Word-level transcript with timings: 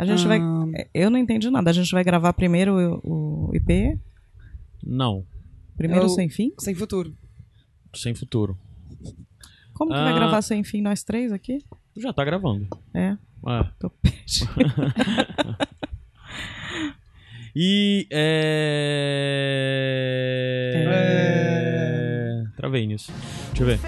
A 0.00 0.04
gente 0.06 0.26
vai. 0.26 0.40
Ah. 0.40 0.64
Eu 0.94 1.10
não 1.10 1.18
entendi 1.18 1.50
nada. 1.50 1.68
A 1.68 1.72
gente 1.72 1.90
vai 1.92 2.02
gravar 2.02 2.32
primeiro 2.32 3.00
o, 3.04 3.48
o 3.50 3.54
IP? 3.54 3.98
Não, 4.82 5.26
Primeiro 5.76 6.04
Eu- 6.06 6.08
sem 6.08 6.28
fim? 6.28 6.52
Sem 6.58 6.74
futuro. 6.74 7.14
sem 7.94 8.14
futuro. 8.14 8.56
Como 9.74 9.90
que 9.90 9.96
Ah. 9.98 10.04
vai 10.04 10.14
gravar 10.14 10.40
sem 10.42 10.62
fim 10.64 10.80
nós 10.80 11.02
três 11.02 11.32
aqui? 11.32 11.58
Já 11.96 12.12
tá 12.12 12.24
gravando. 12.24 12.66
É, 12.94 13.16
É. 13.46 13.64
tô. 13.78 13.90
E. 17.54 18.06
É... 21.00 22.44
Travei 22.56 22.86
nisso. 22.86 23.12
Deixa 23.48 23.62
eu 23.62 23.66
ver. 23.66 23.80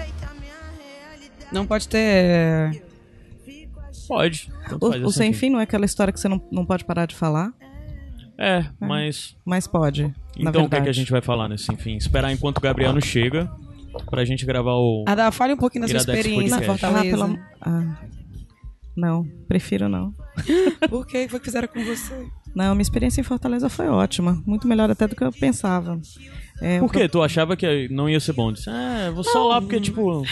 Não 1.51 1.65
pode 1.65 1.87
ter. 1.87 2.83
Pode. 4.13 4.47
O, 4.79 4.87
o 4.87 4.93
assim, 5.07 5.11
sem 5.11 5.33
fim 5.33 5.49
não 5.49 5.59
é 5.59 5.63
aquela 5.63 5.85
história 5.85 6.13
que 6.13 6.19
você 6.19 6.27
não, 6.29 6.39
não 6.51 6.63
pode 6.65 6.85
parar 6.85 7.07
de 7.07 7.15
falar, 7.15 7.51
É, 8.37 8.63
mas. 8.79 9.35
mas 9.43 9.65
pode. 9.65 10.03
na 10.37 10.51
Então 10.51 10.65
o 10.65 10.69
que, 10.69 10.75
é 10.75 10.81
que 10.81 10.89
a 10.89 10.93
gente 10.93 11.11
vai 11.11 11.21
falar 11.21 11.49
nesse 11.49 11.73
enfim? 11.73 11.97
Esperar 11.97 12.31
enquanto 12.31 12.59
o 12.59 12.61
Gabriel 12.61 12.93
não 12.93 13.01
chega 13.01 13.51
pra 14.09 14.23
gente 14.23 14.45
gravar 14.45 14.73
o. 14.73 15.03
Adá, 15.07 15.31
fale 15.31 15.53
um 15.53 15.57
pouquinho 15.57 15.87
da 15.87 15.87
sua 15.87 15.97
experiência 15.97 16.57
Podcast. 16.57 16.85
Ah, 16.85 16.89
Fortaleza. 16.89 17.17
pelo... 17.17 17.39
ah, 17.61 17.97
não, 18.95 19.23
prefiro 19.47 19.89
não. 19.89 20.13
Por 20.89 21.07
que 21.07 21.27
foi 21.27 21.39
que 21.39 21.45
fizeram 21.45 21.67
com 21.67 21.83
você? 21.83 22.27
Não, 22.53 22.75
minha 22.75 22.83
experiência 22.83 23.19
em 23.19 23.23
Fortaleza 23.23 23.67
foi 23.69 23.87
ótima. 23.87 24.43
Muito 24.45 24.67
melhor 24.67 24.91
até 24.91 25.07
do 25.07 25.15
que 25.15 25.23
eu 25.23 25.31
pensava. 25.31 25.99
É, 26.61 26.79
Por 26.79 26.91
quê? 26.91 27.09
Tu 27.09 27.19
achava 27.19 27.57
que 27.57 27.87
não 27.89 28.07
ia 28.07 28.19
ser 28.19 28.33
bom? 28.33 28.51
Disse, 28.53 28.69
ah, 28.69 29.11
vou 29.11 29.23
só 29.23 29.47
lá 29.47 29.59
porque, 29.59 29.79
tipo. 29.81 30.23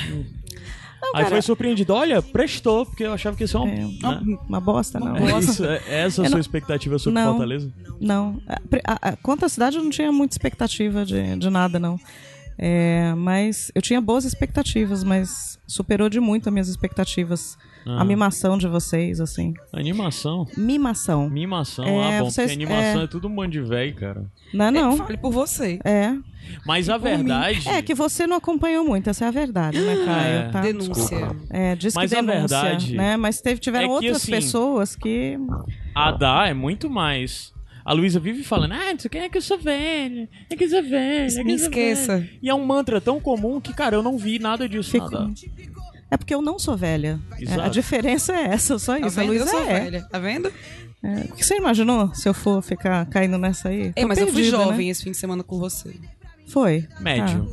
Aí 1.13 1.25
foi 1.25 1.41
surpreendido. 1.41 1.93
Olha, 1.93 2.21
prestou, 2.21 2.85
porque 2.85 3.03
eu 3.03 3.13
achava 3.13 3.35
que 3.35 3.43
ia 3.43 3.47
ser 3.47 3.57
uma. 3.57 3.69
É, 3.69 3.85
né? 3.85 4.37
Uma 4.47 4.59
bosta, 4.61 4.99
não. 4.99 5.15
É 5.17 5.39
isso, 5.39 5.65
é 5.65 5.75
essa 5.87 6.21
a 6.21 6.25
sua 6.25 6.29
não- 6.29 6.39
expectativa 6.39 6.97
sobre 6.99 7.19
não. 7.19 7.31
Fortaleza? 7.31 7.71
Não. 7.99 8.41
A- 8.47 8.59
a- 8.93 9.09
a- 9.09 9.16
Quanto 9.17 9.45
à 9.45 9.49
cidade, 9.49 9.77
eu 9.77 9.83
não 9.83 9.89
tinha 9.89 10.11
muita 10.11 10.33
expectativa 10.33 11.05
de, 11.05 11.35
de 11.38 11.49
nada, 11.49 11.80
não. 11.80 11.99
É, 12.58 13.13
mas 13.16 13.71
eu 13.73 13.81
tinha 13.81 13.99
boas 13.99 14.23
expectativas, 14.23 15.03
mas 15.03 15.58
superou 15.66 16.09
de 16.09 16.19
muito 16.19 16.47
as 16.47 16.53
minhas 16.53 16.67
expectativas. 16.67 17.58
Ah. 17.88 18.02
A 18.02 18.05
mimação 18.05 18.58
de 18.59 18.67
vocês, 18.67 19.19
assim. 19.19 19.55
Animação. 19.73 20.45
Mimação. 20.55 21.27
Mimação, 21.30 21.83
É, 21.86 22.17
ah, 22.17 22.19
bom, 22.19 22.30
vocês- 22.30 22.52
porque 22.52 22.63
animação 22.63 23.02
é... 23.02 23.03
é. 23.05 23.08
tudo 23.08 23.27
um 23.27 23.31
monte 23.31 23.53
de 23.53 23.61
velho, 23.61 23.95
cara. 23.95 24.25
Não 24.53 24.65
é, 24.65 24.71
não. 24.71 24.97
Fale 24.97 25.17
por 25.17 25.31
você. 25.31 25.80
É. 25.83 26.13
Mas 26.66 26.89
a 26.89 26.97
verdade. 26.97 27.67
É 27.69 27.81
que 27.81 27.94
você 27.94 28.25
não 28.27 28.38
acompanhou 28.38 28.85
muito, 28.85 29.09
essa 29.09 29.25
é 29.25 29.27
a 29.27 29.31
verdade, 29.31 29.80
né, 29.80 29.95
Caio? 30.05 30.35
É. 30.35 30.49
Tá? 30.49 30.61
Denúncia. 30.61 31.35
É, 31.49 31.75
diz 31.75 31.93
Mas 31.93 32.11
que 32.11 32.17
a 32.17 32.21
denúncia, 32.21 32.39
verdade 32.61 32.95
né? 32.95 33.17
Mas 33.17 33.41
teve, 33.41 33.59
tiveram 33.59 33.85
é 33.85 33.88
que, 33.88 33.93
outras 33.93 34.17
assim, 34.17 34.31
pessoas 34.31 34.95
que... 34.95 35.38
A 35.95 36.11
Dá 36.11 36.47
é 36.47 36.53
muito 36.53 36.89
mais. 36.89 37.52
A 37.83 37.93
Luísa 37.93 38.19
vive 38.19 38.43
falando, 38.43 38.73
ah, 38.73 38.91
não 38.93 38.99
sei 38.99 39.08
o 39.08 39.11
que, 39.11 39.17
é 39.17 39.27
que 39.30 39.38
eu 39.38 39.41
sou 39.41 39.58
velha, 39.58 40.30
é 40.49 40.55
que 40.55 40.63
eu 40.66 40.69
sou 40.69 40.83
velha, 40.83 41.25
é 41.25 41.30
que 41.38 41.43
Me 41.43 41.53
eu 41.53 41.58
sou 41.58 41.67
esqueça. 41.67 42.17
velha." 42.17 42.30
E 42.41 42.47
é 42.49 42.53
um 42.53 42.63
mantra 42.63 43.02
tão 43.02 43.19
comum 43.19 43.59
que, 43.59 43.73
cara, 43.73 43.95
eu 43.95 44.03
não 44.03 44.17
vi 44.19 44.38
nada 44.38 44.69
disso 44.69 44.91
Fico- 44.91 45.09
nada. 45.09 45.31
É 46.11 46.17
porque 46.17 46.36
eu 46.36 46.41
não 46.41 46.59
sou 46.59 46.77
velha. 46.77 47.19
É, 47.39 47.43
Exato. 47.43 47.61
a 47.61 47.67
diferença 47.69 48.33
é 48.33 48.45
essa, 48.53 48.77
só 48.77 48.99
Tá 48.99 49.08
isso. 49.08 49.19
a 49.19 49.23
vendo? 49.23 49.33
Eu 49.33 49.39
Luísa 49.45 49.49
sou 49.58 49.61
é. 49.63 49.80
velha. 49.80 50.08
Tá 50.11 50.19
vendo? 50.19 50.52
É. 51.03 51.21
O 51.31 51.36
que 51.36 51.43
você 51.43 51.58
imaginou 51.58 52.13
se 52.13 52.30
eu 52.30 52.33
for 52.33 52.61
ficar 52.61 53.05
caindo 53.08 53.38
nessa 53.39 53.69
aí? 53.69 53.91
É, 53.95 54.05
mas 54.05 54.19
eu 54.19 54.27
fui 54.27 54.36
perdida, 54.36 54.58
jovem 54.58 54.86
né? 54.88 54.91
esse 54.91 55.03
fim 55.03 55.11
de 55.11 55.17
semana 55.17 55.41
com 55.41 55.58
você. 55.58 55.95
Foi. 56.47 56.88
Médio. 57.00 57.47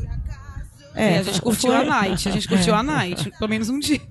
Ah, 0.95 1.01
é, 1.01 1.19
a 1.19 1.23
gente 1.23 1.41
curtiu 1.41 1.73
a 1.73 1.85
night. 1.85 2.29
A 2.29 2.33
gente 2.33 2.49
curtiu 2.49 2.75
a 2.75 2.83
night. 2.83 3.31
Pelo 3.39 3.49
menos 3.49 3.69
um 3.69 3.79
dia. 3.79 4.01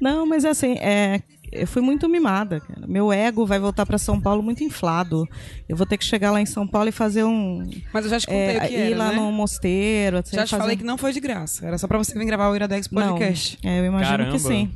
Não, 0.00 0.26
mas 0.26 0.44
assim, 0.44 0.74
é, 0.78 1.22
eu 1.52 1.66
fui 1.66 1.82
muito 1.82 2.08
mimada. 2.08 2.60
cara. 2.60 2.86
Meu 2.86 3.12
ego 3.12 3.46
vai 3.46 3.58
voltar 3.58 3.86
pra 3.86 3.98
São 3.98 4.20
Paulo 4.20 4.42
muito 4.42 4.62
inflado. 4.64 5.26
Eu 5.68 5.76
vou 5.76 5.86
ter 5.86 5.96
que 5.96 6.04
chegar 6.04 6.30
lá 6.30 6.40
em 6.40 6.46
São 6.46 6.66
Paulo 6.66 6.88
e 6.88 6.92
fazer 6.92 7.24
um. 7.24 7.68
Mas 7.92 8.04
eu 8.04 8.10
já 8.10 8.20
te 8.20 8.26
contei 8.26 8.40
É, 8.40 8.58
o 8.58 8.68
que 8.68 8.74
ir 8.74 8.92
era, 8.92 8.98
lá 8.98 9.08
né? 9.10 9.16
no 9.16 9.32
mosteiro. 9.32 10.18
assim, 10.18 10.36
Já 10.36 10.44
te 10.44 10.50
fazer- 10.50 10.62
falei 10.62 10.76
que 10.76 10.84
não 10.84 10.98
foi 10.98 11.12
de 11.12 11.20
graça. 11.20 11.66
Era 11.66 11.78
só 11.78 11.86
pra 11.86 11.98
você 11.98 12.16
vir 12.18 12.24
gravar 12.24 12.48
o 12.50 12.56
Iradex 12.56 12.88
Não, 12.90 13.12
Podcast. 13.12 13.58
é, 13.64 13.80
eu 13.80 13.84
imagino 13.86 14.10
Caramba. 14.10 14.32
que 14.32 14.38
sim. 14.40 14.70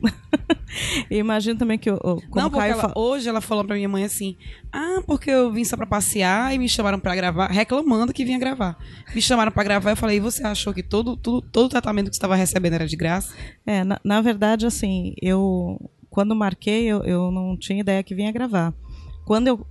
e 1.10 1.16
imagino 1.16 1.58
também 1.58 1.78
que 1.78 1.90
o, 1.90 1.98
não, 2.04 2.12
o 2.16 2.20
porque 2.50 2.50
Caio 2.58 2.72
ela- 2.72 2.82
fa- 2.88 2.92
hoje 2.96 3.28
ela 3.28 3.40
falou 3.40 3.64
pra 3.64 3.76
minha 3.76 3.88
mãe 3.88 4.04
assim: 4.04 4.36
Ah, 4.72 5.00
porque 5.06 5.30
eu 5.30 5.50
vim 5.50 5.64
só 5.64 5.76
pra 5.76 5.86
passear 5.86 6.54
e 6.54 6.58
me 6.58 6.68
chamaram 6.68 7.00
pra 7.00 7.14
gravar, 7.16 7.48
reclamando 7.48 8.12
que 8.12 8.24
vinha 8.24 8.38
gravar. 8.38 8.76
Me 9.14 9.22
chamaram 9.22 9.50
pra 9.52 9.64
gravar 9.64 9.90
eu 9.92 9.96
falei: 9.96 10.18
E 10.18 10.20
você 10.20 10.44
achou 10.46 10.74
que 10.74 10.82
todo, 10.82 11.16
tudo, 11.16 11.40
todo 11.50 11.66
o 11.66 11.68
tratamento 11.70 12.06
que 12.10 12.14
você 12.14 12.18
estava 12.18 12.36
recebendo 12.36 12.74
era 12.74 12.86
de 12.86 12.96
graça? 12.96 13.34
É, 13.66 13.82
na, 13.84 13.98
na 14.04 14.20
verdade, 14.20 14.66
assim, 14.66 15.14
eu 15.20 15.78
quando 16.10 16.34
marquei, 16.34 16.84
eu, 16.86 17.02
eu 17.04 17.30
não 17.30 17.56
tinha 17.56 17.80
ideia 17.80 18.02
que 18.02 18.14
vinha 18.14 18.32
gravar. 18.32 18.72
Quando 19.26 19.48
eu 19.48 19.66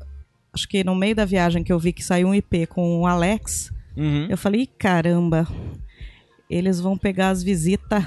acho 0.54 0.68
que 0.68 0.84
no 0.84 0.96
meio 0.96 1.16
da 1.16 1.26
viagem 1.26 1.64
que 1.64 1.72
eu 1.74 1.80
vi 1.80 1.92
que 1.94 2.04
saiu 2.04 2.28
um 2.28 2.36
IP 2.36 2.68
com 2.68 3.02
o 3.02 3.08
Alex, 3.08 3.72
Uhum. 3.98 4.28
eu 4.30 4.38
falei, 4.38 4.62
"Ih, 4.64 4.68
caramba, 4.68 5.48
eles 6.50 6.80
vão 6.82 6.98
pegar 6.98 7.30
as 7.30 7.42
visitas 7.42 8.04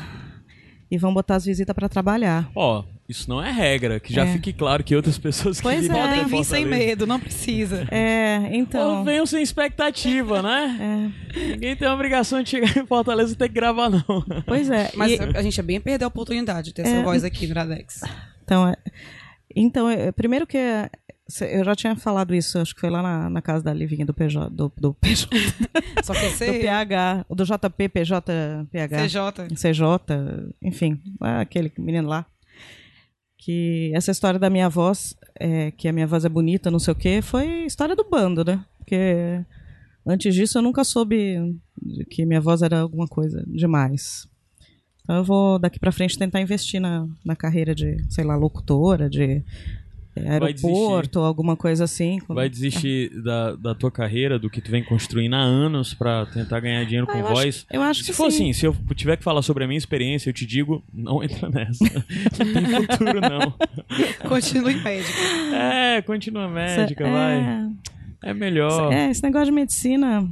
e 0.91 0.97
vão 0.99 1.13
botar 1.13 1.37
as 1.37 1.45
visitas 1.45 1.75
para 1.75 1.89
trabalhar. 1.89 2.51
Ó, 2.55 2.83
isso 3.09 3.29
não 3.29 3.43
é 3.43 3.51
regra, 3.51 3.99
que 4.01 4.13
já 4.13 4.25
É. 4.25 4.33
fique 4.33 4.53
claro 4.53 4.83
que 4.85 4.95
outras 4.97 5.17
pessoas 5.19 5.59
que 5.59 5.63
Pois 5.63 5.83
virem 5.83 5.99
é. 5.99 6.07
Podem 6.09 6.25
vir 6.27 6.45
sem 6.45 6.65
medo, 6.65 7.07
não 7.07 7.19
precisa. 7.21 7.87
É, 7.91 8.49
então. 8.53 8.99
Ou 8.99 9.05
venham 9.05 9.25
sem 9.27 9.43
expectativa, 9.43 10.43
né? 10.43 11.13
é, 11.35 11.39
Ninguém 11.53 11.77
tem 11.77 11.87
a 11.89 11.95
obrigação 11.95 12.43
de 12.43 12.51
chegar 12.51 12.77
em 12.77 12.87
Fortaleza 12.87 13.33
e 13.33 13.37
ter 13.37 13.49
que 13.49 13.55
gravar, 13.55 13.89
não. 13.91 14.03
pois 14.47 14.71
é. 14.71 14.91
Mas 14.95 15.13
e- 15.13 15.19
a 15.37 15.43
gente 15.43 15.59
é 15.59 15.63
bem 15.63 15.81
perder 15.81 16.05
a 16.05 16.09
oportunidade 16.09 16.69
de 16.69 16.75
ter 16.75 16.83
essa 16.83 16.97
É. 16.97 17.03
voz 17.03 17.25
aqui 17.25 17.47
no 17.47 17.53
Iradex. 17.53 18.01
Então, 18.45 18.67
é, 18.69 18.75
então 19.55 19.89
é, 19.91 20.11
primeiro 20.13 20.47
que 20.47 20.57
é, 20.57 20.91
eu 21.43 21.63
já 21.63 21.75
tinha 21.75 21.95
falado 21.95 22.35
isso, 22.35 22.59
acho 22.59 22.75
que 22.75 22.81
foi 22.81 22.89
lá 22.89 23.03
na, 23.03 23.29
na 23.29 23.43
casa 23.43 23.63
da 23.63 23.73
Livinha 23.73 24.07
do 24.07 24.15
PJ, 24.15 24.49
do, 24.51 24.73
do 24.77 24.95
PJ, 24.95 25.29
Só 26.03 26.15
que 26.15 26.21
do 26.21 26.31
você. 26.31 26.59
PH, 26.61 27.27
do 27.29 27.45
JP, 27.45 27.89
PJ, 27.91 28.67
PH. 28.71 29.09
CJ. 29.09 29.55
CJ, 29.55 30.55
enfim, 30.63 31.01
aquele 31.21 31.71
menino 31.79 32.09
lá. 32.09 32.25
Que 33.37 33.93
essa 33.95 34.11
história 34.11 34.39
da 34.39 34.49
minha 34.49 34.69
voz, 34.69 35.17
é, 35.39 35.71
que 35.71 35.87
a 35.87 35.93
minha 35.93 36.07
voz 36.07 36.25
é 36.25 36.29
bonita, 36.29 36.71
não 36.71 36.79
sei 36.79 36.93
o 36.93 36.97
quê, 36.97 37.21
foi 37.23 37.67
história 37.67 37.95
do 37.95 38.09
bando, 38.09 38.45
né? 38.45 38.65
Porque 38.79 39.45
antes 40.07 40.35
disso 40.35 40.59
eu 40.59 40.63
nunca 40.63 40.83
soube 40.83 41.55
que 42.11 42.25
minha 42.25 42.41
voz 42.41 42.63
era 42.63 42.81
alguma 42.81 43.07
coisa 43.07 43.45
demais. 43.47 44.27
Então 45.03 45.17
eu 45.17 45.25
vou 45.25 45.59
daqui 45.59 45.79
pra 45.79 45.93
frente 45.93 46.19
tentar 46.19 46.41
investir 46.41 46.81
na, 46.81 47.07
na 47.25 47.37
carreira 47.37 47.75
de, 47.75 47.97
sei 48.11 48.25
lá, 48.25 48.35
locutora, 48.35 49.09
de 49.09 49.23
é, 49.25 49.43
aeroporto, 50.27 51.19
alguma 51.21 51.57
coisa 51.57 51.85
assim. 51.85 52.19
Vai 52.29 52.49
desistir 52.49 53.11
da, 53.23 53.55
da 53.57 53.75
tua 53.75 53.91
carreira, 53.91 54.39
do 54.39 54.49
que 54.51 54.61
tu 54.61 54.71
vem 54.71 54.83
construindo 54.85 55.35
há 55.35 55.41
anos 55.41 55.95
pra 55.95 56.27
tentar 56.27 56.61
ganhar 56.61 56.85
dinheiro 56.85 57.07
Ah, 57.09 57.13
com 57.13 57.19
eu 57.19 57.25
acho- 57.27 57.35
voz. 57.35 57.67
eu 57.71 57.83
acho 57.83 58.01
se 58.05 58.11
que 58.11 58.17
for 58.17 58.31
sim. 58.31 58.51
assim, 58.51 58.53
se 58.53 58.67
eu 58.67 58.77
tiver 58.95 59.17
que 59.17 59.25
falar 59.25 59.43
sobre 59.43 59.65
a 59.65 59.67
minha 59.67 59.79
experiência, 59.79 60.29
eu 60.31 60.35
te 60.35 60.47
digo, 60.47 60.83
não 60.93 61.23
entra 61.25 61.49
nessa. 61.49 61.85
não 61.85 62.53
tem 62.53 62.87
futuro, 62.87 63.21
não. 63.21 63.55
Continue 64.29 64.77
médico. 64.83 65.19
É, 65.55 66.03
continua 66.03 66.49
médica, 66.49 67.07
é, 67.07 67.11
vai. 67.13 67.71
É 68.25 68.35
melhor. 68.35 68.93
É, 68.93 69.11
esse 69.11 69.23
negócio 69.23 69.47
de 69.47 69.53
medicina 69.53 70.29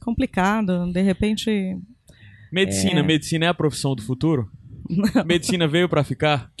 complicado, 0.00 0.90
de 0.92 1.00
repente 1.02 1.78
Medicina, 2.52 3.02
medicina 3.02 3.46
é 3.46 3.48
a 3.48 3.54
profissão 3.54 3.94
do 3.94 4.02
futuro? 4.02 4.50
Medicina 5.26 5.66
veio 5.68 5.88
pra 5.88 6.02
ficar? 6.04 6.50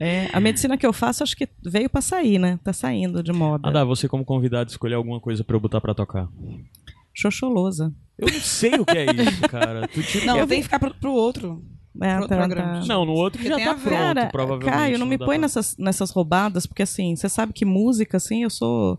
É, 0.00 0.28
a 0.32 0.38
medicina 0.38 0.78
que 0.78 0.86
eu 0.86 0.92
faço 0.92 1.24
acho 1.24 1.36
que 1.36 1.48
veio 1.60 1.90
pra 1.90 2.00
sair, 2.00 2.38
né? 2.38 2.56
Tá 2.62 2.72
saindo 2.72 3.20
de 3.20 3.32
moda. 3.32 3.68
Ah, 3.68 3.72
dá, 3.72 3.84
você 3.84 4.06
como 4.06 4.24
convidado 4.24 4.70
escolher 4.70 4.94
alguma 4.94 5.18
coisa 5.20 5.42
pra 5.42 5.56
eu 5.56 5.60
botar 5.60 5.80
pra 5.80 5.92
tocar. 5.92 6.28
Xoxolosa. 7.12 7.92
Eu 8.16 8.28
não 8.30 8.40
sei 8.40 8.74
o 8.74 8.86
que 8.86 8.96
é 8.96 9.06
isso, 9.06 9.42
cara. 9.48 9.88
Tu 9.88 10.00
te- 10.04 10.24
Não, 10.24 10.38
Eu 10.38 10.46
tem 10.46 10.58
que 10.58 10.64
ficar 10.64 10.78
pro, 10.78 10.94
pro 10.94 11.10
outro. 11.12 11.64
É, 12.00 12.16
Pro 12.16 12.28
tá- 12.28 12.36
programa. 12.36 12.80
tá- 12.80 12.86
Não, 12.86 13.04
no 13.04 13.10
outro 13.12 13.42
Porque 13.42 13.48
já 13.58 13.64
tá 13.64 13.74
pronto, 13.74 13.90
Cara, 13.90 14.26
provavelmente. 14.26 14.70
Caio, 14.78 14.98
não 15.00 15.06
me 15.06 15.18
dá 15.18 15.24
põe 15.26 15.34
pra- 15.36 15.42
nessas, 15.42 15.76
nessas 15.76 16.12
roubadas, 16.12 16.64
porque 16.64 16.82
assim, 16.84 17.16
você 17.16 17.28
sabe 17.28 17.52
que 17.52 17.64
música, 17.64 18.18
assim, 18.18 18.44
eu 18.44 18.50
sou. 18.50 18.96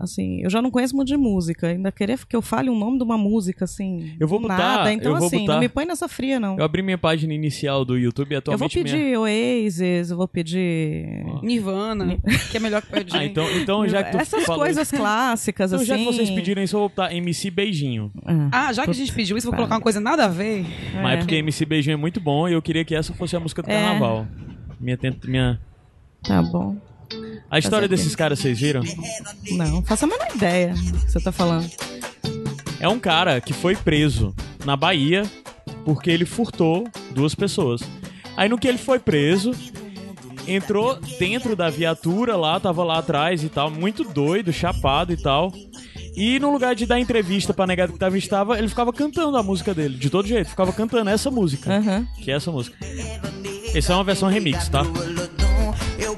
Assim, 0.00 0.40
eu 0.42 0.48
já 0.48 0.62
não 0.62 0.70
conheço 0.70 0.96
muito 0.96 1.08
de 1.08 1.16
música. 1.18 1.66
Ainda 1.68 1.92
querer 1.92 2.18
que 2.26 2.34
eu 2.34 2.40
fale 2.40 2.70
o 2.70 2.74
nome 2.74 2.96
de 2.96 3.04
uma 3.04 3.18
música, 3.18 3.66
assim. 3.66 4.14
Eu 4.18 4.26
vou 4.26 4.40
botar- 4.40 4.56
Nada. 4.56 4.92
Então, 4.94 5.12
eu 5.12 5.18
vou 5.18 5.26
assim, 5.26 5.40
botar- 5.40 5.52
não 5.52 5.60
me 5.60 5.68
põe 5.68 5.84
nessa 5.84 6.08
fria, 6.08 6.40
não. 6.40 6.56
Eu 6.56 6.64
abri 6.64 6.80
minha 6.80 6.96
página 6.96 7.34
inicial 7.34 7.84
do 7.84 7.98
YouTube 7.98 8.32
e 8.32 8.34
Eu 8.34 8.40
vou 8.42 8.54
atualmente 8.54 8.78
pedir 8.82 8.96
minha... 8.96 9.20
Oasis, 9.20 10.10
eu 10.10 10.16
vou 10.16 10.26
pedir. 10.26 11.22
Nirvana, 11.42 12.16
que 12.50 12.56
é 12.56 12.60
melhor 12.60 12.80
que 12.80 12.88
Jam. 13.06 13.20
Ah, 13.20 13.24
então, 13.26 13.44
então 13.58 13.86
já 13.88 14.02
que 14.02 14.12
tu 14.12 14.16
Essas 14.18 14.44
falou... 14.44 14.62
coisas 14.64 14.90
clássicas, 14.90 15.70
Então 15.70 15.82
assim. 15.82 15.86
já 15.88 15.98
que 15.98 16.04
vocês 16.06 16.30
pediram 16.30 16.62
isso, 16.62 16.76
eu 16.76 16.80
vou 16.80 16.88
botar 16.88 17.14
MC 17.14 17.50
Beijinho. 17.50 18.10
Ah, 18.24 18.68
Ah, 18.68 18.72
já 18.72 18.84
que 18.84 18.90
a 18.90 18.94
gente 18.94 19.12
pediu 19.12 19.36
isso, 19.36 19.46
vou 19.48 19.54
colocar 19.56 19.74
uma 19.74 19.80
coisa 19.82 20.00
nada 20.00 20.24
a 20.24 20.28
ver. 20.28 20.64
Mas 21.02 21.14
é 21.14 21.16
porque 21.18 21.34
MC 21.36 21.66
Beijinho 21.66 21.94
é 21.94 21.96
muito 21.96 22.20
bom 22.20 22.48
e 22.48 22.52
eu 22.54 22.62
queria 22.62 22.84
que 22.86 22.94
essa 22.94 23.12
fosse 23.12 23.36
a 23.36 23.40
música 23.40 23.62
do 23.62 23.70
É. 23.70 23.74
carnaval. 23.74 24.26
Minha, 24.80 24.96
tent- 24.96 25.24
minha... 25.26 25.60
Tá 26.22 26.40
bom. 26.42 26.76
A 27.50 27.58
história 27.58 27.88
desses 27.88 28.14
caras, 28.14 28.38
vocês 28.38 28.58
viram? 28.60 28.82
Não, 29.50 29.82
faça 29.82 30.06
a 30.06 30.08
menor 30.08 30.28
ideia 30.34 30.72
do 30.72 30.98
que 30.98 31.10
você 31.10 31.20
tá 31.20 31.32
falando. 31.32 31.68
É 32.78 32.88
um 32.88 32.98
cara 32.98 33.40
que 33.40 33.52
foi 33.52 33.74
preso 33.74 34.34
na 34.64 34.76
Bahia 34.76 35.24
porque 35.84 36.10
ele 36.10 36.24
furtou 36.24 36.88
duas 37.10 37.34
pessoas. 37.34 37.82
Aí 38.36 38.48
no 38.48 38.56
que 38.56 38.68
ele 38.68 38.78
foi 38.78 38.98
preso, 38.98 39.52
entrou 40.46 40.98
dentro 41.18 41.56
da 41.56 41.68
viatura 41.68 42.36
lá, 42.36 42.58
tava 42.60 42.84
lá 42.84 42.98
atrás 42.98 43.42
e 43.42 43.48
tal, 43.48 43.70
muito 43.70 44.04
doido, 44.04 44.52
chapado 44.52 45.12
e 45.12 45.16
tal. 45.16 45.52
E 46.16 46.38
no 46.38 46.52
lugar 46.52 46.74
de 46.74 46.86
dar 46.86 46.98
entrevista 47.00 47.52
pra 47.52 47.66
negada 47.66 47.92
que 47.92 47.98
tava 47.98 48.16
estava, 48.16 48.58
ele 48.58 48.68
ficava 48.68 48.92
cantando 48.92 49.36
a 49.36 49.42
música 49.42 49.74
dele, 49.74 49.96
de 49.96 50.10
todo 50.10 50.26
jeito, 50.26 50.50
ficava 50.50 50.72
cantando 50.72 51.10
essa 51.10 51.30
música. 51.30 51.76
Aham. 51.76 52.06
Que 52.22 52.30
é 52.30 52.34
essa 52.34 52.50
música. 52.50 52.76
Essa 53.74 53.92
é 53.92 53.96
uma 53.96 54.04
versão 54.04 54.28
remix, 54.28 54.68
tá? 54.68 54.82
Eu 55.98 56.16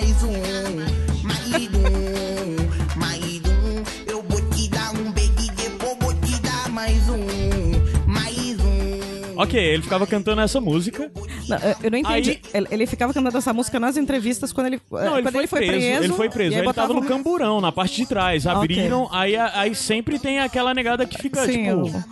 mais 0.00 0.22
um. 0.22 0.32
Mais 1.24 1.68
um, 1.74 2.98
mais 2.98 3.42
um. 3.44 4.10
Eu 4.10 4.22
vou 4.22 4.40
te 4.50 4.68
dar 4.70 4.92
um 4.94 5.12
beijo 5.12 5.32
e 5.38 5.50
depois 5.50 5.96
vou 6.00 6.14
te 6.14 6.40
dar 6.40 6.70
mais 6.70 6.96
um. 7.10 7.26
Mais 8.10 8.58
um. 8.60 9.34
Ok, 9.36 9.60
ele 9.62 9.82
ficava 9.82 10.06
cantando 10.06 10.40
essa 10.40 10.58
música. 10.58 11.10
Não, 11.48 11.58
eu- 11.58 11.76
eu 11.82 11.90
não 11.90 11.98
entendi. 11.98 12.30
Aí- 12.30 12.40
Ele, 12.54 12.66
ele 12.70 12.86
ficava 12.86 13.12
cantando 13.12 13.36
essa 13.36 13.52
música 13.52 13.78
nas 13.78 13.98
entrevistas 13.98 14.52
quando 14.54 14.68
ele, 14.68 14.80
Não, 14.90 15.18
ele 15.18 15.22
quando 15.22 15.32
foi, 15.32 15.40
ele 15.40 15.46
foi 15.48 15.58
preso, 15.66 15.72
preso. 15.86 16.04
Ele 16.04 16.12
foi 16.14 16.30
preso. 16.30 16.56
Aí 16.56 16.62
ele 16.62 16.72
tava 16.72 16.94
no 16.94 17.02
camburão, 17.04 17.60
na 17.60 17.70
parte 17.70 17.96
de 17.96 18.06
trás. 18.06 18.46
Abriram, 18.46 19.06
aí, 19.12 19.36
aí 19.36 19.74
sempre 19.74 20.18
tem 20.18 20.40
aquela 20.40 20.72
negada 20.72 21.04
que 21.04 21.18
fica, 21.20 21.44
Sim, 21.44 21.64
tipo. 21.64 21.76
o- 21.98 22.04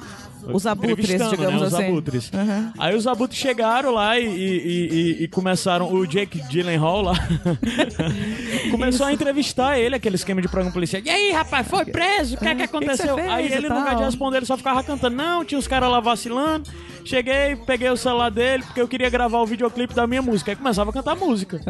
os 0.46 0.66
abutres, 0.66 1.08
digamos 1.30 1.60
né, 1.60 1.66
os 1.66 1.74
assim. 1.74 1.84
abutres. 1.88 2.30
Aham. 2.34 2.72
Aí 2.78 2.94
os 2.96 3.06
abutres 3.06 3.38
chegaram 3.38 3.92
lá 3.92 4.18
e, 4.18 4.26
e- 4.26 4.88
e- 5.18 5.24
e- 5.24 5.28
começaram. 5.28 5.92
O 5.92 6.06
Jake 6.06 6.40
Gyllenhaal 6.48 7.02
lá 7.02 7.14
começou 8.70 9.06
a 9.06 9.12
entrevistar 9.12 9.78
ele, 9.78 9.94
aquele 9.96 10.16
esquema 10.16 10.40
de 10.40 10.48
programa 10.48 10.72
policial. 10.72 11.02
E 11.04 11.10
aí, 11.10 11.30
rapaz, 11.32 11.66
foi 11.66 11.84
preso? 11.84 12.36
O 12.36 12.38
que 12.38 12.44
é 12.46 12.54
que 12.54 12.62
que 12.62 12.68
que 12.68 12.76
aconteceu? 12.76 13.14
você 13.14 13.22
fez 13.22 13.32
aí 13.32 13.52
ele, 13.52 13.68
no 13.68 13.78
lugar 13.78 13.96
de 13.96 14.04
responder, 14.04 14.36
ele 14.38 14.46
só 14.46 14.56
ficava 14.56 14.82
cantando. 14.82 15.16
Não, 15.16 15.44
tinha 15.44 15.58
uns 15.58 15.68
caras 15.68 15.90
lá 15.90 16.00
vacilando. 16.00 16.68
Cheguei, 17.04 17.56
peguei 17.56 17.88
o 17.90 17.96
celular 17.96 18.30
dele, 18.30 18.62
porque 18.64 18.80
eu 18.80 18.88
queria 18.88 19.08
gravar 19.08 19.38
o 19.38 19.46
videoclipe 19.46 19.94
da 19.94 20.06
minha 20.06 20.20
música. 20.22 20.50
Aí 20.52 20.56
começava 20.56 20.90
a 20.90 20.92
cantar 20.92 21.16
música. 21.16 21.60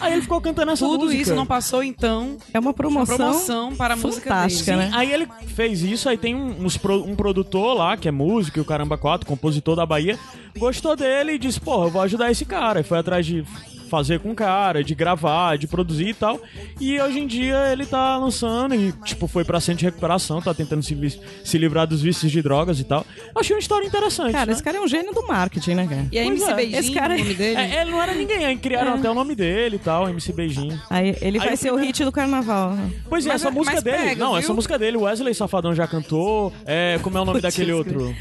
Aí 0.00 0.12
ele 0.12 0.22
ficou 0.22 0.40
cantando 0.40 0.70
essa 0.72 0.84
Tudo 0.84 1.04
música. 1.04 1.22
isso 1.22 1.34
não 1.34 1.44
passou, 1.46 1.82
então, 1.82 2.36
É 2.52 2.58
uma 2.58 2.72
promoção, 2.72 3.16
promoção 3.16 3.76
para 3.76 3.94
a 3.94 3.96
música 3.96 4.30
fantástica, 4.30 4.76
dele. 4.76 4.90
né? 4.90 4.96
Aí 4.96 5.12
ele 5.12 5.28
fez 5.48 5.82
isso, 5.82 6.08
aí 6.08 6.16
tem 6.16 6.34
um, 6.34 6.64
uns 6.64 6.76
pro- 6.76 7.04
um 7.04 7.14
produtor 7.14 7.76
lá, 7.76 7.96
que 7.96 8.08
é 8.08 8.10
músico, 8.10 8.58
e 8.58 8.62
o 8.62 8.64
Caramba 8.64 8.96
4, 8.96 9.26
compositor 9.26 9.76
da 9.76 9.84
Bahia, 9.84 10.18
gostou 10.58 10.96
dele 10.96 11.32
e 11.32 11.38
disse, 11.38 11.60
porra, 11.60 11.86
eu 11.86 11.90
vou 11.90 12.02
ajudar 12.02 12.30
esse 12.30 12.44
cara. 12.44 12.80
E 12.80 12.84
foi 12.84 12.98
atrás 12.98 13.26
de 13.26 13.44
fazer 13.88 14.20
com 14.20 14.30
o 14.30 14.34
cara, 14.34 14.84
de 14.84 14.94
gravar, 14.94 15.56
de 15.58 15.66
produzir 15.66 16.08
e 16.10 16.14
tal. 16.14 16.40
E 16.80 17.00
hoje 17.00 17.18
em 17.18 17.26
dia 17.26 17.72
ele 17.72 17.84
tá 17.86 18.16
lançando 18.18 18.74
e, 18.74 18.92
tipo, 19.04 19.26
foi 19.26 19.44
pra 19.44 19.60
centro 19.60 19.80
de 19.80 19.84
recuperação, 19.86 20.40
tá 20.40 20.54
tentando 20.54 20.82
se, 20.82 21.20
se 21.44 21.58
livrar 21.58 21.86
dos 21.86 22.02
vícios 22.02 22.30
de 22.30 22.40
drogas 22.42 22.78
e 22.80 22.84
tal. 22.84 23.04
Achei 23.34 23.54
uma 23.56 23.60
história 23.60 23.86
interessante, 23.86 24.32
Cara, 24.32 24.46
né? 24.46 24.52
esse 24.52 24.62
cara 24.62 24.76
é 24.76 24.80
um 24.80 24.86
gênio 24.88 25.12
do 25.12 25.26
marketing, 25.26 25.74
né, 25.74 25.86
cara? 25.86 26.06
E 26.12 26.18
a 26.18 26.24
Pois 26.24 26.40
MC 26.40 26.50
é, 26.50 26.54
Beijinho, 26.54 26.78
esse 26.80 26.92
cara- 26.92 27.14
o 27.14 27.18
nome 27.18 27.34
dele. 27.34 27.56
É, 27.60 27.80
ele 27.82 27.90
não 27.90 28.02
era 28.02 28.14
ninguém, 28.14 28.44
aí 28.44 28.56
criaram 28.56 28.94
até 28.94 29.10
o 29.10 29.14
nome 29.14 29.34
dele 29.34 29.76
e 29.76 29.78
tal, 29.78 30.08
MC 30.08 30.32
Beijinho. 30.32 30.80
Aí 30.90 31.16
ele 31.20 31.38
Aí 31.38 31.44
vai 31.46 31.54
o 31.54 31.56
ser 31.56 31.72
o 31.72 31.76
hit 31.76 32.04
do 32.04 32.12
carnaval. 32.12 32.76
Pois 33.08 33.24
é, 33.24 33.28
Mas 33.30 33.40
essa 33.42 33.48
é- 33.48 33.50
música 33.52 33.74
mas 33.76 33.84
dele. 33.84 33.96
pega, 33.96 34.24
não, 34.24 34.30
viu? 34.32 34.38
essa 34.38 34.52
música 34.52 34.78
dele, 34.78 34.96
Wesley 34.98 35.34
Safadão 35.34 35.74
já 35.74 35.86
cantou. 35.86 36.52
É, 36.66 36.98
como 37.02 37.16
é 37.16 37.20
o 37.20 37.24
nome 37.24 37.40
daquele 37.40 37.72
outro? 37.72 38.14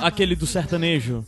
Aquele 0.00 0.34
do 0.34 0.46
sertanejo, 0.46 1.24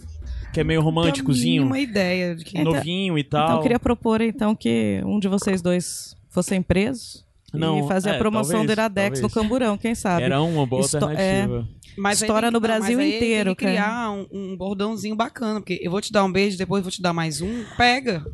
que 0.55 0.61
é 0.61 0.65
meio 0.65 0.81
Tenho 0.81 0.85
românticozinho, 0.91 1.65
uma 1.67 1.79
ideia 1.79 2.35
de 2.35 2.45
que... 2.45 2.59
Então- 2.59 2.73
novinho 2.73 3.19
e 3.19 3.25
tal. 3.25 3.45
Então 3.45 3.57
eu 3.57 3.63
queria 3.63 3.79
propor 3.79 4.21
então 4.21 4.55
que 4.55 5.03
um 5.05 5.19
de 5.19 5.29
vocês 5.29 5.61
dois 5.61 6.17
fossem 6.31 6.63
presos 6.63 7.25
Não, 7.53 7.79
e 7.85 7.89
fazer 7.89 8.11
é, 8.11 8.15
a 8.17 8.19
promoção 8.19 8.53
talvez, 8.61 8.67
do 8.69 8.73
Iradex 8.73 9.21
no 9.21 9.29
talvez. 9.29 9.35
Camburão, 9.49 9.77
quem 9.77 9.95
sabe? 9.95 10.23
Era 10.23 10.41
uma 10.41 10.65
boa 10.67 10.81
Esto- 10.83 10.97
alternativa. 10.97 11.69
Mas 11.97 12.23
aí 12.23 12.27
História 12.27 12.49
tem- 12.49 12.53
no 12.53 12.55
não, 12.55 12.61
Brasil 12.61 12.97
mas 12.97 13.07
aí 13.07 13.17
inteiro, 13.17 13.51
tem 13.51 13.55
que 13.55 13.65
criar 13.73 14.11
um, 14.11 14.27
um 14.33 14.57
bordãozinho 14.57 15.15
bacana, 15.15 15.61
porque 15.61 15.79
eu 15.83 15.91
vou 15.91 16.01
te 16.01 16.11
dar 16.13 16.25
um 16.25 16.33
beijo, 16.33 16.57
depois 16.59 16.83
vou 16.83 16.91
te 16.91 17.01
dar 17.03 17.13
mais 17.13 17.41
um. 17.41 17.65
Pega. 17.77 18.25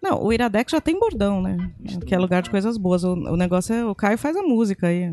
Não, 0.00 0.22
o 0.22 0.32
Iradex 0.32 0.70
já 0.72 0.80
tem 0.80 0.98
bordão, 0.98 1.42
né? 1.42 1.56
Que 2.06 2.14
é 2.14 2.18
lugar 2.18 2.40
de 2.42 2.50
coisas 2.50 2.76
boas. 2.78 3.02
O, 3.04 3.12
o 3.14 3.36
negócio 3.36 3.74
é 3.74 3.84
o 3.84 3.94
Caio 3.94 4.16
faz 4.16 4.36
a 4.36 4.42
música 4.42 4.86
aí. 4.86 5.12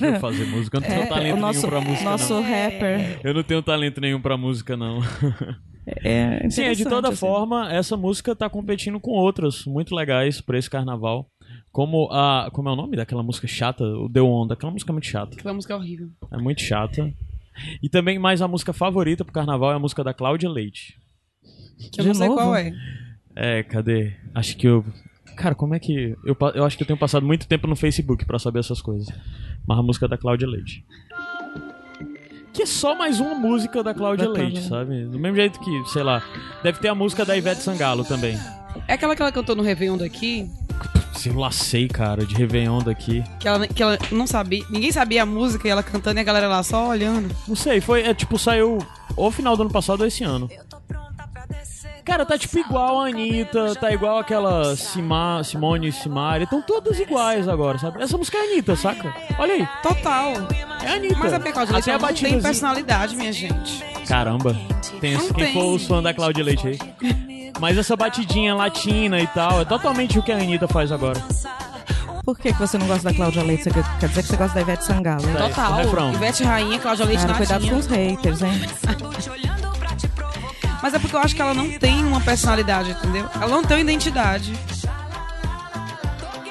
Eu 0.00 0.20
fazer 0.20 0.44
música. 0.46 0.78
Eu 0.78 0.80
não 0.80 0.88
tenho 0.88 1.02
É, 1.02 1.06
talento 1.06 1.36
nosso, 1.40 1.58
nenhum 1.60 1.70
pra 1.70 1.80
música, 1.80 2.10
nosso 2.10 2.34
não. 2.34 2.42
rapper. 2.42 3.20
Eu 3.22 3.34
não 3.34 3.42
tenho 3.42 3.62
talento 3.62 4.00
nenhum 4.00 4.20
pra 4.20 4.36
música, 4.36 4.76
não. 4.76 5.00
É 6.04 6.48
Sim, 6.50 6.62
é, 6.62 6.72
de 6.74 6.84
toda 6.84 7.08
assim. 7.08 7.16
forma, 7.16 7.72
essa 7.72 7.96
música 7.96 8.34
tá 8.36 8.48
competindo 8.48 8.98
com 9.00 9.12
outras 9.12 9.64
muito 9.64 9.94
legais 9.94 10.40
pra 10.40 10.58
esse 10.58 10.68
carnaval. 10.70 11.28
Como 11.72 12.08
a. 12.10 12.48
Como 12.52 12.68
é 12.68 12.72
o 12.72 12.76
nome 12.76 12.96
daquela 12.96 13.22
música 13.22 13.46
chata? 13.46 13.84
O 13.84 14.08
Deu 14.08 14.26
Onda. 14.26 14.54
Aquela 14.54 14.72
música 14.72 14.90
é 14.90 14.94
muito 14.94 15.06
chata. 15.06 15.36
Aquela 15.36 15.54
música 15.54 15.72
é 15.72 15.76
horrível. 15.76 16.08
É 16.30 16.36
muito 16.36 16.60
chata. 16.62 17.12
E 17.82 17.88
também 17.88 18.18
mais 18.18 18.40
a 18.42 18.48
música 18.48 18.72
favorita 18.72 19.24
pro 19.24 19.32
carnaval 19.32 19.72
é 19.72 19.74
a 19.74 19.78
música 19.78 20.02
da 20.02 20.14
Cláudia 20.14 20.48
Leite. 20.48 20.96
Que 21.92 22.00
eu 22.00 22.04
De 22.04 22.08
não 22.08 22.14
sei 22.14 22.28
novo? 22.28 22.40
qual 22.40 22.56
é. 22.56 22.72
É, 23.36 23.62
cadê? 23.62 24.14
Acho 24.34 24.56
que 24.56 24.66
eu. 24.66 24.84
Cara, 25.36 25.54
como 25.54 25.74
é 25.74 25.78
que. 25.78 26.16
Eu, 26.24 26.36
eu 26.54 26.64
acho 26.64 26.76
que 26.76 26.82
eu 26.82 26.86
tenho 26.86 26.98
passado 26.98 27.24
muito 27.24 27.46
tempo 27.46 27.66
no 27.66 27.76
Facebook 27.76 28.24
pra 28.24 28.38
saber 28.38 28.58
essas 28.60 28.82
coisas. 28.82 29.08
Mas 29.66 29.78
a 29.78 29.82
música 29.82 30.08
da 30.08 30.18
Cláudia 30.18 30.48
Leite. 30.48 30.84
Que 32.52 32.62
é 32.62 32.66
só 32.66 32.94
mais 32.96 33.20
uma 33.20 33.34
música 33.34 33.82
da 33.82 33.94
Cláudia 33.94 34.26
Da 34.26 34.32
Leite, 34.32 34.62
sabe? 34.62 35.04
Do 35.04 35.18
mesmo 35.18 35.36
jeito 35.36 35.60
que, 35.60 35.84
sei 35.92 36.02
lá, 36.02 36.22
deve 36.62 36.80
ter 36.80 36.88
a 36.88 36.94
música 36.94 37.24
da 37.24 37.36
Ivete 37.36 37.62
Sangalo 37.62 38.04
também. 38.04 38.38
É 38.88 38.94
aquela 38.94 39.14
que 39.14 39.22
ela 39.22 39.30
cantou 39.32 39.54
no 39.54 39.62
Réveillon 39.62 39.96
daqui, 39.96 40.48
Se 41.14 41.28
eu 41.28 41.36
lacei, 41.36 41.86
cara, 41.88 42.24
de 42.24 42.34
Réveillon 42.34 42.78
daqui. 42.80 43.22
que 43.38 43.46
ela, 43.46 43.66
que 43.66 43.82
ela 43.82 43.98
não 44.10 44.26
sabia. 44.26 44.64
Ninguém 44.70 44.90
sabia 44.90 45.22
a 45.22 45.26
música 45.26 45.66
e 45.66 45.70
ela 45.70 45.82
cantando 45.82 46.18
e 46.18 46.22
a 46.22 46.24
galera 46.24 46.48
lá 46.48 46.62
só 46.62 46.88
olhando. 46.88 47.34
Não 47.46 47.54
sei, 47.56 47.80
foi. 47.80 48.02
É 48.02 48.14
tipo, 48.14 48.38
saiu 48.38 48.78
ou 49.16 49.30
final 49.30 49.56
do 49.56 49.62
ano 49.62 49.70
passado 49.70 50.00
ou 50.00 50.06
esse 50.06 50.24
ano. 50.24 50.48
Cara, 52.04 52.24
tá 52.26 52.36
tipo 52.38 52.58
igual 52.58 53.00
a 53.00 53.06
Anitta, 53.08 53.74
tá 53.76 53.92
igual 53.92 54.18
aquela 54.18 54.74
Sima, 54.76 55.42
Simone 55.44 55.88
e 55.88 55.92
Simari. 55.92 56.44
Estão 56.44 56.60
todas 56.62 56.98
iguais 56.98 57.46
agora, 57.48 57.78
sabe? 57.78 58.02
Essa 58.02 58.16
música 58.16 58.38
é 58.38 58.40
a 58.40 58.44
Anitta, 58.44 58.74
saca? 58.76 59.14
Olha 59.38 59.54
aí, 59.54 59.68
Total. 59.82 60.32
é 60.82 60.88
a 60.88 60.94
Anitta. 60.94 61.16
Mas 61.18 61.32
a. 61.32 61.40
Cláudia 61.40 61.72
Leite 61.74 61.90
Até 61.90 61.92
a 61.92 62.08
não 62.08 62.14
tem 62.14 62.40
personalidade, 62.42 63.16
minha 63.16 63.32
gente. 63.32 63.84
Caramba, 64.08 64.56
tem 65.00 65.14
Não 65.14 65.28
quem 65.28 65.44
tem. 65.44 65.52
for 65.54 65.74
os 65.74 65.86
fãs 65.86 66.02
da 66.02 66.12
Cláudia 66.14 66.42
Leite 66.44 66.66
aí. 66.68 66.78
Mas 67.60 67.76
essa 67.76 67.94
batidinha 67.96 68.54
latina 68.54 69.20
e 69.20 69.26
tal, 69.28 69.60
é 69.60 69.64
totalmente 69.64 70.18
o 70.18 70.22
que 70.22 70.32
a 70.32 70.36
Anitta 70.36 70.66
faz 70.66 70.90
agora. 70.90 71.20
Por 72.24 72.38
que, 72.38 72.52
que 72.52 72.58
você 72.58 72.78
não 72.78 72.86
gosta 72.86 73.10
da 73.10 73.14
Cláudia 73.14 73.42
Leite? 73.42 73.64
Você 73.64 73.70
quer 73.70 74.08
dizer 74.08 74.22
que 74.22 74.28
você 74.28 74.36
gosta 74.36 74.54
da 74.54 74.60
Ivete 74.60 74.84
Sangalo? 74.84 75.22
Tá. 75.32 75.48
Total. 75.48 75.72
o 75.72 75.76
refrão. 75.76 76.12
Ivete 76.14 76.44
Rainha, 76.44 76.78
Cláudia 76.78 77.04
Leite 77.04 77.22
Cara, 77.22 77.34
cuidado 77.34 77.60
Natinha. 77.60 77.72
com 77.72 77.78
os 77.80 77.86
haters, 77.86 78.42
hein? 78.42 78.60
Mas 80.82 80.94
é 80.94 80.98
porque 80.98 81.14
eu 81.14 81.20
acho 81.20 81.34
que 81.34 81.42
ela 81.42 81.52
não 81.54 81.70
tem 81.78 82.04
uma 82.04 82.20
personalidade, 82.20 82.90
entendeu? 82.92 83.26
Ela 83.34 83.48
não 83.48 83.62
tem 83.64 83.76
uma 83.76 83.82
identidade. 83.82 84.52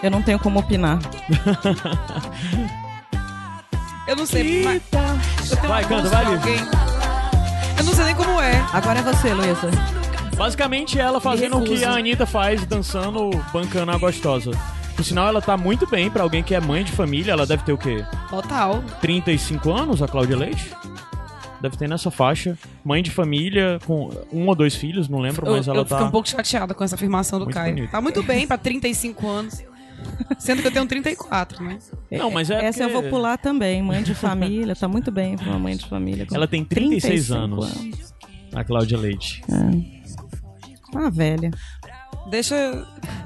Eu 0.02 0.10
não 0.12 0.22
tenho 0.22 0.40
como 0.40 0.60
opinar. 0.60 1.00
Eu 4.08 4.16
não 4.16 4.26
sei. 4.26 4.64
mas- 4.64 4.82
eu 5.52 5.58
tenho 5.58 5.68
Vai, 5.68 5.84
canta, 5.86 6.10
vai, 6.10 6.26
alguém. 6.26 6.58
Eu 7.78 7.84
não 7.84 7.94
sei 7.94 8.06
nem 8.06 8.16
como 8.16 8.40
é. 8.42 8.66
Agora 8.74 9.00
é 9.00 9.02
você, 9.04 9.34
Luísa. 9.34 9.70
Basicamente 10.36 10.98
ela 11.00 11.20
fazendo 11.20 11.58
o 11.58 11.64
que 11.64 11.84
a 11.84 11.92
Anitta 11.92 12.26
faz, 12.26 12.66
dançando, 12.66 13.30
bancando 13.52 13.92
a 13.92 13.98
gostosa. 13.98 14.52
Por 14.96 15.04
sinal, 15.06 15.28
ela 15.28 15.42
tá 15.42 15.56
muito 15.58 15.86
bem 15.88 16.10
pra 16.10 16.24
alguém 16.24 16.42
que 16.44 16.56
é 16.56 16.60
mãe 16.60 16.84
de 16.84 16.92
família. 16.92 17.32
Ela 17.34 17.46
deve 17.46 17.64
ter 17.64 17.72
o 17.74 17.78
quê? 17.78 18.04
Total. 18.30 18.84
35 19.02 19.72
anos, 19.72 20.02
a 20.02 20.08
Cláudia 20.08 20.38
Leite? 20.38 20.74
Deve 21.62 21.76
ter 21.78 21.90
nessa 21.90 22.10
faixa. 22.10 22.58
Mãe 22.84 23.04
de 23.04 23.12
família, 23.12 23.80
com 23.86 24.10
um 24.32 24.48
ou 24.48 24.56
dois 24.56 24.76
filhos, 24.76 25.10
não 25.10 25.20
lembro, 25.20 25.46
Eu, 25.46 25.54
mas 25.58 25.68
ela 25.68 25.80
eu 25.80 25.86
tá. 25.86 25.98
fico 25.98 26.08
um 26.08 26.12
pouco 26.12 26.30
chateada 26.30 26.74
com 26.74 26.84
essa 26.84 26.96
afirmação 26.96 27.38
do 27.40 27.46
Muito 27.46 27.56
Caio. 27.56 27.76
bonito. 27.76 27.92
Tá 27.92 28.02
muito 28.02 28.24
bem 28.24 28.48
pra 28.48 28.58
35 28.58 29.28
anos. 29.28 29.62
Sendo 30.38 30.62
que 30.62 30.68
eu 30.70 30.72
tenho 30.72 30.86
34, 30.86 31.62
né? 31.62 31.78
Não, 32.10 32.32
mas 32.32 32.50
é 32.50 32.64
Essa 32.64 32.84
eu 32.84 32.90
porque- 32.90 33.02
vou 33.10 33.10
pular 33.20 33.38
também. 33.38 33.82
Mãe 33.84 34.02
de 34.02 34.16
família, 34.16 34.74
tá 34.74 34.88
muito 34.88 35.12
bem 35.12 35.36
pra 35.36 35.48
uma 35.50 35.60
mãe 35.60 35.76
de 35.76 35.86
família. 35.86 36.26
com 36.26 36.34
Ela 36.34 36.48
tem 36.48 36.64
36 36.64 37.28
35 37.28 37.36
anos. 37.44 38.14
A 38.56 38.64
Cláudia 38.64 38.98
Leite. 38.98 39.42
Ah, 40.96 41.10
velha. 41.10 41.52
Deixa. 42.30 42.86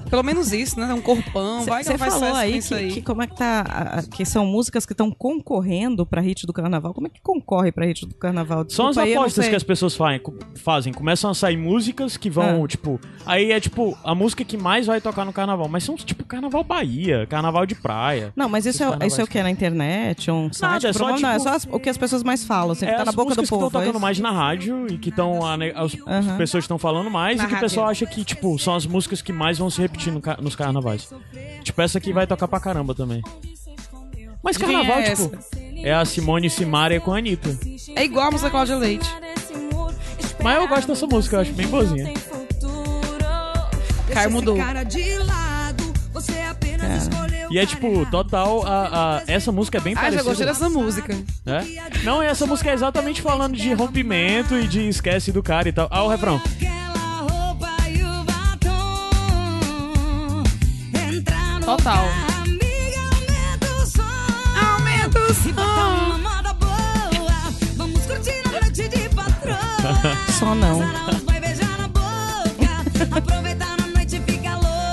Pelo 0.10 0.22
menos 0.22 0.54
isso, 0.54 0.80
né? 0.80 0.94
Um 0.94 1.02
corpão. 1.02 1.64
Vai 1.66 1.84
que 1.84 1.98
faz 1.98 2.14
falou 2.14 2.36
aí 2.36 2.58
isso 2.58 2.68
que, 2.70 2.76
aí. 2.76 2.92
que 2.92 3.02
como 3.02 3.24
é 3.24 3.28
que 3.28 3.36
tá. 3.36 4.04
Que 4.12 4.24
são 4.24 4.46
músicas 4.46 4.86
que 4.86 4.94
estão 4.94 5.10
concorrendo 5.10 6.06
pra 6.06 6.22
hit 6.22 6.46
do 6.46 6.54
carnaval. 6.54 6.94
Como 6.94 7.08
é 7.08 7.10
que 7.10 7.20
concorre 7.20 7.72
pra 7.72 7.84
hit 7.86 8.06
do 8.06 8.14
carnaval? 8.14 8.64
São 8.70 8.88
as 8.90 8.98
apostas 8.98 9.48
que 9.48 9.56
as 9.56 9.64
pessoas 9.64 9.96
fa- 9.96 10.12
fazem. 10.56 10.94
Começam 10.94 11.32
a 11.32 11.34
sair 11.34 11.58
músicas 11.58 12.16
que 12.16 12.30
vão, 12.30 12.64
Ah. 12.64 12.68
tipo. 12.68 13.00
Aí 13.26 13.52
é 13.52 13.60
tipo 13.60 13.98
a 14.04 14.14
música 14.14 14.44
que 14.46 14.56
mais 14.56 14.86
vai 14.86 15.02
tocar 15.02 15.26
no 15.26 15.34
carnaval. 15.34 15.68
Mas 15.68 15.84
são 15.84 15.96
tipo 15.96 16.24
carnaval 16.26 16.64
Bahia, 16.64 17.26
carnaval 17.28 17.66
de 17.66 17.74
praia. 17.74 18.32
Não, 18.36 18.48
mas 18.48 18.68
isso 18.68 18.84
é, 18.84 19.08
isso 19.08 19.20
é 19.20 19.24
o 19.24 19.28
que? 19.28 19.42
Na 19.42 19.50
internet? 19.50 20.30
Um 20.30 20.54
site? 20.54 20.86
é 20.86 20.94
só, 20.94 21.00
Promove- 21.06 21.24
não, 21.24 21.30
é 21.30 21.34
tipo- 21.38 21.44
só 21.50 21.56
as- 21.56 21.68
o 21.72 21.80
que 21.80 21.90
as 21.90 21.98
pessoas 21.98 22.24
mais 22.24 22.44
falam, 22.46 22.74
assim, 22.74 22.86
que 22.86 22.92
É 22.92 22.98
tá 22.98 23.06
na 23.06 23.10
as 23.10 23.16
boca 23.16 23.34
do 23.34 23.42
músicas 23.42 23.50
que 23.50 23.56
povo. 23.56 23.66
estão 23.66 23.82
é 23.82 23.86
tocando 23.86 24.00
mais 24.00 24.20
na 24.20 24.32
rádio 24.32 24.86
e 24.92 24.98
que 25.00 25.10
estão 25.10 25.40
as 25.76 25.96
Aham. 26.06 26.38
pessoas 26.38 26.66
estão 26.66 26.78
falando 26.78 27.10
mais 27.10 27.38
Na 27.40 27.46
e 27.46 27.48
que 27.48 27.56
o 27.56 27.60
pessoal 27.60 27.88
acha 27.88 28.06
que 28.06 28.24
tipo 28.24 28.60
são 28.60 28.76
as 28.76 28.86
músicas 28.94 29.22
que 29.22 29.34
mais 29.34 29.58
vão 29.58 29.70
se 29.70 29.82
repetir 29.82 30.14
no 30.14 30.22
ca- 30.22 30.38
nos 30.40 30.56
carnavais. 30.56 31.10
Tipo 31.64 31.82
essa 31.82 31.98
aqui 31.98 32.14
vai 32.14 32.26
tocar 32.28 32.48
pra 32.48 32.60
caramba 32.60 32.94
também. 32.96 33.22
Mas 34.44 34.56
De 34.58 34.64
carnaval 34.64 35.00
é 35.00 35.04
tipo 35.16 35.32
essa? 35.36 35.40
é 35.84 35.94
a 35.94 36.06
Simone 36.06 36.50
Simaria 36.50 37.02
com 37.02 37.12
a 37.14 37.18
Anitta. 37.18 37.58
É 37.96 38.04
igual 38.06 38.28
a 38.28 38.32
música 38.32 38.50
Cláudia 38.50 38.76
Leite. 38.78 39.10
Mas 40.44 40.58
eu 40.58 40.68
gosto 40.68 40.88
dessa 40.88 41.08
música, 41.08 41.36
eu 41.38 41.42
acho 41.42 41.54
bem 41.54 41.68
boazinha. 41.68 42.14
Caio 44.14 44.32
mudou. 44.32 44.58
E 47.50 47.60
é 47.60 47.66
tipo, 47.66 48.06
total, 48.10 48.66
a, 48.66 49.18
a- 49.18 49.24
essa 49.28 49.52
música 49.52 49.78
é 49.78 49.82
bem 49.82 49.94
Ah, 49.94 49.98
parecida. 49.98 50.24
já 50.24 50.30
gostei 50.30 50.46
dessa 50.48 50.70
música. 50.70 51.14
né? 51.46 51.66
Não, 52.04 52.22
essa 52.22 52.46
música 52.48 52.70
é 52.72 52.74
exatamente 52.74 53.22
falando 53.22 53.56
de 53.56 53.72
rompimento 53.74 54.56
e 54.58 54.68
de 54.68 54.88
esquece 54.90 55.32
do 55.32 55.42
cara 55.44 55.70
e 55.70 55.72
tal. 55.72 55.88
Ah, 55.92 56.04
o 56.04 56.08
refrão. 56.10 56.42
Total. 61.66 62.06
Aumenta 63.16 63.68
o 63.72 63.86
som. 63.86 64.04
Vamos 67.78 68.06
curtir 68.06 68.42
a 68.46 68.52
noite 68.62 68.88
de 68.90 69.10
patroa. 69.10 69.58
Só 70.40 70.56
não. 70.56 70.82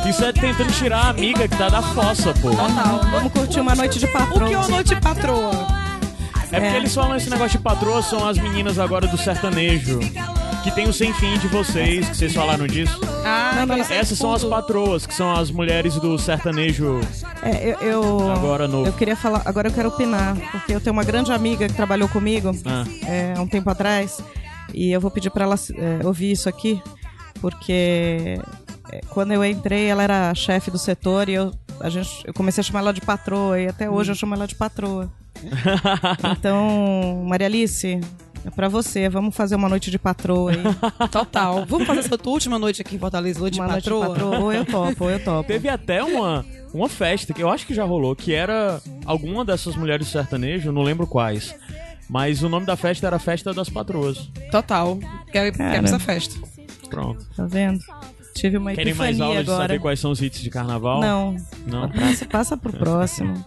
Isso 0.09 0.25
é 0.25 0.33
tentando 0.33 0.73
tirar 0.73 1.07
a 1.07 1.09
amiga 1.11 1.47
que 1.47 1.57
tá 1.57 1.69
da 1.69 1.83
fossa, 1.83 2.33
pô. 2.35 2.51
Total. 2.51 3.01
Vamos 3.11 3.33
curtir 3.33 3.61
uma 3.61 3.75
noite 3.75 3.99
de 3.99 4.07
O 4.07 4.13
patrão. 4.13 4.49
que 4.49 4.55
é 4.55 4.59
uma 4.59 4.69
noite 4.69 4.97
patroa? 4.97 5.67
É 6.53 6.61
porque 6.61 6.77
eles 6.77 6.93
falam 6.95 7.17
esse 7.17 7.31
negócio 7.31 7.59
de 7.59 7.63
patroa, 7.63 8.03
são 8.03 8.27
as 8.29 8.37
meninas 8.37 8.77
agora 8.79 9.07
do 9.07 9.17
sertanejo. 9.17 10.01
Que 10.63 10.71
tem 10.71 10.87
o 10.89 10.93
sem 10.93 11.13
fim 11.15 11.39
de 11.39 11.49
vocês, 11.49 12.07
que 12.09 12.17
vocês 12.17 12.35
falaram 12.35 12.67
disso. 12.67 13.01
Ah, 13.25 13.53
Não, 13.57 13.67
não, 13.67 13.75
aquele 13.83 13.99
Essas 13.99 14.19
são 14.19 14.33
as 14.35 14.45
patroas, 14.45 15.07
que 15.07 15.15
são 15.15 15.33
as 15.35 15.51
mulheres 15.51 15.95
do 15.95 16.19
sertanejo. 16.19 17.01
É, 17.43 17.71
eu, 17.71 17.79
eu, 17.81 18.31
Agora 18.33 18.69
novo. 18.69 18.87
eu 18.87 18.93
queria 18.93 19.17
falar, 19.17 19.41
agora 19.47 19.69
eu 19.69 19.73
quero 19.73 19.89
opinar, 19.89 20.37
porque 20.53 20.75
eu 20.75 20.81
tenho 20.81 20.93
uma 20.93 21.03
grande 21.05 21.33
amiga 21.33 21.67
que 21.67 21.73
trabalhou 21.75 22.09
comigo 22.09 22.51
Ah. 22.67 22.85
é, 23.07 23.35
há 23.37 23.41
um 23.41 23.47
tempo 23.49 23.71
atrás, 23.71 24.21
e 24.75 24.93
eu 24.93 25.01
vou 25.01 25.11
pedir 25.11 25.31
pra 25.31 25.45
ela 25.45 25.55
é, 25.75 26.07
ouvir 26.07 26.31
isso 26.33 26.47
aqui, 26.49 26.81
porque 27.41 28.39
é, 28.93 29.01
quando 29.09 29.33
eu 29.33 29.43
entrei, 29.45 29.87
ela 29.87 30.03
era 30.03 30.35
chefe 30.35 30.71
do 30.71 30.79
setor 30.79 31.29
e 31.31 31.35
eu, 31.35 31.53
a 31.81 31.89
gente, 31.89 32.23
eu 32.27 32.35
comecei 32.35 32.61
a 32.61 32.65
chamar 32.65 32.81
ela 32.81 32.93
de 32.93 33.01
patroa, 33.01 33.59
e 33.59 33.67
até 33.67 33.89
hoje 33.89 34.13
eu 34.13 34.15
chamo 34.15 34.35
ela 34.35 34.47
de 34.47 34.55
patroa. 34.55 35.11
Então, 36.39 37.25
Maria 37.27 37.47
Alice, 37.47 37.99
é 38.45 38.51
pra 38.51 38.69
você, 38.69 39.09
vamos 39.09 39.35
fazer 39.35 39.55
uma 39.55 39.69
noite 39.69 39.91
de 39.91 39.99
patroa 39.99 40.53
aí. 40.53 40.59
Total. 41.11 41.65
Vamos 41.67 41.87
fazer 41.87 42.01
essa 42.01 42.17
tua 42.19 42.33
última 42.33 42.59
noite 42.59 42.81
aqui 42.83 42.97
em 42.97 42.99
Fortaleza, 42.99 43.39
noite 43.41 43.55
de 43.55 43.61
uma 43.61 43.69
noite 43.69 43.85
de 43.85 43.91
patroa? 43.91 44.15
patroa, 44.15 44.39
ou 44.39 44.53
eu 44.53 44.65
topo, 44.65 45.05
ou 45.05 45.11
eu 45.11 45.23
topo. 45.23 45.47
Teve 45.47 45.69
até 45.69 46.03
uma, 46.03 46.45
uma 46.73 46.89
festa, 46.89 47.33
que 47.35 47.43
eu 47.43 47.49
acho 47.51 47.67
que 47.67 47.75
já 47.75 47.85
rolou, 47.85 48.15
que 48.17 48.33
era 48.35 48.81
alguma 49.05 49.45
dessas 49.45 49.77
mulheres 49.77 50.07
do 50.07 50.11
sertanejo, 50.11 50.73
não 50.73 50.83
lembro 50.83 51.07
quais. 51.07 51.55
Mas 52.09 52.43
o 52.43 52.49
nome 52.49 52.67
da 52.67 52.77
festa 52.77 53.07
era 53.07 53.19
Festa 53.19 53.53
das 53.55 53.69
Patroas. 53.69 54.29
Total. 54.51 54.99
Quero, 55.31 55.53
quero 55.57 55.57
Cara. 55.57 55.85
essa 55.85 55.99
festa. 55.99 56.35
Pronto. 56.89 57.25
Tá 57.37 57.47
vendo? 57.47 57.79
Tive 58.35 58.57
uma 58.57 58.73
Querem 58.75 58.95
mais 58.95 59.11
epifania 59.17 59.25
aula 59.25 59.45
de 59.45 59.51
agora. 59.51 59.69
saber 59.69 59.81
quais 59.81 60.01
são 60.01 60.11
os 60.11 60.21
hits 60.23 60.41
de 60.41 60.51
carnaval? 60.51 61.01
Não, 61.01 61.37
Não? 61.67 61.89
passa, 61.91 62.25
passa 62.27 62.57
pro 62.57 62.73
próximo. 62.79 63.45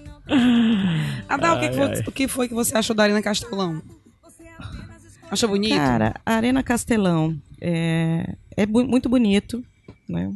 Adal, 1.28 1.56
o 1.56 1.60
que, 1.60 1.68
que 1.70 1.74
foi, 1.76 2.12
que 2.12 2.28
foi 2.28 2.48
que 2.48 2.54
você 2.54 2.76
achou 2.76 2.94
da 2.94 3.02
Arena 3.04 3.22
Castelão? 3.22 3.80
Achou 5.30 5.48
bonito? 5.48 5.74
Cara, 5.76 6.14
a 6.26 6.34
Arena 6.34 6.62
Castelão 6.62 7.36
é, 7.60 8.34
é 8.56 8.66
bu- 8.66 8.84
muito 8.86 9.08
bonito, 9.08 9.64
né? 10.08 10.32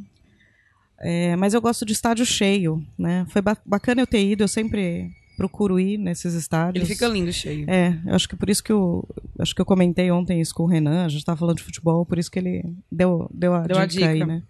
É, 1.00 1.34
mas 1.36 1.52
eu 1.54 1.60
gosto 1.60 1.84
de 1.84 1.92
estádio 1.92 2.24
cheio, 2.24 2.82
né? 2.98 3.26
Foi 3.28 3.42
ba- 3.42 3.56
bacana 3.66 4.00
eu 4.00 4.06
ter 4.06 4.24
ido, 4.24 4.42
eu 4.44 4.48
sempre 4.48 5.10
procuro 5.36 5.80
ir 5.80 5.98
nesses 5.98 6.32
estádios. 6.34 6.84
Ele 6.88 6.94
fica 6.94 7.08
lindo, 7.08 7.32
cheio. 7.32 7.68
É, 7.68 7.98
eu 8.06 8.14
acho 8.14 8.28
que 8.28 8.36
por 8.36 8.48
isso 8.48 8.62
que 8.62 8.70
eu 8.72 9.06
acho 9.40 9.54
que 9.54 9.60
eu 9.60 9.66
comentei 9.66 10.10
ontem 10.10 10.40
isso 10.40 10.54
com 10.54 10.62
o 10.62 10.66
Renan, 10.68 11.04
a 11.04 11.08
gente 11.08 11.24
tava 11.24 11.38
falando 11.38 11.56
de 11.56 11.64
futebol, 11.64 12.06
por 12.06 12.18
isso 12.18 12.30
que 12.30 12.38
ele 12.38 12.64
deu, 12.90 13.28
deu, 13.34 13.52
a, 13.54 13.62
Deu 13.66 13.76
a 13.78 13.86
dica 13.86 14.06
aí, 14.06 14.14
dica. 14.14 14.26
né? 14.26 14.42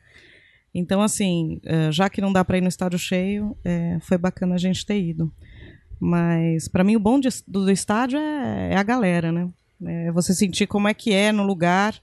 Então, 0.75 1.01
assim, 1.01 1.61
eh, 1.65 1.91
já 1.93 2.11
que 2.11 2.21
não 2.21 2.33
dá 2.33 2.45
pra 2.45 2.59
ir 2.59 2.61
no 2.61 2.69
estádio 2.69 2.99
cheio, 2.99 3.57
eh, 3.65 3.97
foi 4.03 4.19
bacana 4.19 4.57
a 4.57 4.59
gente 4.59 4.85
ter 4.85 5.01
ido. 5.01 5.33
Mas, 6.01 6.67
pra 6.69 6.83
mim, 6.85 6.97
o 6.97 7.01
bom 7.01 7.19
de- 7.19 7.29
do, 7.47 7.65
do 7.65 7.71
estádio 7.71 8.19
é, 8.19 8.73
é 8.73 8.77
a 8.77 8.83
galera, 8.83 9.31
né? 9.33 9.49
É 9.87 10.11
você 10.13 10.35
sentir 10.35 10.67
como 10.67 10.89
é 10.89 10.95
que 10.95 11.13
é 11.13 11.31
no 11.33 11.43
lugar, 11.45 11.95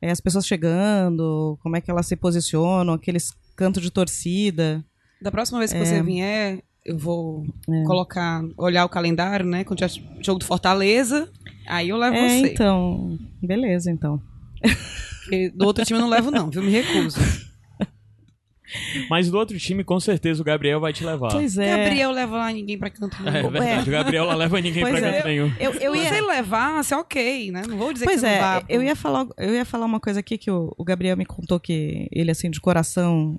é, 0.00 0.10
as 0.10 0.20
pessoas 0.20 0.46
chegando, 0.46 1.58
como 1.62 1.76
é 1.76 1.80
que 1.80 1.90
elas 1.90 2.06
se 2.06 2.16
posicionam, 2.16 2.94
aqueles 2.94 3.32
cantos 3.56 3.82
de 3.82 3.90
torcida. 3.90 4.84
Da 5.20 5.30
próxima 5.30 5.58
vez 5.58 5.72
que 5.72 5.78
É. 5.78 5.84
você 5.84 6.02
vier, 6.02 6.62
eu 6.84 6.98
vou 6.98 7.44
colocar, 7.86 8.42
olhar 8.56 8.84
o 8.84 8.88
calendário, 8.88 9.46
né? 9.46 9.62
Quando 9.64 9.78
tiver 9.78 9.92
jogo 10.20 10.38
do 10.40 10.44
Fortaleza, 10.44 11.30
aí 11.68 11.90
eu 11.90 11.96
levo 11.96 12.16
É, 12.16 12.28
você. 12.40 12.52
então, 12.52 13.18
beleza, 13.40 13.90
então. 13.90 14.20
Porque 15.20 15.50
do 15.50 15.64
outro 15.66 15.84
time 15.84 15.98
eu 15.98 16.02
não 16.02 16.08
levo, 16.10 16.30
não, 16.30 16.50
viu? 16.50 16.62
Me 16.62 16.70
recuso. 16.70 17.18
Mas 19.08 19.30
do 19.30 19.38
outro 19.38 19.58
time, 19.58 19.84
com 19.84 19.98
certeza, 20.00 20.40
o 20.40 20.44
Gabriel 20.44 20.80
vai 20.80 20.92
te 20.92 21.04
levar. 21.04 21.30
Pois 21.30 21.56
é. 21.58 21.76
Gabriel 21.84 22.10
leva 22.10 22.36
lá 22.38 22.52
ninguém 22.52 22.78
pra 22.78 22.90
canto 22.90 23.16
nenhum. 23.22 23.36
É 23.36 23.42
verdade, 23.50 23.88
o 23.88 23.92
Gabriel 23.92 24.26
não 24.26 24.36
leva 24.36 24.60
ninguém 24.60 24.82
Pois 24.82 24.98
pra 24.98 25.08
é. 25.08 25.12
canto 25.12 25.26
nenhum. 25.26 25.52
Eu, 25.58 25.72
eu 25.74 25.94
Se 25.94 26.00
ia... 26.00 26.08
ele 26.08 26.26
levasse, 26.26 26.94
ok, 26.94 27.50
né? 27.50 27.62
Não 27.68 27.76
vou 27.76 27.92
dizer 27.92 28.04
Pois 28.04 28.20
que 28.20 28.26
você 28.26 28.32
é, 28.34 28.40
não 28.40 28.60
vá. 28.60 28.62
eu 28.68 28.82
ia, 28.82 28.96
falar, 28.96 29.26
eu 29.38 29.54
ia 29.54 29.64
falar 29.64 29.86
uma 29.86 30.00
coisa 30.00 30.20
aqui 30.20 30.38
que 30.38 30.50
o, 30.50 30.72
o 30.76 30.84
Gabriel 30.84 31.16
me 31.16 31.24
contou 31.26 31.58
que 31.60 32.08
ele, 32.12 32.30
assim, 32.30 32.50
de 32.50 32.60
coração, 32.60 33.38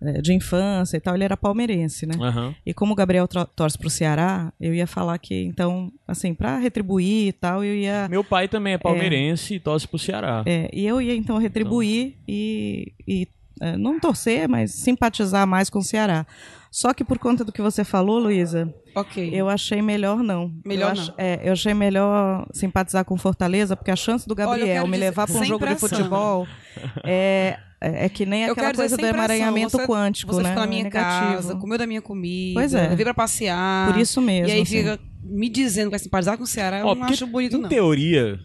eh, 0.00 0.20
de 0.22 0.32
infância 0.32 0.96
e 0.96 1.00
tal, 1.00 1.14
ele 1.14 1.24
era 1.24 1.36
palmeirense, 1.36 2.06
né? 2.06 2.14
Aham. 2.20 2.54
E 2.64 2.72
como 2.72 2.92
o 2.92 2.96
Gabriel 2.96 3.26
torce 3.28 3.76
pro 3.78 3.90
Ceará, 3.90 4.52
eu 4.60 4.72
ia 4.74 4.86
falar 4.86 5.18
que, 5.18 5.44
então, 5.44 5.90
assim, 6.06 6.34
pra 6.34 6.58
retribuir 6.58 7.28
e 7.28 7.32
tal, 7.32 7.64
eu 7.64 7.74
ia. 7.74 8.06
Meu 8.08 8.22
pai 8.22 8.46
também 8.48 8.74
é 8.74 8.78
palmeirense 8.78 9.54
e 9.54 9.60
torce 9.60 9.88
pro 9.88 9.98
Ceará. 9.98 10.42
é, 10.46 10.70
e 10.72 10.86
eu 10.86 11.00
ia, 11.02 11.14
então, 11.14 11.36
retribuir 11.38 12.14
e, 12.28 12.92
e, 13.06 13.22
eh, 13.22 13.26
não 13.76 13.98
torcer, 14.00 14.48
mas 14.48 14.72
simpatizar 14.72 15.46
mais 15.46 15.68
com 15.70 15.78
o 15.78 15.82
Ceará. 15.82 16.26
Só 16.70 16.92
que 16.92 17.02
por 17.02 17.18
conta 17.18 17.42
do 17.44 17.50
que 17.52 17.62
você 17.62 17.82
falou, 17.82 18.18
Luísa, 18.18 18.72
Ok. 18.94 19.30
eu 19.32 19.48
achei 19.48 19.80
melhor 19.80 20.22
não. 20.22 20.52
Melhor 20.66 20.90
eu 20.90 20.96
não. 20.96 21.02
ach- 21.02 21.14
é, 21.16 21.40
eu 21.42 21.52
achei 21.52 21.72
melhor 21.72 22.46
simpatizar 22.52 23.04
com 23.06 23.16
Fortaleza, 23.16 23.74
porque 23.74 23.90
a 23.90 23.96
chance 23.96 24.28
do 24.28 24.32
Olha, 24.34 24.44
Gabriel 24.46 24.66
quero 24.66 24.86
me 24.86 24.92
dizer, 24.92 25.04
levar 25.06 25.26
para 25.26 25.36
um 25.40 25.44
jogo 25.44 25.66
de 25.66 25.74
pressão. 25.76 25.88
futebol 25.88 26.46
é, 27.04 27.58
é, 27.80 28.04
é 28.04 28.08
que 28.08 28.26
nem 28.26 28.44
Eu 28.44 28.52
aquela 28.52 28.74
coisa 28.74 28.96
do 28.96 29.00
pressão, 29.00 29.16
emaranhamento 29.16 29.70
você- 29.78 29.86
quântico, 29.86 30.32
Você 30.34 30.42
né? 30.42 30.48
ficou 30.50 30.62
na 30.64 30.68
minha 30.68 30.84
Negativo. 30.84 31.32
casa, 31.32 31.56
comeu 31.56 31.78
da 31.78 31.86
minha 31.86 32.02
comida, 32.02 32.60
Pois 32.60 32.74
é. 32.74 32.88
veio 32.88 33.04
pra 33.04 33.14
passear. 33.14 33.90
Por 33.90 33.98
isso 33.98 34.20
mesmo. 34.20 34.48
E 34.48 34.52
aí 34.52 34.60
assim. 34.62 34.76
fica 34.76 34.98
me 35.22 35.48
dizendo 35.48 35.86
que 35.86 35.90
vai 35.92 35.98
simpatizar 35.98 36.36
com 36.36 36.44
o 36.44 36.46
Ceará, 36.46 36.80
eu 36.80 36.86
Ó, 36.86 36.94
não 36.94 37.04
acho 37.04 37.26
bonito, 37.26 37.56
em 37.56 37.60
não. 37.62 37.68
teoria, 37.68 38.38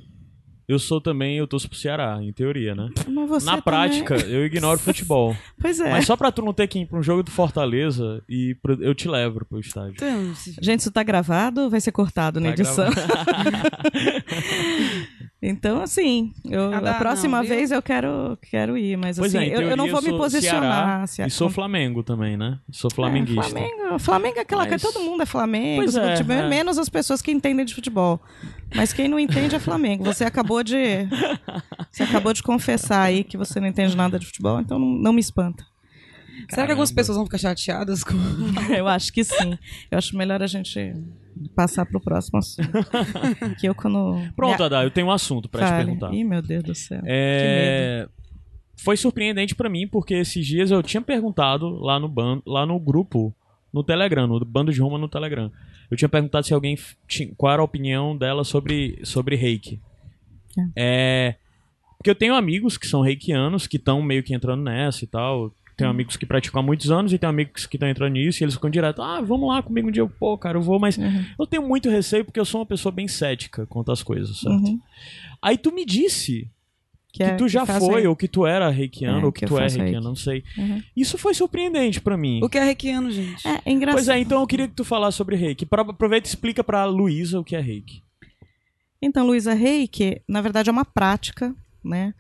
eu 0.74 0.80
sou 0.80 1.00
também, 1.00 1.38
eu 1.38 1.48
torço 1.48 1.70
pro 1.70 1.78
Ceará, 1.78 2.18
em 2.22 2.34
teoria, 2.34 2.76
né? 2.76 2.90
Mas 3.08 3.30
você 3.30 3.46
Na 3.46 3.52
também- 3.54 3.64
prática, 3.64 4.16
eu 4.16 4.46
ignoro 4.46 4.80
futebol. 4.84 5.36
Pois 5.60 5.80
é. 5.80 5.90
Mas 5.92 6.06
só 6.06 6.16
pra 6.18 6.32
tu 6.32 6.42
não 6.42 6.54
ter 6.54 6.68
que 6.68 6.80
ir 6.80 6.86
pra 6.86 7.00
um 7.00 7.04
jogo 7.04 7.24
do 7.24 7.32
Fortaleza, 7.32 8.22
e 8.28 8.56
pro- 8.62 8.82
eu 8.84 8.94
te 8.94 9.08
levo 9.08 9.46
pro 9.46 9.60
estádio. 9.60 9.94
Então, 9.96 10.34
Gente, 10.62 10.82
isso 10.82 10.92
tá 10.92 11.04
gravado 11.04 11.62
ou 11.62 11.70
vai 11.70 11.80
ser 11.82 11.92
cortado 11.92 12.40
na 12.40 12.50
Tá 12.50 12.54
edição? 12.62 12.90
então, 15.46 15.82
assim, 15.82 16.32
eu- 16.46 16.74
Ah, 16.74 16.80
dá, 16.80 16.92
a 16.92 16.94
próxima 16.96 17.40
não, 17.42 17.46
vez 17.48 17.70
eu 17.72 17.82
quero, 17.82 18.38
quero 18.50 18.78
ir, 18.78 18.96
mas 18.98 19.18
Pois 19.20 19.36
assim, 19.36 19.46
é, 19.46 19.56
eu, 19.58 19.62
eu 19.62 19.76
não 19.78 19.88
vou 19.90 20.02
me 20.02 20.12
posicionar. 20.18 20.62
Ceará 20.62 21.08
se 21.08 21.22
a- 21.22 21.28
e 21.28 21.30
sou 21.30 21.50
Flamengo 21.50 22.02
também, 22.02 22.38
né? 22.38 22.60
Sou 22.72 22.90
É, 22.90 22.96
flamenguista. 22.96 23.44
Flamengo, 23.50 24.00
Flamengo 24.00 24.38
é 24.38 24.42
aquela 24.42 24.66
Mas- 24.66 24.82
que 24.82 24.92
todo 24.94 25.04
mundo 25.04 25.22
é 25.22 25.26
Flamengo, 25.26 25.82
Pois 25.84 25.96
é, 25.96 26.16
tipo, 26.16 26.32
é. 26.32 26.48
menos 26.48 26.78
as 26.78 26.88
pessoas 26.88 27.22
que 27.22 27.32
entendem 27.32 27.66
de 27.66 27.76
futebol. 27.76 28.22
Mas 28.74 28.94
quem 28.94 29.08
não 29.08 29.20
entende 29.20 29.54
é 29.56 29.60
Flamengo. 29.60 30.04
Você 30.06 30.24
acabou 30.24 30.64
de 30.64 30.76
você 31.92 32.04
acabou 32.04 32.32
de 32.34 32.42
confessar 32.42 33.02
aí 33.04 33.24
que 33.24 33.38
você 33.38 33.60
não 33.60 33.68
entende 33.68 33.96
nada 33.98 34.18
de 34.18 34.26
futebol, 34.26 34.60
então 34.62 34.80
não, 34.80 34.88
não 34.88 35.14
me 35.14 35.20
espanta. 35.20 35.66
será 36.50 36.66
que 36.66 36.72
algumas 36.72 36.92
pessoas 36.92 37.16
vão 37.18 37.26
ficar 37.26 37.38
chateadas 37.38 38.04
com. 38.04 38.14
Eu 38.76 38.88
acho 38.88 39.12
que 39.14 39.24
sim. 39.24 39.58
Eu 39.92 39.98
acho 39.98 40.18
melhor 40.18 40.42
a 40.42 40.48
gente 40.48 40.96
passar 41.56 41.86
pro 41.86 42.00
próximo 42.00 42.40
assunto. 42.40 42.70
que 43.60 43.68
eu 43.68 43.76
quando 43.76 44.18
Pronto, 44.36 44.60
me- 44.60 44.66
Adá, 44.66 44.84
eu 44.84 44.92
tenho 44.92 45.08
um 45.08 45.12
assunto 45.12 45.50
pra 45.50 45.66
te 45.66 45.86
perguntar. 45.86 46.14
Ih, 46.14 46.24
meu 46.24 46.42
Deus 46.42 46.64
do 46.64 46.76
céu. 46.76 47.02
É, 47.06 48.08
Foi 48.78 48.98
surpreendente 48.98 49.56
pra 49.56 49.70
mim, 49.70 49.88
porque 49.88 50.14
esses 50.16 50.46
dias 50.46 50.72
eu 50.72 50.82
tinha 50.84 51.02
perguntado 51.02 51.70
lá 51.80 52.00
no, 52.00 52.08
ban... 52.08 52.42
lá 52.46 52.66
no 52.66 52.80
grupo, 52.80 53.36
no 53.72 53.84
Telegram, 53.84 54.28
no 54.28 54.44
Bando 54.44 54.72
de 54.72 54.82
Roma 54.82 54.98
no 54.98 55.08
Telegram. 55.08 55.52
Eu 55.90 55.98
tinha 55.98 56.10
perguntado 56.10 56.46
se 56.46 56.54
alguém 56.54 56.78
tinha... 57.08 57.34
qual 57.36 57.54
era 57.54 57.62
a 57.62 57.66
opinião 57.66 58.18
dela 58.18 58.44
sobre, 58.44 59.00
sobre 59.04 59.36
reiki. 59.36 59.80
É... 60.76 61.36
Porque 61.98 62.10
eu 62.10 62.16
tenho 62.16 62.36
amigos 62.36 62.78
que 62.78 62.86
são 62.86 63.02
reikianos, 63.02 63.66
que 63.66 63.78
estão 63.78 64.02
meio 64.02 64.24
que 64.24 64.34
entrando 64.34 64.62
nessa 64.62 65.04
e 65.04 65.08
tal. 65.08 65.54
Tenho 65.76 65.90
Uhum. 65.90 65.96
amigos 65.96 66.16
que 66.18 66.26
praticam 66.26 66.60
há 66.60 66.64
muitos 66.64 66.92
anos 66.92 67.12
e 67.12 67.18
tenho 67.18 67.30
amigos 67.32 67.66
que 67.66 67.76
estão 67.78 67.90
entrando 67.90 68.14
nisso 68.14 68.42
e 68.42 68.46
eles 68.46 68.54
ficam 68.54 68.70
direto, 68.70 69.02
ah, 69.02 69.22
vamos 69.22 69.48
lá 69.50 69.62
comigo 69.64 69.88
um 69.88 69.92
dia. 69.92 70.02
Eu, 70.02 70.10
Pô, 70.10 70.38
cara, 70.38 70.58
eu 70.58 70.62
vou, 70.62 70.80
mas 70.80 70.98
Uhum. 70.98 71.26
eu 71.40 71.48
tenho 71.48 71.68
muito 71.68 71.90
receio 71.90 72.24
porque 72.24 72.40
eu 72.40 72.46
sou 72.46 72.60
uma 72.62 72.66
pessoa 72.66 72.92
bem 72.92 73.08
cética 73.08 73.66
quanto 73.66 73.92
às 73.92 74.04
coisas, 74.04 74.40
certo? 74.40 74.64
Uhum. 74.68 74.80
Aí 75.42 75.58
tu 75.58 75.72
me 75.74 75.84
disse 75.86 76.48
Que, 77.12 77.18
que 77.20 77.24
é, 77.24 77.36
tu 77.36 77.48
já 77.48 77.66
faz 77.66 77.80
foi, 77.84 77.94
reiki. 77.96 78.08
ou 78.08 78.16
que 78.16 78.28
tu 78.28 78.46
era 78.46 78.70
reikiano, 78.70 79.20
É, 79.22 79.26
ou 79.26 79.32
que, 79.32 79.42
que 79.42 79.46
tu 79.48 79.58
é 79.58 79.62
reikiano, 79.62 79.84
reiki. 79.92 80.04
não 80.04 80.16
sei. 80.16 80.44
Uhum. 80.58 80.82
Isso 80.96 81.18
foi 81.18 81.34
surpreendente 81.34 82.00
pra 82.02 82.16
mim. 82.18 82.40
O 82.44 82.50
que 82.50 82.58
é 82.58 82.64
reikiano, 82.64 83.10
gente? 83.12 83.48
É, 83.48 83.62
é 83.66 83.72
engraçado. 83.72 83.98
Pois 83.98 84.10
é, 84.10 84.20
então 84.20 84.42
eu 84.42 84.48
queria 84.48 84.68
que 84.68 84.74
tu 84.76 84.84
falasse 84.84 85.18
sobre 85.18 85.36
reiki. 85.36 85.66
Pra- 85.66 85.82
Aproveita 85.82 86.28
e 86.28 86.30
explica 86.30 86.64
pra 86.64 86.86
Luísa 86.86 87.40
o 87.40 87.44
que 87.44 87.56
é 87.56 87.60
reiki. 87.60 88.02
Então, 89.02 89.26
Luísa, 89.28 89.54
reiki, 89.54 90.22
na 90.28 90.40
verdade, 90.42 90.70
é 90.70 90.72
uma 90.72 90.86
prática, 90.86 91.54
né? 91.84 92.14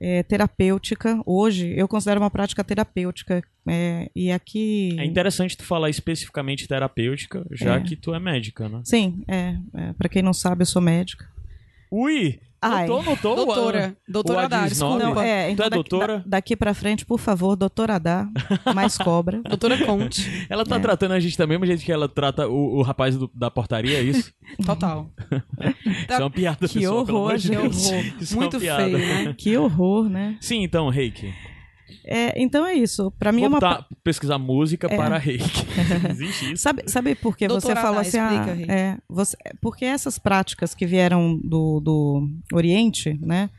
É, 0.00 0.22
terapêutica. 0.22 1.20
Hoje, 1.26 1.72
eu 1.76 1.86
considero 1.88 2.20
uma 2.20 2.30
prática 2.30 2.62
terapêutica. 2.64 3.42
é, 3.70 4.10
e 4.16 4.32
aqui. 4.32 4.96
É 4.98 5.04
interessante 5.04 5.56
tu 5.56 5.62
falar 5.64 5.90
especificamente 5.90 6.66
terapêutica, 6.66 7.44
já 7.50 7.76
É. 7.76 7.80
que 7.80 7.94
tu 7.96 8.14
é 8.14 8.18
médica, 8.18 8.68
né? 8.68 8.80
Sim, 8.84 9.22
é, 9.28 9.56
é. 9.74 9.92
Para 9.92 10.08
quem 10.08 10.22
não 10.22 10.32
sabe, 10.32 10.62
eu 10.62 10.66
sou 10.66 10.80
médica. 10.80 11.28
Ui! 11.90 12.38
Ai. 12.60 12.86
Notou, 12.88 13.02
notou? 13.04 13.32
o- 13.32 13.36
Doutora. 13.36 13.96
Doutora 14.08 14.46
o 14.46 14.48
Dá, 14.48 14.58
Adis 14.62 14.70
desculpa. 14.72 14.98
Não, 14.98 15.20
é, 15.22 15.46
Tu 15.46 15.52
então 15.52 15.66
é 15.66 15.70
daqui, 15.70 15.88
doutora? 15.88 16.18
da- 16.18 16.24
daqui 16.26 16.56
pra 16.56 16.74
frente, 16.74 17.06
por 17.06 17.18
favor, 17.20 17.54
doutora 17.56 17.98
Dá, 18.00 18.26
mais 18.74 18.98
cobra. 18.98 19.40
Doutora 19.48 19.78
Conte. 19.86 20.46
Ela 20.50 20.64
tá 20.64 20.76
É. 20.76 20.80
tratando 20.80 21.12
a 21.12 21.20
gente 21.20 21.38
da 21.38 21.46
mesma 21.46 21.66
jeito 21.66 21.84
que 21.84 21.92
ela 21.92 22.08
trata 22.08 22.48
o, 22.48 22.78
o 22.78 22.82
rapaz 22.82 23.16
do- 23.16 23.30
da 23.34 23.50
portaria, 23.50 23.98
é 23.98 24.02
isso? 24.02 24.32
Total. 24.66 25.08
Isso 25.86 26.12
é 26.12 26.18
uma 26.18 26.30
piada, 26.30 26.66
Que 26.66 26.80
pessoal, 26.80 27.04
pelo 27.06 27.18
horror, 27.18 27.28
amor 27.30 27.38
de 27.38 27.48
que 27.50 27.56
Deus. 27.56 27.86
horror. 27.86 28.04
Isso 28.20 28.34
é 28.34 28.36
Muito 28.36 28.60
feio, 28.60 28.98
né? 28.98 29.34
Que 29.38 29.56
horror, 29.56 30.08
né? 30.08 30.36
Sim, 30.40 30.62
então, 30.62 30.88
reiki. 30.88 31.32
É, 32.04 32.40
então 32.40 32.64
é 32.66 32.74
isso. 32.74 33.10
Pra 33.18 33.32
mim 33.32 33.40
Vou 33.40 33.46
é 33.46 33.48
uma. 33.48 33.60
botar- 33.60 33.86
pesquisar 34.02 34.38
música 34.38 34.86
É. 34.90 34.96
para 34.96 35.18
reiki. 35.18 35.66
Existe 36.10 36.52
isso? 36.52 36.62
Sabe, 36.62 36.82
sabe 36.86 37.14
por 37.14 37.36
que 37.36 37.46
você 37.48 37.74
falou 37.74 38.00
assim? 38.00 38.18
explica, 38.18 38.72
ah, 38.72 38.72
é, 38.74 38.98
você, 39.08 39.36
porque 39.60 39.84
essas 39.84 40.18
práticas 40.18 40.74
que 40.74 40.86
vieram 40.86 41.36
do, 41.42 41.80
do 41.80 42.28
Oriente, 42.52 43.18
né? 43.20 43.50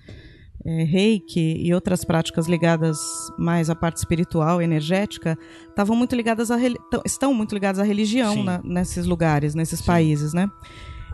é, 0.66 0.84
reiki 0.84 1.56
e 1.58 1.74
outras 1.74 2.04
práticas 2.04 2.48
ligadas 2.48 3.00
mais 3.38 3.70
à 3.70 3.76
parte 3.76 3.96
espiritual, 3.98 4.62
energética, 4.62 5.38
estavam 5.70 5.96
muito 5.96 6.14
ligadas 6.16 6.52
a 6.52 6.58
estão 7.06 7.34
muito 7.34 7.54
ligadas 7.54 7.80
à 7.80 7.84
religião 7.84 8.44
na- 8.44 8.62
nesses 8.64 9.06
lugares, 9.06 9.56
nesses 9.56 9.80
Sim. 9.80 9.86
países, 9.86 10.34
né? 10.34 10.50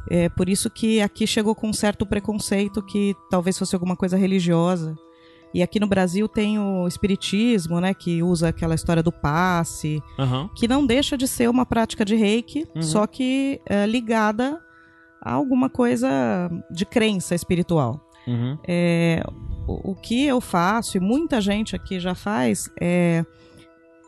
É 0.10 0.30
por 0.30 0.50
isso 0.50 0.68
que 0.70 1.00
aqui 1.02 1.28
chegou 1.28 1.54
com 1.54 1.68
um 1.70 1.74
certo 1.74 2.06
preconceito 2.08 2.82
que 2.84 3.16
talvez 3.30 3.58
fosse 3.58 3.76
alguma 3.76 3.96
coisa 3.96 4.18
religiosa. 4.18 4.96
E 5.56 5.64
aqui 5.64 5.80
no 5.80 5.88
Brasil 5.88 6.28
tem 6.28 6.60
o 6.60 6.86
espiritismo, 6.86 7.80
né, 7.80 7.94
que 7.94 8.22
usa 8.22 8.50
aquela 8.50 8.76
história 8.76 9.02
do 9.02 9.10
passe, 9.10 10.04
Aham. 10.20 10.50
que 10.54 10.68
não 10.68 10.86
deixa 10.86 11.18
de 11.18 11.30
ser 11.30 11.50
uma 11.50 11.66
prática 11.66 12.04
de 12.04 12.14
reiki, 12.14 12.68
Uhum. 12.76 12.82
só 12.82 13.08
que 13.08 13.62
é, 13.66 13.86
ligada 13.86 14.62
a 15.22 15.32
alguma 15.32 15.70
coisa 15.70 16.10
de 16.70 16.86
crença 16.86 17.34
espiritual. 17.34 18.02
Uhum. 18.28 18.58
É, 18.68 19.24
o, 19.66 19.92
o 19.92 19.96
que 19.96 20.26
eu 20.26 20.42
faço, 20.42 20.98
e 20.98 21.00
muita 21.00 21.40
gente 21.40 21.74
aqui 21.74 22.02
já 22.02 22.14
faz, 22.14 22.70
é 22.82 23.24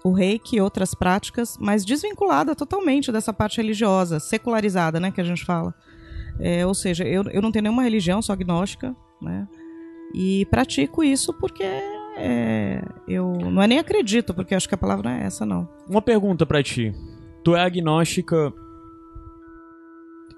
o 0.04 0.12
reiki 0.12 0.58
e 0.58 0.62
outras 0.62 0.94
práticas, 0.94 1.58
mas 1.62 1.86
desvinculada 1.86 2.54
totalmente 2.56 3.10
dessa 3.10 3.32
parte 3.32 3.56
religiosa, 3.62 4.20
secularizada, 4.20 5.00
né, 5.00 5.12
que 5.12 5.22
a 5.22 5.24
gente 5.24 5.46
fala. 5.46 5.74
É, 6.42 6.66
ou 6.66 6.74
seja, 6.74 7.06
eu, 7.06 7.24
eu 7.32 7.42
não 7.42 7.54
tenho 7.54 7.64
nenhuma 7.64 7.84
religião, 7.84 8.22
sou 8.22 8.34
agnóstica, 8.34 8.94
né, 9.22 9.48
e 10.14 10.46
pratico 10.46 11.04
isso 11.04 11.34
porque 11.34 11.64
é, 12.18 12.82
eu 13.08 13.32
não 13.34 13.62
é 13.62 13.68
nem 13.68 13.80
acredito, 13.80 14.34
porque 14.34 14.56
acho 14.56 14.68
que 14.68 14.76
a 14.76 14.78
palavra 14.78 15.10
não 15.10 15.18
é 15.18 15.26
essa, 15.26 15.46
não. 15.46 15.70
Uma 15.88 16.02
pergunta 16.02 16.46
pra 16.46 16.64
ti. 16.64 16.94
Tu 17.44 17.56
é 17.56 17.62
agnóstica. 17.62 18.52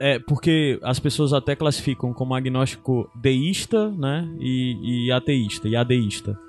É, 0.02 0.18
porque 0.20 0.80
as 0.82 1.00
pessoas 1.00 1.34
até 1.34 1.56
classificam 1.56 2.14
como 2.14 2.34
agnóstico 2.34 3.10
deísta, 3.16 3.90
né? 3.92 4.30
E, 4.40 5.08
e 5.08 5.12
ateísta, 5.12 5.68
e 5.68 5.76
adeísta. 5.76 6.40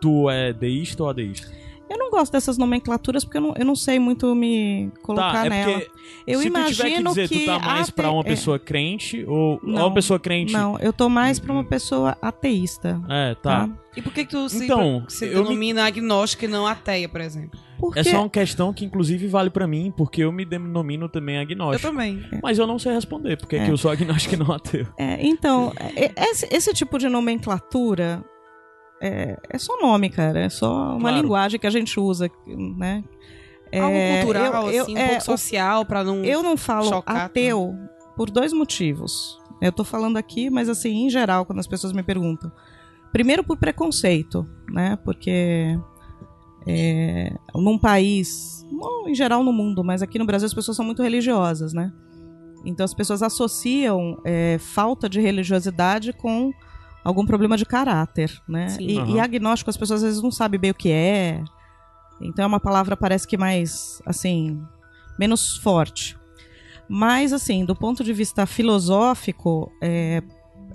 Tu 0.00 0.30
é 0.30 0.52
deísta 0.52 1.02
ou 1.02 1.08
adeísta? 1.08 1.46
Eu 1.88 1.96
não 1.98 2.10
gosto 2.10 2.32
dessas 2.32 2.58
nomenclaturas 2.58 3.24
porque 3.24 3.38
eu 3.38 3.42
não, 3.42 3.54
eu 3.56 3.64
não 3.64 3.76
sei 3.76 3.98
muito 3.98 4.34
me 4.34 4.90
colocar 5.02 5.32
tá, 5.32 5.46
é 5.46 5.48
nela. 5.50 5.82
eu 6.26 6.40
se 6.40 6.46
imagino 6.48 6.66
tu 6.66 6.76
tiver 6.76 6.90
que 6.96 7.02
dizer, 7.02 7.28
tu 7.28 7.46
tá 7.46 7.58
mais 7.60 7.82
ate- 7.88 7.92
pra 7.92 8.10
uma 8.10 8.20
é, 8.22 8.24
pessoa 8.24 8.58
crente 8.58 9.24
ou 9.26 9.60
Não, 9.62 9.86
uma 9.86 9.94
pessoa 9.94 10.18
crente? 10.18 10.52
Não, 10.52 10.78
eu 10.80 10.92
tô 10.92 11.08
mais 11.08 11.38
pra 11.38 11.52
uma 11.52 11.64
pessoa 11.64 12.16
ateísta. 12.20 13.00
É, 13.08 13.34
tá. 13.36 13.66
Tá? 13.68 13.70
E 13.96 14.02
por 14.02 14.12
que, 14.12 14.24
que 14.24 14.30
tu 14.30 14.48
se, 14.48 14.64
Então, 14.64 15.04
se 15.08 15.24
eu 15.26 15.38
me- 15.38 15.44
denomina 15.44 15.86
agnóstica 15.86 16.44
e 16.44 16.48
não 16.48 16.66
ateia, 16.66 17.08
por 17.08 17.20
exemplo? 17.20 17.58
Porque 17.78 18.00
É 18.00 18.04
só 18.04 18.20
uma 18.20 18.28
questão 18.30 18.72
que 18.72 18.84
inclusive 18.84 19.26
vale 19.26 19.48
pra 19.50 19.66
mim, 19.66 19.92
porque 19.96 20.22
eu 20.24 20.32
me 20.32 20.44
denomino 20.44 21.08
também 21.08 21.36
Eu 21.36 21.42
agnóstico. 21.42 21.88
também. 21.88 22.22
Mas 22.42 22.58
eu 22.58 22.66
não 22.66 22.78
sei 22.78 22.92
responder, 22.92 23.36
porque 23.36 23.56
É. 23.56 23.64
que 23.64 23.70
eu 23.70 23.76
sou 23.76 23.90
agnóstico 23.90 24.34
e 24.34 24.38
não 24.38 24.50
ateu. 24.52 24.86
É, 24.98 25.24
então, 25.26 25.72
é- 25.78 26.10
esse, 26.30 26.46
esse 26.50 26.72
tipo 26.74 26.98
de 26.98 27.08
nomenclatura 27.08 28.22
é, 29.00 29.36
é 29.50 29.58
só 29.58 29.80
nome, 29.80 30.08
cara. 30.10 30.40
É 30.40 30.48
só 30.48 30.92
uma 30.92 31.00
Claro. 31.00 31.16
linguagem 31.22 31.60
que 31.60 31.66
a 31.66 31.70
gente 31.70 31.98
usa, 32.00 32.30
né? 32.46 33.04
É, 33.72 33.80
Algo 33.80 33.98
cultural, 34.24 34.66
eu- 34.68 34.72
eu- 34.74 34.82
assim, 34.84 34.94
um 34.94 34.98
é, 34.98 35.08
pouco 35.08 35.24
social, 35.24 35.84
pra 35.84 36.04
não... 36.04 36.24
Eu 36.24 36.42
não 36.42 36.56
falo 36.56 36.88
chocar 36.88 37.26
ateu 37.26 37.74
por 38.16 38.30
dois 38.30 38.52
motivos. 38.52 39.38
Eu 39.60 39.72
tô 39.72 39.82
falando 39.84 40.16
aqui, 40.16 40.48
mas 40.50 40.68
assim, 40.68 41.06
em 41.06 41.10
geral, 41.10 41.44
quando 41.44 41.58
as 41.58 41.66
pessoas 41.66 41.92
me 41.92 42.02
perguntam. 42.02 42.50
Primeiro 43.12 43.42
por 43.42 43.56
preconceito, 43.56 44.46
né? 44.70 44.96
Porque 45.04 45.78
é, 46.66 47.32
num 47.54 47.78
país, 47.78 48.64
não, 48.70 49.08
em 49.08 49.14
geral 49.14 49.42
no 49.42 49.52
mundo, 49.52 49.82
mas 49.84 50.02
aqui 50.02 50.18
no 50.18 50.26
Brasil 50.26 50.46
as 50.46 50.54
pessoas 50.54 50.76
são 50.76 50.84
muito 50.86 51.02
religiosas, 51.02 51.72
né? 51.72 51.92
Então 52.64 52.84
as 52.84 52.92
pessoas 52.94 53.22
associam 53.22 54.20
é, 54.24 54.58
falta 54.58 55.08
de 55.08 55.20
religiosidade 55.20 56.12
com 56.12 56.52
algum 57.06 57.24
problema 57.24 57.56
de 57.56 57.64
caráter, 57.64 58.42
né? 58.48 58.68
Sim. 58.68 58.84
E, 58.84 58.98
Aham. 58.98 59.14
e 59.14 59.20
agnóstico 59.20 59.70
as 59.70 59.76
pessoas 59.76 60.02
às 60.02 60.08
vezes 60.08 60.22
não 60.22 60.32
sabem 60.32 60.58
bem 60.58 60.72
o 60.72 60.74
que 60.74 60.90
é. 60.90 61.40
Então 62.20 62.42
é 62.42 62.48
uma 62.48 62.58
palavra 62.58 62.96
parece 62.96 63.28
que 63.28 63.36
mais, 63.36 64.02
assim, 64.04 64.60
menos 65.16 65.56
forte. 65.58 66.18
Mas, 66.88 67.32
assim, 67.32 67.64
do 67.64 67.76
ponto 67.76 68.02
de 68.02 68.12
vista 68.12 68.44
filosófico, 68.44 69.70
é, 69.80 70.20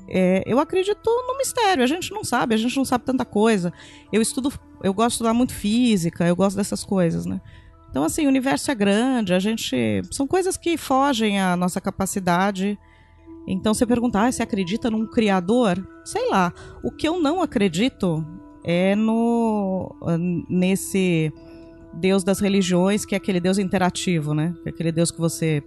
é, 0.08 0.44
eu 0.46 0.58
acredito 0.58 1.06
no 1.06 1.38
mistério. 1.38 1.84
A 1.84 1.88
gente 1.88 2.12
não 2.12 2.24
sabe, 2.24 2.56
a 2.56 2.58
gente 2.58 2.78
não 2.78 2.86
sabe 2.86 3.04
tanta 3.04 3.26
coisa. 3.26 3.74
Eu 4.12 4.22
estudo, 4.22 4.54
eu 4.82 4.94
gosto 4.94 5.10
de 5.10 5.14
estudar 5.16 5.34
muito 5.34 5.54
física, 5.54 6.26
eu 6.26 6.36
gosto 6.36 6.56
dessas 6.56 6.86
coisas, 6.86 7.26
né? 7.26 7.42
Então, 7.90 8.06
assim, 8.06 8.26
o 8.26 8.30
universo 8.30 8.72
é 8.72 8.76
grande, 8.76 9.34
a 9.34 9.40
gente. 9.40 10.02
São 10.12 10.26
coisas 10.26 10.56
que 10.56 10.78
fogem 10.78 11.42
à 11.42 11.58
nossa 11.58 11.82
capacidade. 11.82 12.80
Então, 13.48 13.74
você 13.74 13.86
perguntar, 13.86 14.28
ah, 14.28 14.32
você 14.32 14.44
acredita 14.44 14.90
num 14.90 15.06
criador? 15.06 15.86
Sei 16.06 16.30
lá. 16.30 16.54
O 16.84 16.92
que 16.92 17.08
eu 17.08 17.20
não 17.20 17.42
acredito 17.42 18.26
é 18.64 18.96
no 18.96 19.96
nesse 20.50 21.34
Deus 21.94 22.24
das 22.24 22.40
religiões, 22.40 23.06
que 23.06 23.16
é 23.16 23.18
aquele 23.18 23.40
Deus 23.40 23.58
interativo, 23.58 24.34
né? 24.34 24.54
Que 24.64 24.70
é 24.70 24.72
aquele 24.72 24.92
Deus 24.92 25.12
que 25.12 25.20
você 25.20 25.64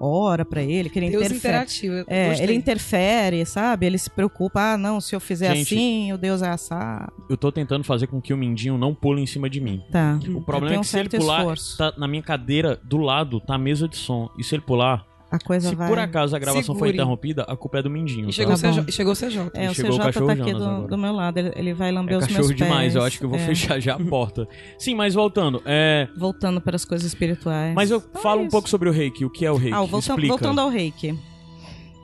ora 0.00 0.44
pra 0.44 0.62
ele, 0.62 0.88
que 0.88 0.98
ele 0.98 1.10
Deus 1.10 1.24
interfere. 1.24 1.54
interativo. 1.54 2.04
É, 2.06 2.42
ele 2.42 2.54
interfere, 2.54 3.44
sabe? 3.44 3.86
Ele 3.86 3.98
se 3.98 4.08
preocupa, 4.08 4.74
ah, 4.74 4.78
não, 4.78 5.00
se 5.00 5.14
eu 5.14 5.20
fizer 5.20 5.54
Gente, 5.54 5.74
assim, 5.74 6.12
o 6.12 6.18
Deus 6.18 6.42
é 6.42 6.48
assado. 6.48 7.12
Eu 7.28 7.36
tô 7.36 7.50
tentando 7.50 7.84
fazer 7.84 8.06
com 8.06 8.20
que 8.20 8.32
o 8.32 8.36
Mindinho 8.36 8.78
não 8.78 8.94
pule 8.94 9.20
em 9.20 9.26
cima 9.26 9.50
de 9.50 9.60
mim. 9.60 9.82
Tá. 9.90 10.18
O 10.34 10.40
problema 10.40 10.76
é 10.76 10.78
um 10.78 10.82
que 10.82 10.86
se 10.86 10.98
ele 10.98 11.08
pular, 11.08 11.54
tá 11.76 11.92
na 11.98 12.06
minha 12.06 12.22
cadeira 12.22 12.80
do 12.84 12.98
lado 12.98 13.40
tá 13.40 13.54
a 13.54 13.58
mesa 13.58 13.88
de 13.88 13.96
som. 13.96 14.30
E 14.38 14.44
se 14.44 14.54
ele 14.54 14.62
pular, 14.62 15.04
A 15.30 15.38
coisa 15.38 15.68
se 15.68 15.74
vai. 15.74 15.88
por 15.88 15.98
acaso 15.98 16.34
a 16.34 16.38
gravação 16.38 16.74
foi 16.74 16.88
Segure. 16.88 16.92
interrompida, 16.94 17.42
a 17.42 17.54
culpa 17.56 17.78
é 17.78 17.82
do 17.82 17.90
Mindinho. 17.90 18.24
E 18.24 18.26
tá? 18.26 18.32
chegou, 18.32 18.56
Tá 18.58 18.68
o 18.70 18.72
CJ, 18.82 18.92
chegou 18.92 19.12
o 19.12 19.16
CJ. 19.16 19.50
É, 19.54 19.70
o 19.70 19.74
Chegou 19.74 19.90
o 19.90 19.94
CJ 19.98 20.04
cachorro 20.06 20.26
tá 20.28 20.32
aqui 20.32 20.52
do, 20.54 20.86
do 20.88 20.96
meu 20.98 21.12
lado, 21.12 21.38
ele, 21.38 21.52
ele 21.54 21.74
vai 21.74 21.92
lamber 21.92 22.14
É 22.14 22.18
os 22.18 22.24
cachorro 22.24 22.46
meus 22.46 22.56
pés. 22.56 22.68
demais, 22.68 22.94
eu 22.94 23.02
acho 23.02 23.18
que 23.18 23.24
eu 23.26 23.28
vou 23.28 23.38
é. 23.38 23.42
fechar 23.46 23.78
já 23.78 23.94
a 23.94 23.98
porta. 24.02 24.48
Sim, 24.78 24.94
mas 24.94 25.12
voltando, 25.14 25.62
é... 25.66 26.08
Voltando 26.16 26.60
para 26.60 26.76
as 26.76 26.84
coisas 26.86 27.06
espirituais. 27.06 27.74
Mas 27.74 27.90
eu 27.90 27.98
Então 27.98 28.20
é 28.20 28.22
falo 28.22 28.40
um 28.40 28.44
isso. 28.44 28.50
pouco 28.52 28.68
sobre 28.70 28.88
o 28.88 28.92
reiki. 28.92 29.24
O 29.24 29.30
que 29.30 29.44
é 29.44 29.50
o 29.52 29.56
reiki? 29.56 29.74
Ah, 29.76 29.82
volta- 29.82 29.98
Explica. 29.98 30.28
voltando 30.28 30.60
ao 30.60 30.70
reiki. 30.70 31.14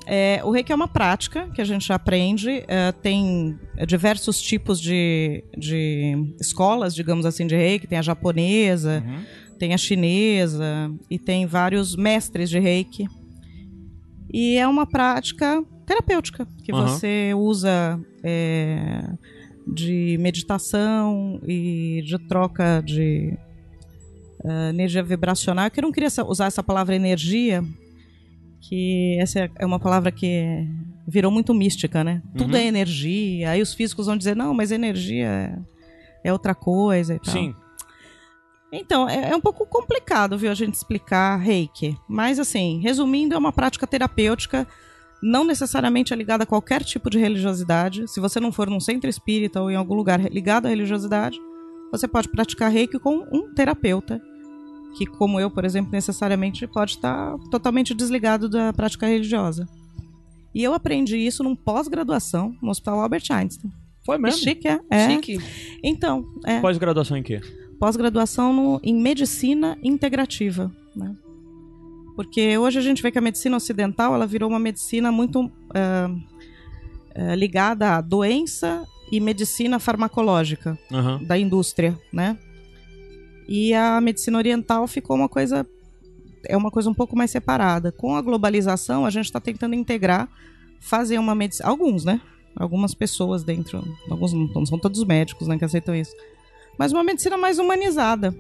É, 0.06 0.42
o 0.44 0.50
reiki 0.50 0.70
é 0.70 0.74
uma 0.74 0.86
prática 0.86 1.48
que 1.54 1.62
a 1.62 1.64
gente 1.64 1.90
aprende. 1.90 2.62
é, 2.68 2.92
tem 2.92 3.58
diversos 3.86 4.38
tipos 4.38 4.78
de, 4.78 5.42
de 5.56 6.34
escolas, 6.38 6.94
digamos 6.94 7.24
assim, 7.24 7.46
de 7.46 7.56
reiki. 7.56 7.86
Tem 7.86 7.96
a 7.98 8.02
japonesa, 8.02 9.02
Uhum. 9.06 9.24
Tem 9.64 9.72
a 9.72 9.78
chinesa 9.78 10.92
e 11.08 11.18
tem 11.18 11.46
vários 11.46 11.96
mestres 11.96 12.50
de 12.50 12.58
reiki. 12.58 13.06
E 14.30 14.58
é 14.58 14.68
uma 14.68 14.84
prática 14.86 15.64
terapêutica 15.86 16.46
que 16.62 16.70
Aham. 16.70 16.86
você 16.86 17.32
usa 17.34 17.98
é, 18.22 19.08
de 19.66 20.18
meditação 20.20 21.40
e 21.48 22.02
de 22.04 22.18
troca 22.28 22.82
de 22.84 23.38
eh, 24.44 24.68
energia 24.68 25.02
vibracional. 25.02 25.70
Eu 25.74 25.82
não 25.82 25.92
queria 25.92 26.10
usar 26.28 26.46
essa 26.46 26.62
palavra 26.62 26.94
energia, 26.94 27.64
que 28.68 29.16
essa 29.18 29.50
é 29.58 29.64
uma 29.64 29.78
palavra 29.80 30.12
que 30.12 30.44
virou 31.08 31.30
muito 31.32 31.54
mística, 31.54 32.04
né? 32.04 32.20
Tudo 32.36 32.50
Uhum. 32.52 32.60
é 32.60 32.66
energia. 32.66 33.50
Aí 33.50 33.62
os 33.62 33.72
físicos 33.72 34.04
vão 34.06 34.16
dizer, 34.16 34.36
não, 34.36 34.52
mas 34.52 34.70
energia 34.72 35.26
é, 36.22 36.28
é 36.28 36.32
outra 36.32 36.54
coisa 36.54 37.14
e 37.14 37.18
tal. 37.18 37.32
Sim. 37.32 37.54
Então, 38.76 39.08
é, 39.08 39.30
é 39.30 39.36
um 39.36 39.40
pouco 39.40 39.64
complicado, 39.64 40.36
viu, 40.36 40.50
a 40.50 40.54
gente 40.54 40.74
explicar 40.74 41.36
reiki. 41.36 41.96
Mas, 42.08 42.40
assim, 42.40 42.80
resumindo, 42.80 43.34
é 43.34 43.38
uma 43.38 43.52
prática 43.52 43.86
terapêutica 43.86 44.66
Não 45.22 45.44
necessariamente 45.44 46.12
é 46.12 46.16
ligada 46.16 46.42
a 46.42 46.46
qualquer 46.46 46.82
tipo 46.82 47.08
de 47.08 47.18
religiosidade. 47.18 48.06
Se 48.08 48.20
você 48.20 48.38
não 48.40 48.52
for 48.52 48.68
num 48.68 48.80
centro 48.80 49.08
espírita 49.08 49.62
ou 49.62 49.70
em 49.70 49.76
algum 49.76 49.94
lugar 49.94 50.20
ligado 50.20 50.66
à 50.66 50.68
religiosidade, 50.68 51.38
você 51.90 52.06
pode 52.08 52.28
praticar 52.28 52.70
reiki 52.70 52.98
com 52.98 53.24
um 53.32 53.54
terapeuta, 53.54 54.20
que, 54.98 55.06
como 55.06 55.40
eu, 55.40 55.50
por 55.50 55.64
exemplo, 55.64 55.92
necessariamente 55.92 56.66
pode 56.66 56.92
estar 56.92 57.36
totalmente 57.50 57.94
desligado 57.94 58.48
da 58.48 58.72
prática 58.72 59.06
religiosa. 59.06 59.66
E 60.54 60.62
eu 60.62 60.74
aprendi 60.74 61.16
isso 61.16 61.42
num 61.42 61.56
pós-graduação 61.56 62.54
no 62.60 62.70
Hospital 62.70 63.00
Albert 63.00 63.24
Einstein. 63.30 63.72
Foi 64.04 64.18
mesmo? 64.18 64.40
Chique, 64.40 64.68
é? 64.68 64.80
é. 64.90 65.10
Chique. 65.10 65.38
Então, 65.82 66.24
é 66.44 66.60
Pós-graduação 66.60 67.16
em 67.16 67.22
quê? 67.22 67.40
Pós-graduação 67.84 68.80
em 68.82 68.94
medicina 68.94 69.76
integrativa, 69.82 70.72
né? 70.96 71.14
Porque 72.16 72.56
hoje 72.56 72.78
a 72.78 72.82
gente 72.82 73.02
vê 73.02 73.10
que 73.10 73.18
a 73.18 73.20
medicina 73.20 73.58
ocidental 73.58 74.14
ela 74.14 74.26
virou 74.26 74.48
uma 74.48 74.58
medicina 74.58 75.12
muito 75.12 75.52
ah, 75.74 76.08
ligada 77.36 77.96
à 77.96 78.00
doença 78.00 78.86
e 79.12 79.20
medicina 79.20 79.78
farmacológica 79.78 80.78
Aham. 80.90 81.22
da 81.24 81.36
indústria, 81.36 81.98
né? 82.10 82.38
E 83.46 83.74
a 83.74 84.00
medicina 84.00 84.38
oriental 84.38 84.86
ficou 84.86 85.14
uma 85.14 85.28
coisa 85.28 85.66
é 86.46 86.56
uma 86.56 86.70
coisa 86.70 86.88
um 86.88 86.94
pouco 86.94 87.14
mais 87.14 87.30
separada. 87.30 87.92
Com 87.92 88.16
a 88.16 88.22
globalização, 88.22 89.04
a 89.04 89.10
gente 89.10 89.26
está 89.26 89.40
tentando 89.40 89.74
integrar, 89.74 90.26
fazer 90.80 91.18
uma 91.18 91.34
medicina. 91.34 91.68
Alguns, 91.68 92.02
né? 92.02 92.18
Algumas 92.56 92.94
pessoas 92.94 93.44
dentro. 93.44 93.84
Alguns 94.10 94.32
não, 94.32 94.46
não 94.46 94.64
são 94.64 94.78
todos 94.78 95.04
médicos 95.04 95.48
né, 95.48 95.58
que 95.58 95.66
aceitam 95.66 95.94
isso. 95.94 96.14
Mas 96.78 96.92
uma 96.92 97.04
medicina 97.04 97.36
mais 97.36 97.58
humanizada. 97.58 98.34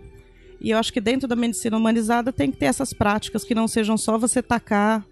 E 0.60 0.70
eu 0.70 0.78
acho 0.78 0.92
que 0.92 1.00
dentro 1.00 1.28
da 1.28 1.36
medicina 1.36 1.76
humanizada 1.76 2.32
tem 2.32 2.50
que 2.50 2.56
ter 2.56 2.66
essas 2.66 2.92
práticas 2.92 3.44
que 3.44 3.54
não 3.54 3.68
sejam 3.68 3.96
só 3.96 4.16
você 4.16 4.42
tacar 4.42 5.04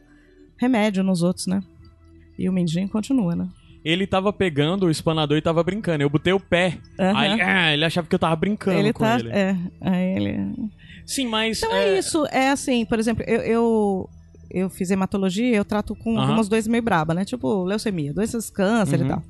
remédio 0.56 1.02
nos 1.02 1.22
outros, 1.22 1.46
né? 1.46 1.62
E 2.38 2.48
o 2.48 2.52
Mindinho 2.52 2.88
continua, 2.88 3.34
né? 3.36 3.48
Ele 3.84 4.06
tava 4.06 4.32
pegando 4.32 4.86
o 4.86 4.90
espanador 4.90 5.36
e 5.36 5.42
tava 5.42 5.62
brincando. 5.62 6.02
Eu 6.02 6.08
botei 6.08 6.32
o 6.32 6.38
pé. 6.40 6.78
Aham. 6.98 7.18
Aí 7.18 7.40
ah, 7.40 7.74
ele 7.74 7.84
achava 7.84 8.06
que 8.06 8.14
eu 8.14 8.18
tava 8.18 8.36
brincando 8.36 8.78
ele 8.78 8.92
com 8.92 9.04
tá. 9.04 9.18
ele. 9.18 9.28
É, 9.30 9.56
aí 9.80 10.16
ele. 10.16 10.54
Sim, 11.04 11.26
mas. 11.26 11.58
Então 11.62 11.74
é, 11.74 11.98
isso, 11.98 12.24
é 12.30 12.50
assim, 12.50 12.84
por 12.84 12.98
exemplo, 12.98 13.24
eu, 13.26 13.40
eu, 13.40 14.10
eu 14.50 14.70
fiz 14.70 14.90
hematologia, 14.90 15.56
eu 15.56 15.64
trato 15.64 15.96
com 15.96 16.12
Aham. 16.16 16.22
algumas 16.22 16.48
doenças 16.48 16.68
meio 16.68 16.82
braba, 16.82 17.12
né? 17.12 17.24
Tipo 17.24 17.64
leucemia, 17.64 18.14
doenças 18.14 18.48
câncer 18.50 19.00
Uhum. 19.00 19.06
e 19.06 19.08
tal. 19.08 19.22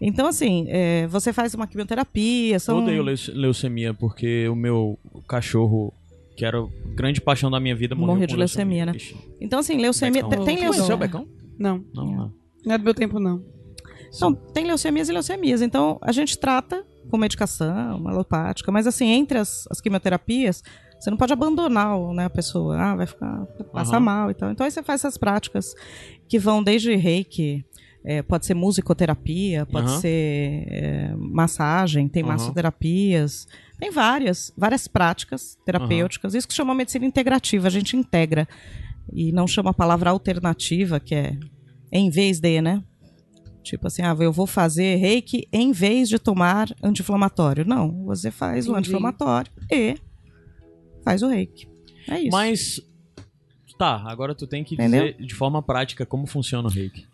Então, 0.00 0.26
assim, 0.26 0.66
é, 0.68 1.06
você 1.06 1.32
faz 1.32 1.54
uma 1.54 1.66
quimioterapia, 1.66 2.56
Eu 2.56 2.60
são... 2.60 2.78
odeio 2.78 3.02
leuce- 3.02 3.30
leucemia 3.30 3.94
porque 3.94 4.48
o 4.48 4.54
meu 4.56 4.98
cachorro, 5.28 5.92
que 6.36 6.44
era 6.44 6.58
a 6.60 6.66
grande 6.94 7.20
paixão 7.20 7.50
da 7.50 7.60
minha 7.60 7.74
vida, 7.74 7.94
morreu 7.94 8.14
Morreu 8.14 8.26
de 8.26 8.36
leucemia, 8.36 8.86
né? 8.86 8.92
Ixi, 8.94 9.16
Então, 9.40 9.58
assim, 9.60 9.76
leucemia... 9.76 10.22
Becão. 10.26 10.44
Tem, 10.44 10.56
Tu 10.56 10.60
conheceu 10.60 10.84
o 10.84 10.88
leucemia... 10.88 10.96
Becão? 10.96 11.28
Não, 11.58 11.84
Não, 11.94 12.04
não. 12.06 12.32
não 12.66 12.74
é 12.74 12.78
do 12.78 12.84
meu 12.84 12.94
tempo, 12.94 13.18
não. 13.20 13.42
Então, 14.14 14.34
tem 14.34 14.64
leucemias 14.66 15.08
e 15.08 15.12
leucemias. 15.12 15.62
Então, 15.62 15.98
a 16.02 16.12
gente 16.12 16.38
trata 16.38 16.84
com 17.10 17.16
medicação, 17.16 18.06
alopática, 18.08 18.70
mas 18.72 18.86
assim, 18.86 19.06
entre 19.08 19.38
as, 19.38 19.66
as 19.70 19.80
quimioterapias, 19.80 20.62
você 20.98 21.10
não 21.10 21.16
pode 21.16 21.32
abandonar 21.32 21.98
né, 22.14 22.24
a 22.24 22.30
pessoa. 22.30 22.76
Ah, 22.78 22.96
vai 22.96 23.06
ficar, 23.06 23.44
passar 23.72 23.96
Aham. 23.96 24.00
mal 24.04 24.30
e 24.30 24.34
tal. 24.34 24.50
Então, 24.50 24.64
aí 24.64 24.70
você 24.70 24.82
faz 24.82 25.00
essas 25.02 25.16
práticas 25.18 25.74
que 26.28 26.38
vão 26.38 26.62
desde 26.62 26.94
reiki, 26.94 27.64
é, 28.04 28.22
pode 28.22 28.44
ser 28.44 28.54
musicoterapia, 28.54 29.64
pode 29.64 29.88
Aham. 29.88 30.00
ser 30.00 30.66
é, 30.68 31.14
massagem, 31.16 32.06
tem 32.06 32.22
Aham. 32.22 32.32
massoterapias, 32.32 33.48
tem 33.80 33.90
várias, 33.90 34.52
várias 34.56 34.86
práticas 34.86 35.56
terapêuticas. 35.64 36.34
Isso 36.34 36.46
que 36.46 36.54
chama 36.54 36.74
medicina 36.74 37.06
integrativa, 37.06 37.66
a 37.66 37.70
gente 37.70 37.96
integra. 37.96 38.46
E 39.12 39.32
não 39.32 39.46
chama 39.46 39.70
a 39.70 39.74
palavra 39.74 40.10
alternativa, 40.10 41.00
que 41.00 41.14
é 41.14 41.36
em 41.90 42.10
vez 42.10 42.40
de, 42.40 42.60
né? 42.60 42.82
Tipo 43.62 43.86
assim, 43.86 44.02
ah, 44.02 44.14
eu 44.20 44.32
vou 44.32 44.46
fazer 44.46 44.96
reiki 44.96 45.48
em 45.50 45.72
vez 45.72 46.08
de 46.10 46.18
tomar 46.18 46.68
anti-inflamatório. 46.82 47.64
Não, 47.64 48.04
você 48.04 48.30
faz 48.30 48.66
o 48.66 48.72
Entendi. 48.72 48.80
anti-inflamatório 48.80 49.50
e 49.72 49.96
faz 51.02 51.22
o 51.22 51.28
reiki. 51.28 51.66
É 52.06 52.20
isso. 52.20 52.30
Mas. 52.30 52.80
Tá, 53.78 54.04
agora 54.06 54.34
tu 54.34 54.46
tem 54.46 54.62
que 54.62 54.74
Entendeu? 54.74 55.12
dizer 55.12 55.26
de 55.26 55.34
forma 55.34 55.62
prática 55.62 56.04
como 56.04 56.26
funciona 56.26 56.68
o 56.68 56.70
reiki. 56.70 57.06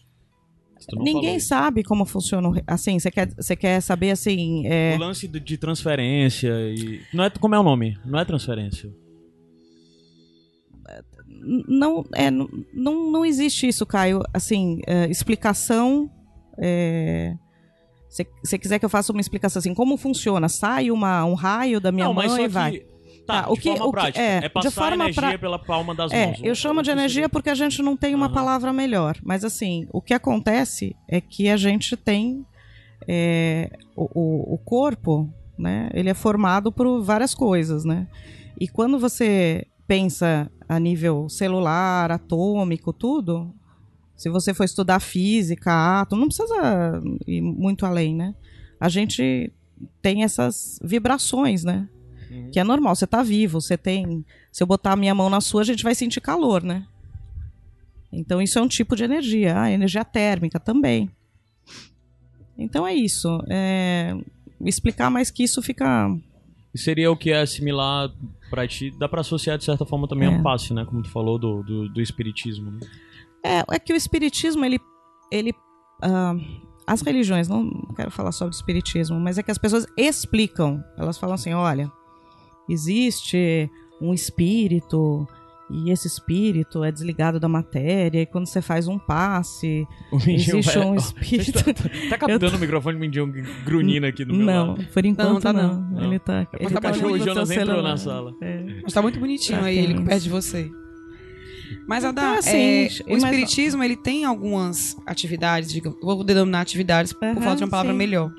Ninguém 0.93 1.23
falou. 1.23 1.41
sabe 1.41 1.83
como 1.83 2.05
funciona. 2.05 2.49
Assim, 2.67 2.99
você 2.99 3.11
quer, 3.11 3.33
você 3.35 3.55
quer 3.57 3.81
saber 3.81 4.11
assim. 4.11 4.67
é, 4.67 4.95
O 4.97 4.99
lance 4.99 5.29
de, 5.29 5.57
transferência 5.59 6.51
e. 6.75 7.01
Não 7.13 7.25
é, 7.25 7.31
como 7.31 7.55
é 7.55 7.59
o 7.59 7.63
nome? 7.63 7.99
Não 8.05 8.19
é 8.19 8.25
transferência. 8.25 8.91
n- 11.29 11.65
não, 11.69 12.05
é, 12.15 12.31
não, 12.31 12.49
não 13.11 13.25
existe 13.25 13.67
isso, 13.69 13.85
Caio. 13.87 14.23
Assim, 14.33 14.81
é, 14.87 15.09
explicação. 15.11 16.11
é, 16.59 17.35
Se 18.09 18.27
você 18.45 18.59
quiser 18.59 18.79
que 18.79 18.85
eu 18.85 18.89
faça 18.91 19.13
uma 19.13 19.21
explicação 19.21 19.61
assim, 19.61 19.75
como 19.75 19.97
funciona? 19.97 20.49
Sai 20.49 20.91
uma, 20.91 21.25
um 21.25 21.35
raio 21.35 21.81
da 21.81 21.93
minha 21.93 22.07
não, 22.07 22.15
e 22.45 22.49
que. 22.73 22.87
Tá, 23.31 23.43
Tá, 23.43 23.47
de 23.47 23.53
o 23.53 23.57
que- 23.57 23.71
o 23.71 23.85
que- 23.85 23.91
prática. 23.93 24.21
é, 24.21 24.37
É, 24.37 24.41
de 24.41 24.49
passar 24.49 24.71
forma 24.71 25.05
energia 25.05 25.23
pra- 25.31 25.39
pela 25.39 25.59
palma 25.59 25.95
das 25.95 26.13
É, 26.13 26.27
mãos. 26.27 26.41
eu 26.43 26.55
chamo 26.55 26.83
de 26.83 26.91
energia 26.91 27.29
porque 27.29 27.51
a 27.51 27.55
gente 27.55 27.81
não 27.83 27.97
tem 27.97 28.15
uma 28.15 28.27
Aham. 28.27 28.35
palavra 28.35 28.73
melhor. 28.73 29.17
Mas 29.23 29.45
assim, 29.45 29.87
o 29.93 30.01
que 30.03 30.13
acontece 30.15 30.95
é 31.09 31.21
que 31.21 31.49
a 31.49 31.57
gente 31.57 31.97
tem 31.97 32.45
é, 33.09 33.71
o, 33.97 34.05
o- 34.15 34.55
o 34.55 34.59
corpo, 34.59 35.33
né? 35.59 35.89
Ele 35.95 36.11
é 36.11 36.15
formado 36.15 36.71
por 36.71 37.03
várias 37.03 37.35
coisas, 37.35 37.85
né? 37.85 38.07
E 38.61 38.69
quando 38.69 38.99
você 38.99 39.67
pensa 39.87 40.51
a 40.69 40.79
nível 40.79 41.27
celular, 41.29 42.13
atômico, 42.13 42.93
tudo, 42.93 43.55
se 44.15 44.29
você 44.29 44.53
for 44.53 44.65
estudar 44.65 45.01
física, 45.01 45.73
átomo, 46.03 46.21
não 46.21 46.29
precisa 46.29 47.01
ir 47.27 47.41
muito 47.41 47.87
além, 47.87 48.15
né? 48.15 48.35
A 48.79 48.89
gente 48.91 49.51
tem 50.03 50.23
essas 50.23 50.79
vibrações, 50.85 51.65
né? 51.65 51.89
Que 52.53 52.61
é 52.61 52.65
normal, 52.65 52.95
você 52.95 53.07
tá 53.07 53.23
vivo, 53.23 53.61
você 53.61 53.77
tem. 53.77 54.25
Se 54.51 54.63
eu 54.63 54.67
botar 54.67 54.93
a 54.93 54.97
minha 54.97 55.15
mão 55.15 55.31
na 55.31 55.41
sua, 55.41 55.61
a 55.63 55.65
gente 55.65 55.83
vai 55.85 55.95
sentir 55.95 56.21
calor, 56.21 56.63
né? 56.63 56.85
Então 58.13 58.43
isso 58.43 58.59
é 58.59 58.63
um 58.63 58.69
tipo 58.69 58.97
de 58.97 59.05
energia. 59.05 59.61
Ah, 59.61 59.71
energia 59.71 60.05
térmica 60.05 60.59
também. 60.59 61.11
Então 62.59 62.87
é 62.87 62.95
isso. 62.95 63.29
É, 63.49 64.17
Explicar 64.63 65.11
mais 65.11 65.31
que 65.31 65.43
isso 65.43 65.63
fica. 65.63 66.15
Seria 66.75 67.11
o 67.11 67.17
que 67.17 67.31
é 67.31 67.47
similar 67.47 68.11
pra 68.51 68.69
ti. 68.69 68.91
Dá 68.99 69.09
pra 69.09 69.23
associar 69.23 69.57
de 69.57 69.65
certa 69.65 69.87
forma 69.87 70.07
também 70.07 70.29
É. 70.29 70.37
ao 70.37 70.43
passe, 70.43 70.75
né? 70.75 70.85
Como 70.85 71.03
tu 71.03 71.11
falou 71.11 71.39
do, 71.39 71.63
do, 71.63 71.89
do 71.89 72.01
espiritismo, 72.01 72.71
né? 72.71 72.81
É, 73.43 73.65
é 73.75 73.79
que 73.79 73.93
o 73.93 73.97
espiritismo, 73.97 74.65
ele. 74.65 74.79
ele 75.33 75.53
ah, 76.03 76.35
as 76.87 77.01
religiões, 77.03 77.49
não 77.49 77.71
quero 77.97 78.11
falar 78.11 78.33
só 78.33 78.47
do 78.47 78.53
espiritismo, 78.53 79.19
mas 79.19 79.39
é 79.39 79.43
que 79.43 79.51
as 79.51 79.59
pessoas 79.59 79.87
explicam. 79.97 80.85
Elas 80.99 81.17
falam 81.17 81.35
assim: 81.35 81.55
olha, 81.55 81.91
existe 82.69 83.71
um 84.01 84.13
espírito. 84.15 85.27
E 85.73 85.89
esse 85.93 86.09
espírito 86.09 86.83
é 86.83 86.91
desligado 86.91 87.39
da 87.39 87.47
matéria, 87.49 88.21
e 88.23 88.27
quando 88.27 88.47
você 88.47 88.61
faz 88.61 88.89
um 88.89 88.99
passe, 88.99 89.87
O 90.11 90.17
existe 90.17 90.63
vai- 90.77 90.85
um 90.85 90.95
espírito. 90.99 91.63
Tá, 91.63 91.73
tá 92.11 92.19
captando 92.19 92.57
o 92.57 92.59
microfone 92.59 92.97
do 92.97 93.01
Mindinho 93.01 93.33
grunhindo 93.65 94.05
aqui 94.05 94.25
do 94.25 94.35
meu 94.35 94.45
Não, 94.47 94.67
lado. 94.71 94.85
por 94.93 95.05
enquanto 95.05 95.41
tá 95.41 95.53
não. 95.53 95.81
não. 95.81 96.03
Ele 96.05 96.19
tá. 96.19 96.41
É 96.41 96.45
porque 96.45 96.65
ele 96.65 96.75
o 96.77 96.81
cachorro 96.81 97.19
Jonas 97.21 97.51
entrou 97.53 97.83
na 97.85 97.97
sala. 97.97 98.35
É. 98.43 98.81
Mas 98.83 98.93
tá 98.93 99.01
muito 99.01 99.21
bonitinho 99.21 99.61
Tá, 99.61 99.67
aí, 99.67 99.79
ele 99.79 100.03
perto 100.03 100.23
de 100.25 100.29
você. 100.29 100.69
Mas, 101.87 102.05
Adá, 102.05 102.23
Então, 102.31 102.39
assim, 102.39 102.57
é, 102.57 102.89
gente, 102.89 103.03
o 103.05 103.11
mas- 103.13 103.23
espiritismo, 103.23 103.85
ele 103.85 103.97
tem 103.97 104.25
algumas 104.25 104.97
atividades, 105.07 105.73
digamos, 105.73 106.01
vou 106.03 106.25
denominar 106.25 106.63
atividades 106.63 107.13
por 107.13 107.25
Aham, 107.29 107.41
falta 107.41 107.57
de 107.59 107.63
uma 107.65 107.71
palavra 107.71 107.93
sim. 107.93 107.99
melhor, 107.99 108.33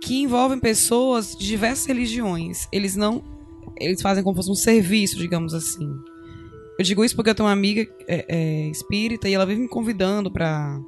que 0.00 0.22
envolvem 0.22 0.58
pessoas 0.58 1.36
de 1.36 1.46
diversas 1.46 1.86
religiões. 1.86 2.66
Eles 2.72 2.96
não... 2.96 3.22
Eles 3.78 4.02
fazem 4.02 4.22
como 4.22 4.34
se 4.34 4.48
fosse 4.48 4.50
um 4.50 4.62
serviço, 4.62 5.16
digamos 5.16 5.54
assim. 5.54 5.88
Eu 6.78 6.84
digo 6.84 7.04
isso 7.04 7.14
porque 7.14 7.30
eu 7.30 7.34
tenho 7.34 7.46
uma 7.46 7.52
amiga 7.52 7.86
é, 8.08 8.24
é, 8.28 8.68
espírita 8.68 9.28
e 9.28 9.34
ela 9.34 9.46
vive 9.46 9.60
me 9.60 9.68
convidando 9.68 10.30
pra 10.30 10.80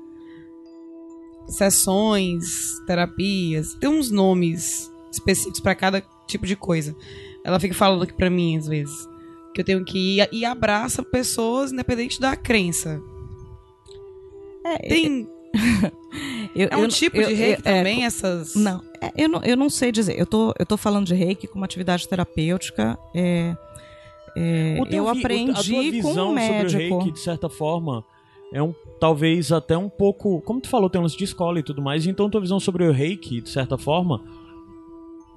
sessões, 1.49 2.79
terapias. 2.87 3.75
Tem 3.75 3.89
uns 3.89 4.11
nomes 4.11 4.91
específicos 5.11 5.61
pra 5.61 5.75
cada 5.75 6.03
tipo 6.27 6.47
de 6.47 6.57
coisa. 6.57 6.97
Ela 7.45 7.61
fica 7.61 7.75
falando 7.75 8.03
aqui 8.03 8.15
pra 8.15 8.31
mim, 8.31 8.57
às 8.57 8.67
vezes, 8.67 9.07
que 9.55 9.61
eu 9.61 9.65
tenho 9.65 9.85
que 9.85 10.19
ir 10.19 10.29
e 10.33 10.45
abraça 10.45 11.03
pessoas 11.03 11.73
independente 11.73 12.21
da 12.21 12.37
crença. 12.37 13.03
É, 14.65 14.89
Tem, 14.89 15.29
eu- 16.55 16.69
é 16.71 16.77
um 16.77 16.83
eu- 16.83 16.89
tipo 16.89 17.17
eu- 17.17 17.29
de 17.29 17.35
reiki 17.35 17.63
eu- 17.67 17.73
é, 17.73 17.79
também, 17.79 18.05
essas... 18.05 18.55
Não, 18.55 18.83
é, 19.01 19.13
eu 19.17 19.29
não, 19.29 19.43
eu 19.43 19.57
não 19.57 19.69
sei 19.71 19.91
dizer. 19.93 20.19
Eu 20.19 20.27
tô, 20.27 20.53
eu 20.59 20.67
tô 20.67 20.77
falando 20.77 21.07
de 21.07 21.15
reiki 21.15 21.47
como 21.47 21.65
atividade 21.65 22.09
terapêutica. 22.09 22.99
É, 23.15 23.55
é, 24.37 24.79
O 24.81 24.87
teu 24.87 25.07
eu 25.07 25.15
vi- 25.15 25.21
aprendi 25.21 25.51
a 25.51 25.55
tua 25.55 25.85
com 25.85 25.91
visão 25.91 26.31
um 26.31 26.35
médico. 26.35 26.71
sobre 26.71 26.77
o 26.95 26.99
reiki, 26.99 27.13
de 27.13 27.21
certa 27.21 27.49
forma, 27.49 28.05
é 28.53 28.63
um 28.63 28.75
talvez 29.01 29.51
até 29.53 29.77
um 29.77 29.89
pouco. 29.89 30.41
Como 30.43 30.61
tu 30.61 30.69
falou, 30.69 30.89
tem 30.89 30.99
um 31.01 31.03
lance 31.03 31.17
de 31.17 31.25
escola 31.25 31.59
e 31.59 31.63
tudo 31.63 31.83
mais, 31.83 32.07
então 32.07 32.31
tua 32.31 32.41
visão 32.41 32.59
sobre 32.61 32.85
o 32.87 32.93
reiki, 32.93 33.41
de 33.41 33.51
certa 33.51 33.77
forma, 33.77 34.21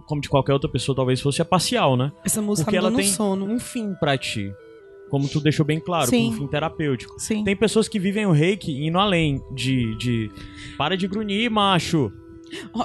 como 0.05 0.21
de 0.21 0.29
qualquer 0.29 0.53
outra 0.53 0.69
pessoa, 0.69 0.95
talvez 0.95 1.19
fosse 1.19 1.41
a 1.41 1.45
parcial, 1.45 1.97
né? 1.97 2.11
Essa 2.23 2.41
música 2.41 2.65
Porque 2.71 2.79
tá 2.79 2.87
ela 2.87 2.95
tem 2.95 3.07
sono. 3.07 3.45
um 3.45 3.59
fim 3.59 3.93
pra 3.99 4.17
ti. 4.17 4.51
Como 5.09 5.27
tu 5.27 5.39
deixou 5.39 5.65
bem 5.65 5.79
claro, 5.79 6.09
Sim. 6.09 6.29
com 6.29 6.35
um 6.35 6.37
fim 6.39 6.47
terapêutico. 6.47 7.15
Sim. 7.19 7.43
Tem 7.43 7.55
pessoas 7.55 7.87
que 7.87 7.99
vivem 7.99 8.25
o 8.25 8.31
reiki 8.31 8.85
indo 8.85 8.97
além 8.97 9.41
de, 9.53 9.95
de 9.97 10.31
para 10.77 10.97
de 10.97 11.07
grunhir, 11.07 11.49
macho. 11.49 12.11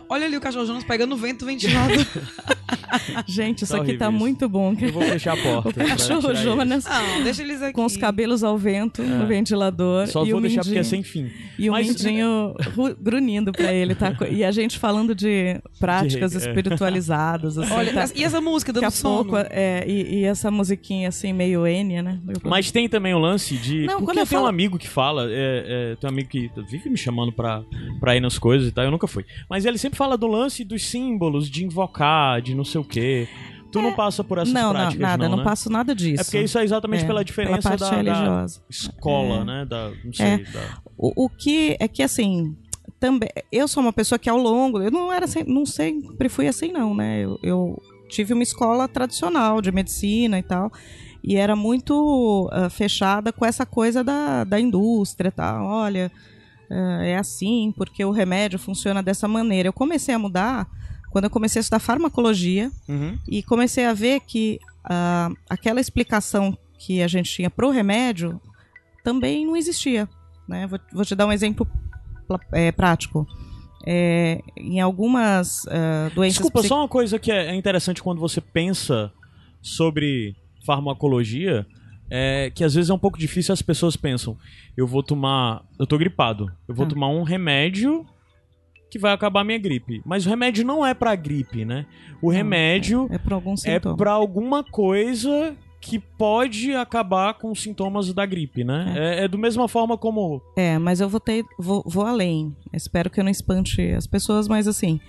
Olha 0.08 0.26
ali 0.26 0.36
o 0.36 0.40
cachorro 0.40 0.66
Jonas 0.66 0.84
pegando 0.84 1.14
o 1.14 1.18
vento 1.18 1.44
ventilador. 1.46 1.96
Gente, 3.26 3.64
isso 3.64 3.72
Tá 3.72 3.82
aqui 3.82 3.94
tá 3.96 4.06
horrível 4.08 4.18
muito 4.26 4.48
bom. 4.48 4.74
Eu 4.80 4.92
vou 4.92 5.02
fechar 5.02 5.34
a 5.34 5.36
porta. 5.36 5.68
O 5.70 5.88
cachorro 5.88 6.34
Jonas 6.34 6.84
Não, 6.84 7.22
deixa 7.22 7.42
eles 7.42 7.62
aqui. 7.62 7.72
com 7.72 7.84
os 7.84 7.96
cabelos 7.96 8.42
ao 8.42 8.56
vento 8.58 9.02
no 9.02 9.26
ventilador. 9.26 10.06
Só 10.08 10.24
e 10.24 10.30
vou 10.30 10.38
o 10.38 10.42
deixar 10.42 10.62
porque 10.62 10.78
é 10.78 10.82
mindinho- 10.82 10.84
sem 10.84 11.02
fim. 11.02 11.30
E 11.58 11.68
o 11.68 11.72
Mas- 11.72 11.86
mindinho 11.88 12.54
ru- 12.74 12.96
grunhindo 13.00 13.52
pra 13.52 13.72
ele, 13.72 13.94
tá? 13.94 14.12
E 14.30 14.42
a 14.44 14.50
gente 14.50 14.78
falando 14.78 15.14
de 15.14 15.60
práticas 15.78 16.32
De- 16.32 16.38
é. 16.38 16.40
espiritualizadas, 16.40 17.58
assim, 17.58 17.72
Olha, 17.72 17.92
tá? 17.92 18.08
e 18.14 18.24
essa 18.24 18.40
música 18.40 18.72
dando 18.72 18.90
sono? 18.90 19.24
pouco, 19.24 19.36
é, 19.50 19.84
e, 19.86 20.20
e 20.20 20.24
essa 20.24 20.50
musiquinha 20.50 21.08
assim, 21.08 21.32
meio 21.32 21.66
Enya, 21.66 22.02
né? 22.02 22.18
Mas 22.44 22.70
tem 22.70 22.88
também 22.88 23.14
o 23.14 23.18
lance 23.18 23.56
de. 23.56 23.80
Não, 23.86 23.94
porque 23.94 24.04
quando 24.06 24.18
eu 24.18 24.22
eu 24.22 24.26
tenho 24.26 24.40
um 24.40 24.44
falo- 24.44 24.48
amigo 24.48 24.78
que 24.78 24.88
fala, 24.88 25.26
é, 25.30 25.92
é, 25.92 25.96
tem 25.96 26.08
um 26.08 26.12
amigo 26.12 26.28
que 26.28 26.50
vive 26.70 26.88
me 26.90 26.96
chamando 26.96 27.32
pra, 27.32 27.62
pra 28.00 28.16
ir 28.16 28.20
nas 28.20 28.38
coisas 28.38 28.68
e 28.68 28.72
tal, 28.72 28.84
eu 28.84 28.90
nunca 28.90 29.06
fui. 29.06 29.24
Mas 29.50 29.64
ele 29.66 29.76
sempre 29.76 29.98
fala 29.98 30.16
do 30.16 30.28
lance 30.28 30.62
dos 30.64 30.84
símbolos, 30.84 31.50
de 31.50 31.64
invocar, 31.64 32.40
de 32.40 32.54
não 32.54 32.64
sei 32.64 32.80
o 32.80 32.84
quê. 32.84 33.28
Tu 33.72 33.82
não 33.82 33.92
passa 33.94 34.24
por 34.24 34.38
essas 34.38 34.52
não, 34.54 34.72
não, 34.72 34.80
práticas, 34.80 35.00
nada, 35.00 35.24
não, 35.24 35.30
não 35.32 35.38
né? 35.38 35.44
passo 35.44 35.70
nada 35.70 35.94
disso. 35.94 36.20
É 36.20 36.24
porque 36.24 36.40
isso 36.40 36.58
é 36.58 36.64
exatamente 36.64 37.04
É, 37.04 37.06
pela 37.06 37.24
diferença 37.24 37.68
parte 37.68 37.80
da, 37.80 37.90
da 37.90 37.96
religiosa. 37.96 38.62
escola, 38.70 39.36
É. 39.40 39.44
né? 39.44 39.64
Da, 39.64 39.90
não 40.04 40.12
sei, 40.12 40.26
É. 40.26 40.38
da- 40.38 40.78
O, 40.96 41.24
o 41.24 41.28
que 41.28 41.76
é 41.78 41.86
que 41.86 42.02
assim, 42.02 42.56
também 42.98 43.28
eu 43.52 43.66
sou 43.68 43.82
uma 43.82 43.92
pessoa 43.92 44.18
que 44.18 44.28
ao 44.28 44.36
longo, 44.38 44.80
eu 44.82 44.90
não 44.90 45.12
era 45.12 45.26
sem- 45.26 45.44
não 45.44 45.64
sempre 45.64 46.28
fui 46.28 46.46
assim 46.48 46.72
não, 46.72 46.94
né? 46.94 47.20
Eu, 47.24 47.38
eu 47.42 47.82
tive 48.08 48.32
uma 48.34 48.42
escola 48.42 48.88
tradicional 48.88 49.60
de 49.62 49.70
medicina 49.70 50.36
e 50.38 50.42
tal, 50.42 50.72
e 51.22 51.36
era 51.36 51.54
muito 51.54 52.48
ah, 52.52 52.68
fechada 52.68 53.32
com 53.32 53.44
essa 53.46 53.64
coisa 53.64 54.02
da, 54.02 54.42
da 54.42 54.58
indústria 54.60 55.28
e 55.28 55.32
tal. 55.32 55.64
Olha, 55.64 56.10
ah, 56.70 57.04
é 57.04 57.16
assim 57.16 57.72
porque 57.76 58.04
o 58.04 58.10
remédio 58.10 58.58
funciona 58.58 59.02
dessa 59.02 59.26
maneira. 59.26 59.68
Eu 59.68 59.72
comecei 59.72 60.14
a 60.14 60.18
mudar 60.18 60.68
quando 61.10 61.24
eu 61.24 61.30
comecei 61.30 61.58
a 61.58 61.62
estudar 61.62 61.80
farmacologia 61.80 62.70
Uhum. 62.88 63.18
e 63.26 63.42
comecei 63.42 63.84
a 63.84 63.92
ver 63.92 64.20
que 64.20 64.60
ah, 64.84 65.30
aquela 65.48 65.80
explicação 65.80 66.56
que 66.78 67.02
a 67.02 67.08
gente 67.08 67.30
tinha 67.30 67.50
pro 67.50 67.70
remédio 67.70 68.40
também 69.02 69.44
não 69.44 69.56
existia. 69.56 70.08
Né? 70.48 70.66
Vou, 70.66 70.78
vou 70.92 71.04
te 71.04 71.14
dar 71.14 71.26
um 71.26 71.32
exemplo 71.32 71.66
é, 72.52 72.70
prático. 72.72 73.26
É, 73.86 74.42
em 74.56 74.78
algumas 74.80 75.66
ah, 75.68 76.10
doenças 76.14 76.38
Desculpa, 76.38 76.62
só 76.62 76.78
uma 76.78 76.88
coisa 76.88 77.18
que 77.18 77.32
é 77.32 77.54
interessante 77.54 78.02
quando 78.02 78.20
você 78.20 78.40
pensa 78.40 79.10
sobre 79.62 80.36
farmacologia, 80.64 81.66
é 82.10 82.50
que 82.54 82.64
às 82.64 82.74
vezes 82.74 82.90
é 82.90 82.94
um 82.94 82.98
pouco 82.98 83.18
difícil 83.18 83.52
as 83.52 83.62
pessoas 83.62 83.96
pensam, 83.96 84.36
eu 84.76 84.86
vou 84.86 85.02
tomar, 85.02 85.62
eu 85.78 85.86
tô 85.86 85.96
gripado, 85.96 86.50
eu 86.68 86.74
vou 86.74 86.84
Ah. 86.86 86.88
tomar 86.88 87.08
um 87.08 87.22
remédio 87.22 88.04
que 88.90 88.98
vai 88.98 89.12
acabar 89.12 89.42
a 89.42 89.44
minha 89.44 89.58
gripe. 89.58 90.02
Mas 90.04 90.26
o 90.26 90.28
remédio 90.28 90.64
não 90.66 90.84
é 90.84 90.92
pra 90.92 91.14
gripe, 91.14 91.64
né? 91.64 91.86
O 92.20 92.28
remédio 92.28 93.06
é 93.12 93.18
por 93.18 93.32
algum 93.32 93.54
é 93.64 93.78
pra 93.96 94.10
alguma 94.10 94.64
coisa 94.64 95.56
que 95.80 95.98
pode 95.98 96.74
acabar 96.74 97.34
com 97.34 97.50
os 97.52 97.62
sintomas 97.62 98.12
da 98.12 98.26
gripe, 98.26 98.64
né? 98.64 98.92
É, 98.96 99.24
é 99.24 99.28
do 99.28 99.38
mesma 99.38 99.66
forma 99.68 99.96
como 99.96 100.42
É, 100.56 100.76
mas 100.78 101.00
eu 101.00 101.08
vou 101.08 101.20
ter, 101.20 101.44
vou, 101.58 101.82
vou 101.86 102.04
além. 102.04 102.54
Espero 102.72 103.08
que 103.08 103.18
eu 103.20 103.24
não 103.24 103.30
espante 103.30 103.80
as 103.92 104.06
pessoas, 104.08 104.46
mas 104.48 104.66
assim, 104.68 105.00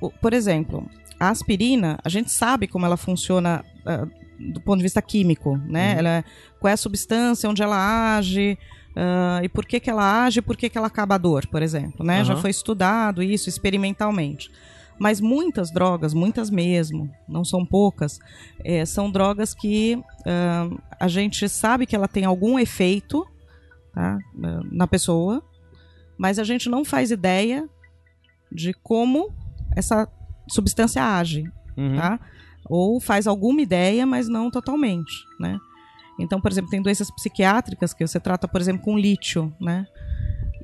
o- 0.00 0.10
por 0.10 0.32
exemplo, 0.32 0.86
a 1.18 1.28
aspirina, 1.30 1.98
a 2.04 2.08
gente 2.08 2.30
sabe 2.30 2.66
como 2.66 2.84
ela 2.84 2.96
funciona 2.96 3.64
ah, 3.86 4.06
do 4.52 4.60
ponto 4.60 4.78
de 4.78 4.82
vista 4.84 5.02
químico, 5.02 5.56
né? 5.66 5.94
Ela, 5.98 6.08
é- 6.08 6.24
qual 6.58 6.70
é 6.70 6.74
a 6.74 6.76
substância, 6.76 7.48
onde 7.48 7.62
ela 7.62 8.16
age. 8.16 8.56
ah, 8.96 9.40
e 9.42 9.48
por 9.48 9.64
que, 9.66 9.78
que 9.78 9.88
ela 9.90 10.24
age 10.24 10.40
e 10.40 10.42
por 10.42 10.56
que, 10.56 10.68
que 10.68 10.76
ela 10.78 10.86
acaba 10.88 11.14
a 11.14 11.18
dor, 11.18 11.46
por 11.46 11.62
exemplo, 11.62 12.04
né? 12.04 12.24
Já 12.24 12.32
Aham. 12.32 12.42
foi 12.42 12.50
estudado 12.50 13.22
isso 13.22 13.48
experimentalmente. 13.48 14.50
Mas 14.98 15.20
muitas 15.20 15.70
drogas, 15.72 16.12
muitas 16.12 16.50
mesmo, 16.50 17.08
não 17.28 17.42
são 17.44 17.64
poucas, 17.64 18.18
eh, 18.64 18.84
são 18.84 19.10
drogas 19.10 19.54
que 19.54 20.02
ah, 20.26 20.68
a 20.98 21.08
gente 21.08 21.48
sabe 21.48 21.86
que 21.86 21.94
ela 21.96 22.08
tem 22.08 22.24
algum 22.24 22.58
efeito 22.58 23.24
tá, 23.94 24.18
na- 24.34 24.62
na 24.70 24.86
pessoa, 24.86 25.42
mas 26.18 26.38
a 26.38 26.44
gente 26.44 26.68
não 26.68 26.84
faz 26.84 27.10
ideia 27.10 27.66
de 28.52 28.72
como 28.74 29.32
essa 29.76 30.06
substância 30.48 31.02
age, 31.02 31.44
Uhum. 31.76 31.96
tá? 31.96 32.20
Ou 32.68 33.00
faz 33.00 33.26
alguma 33.26 33.60
ideia, 33.62 34.06
mas 34.06 34.28
não 34.28 34.50
totalmente, 34.50 35.12
né? 35.38 35.58
Então, 36.18 36.40
por 36.40 36.50
exemplo, 36.50 36.70
tem 36.70 36.82
doenças 36.82 37.10
psiquiátricas 37.10 37.94
que 37.94 38.06
você 38.06 38.20
trata, 38.20 38.46
por 38.46 38.60
exemplo, 38.60 38.82
com 38.82 38.98
lítio, 38.98 39.52
né? 39.60 39.86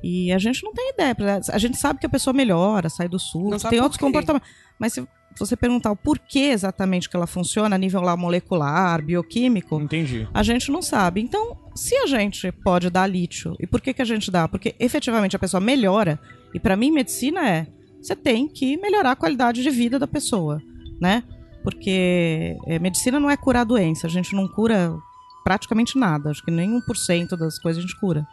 E 0.03 0.31
a 0.31 0.37
gente 0.37 0.63
não 0.63 0.73
tem 0.73 0.91
ideia. 0.91 1.15
A 1.51 1.57
gente 1.57 1.77
sabe 1.77 1.99
que 1.99 2.05
a 2.05 2.09
pessoa 2.09 2.33
melhora, 2.33 2.89
sai 2.89 3.07
do 3.07 3.17
surto, 3.17 3.67
tem 3.67 3.81
outros 3.81 3.99
comportamentos. 3.99 4.47
Mas 4.79 4.93
se 4.93 5.07
você 5.39 5.55
perguntar 5.55 5.91
o 5.91 5.95
porquê 5.95 6.49
exatamente 6.51 7.09
que 7.09 7.15
ela 7.15 7.27
funciona 7.27 7.75
a 7.75 7.79
nível 7.79 8.01
lá 8.01 8.15
molecular, 8.15 9.03
bioquímico, 9.03 9.79
Entendi. 9.81 10.27
a 10.33 10.43
gente 10.43 10.71
não 10.71 10.81
sabe. 10.81 11.21
Então, 11.21 11.57
se 11.75 11.95
a 11.95 12.05
gente 12.05 12.51
pode 12.51 12.89
dar 12.89 13.07
lítio, 13.07 13.55
e 13.59 13.67
por 13.67 13.81
que, 13.81 13.93
que 13.93 14.01
a 14.01 14.05
gente 14.05 14.31
dá? 14.31 14.47
Porque 14.47 14.75
efetivamente 14.79 15.35
a 15.35 15.39
pessoa 15.39 15.61
melhora, 15.61 16.19
e 16.53 16.59
para 16.59 16.75
mim 16.75 16.91
medicina 16.91 17.47
é, 17.47 17.67
você 18.01 18.15
tem 18.15 18.47
que 18.47 18.77
melhorar 18.77 19.11
a 19.11 19.15
qualidade 19.15 19.61
de 19.61 19.69
vida 19.69 19.99
da 19.99 20.07
pessoa, 20.07 20.61
né? 21.01 21.23
Porque 21.67 22.55
é, 22.65 22.79
medicina 22.79 23.19
não 23.19 23.29
é 23.29 23.35
curar 23.35 23.59
a 23.59 23.65
doença, 23.65 24.07
a 24.07 24.09
gente 24.09 24.33
não 24.33 24.47
cura 24.47 24.97
praticamente 25.43 25.97
nada, 25.97 26.29
acho 26.29 26.41
que 26.41 26.49
nem 26.49 26.79
1% 26.79 27.35
das 27.37 27.59
coisas 27.59 27.83
a 27.83 27.85
gente 27.85 27.99
cura. 27.99 28.25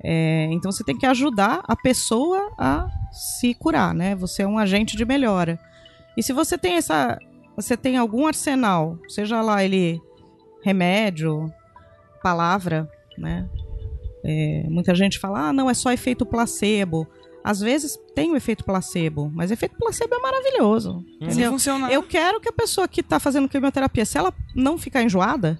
É, 0.00 0.48
então 0.52 0.70
você 0.70 0.84
tem 0.84 0.96
que 0.96 1.04
ajudar 1.04 1.64
a 1.66 1.74
pessoa 1.74 2.52
a 2.56 2.88
se 3.10 3.52
curar, 3.54 3.92
né? 3.92 4.14
Você 4.14 4.42
é 4.42 4.46
um 4.46 4.58
agente 4.58 4.96
de 4.96 5.04
melhora. 5.04 5.58
E 6.16 6.22
se 6.22 6.32
você 6.32 6.56
tem 6.56 6.74
essa, 6.74 7.18
você 7.56 7.76
tem 7.76 7.96
algum 7.96 8.28
arsenal, 8.28 8.96
seja 9.08 9.42
lá 9.42 9.64
ele 9.64 10.00
remédio, 10.62 11.52
palavra, 12.22 12.88
né? 13.18 13.48
É, 14.24 14.66
muita 14.68 14.94
gente 14.94 15.18
fala, 15.18 15.48
ah, 15.48 15.52
não, 15.52 15.68
é 15.68 15.74
só 15.74 15.90
efeito 15.90 16.24
placebo. 16.24 17.08
Às 17.44 17.60
vezes 17.60 17.98
tem 18.14 18.30
o 18.30 18.36
efeito 18.36 18.64
placebo, 18.64 19.30
mas 19.34 19.50
efeito 19.50 19.76
placebo 19.76 20.14
é 20.14 20.18
maravilhoso. 20.18 21.04
Se 21.18 21.24
entendeu? 21.24 21.52
funcionar. 21.52 21.92
Eu 21.92 22.02
quero 22.02 22.40
que 22.40 22.48
a 22.48 22.52
pessoa 22.52 22.86
que 22.86 23.02
tá 23.02 23.18
fazendo 23.18 23.48
quimioterapia, 23.48 24.04
se 24.04 24.16
ela 24.16 24.32
não 24.54 24.78
ficar 24.78 25.02
enjoada, 25.02 25.58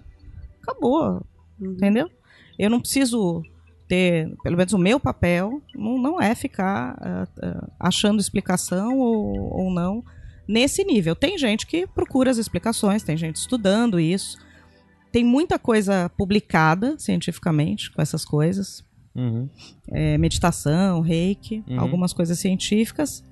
acabou. 0.63 1.25
Entendeu? 1.61 2.11
Eu 2.59 2.71
não 2.71 2.81
preciso 2.81 3.43
ter, 3.89 4.33
pelo 4.43 4.57
menos 4.57 4.73
o 4.73 4.79
meu 4.79 5.01
papel, 5.01 5.61
não, 5.75 5.99
não 5.99 6.21
é 6.21 6.35
ficar 6.35 6.97
ah, 7.01 7.69
achando 7.79 8.21
explicação 8.21 8.99
ou, 8.99 9.63
ou 9.63 9.71
não 9.73 10.05
nesse 10.47 10.85
nível. 10.85 11.15
Tem 11.15 11.37
gente 11.37 11.67
que 11.67 11.87
procura 11.87 12.31
as 12.31 12.39
explicações, 12.39 13.03
tem 13.03 13.17
gente 13.17 13.37
estudando 13.37 13.99
isso. 13.99 14.39
Tem 15.11 15.25
muita 15.25 15.59
coisa 15.59 16.11
publicada 16.17 16.97
cientificamente 16.99 17.91
com 17.91 18.01
essas 18.01 18.25
coisas. 18.25 18.85
Uhum. 19.15 19.49
É, 19.91 20.17
meditação, 20.19 21.01
reiki, 21.01 21.63
Uhum. 21.69 21.81
algumas 21.81 22.13
coisas 22.13 22.39
científicas. 22.39 23.23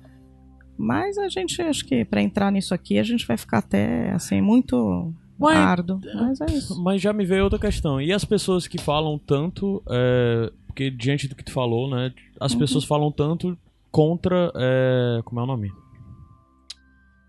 Mas 0.77 1.17
a 1.17 1.27
gente, 1.29 1.61
acho 1.61 1.85
que 1.85 2.03
para 2.05 2.21
entrar 2.21 2.51
nisso 2.51 2.73
aqui, 2.73 2.97
a 2.99 3.03
gente 3.03 3.25
vai 3.27 3.37
ficar 3.37 3.59
até 3.59 4.11
assim, 4.11 4.41
muito 4.41 5.13
Mas- 5.37 5.57
árduo. 5.57 5.99
Mas 6.15 6.41
é 6.41 6.45
isso. 6.47 6.81
Mas 6.83 7.01
já 7.01 7.13
me 7.13 7.25
veio 7.25 7.43
outra 7.43 7.59
questão. 7.59 7.99
E 8.01 8.11
as 8.11 8.23
pessoas 8.25 8.67
que 8.67 8.79
falam 8.79 9.17
tanto, 9.19 9.83
é, 9.89 10.51
porque 10.67 10.89
diante 10.89 11.27
do 11.27 11.35
que 11.35 11.43
tu 11.43 11.51
falou, 11.51 11.89
né? 11.89 12.13
As 12.39 12.53
Uhum. 12.53 12.59
pessoas 12.59 12.83
falam 12.83 13.11
tanto 13.11 13.57
contra, 13.91 14.51
é, 14.55 15.21
como 15.23 15.39
é 15.41 15.43
o 15.43 15.47
nome? 15.47 15.71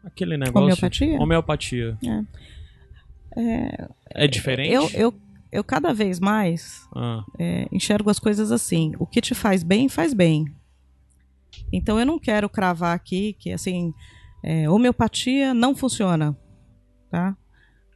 Aquele 0.05 0.37
negócio. 0.37 0.63
Homeopatia? 0.63 1.19
Homeopatia. 1.21 1.99
É, 4.15 4.27
diferente? 4.27 4.73
Eu, 4.73 4.89
eu, 4.95 5.15
eu 5.53 5.63
cada 5.63 5.93
vez 5.93 6.19
mais 6.19 6.89
Ah, 6.97 7.25
é, 7.39 7.69
enxergo 7.71 8.11
as 8.11 8.19
coisas 8.19 8.51
assim. 8.51 8.93
O 8.99 9.07
que 9.07 9.21
te 9.21 9.35
faz 9.35 9.63
bem, 9.63 9.89
faz 9.89 10.15
bem. 10.15 10.47
Então 11.73 12.01
eu 12.01 12.07
não 12.07 12.19
quero 12.19 12.49
cravar 12.49 12.97
aqui 12.97 13.35
que 13.39 13.53
assim, 13.53 13.93
é, 14.43 14.69
homeopatia 14.69 15.53
não 15.53 15.75
funciona. 15.75 16.37
Tá? 17.11 17.37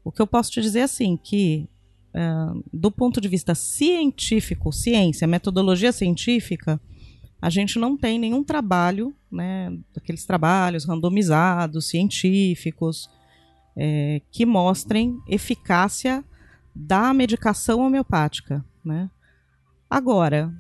O 0.05 0.13
que 0.13 0.21
eu 0.21 0.27
posso 0.27 0.51
te 0.51 0.61
dizer 0.61 0.81
é 0.81 0.83
assim, 0.83 1.17
que 1.17 1.69
ah, 2.15 2.55
do 2.73 2.91
ponto 2.91 3.21
de 3.21 3.29
vista 3.29 3.55
científico, 3.55 4.73
ciência, 4.73 5.27
metodologia 5.27 5.93
científica, 5.93 6.81
a 7.41 7.51
gente 7.51 7.79
não 7.79 7.97
tem 7.97 8.19
nenhum 8.19 8.43
trabalho, 8.43 9.15
né, 9.31 9.71
daqueles 9.95 10.25
trabalhos 10.25 10.87
randomizados, 10.87 11.89
científicos, 11.89 13.11
é, 13.77 14.23
que 14.33 14.47
mostrem 14.47 15.19
eficácia 15.29 16.25
da 16.77 17.15
medicação 17.15 17.81
homeopática, 17.81 18.63
né? 18.85 19.11
Agora, 19.89 20.53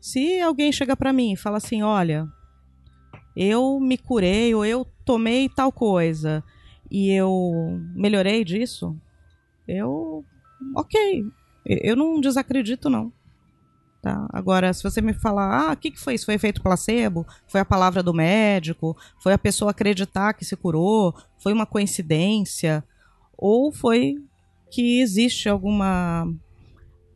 se 0.00 0.40
alguém 0.40 0.72
chega 0.72 0.96
para 0.96 1.12
mim 1.12 1.32
e 1.32 1.36
fala 1.36 1.58
assim, 1.58 1.82
olha, 1.82 2.26
eu 3.36 3.78
me 3.78 3.96
curei 3.96 4.54
ou 4.54 4.66
eu 4.66 4.84
tomei 5.04 5.48
tal 5.48 5.70
coisa 5.70 6.42
e 6.90 7.10
eu 7.10 7.80
melhorei 7.94 8.44
disso, 8.44 8.96
eu. 9.68 10.24
Ok. 10.74 11.24
Eu 11.64 11.96
não 11.96 12.20
desacredito, 12.20 12.90
não. 12.90 13.12
Tá? 14.02 14.26
Agora, 14.30 14.72
se 14.74 14.82
você 14.82 15.00
me 15.00 15.14
falar, 15.14 15.70
ah, 15.70 15.72
o 15.72 15.76
que, 15.76 15.90
que 15.90 15.98
foi 15.98 16.14
isso? 16.14 16.26
Foi 16.26 16.34
efeito 16.34 16.62
placebo? 16.62 17.26
Foi 17.46 17.60
a 17.60 17.64
palavra 17.64 18.02
do 18.02 18.12
médico? 18.12 18.96
Foi 19.18 19.32
a 19.32 19.38
pessoa 19.38 19.70
acreditar 19.70 20.34
que 20.34 20.44
se 20.44 20.56
curou? 20.56 21.14
Foi 21.38 21.52
uma 21.52 21.64
coincidência? 21.64 22.84
Ou 23.38 23.72
foi 23.72 24.16
que 24.74 25.00
existe 25.00 25.48
alguma 25.48 26.26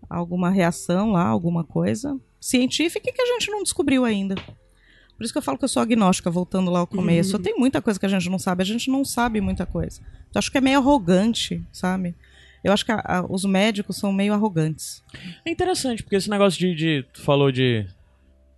alguma 0.08 0.48
reação 0.50 1.12
lá, 1.12 1.26
alguma 1.26 1.62
coisa 1.64 2.18
científica 2.40 3.12
que 3.12 3.20
a 3.22 3.26
gente 3.26 3.50
não 3.50 3.62
descobriu 3.62 4.04
ainda. 4.04 4.34
Por 4.34 5.24
isso 5.24 5.32
que 5.32 5.38
eu 5.38 5.42
falo 5.42 5.58
que 5.58 5.64
eu 5.64 5.68
sou 5.68 5.82
agnóstica, 5.82 6.30
voltando 6.30 6.70
lá 6.70 6.78
ao 6.78 6.86
começo. 6.86 7.36
Tem 7.40 7.58
muita 7.58 7.82
coisa 7.82 7.98
que 7.98 8.06
a 8.06 8.08
gente 8.08 8.30
não 8.30 8.38
sabe, 8.38 8.62
a 8.62 8.66
gente 8.66 8.88
não 8.90 9.04
sabe 9.04 9.40
muita 9.40 9.66
coisa. 9.66 10.00
Eu 10.32 10.38
acho 10.38 10.50
que 10.50 10.56
é 10.58 10.60
meio 10.60 10.78
arrogante, 10.78 11.62
sabe? 11.72 12.14
Eu 12.62 12.72
acho 12.72 12.84
que 12.84 12.92
a- 12.92 13.02
a- 13.04 13.26
os 13.28 13.44
médicos 13.44 13.96
são 13.96 14.12
meio 14.12 14.32
arrogantes. 14.32 15.02
É 15.44 15.50
interessante, 15.50 16.02
porque 16.02 16.16
esse 16.16 16.30
negócio 16.30 16.58
de. 16.60 16.74
de 16.74 17.02
tu 17.12 17.20
falou 17.22 17.50
de. 17.52 17.84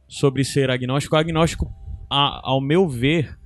sobre 0.08 0.44
ser 0.44 0.70
agnóstico. 0.70 1.16
Agnóstico, 1.16 1.72
a- 2.10 2.40
ao 2.42 2.60
meu 2.60 2.88
ver, 2.88 3.38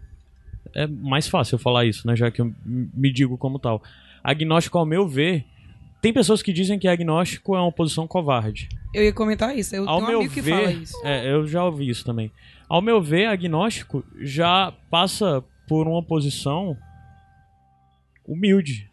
é 0.74 0.86
mais 0.86 1.28
fácil 1.28 1.54
eu 1.54 1.58
falar 1.58 1.84
isso, 1.86 2.06
né? 2.06 2.16
Já 2.16 2.30
que 2.30 2.40
eu 2.40 2.52
me 2.64 3.12
digo 3.12 3.36
como 3.38 3.58
tal. 3.58 3.82
Agnóstico, 4.24 4.78
ao 4.78 4.87
meu 4.87 5.06
ver. 5.06 5.44
Tem 6.00 6.12
pessoas 6.12 6.42
que 6.42 6.52
dizem 6.52 6.78
que 6.78 6.88
agnóstico 6.88 7.54
é 7.54 7.60
uma 7.60 7.70
posição 7.72 8.06
covarde. 8.06 8.68
Eu 8.92 9.04
ia 9.04 9.12
comentar 9.12 9.56
isso. 9.56 9.74
Eu 9.76 9.88
Ao 9.88 9.96
tenho 9.96 10.04
um 10.06 10.08
meu 10.10 10.18
amigo 10.20 10.34
que 10.34 10.40
ver, 10.40 10.50
fala 10.56 10.72
isso. 10.72 10.96
é, 11.04 11.30
eu 11.30 11.46
já 11.46 11.64
ouvi 11.64 11.88
isso 11.88 12.04
também. 12.04 12.30
Ao 12.68 12.82
meu 12.82 13.00
ver, 13.02 13.26
agnóstico 13.26 14.04
já 14.20 14.72
passa 14.90 15.42
por 15.68 15.87
uma 15.87 16.02
posição 16.02 16.76
humilde. 18.26 18.90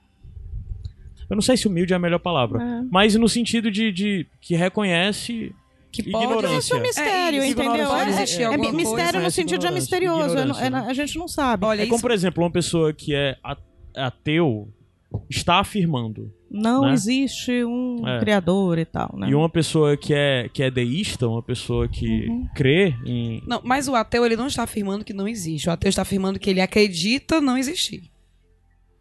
Eu 1.29 1.35
não 1.35 1.41
sei 1.41 1.55
se 1.55 1.67
humilde 1.67 1.93
é 1.93 1.95
a 1.95 1.99
melhor 1.99 2.19
palavra, 2.19 2.61
É. 2.61 2.81
mas 2.91 3.15
no 3.15 3.27
sentido 3.29 3.71
de, 3.71 3.91
de 3.91 4.27
que 4.41 4.55
reconhece 4.55 5.53
Que 5.91 6.03
pode 6.09 6.25
ignorância. 6.25 6.57
Isso 6.57 6.73
é 6.75 6.77
um 6.77 6.81
mistério, 6.81 7.41
É 7.41 7.47
isso, 7.47 7.61
entendeu? 7.61 7.87
pode 7.87 8.09
É- 8.09 8.13
existir 8.13 8.41
é, 8.41 8.45
alguma 8.45 8.71
mistério 8.73 9.21
no 9.21 9.31
sentido 9.31 9.59
de 9.59 9.67
é 9.67 9.71
misterioso. 9.71 10.37
é- 10.37 10.65
é- 10.65 10.69
né? 10.69 10.85
a 10.87 10.93
gente 10.93 11.17
não 11.17 11.27
sabe. 11.27 11.65
Olha, 11.65 11.81
É 11.81 11.85
como, 11.85 11.95
isso- 11.95 12.01
por 12.01 12.11
exemplo, 12.11 12.43
uma 12.43 12.51
pessoa 12.51 12.93
que 12.93 13.13
é 13.15 13.37
ateu 13.95 14.67
está 15.29 15.59
afirmando. 15.59 16.33
não 16.49 16.81
né? 16.81 16.93
existe 16.93 17.63
um 17.63 18.05
É. 18.07 18.19
criador 18.19 18.77
e 18.79 18.85
tal, 18.85 19.13
né? 19.17 19.29
E 19.29 19.35
uma 19.35 19.49
pessoa 19.49 19.95
que 19.95 20.13
é, 20.13 20.49
que 20.53 20.63
é 20.63 20.69
deísta, 20.71 21.27
uma 21.27 21.41
pessoa 21.43 21.87
que 21.87 22.27
Uhum. 22.27 22.47
crê 22.55 22.93
em. 23.05 23.41
Não, 23.45 23.61
mas 23.63 23.87
o 23.87 23.95
ateu 23.95 24.25
ele 24.25 24.35
não 24.35 24.47
está 24.47 24.63
afirmando 24.63 25.05
que 25.05 25.13
não 25.13 25.27
existe. 25.27 25.69
O 25.69 25.71
ateu 25.71 25.89
está 25.89 26.01
afirmando 26.01 26.39
que 26.39 26.49
ele 26.49 26.59
acredita 26.61 27.39
não 27.39 27.57
existir. 27.57 28.09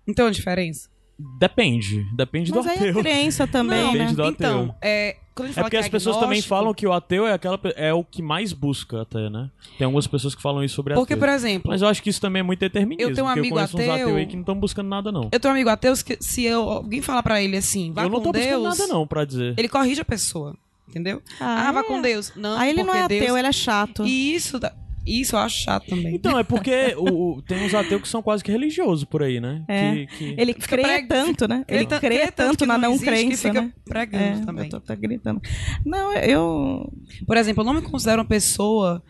Então 0.06 0.26
a 0.26 0.30
diferença? 0.30 0.89
Depende. 1.38 2.04
Depende 2.14 2.50
Mas 2.52 2.64
do 2.64 2.70
aí 2.70 2.76
ateu. 2.76 2.88
é 2.98 3.02
crença 3.02 3.46
também, 3.48 3.78
Não, 3.80 3.86
né? 3.92 3.98
Depende 3.98 4.16
do 4.16 4.22
ateu. 4.22 4.32
Então, 4.34 4.74
é, 4.80 5.16
quando 5.34 5.46
a 5.46 5.48
gente 5.48 5.58
É 5.58 5.62
porque 5.62 5.76
que 5.76 5.82
as 5.82 5.88
pessoas 5.88 6.16
também 6.18 6.42
falam 6.42 6.72
que 6.74 6.86
o 6.86 6.92
ateu 6.92 7.26
é 7.26 7.32
aquela 7.32 7.58
é 7.76 7.92
o 7.92 8.04
que 8.04 8.22
mais 8.22 8.52
busca 8.52 9.02
até, 9.02 9.28
né? 9.30 9.50
Tem 9.78 9.84
algumas 9.84 10.06
pessoas 10.06 10.34
que 10.34 10.42
falam 10.42 10.62
isso 10.64 10.74
sobre 10.74 10.94
Porque, 10.94 11.14
ateu. 11.14 11.20
por 11.26 11.32
exemplo, 11.32 11.70
Mas 11.70 11.82
eu 11.82 11.88
acho 11.88 12.02
que 12.02 12.10
isso 12.10 12.20
também 12.20 12.40
é 12.40 12.42
muito 12.42 12.60
determinismo. 12.60 13.10
Eu 13.10 13.14
tenho 13.14 13.26
um 13.26 13.30
porque 13.30 13.40
amigo 13.40 13.58
eu 13.58 13.62
ateu- 13.64 13.92
ateus 13.92 14.16
aí 14.16 14.26
que 14.26 14.34
não 14.36 14.42
estão 14.42 14.54
buscando 14.58 14.88
nada, 14.88 15.10
não. 15.12 15.28
eu 15.32 15.40
tenho 15.40 15.52
um 15.52 15.56
amigo 15.56 15.70
ateu 15.70 15.94
que 16.04 16.16
se 16.20 16.44
eu, 16.44 16.68
alguém 16.70 17.00
falar 17.02 17.22
pra 17.22 17.42
ele 17.42 17.56
assim, 17.56 17.92
vá 17.92 18.02
eu 18.02 18.08
não 18.10 18.18
com 18.18 18.24
tô 18.24 18.32
buscando 18.32 18.62
Deus, 18.62 18.78
nada, 18.78 18.92
não, 18.92 19.06
pra 19.06 19.24
dizer. 19.24 19.54
ele 19.56 19.68
corrige 19.68 20.00
a 20.00 20.04
pessoa. 20.04 20.54
Entendeu? 20.88 21.22
Ah, 21.40 21.68
Ah, 21.68 21.72
vá 21.72 21.80
é. 21.80 21.82
com 21.84 22.02
Deus. 22.02 22.32
Não, 22.34 22.58
Aí 22.58 22.70
ele 22.70 22.82
não 22.82 22.92
é 22.92 23.02
porque 23.02 23.14
ateu, 23.14 23.26
Deus... 23.26 23.38
ele 23.38 23.46
é 23.46 23.52
chato. 23.52 24.04
E 24.04 24.34
isso, 24.34 24.58
dá- 24.58 24.72
isso 25.06 25.34
eu 25.34 25.40
acho 25.40 25.62
chato 25.62 25.86
também. 25.88 26.14
Então, 26.14 26.38
é 26.38 26.44
porque 26.44 26.94
o, 26.98 27.36
o- 27.38 27.42
tem 27.42 27.58
uns 27.64 27.74
ateus 27.74 28.02
que 28.02 28.08
são 28.08 28.22
quase 28.22 28.42
que 28.44 28.52
religiosos 28.52 29.04
por 29.04 29.22
aí, 29.22 29.40
né? 29.40 29.64
É. 29.68 29.92
Que, 29.92 30.06
que- 30.06 30.34
Ele 30.38 30.52
Fica 30.54 30.68
crê 30.68 30.82
preg- 30.82 31.08
tanto, 31.08 31.48
né? 31.48 31.64
Ele 31.68 31.86
ta- 31.86 31.98
crê 32.00 32.30
tanto 32.30 32.58
que 32.58 32.66
na 32.66 32.76
não 32.78 32.92
existe 32.92 33.04
que 33.04 33.10
crença, 33.10 33.48
fica 33.48 33.62
né? 33.62 33.72
pregando 33.84 34.24
É, 34.42 34.44
também. 34.44 34.64
eu 34.66 34.70
tô, 34.70 34.80
tô 34.80 34.96
gritando. 34.96 35.40
Não, 35.84 36.12
eu... 36.14 36.92
Por 37.26 37.36
exemplo, 37.36 37.62
eu 37.62 37.66
não 37.66 37.74
me 37.74 37.82
considero 37.82 38.20
uma 38.22 38.28
pessoa 38.28 39.02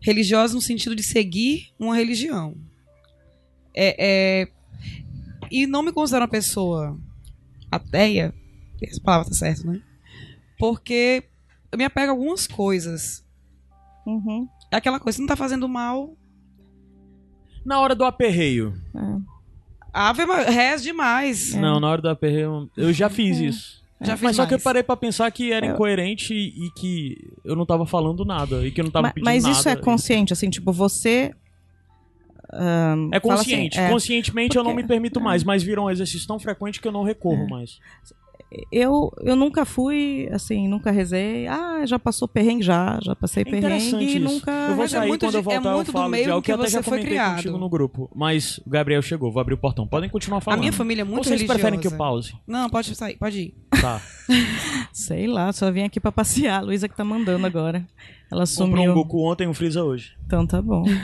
religiosa 0.00 0.54
no 0.54 0.60
sentido 0.60 0.94
de 0.94 1.02
seguir 1.02 1.68
uma 1.78 1.94
religião. 1.96 2.54
É, 3.74 4.42
é- 4.44 4.48
E 5.50 5.66
não 5.66 5.82
me 5.82 5.92
considero 5.92 6.22
uma 6.24 6.30
pessoa 6.30 6.98
ateia, 7.70 8.34
essa 8.82 9.00
palavra 9.00 9.28
tá 9.28 9.34
certa, 9.34 9.64
né? 9.70 9.80
Porque 10.58 11.24
eu 11.70 11.78
me 11.78 11.84
apego 11.84 12.08
a 12.08 12.10
algumas 12.14 12.46
coisas. 12.46 13.24
Uhum, 14.06 14.48
É 14.70 14.76
aquela 14.76 15.00
coisa, 15.00 15.18
não 15.20 15.26
tá 15.26 15.36
fazendo 15.36 15.68
mal, 15.68 16.14
Na 17.64 17.80
hora 17.80 17.94
do 17.94 18.04
aperreio. 18.04 18.74
é. 18.94 19.38
ave 19.92 20.24
reza 20.50 20.82
demais. 20.84 21.54
Não, 21.54 21.80
na 21.80 21.88
hora 21.88 22.02
do 22.02 22.08
aperreio. 22.08 22.70
Eu 22.76 22.92
já 22.92 23.08
fiz 23.08 23.38
isso. 23.38 23.78
Já 24.00 24.14
fiz 24.16 24.22
Mas 24.22 24.36
só 24.36 24.46
que 24.46 24.54
eu 24.54 24.58
mais. 24.58 24.62
parei 24.64 24.82
pra 24.82 24.96
pensar 24.96 25.28
que 25.32 25.50
era 25.52 25.66
incoerente 25.66 26.32
e 26.32 26.66
e 26.66 26.70
que 26.78 27.16
eu 27.44 27.56
não 27.56 27.66
tava 27.66 27.84
falando 27.84 28.24
nada. 28.24 28.64
E 28.66 28.70
que 28.70 28.80
eu 28.80 28.84
não 28.84 28.90
tava 28.92 29.08
Ma- 29.08 29.12
pedindo 29.12 29.24
Mas 29.24 29.42
nada. 29.44 29.56
isso 29.58 29.68
é 29.68 29.74
consciente, 29.74 30.32
assim, 30.32 30.48
tipo, 30.50 30.70
você... 30.72 31.34
ahn, 32.52 33.08
É 33.12 33.18
fala 33.20 33.36
consciente. 33.38 33.76
assim, 33.78 33.86
é, 33.88 33.90
Conscientemente 33.90 34.56
eu 34.56 34.62
não 34.62 34.70
Porque- 34.70 34.82
me 34.82 34.88
permito 34.88 35.20
mais, 35.20 35.42
mas 35.42 35.62
virou 35.64 35.86
um 35.86 35.90
exercício 35.90 36.28
tão 36.28 36.38
frequente 36.38 36.80
que 36.80 36.86
eu 36.86 36.92
não 36.92 37.02
recorro 37.02 37.42
É. 37.44 37.48
mais. 37.48 37.78
Eu, 38.72 39.12
eu 39.20 39.36
nunca 39.36 39.64
fui, 39.64 40.28
assim, 40.32 40.68
nunca 40.68 40.90
rezei. 40.90 41.46
Ah, 41.46 41.84
já 41.84 41.98
passou 41.98 42.26
perrengue? 42.26 42.62
Já, 42.62 42.98
já 43.02 43.14
passei 43.14 43.42
É 43.42 43.44
perrengue 43.44 44.16
e 44.16 44.18
nunca... 44.18 44.50
Eu 44.50 44.74
vou 44.74 44.84
é 44.84 44.88
sair 44.88 45.08
muito 45.08 45.26
quando 45.26 45.34
eu 45.34 45.40
é 45.40 45.42
voltar, 45.42 45.68
eu 45.68 45.74
muito 45.74 45.86
do 45.88 45.92
falo 45.92 46.08
meio 46.08 46.24
de 46.24 46.30
algo 46.30 46.42
que 46.42 46.46
que 46.46 46.52
eu 46.52 46.56
até 46.56 46.66
você 46.66 46.72
já 46.72 46.82
foi 46.82 47.00
criado. 47.00 47.36
contigo 47.36 47.58
no 47.58 47.68
grupo. 47.68 48.10
Mas 48.14 48.58
o 48.58 48.70
Gabriel 48.70 49.02
chegou, 49.02 49.30
vou 49.30 49.40
abrir 49.40 49.54
o 49.54 49.58
portão. 49.58 49.86
Podem 49.86 50.08
continuar 50.08 50.38
A 50.38 50.40
falando. 50.40 50.60
minha 50.60 50.72
família 50.72 51.02
é 51.02 51.04
Ou 51.04 51.10
muito 51.10 51.24
vocês 51.24 51.40
religiosa. 51.40 51.58
preferem 51.58 51.78
que 51.80 51.86
eu 51.86 51.96
pause? 51.98 52.34
Não, 52.46 52.70
pode 52.70 52.94
sair, 52.94 53.16
pode 53.16 53.38
ir. 53.38 53.54
Tá. 53.80 54.00
Sei 54.92 55.26
lá, 55.26 55.52
só 55.52 55.70
vim 55.70 55.82
aqui 55.82 56.00
pra 56.00 56.10
passear. 56.10 56.60
A 56.60 56.62
Luísa 56.62 56.88
que 56.88 56.96
tá 56.96 57.04
mandando 57.04 57.46
agora. 57.46 57.86
Ela 58.30 58.44
Comprou 58.46 58.68
um 58.68 58.76
sumiu. 58.76 58.94
Goku 58.94 59.30
ontem 59.30 59.44
e 59.44 59.46
um 59.46 59.54
Freeza 59.54 59.82
hoje. 59.84 60.16
Então 60.26 60.46
tá 60.46 60.60
bom. 60.62 60.84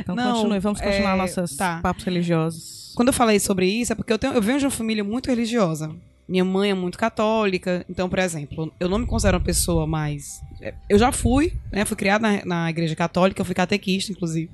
Então 0.00 0.14
Não, 0.14 0.36
continue, 0.36 0.58
vamos 0.60 0.80
continuar 0.80 1.14
é, 1.14 1.16
nossos 1.16 1.56
tá. 1.56 1.80
papos 1.82 2.04
religiosos. 2.04 2.92
Quando 2.96 3.08
eu 3.08 3.12
falei 3.12 3.38
sobre 3.38 3.66
isso, 3.66 3.92
é 3.92 3.96
porque 3.96 4.12
eu, 4.12 4.18
tenho, 4.18 4.32
eu 4.32 4.40
venho 4.40 4.58
de 4.58 4.64
uma 4.64 4.70
família 4.70 5.04
muito 5.04 5.28
religiosa. 5.28 5.94
Minha 6.28 6.44
mãe 6.44 6.70
é 6.70 6.74
muito 6.74 6.98
católica. 6.98 7.84
Então, 7.88 8.08
por 8.08 8.18
exemplo, 8.18 8.72
eu 8.78 8.88
não 8.88 8.98
me 8.98 9.06
considero 9.06 9.38
uma 9.38 9.44
pessoa 9.44 9.86
mais. 9.86 10.42
é, 10.60 10.74
Eu 10.88 10.98
já 10.98 11.10
fui, 11.10 11.54
né? 11.72 11.84
Fui 11.84 11.96
criada 11.96 12.28
na, 12.28 12.44
na 12.44 12.70
igreja 12.70 12.94
católica, 12.94 13.44
fui 13.44 13.54
catequista, 13.54 14.12
inclusive. 14.12 14.50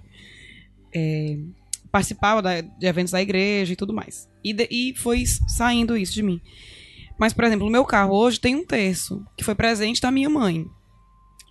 É, 0.95 1.37
participava 1.91 2.41
da- 2.41 2.61
de 2.61 2.87
eventos 2.87 3.13
da 3.13 3.21
igreja 3.21 3.73
e 3.73 3.77
tudo 3.77 3.93
mais. 3.93 4.29
E, 4.43 4.53
de- 4.53 4.69
e 4.71 4.95
foi 4.97 5.25
saindo 5.27 5.97
isso 5.97 6.13
de 6.15 6.23
mim. 6.23 6.41
Mas, 7.19 7.33
por 7.33 7.45
exemplo, 7.45 7.65
no 7.67 7.73
meu 7.73 7.85
carro 7.85 8.15
hoje 8.15 8.39
tem 8.41 8.55
um 8.55 8.65
terço 8.65 9.25
que 9.37 9.45
foi 9.45 9.55
presente 9.55 10.01
da 10.01 10.11
minha 10.11 10.31
mãe. 10.31 10.67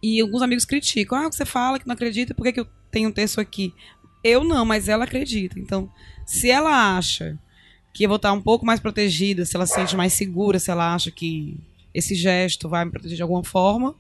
E 0.02 0.20
alguns 0.22 0.42
amigos 0.42 0.66
criticam. 0.66 1.18
Ah, 1.18 1.32
você 1.32 1.46
fala 1.46 1.80
que 1.80 1.88
não 1.88 1.94
acredita, 1.94 2.34
por 2.34 2.44
que, 2.44 2.54
que 2.54 2.60
eu 2.60 2.68
tenho 2.92 3.10
um 3.10 3.12
terço 3.12 3.40
aqui? 3.40 3.74
Eu 4.24 4.44
não, 4.44 4.66
mas 4.66 4.88
ela 4.88 5.04
acredita. 5.06 5.60
Então, 5.60 5.90
se 6.26 6.50
ela 6.50 6.98
acha 6.98 7.38
que 7.94 8.04
eu 8.04 8.10
vou 8.10 8.16
estar 8.18 8.34
um 8.34 8.42
pouco 8.42 8.66
mais 8.66 8.80
protegida, 8.80 9.46
se 9.46 9.56
ela 9.56 9.66
se 9.68 9.76
sente 9.76 9.96
mais 9.96 10.14
segura, 10.14 10.58
se 10.60 10.72
ela 10.72 10.94
acha 10.96 11.12
que 11.12 11.56
esse 11.94 12.16
gesto 12.16 12.68
vai 12.68 12.84
me 12.86 12.92
proteger 12.92 13.16
de 13.18 13.22
alguma 13.22 13.44
forma, 13.44 13.94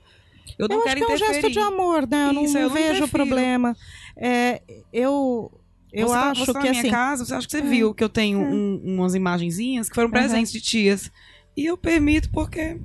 eu 0.57 0.67
não 0.67 0.77
eu 0.77 0.81
acho 0.81 0.87
quero 0.95 0.97
que 0.99 1.03
é 1.03 1.07
um 1.07 1.15
interferir. 1.15 1.41
gesto 1.41 1.51
de 1.53 1.59
amor, 1.59 2.07
né? 2.07 2.27
Eu 2.29 2.33
não, 2.33 2.43
Isso, 2.43 2.53
não 2.55 2.61
eu 2.61 2.67
não 2.69 2.75
vejo 2.75 2.89
interfiro. 2.89 3.07
problema. 3.09 3.77
É, 4.17 4.61
eu 4.91 5.51
eu 5.91 6.07
você 6.07 6.13
tá- 6.13 6.31
acho 6.31 6.45
você 6.45 6.53
tá 6.53 6.59
que 6.59 6.65
na 6.65 6.71
minha 6.71 6.81
assim. 6.81 6.89
casa, 6.91 7.23
você 7.25 7.33
acha 7.35 7.45
que 7.47 7.51
você 7.51 7.61
viu 7.61 7.93
que 7.93 8.03
eu 8.03 8.09
tenho 8.09 8.39
um- 8.39 8.81
umas 8.83 9.13
imagenzinhas 9.13 9.87
que 9.89 9.93
foram 9.95 10.09
presentes 10.09 10.51
de 10.51 10.59
tias. 10.59 11.11
E 11.55 11.65
eu 11.67 11.77
permito 11.77 12.29
porque. 12.31 12.79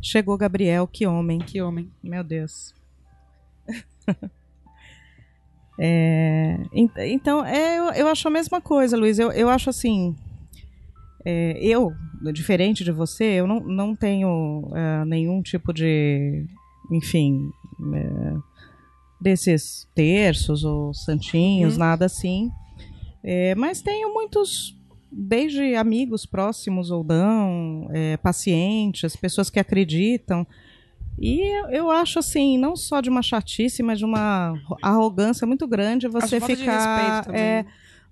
Chegou 0.00 0.38
Gabriel, 0.38 0.86
que 0.86 1.06
homem. 1.06 1.40
Que 1.40 1.60
homem. 1.60 1.90
Meu 2.02 2.24
Deus. 2.24 2.72
É, 5.80 6.58
en- 6.72 6.90
então, 6.96 7.44
é, 7.44 7.78
eu, 7.78 7.84
eu 7.92 8.08
acho 8.08 8.26
a 8.26 8.30
mesma 8.30 8.60
coisa, 8.60 8.96
Luiz. 8.96 9.18
Eu, 9.18 9.30
eu 9.30 9.48
acho 9.48 9.70
assim. 9.70 10.16
É, 11.30 11.58
eu, 11.60 11.92
diferente 12.32 12.82
de 12.82 12.90
você, 12.92 13.24
eu 13.24 13.46
não, 13.46 13.60
não 13.60 13.94
tenho 13.94 14.62
é, 14.74 15.04
nenhum 15.04 15.42
tipo 15.42 15.72
de. 15.72 16.46
Enfim. 16.90 17.50
é, 17.94 18.34
desses 19.20 19.88
terços 19.96 20.62
ou 20.64 20.94
santinhos, 20.94 21.72
Uhum. 21.74 21.80
nada 21.80 22.06
assim. 22.06 22.50
É, 23.22 23.54
mas 23.56 23.82
tenho 23.82 24.12
muitos. 24.14 24.76
Desde 25.10 25.74
amigos 25.74 26.24
próximos 26.26 26.90
ou 26.90 27.02
não, 27.02 27.88
é, 27.92 28.16
pacientes, 28.18 29.16
pessoas 29.16 29.48
que 29.50 29.58
acreditam. 29.58 30.46
E 31.18 31.40
eu- 31.74 31.90
acho 31.90 32.18
assim, 32.20 32.56
não 32.58 32.76
só 32.76 33.00
de 33.00 33.08
uma 33.10 33.22
chatice, 33.22 33.82
mas 33.82 33.98
de 33.98 34.04
uma 34.04 34.54
arrogância 34.82 35.46
muito 35.46 35.66
grande 35.66 36.06
você 36.06 36.38
falta 36.38 36.54
de 36.54 36.60
ficar. 36.60 36.76
respeito 36.78 37.26
também. 37.26 37.64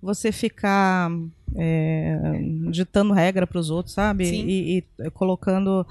É, 0.03 0.07
você 0.07 0.33
ficar 0.33 1.11
é, 1.57 2.41
ditando 2.71 3.13
regra 3.13 3.47
para 3.47 3.59
os 3.59 3.71
outros, 3.71 3.95
sabe? 3.95 4.25
E, 4.25 4.85
e 4.99 5.11
colocando. 5.11 5.87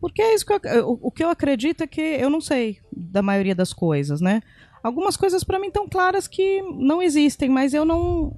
Porque 0.00 0.22
é 0.22 0.34
isso 0.34 0.46
que 0.46 0.52
eu, 0.52 0.90
o, 0.90 0.98
o 1.02 1.10
que 1.10 1.24
eu 1.24 1.30
acredito 1.30 1.82
é 1.82 1.86
que 1.86 2.00
eu 2.00 2.30
não 2.30 2.40
sei 2.40 2.78
da 2.92 3.22
maioria 3.22 3.54
das 3.54 3.72
coisas, 3.72 4.20
né? 4.20 4.42
Algumas 4.82 5.16
coisas 5.16 5.42
para 5.42 5.58
mim 5.58 5.68
estão 5.68 5.88
claras 5.88 6.28
que 6.28 6.62
não 6.62 7.02
existem, 7.02 7.48
mas 7.48 7.74
eu 7.74 7.84
não. 7.84 8.36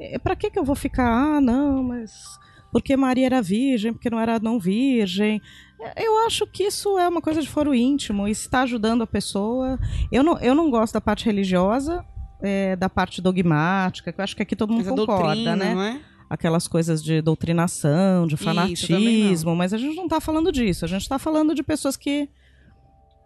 É, 0.00 0.18
para 0.18 0.36
que 0.36 0.50
que 0.50 0.58
eu 0.58 0.64
vou 0.64 0.76
ficar? 0.76 1.08
Ah, 1.08 1.40
não, 1.40 1.82
mas 1.82 2.12
porque 2.72 2.96
Maria 2.96 3.26
era 3.26 3.40
virgem, 3.40 3.92
porque 3.92 4.10
não 4.10 4.20
era 4.20 4.38
não 4.38 4.58
virgem. 4.58 5.40
Eu 5.96 6.26
acho 6.26 6.46
que 6.46 6.64
isso 6.64 6.98
é 6.98 7.08
uma 7.08 7.22
coisa 7.22 7.40
de 7.40 7.48
foro 7.48 7.74
íntimo 7.74 8.26
e 8.26 8.30
está 8.30 8.62
ajudando 8.62 9.02
a 9.02 9.06
pessoa. 9.06 9.78
Eu 10.10 10.22
não, 10.22 10.38
eu 10.40 10.54
não 10.54 10.70
gosto 10.70 10.94
da 10.94 11.00
parte 11.00 11.24
religiosa, 11.24 12.04
é, 12.42 12.76
da 12.76 12.88
parte 12.88 13.20
dogmática, 13.20 14.12
que 14.12 14.20
eu 14.20 14.24
acho 14.24 14.36
que 14.36 14.42
aqui 14.42 14.56
todo 14.56 14.72
mundo 14.72 14.84
Mas 14.84 14.94
concorda, 14.94 15.24
doutrina, 15.24 15.56
né? 15.56 15.74
não 15.74 15.82
é? 15.82 16.00
aquelas 16.28 16.66
coisas 16.66 17.02
de 17.02 17.22
doutrinação, 17.22 18.26
de 18.26 18.36
fanatismo, 18.36 19.54
mas 19.54 19.72
a 19.72 19.78
gente 19.78 19.96
não 19.96 20.08
tá 20.08 20.20
falando 20.20 20.50
disso. 20.50 20.84
A 20.84 20.88
gente 20.88 21.08
tá 21.08 21.18
falando 21.18 21.54
de 21.54 21.62
pessoas 21.62 21.96
que 21.96 22.28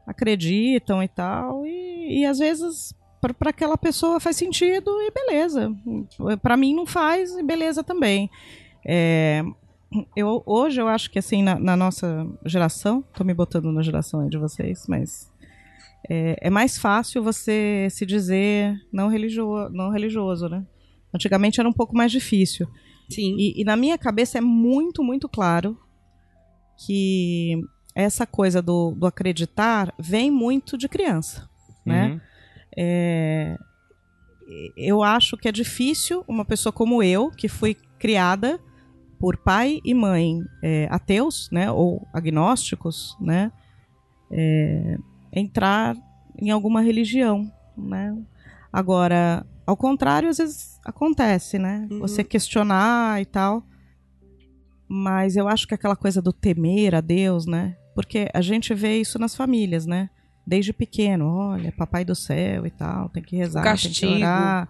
acreditam 0.06 1.02
e 1.02 1.08
tal, 1.08 1.64
e, 1.64 2.20
e 2.20 2.26
às 2.26 2.38
vezes 2.38 2.94
para 3.20 3.50
aquela 3.50 3.76
pessoa 3.76 4.18
faz 4.18 4.36
sentido 4.36 4.90
e 5.02 5.10
beleza. 5.10 5.72
Para 6.40 6.56
mim 6.56 6.74
não 6.74 6.86
faz 6.86 7.36
e 7.36 7.42
beleza 7.42 7.84
também. 7.84 8.30
É, 8.84 9.44
eu, 10.16 10.42
hoje 10.46 10.80
eu 10.80 10.88
acho 10.88 11.10
que 11.10 11.18
assim, 11.18 11.42
na, 11.42 11.58
na 11.58 11.76
nossa 11.76 12.26
geração, 12.46 13.04
tô 13.14 13.22
me 13.22 13.34
botando 13.34 13.70
na 13.70 13.82
geração 13.82 14.20
aí 14.20 14.30
de 14.30 14.38
vocês, 14.38 14.86
mas 14.88 15.29
é, 16.08 16.36
é 16.40 16.50
mais 16.50 16.78
fácil 16.78 17.22
você 17.22 17.88
se 17.90 18.06
dizer 18.06 18.74
não, 18.92 19.08
religio, 19.08 19.68
não 19.70 19.90
religioso, 19.90 20.48
né? 20.48 20.64
Antigamente 21.14 21.60
era 21.60 21.68
um 21.68 21.72
pouco 21.72 21.96
mais 21.96 22.12
difícil. 22.12 22.68
Sim. 23.08 23.36
E, 23.38 23.60
e 23.60 23.64
na 23.64 23.76
minha 23.76 23.98
cabeça 23.98 24.38
é 24.38 24.40
muito, 24.40 25.02
muito 25.02 25.28
claro 25.28 25.76
que 26.86 27.60
essa 27.94 28.26
coisa 28.26 28.62
do, 28.62 28.92
do 28.92 29.06
acreditar 29.06 29.92
vem 29.98 30.30
muito 30.30 30.78
de 30.78 30.88
criança, 30.88 31.48
né? 31.84 32.12
Uhum. 32.12 32.20
É, 32.76 33.58
eu 34.76 35.02
acho 35.02 35.36
que 35.36 35.48
é 35.48 35.52
difícil 35.52 36.24
uma 36.26 36.44
pessoa 36.44 36.72
como 36.72 37.02
eu, 37.02 37.30
que 37.30 37.48
fui 37.48 37.76
criada 37.98 38.60
por 39.18 39.36
pai 39.36 39.80
e 39.84 39.92
mãe 39.92 40.40
é, 40.62 40.88
ateus, 40.90 41.48
né, 41.52 41.70
ou 41.70 42.06
agnósticos, 42.12 43.16
né, 43.20 43.52
é, 44.32 44.96
entrar 45.32 45.96
em 46.38 46.50
alguma 46.50 46.80
religião, 46.80 47.50
né? 47.76 48.16
Agora, 48.72 49.44
ao 49.66 49.76
contrário, 49.76 50.28
às 50.28 50.38
vezes 50.38 50.78
acontece, 50.84 51.58
né? 51.58 51.86
Uhum. 51.90 51.98
Você 52.00 52.22
questionar 52.24 53.20
e 53.20 53.24
tal. 53.24 53.64
Mas 54.88 55.36
eu 55.36 55.46
acho 55.48 55.66
que 55.68 55.74
aquela 55.74 55.94
coisa 55.96 56.20
do 56.20 56.32
temer 56.32 56.94
a 56.94 57.00
Deus, 57.00 57.46
né? 57.46 57.76
Porque 57.94 58.28
a 58.34 58.40
gente 58.40 58.74
vê 58.74 58.98
isso 59.00 59.18
nas 59.18 59.36
famílias, 59.36 59.86
né? 59.86 60.10
Desde 60.46 60.72
pequeno, 60.72 61.26
olha, 61.26 61.70
papai 61.72 62.04
do 62.04 62.14
céu 62.14 62.66
e 62.66 62.70
tal, 62.70 63.08
tem 63.10 63.22
que 63.22 63.36
rezar, 63.36 63.62
tem 63.62 63.70
castigo. 63.72 64.12
que 64.12 64.18
orar. 64.18 64.68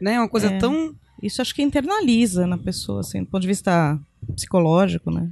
Né? 0.00 0.18
Uma 0.18 0.28
coisa 0.28 0.48
É. 0.48 0.58
tão. 0.58 0.94
Isso 1.22 1.42
acho 1.42 1.54
que 1.54 1.62
internaliza 1.62 2.46
na 2.46 2.56
pessoa, 2.56 3.00
assim, 3.00 3.20
do 3.24 3.26
ponto 3.26 3.42
de 3.42 3.48
vista 3.48 3.98
psicológico, 4.34 5.10
né? 5.10 5.30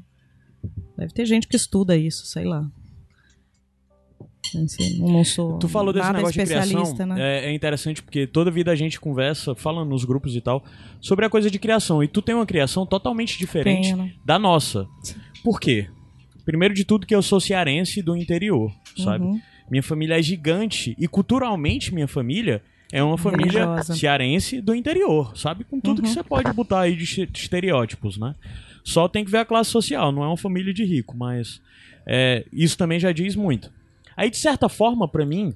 Deve 0.99 1.13
ter 1.13 1.25
gente 1.25 1.47
que 1.47 1.57
estuda 1.57 1.97
isso, 1.97 2.27
sei 2.27 2.45
lá. 2.45 2.69
Assim, 4.55 4.99
não 4.99 5.25
sou 5.25 5.59
Tu 5.59 5.69
falou 5.69 5.93
desse 5.93 6.13
negócio 6.13 6.41
de 6.45 6.47
criação, 6.47 6.95
né? 7.07 7.45
é, 7.45 7.47
é 7.51 7.53
interessante 7.55 8.03
porque 8.03 8.27
toda 8.27 8.51
vida 8.51 8.71
a 8.71 8.75
gente 8.77 9.01
conversa, 9.01 9.55
falando 9.55 9.89
nos 9.91 10.05
grupos 10.05 10.37
e 10.37 10.41
tal, 10.41 10.65
sobre 11.01 11.25
a 11.25 11.31
coisa 11.31 11.51
de 11.51 11.59
criação. 11.59 12.03
E 12.03 12.09
tu 12.09 12.21
tem 12.23 12.35
uma 12.35 12.47
criação 12.47 12.85
totalmente 12.87 13.39
diferente 13.39 13.85
Tenho, 13.85 13.97
né? 13.97 14.13
da 14.25 14.39
nossa. 14.39 14.87
Por 15.43 15.61
quê? 15.61 15.87
Primeiro 16.45 16.75
de 16.75 16.85
tudo 16.85 17.07
que 17.07 17.15
eu 17.15 17.23
sou 17.23 17.41
cearense 17.41 18.01
do 18.03 18.17
interior, 18.17 18.73
sabe? 18.97 19.25
Uhum. 19.25 19.41
Minha 19.71 19.83
família 19.83 20.19
é 20.19 20.23
gigante 20.23 20.95
e 20.99 21.09
culturalmente 21.09 21.93
minha 21.93 22.07
família 22.07 22.63
é 22.93 23.03
uma 23.03 23.19
família 23.19 23.65
Religiosa. 23.65 23.97
cearense 23.97 24.61
do 24.61 24.73
interior, 24.73 25.37
sabe? 25.37 25.65
Com 25.65 25.81
tudo 25.81 26.01
que 26.03 26.07
Uhum. 26.09 26.15
você 26.15 26.23
pode 26.23 26.53
botar 26.53 26.83
aí 26.83 26.95
de 26.95 27.29
estereótipos, 27.35 28.17
né? 28.17 28.33
Só 28.85 29.09
tem 29.09 29.25
que 29.25 29.31
ver 29.31 29.39
a 29.39 29.45
classe 29.45 29.71
social, 29.71 30.13
não 30.13 30.23
é 30.23 30.27
uma 30.29 30.37
família 30.37 30.73
de 30.73 30.85
rico, 30.85 31.17
mas 31.17 31.61
é, 32.07 32.45
isso 32.53 32.79
também 32.79 33.01
já 33.01 33.11
diz 33.11 33.35
muito. 33.35 33.73
Aí, 34.17 34.31
de 34.31 34.37
certa 34.37 34.69
forma, 34.69 35.07
pra 35.07 35.27
mim, 35.27 35.53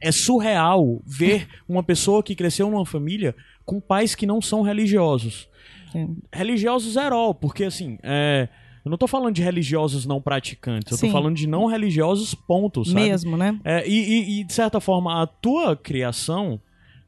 é 0.00 0.12
surreal 0.12 1.02
ver 1.06 1.48
uma 1.68 1.82
pessoa 1.82 2.22
que 2.22 2.34
cresceu 2.34 2.70
numa 2.70 2.86
família 2.86 3.34
com 3.64 3.80
pais 3.80 4.14
que 4.14 4.26
não 4.26 4.40
são 4.40 4.62
religiosos. 4.62 5.48
Sim. 5.90 6.16
Religiosos 6.32 6.92
zero, 6.94 7.34
porque 7.34 7.64
assim, 7.64 7.98
é, 8.02 8.48
eu 8.84 8.90
não 8.90 8.98
tô 8.98 9.06
falando 9.06 9.34
de 9.34 9.42
religiosos 9.42 10.06
não 10.06 10.20
praticantes, 10.20 10.92
eu 10.92 10.98
tô 10.98 11.06
Sim. 11.06 11.12
falando 11.12 11.34
de 11.34 11.46
não 11.46 11.66
religiosos, 11.66 12.34
ponto, 12.34 12.84
sabe? 12.84 13.00
Mesmo, 13.00 13.36
né? 13.36 13.58
É, 13.64 13.88
e, 13.88 13.92
e- 13.92 14.40
e, 14.40 14.44
de 14.44 14.52
certa 14.52 14.78
forma, 14.80 15.22
a 15.22 15.26
tua 15.26 15.74
criação 15.76 16.60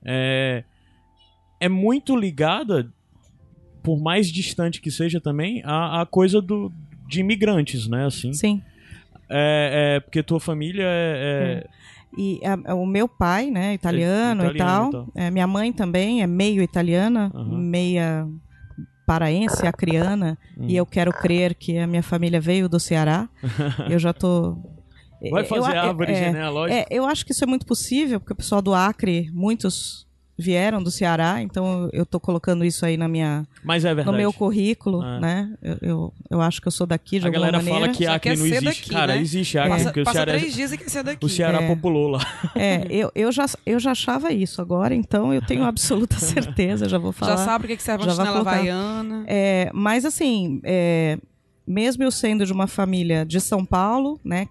é, 0.05 0.65
é 1.61 1.69
muito 1.69 2.17
ligada, 2.17 2.93
por 3.83 4.01
mais 4.01 4.31
distante 4.31 4.81
que 4.81 4.91
seja 4.91 5.21
também, 5.21 5.63
à, 5.65 6.01
à 6.03 6.07
coisa 6.07 6.41
do, 6.41 6.73
de 7.09 7.21
imigrantes, 7.21 7.87
né? 7.89 8.07
Assim, 8.07 8.33
Sim. 8.33 8.63
É, 9.31 9.97
é, 9.97 10.01
porque 10.01 10.22
tua 10.22 10.41
família 10.41 10.85
é, 10.85 11.64
é- 11.64 11.79
E 12.16 12.41
a- 12.45 12.74
o 12.74 12.87
meu 12.87 13.07
pai, 13.07 13.51
né, 13.51 13.74
italiano, 13.74 14.43
É, 14.45 14.47
e 14.47 14.51
italiano 14.55 14.91
tal. 14.91 15.03
e 15.03 15.07
tal. 15.07 15.12
É, 15.14 15.31
minha 15.31 15.47
mãe 15.47 15.72
também 15.72 16.22
é 16.22 16.26
meio 16.26 16.62
italiana, 16.62 17.31
Aham. 17.35 17.59
meia 17.59 18.26
paraense, 19.07 19.66
acriana. 19.66 20.39
Hum. 20.57 20.64
E 20.68 20.76
eu 20.76 20.87
quero 20.87 21.12
crer 21.12 21.55
que 21.55 21.79
a 21.79 21.87
minha 21.87 22.03
família 22.03 22.41
veio 22.41 22.68
do 22.68 22.81
Ceará. 22.81 23.29
eu 23.95 23.99
já 23.99 24.12
tô. 24.14 24.57
vai 25.31 25.45
fazer 25.45 25.72
eu- 25.72 25.79
a 25.81 25.83
árvore 25.89 26.12
é, 26.12 26.14
genealógica. 26.14 26.81
É, 26.81 26.87
eu 26.91 27.05
acho 27.05 27.26
que 27.26 27.33
isso 27.33 27.45
é 27.45 27.47
muito 27.47 27.66
possível, 27.66 28.18
porque 28.20 28.33
o 28.33 28.37
pessoal 28.37 28.62
do 28.62 28.72
Acre, 28.74 29.31
muitos 29.33 30.07
vieram 30.41 30.80
do 30.80 30.89
Ceará, 30.89 31.43
então 31.43 31.91
eu 31.93 32.07
tô 32.07 32.20
colocando 32.20 32.64
isso 32.64 32.86
aí 32.86 32.97
na 32.97 33.09
minha, 33.09 33.45
mas 33.64 33.84
é 33.84 33.93
no 34.05 34.12
meu 34.12 34.32
currículo, 34.32 35.03
É. 35.03 35.18
né? 35.18 35.53
Eu, 35.61 35.76
eu, 35.82 36.12
eu 36.30 36.41
acho 36.41 36.61
que 36.62 36.68
eu 36.68 36.72
sou 36.72 36.86
daqui 36.86 37.18
de 37.18 37.24
a 37.24 37.28
alguma 37.28 37.41
galera 37.47 37.59
maneira. 37.59 37.80
fala 37.80 37.93
que 37.93 38.07
Acre 38.07 38.30
quer 38.30 38.39
não 38.39 38.47
existe. 38.47 38.64
daqui, 38.64 38.91
Cara, 38.91 39.14
né? 39.16 39.20
existe 39.20 39.59
Acre, 39.59 39.70
Passa, 39.70 39.84
porque 39.86 40.01
o 40.01 40.05
passa 40.05 40.16
Ceará, 40.18 40.32
três 40.39 40.55
dias 40.55 40.72
e 40.72 40.78
quer 40.78 40.89
ser 40.89 41.03
daqui. 41.03 41.26
o 41.26 41.28
Ceará 41.28 41.61
É. 41.62 41.66
populou 41.66 42.09
lá. 42.09 42.20
É, 42.55 42.86
eu, 42.89 43.11
eu, 43.16 43.32
já, 43.32 43.47
eu 43.66 43.80
já 43.80 43.91
achava 43.91 44.32
isso 44.32 44.62
agora, 44.62 44.95
então 44.95 45.34
eu 45.34 45.43
tenho 45.43 45.64
absoluta 45.66 46.16
certeza, 46.18 46.89
já 46.89 46.99
vou 46.99 47.11
falar. 47.11 47.36
Já 47.36 47.45
sabe 47.45 47.64
o 47.64 47.68
que 47.68 47.76
que 47.76 47.82
serve 47.82 48.05
uma 48.05 48.11
Já 48.11 48.14
vai 48.14 48.26
chinela 48.26 48.45
colocar. 48.45 48.59
havaiana. 48.61 49.24
É, 49.26 49.70
mas 49.74 50.05
assim, 50.05 50.61
é, 50.62 51.18
mesmo 51.66 52.05
eu 52.05 52.12
sendo 52.12 52.47
de 52.47 52.53
uma 52.53 52.68
família 52.68 53.26
de 53.26 53.41
São 53.41 53.64
Paulo, 53.64 54.20
né, 54.24 54.47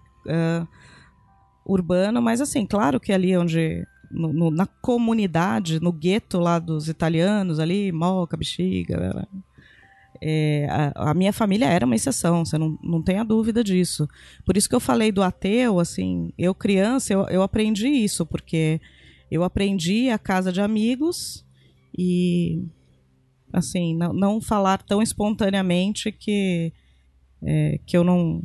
urbano, 1.66 2.22
mas 2.22 2.40
assim, 2.42 2.66
claro 2.66 3.00
que 3.00 3.12
ali 3.12 3.36
onde 3.38 3.86
no- 4.12 4.34
no- 4.34 4.52
na 4.52 4.66
comunidade, 4.66 5.80
no 5.80 5.92
gueto 5.92 6.40
lá 6.40 6.60
dos 6.60 6.88
italianos 6.90 7.60
ali, 7.60 7.92
Moca, 7.92 8.38
Bexiga, 8.38 9.28
é, 10.22 10.68
a, 10.70 11.12
a 11.12 11.14
minha 11.14 11.32
família 11.32 11.66
era 11.68 11.86
uma 11.86 11.96
exceção, 11.96 12.44
você 12.44 12.58
não, 12.58 12.78
não 12.84 13.02
tenha 13.02 13.24
dúvida 13.24 13.64
disso. 13.64 14.08
Por 14.46 14.58
isso 14.58 14.68
que 14.68 14.76
eu 14.76 14.80
falei 14.80 15.12
do 15.12 15.22
ateu, 15.22 15.80
assim, 15.80 16.32
eu 16.38 16.56
criança, 16.56 17.14
eu, 17.14 17.26
eu 17.28 17.44
aprendi 17.44 17.88
isso, 17.88 18.26
porque 18.26 18.82
eu 19.30 19.44
aprendi 19.44 20.10
a 20.10 20.18
casa 20.18 20.52
de 20.52 20.62
amigos 20.62 21.46
e 21.98 22.64
assim, 23.54 23.96
não, 23.96 24.12
não 24.14 24.42
falar 24.42 24.82
tão 24.82 25.02
espontaneamente 25.02 26.12
que, 26.12 26.72
é, 27.44 27.80
que 27.86 27.96
eu 27.96 28.04
não, 28.04 28.42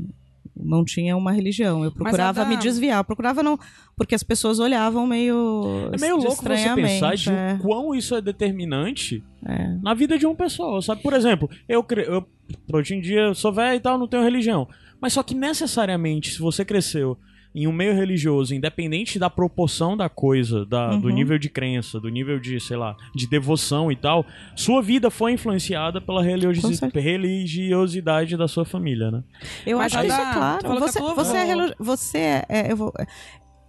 não 0.57 0.85
tinha 0.85 1.17
uma 1.17 1.33
religião. 1.33 1.85
Eu 1.85 1.91
procurava 1.91 2.43
Ada- 2.43 2.49
me 2.49 2.57
desviar, 2.57 3.03
procurava 3.05 3.43
não. 3.43 3.59
Porque 3.97 4.15
as 4.15 4.23
pessoas 4.23 4.59
olhavam 4.59 5.07
meio. 5.07 5.91
É 5.93 6.01
meio 6.01 6.17
louco 6.17 6.43
você 6.43 6.75
pensar 6.75 7.15
de 7.15 7.31
é, 7.31 7.55
o 7.55 7.63
quão 7.63 7.95
isso 7.95 8.15
é 8.15 8.21
determinante 8.21 9.23
é. 9.47 9.77
na 9.83 9.95
vida 9.95 10.19
de 10.19 10.27
uma 10.27 10.35
pessoa, 10.35 10.81
sabe? 10.83 11.03
Por 11.03 11.13
exemplo, 11.13 11.49
eu, 11.69 11.85
eu 12.07 12.27
hoje 12.73 12.95
em 12.95 13.01
dia 13.01 13.35
sou 13.35 13.53
velho 13.53 13.77
e 13.77 13.81
tal, 13.81 13.99
não 13.99 14.09
tenho 14.09 14.23
religião. 14.23 14.69
Mas 15.01 15.15
só 15.15 15.23
que 15.23 15.35
necessariamente, 15.35 16.33
se 16.33 16.39
você 16.39 16.65
cresceu 16.65 17.19
em 17.55 17.67
um 17.67 17.73
meio 17.73 17.95
religioso, 17.95 18.55
independente 18.55 19.19
da 19.19 19.29
proporção 19.29 19.97
da 19.97 20.09
coisa, 20.09 20.65
da- 20.65 20.97
do 20.97 21.09
Uhum. 21.09 21.15
nível 21.15 21.39
de 21.39 21.49
crença, 21.51 22.01
do 22.01 22.09
nível 22.09 22.39
de, 22.41 22.59
sei 22.59 22.77
lá, 22.77 22.97
de 23.15 23.27
devoção 23.29 23.93
e 23.93 23.97
tal, 23.97 24.25
sua 24.57 24.81
vida 24.81 25.11
foi 25.11 25.33
influenciada 25.33 26.01
pela 26.01 26.23
religiosi- 26.23 26.81
Com 26.81 26.89
religiosidade 26.99 28.37
da 28.37 28.49
sua 28.49 28.65
família, 28.65 29.11
né? 29.11 29.23
Eu 29.67 29.79
Mas 29.79 29.93
acho 29.95 30.01
que 30.03 30.13
isso 30.13 30.21
é 30.21 30.33
claro. 30.33 30.81
Você, 30.81 31.01
você, 31.01 31.37
é, 31.37 31.75
você 31.79 32.19
é, 32.19 32.45
é, 32.49 32.73
eu 32.73 32.77
vou- 32.77 32.93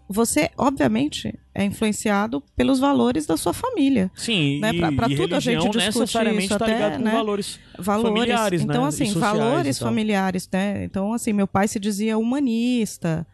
você, 0.09 0.49
obviamente, 0.57 1.33
é 1.55 1.63
influenciado 1.63 2.43
pelos 2.55 2.79
valores 2.79 3.25
da 3.25 3.35
sua 3.37 3.53
família. 3.53 4.11
Sim, 4.15 4.59
Né, 4.59 4.71
e, 4.73 4.77
pra- 4.77 4.91
pra 4.91 5.07
e 5.09 5.15
tudo 5.15 5.35
a 5.35 5.39
gente 5.39 5.61
discute 5.69 5.77
necessariamente 5.77 6.45
isso 6.45 6.53
está 6.53 6.65
até, 6.65 6.73
ligado 6.73 6.97
com 6.97 7.03
né? 7.03 7.11
valores 7.11 7.59
valores 7.79 8.07
familiares, 8.19 8.65
né? 8.65 8.73
então 8.73 8.85
E 8.85 8.87
assim 8.87 9.13
valores 9.13 9.79
familiares 9.79 10.49
né 10.51 10.83
então 10.83 11.13
assim 11.13 11.33
meu 11.33 11.47
pai 11.47 11.67
se 11.67 11.79
dizia 11.79 12.17
humanista 12.17 13.25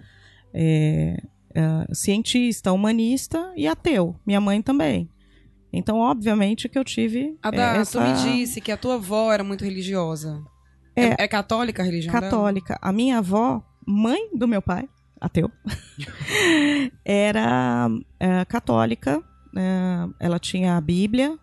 é, 0.54 1.18
é, 1.56 1.93
cientista 1.93 2.72
humanista 2.72 3.52
e 3.56 3.68
ateu. 3.68 4.16
Minha 4.26 4.41
mãe 4.41 4.62
também. 4.62 5.10
Então 5.72 5.97
obviamente 5.97 6.68
que 6.68 6.78
eu 6.80 6.84
tive 6.84 7.38
Ada, 7.41 7.78
é, 7.78 7.78
essa 7.78 8.00
tu 8.00 8.04
me 8.04 8.14
disse 8.14 8.60
que 8.60 8.72
a 8.72 8.78
tua 8.78 8.95
avó 8.95 9.32
era 9.32 9.43
muito 9.43 9.64
religiosa. 9.64 10.41
É, 10.95 11.24
é 11.24 11.28
católica 11.28 11.82
a 11.82 11.86
religião 11.86 12.12
dela? 12.12 12.26
católica. 12.26 12.78
A 12.82 12.91
minha 12.91 13.20
avó 13.20 13.64
mãe 13.86 14.30
do 14.36 14.47
meu 14.47 14.62
pai 14.62 14.88
ateu 15.20 15.52
era 17.06 17.89
é, 18.20 18.45
católica. 18.45 19.24
É, 19.56 20.08
ela 20.20 20.39
tinha 20.39 20.76
a 20.76 20.82
Bíblia. 20.82 21.38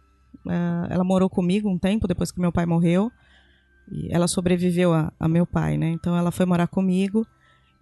É, 0.49 0.95
ela 0.95 1.05
morou 1.05 1.31
comigo 1.31 1.69
um 1.69 1.79
tempo 1.79 2.07
depois 2.07 2.31
que 2.31 2.41
meu 2.41 2.53
pai 2.53 2.67
morreu. 2.67 3.11
E 3.91 4.13
ela 4.13 4.27
sobreviveu 4.27 4.93
a, 4.93 5.13
a 5.19 5.29
meu 5.29 5.47
pai, 5.47 5.79
né? 5.79 5.91
Então 5.91 6.17
ela 6.17 6.33
foi 6.33 6.45
morar 6.45 6.67
comigo 6.67 7.25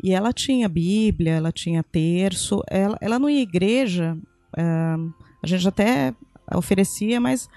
e 0.05 0.13
ela 0.13 0.35
tinha 0.35 0.69
Bíblia, 0.69 1.33
ela 1.33 1.51
tinha 1.51 1.83
terço. 1.83 2.63
Ela, 2.69 2.99
ela 3.01 3.19
não 3.19 3.31
ia 3.31 3.39
à 3.39 3.43
igreja, 3.43 4.19
ah, 4.55 4.97
a 5.43 5.47
gente 5.47 5.67
até 5.67 6.15
oferecia, 6.55 7.19
mas 7.19 7.49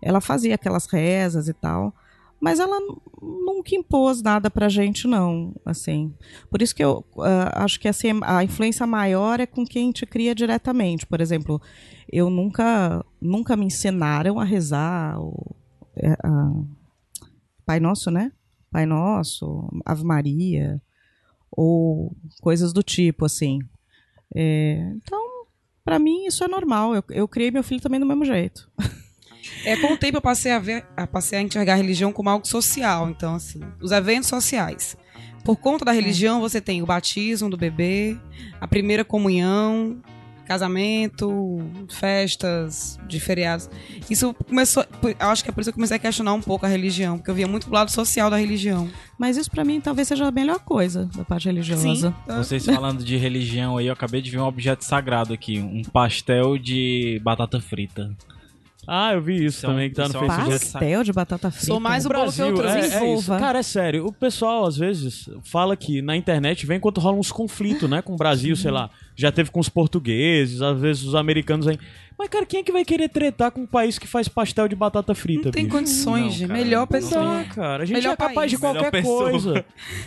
ela 0.00 0.20
fazia 0.20 0.54
aquelas 0.54 0.86
rezas 0.86 1.48
e 1.48 1.52
tal. 1.52 1.92
Mas 2.40 2.60
ela 2.60 2.78
nunca 3.20 3.74
impôs 3.74 4.22
nada 4.22 4.48
pra 4.48 4.68
gente, 4.68 5.08
não. 5.08 5.52
Assim. 5.66 6.14
Por 6.48 6.62
isso 6.62 6.72
que 6.72 6.84
eu 6.84 7.04
ah, 7.18 7.64
acho 7.64 7.80
que 7.80 7.88
assim, 7.88 8.12
a 8.22 8.44
influência 8.44 8.86
maior 8.86 9.40
é 9.40 9.46
com 9.46 9.66
quem 9.66 9.90
te 9.90 10.06
cria 10.06 10.36
diretamente. 10.36 11.04
Por 11.04 11.20
exemplo, 11.20 11.60
eu 12.12 12.30
nunca, 12.30 13.04
nunca 13.20 13.56
me 13.56 13.66
ensinaram 13.66 14.38
a 14.38 14.44
rezar 14.44 15.20
o 15.20 15.56
a- 16.22 16.62
Pai 17.66 17.80
Nosso, 17.80 18.08
né? 18.08 18.30
Pai 18.70 18.86
Nosso, 18.86 19.68
Ave 19.84 20.04
Maria, 20.04 20.80
ou 21.58 22.16
coisas 22.40 22.72
do 22.72 22.84
tipo, 22.84 23.24
assim. 23.24 23.58
É, 24.32 24.92
então, 24.94 25.44
pra 25.84 25.98
mim, 25.98 26.24
isso 26.24 26.44
é 26.44 26.48
normal. 26.48 26.94
Eu, 26.94 27.02
eu 27.10 27.26
criei 27.26 27.50
meu 27.50 27.64
filho 27.64 27.80
também 27.80 27.98
do 27.98 28.06
mesmo 28.06 28.24
jeito. 28.24 28.70
É, 29.64 29.76
com 29.76 29.94
o 29.94 29.96
tempo 29.96 30.18
eu 30.18 30.22
passei 30.22 30.52
a 30.52 30.58
ver, 30.58 30.86
a 30.96 31.06
passei 31.06 31.38
a 31.38 31.42
enxergar 31.42 31.72
a 31.72 31.76
religião 31.76 32.12
como 32.12 32.28
algo 32.28 32.46
social. 32.46 33.10
Então, 33.10 33.34
assim, 33.34 33.60
os 33.80 33.90
eventos 33.90 34.28
sociais. 34.28 34.96
Por 35.42 35.56
conta 35.56 35.84
da 35.84 35.90
religião, 35.90 36.40
você 36.40 36.60
tem 36.60 36.80
o 36.82 36.86
batismo 36.86 37.50
do 37.50 37.56
bebê, 37.56 38.16
a 38.60 38.68
primeira 38.68 39.04
comunhão, 39.04 40.00
casamento, 40.48 41.60
festas 41.88 42.98
de 43.06 43.20
feriados. 43.20 43.68
Isso 44.10 44.34
começou, 44.46 44.84
eu 45.02 45.28
acho 45.28 45.44
que 45.44 45.50
é 45.50 45.52
por 45.52 45.60
isso 45.60 45.70
que 45.70 45.72
eu 45.72 45.74
comecei 45.74 45.96
a 45.96 46.00
questionar 46.00 46.32
um 46.32 46.40
pouco 46.40 46.64
a 46.66 46.68
religião, 46.68 47.18
porque 47.18 47.30
eu 47.30 47.34
via 47.34 47.46
muito 47.46 47.66
pro 47.66 47.74
lado 47.74 47.90
social 47.90 48.30
da 48.30 48.36
religião. 48.36 48.88
Mas 49.18 49.36
isso 49.36 49.50
pra 49.50 49.64
mim 49.64 49.80
talvez 49.80 50.08
seja 50.08 50.26
a 50.26 50.30
melhor 50.30 50.58
coisa 50.60 51.08
da 51.16 51.24
parte 51.24 51.46
religiosa. 51.46 52.14
Vocês 52.26 52.64
falando 52.64 53.04
de 53.04 53.16
religião 53.16 53.76
aí, 53.76 53.86
eu 53.86 53.92
acabei 53.92 54.20
de 54.22 54.30
ver 54.30 54.38
um 54.38 54.46
objeto 54.46 54.84
sagrado 54.84 55.32
aqui, 55.32 55.58
um 55.60 55.82
pastel 55.82 56.56
de 56.58 57.20
batata 57.22 57.60
frita. 57.60 58.10
Ah, 58.90 59.12
eu 59.12 59.20
vi 59.20 59.44
isso 59.44 59.66
é 59.66 59.68
um- 59.68 59.72
também, 59.72 59.90
que 59.90 59.96
tá 59.96 60.08
no 60.08 60.16
é 60.16 60.18
Facebook. 60.18 60.72
Pastel 60.72 61.04
de 61.04 61.12
batata 61.12 61.50
frita. 61.50 61.66
Sou 61.66 61.78
mais 61.78 62.06
o 62.06 62.08
bolo 62.08 62.32
que 62.32 62.40
eu 62.40 62.54
Brasil, 62.54 62.80
trouxe. 62.80 62.94
é, 62.96 63.04
é 63.04 63.14
isso. 63.14 63.30
Cara, 63.38 63.58
é 63.58 63.62
sério. 63.62 64.06
O 64.06 64.12
pessoal, 64.12 64.64
às 64.64 64.78
vezes, 64.78 65.28
fala 65.44 65.76
que 65.76 66.00
na 66.00 66.16
internet 66.16 66.64
vem 66.64 66.80
quando 66.80 66.98
rola 66.98 67.18
uns 67.18 67.30
conflitos, 67.30 67.88
né? 67.90 68.00
Com 68.00 68.14
o 68.14 68.16
Brasil, 68.16 68.56
sei 68.56 68.70
lá. 68.70 68.88
Já 69.18 69.32
teve 69.32 69.50
com 69.50 69.58
os 69.58 69.68
portugueses, 69.68 70.62
às 70.62 70.80
vezes 70.80 71.02
os 71.02 71.14
americanos 71.16 71.66
aí. 71.66 71.76
Mas, 72.16 72.28
cara, 72.28 72.44
quem 72.46 72.60
é 72.60 72.62
que 72.64 72.72
vai 72.72 72.84
querer 72.84 73.08
tretar 73.08 73.50
com 73.52 73.60
um 73.62 73.66
país 73.66 73.96
que 73.98 74.06
faz 74.06 74.26
pastel 74.28 74.66
de 74.68 74.74
batata 74.74 75.14
frita, 75.14 75.46
Não 75.46 75.50
tem 75.52 75.64
bicho? 75.64 75.76
condições, 75.76 76.22
Não, 76.24 76.30
gente. 76.30 76.48
cara, 76.48 76.58
Melhor 76.60 76.80
não 76.80 76.86
pessoa. 76.86 77.24
Dá, 77.38 77.44
cara. 77.44 77.82
A 77.82 77.86
gente 77.86 77.96
Melhor 77.96 78.12
é 78.12 78.16
capaz 78.16 78.34
país. 78.34 78.50
de 78.50 78.58
qualquer 78.58 78.78
Melhor 78.78 78.90
pessoa. 78.92 79.30
coisa. 79.30 79.64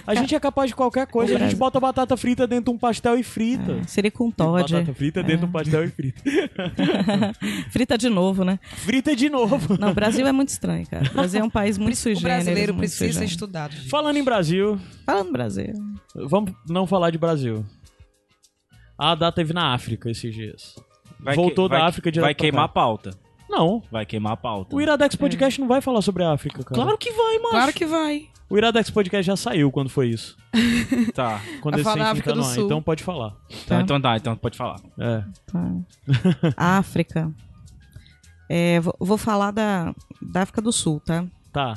A 0.07 0.16
gente 0.16 0.36
é 0.36 0.39
capaz 0.39 0.70
de 0.70 0.76
qualquer 0.76 1.07
coisa. 1.07 1.36
A 1.36 1.39
gente 1.39 1.55
bota 1.55 1.80
batata 1.80 2.16
frita 2.18 2.45
dentro 2.47 2.66
de 2.66 2.72
um 2.72 2.78
pastel 2.78 3.18
e 3.18 3.24
frita. 3.24 3.80
É, 3.82 3.84
seria 3.88 4.12
com 4.12 4.30
Todd. 4.32 4.74
Batata 4.74 4.93
frita 4.93 5.22
dentro 5.24 5.39
de 5.39 5.45
um 5.45 5.51
pastel 5.51 5.86
e 5.86 5.88
frita. 5.89 6.22
Frita 7.72 7.97
de 7.97 8.09
novo, 8.09 8.43
né? 8.43 8.59
Frita 8.78 9.16
de 9.16 9.30
novo. 9.30 9.78
Não, 9.80 9.91
o 9.91 9.93
Brasil 9.93 10.26
é 10.28 10.32
muito 10.32 10.49
estranho, 10.49 10.86
cara. 10.88 11.09
O 11.09 11.14
Brasil 11.14 11.39
é 11.41 11.43
um 11.43 11.49
país 11.49 11.78
muito 11.78 11.95
sui 11.97 12.14
O 12.14 12.20
brasileiro 12.20 12.74
precisa 12.74 13.20
ser 13.20 13.26
estudado. 13.26 13.74
gente. 13.74 13.89
Falando 13.89 14.18
em 14.18 14.24
Brasil, 14.24 14.78
Fala 15.05 15.24
no 15.24 15.32
Brasil. 15.32 15.74
vamos 16.16 16.51
não 16.70 16.86
falar 16.86 17.09
de 17.12 17.18
Brasil. 17.18 17.66
A 19.03 19.15
Dá 19.15 19.31
teve 19.31 19.51
na 19.51 19.73
África 19.73 20.11
esses 20.11 20.31
dias. 20.33 20.75
Vai 21.19 21.35
Voltou 21.35 21.65
que- 21.67 21.73
da 21.73 21.79
vai- 21.79 21.87
África 21.89 22.11
direto 22.11 22.25
Vai 22.27 22.35
pra 22.35 22.41
queimar 22.41 22.65
a 22.65 22.67
pauta. 22.67 23.09
Não. 23.49 23.81
Vai 23.91 24.05
queimar 24.05 24.33
a 24.33 24.37
pauta. 24.37 24.75
O 24.75 24.79
Iradex 24.79 25.15
Podcast 25.15 25.59
não 25.59 25.67
vai 25.67 25.81
falar 25.81 26.01
sobre 26.03 26.23
a 26.23 26.31
África, 26.31 26.63
cara. 26.63 26.81
Claro 26.83 26.97
que 26.99 27.11
vai, 27.11 27.37
mano. 27.39 27.49
Claro 27.49 27.73
que 27.73 27.85
vai. 27.85 28.29
O 28.47 28.57
Iradex 28.57 28.91
Podcast 28.91 29.25
já 29.25 29.35
saiu 29.35 29.71
quando 29.71 29.89
foi 29.89 30.09
isso. 30.09 30.37
Tá. 31.15 31.41
Quando 31.61 31.79
esse 31.79 31.89
África 31.99 32.29
tá 32.29 32.35
no 32.35 32.41
do 32.43 32.47
ar, 32.47 32.53
Sul. 32.53 32.65
Então 32.65 32.81
pode 32.83 33.03
falar. 33.03 33.35
Então, 33.65 33.81
então 33.81 34.01
tá, 34.01 34.17
então 34.17 34.35
pode 34.37 34.55
falar. 34.57 34.79
É. 34.99 35.23
Tá. 35.51 35.71
África. 36.77 37.33
É, 38.47 38.79
vou, 38.81 38.95
vou 38.99 39.17
falar 39.17 39.49
da, 39.51 39.95
da 40.21 40.43
África 40.43 40.61
do 40.61 40.71
Sul, 40.71 40.99
tá? 40.99 41.25
Tá. 41.51 41.73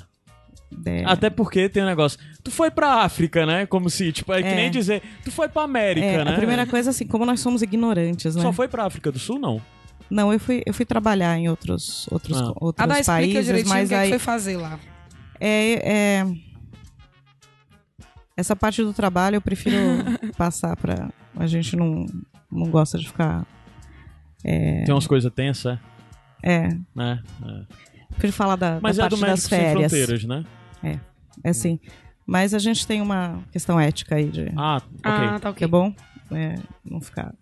É, 0.84 1.04
Até 1.04 1.30
porque 1.30 1.68
tem 1.68 1.82
um 1.82 1.86
negócio. 1.86 2.18
Tu 2.44 2.50
foi 2.50 2.70
pra 2.70 3.02
África, 3.02 3.46
né? 3.46 3.64
Como 3.64 3.88
se, 3.88 4.12
tipo, 4.12 4.30
é, 4.32 4.42
que 4.42 4.48
É. 4.48 4.54
nem 4.54 4.70
dizer, 4.70 5.02
tu 5.24 5.32
foi 5.32 5.48
pra 5.48 5.62
América, 5.62 6.06
é, 6.06 6.24
né? 6.24 6.32
A 6.32 6.36
primeira 6.36 6.66
coisa, 6.66 6.90
assim, 6.90 7.06
como 7.06 7.24
nós 7.24 7.40
somos 7.40 7.62
ignorantes, 7.62 8.36
né? 8.36 8.42
Só 8.42 8.52
foi 8.52 8.68
pra 8.68 8.84
África 8.84 9.10
do 9.10 9.18
Sul, 9.18 9.38
não? 9.38 9.62
Não, 10.10 10.30
eu 10.30 10.38
fui, 10.38 10.62
eu 10.66 10.74
fui 10.74 10.84
trabalhar 10.84 11.38
em 11.38 11.48
outros, 11.48 12.06
outros, 12.10 12.38
Ah. 12.38 12.52
outros 12.60 12.84
A 12.84 12.86
da 12.86 13.00
explica 13.00 13.12
países, 13.42 13.64
mas 13.66 13.88
que, 13.88 13.94
é 13.94 13.98
que 13.98 14.02
aí. 14.04 14.08
foi 14.10 14.18
fazer 14.18 14.58
lá. 14.58 14.78
É, 15.40 16.20
é- 16.20 16.26
Essa 18.36 18.54
parte 18.56 18.82
do 18.82 18.92
trabalho 18.92 19.36
eu 19.36 19.40
prefiro 19.40 19.76
passar 20.36 20.76
pra. 20.76 21.08
A 21.36 21.46
gente 21.46 21.76
não, 21.76 22.04
não 22.50 22.68
gosta 22.68 22.98
de 22.98 23.06
ficar. 23.06 23.46
Tem 24.42 24.84
umas 24.90 25.06
coisas 25.06 25.32
tensas, 25.32 25.78
É. 26.42 26.54
é. 26.66 26.68
né? 26.94 27.22
É. 27.42 27.64
Prefiro 28.10 28.32
falar 28.34 28.56
da, 28.56 28.78
Mas 28.82 28.96
da 28.98 29.06
é 29.06 29.08
do 29.08 29.16
parte 29.16 29.30
Médicos 29.30 29.48
das 29.48 29.58
Sem 29.58 29.58
férias. 29.60 29.92
Fronteiras, 29.92 30.24
né? 30.24 30.44
É 31.42 31.48
assim. 31.50 31.80
Mas 32.26 32.54
a 32.54 32.58
gente 32.58 32.86
tem 32.86 33.00
uma 33.02 33.40
questão 33.52 33.78
ética 33.78 34.14
aí 34.16 34.24
de. 34.28 34.50
Ah, 34.56 34.76
ok. 34.76 35.00
Ah, 35.04 35.38
tá 35.40 35.52
que 35.52 35.64
é 35.64 35.68
bom 35.68 35.94
é, 36.32 36.54
não 36.84 37.00
ficar. 37.00 37.32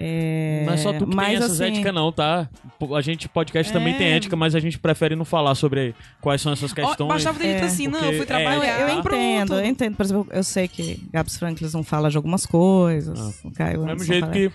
É, 0.00 0.64
Não 0.66 0.72
é 0.72 0.76
só 0.76 0.92
tu 0.92 1.06
que 1.06 1.14
mas, 1.14 1.26
tem 1.28 1.36
essas 1.36 1.60
assim, 1.60 1.72
éticas, 1.72 1.94
não, 1.94 2.10
tá? 2.10 2.48
A 2.96 3.00
gente, 3.00 3.28
podcast 3.28 3.72
também 3.72 3.94
É. 3.94 3.98
tem 3.98 4.08
ética, 4.08 4.34
mas 4.34 4.54
a 4.56 4.58
gente 4.58 4.76
prefere 4.76 5.14
não 5.14 5.24
falar 5.24 5.54
sobre 5.54 5.94
quais 6.20 6.40
são 6.42 6.52
essas 6.52 6.72
questões. 6.72 7.08
Bastava 7.08 7.38
ter 7.38 7.52
dito 7.54 7.62
É, 7.62 7.66
assim, 7.66 7.86
não, 7.86 8.00
eu 8.00 8.12
fui 8.14 8.22
é- 8.22 8.24
trabalhar. 8.24 8.80
Eu 8.80 8.86
Ah, 8.88 8.92
entendo, 8.98 9.54
eu 9.54 9.64
entendo. 9.64 9.96
Por 9.96 10.04
exemplo, 10.04 10.26
eu 10.32 10.42
sei 10.42 10.66
que 10.66 11.00
Gabs 11.12 11.36
Franklin 11.38 11.68
não 11.72 11.84
fala 11.84 12.10
de 12.10 12.16
algumas 12.16 12.44
coisas. 12.44 13.40
o 13.44 13.52
Caio 13.52 13.78
Do 13.80 13.86
mesmo 13.86 14.04
jeito 14.04 14.20
fala- 14.22 14.32
que 14.32 14.50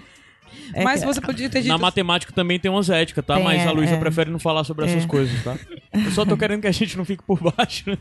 É 0.74 0.84
Mas 0.84 1.00
que- 1.02 1.06
você 1.08 1.22
podia 1.22 1.50
ter 1.50 1.62
dito. 1.62 1.70
na 1.72 1.78
matemática 1.78 2.32
também 2.34 2.60
tem 2.60 2.70
umas 2.70 2.90
éticas, 2.90 3.26
tá? 3.26 3.36
Tem, 3.36 3.44
mas 3.44 3.62
a 3.66 3.70
é, 3.70 3.72
Luísa 3.72 3.96
é. 3.96 3.98
prefere 4.00 4.30
não 4.30 4.40
falar 4.40 4.64
sobre 4.64 4.86
essas 4.86 5.04
É. 5.04 5.08
coisas, 5.08 5.44
tá? 5.44 5.58
Eu 5.94 6.12
só 6.12 6.26
tô 6.26 6.36
querendo 6.38 6.62
que 6.62 6.68
a 6.68 6.72
gente 6.72 6.98
não 6.98 7.04
fique 7.06 7.24
por 7.24 7.40
baixo. 7.42 7.90
né? 7.90 7.98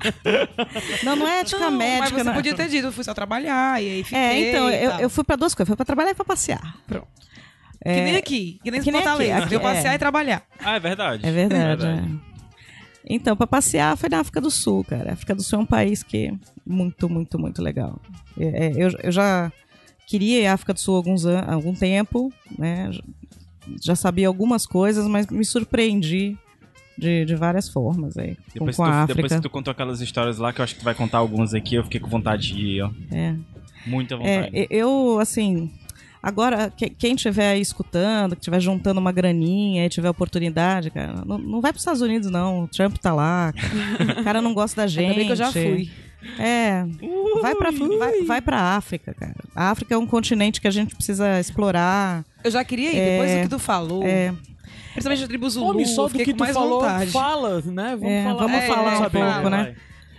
Não, 1.02 1.16
não 1.16 1.26
é 1.28 1.40
ética 1.40 1.58
Não, 1.60 1.70
mas 1.70 1.78
médica. 2.00 2.18
você 2.18 2.24
não. 2.24 2.34
podia 2.34 2.54
ter 2.54 2.68
dito, 2.68 2.86
eu 2.88 2.92
fui 2.92 3.04
só 3.04 3.14
trabalhar, 3.14 3.82
e 3.82 3.88
aí 3.90 4.04
fiquei. 4.04 4.18
É, 4.18 4.48
então, 4.50 4.70
e 4.70 4.84
eu, 4.84 4.90
tal. 4.90 5.00
eu 5.00 5.10
fui 5.10 5.24
pra 5.24 5.36
duas 5.36 5.54
coisas. 5.54 5.68
Fui 5.68 5.76
pra 5.76 5.84
trabalhar 5.86 6.10
e 6.10 6.14
pra 6.14 6.24
passear. 6.24 6.76
Pronto. 6.86 7.06
É, 7.84 7.94
Que 7.94 8.00
nem 8.02 8.16
aqui, 8.16 8.60
que 8.64 8.70
nem 8.72 8.80
que 8.82 8.90
nem 8.90 9.00
Fortaleza. 9.02 9.32
aqui, 9.34 9.40
aqui, 9.42 9.48
Veio 9.50 9.60
passear 9.60 9.92
é. 9.92 9.94
e 9.94 9.98
trabalhar. 9.98 10.42
Ah, 10.64 10.76
é 10.76 10.80
verdade. 10.80 11.26
É 11.26 11.30
verdade. 11.30 11.86
é. 11.86 12.04
Então, 13.10 13.36
pra 13.36 13.46
passear 13.46 13.96
foi 13.96 14.08
na 14.08 14.20
África 14.20 14.40
do 14.40 14.50
Sul, 14.50 14.84
cara. 14.84 15.10
A 15.10 15.12
África 15.14 15.34
do 15.34 15.42
Sul 15.42 15.60
é 15.60 15.62
um 15.62 15.66
país 15.66 16.02
que 16.02 16.26
é 16.26 16.32
muito, 16.66 17.08
muito, 17.08 17.38
muito 17.38 17.62
legal. 17.62 17.98
É, 18.38 18.66
é, 18.66 18.72
eu, 18.76 18.90
eu 19.02 19.12
já 19.12 19.50
queria 20.08 20.40
ir 20.42 20.46
à 20.46 20.54
África 20.54 20.72
do 20.74 20.80
Sul 20.80 20.94
há 20.94 20.96
alguns 20.98 21.24
an- 21.26 21.44
há 21.46 21.52
algum 21.54 21.74
tempo, 21.74 22.32
né? 22.58 22.90
Já- 23.82 23.94
sabia 23.94 24.26
algumas 24.26 24.66
coisas, 24.66 25.06
mas 25.06 25.26
me 25.28 25.44
surpreendi 25.44 26.36
de, 26.96 27.24
de 27.26 27.34
várias 27.36 27.68
formas 27.68 28.16
aí, 28.16 28.34
com, 28.34 28.42
Depois, 28.54 28.76
com 28.76 28.84
que 28.84 28.88
a 28.88 28.92
tu, 28.92 28.96
África. 28.96 29.14
depois 29.22 29.32
que 29.34 29.40
tu 29.42 29.50
contou 29.50 29.70
aquelas 29.70 30.00
histórias 30.00 30.38
lá, 30.38 30.52
que 30.52 30.60
eu 30.60 30.64
acho 30.64 30.74
que 30.74 30.80
tu 30.80 30.84
vai 30.84 30.94
contar 30.94 31.18
algumas 31.18 31.52
aqui, 31.54 31.74
eu 31.76 31.84
fiquei 31.84 32.00
com 32.00 32.08
vontade 32.08 32.48
de 32.54 32.60
ir, 32.60 32.82
ó. 32.82 32.90
É. 33.12 33.34
Muita 33.86 34.16
vontade. 34.16 34.50
É, 34.52 34.66
eu, 34.70 35.18
assim, 35.20 35.70
agora, 36.22 36.70
que- 36.74 36.90
quem 36.90 37.14
estiver 37.14 37.50
aí 37.52 37.60
escutando, 37.60 38.34
que 38.34 38.40
estiver 38.40 38.58
juntando 38.60 38.98
uma 39.00 39.12
graninha 39.12 39.84
e 39.86 39.88
tiver 39.88 40.08
oportunidade, 40.10 40.90
cara, 40.90 41.22
não, 41.24 41.38
não 41.38 41.60
vai 41.60 41.70
para 41.72 41.76
os 41.76 41.82
Estados 41.82 42.00
Unidos, 42.00 42.30
não. 42.30 42.64
O 42.64 42.68
Trump 42.68 42.96
tá 42.96 43.12
lá, 43.14 43.52
cara. 43.52 43.68
O 44.20 44.24
cara 44.24 44.42
não 44.42 44.52
gosta 44.54 44.80
da 44.80 44.86
gente. 44.86 45.04
Ainda 45.04 45.14
bem 45.14 45.26
que 45.26 45.32
eu 45.32 45.36
já 45.36 45.52
fui. 45.52 45.90
É. 46.38 46.84
Vai 47.40 47.54
pra, 47.54 47.70
vai, 47.70 48.22
vai 48.24 48.40
pra 48.40 48.60
África, 48.76 49.14
cara. 49.14 49.34
A 49.54 49.70
África 49.70 49.94
é 49.94 49.98
um 49.98 50.06
continente 50.06 50.60
que 50.60 50.66
a 50.68 50.70
gente 50.70 50.94
precisa 50.94 51.38
explorar. 51.38 52.24
Eu 52.42 52.50
já 52.50 52.64
queria 52.64 52.92
ir, 52.92 52.96
É, 52.98 53.10
depois 53.12 53.30
do 53.36 53.42
que 53.42 53.48
tu 53.48 53.58
falou. 53.58 54.02
É, 54.04 54.32
Principalmente 54.92 55.24
a 55.24 55.28
tribo 55.28 55.48
Zulu, 55.48 55.70
Homem, 55.70 55.86
só 55.86 56.08
do 56.08 56.18
que 56.18 56.32
tu 56.34 56.40
mais 56.40 56.52
falou, 56.54 56.80
vontade. 56.80 57.10
fala, 57.12 57.62
né? 57.66 57.96
Vamos 57.96 58.10
É, 58.12 58.24
falar, 58.24 58.36
vamos 58.42 58.56
é, 58.56 58.66
falar 58.66 58.94
um 58.98 59.10
pouco, 59.10 59.48
né? 59.50 59.62
vai. 59.64 59.74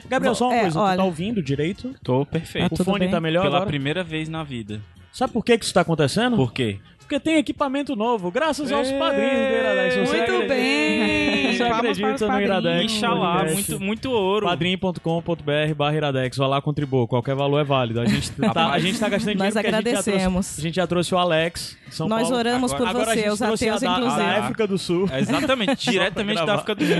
Gabriel, 0.09 0.35
só 0.35 0.47
uma 0.47 0.55
É, 0.55 0.61
coisa, 0.61 0.79
tu 0.79 0.83
olha- 0.83 0.97
tá 0.97 1.03
ouvindo 1.03 1.43
direito? 1.43 1.93
Tô 2.03 2.25
perfeito. 2.25 2.73
Ah, 2.79 2.81
o 2.81 2.83
fone 2.85 2.99
bem? 2.99 3.09
tá 3.11 3.19
melhor 3.19 3.41
Pela 3.43 3.57
agora? 3.57 3.69
primeira 3.69 4.03
vez 4.03 4.29
na 4.29 4.43
vida. 4.43 4.81
Sabe 5.11 5.33
por 5.33 5.43
que 5.43 5.57
que 5.57 5.65
isso 5.65 5.73
tá 5.73 5.81
acontecendo? 5.81 6.35
Por 6.37 6.53
quê? 6.53 6.79
Porque 6.99 7.19
tem 7.19 7.35
equipamento 7.37 7.95
novo, 7.95 8.31
graças 8.31 8.71
aos 8.71 8.89
padrinhos 8.91 9.33
do 9.49 9.55
Iradex. 9.55 9.95
Muito 9.97 10.47
bem. 10.47 11.48
Você 11.65 11.71
acredita 11.71 12.07
no 12.11 12.17
padrinhos. 12.19 12.49
Iradex? 12.49 12.93
Inxalá, 12.93 13.45
muito, 13.45 13.79
muito 13.79 14.11
ouro. 14.11 14.45
padrim.com.br 14.47 15.73
barra 15.75 15.95
iradex, 15.95 16.37
vai 16.37 16.47
lá, 16.47 16.61
contribua, 16.61 17.07
qualquer 17.07 17.35
valor 17.35 17.59
é 17.59 17.63
válido. 17.63 18.01
A 18.01 18.05
gente 18.05 18.31
tá, 18.53 18.71
a 18.71 18.79
gente 18.79 18.99
tá 18.99 19.09
gastando 19.09 19.35
dinheiro 19.37 19.53
Nós 19.53 19.53
porque 19.53 19.67
a 19.67 19.71
gente 19.71 19.83
já 19.85 19.91
trouxe- 19.93 20.09
agradecemos. 20.09 20.57
A 20.57 20.61
gente 20.61 20.75
já 20.75 20.87
trouxe 20.87 21.13
o 21.15 21.17
Alex, 21.17 21.77
São 21.89 22.07
Nós 22.07 22.23
Paulo. 22.23 22.37
oramos 22.37 22.73
Agora- 22.73 22.91
por 22.93 23.05
você, 23.05 23.29
os 23.29 23.41
ateus, 23.41 23.81
da, 23.81 23.91
inclusive. 23.91 24.17
da 24.23 24.39
África 24.39 24.67
do 24.67 24.77
Sul. 24.77 25.09
É 25.11 25.19
Exatamente, 25.21 25.85
diretamente 25.91 26.45
da. 26.45 26.55
África 26.55 26.75
do 26.75 26.85
Sul. 26.85 26.95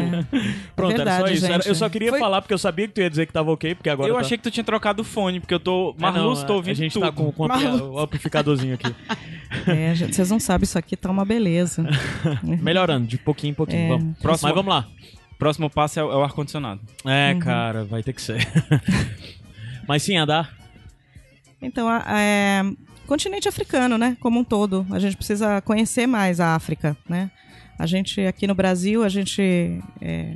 Pronto, 0.76 1.02
era 1.02 1.12
só 1.12 1.18
verdade, 1.24 1.34
isso. 1.38 1.46
Era- 1.46 1.64
eu 1.68 1.76
só 1.76 1.90
queria 1.90 2.10
Foi- 2.12 2.20
falar 2.20 2.42
porque 2.42 2.54
eu 2.54 2.58
sabia 2.58 2.88
que 2.88 2.94
tu 2.94 3.02
ia 3.02 3.10
dizer 3.10 3.26
que 3.26 3.34
tava 3.34 3.52
ok, 3.52 3.76
porque 3.76 3.90
agora 3.90 4.10
Eu 4.10 4.16
tá... 4.16 4.22
achei 4.22 4.38
que 4.38 4.44
tu 4.44 4.52
tinha 4.52 4.64
trocado 4.64 5.02
o 5.02 5.06
fone, 5.06 5.40
porque 5.40 5.54
eu 5.54 5.60
tô 5.60 5.96
É, 5.98 6.02
não, 6.02 6.12
marluço, 6.12 6.46
tô 6.46 6.54
a- 6.54 6.56
ouvindo 6.58 6.74
A 6.74 6.76
gente 6.76 6.94
tudo. 6.94 7.04
tá 7.06 7.12
com, 7.12 7.34
o 7.36 8.00
amplificadorzinho 8.00 8.74
aqui. 8.76 8.94
É, 9.68 9.96
gente, 9.96 10.16
vocês 10.16 10.30
não 10.30 10.40
sabem, 10.40 10.64
isso 10.64 10.78
aqui 10.78 10.96
tá 10.96 11.10
uma 11.10 11.26
beleza. 11.26 11.84
Melhorando, 12.44 13.08
de 13.08 13.18
pouquinho 13.18 13.52
em 13.52 13.54
pouquinho. 13.54 13.82
É. 13.82 13.88
Vamos. 13.98 14.18
Próximo- 14.20 14.49
Mas 14.50 14.56
vamos 14.56 14.74
lá. 14.74 14.88
Próximo 15.38 15.70
passo 15.70 16.00
é 16.00 16.04
o, 16.04 16.12
é 16.12 16.16
o 16.18 16.24
ar-condicionado. 16.24 16.82
É, 17.06 17.34
Uhum. 17.34 17.40
cara, 17.40 17.86
vai 17.86 18.04
ter 18.04 18.14
que 18.14 18.22
ser. 18.22 18.46
Mas 19.88 20.04
sim, 20.04 20.18
andar. 20.18 20.54
Então, 21.62 21.88
a- 21.88 22.04
é, 22.08 22.62
continente 23.08 23.48
africano, 23.48 23.98
né, 23.98 24.16
como 24.20 24.40
um 24.40 24.44
todo. 24.44 24.86
A 24.92 25.00
gente 25.00 25.16
precisa 25.18 25.62
conhecer 25.62 26.08
mais 26.08 26.40
a 26.40 26.56
África, 26.56 26.96
né? 27.08 27.32
A 27.78 27.86
gente 27.86 28.22
aqui 28.22 28.46
no 28.46 28.54
Brasil, 28.54 29.04
a 29.04 29.10
gente 29.10 29.82
é, 30.02 30.36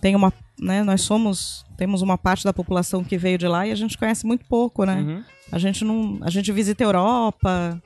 tem 0.00 0.14
uma, 0.16 0.32
né, 0.60 0.82
nós 0.82 1.02
somos, 1.02 1.64
temos 1.76 2.02
uma 2.02 2.18
parte 2.18 2.42
da 2.44 2.52
população 2.52 3.04
que 3.04 3.16
veio 3.16 3.38
de 3.38 3.46
lá 3.46 3.66
e 3.66 3.70
a 3.70 3.74
gente 3.76 3.96
conhece 3.96 4.26
muito 4.26 4.44
pouco, 4.46 4.84
né? 4.84 4.96
Uhum. 4.96 5.24
A 5.52 5.58
gente 5.58 5.84
não, 5.84 6.18
a 6.22 6.30
gente 6.30 6.50
visita 6.50 6.82
a 6.82 6.86
Europa, 6.86 7.80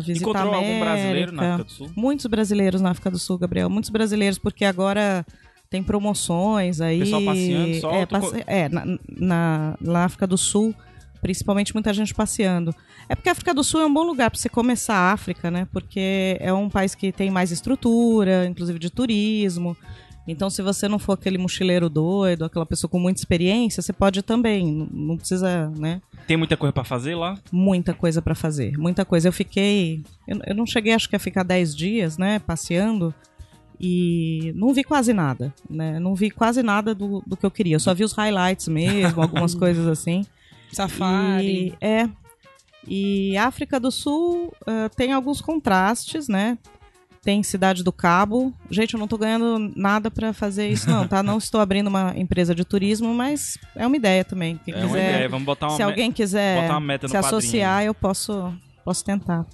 visita 0.00 0.26
a 0.26 0.30
Encontrou 0.30 0.54
algum 0.54 0.80
brasileiro 0.80 1.32
na 1.32 1.42
América. 1.42 1.54
África 1.54 1.64
do 1.64 1.70
Sul? 1.72 1.90
Muitos 1.96 2.26
brasileiros 2.26 2.80
na 2.80 2.90
África 2.90 3.10
do 3.10 3.18
Sul, 3.18 3.38
Gabriel. 3.38 3.70
Muitos 3.70 3.90
brasileiros, 3.90 4.38
porque 4.38 4.64
agora 4.64 5.24
tem 5.70 5.82
promoções 5.82 6.80
aí. 6.80 6.98
Pessoal 7.00 7.22
passeando 7.24 7.74
só, 7.80 7.92
É, 7.92 8.06
passe- 8.06 8.44
é, 8.46 8.68
na, 8.68 8.84
na, 9.08 9.76
na 9.80 10.04
África 10.04 10.26
do 10.26 10.36
Sul, 10.36 10.74
principalmente 11.22 11.72
muita 11.74 11.92
gente 11.94 12.12
passeando. 12.14 12.74
É 13.08 13.14
porque 13.14 13.28
a 13.28 13.32
África 13.32 13.52
do 13.54 13.62
Sul 13.64 13.80
é 13.80 13.86
um 13.86 13.92
bom 13.92 14.02
lugar 14.04 14.30
para 14.30 14.38
você 14.38 14.48
começar 14.48 14.94
a 14.94 15.12
África, 15.12 15.50
né? 15.50 15.66
Porque 15.72 16.36
é 16.40 16.52
um 16.52 16.68
país 16.68 16.94
que 16.94 17.10
tem 17.12 17.30
mais 17.30 17.50
estrutura, 17.50 18.46
inclusive 18.46 18.78
de 18.78 18.90
turismo. 18.90 19.76
Então, 20.30 20.48
se 20.48 20.62
você 20.62 20.88
não 20.88 20.98
for 20.98 21.12
aquele 21.12 21.38
mochileiro 21.38 21.88
doido, 21.88 22.44
aquela 22.44 22.64
pessoa 22.66 22.90
com 22.90 22.98
muita 22.98 23.20
experiência, 23.20 23.82
você 23.82 23.92
pode 23.92 24.22
também. 24.22 24.88
Não- 24.92 25.16
precisa, 25.16 25.68
né? 25.76 26.00
Tem 26.26 26.36
muita 26.36 26.56
coisa 26.56 26.72
pra 26.72 26.84
fazer 26.84 27.14
lá? 27.14 27.36
muita 27.50 27.92
coisa 27.92 28.22
para 28.22 28.34
fazer, 28.34 28.78
muita 28.78 29.04
coisa. 29.04 29.28
Eu 29.28 29.32
fiquei, 29.32 30.02
eu, 30.26 30.40
eu 30.46 30.54
não 30.54 30.66
cheguei, 30.66 30.92
acho 30.92 31.08
que 31.08 31.16
a 31.16 31.18
ficar 31.18 31.42
10 31.42 31.74
dias, 31.74 32.16
né, 32.16 32.38
passeando 32.38 33.12
e 33.78 34.52
não 34.54 34.72
vi 34.74 34.84
quase 34.84 35.12
nada, 35.12 35.52
né? 35.68 35.98
Não 35.98 36.14
vi 36.14 36.30
quase 36.30 36.62
nada 36.62 36.94
do, 36.94 37.22
do 37.26 37.36
que 37.36 37.46
eu 37.46 37.50
queria. 37.50 37.76
Eu 37.76 37.80
só 37.80 37.94
vi 37.94 38.04
os 38.04 38.12
highlights 38.12 38.68
mesmo, 38.68 39.22
algumas 39.22 39.54
coisas 39.56 39.86
assim. 39.86 40.24
Safari. 40.70 41.74
E, 41.80 41.84
é. 41.84 42.08
E 42.86 43.36
África 43.36 43.80
do 43.80 43.90
Sul 43.90 44.54
eh, 44.66 44.88
tem 44.90 45.12
alguns 45.12 45.40
contrastes, 45.40 46.28
né? 46.28 46.56
Tem 47.22 47.42
Cidade 47.42 47.84
do 47.84 47.92
Cabo. 47.92 48.54
Gente, 48.70 48.94
eu 48.94 49.00
não 49.00 49.06
tô 49.06 49.18
ganhando 49.18 49.72
nada 49.76 50.10
para 50.10 50.32
fazer 50.32 50.68
isso, 50.68 50.88
não, 50.88 51.06
tá? 51.06 51.22
Não 51.22 51.36
estou 51.36 51.60
abrindo 51.60 51.88
uma 51.88 52.14
empresa 52.16 52.54
de 52.54 52.64
turismo, 52.64 53.12
mas 53.14 53.58
é 53.76 53.86
uma 53.86 53.96
ideia 53.96 54.24
também. 54.24 54.58
Quem 54.64 54.72
É 54.72 54.78
uma 54.78 54.86
quiser, 54.86 55.10
ideia, 55.14 55.28
vamos 55.28 55.44
botar 55.44 55.68
uma 55.68 55.76
se 55.76 55.82
alguém 55.82 56.10
quiser 56.10 56.70
uma 56.70 56.80
se 56.80 56.98
padrinho 56.98 57.18
associar, 57.18 57.84
eu 57.84 57.92
posso, 57.94 58.54
posso 58.84 59.04
tentar. 59.04 59.46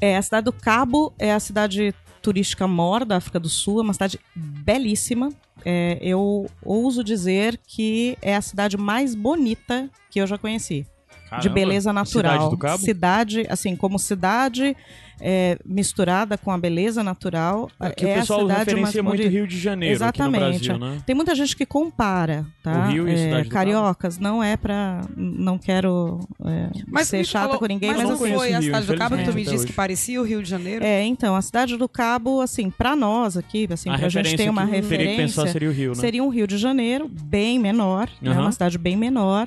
É, 0.00 0.16
a 0.16 0.22
cidade 0.22 0.44
do 0.44 0.52
Cabo 0.52 1.12
é 1.18 1.32
a 1.32 1.40
cidade 1.40 1.92
turística 2.22 2.66
maior 2.68 3.04
da 3.04 3.16
África 3.16 3.40
do 3.40 3.48
Sul, 3.48 3.80
é 3.80 3.82
uma 3.82 3.92
cidade 3.92 4.20
belíssima. 4.34 5.30
É, 5.64 5.98
eu 6.00 6.46
ouso 6.62 7.02
dizer 7.02 7.58
que 7.66 8.16
é 8.22 8.36
a 8.36 8.40
cidade 8.40 8.76
mais 8.76 9.14
bonita 9.14 9.90
que 10.10 10.20
eu 10.20 10.26
já 10.26 10.38
conheci. 10.38 10.86
De 11.24 11.30
Caramba. 11.30 11.54
beleza 11.54 11.92
natural. 11.92 12.50
Cidade? 12.50 12.82
Cidade, 12.82 13.46
assim, 13.48 13.74
como 13.74 13.98
cidade 13.98 14.76
é, 15.20 15.58
misturada 15.64 16.36
com 16.36 16.50
a 16.50 16.58
beleza 16.58 17.02
natural. 17.02 17.70
Aqui 17.78 18.06
é 18.06 18.16
o 18.16 18.20
pessoal 18.20 18.40
a 18.40 18.42
cidade 18.42 18.58
referencia 18.60 19.02
mais 19.02 19.18
muito. 19.18 19.30
Rio 19.32 19.46
de 19.46 19.58
Janeiro 19.58 19.94
Exatamente. 19.94 20.42
aqui 20.44 20.68
no 20.72 20.78
Brasil, 20.78 20.96
né? 20.96 21.02
Tem 21.06 21.14
muita 21.14 21.34
gente 21.34 21.56
que 21.56 21.64
compara, 21.64 22.44
tá? 22.62 22.86
O 22.88 22.90
Rio 22.92 23.08
e 23.08 23.12
a 23.32 23.38
É, 23.40 23.44
Cariocas, 23.44 24.18
não 24.18 24.42
é 24.42 24.56
pra. 24.56 25.00
Não 25.16 25.56
quero 25.58 26.20
é, 26.44 26.70
Mas 26.86 27.08
ser 27.08 27.24
chata 27.24 27.44
falou- 27.46 27.58
com 27.58 27.66
ninguém, 27.66 27.90
mas 27.90 27.98
mas, 28.00 28.08
não 28.10 28.18
conheço 28.18 28.38
foi 28.38 28.48
a 28.52 28.58
Rio, 28.58 28.62
cidade 28.66 28.86
do 28.86 28.96
Cabo 28.96 29.16
que 29.16 29.24
tu 29.24 29.32
me 29.34 29.44
disse 29.44 29.66
que 29.66 29.72
parecia 29.72 30.20
o 30.20 30.24
Rio 30.24 30.42
de 30.42 30.48
Janeiro? 30.50 30.84
É, 30.84 31.02
então, 31.04 31.34
a 31.36 31.42
cidade 31.42 31.76
do 31.76 31.88
Cabo, 31.88 32.40
assim, 32.40 32.70
pra 32.70 32.94
nós 32.96 33.36
aqui, 33.36 33.66
assim, 33.70 33.88
a 33.90 33.98
pra 33.98 34.08
gente 34.08 34.36
ter 34.36 34.48
uma 34.50 34.66
que 34.66 34.76
eu 34.76 34.82
teria 34.88 35.06
que 35.10 35.16
pensar 35.16 35.42
referência, 35.44 35.52
seria 35.52 35.68
o 35.68 35.72
Rio, 35.72 35.88
né? 35.90 35.94
seria 35.96 36.22
um 36.24 36.28
Rio 36.28 36.46
de 36.46 36.58
Janeiro, 36.58 37.08
bem 37.08 37.58
menor, 37.58 38.08
né? 38.20 38.30
Aham. 38.32 38.42
Uma 38.42 38.52
cidade 38.52 38.76
bem 38.78 38.96
menor. 38.96 39.46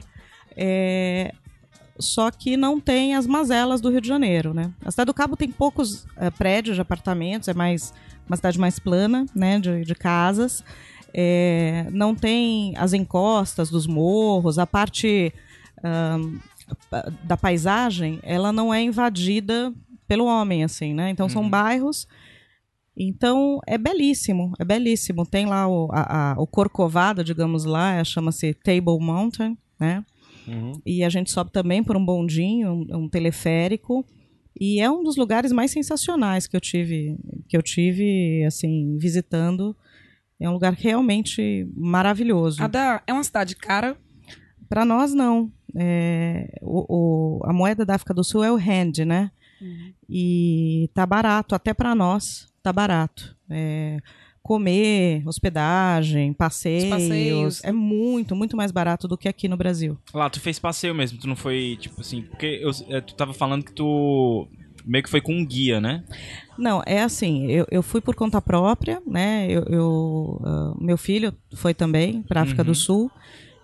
É, 0.56 1.32
Só 2.00 2.30
que 2.32 2.56
não 2.58 2.80
tem 2.80 3.16
as 3.16 3.26
mazelas 3.28 3.82
do 3.82 3.90
Rio 3.90 4.02
de 4.02 4.08
Janeiro, 4.08 4.54
né? 4.54 4.72
A 4.86 4.92
cidade 4.92 5.08
do 5.08 5.14
Cabo 5.14 5.36
tem 5.36 5.50
poucos 5.52 6.06
eh, 6.18 6.30
prédios 6.30 6.76
de 6.76 6.82
apartamentos, 6.82 7.48
é 7.48 7.54
mais 7.54 7.94
uma 8.28 8.36
cidade 8.36 8.60
mais 8.60 8.78
plana, 8.80 9.26
né? 9.34 9.60
De, 9.60 9.84
de 9.84 9.96
casas. 9.96 10.64
É, 11.14 11.88
não 11.92 12.14
tem 12.14 12.74
as 12.78 12.94
encostas 12.94 13.70
dos 13.70 13.88
morros, 13.88 14.60
a 14.60 14.68
parte 14.68 15.34
pa- 16.90 17.12
da 17.24 17.38
paisagem, 17.38 18.20
ela 18.24 18.52
não 18.52 18.74
é 18.74 18.82
invadida 18.82 19.74
pelo 20.08 20.26
homem, 20.26 20.64
assim, 20.64 20.94
né? 20.94 21.10
Então 21.10 21.28
são 21.30 21.50
bairros 21.50 22.08
então 23.00 23.60
é 23.68 23.78
belíssimo, 23.78 24.54
é 24.58 24.66
belíssimo. 24.66 25.24
Tem 25.24 25.46
lá 25.46 25.68
o, 25.68 25.88
a, 25.92 26.32
a- 26.32 26.36
o 26.40 26.48
Corcovado, 26.48 27.24
digamos 27.24 27.64
lá, 27.64 28.04
chama-se 28.04 28.54
Table 28.56 28.98
Mountain, 29.00 29.56
né? 29.80 30.04
Uhum. 30.48 30.74
E 30.86 31.04
a 31.04 31.10
gente 31.10 31.30
sobe 31.32 31.52
também 31.52 31.84
por 31.84 31.96
um 31.98 32.06
bondinho, 32.06 32.72
um, 32.90 33.04
um 33.04 33.10
teleférico. 33.10 34.06
E 34.60 34.80
é 34.80 34.90
um 34.90 35.04
dos 35.04 35.16
lugares 35.18 35.52
mais 35.52 35.70
sensacionais 35.72 36.48
que 36.48 36.56
eu 36.56 36.62
tive, 36.62 37.16
que 37.48 37.56
eu 37.56 37.62
tive 37.62 38.44
assim 38.46 38.98
visitando. 38.98 39.76
É 40.40 40.50
um 40.50 40.54
lugar 40.54 40.74
realmente 40.74 41.68
maravilhoso. 41.76 42.64
Adá, 42.64 43.04
é 43.06 43.14
uma 43.14 43.24
cidade 43.24 43.56
cara. 43.56 43.98
Para 44.70 44.84
nós 44.86 45.14
não. 45.14 45.52
É, 45.76 46.58
o, 46.62 47.40
o- 47.40 47.46
a 47.46 47.54
moeda 47.54 47.86
da 47.86 47.96
África 47.96 48.14
do 48.14 48.24
Sul 48.24 48.44
é 48.44 48.52
o 48.52 48.56
rand, 48.58 48.98
né? 49.06 49.32
E 50.10 50.90
tá 50.94 51.06
barato, 51.06 51.56
até 51.56 51.74
para 51.74 51.94
nós 51.96 52.48
tá 52.64 52.72
barato. 52.72 53.36
É, 53.50 53.98
comer, 54.48 55.22
hospedagem, 55.28 56.32
passeios, 56.32 56.90
passeios. 56.90 57.64
é 57.66 57.72
muito, 57.74 58.34
muito 58.36 58.56
mais 58.56 58.72
barato 58.72 59.06
do 59.08 59.18
que 59.18 59.28
aqui 59.28 59.50
no 59.50 59.58
Brasil. 59.58 59.98
Lá, 60.14 60.30
tu 60.30 60.40
fez 60.40 60.58
passeio 60.58 60.96
mesmo, 60.96 61.20
tu 61.20 61.28
não 61.28 61.36
foi, 61.36 61.78
tipo 61.80 62.00
assim, 62.00 62.22
porque 62.22 62.60
eu, 62.62 62.72
é, 62.90 63.02
tu 63.02 63.14
tava 63.14 63.34
falando 63.34 63.64
que 63.66 63.74
tu 63.74 64.48
meio 64.86 65.04
que 65.04 65.10
foi 65.10 65.20
com 65.20 65.34
um 65.34 65.46
guia, 65.46 65.82
né? 65.82 66.02
Não, 66.58 66.82
é 66.86 67.02
assim, 67.04 67.48
eu, 67.52 67.68
eu 67.70 67.84
fui 67.84 68.00
por 68.00 68.16
conta 68.16 68.42
própria, 68.42 69.02
né? 69.06 69.46
Eu, 69.50 69.64
eu, 69.64 70.42
ah, 70.46 70.74
meu 70.80 70.98
filho 70.98 71.34
foi 71.54 71.74
também 71.74 72.22
para 72.22 72.42
África 72.42 72.62
Uhum. 72.62 72.68
do 72.68 72.74
Sul 72.76 73.12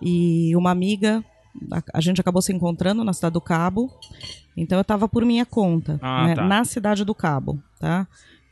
e 0.02 0.54
uma 0.54 0.70
amiga, 0.70 1.24
a, 1.72 1.82
a 1.94 2.00
gente 2.02 2.20
acabou 2.20 2.42
se 2.42 2.52
encontrando 2.52 3.02
na 3.02 3.14
cidade 3.14 3.32
do 3.32 3.40
Cabo, 3.40 3.90
então 4.54 4.76
eu 4.76 4.82
estava 4.82 5.08
por 5.08 5.24
minha 5.24 5.46
conta, 5.46 5.98
Ah, 6.02 6.26
né? 6.26 6.34
tá. 6.34 6.44
na 6.46 6.62
cidade 6.64 7.04
do 7.06 7.14
Cabo, 7.14 7.58
tá? 7.80 8.06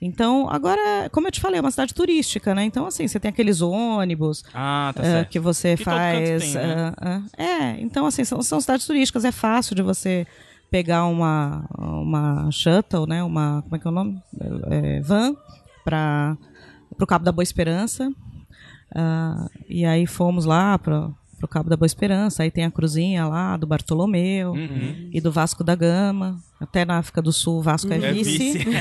Então, 0.04 0.48
agora, 0.50 1.08
como 1.12 1.28
eu 1.28 1.30
te 1.30 1.40
falei, 1.40 1.58
é 1.58 1.60
uma 1.60 1.70
cidade 1.70 1.94
turística, 1.94 2.52
né? 2.56 2.64
Então, 2.64 2.84
assim, 2.86 3.06
você 3.06 3.20
tem 3.20 3.28
aqueles 3.28 3.60
ônibus 3.62 4.44
Ah, 4.52 4.92
tá 4.96 5.02
certo. 5.04 5.28
que 5.30 5.38
você 5.38 5.76
Que 5.76 5.84
faz. 5.84 6.52
tem, 6.52 6.54
né? 6.54 6.92
ah, 7.00 7.22
ah, 7.38 7.42
é, 7.42 7.80
então, 7.80 8.04
assim, 8.04 8.24
são, 8.24 8.42
são 8.42 8.60
cidades 8.60 8.84
turísticas, 8.84 9.24
é 9.24 9.30
fácil 9.30 9.76
de 9.76 9.82
você 9.82 10.26
pegar 10.72 11.04
uma, 11.04 11.64
uma 11.78 12.50
shuttle, 12.50 13.06
né? 13.06 13.22
Uma. 13.22 13.62
Como 13.62 13.76
é 13.76 13.78
que 13.78 13.86
é 13.86 13.90
o 13.90 13.94
nome? 13.94 14.20
É, 14.70 15.00
van 15.02 15.36
para 15.84 16.36
o 16.98 17.06
Cabo 17.06 17.24
da 17.24 17.30
Boa 17.30 17.42
Esperança. 17.44 18.10
Ah, 18.94 19.46
e 19.68 19.84
aí 19.84 20.04
fomos 20.06 20.44
lá 20.44 20.78
para 20.78 21.10
o 21.44 21.48
Cabo 21.48 21.68
da 21.70 21.76
Boa 21.76 21.86
Esperança. 21.86 22.42
Aí 22.42 22.50
tem 22.50 22.64
a 22.64 22.70
cruzinha 22.70 23.26
lá 23.26 23.56
do 23.56 23.66
Bartolomeu 23.66 24.52
Uhum. 24.52 25.08
e 25.12 25.20
do 25.20 25.30
Vasco 25.32 25.62
da 25.64 25.74
Gama. 25.74 26.38
Até 26.60 26.84
na 26.84 26.98
África 26.98 27.20
do 27.22 27.32
Sul, 27.32 27.58
o 27.58 27.62
Vasco 27.62 27.92
é, 27.92 27.96
É 27.96 28.12
vice. 28.12 28.38
vice. 28.58 28.66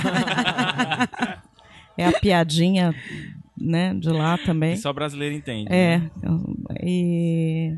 É 1.98 2.06
a 2.08 2.14
piadinha, 2.20 2.96
né, 3.58 3.94
de 3.94 4.10
lá 4.10 4.38
também. 4.38 4.76
Que 4.76 4.82
só 4.82 4.94
brasileiro 4.94 5.36
entende. 5.36 5.68
É. 5.72 6.00
né? 6.00 6.10
E... 6.82 7.76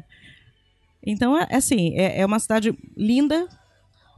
Então, 1.06 1.36
é 1.38 1.56
assim, 1.56 1.94
é, 1.98 2.22
é 2.22 2.26
uma 2.26 2.40
cidade 2.40 2.78
linda, 2.96 3.48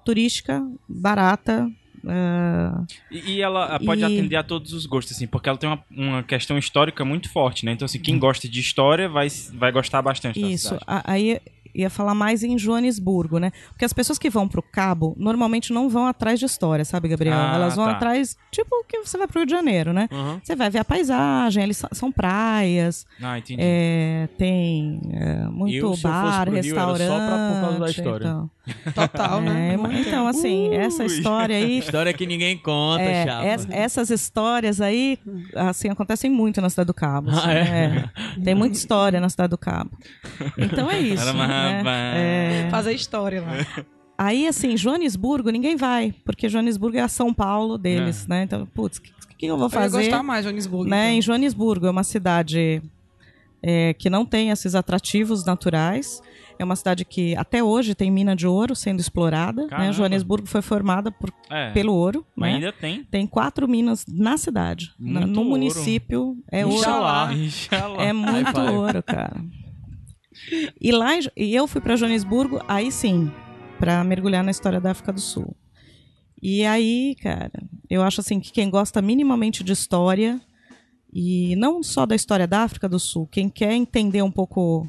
turística, 0.03 0.61
barata. 0.87 1.67
Ah, 2.07 2.83
E, 3.11 3.33
e 3.35 3.41
ela 3.41 3.79
pode 3.79 4.01
E- 4.01 4.03
atender 4.03 4.35
a 4.35 4.43
todos 4.43 4.73
os 4.73 4.85
gostos, 4.85 5.15
assim, 5.15 5.27
porque 5.27 5.49
ela 5.49 5.57
tem 5.57 5.69
uma, 5.69 5.83
uma 5.91 6.23
questão 6.23 6.57
histórica 6.57 7.03
muito 7.05 7.29
forte, 7.29 7.65
né? 7.65 7.71
Então, 7.73 7.85
assim, 7.85 7.99
quem 7.99 8.17
gosta 8.19 8.47
de 8.47 8.59
história 8.59 9.07
vai, 9.09 9.27
vai 9.53 9.71
gostar 9.71 10.01
bastante 10.01 10.39
isso. 10.39 10.77
Aí 10.87 11.39
ia 11.77 11.89
falar 11.89 12.15
mais 12.15 12.41
em 12.41 12.57
Joanesburgo, 12.57 13.37
né? 13.37 13.51
Porque 13.71 13.83
as 13.83 13.91
pessoas 13.91 14.17
que 14.17 14.29
vão 14.29 14.47
pro 14.47 14.61
Cabo 14.61 15.13
normalmente 15.19 15.73
não 15.73 15.89
vão 15.89 16.07
atrás 16.07 16.39
de 16.39 16.45
história, 16.45 16.85
sabe, 16.85 17.09
Gabriel? 17.09 17.35
Ah, 17.35 17.55
Elas 17.55 17.75
vão 17.75 17.83
tá. 17.83 17.91
atrás, 17.91 18.37
tipo, 18.49 18.85
que 18.87 18.99
você 18.99 19.17
vai 19.17 19.27
pro 19.27 19.39
Rio 19.39 19.45
de 19.45 19.51
Janeiro, 19.51 19.91
né? 19.91 20.07
Uhum. 20.09 20.39
Você 20.41 20.55
vai 20.55 20.69
ver 20.69 20.79
a 20.79 20.85
paisagem, 20.85 21.61
eles 21.63 21.83
são- 21.91 22.11
praias, 22.13 23.05
Ah, 23.21 23.37
entendi. 23.37 23.61
é, 23.61 24.29
tem 24.37 25.01
é, 25.11 25.35
muito 25.49 25.75
Eu, 25.75 25.93
se 25.95 26.05
eu 26.07 26.11
fosse 26.11 26.21
bar, 26.31 26.45
pro 26.45 26.61
Rio, 26.61 26.75
era 26.75 26.85
só 26.85 26.91
restaurante. 26.93 27.27
pra- 27.27 27.51
por 27.53 27.61
causa 27.61 27.79
da 27.79 27.89
história. 27.89 28.25
Então, 28.25 28.49
Total, 28.93 29.41
né? 29.41 29.75
É, 29.75 29.99
então, 30.01 30.27
assim, 30.27 30.73
essa 30.73 31.03
Ui. 31.03 31.07
história 31.07 31.55
aí 31.57 31.77
História 31.79 32.13
que 32.13 32.25
ninguém 32.25 32.57
conta, 32.57 33.01
É, 33.03 33.25
chapa. 33.25 33.45
es- 33.47 33.67
essas 33.69 34.09
histórias 34.09 34.81
aí, 34.81 35.19
assim, 35.55 35.89
acontecem 35.89 36.29
muito 36.31 36.59
na 36.61 36.69
Cidade 36.69 36.87
do 36.87 36.93
Cabo. 36.93 37.29
assim, 37.29 37.47
Ah, 37.47 37.53
é? 37.53 38.09
é. 38.37 38.41
Tem 38.43 38.55
muita 38.55 38.75
história 38.77 39.19
na 39.19 39.29
Cidade 39.29 39.49
do 39.51 39.57
Cabo. 39.57 39.91
Então 40.57 40.89
é 40.89 40.99
isso. 40.99 41.21
Era 41.23 41.31
uma 41.33 41.47
né? 41.47 41.77
rapaz. 41.77 42.15
É, 42.17 42.67
Fazer 42.71 42.93
história 42.93 43.41
lá. 43.41 43.85
Aí, 44.17 44.47
assim, 44.47 44.77
Joanesburgo, 44.77 45.49
ninguém 45.49 45.75
vai, 45.75 46.13
porque 46.23 46.47
Joanesburgo 46.47 46.97
é 46.97 47.01
a 47.01 47.07
São 47.09 47.33
Paulo 47.33 47.77
deles, 47.77 48.25
né? 48.27 48.43
Então, 48.43 48.65
putz, 48.65 48.97
o 48.97 49.01
que, 49.01 49.11
que 49.37 49.45
eu 49.45 49.57
vou 49.57 49.65
Eu 49.67 49.69
ia 49.69 49.69
fazer? 49.69 49.97
gostar 50.03 50.23
mais 50.23 50.39
de 50.39 50.49
Joanesburgo. 50.49 50.89
né? 50.89 51.09
Em 51.11 51.17
então. 51.17 51.21
Joanesburgo, 51.23 51.85
é 51.85 51.89
uma 51.91 52.03
cidade 52.03 52.81
é, 53.61 53.93
que 53.93 54.09
não 54.09 54.25
tem 54.25 54.51
esses 54.51 54.73
atrativos 54.73 55.43
naturais. 55.45 56.21
É 56.57 56.63
uma 56.63 56.75
cidade 56.75 57.03
que 57.03 57.35
até 57.35 57.63
hoje 57.63 57.93
tem 57.93 58.09
mina 58.09 58.35
de 58.35 58.47
ouro 58.47 58.75
sendo 58.75 58.99
explorada. 58.99 59.67
Né? 59.67 59.91
Joanesburgo 59.91 60.47
foi 60.47 60.61
formada 60.61 61.11
por- 61.11 61.33
É. 61.49 61.71
pelo 61.71 61.93
ouro. 61.93 62.25
Mas 62.35 62.49
né? 62.51 62.55
ainda 62.55 62.71
tem. 62.73 63.03
Tem 63.03 63.27
quatro 63.27 63.67
minas 63.67 64.05
na 64.07 64.37
cidade. 64.37 64.91
Na- 64.99 65.25
no 65.27 65.39
ouro. 65.39 65.49
município 65.51 66.37
é 66.51 66.65
ouro. 66.65 66.77
Inxalá. 66.77 67.33
Inxalá. 67.33 68.03
É 68.03 68.13
muito 68.13 68.59
ouro, 68.59 69.03
cara. 69.03 69.35
E 70.79 70.91
lá 70.91 71.09
e 71.35 71.55
eu 71.55 71.67
fui 71.67 71.81
para 71.81 71.95
Joanesburgo, 71.95 72.59
aí 72.67 72.91
sim, 72.91 73.31
para 73.79 74.03
mergulhar 74.03 74.43
na 74.43 74.51
história 74.51 74.79
da 74.81 74.91
África 74.91 75.11
do 75.13 75.19
Sul. 75.19 75.55
E 76.41 76.65
aí, 76.65 77.15
cara, 77.21 77.51
eu 77.89 78.03
acho 78.03 78.21
assim 78.21 78.39
que 78.39 78.51
quem 78.51 78.69
gosta 78.69 79.01
minimamente 79.01 79.63
de 79.63 79.71
história 79.71 80.39
e 81.11 81.55
não 81.55 81.81
só 81.81 82.05
da 82.05 82.15
história 82.15 82.45
da 82.45 82.59
África 82.63 82.87
do 82.89 82.99
Sul, 82.99 83.25
quem 83.27 83.49
quer 83.49 83.73
entender 83.73 84.21
um 84.21 84.29
pouco 84.31 84.87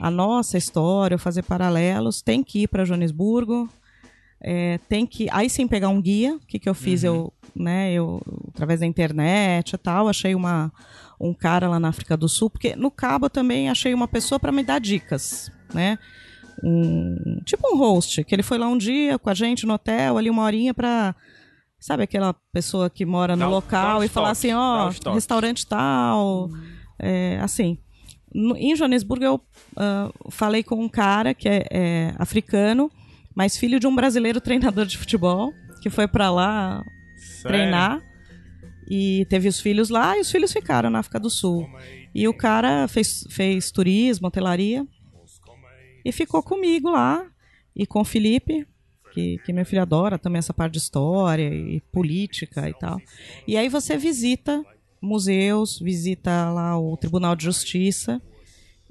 a 0.00 0.10
nossa 0.10 0.56
história, 0.56 1.14
ou 1.14 1.18
fazer 1.18 1.42
paralelos, 1.42 2.22
tem 2.22 2.42
que 2.42 2.62
ir 2.62 2.68
para 2.68 2.84
Joanesburgo. 2.84 3.68
É, 4.40 4.78
tem 4.88 5.04
que 5.04 5.28
aí 5.32 5.50
sim 5.50 5.66
pegar 5.66 5.88
um 5.88 6.00
guia. 6.00 6.36
O 6.36 6.46
que, 6.46 6.58
que 6.58 6.68
eu 6.68 6.74
fiz? 6.74 7.02
Eu, 7.02 7.32
né, 7.54 7.92
eu 7.92 8.22
através 8.48 8.80
da 8.80 8.86
internet 8.86 9.72
e 9.72 9.78
tal, 9.78 10.08
achei 10.08 10.34
uma 10.34 10.72
um 11.20 11.34
cara 11.34 11.68
lá 11.68 11.80
na 11.80 11.88
África 11.88 12.16
do 12.16 12.28
Sul, 12.28 12.48
porque 12.48 12.76
no 12.76 12.90
Cabo 12.90 13.26
eu 13.26 13.30
também 13.30 13.68
achei 13.68 13.92
uma 13.92 14.06
pessoa 14.06 14.38
para 14.38 14.52
me 14.52 14.62
dar 14.62 14.78
dicas, 14.78 15.50
né? 15.74 15.98
Um, 16.62 17.40
tipo 17.44 17.74
um 17.74 17.76
host, 17.76 18.22
que 18.24 18.34
ele 18.34 18.42
foi 18.42 18.58
lá 18.58 18.68
um 18.68 18.78
dia 18.78 19.18
com 19.18 19.30
a 19.30 19.34
gente 19.34 19.66
no 19.66 19.74
hotel, 19.74 20.16
ali 20.16 20.30
uma 20.30 20.42
horinha 20.42 20.72
para 20.72 21.14
sabe 21.78 22.02
aquela 22.02 22.34
pessoa 22.52 22.90
que 22.90 23.04
mora 23.06 23.36
no 23.36 23.40
Dá 23.40 23.48
local 23.48 23.98
os 23.98 24.04
e 24.04 24.08
falar 24.08 24.30
assim, 24.30 24.52
ó, 24.52 24.88
os 24.88 24.98
toques. 24.98 25.16
restaurante 25.16 25.66
tal, 25.66 26.50
é, 26.98 27.38
assim. 27.40 27.78
No- 28.34 28.56
em 28.56 28.74
Joanesburgo 28.76 29.24
eu 29.24 29.40
ah, 29.76 30.10
falei 30.30 30.62
com 30.62 30.76
um 30.76 30.88
cara 30.88 31.34
que 31.34 31.48
é, 31.48 31.66
é 31.70 32.14
africano, 32.18 32.90
mas 33.34 33.56
filho 33.56 33.78
de 33.80 33.86
um 33.86 33.94
brasileiro 33.94 34.40
treinador 34.40 34.86
de 34.86 34.98
futebol, 34.98 35.52
que 35.80 35.88
foi 35.90 36.06
para 36.08 36.30
lá 36.30 36.84
Sério? 37.16 37.48
treinar 37.48 38.02
e 38.90 39.26
teve 39.28 39.48
os 39.48 39.60
filhos 39.60 39.90
lá 39.90 40.16
e 40.16 40.20
os 40.20 40.30
filhos 40.30 40.52
ficaram 40.52 40.88
na 40.90 40.98
África 41.00 41.20
do 41.20 41.28
Sul. 41.30 41.68
E 42.14 42.26
o 42.26 42.34
cara 42.34 42.88
fez, 42.88 43.26
fez 43.30 43.70
turismo, 43.70 44.28
hotelaria 44.28 44.86
e 46.04 46.10
ficou 46.12 46.42
comigo 46.42 46.90
lá 46.90 47.26
e 47.76 47.86
com 47.86 48.00
o 48.00 48.04
Felipe, 48.04 48.66
que, 49.12 49.38
que 49.44 49.52
meu 49.52 49.64
filho 49.64 49.82
adora 49.82 50.18
também 50.18 50.38
essa 50.38 50.54
parte 50.54 50.72
de 50.72 50.78
história 50.78 51.48
e 51.52 51.80
política 51.92 52.68
e 52.68 52.74
tal. 52.74 53.00
E 53.46 53.56
aí 53.56 53.68
você 53.68 53.96
visita 53.96 54.64
museus, 55.00 55.78
visita 55.78 56.50
lá 56.50 56.78
o 56.78 56.96
Tribunal 56.96 57.36
de 57.36 57.44
Justiça 57.44 58.20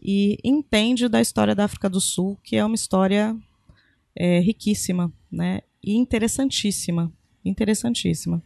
e 0.01 0.38
entende 0.43 1.08
da 1.08 1.20
história 1.22 1.55
da 1.55 1.66
África 1.66 1.89
do 1.89 1.99
Sul, 1.99 2.38
que 2.43 2.55
é 2.55 2.64
uma 2.64 2.76
história 2.76 3.36
é, 4.16 4.39
riquíssima, 4.39 5.12
né? 5.32 5.62
E 5.84 5.95
interessantíssima, 5.95 7.12
interessantíssima. 7.43 8.43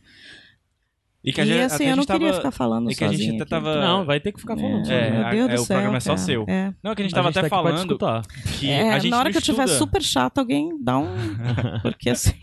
E 1.23 1.31
que 1.31 1.39
a 1.39 1.43
e 1.45 1.47
gente, 1.47 1.59
assim, 1.61 1.75
até 1.75 1.85
a 1.85 1.89
eu 1.91 1.95
não 1.97 2.03
queria 2.03 2.19
tava- 2.29 2.37
ficar 2.37 2.51
falando 2.51 2.91
e 2.91 2.95
que 2.95 3.03
a 3.03 3.11
gente 3.11 3.35
até 3.35 3.45
tava... 3.45 3.75
Não, 3.79 4.03
vai 4.05 4.19
ter 4.19 4.31
que 4.31 4.39
ficar 4.39 4.57
falando. 4.57 4.79
É, 4.81 4.83
sobre, 4.83 5.09
né? 5.11 5.23
a- 5.23 5.33
meu 5.33 5.47
Deus 5.47 5.49
é, 5.49 5.55
do 5.55 5.61
o 5.61 5.65
céu, 5.65 5.75
programa 5.75 5.97
é 5.97 5.99
só 5.99 6.17
seu. 6.17 6.45
É. 6.47 6.73
Não, 6.83 6.95
que 6.95 7.01
a 7.01 7.05
gente 7.05 7.13
A 7.13 7.15
tava 7.15 7.27
gente 7.29 7.37
até 7.39 7.49
tá 7.49 7.55
falando 7.55 7.97
que 8.59 8.69
É, 8.69 8.89
a 8.91 8.97
gente 8.99 9.11
na 9.11 9.19
hora 9.19 9.31
que 9.31 9.37
eu 9.37 9.41
tiver 9.41 9.63
estuda- 9.65 9.77
super 9.77 10.01
chato, 10.01 10.39
alguém 10.39 10.69
dá 10.81 10.97
um. 10.97 11.07
Porque 11.83 12.09
assim. 12.09 12.33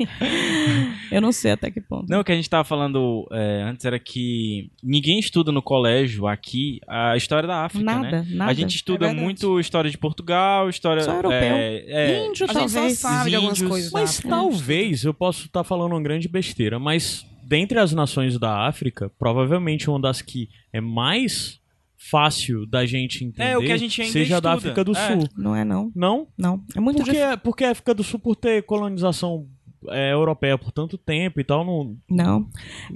eu 1.10 1.20
não 1.20 1.32
sei 1.32 1.52
até 1.52 1.70
que 1.70 1.80
ponto. 1.80 2.06
Não, 2.08 2.20
o 2.20 2.24
que 2.24 2.30
a 2.32 2.36
gente 2.36 2.48
tava 2.48 2.64
falando 2.64 3.26
é, 3.32 3.62
antes 3.62 3.84
era 3.84 3.98
que 3.98 4.70
ninguém 4.82 5.18
estuda 5.18 5.50
no 5.50 5.60
colégio 5.62 6.26
aqui 6.26 6.80
a 6.86 7.16
história 7.16 7.48
da 7.48 7.64
África, 7.64 7.84
nada, 7.84 8.10
né? 8.22 8.26
nada. 8.30 8.50
A 8.50 8.54
gente 8.54 8.76
estuda 8.76 9.08
É 9.08 9.12
muito 9.12 9.58
história 9.58 9.90
de 9.90 9.98
Portugal, 9.98 10.68
história... 10.68 11.02
Só 11.02 11.14
europeu. 11.14 11.36
É, 11.38 11.84
é, 11.88 12.26
Índio, 12.28 12.46
A 12.48 12.52
gente 12.52 12.70
só 12.70 12.76
talvez. 12.76 12.98
sabe 12.98 13.30
de 13.30 13.36
algumas 13.36 13.60
coisas. 13.62 13.90
Mas 13.92 14.10
África. 14.10 14.28
talvez 14.28 15.04
eu 15.04 15.14
possa 15.14 15.46
estar 15.46 15.64
falando 15.64 15.92
uma 15.92 16.02
grande 16.02 16.28
besteira, 16.28 16.78
mas 16.78 17.26
dentre 17.48 17.78
as 17.78 17.92
nações 17.94 18.38
da 18.38 18.66
África, 18.66 19.10
provavelmente 19.18 19.88
uma 19.88 19.98
das 20.00 20.20
que 20.20 20.50
é 20.72 20.80
mais 20.80 21.58
fácil 21.96 22.66
da 22.66 22.84
gente 22.86 23.24
entender 23.24 23.50
É, 23.50 23.56
o 23.56 23.60
que 23.60 23.72
a 23.72 23.76
gente 23.76 24.00
ainda 24.00 24.12
seja 24.12 24.40
da 24.40 24.54
estuda. 24.54 24.70
África 24.70 24.84
do 24.84 24.92
É. 24.96 25.06
Sul. 25.08 25.28
Não 25.36 25.56
é, 25.56 25.64
não. 25.64 25.90
Não? 25.94 26.28
Não. 26.36 26.62
É 26.76 26.80
muito 26.80 26.98
Porque, 26.98 27.12
difícil. 27.12 27.38
porque 27.38 27.64
a 27.64 27.70
África 27.70 27.94
do 27.94 28.04
Sul, 28.04 28.20
por 28.20 28.36
ter 28.36 28.62
colonização 28.64 29.46
é, 29.88 30.12
europeia 30.12 30.58
por 30.58 30.70
tanto 30.72 30.98
tempo 30.98 31.40
e 31.40 31.44
tal, 31.44 31.64
não. 31.64 31.96
Não. 32.08 32.48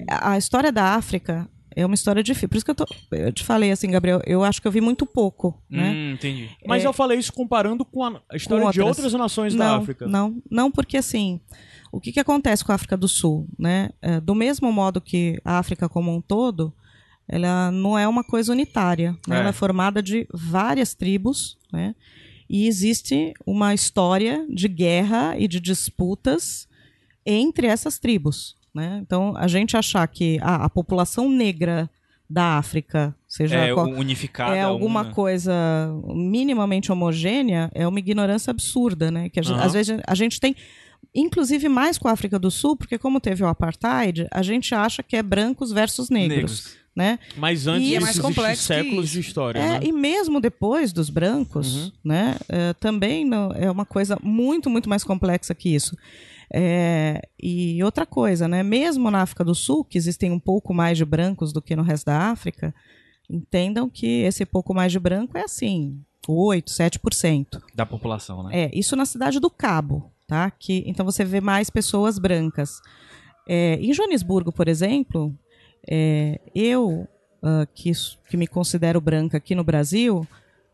A 0.07 0.37
história 0.37 0.71
da 0.71 0.95
África 0.95 1.49
é 1.75 1.85
uma 1.85 1.95
história 1.95 2.21
difícil. 2.23 2.49
Por 2.49 2.57
isso 2.57 2.65
que 2.65 2.71
eu, 2.71 2.75
tô, 2.75 2.85
eu 3.11 3.31
te 3.31 3.43
falei 3.43 3.71
assim, 3.71 3.89
Gabriel, 3.91 4.21
eu 4.25 4.43
acho 4.43 4.61
que 4.61 4.67
eu 4.67 4.71
vi 4.71 4.81
muito 4.81 5.05
pouco, 5.05 5.61
né? 5.69 5.91
Hum, 5.91 6.13
entendi. 6.13 6.49
Mas 6.65 6.83
É. 6.83 6.87
eu 6.87 6.93
falei 6.93 7.17
isso 7.17 7.33
comparando 7.33 7.83
com 7.85 8.03
a 8.03 8.21
história 8.33 8.69
de 8.71 8.81
outras. 8.81 8.97
outras 9.05 9.13
nações 9.13 9.55
da 9.55 9.65
não, 9.65 9.75
África. 9.81 10.07
Não, 10.07 10.41
não, 10.49 10.71
porque 10.71 10.97
assim, 10.97 11.39
o 11.91 11.99
que, 11.99 12.11
que 12.11 12.19
acontece 12.19 12.63
com 12.63 12.71
a 12.71 12.75
África 12.75 12.97
do 12.97 13.07
Sul, 13.07 13.47
né? 13.57 13.89
É, 14.01 14.19
do 14.19 14.33
mesmo 14.35 14.71
modo 14.71 14.99
que 15.01 15.39
a 15.43 15.59
África 15.59 15.87
como 15.89 16.13
um 16.15 16.21
todo, 16.21 16.73
ela 17.27 17.71
não 17.71 17.97
é 17.97 18.07
uma 18.07 18.23
coisa 18.23 18.51
unitária, 18.51 19.11
né? 19.27 19.37
É. 19.37 19.39
Ela 19.39 19.49
é 19.49 19.53
formada 19.53 20.01
de 20.01 20.27
várias 20.33 20.93
tribos, 20.93 21.57
né? 21.71 21.95
E 22.49 22.67
existe 22.67 23.33
uma 23.45 23.73
história 23.73 24.45
de 24.49 24.67
guerra 24.67 25.35
e 25.39 25.47
de 25.47 25.59
disputas 25.59 26.67
entre 27.25 27.67
essas 27.67 27.97
tribos, 27.97 28.57
né? 28.73 28.99
Então, 29.01 29.35
a 29.37 29.47
gente 29.47 29.75
achar 29.77 30.07
que 30.07 30.39
ah, 30.41 30.65
a 30.65 30.69
população 30.69 31.29
negra 31.29 31.89
da 32.29 32.57
África, 32.57 33.15
seja 33.27 33.55
É, 33.57 33.73
qual, 33.73 33.87
unificada. 33.87 34.55
é 34.55 34.61
alguma 34.61 35.01
una. 35.01 35.11
coisa 35.11 35.53
minimamente 36.15 36.91
homogênea, 36.91 37.69
é 37.75 37.87
uma 37.87 37.99
ignorância 37.99 38.49
absurda, 38.49 39.11
né? 39.11 39.29
Que 39.29 39.39
a 39.39 39.43
gente- 39.43 39.55
Aham. 39.57 39.65
às 39.65 39.73
vezes 39.73 39.99
a 40.07 40.15
gente 40.15 40.39
tem, 40.39 40.55
inclusive 41.13 41.69
mais 41.69 41.97
com 41.97 42.07
a 42.07 42.11
África 42.11 42.39
do 42.39 42.49
Sul, 42.49 42.75
porque 42.75 42.97
como 42.97 43.19
teve 43.19 43.43
o 43.43 43.47
apartheid, 43.47 44.27
a 44.31 44.41
gente 44.41 44.73
acha 44.73 45.03
que 45.03 45.15
é 45.15 45.21
brancos 45.21 45.71
versus 45.71 46.09
negros, 46.09 46.35
Negros. 46.37 46.75
né? 46.95 47.19
Mas 47.37 47.67
antes 47.67 47.87
E 47.87 47.95
é 47.95 47.99
disso 47.99 48.01
mais 48.05 48.19
complexo 48.19 48.63
séculos 48.63 49.09
de 49.09 49.19
história, 49.19 49.59
É, 49.59 49.69
né? 49.73 49.79
e 49.83 49.91
mesmo 49.91 50.39
depois 50.39 50.91
dos 50.91 51.09
brancos, 51.11 51.75
Uhum. 51.85 51.91
né? 52.03 52.35
é, 52.49 52.73
também 52.73 53.23
não- 53.25 53.51
é 53.51 53.69
uma 53.69 53.85
coisa 53.85 54.17
muito, 54.23 54.69
muito 54.71 54.89
mais 54.89 55.03
complexa 55.03 55.53
que 55.53 55.69
isso. 55.75 55.95
É, 56.55 57.19
e 57.41 57.83
outra 57.83 58.05
coisa, 58.05 58.47
né? 58.47 58.61
Mesmo 58.61 59.09
na 59.09 59.23
África 59.23 59.43
do 59.43 59.55
Sul, 59.55 59.83
que 59.83 59.97
existem 59.97 60.31
um 60.31 60.39
pouco 60.39 60.73
mais 60.73 60.97
de 60.97 61.03
brancos 61.03 61.51
do 61.51 61.61
que 61.61 61.75
no 61.75 61.81
resto 61.81 62.05
da 62.05 62.29
África, 62.29 62.73
entendam 63.29 63.89
que 63.89 64.21
esse 64.21 64.45
pouco 64.45 64.73
mais 64.73 64.91
de 64.91 64.99
branco 64.99 65.35
é 65.37 65.41
assim, 65.41 65.99
8, 66.27 66.71
7%. 66.71 67.61
Da 67.73 67.85
população, 67.85 68.43
né? 68.43 68.65
É, 68.65 68.71
isso 68.71 68.95
na 68.95 69.05
cidade 69.05 69.39
do 69.39 69.49
Cabo, 69.49 70.11
tá? 70.27 70.51
Que, 70.51 70.83
então 70.85 71.03
você 71.03 71.25
vê 71.25 71.41
mais 71.41 71.69
pessoas 71.71 72.19
brancas. 72.19 72.79
É, 73.47 73.75
em 73.75 73.91
Joanesburgo, 73.91 74.51
por 74.51 74.67
exemplo, 74.67 75.35
é, 75.89 76.39
eu, 76.53 77.07
ah, 77.41 77.67
que, 77.73 77.91
que 78.29 78.37
me 78.37 78.47
considero 78.47 79.01
branca 79.01 79.37
aqui 79.37 79.53
no 79.53 79.65
Brasil, 79.65 80.25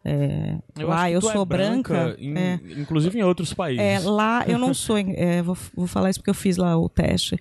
é, 0.04 0.58
acho 0.76 0.88
lá 0.88 1.12
eu 1.12 1.20
é 1.20 1.22
sou 1.22 1.46
branca. 1.46 2.16
em- 2.18 2.38
é, 2.38 2.60
inclusive 2.78 3.20
em 3.20 3.24
outros 3.24 3.54
países. 3.54 3.84
é, 3.84 4.00
lá 4.00 4.46
eu 4.48 4.58
não 4.58 4.74
sou. 4.74 4.98
é, 5.16 5.42
vou, 5.42 5.58
vou 5.76 5.88
falar 5.88 6.10
isso 6.10 6.20
porque 6.20 6.30
eu 6.30 6.36
fiz 6.36 6.58
lá 6.58 6.78
o 6.78 6.88
teste. 6.88 7.38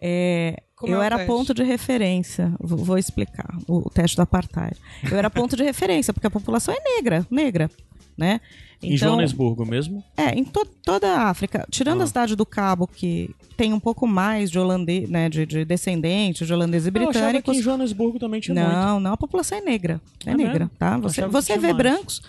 É, 0.00 0.62
Como 0.76 0.92
eu 0.92 1.02
é 1.02 1.06
era 1.06 1.16
teste? 1.16 1.30
ponto 1.32 1.54
de 1.54 1.62
referência. 1.62 2.52
Vou, 2.60 2.78
vou 2.78 2.98
explicar 2.98 3.56
o, 3.66 3.78
o 3.86 3.90
teste 3.90 4.16
do 4.16 4.22
apartheid. 4.22 4.76
Eu 5.10 5.16
era 5.16 5.30
ponto 5.30 5.56
de 5.56 5.62
referência 5.62 6.12
porque 6.12 6.26
a 6.26 6.30
população 6.30 6.74
é 6.74 6.80
negra, 6.96 7.26
negra, 7.30 7.70
né? 8.16 8.40
em 8.82 8.98
Joanesburgo 8.98 9.64
mesmo. 9.64 10.04
É, 10.14 10.38
em 10.38 10.44
to- 10.44 10.66
toda 10.84 11.10
a 11.10 11.30
África, 11.30 11.66
tirando 11.70 12.02
Ah. 12.02 12.04
a 12.04 12.06
cidade 12.06 12.36
do 12.36 12.44
Cabo, 12.44 12.86
que 12.86 13.34
tem 13.56 13.72
um 13.72 13.80
pouco 13.80 14.06
mais 14.06 14.50
de 14.50 14.58
holandês, 14.58 15.08
né, 15.08 15.30
de, 15.30 15.46
de 15.46 15.64
descendentes 15.64 16.46
de 16.46 16.52
holandeses 16.52 16.84
e 16.86 16.88
Eu 16.88 16.92
britânicos. 16.92 17.56
em 17.56 17.62
Joanesburgo 17.62 18.18
também 18.18 18.40
tinha 18.42 18.54
muito. 18.62 18.76
Não, 18.76 19.00
não, 19.00 19.12
a 19.14 19.16
população 19.16 19.56
é 19.56 19.60
negra. 19.62 20.02
É, 20.26 20.32
É 20.32 20.34
negra, 20.36 20.52
mesmo? 20.66 20.70
tá? 20.78 20.96
Eu 20.96 21.00
Você, 21.02 21.26
você 21.26 21.54
vê 21.56 21.72
mais. 21.72 21.76
brancos, 21.78 22.22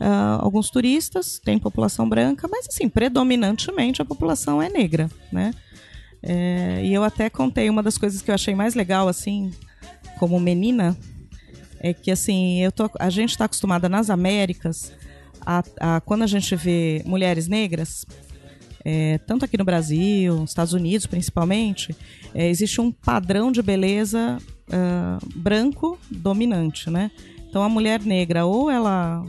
ah, 0.00 0.38
alguns 0.42 0.70
turistas, 0.70 1.38
tem 1.38 1.56
população 1.56 2.08
branca, 2.08 2.48
mas 2.50 2.66
assim, 2.66 2.88
predominantemente 2.88 4.02
a 4.02 4.04
população 4.04 4.60
é 4.60 4.68
negra, 4.68 5.08
né? 5.30 5.52
É, 6.22 6.80
e 6.84 6.92
eu 6.94 7.02
até 7.02 7.28
contei 7.28 7.68
uma 7.68 7.82
das 7.82 7.98
coisas 7.98 8.22
que 8.22 8.30
eu 8.30 8.34
achei 8.34 8.54
mais 8.54 8.74
legal, 8.74 9.08
assim, 9.08 9.50
como 10.18 10.38
menina, 10.38 10.96
é 11.80 11.92
que 11.92 12.10
assim, 12.10 12.62
eu 12.62 12.70
tô, 12.70 12.88
a 12.98 13.10
gente 13.10 13.30
está 13.30 13.46
acostumada 13.46 13.88
nas 13.88 14.08
Américas, 14.08 14.92
a, 15.44 15.62
a- 15.80 16.00
quando 16.00 16.22
a 16.22 16.26
gente 16.28 16.54
vê 16.54 17.02
mulheres 17.04 17.48
negras, 17.48 18.06
é, 18.84 19.18
tanto 19.26 19.44
aqui 19.44 19.56
no 19.58 19.64
Brasil, 19.64 20.36
nos 20.36 20.50
Estados 20.50 20.72
Unidos 20.72 21.06
principalmente, 21.06 21.94
é, 22.34 22.48
existe 22.48 22.80
um 22.80 22.90
padrão 22.92 23.50
de 23.52 23.62
beleza 23.62 24.38
ah, 24.70 25.18
branco 25.36 25.98
dominante, 26.10 26.88
né? 26.90 27.10
Então 27.48 27.62
a 27.62 27.68
mulher 27.68 28.00
negra 28.00 28.44
ou 28.46 28.70
ela 28.70 29.24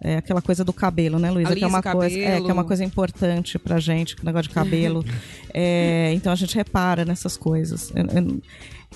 É 0.00 0.16
aquela 0.18 0.40
coisa 0.40 0.64
do 0.64 0.72
cabelo, 0.72 1.18
né, 1.18 1.28
Luísa? 1.30 1.50
Que 1.58 1.64
é 1.64 1.66
uma 1.66 1.82
coisa, 2.00 2.16
é, 2.20 2.40
que 2.40 2.50
é 2.50 2.52
uma 2.52 2.64
coisa 2.64 2.84
importante 2.84 3.58
pra 3.58 3.80
gente, 3.80 4.14
o 4.20 4.24
negócio 4.24 4.48
de 4.48 4.54
cabelo. 4.54 5.04
É, 5.60 6.12
então 6.14 6.30
a 6.32 6.36
gente 6.36 6.54
repara 6.54 7.04
nessas 7.04 7.36
coisas. 7.36 7.90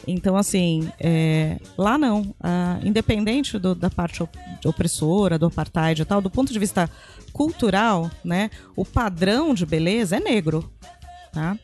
Então, 0.07 0.37
assim, 0.37 0.89
é, 1.01 1.57
lá 1.77 1.99
não. 1.99 2.35
Ah, 2.41 2.79
independente 2.85 3.59
do- 3.59 3.75
da 3.75 3.91
parte 3.91 4.23
op- 4.23 4.37
opressora, 4.65 5.39
do 5.39 5.47
apartheid 5.47 6.01
e 6.03 6.05
tal, 6.05 6.21
do 6.21 6.31
ponto 6.31 6.53
de 6.53 6.59
vista 6.59 6.89
cultural, 7.33 8.11
né, 8.25 8.51
o 8.77 8.85
padrão 8.85 9.55
de 9.55 9.65
beleza 9.67 10.17
é 10.17 10.21
negro, 10.21 10.71
tá? 11.33 11.59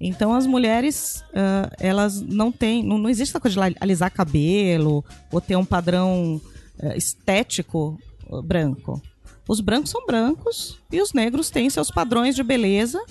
Então 0.00 0.32
as 0.34 0.46
mulheres, 0.46 1.22
ah, 1.34 1.70
elas 1.78 2.20
não 2.20 2.50
têm, 2.52 2.82
não, 2.82 2.96
não 2.98 3.08
existe 3.10 3.32
essa 3.32 3.40
coisa 3.40 3.68
de 3.70 3.76
alisar 3.80 4.10
cabelo 4.10 5.04
ou 5.30 5.40
ter 5.40 5.56
um 5.56 5.64
padrão 5.64 6.40
eh, 6.80 6.96
estético 6.96 7.98
branco. 8.44 9.00
Os 9.48 9.60
brancos 9.60 9.90
são 9.90 10.06
brancos 10.06 10.78
e 10.90 11.00
os 11.02 11.12
negros 11.12 11.50
têm 11.50 11.68
seus 11.68 11.90
padrões 11.90 12.34
de 12.34 12.42
beleza, 12.42 13.02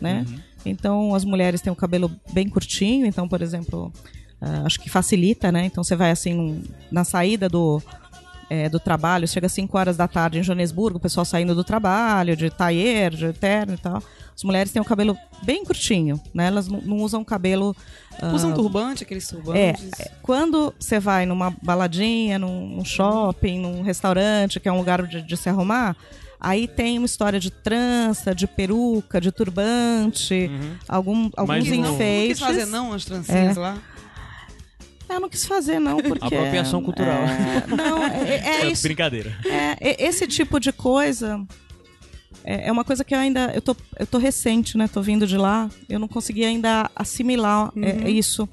né? 0.00 0.24
Então 0.64 1.14
as 1.14 1.24
mulheres 1.24 1.60
têm 1.62 1.72
o 1.72 1.76
cabelo 1.76 2.10
bem 2.32 2.48
curtinho, 2.48 3.06
então, 3.06 3.26
por 3.26 3.40
exemplo, 3.40 3.90
ah, 4.40 4.62
acho 4.66 4.78
que 4.80 4.90
facilita, 4.90 5.50
né? 5.50 5.64
Então 5.64 5.82
você 5.82 5.96
vai 5.96 6.10
assim 6.10 6.34
num- 6.34 6.62
na 6.90 7.02
saída 7.04 7.48
do 7.48 7.82
é, 8.50 8.68
do 8.68 8.80
trabalho, 8.80 9.26
chega 9.28 9.46
às 9.46 9.52
5 9.52 9.78
horas 9.78 9.96
da 9.96 10.08
tarde 10.08 10.38
em 10.38 10.42
Joanesburgo, 10.42 10.98
o 10.98 11.00
pessoal 11.00 11.24
saindo 11.24 11.54
do 11.54 11.62
trabalho, 11.62 12.36
de 12.36 12.50
taier, 12.50 13.10
de 13.14 13.32
terno 13.32 13.74
e 13.74 13.78
tal. 13.78 14.02
As 14.36 14.42
mulheres 14.42 14.72
têm 14.72 14.82
o 14.82 14.84
cabelo 14.84 15.16
bem 15.42 15.64
curtinho, 15.64 16.20
né? 16.34 16.46
Elas 16.48 16.66
não, 16.66 16.96
usam 16.96 17.22
cabelo. 17.22 17.76
ah, 18.20 18.32
Usam 18.32 18.52
turbante, 18.52 19.04
aqueles 19.04 19.30
é, 19.30 19.36
turbantes. 19.36 19.90
é, 20.00 20.10
quando 20.22 20.74
você 20.78 20.98
vai 20.98 21.26
numa 21.26 21.54
baladinha, 21.62 22.38
num, 22.38 22.66
num 22.76 22.84
shopping, 22.84 23.60
num 23.60 23.82
restaurante, 23.82 24.58
que 24.58 24.68
é 24.68 24.72
um 24.72 24.78
lugar 24.78 25.06
de, 25.06 25.22
de 25.22 25.36
se 25.36 25.48
arrumar, 25.48 25.94
aí 26.40 26.66
tem 26.66 26.96
uma 26.98 27.04
história 27.06 27.38
de 27.38 27.50
trança, 27.50 28.34
de 28.34 28.46
peruca, 28.46 29.20
de 29.20 29.30
turbante, 29.30 30.50
algum, 30.88 31.30
alguns 31.36 31.68
Mas 31.68 31.78
Não, 31.78 31.92
não 31.92 31.98
quis 31.98 32.40
fazer 32.40 32.66
não 32.66 32.92
as 32.94 33.04
trancinhas 33.04 33.56
lá. 33.56 33.78
Eu 35.14 35.20
não 35.20 35.28
quis 35.28 35.44
fazer, 35.44 35.78
não, 35.78 35.98
porque... 36.02 36.34
Apropriação 36.34 36.82
cultural. 36.82 37.22
é, 37.22 37.66
não, 37.66 38.02
é, 38.04 38.62
é 38.62 38.66
isso. 38.70 38.82
Brincadeira. 38.82 39.36
É, 39.44 40.04
esse 40.04 40.26
tipo 40.26 40.58
de 40.58 40.72
coisa 40.72 41.44
é, 42.44 42.68
é 42.68 42.72
uma 42.72 42.84
coisa 42.84 43.04
que 43.04 43.14
eu 43.14 43.18
ainda. 43.18 43.52
Eu 43.54 43.62
tô, 43.62 43.76
eu 43.98 44.06
tô 44.06 44.18
recente, 44.18 44.76
né? 44.76 44.88
Tô 44.88 45.02
vindo 45.02 45.26
de 45.26 45.36
lá. 45.36 45.70
Eu 45.88 45.98
não 45.98 46.08
consegui 46.08 46.44
ainda 46.44 46.90
assimilar 46.94 47.72
é, 47.76 48.10
isso. 48.10 48.48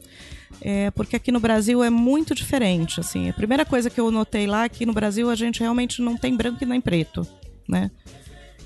É, 0.62 0.90
porque 0.92 1.16
aqui 1.16 1.32
no 1.32 1.40
Brasil 1.40 1.84
é 1.84 1.90
muito 1.90 2.34
diferente. 2.34 3.00
Assim, 3.00 3.30
a 3.30 3.34
primeira 3.34 3.66
coisa 3.66 3.90
que 3.90 4.00
eu 4.00 4.10
notei 4.12 4.48
lá 4.48 4.66
é 4.66 4.70
que 4.70 4.86
no 4.86 4.94
Brasil 4.94 5.30
a 5.30 5.36
gente 5.36 5.60
realmente 5.60 6.02
não 6.02 6.18
tem 6.18 6.36
branco 6.36 6.64
e 6.64 6.66
nem 6.66 6.82
preto, 6.82 7.28
né? 7.68 7.92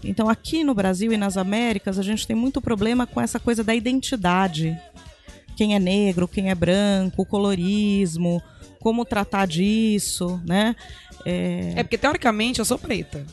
Então 0.04 0.30
aqui 0.30 0.64
no 0.64 0.74
Brasil 0.74 1.14
e 1.14 1.18
nas 1.18 1.38
Américas 1.38 2.00
a 2.00 2.04
gente 2.04 2.26
tem 2.26 2.36
muito 2.36 2.60
problema 2.60 3.06
com 3.06 3.22
essa 3.22 3.40
coisa 3.40 3.64
da 3.64 3.76
identidade. 3.76 4.76
Quem 5.56 5.76
é 5.76 5.80
negro, 5.80 6.28
quem 6.28 6.50
é 6.50 6.56
branco, 6.56 7.22
o 7.22 7.26
colorismo, 7.26 8.42
como 8.80 9.06
tratar 9.06 9.46
disso, 9.48 10.40
né? 10.46 10.76
É, 11.26 11.74
É 11.78 11.84
porque, 11.84 11.98
teoricamente, 11.98 12.60
eu 12.60 12.66
sou 12.66 12.78
preta. 12.80 13.24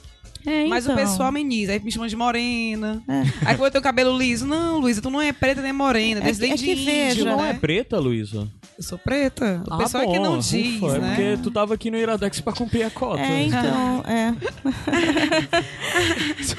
é, 0.47 0.67
Mas 0.67 0.87
o 0.87 0.93
então. 0.93 1.05
pessoal 1.05 1.29
ameniza. 1.29 1.73
Aí 1.73 1.81
me 1.81 1.91
chama 1.91 2.09
de 2.09 2.17
morena. 2.17 3.03
É. 3.09 3.23
Aí 3.47 3.57
quando 3.57 3.67
eu 3.67 3.71
tenho 3.71 3.83
cabelo 3.83 4.17
liso. 4.17 4.47
Não, 4.47 4.79
Luísa, 4.79 5.01
tu 5.03 5.11
não 5.11 5.21
é 5.23 5.33
preta 5.33 5.61
nem 5.63 5.73
morena. 5.73 6.21
É 6.21 6.25
Desde 6.33 6.47
é 6.47 6.57
que 6.57 6.75
veja, 6.75 7.21
Tu 7.21 7.25
não 7.25 7.39
né? 7.39 7.51
é 7.51 7.55
preta, 7.55 7.99
Luísa? 7.99 8.47
Eu 8.77 8.85
sou 8.85 8.97
preta. 8.99 9.63
O 9.67 9.77
pessoal 9.79 10.05
é 10.05 10.07
que 10.07 10.19
não 10.21 10.39
diz, 10.39 10.81
ufa, 10.81 10.97
é 10.97 10.99
né? 11.01 11.09
porque 11.17 11.43
tu 11.43 11.51
tava 11.51 11.75
aqui 11.75 11.91
no 11.91 11.97
Iradex 11.97 12.41
pra 12.41 12.53
cumprir 12.53 12.85
a 12.85 12.91
cota. 12.91 13.21
É, 13.21 13.43
então, 13.43 14.05
é. 14.07 14.35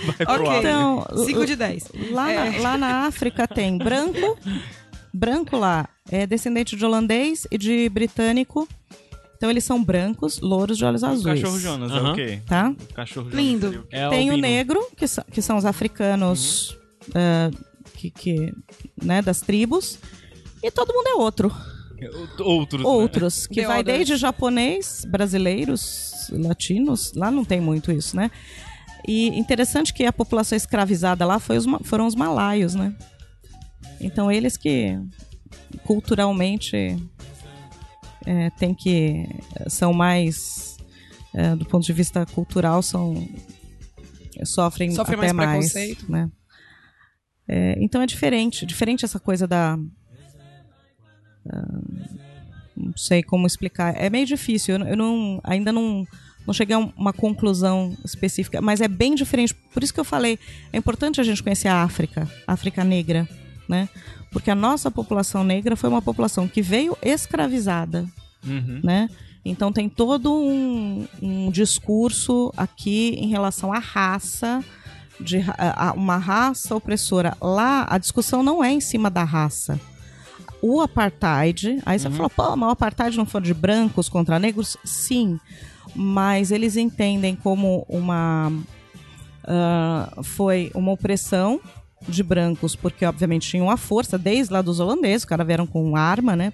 Vai 0.06 0.26
pro 0.26 0.34
Ok. 0.44 0.48
ar. 0.50 0.60
Então, 0.60 1.06
5 1.26 1.46
de 1.46 1.56
10. 1.56 1.84
lá, 2.12 2.32
É. 2.32 2.50
na, 2.52 2.60
lá 2.62 2.78
na 2.78 3.08
África 3.08 3.48
tem 3.48 3.78
branco, 3.78 4.38
branco 5.14 5.58
lá 5.58 5.88
é 6.12 6.26
descendente 6.28 6.76
de 6.76 6.86
holandês 6.86 7.48
e 7.52 7.58
de 7.58 7.90
britânico. 7.90 8.68
Então 9.38 9.50
eles 9.50 9.64
são 9.64 9.82
brancos, 9.82 10.40
louros 10.42 10.78
de 10.78 10.84
olhos 10.84 11.02
O 11.02 11.06
azuis. 11.06 11.24
cachorro 11.42 11.60
Jonas 11.60 11.92
é 11.92 11.96
Aham. 11.96 12.12
o 12.12 12.16
quê? 12.16 12.42
Tá? 12.46 12.70
O 12.70 12.94
cachorro 12.94 13.30
Lindo. 13.30 13.68
Jonas 13.72 13.86
o 13.86 13.88
quê? 13.88 13.96
É 13.96 14.10
tem 14.10 14.30
o 14.30 14.34
albino. 14.34 14.42
negro, 14.48 14.88
que, 14.98 15.08
são- 15.08 15.24
que 15.32 15.42
são 15.42 15.56
os 15.58 15.66
africanos 15.66 16.78
ah, 17.16 17.50
que, 17.94 18.12
que, 18.12 18.54
né, 19.02 19.22
das 19.22 19.40
tribos. 19.40 19.98
E 20.62 20.70
todo 20.70 20.94
mundo 20.94 21.08
é 21.08 21.14
outro. 21.14 21.50
Outros. 22.40 22.82
né? 22.82 22.88
Outros, 22.88 23.48
que 23.48 23.62
The 23.62 23.68
vai 23.68 23.80
others. 23.80 23.98
desde 23.98 24.16
japonês, 24.18 25.06
brasileiros, 25.06 26.30
latinos, 26.32 27.12
lá 27.14 27.30
não 27.32 27.44
tem 27.46 27.60
muito 27.62 27.92
isso, 27.92 28.16
né? 28.16 28.30
E 29.08 29.28
interessante 29.40 29.94
que 29.94 30.06
a 30.06 30.12
população 30.14 30.56
escravizada 30.56 31.26
lá 31.26 31.40
foi 31.40 31.58
os 31.58 31.66
foram 31.84 32.06
os 32.08 32.16
malaios, 32.16 32.76
né? 32.76 32.94
Então 34.02 34.32
eles 34.32 34.56
que 34.58 34.98
culturalmente 35.84 36.76
é, 38.26 38.50
tem 38.52 38.74
que 38.74 39.26
são 39.68 39.94
mais 39.94 40.78
é, 41.34 41.56
do 41.56 41.66
ponto 41.66 41.86
de 41.86 41.94
vista 41.94 42.26
cultural 42.26 42.82
são 42.82 43.28
sofrem 44.44 44.94
até 44.98 45.18
mais 45.18 45.34
mais, 45.34 45.72
preconceito. 45.74 46.12
né? 46.12 46.30
É, 47.48 47.76
então 47.84 48.02
é 48.02 48.06
diferente, 48.06 48.66
diferente 48.66 49.04
essa 49.04 49.20
coisa 49.20 49.48
da 49.48 49.78
não 52.76 52.96
sei 52.96 53.22
como 53.24 53.46
explicar. 53.48 53.94
É 53.98 54.10
meio 54.10 54.26
difícil. 54.26 54.76
Eu, 54.78 54.88
eu 54.88 54.98
não, 54.98 55.42
ainda 55.44 55.72
não, 55.72 56.06
não 56.46 56.54
cheguei 56.54 56.76
a 56.76 56.80
um- 56.80 56.94
uma 56.96 57.12
conclusão 57.12 57.96
específica, 58.06 58.62
mas 58.62 58.82
é 58.82 58.88
bem 58.88 59.16
diferente. 59.16 59.54
Por 59.54 59.84
isso 59.84 59.94
que 59.94 60.00
eu 60.00 60.06
falei, 60.06 60.40
é 60.72 60.78
importante 60.78 61.20
a 61.20 61.24
gente 61.24 61.44
conhecer 61.44 61.68
a 61.68 61.82
África, 61.84 62.30
a 62.48 62.54
África 62.54 62.84
negra, 62.84 63.28
né? 63.70 63.88
Porque 64.32 64.50
a 64.52 64.56
nossa 64.56 64.90
população 64.92 65.44
negra 65.44 65.76
foi 65.78 65.90
uma 65.90 66.02
população 66.02 66.48
que 66.48 66.62
veio 66.62 66.98
escravizada, 67.02 68.06
Uhum. 68.46 68.82
né? 68.84 69.08
Então 69.46 69.72
tem 69.72 69.88
todo 69.88 70.34
um, 70.34 71.08
um 71.22 71.50
discurso 71.52 72.52
aqui 72.58 73.16
em 73.18 73.28
relação 73.30 73.72
à 73.72 73.80
raça, 73.80 74.64
de 75.20 75.38
a- 75.58 75.90
a- 75.90 75.94
uma 75.94 76.18
raça 76.18 76.76
opressora. 76.76 77.36
Lá 77.42 77.86
a 77.90 77.98
discussão 77.98 78.42
não 78.44 78.64
é 78.64 78.72
em 78.72 78.82
cima 78.82 79.10
da 79.10 79.24
raça. 79.24 79.80
O 80.62 80.82
apartheid, 80.82 81.82
aí 81.86 81.98
você 81.98 82.10
fala, 82.10 82.30
pô, 82.30 82.56
mas 82.58 82.68
o 82.70 82.72
apartheid 82.72 83.16
não 83.18 83.26
foi 83.26 83.42
de 83.42 83.54
brancos 83.54 84.10
contra 84.10 84.38
negros? 84.40 84.76
Sim, 84.84 85.40
mas 85.96 86.52
eles 86.52 86.76
entendem 86.76 87.34
como 87.36 87.86
uma 87.88 88.52
ah, 89.46 90.12
foi 90.24 90.70
uma 90.76 90.92
opressão 90.92 91.60
de 92.08 92.24
brancos, 92.24 92.76
porque 92.76 93.06
obviamente 93.06 93.50
tinham 93.50 93.70
a 93.70 93.78
força, 93.78 94.18
desde 94.18 94.54
lá 94.54 94.62
dos 94.62 94.80
holandeses, 94.80 95.24
os 95.24 95.26
caras 95.26 95.46
vieram 95.46 95.68
com 95.68 95.96
arma, 95.96 96.36
né? 96.36 96.54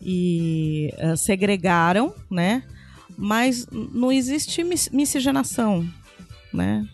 E 0.00 0.92
ah, 0.98 1.16
segregaram, 1.16 2.14
né? 2.30 2.62
Mas 3.16 3.66
não 3.70 4.10
existe 4.10 4.64
mis- 4.64 4.88
miscigenação, 4.90 5.86
né? 6.52 6.86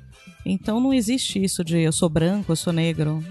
Então 0.45 0.81
não 0.81 0.93
existe 0.93 1.43
isso 1.43 1.64
de 1.64 1.79
eu 1.79 1.93
sou 1.93 2.09
branco, 2.09 2.53
eu 2.53 2.57
sou 2.57 2.72
negro. 2.72 3.22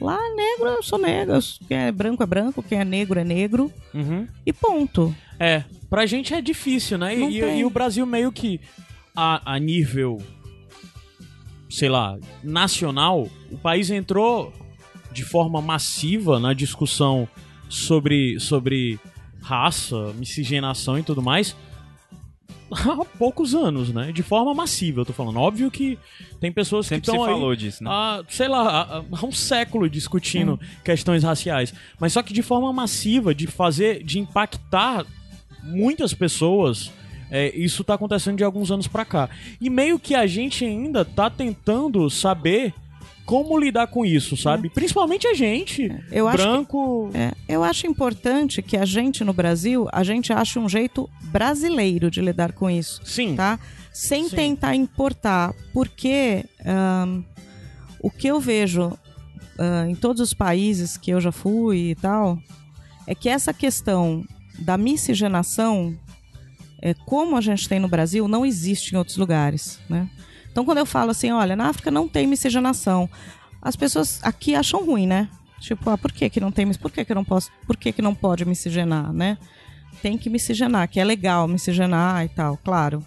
Lá 0.00 0.18
negro, 0.34 0.68
eu 0.68 0.82
sou 0.82 0.98
negro. 0.98 1.38
Quem 1.66 1.76
é 1.76 1.92
branco 1.92 2.22
é 2.22 2.26
branco, 2.26 2.62
quem 2.62 2.78
é 2.78 2.84
negro 2.84 3.18
é 3.18 3.24
negro. 3.24 3.72
Uhum. 3.92 4.26
E 4.46 4.52
ponto. 4.52 5.14
É, 5.40 5.64
pra 5.90 6.06
gente 6.06 6.32
é 6.32 6.40
difícil, 6.40 6.96
né? 6.98 7.14
E, 7.16 7.40
tem. 7.40 7.60
e 7.60 7.64
o 7.64 7.70
Brasil 7.70 8.06
meio 8.06 8.30
que 8.30 8.60
a, 9.16 9.54
a 9.54 9.58
nível, 9.58 10.18
sei 11.68 11.88
lá, 11.88 12.18
nacional, 12.42 13.28
o 13.50 13.58
país 13.58 13.90
entrou 13.90 14.52
de 15.12 15.24
forma 15.24 15.60
massiva 15.60 16.38
na 16.38 16.52
discussão 16.52 17.28
sobre, 17.68 18.38
sobre 18.40 18.98
raça, 19.40 20.12
miscigenação 20.14 20.98
e 20.98 21.02
tudo 21.02 21.22
mais 21.22 21.56
há 22.70 23.04
poucos 23.18 23.54
anos, 23.54 23.92
né? 23.92 24.12
De 24.12 24.22
forma 24.22 24.54
massiva, 24.54 25.00
eu 25.00 25.04
tô 25.04 25.12
falando. 25.12 25.38
Óbvio 25.38 25.70
que 25.70 25.98
tem 26.40 26.52
pessoas 26.52 26.86
Sempre 26.86 27.02
que 27.02 27.06
se 27.06 27.12
estão 27.12 27.24
aí 27.24 27.32
falou 27.32 27.56
disso, 27.56 27.82
né? 27.82 27.90
há, 27.90 28.22
sei 28.28 28.48
lá, 28.48 28.68
há, 28.68 28.96
há 28.98 29.26
um 29.26 29.32
século 29.32 29.88
discutindo 29.88 30.58
questões 30.84 31.22
raciais. 31.22 31.72
Mas 31.98 32.12
só 32.12 32.22
que 32.22 32.32
de 32.32 32.42
forma 32.42 32.72
massiva, 32.72 33.34
de 33.34 33.46
fazer, 33.46 34.02
de 34.02 34.18
impactar 34.18 35.06
muitas 35.62 36.14
pessoas, 36.14 36.92
é, 37.30 37.54
isso 37.56 37.84
tá 37.84 37.94
acontecendo 37.94 38.36
de 38.36 38.44
alguns 38.44 38.70
anos 38.70 38.86
pra 38.86 39.04
cá. 39.04 39.28
E 39.60 39.68
meio 39.70 39.98
que 39.98 40.14
a 40.14 40.26
gente 40.26 40.64
ainda 40.64 41.04
tá 41.04 41.28
tentando 41.30 42.08
saber 42.10 42.72
como 43.26 43.58
lidar 43.58 43.86
com 43.88 44.06
isso, 44.06 44.36
sabe? 44.38 44.70
Principalmente 44.70 45.26
a 45.26 45.34
gente, 45.34 45.94
Eu 46.10 46.26
acho 46.26 46.38
que- 46.38 46.42
branco. 46.44 47.10
É, 47.12 47.32
eu 47.46 47.62
acho 47.62 47.86
importante 47.86 48.62
que 48.62 48.74
a 48.76 48.86
gente 48.86 49.22
no 49.22 49.34
Brasil, 49.34 49.86
a 49.92 50.02
gente 50.02 50.32
ache 50.32 50.58
um 50.58 50.66
jeito 50.68 51.08
brasileiro 51.24 52.10
de 52.10 52.22
lidar 52.22 52.52
com 52.52 52.70
isso, 52.70 53.00
Sim. 53.04 53.36
tá? 53.36 53.58
Sem 53.92 54.28
Sim. 54.30 54.36
tentar 54.36 54.74
importar, 54.74 55.52
porque 55.74 56.44
ahn, 56.64 57.22
o 58.00 58.10
que 58.10 58.28
eu 58.28 58.40
vejo 58.40 58.96
ah, 59.58 59.86
em 59.88 59.94
todos 59.94 60.22
os 60.22 60.32
países 60.32 60.96
que 60.96 61.10
eu 61.10 61.20
já 61.20 61.32
fui 61.32 61.90
e 61.90 61.94
tal, 61.96 62.38
é 63.06 63.14
que 63.14 63.28
essa 63.28 63.52
questão 63.52 64.24
da 64.58 64.78
miscigenação 64.78 65.94
é, 66.80 66.94
como 66.94 67.36
a 67.36 67.40
gente 67.40 67.68
tem 67.68 67.80
no 67.80 67.88
Brasil, 67.88 68.28
não 68.28 68.46
existe 68.46 68.94
em 68.94 68.98
outros 68.98 69.16
lugares, 69.16 69.80
né? 69.88 70.08
Então, 70.50 70.64
quando 70.64 70.78
eu 70.78 70.86
falo 70.86 71.10
assim, 71.10 71.30
olha, 71.30 71.54
na 71.54 71.68
África 71.68 71.90
não 71.90 72.08
tem 72.08 72.26
miscigenação, 72.26 73.08
as 73.60 73.76
pessoas 73.76 74.20
aqui 74.22 74.54
acham 74.54 74.84
ruim, 74.84 75.06
né? 75.06 75.28
Tipo, 75.60 75.90
ah, 75.90 75.98
por 75.98 76.12
que 76.12 76.30
que 76.30 76.40
não 76.40 76.52
tem, 76.52 76.72
por 76.74 76.90
que 76.90 77.04
que 77.04 77.14
não 77.14 77.24
posso, 77.24 77.50
por 77.66 77.76
que 77.76 77.92
que 77.92 78.02
não 78.02 78.14
pode 78.14 78.44
miscigenar, 78.44 79.12
né? 79.12 79.38
Tem 80.00 80.16
que 80.16 80.30
miscigenar, 80.30 80.88
que 80.88 81.00
é 81.00 81.04
legal 81.04 81.48
miscigenar 81.48 82.24
e 82.24 82.28
tal, 82.28 82.56
claro. 82.56 83.04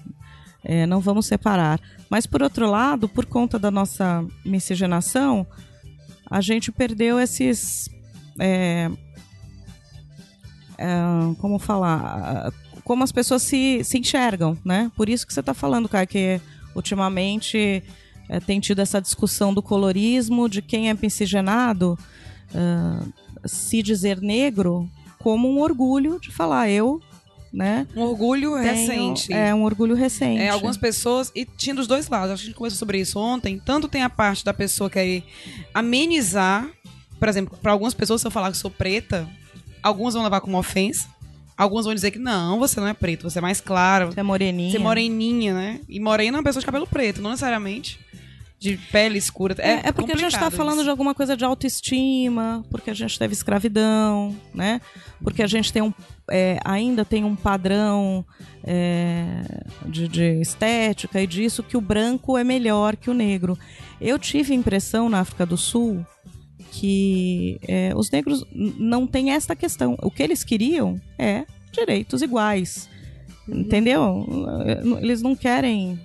É, 0.63 0.85
não 0.85 0.99
vamos 0.99 1.25
separar. 1.25 1.79
Mas, 2.09 2.27
por 2.27 2.43
outro 2.43 2.69
lado, 2.69 3.07
por 3.07 3.25
conta 3.25 3.57
da 3.57 3.71
nossa 3.71 4.23
miscigenação, 4.45 5.47
a 6.29 6.41
gente 6.41 6.71
perdeu 6.71 7.19
esses. 7.19 7.89
é, 8.39 8.91
é, 10.77 10.87
como 11.39 11.57
falar? 11.57 12.51
Como 12.83 13.03
as 13.03 13.11
pessoas 13.11 13.41
se, 13.41 13.83
se 13.83 13.97
enxergam, 13.97 14.57
né? 14.65 14.91
Por 14.95 15.09
isso 15.09 15.25
que 15.25 15.33
você 15.33 15.39
está 15.39 15.53
falando, 15.53 15.87
cara, 15.89 16.05
que 16.05 16.39
ultimamente 16.75 17.83
é, 18.29 18.39
tem 18.39 18.59
tido 18.59 18.79
essa 18.79 19.01
discussão 19.01 19.53
do 19.53 19.61
colorismo, 19.61 20.47
de 20.49 20.61
quem 20.61 20.89
é 20.89 20.93
miscigenado, 20.93 21.97
ah, 22.55 23.01
se 23.45 23.81
dizer 23.81 24.21
negro 24.21 24.89
como 25.19 25.49
um 25.49 25.59
orgulho 25.59 26.19
de 26.19 26.31
falar 26.31 26.69
eu, 26.69 27.01
né? 27.53 27.85
Um 27.95 28.01
orgulho 28.01 28.51
tenho- 28.53 28.63
recente. 28.63 29.33
É 29.33 29.53
um 29.53 29.63
orgulho 29.63 29.93
recente. 29.95 30.41
É, 30.41 30.49
algumas 30.49 30.77
pessoas, 30.77 31.31
e 31.35 31.45
tinha 31.45 31.75
dos 31.75 31.85
dois 31.87 32.07
lados, 32.07 32.31
a 32.31 32.35
gente 32.35 32.53
conversou 32.55 32.79
sobre 32.79 32.99
isso 32.99 33.19
ontem. 33.19 33.59
Tanto 33.63 33.87
tem 33.87 34.01
a 34.03 34.09
parte 34.09 34.43
da 34.45 34.53
pessoa 34.53 34.89
querer 34.89 35.23
amenizar, 35.73 36.69
por 37.19 37.27
exemplo, 37.27 37.57
para 37.61 37.71
algumas 37.73 37.93
pessoas, 37.93 38.21
se 38.21 38.27
eu 38.27 38.31
falar 38.31 38.51
que 38.51 38.57
sou 38.57 38.71
preta, 38.71 39.27
algumas 39.83 40.13
vão 40.13 40.23
levar 40.23 40.39
como 40.41 40.57
ofensa, 40.57 41.07
algumas 41.57 41.85
vão 41.85 41.93
dizer 41.93 42.11
que 42.11 42.19
não, 42.19 42.59
você 42.59 42.79
não 42.79 42.87
é 42.87 42.93
preto, 42.93 43.29
você 43.29 43.39
é 43.39 43.41
mais 43.41 43.61
clara, 43.61 44.07
Você 44.07 44.19
é 44.19 44.23
moreninha. 44.23 44.71
você 44.71 44.77
é 44.77 44.79
moreninha, 44.79 45.53
né? 45.53 45.79
E 45.87 45.99
morena 45.99 46.37
é 46.37 46.39
uma 46.39 46.43
pessoa 46.43 46.59
de 46.61 46.65
cabelo 46.65 46.87
preto, 46.87 47.21
não 47.21 47.31
necessariamente 47.31 47.99
de 48.61 48.77
pele 48.91 49.17
escura. 49.17 49.55
É, 49.57 49.71
É, 49.71 49.81
é 49.85 49.91
porque 49.91 50.11
a 50.11 50.15
gente 50.15 50.35
está 50.35 50.51
falando 50.51 50.75
isso. 50.75 50.83
de 50.83 50.89
alguma 50.91 51.15
coisa 51.15 51.35
de 51.35 51.43
autoestima, 51.43 52.63
porque 52.69 52.91
a 52.91 52.93
gente 52.93 53.17
teve 53.17 53.33
escravidão, 53.33 54.35
né? 54.53 54.79
Porque 55.23 55.41
a 55.41 55.47
gente 55.47 55.73
tem 55.73 55.81
um, 55.81 55.91
é, 56.29 56.59
ainda 56.63 57.03
tem 57.03 57.23
um 57.23 57.35
padrão 57.35 58.23
é, 58.63 59.41
de, 59.87 60.07
de 60.07 60.39
estética 60.39 61.19
e 61.19 61.25
disso 61.25 61.63
que 61.63 61.75
o 61.75 61.81
branco 61.81 62.37
é 62.37 62.43
melhor 62.43 62.95
que 62.95 63.09
o 63.09 63.15
negro. 63.15 63.57
Eu 63.99 64.19
tive 64.19 64.53
impressão 64.53 65.09
na 65.09 65.21
África 65.21 65.43
do 65.43 65.57
Sul 65.57 66.05
que 66.71 67.59
é, 67.67 67.91
os 67.95 68.09
negros 68.09 68.45
não 68.53 69.05
têm 69.05 69.31
esta 69.31 69.55
questão. 69.55 69.95
O 70.01 70.09
que 70.09 70.23
eles 70.23 70.43
queriam 70.43 70.99
é 71.19 71.45
direitos 71.71 72.21
iguais. 72.21 72.89
Entendeu? 73.47 74.25
Eles 75.01 75.21
não 75.21 75.35
querem 75.35 75.99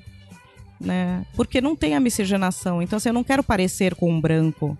né? 0.81 1.25
Porque 1.35 1.61
não 1.61 1.75
tem 1.75 1.95
a 1.95 2.01
miscigenação. 2.01 2.83
Então, 2.83 2.97
assim, 2.99 3.09
eu 3.09 3.12
não 3.14 3.25
quero 3.25 3.43
parecer 3.43 3.95
com 3.95 4.11
um 4.12 4.21
branco, 4.21 4.77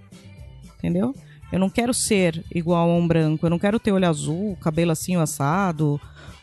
entendeu? 0.78 1.14
Eu 1.51 1.59
não 1.59 1.70
quero 1.70 1.95
ser 1.95 2.45
igual 2.55 2.91
a 2.91 2.95
um 2.95 3.07
branco. 3.07 3.47
Eu 3.47 3.51
não 3.51 3.59
quero 3.59 3.78
ter 3.80 3.93
olho 3.93 4.07
azul, 4.09 4.57
cabelo 4.61 4.91
assim, 4.91 5.16
assado, 5.16 5.99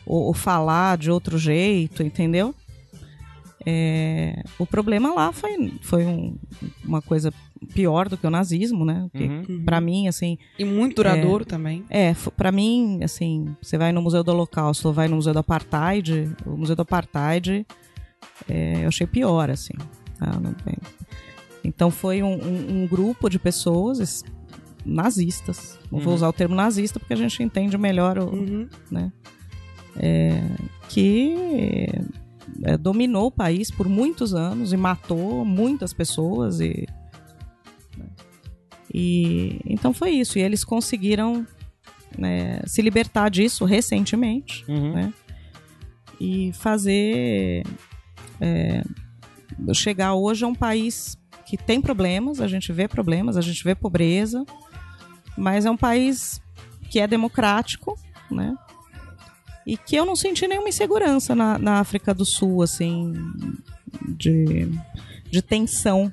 ou, 0.06 0.22
ou 0.24 0.34
falar 0.34 0.96
de 0.98 1.10
outro 1.10 1.38
jeito, 1.38 2.02
entendeu? 2.02 2.52
É, 3.66 4.42
o 4.58 4.66
problema 4.66 5.14
lá 5.14 5.32
foi, 5.32 5.72
foi 5.82 6.04
um- 6.04 6.36
uma 6.84 7.00
coisa 7.00 7.32
pior 7.72 8.08
do 8.08 8.16
que 8.16 8.26
o 8.26 8.30
nazismo, 8.30 8.84
né? 8.84 9.08
Uhum. 9.14 9.62
Pra 9.64 9.80
mim, 9.80 10.08
assim, 10.08 10.36
E 10.58 10.64
muito 10.64 10.96
duradouro 10.96 11.44
também. 11.44 11.84
é, 11.88 12.14
pra 12.36 12.50
mim, 12.52 13.00
assim, 13.02 13.56
você 13.62 13.78
vai 13.78 13.92
no 13.92 14.02
Museu 14.02 14.22
do 14.24 14.30
Holocausto 14.32 14.88
ou 14.88 14.94
vai 14.94 15.08
no 15.08 15.16
Museu 15.16 15.32
do 15.32 15.38
Apartheid, 15.38 16.30
o 16.46 16.56
Museu 16.56 16.74
do 16.76 16.82
Apartheid 16.82 17.66
é, 18.48 18.82
eu 18.84 18.88
achei 18.88 19.06
pior, 19.06 19.50
assim. 19.50 19.74
tá? 20.18 20.30
Tem- 20.64 20.76
Então 21.64 21.90
foi 21.90 22.22
um, 22.22 22.34
um- 22.34 22.82
um 22.82 22.86
grupo 22.86 23.28
de 23.30 23.38
pessoas 23.38 23.98
es- 23.98 24.24
nazistas. 24.84 25.78
Não 25.90 25.98
vou 25.98 26.08
Uhum. 26.10 26.14
usar 26.16 26.28
o 26.28 26.32
termo 26.32 26.54
nazista 26.54 27.00
porque 27.00 27.14
a 27.14 27.16
gente 27.16 27.42
entende 27.42 27.76
melhor 27.78 28.18
o, 28.18 28.26
Uhum. 28.34 28.68
que 30.88 31.34
é, 32.64 32.76
dominou 32.76 33.26
o 33.26 33.30
país 33.30 33.70
por 33.70 33.88
muitos 33.88 34.34
anos 34.34 34.72
e 34.72 34.76
matou 34.76 35.44
muitas 35.44 35.92
pessoas 35.92 36.60
e 36.60 36.86
e 38.96 39.60
então 39.66 39.92
foi 39.92 40.10
isso 40.10 40.38
e 40.38 40.42
eles 40.42 40.62
conseguiram 40.64 41.44
né, 42.16 42.60
se 42.64 42.80
libertar 42.80 43.28
disso 43.28 43.64
recentemente 43.64 44.64
Uhum. 44.68 44.92
né? 44.92 45.12
e 46.20 46.52
fazer 46.52 47.64
é, 48.40 48.84
chegar 49.74 50.14
hoje 50.14 50.44
a 50.44 50.48
um 50.48 50.54
país 50.54 51.18
que 51.44 51.56
tem 51.56 51.80
problemas 51.80 52.40
a 52.40 52.46
gente 52.46 52.72
vê 52.72 52.86
problemas 52.86 53.36
a 53.36 53.40
gente 53.40 53.64
vê 53.64 53.74
pobreza 53.74 54.44
mas 55.36 55.66
é 55.66 55.70
um 55.70 55.76
país 55.76 56.40
que 56.88 57.00
é 57.00 57.06
democrático 57.08 57.98
né 58.30 58.54
e 59.66 59.76
que 59.76 59.96
eu 59.96 60.04
não 60.06 60.14
senti 60.14 60.46
nenhuma 60.46 60.68
insegurança 60.68 61.34
na, 61.34 61.58
na 61.58 61.80
África 61.80 62.12
do 62.12 62.22
Sul, 62.26 62.62
assim, 62.62 63.14
de, 64.06 64.68
de 65.30 65.40
tensão 65.40 66.12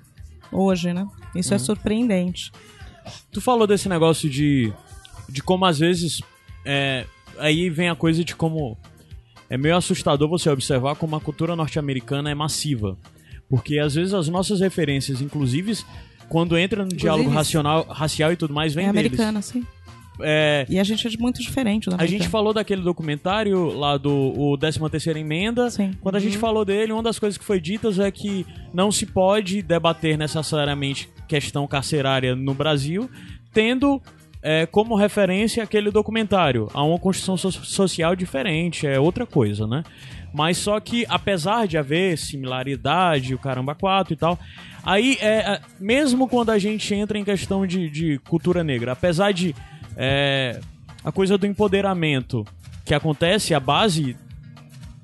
hoje, 0.50 0.94
né? 0.94 1.06
Isso 1.36 1.54
é 1.54 1.58
surpreendente. 1.58 2.52
Tu 3.32 3.42
falou 3.42 3.66
desse 3.66 3.88
negócio 3.90 4.30
de, 4.30 4.72
de 5.30 5.42
como 5.42 5.66
às 5.66 5.80
vezes. 5.80 6.22
é, 6.66 7.06
aí 7.38 7.70
vem 7.70 7.90
a 7.90 7.96
coisa 7.96 8.24
de 8.24 8.36
como. 8.36 8.78
É 9.50 9.58
meio 9.58 9.76
assustador 9.76 10.30
você 10.30 10.50
observar 10.50 10.96
como 10.96 11.16
a 11.16 11.20
cultura 11.20 11.56
norte-americana 11.56 12.32
é 12.32 12.36
massiva. 12.36 12.98
Porque 13.50 13.80
às 13.80 13.96
vezes 13.96 14.14
as 14.14 14.30
nossas 14.30 14.62
referências, 14.62 15.20
inclusive, 15.20 15.78
quando 16.30 16.58
entra 16.58 16.86
no 16.86 16.96
diálogo 16.96 17.30
racional, 17.30 17.86
racial 17.90 18.32
e 18.32 18.38
tudo 18.38 18.54
mais, 18.54 18.74
vem 18.74 18.88
é 18.88 18.94
deles. 18.94 19.12
americana, 19.12 19.42
sim. 19.42 19.66
É, 20.24 20.66
E 20.70 20.80
a 20.80 20.84
gente 20.84 21.08
é 21.08 21.12
muito 21.20 21.42
diferente 21.42 21.90
da 21.90 21.98
a 21.98 22.06
gente 22.06 22.28
falou 22.28 22.54
daquele 22.54 22.82
documentário 22.82 23.74
lá 23.78 23.98
do 23.98 24.34
o 24.38 24.58
13 24.58 24.80
terceira 24.90 25.20
emenda. 25.20 25.70
Sim. 25.70 25.92
Quando 26.00 26.16
a 26.16 26.20
gente 26.20 26.38
falou 26.38 26.64
dele, 26.64 26.94
uma 26.94 27.04
das 27.04 27.20
coisas 27.20 27.38
que 27.38 27.44
foi 27.44 27.60
ditas 27.60 28.00
é 28.00 28.10
que 28.12 28.46
não 28.74 28.92
se 28.92 29.06
pode 29.06 29.62
debater 29.62 30.18
necessariamente 30.18 31.10
questão 31.32 31.66
carcerária 31.66 32.36
no 32.36 32.54
Brasil, 32.54 33.10
tendo 33.54 34.02
é, 34.44 34.66
como 34.66 34.96
referência 34.96 35.64
aquele 35.64 35.90
documentário. 35.90 36.68
Há 36.74 36.84
uma 36.84 37.00
construção 37.00 37.38
so- 37.38 37.64
social 37.64 38.18
diferente, 38.18 38.86
é 38.86 39.00
outra 39.00 39.26
coisa, 39.26 39.66
né? 39.66 39.82
Mas 40.34 40.58
só 40.58 40.78
que, 40.82 41.06
apesar 41.08 41.68
de 41.68 41.78
haver 41.78 42.18
similaridade, 42.18 43.34
o 43.34 43.40
caramba 43.40 43.74
4 43.74 44.14
e 44.14 44.18
tal, 44.18 44.38
aí, 44.84 45.18
é, 45.22 45.54
é, 45.54 45.62
mesmo 45.80 46.28
quando 46.28 46.50
a 46.50 46.60
gente 46.60 46.94
entra 46.94 47.18
em 47.18 47.24
questão 47.24 47.66
de, 47.66 47.90
de 47.90 48.20
cultura 48.28 48.62
negra, 48.62 48.92
apesar 48.92 49.32
de 49.32 49.56
é, 49.96 50.60
a 51.02 51.14
coisa 51.14 51.38
do 51.38 51.48
empoderamento 51.48 52.46
que 52.84 52.94
acontece, 52.94 53.54
a 53.54 53.60
base 53.60 54.18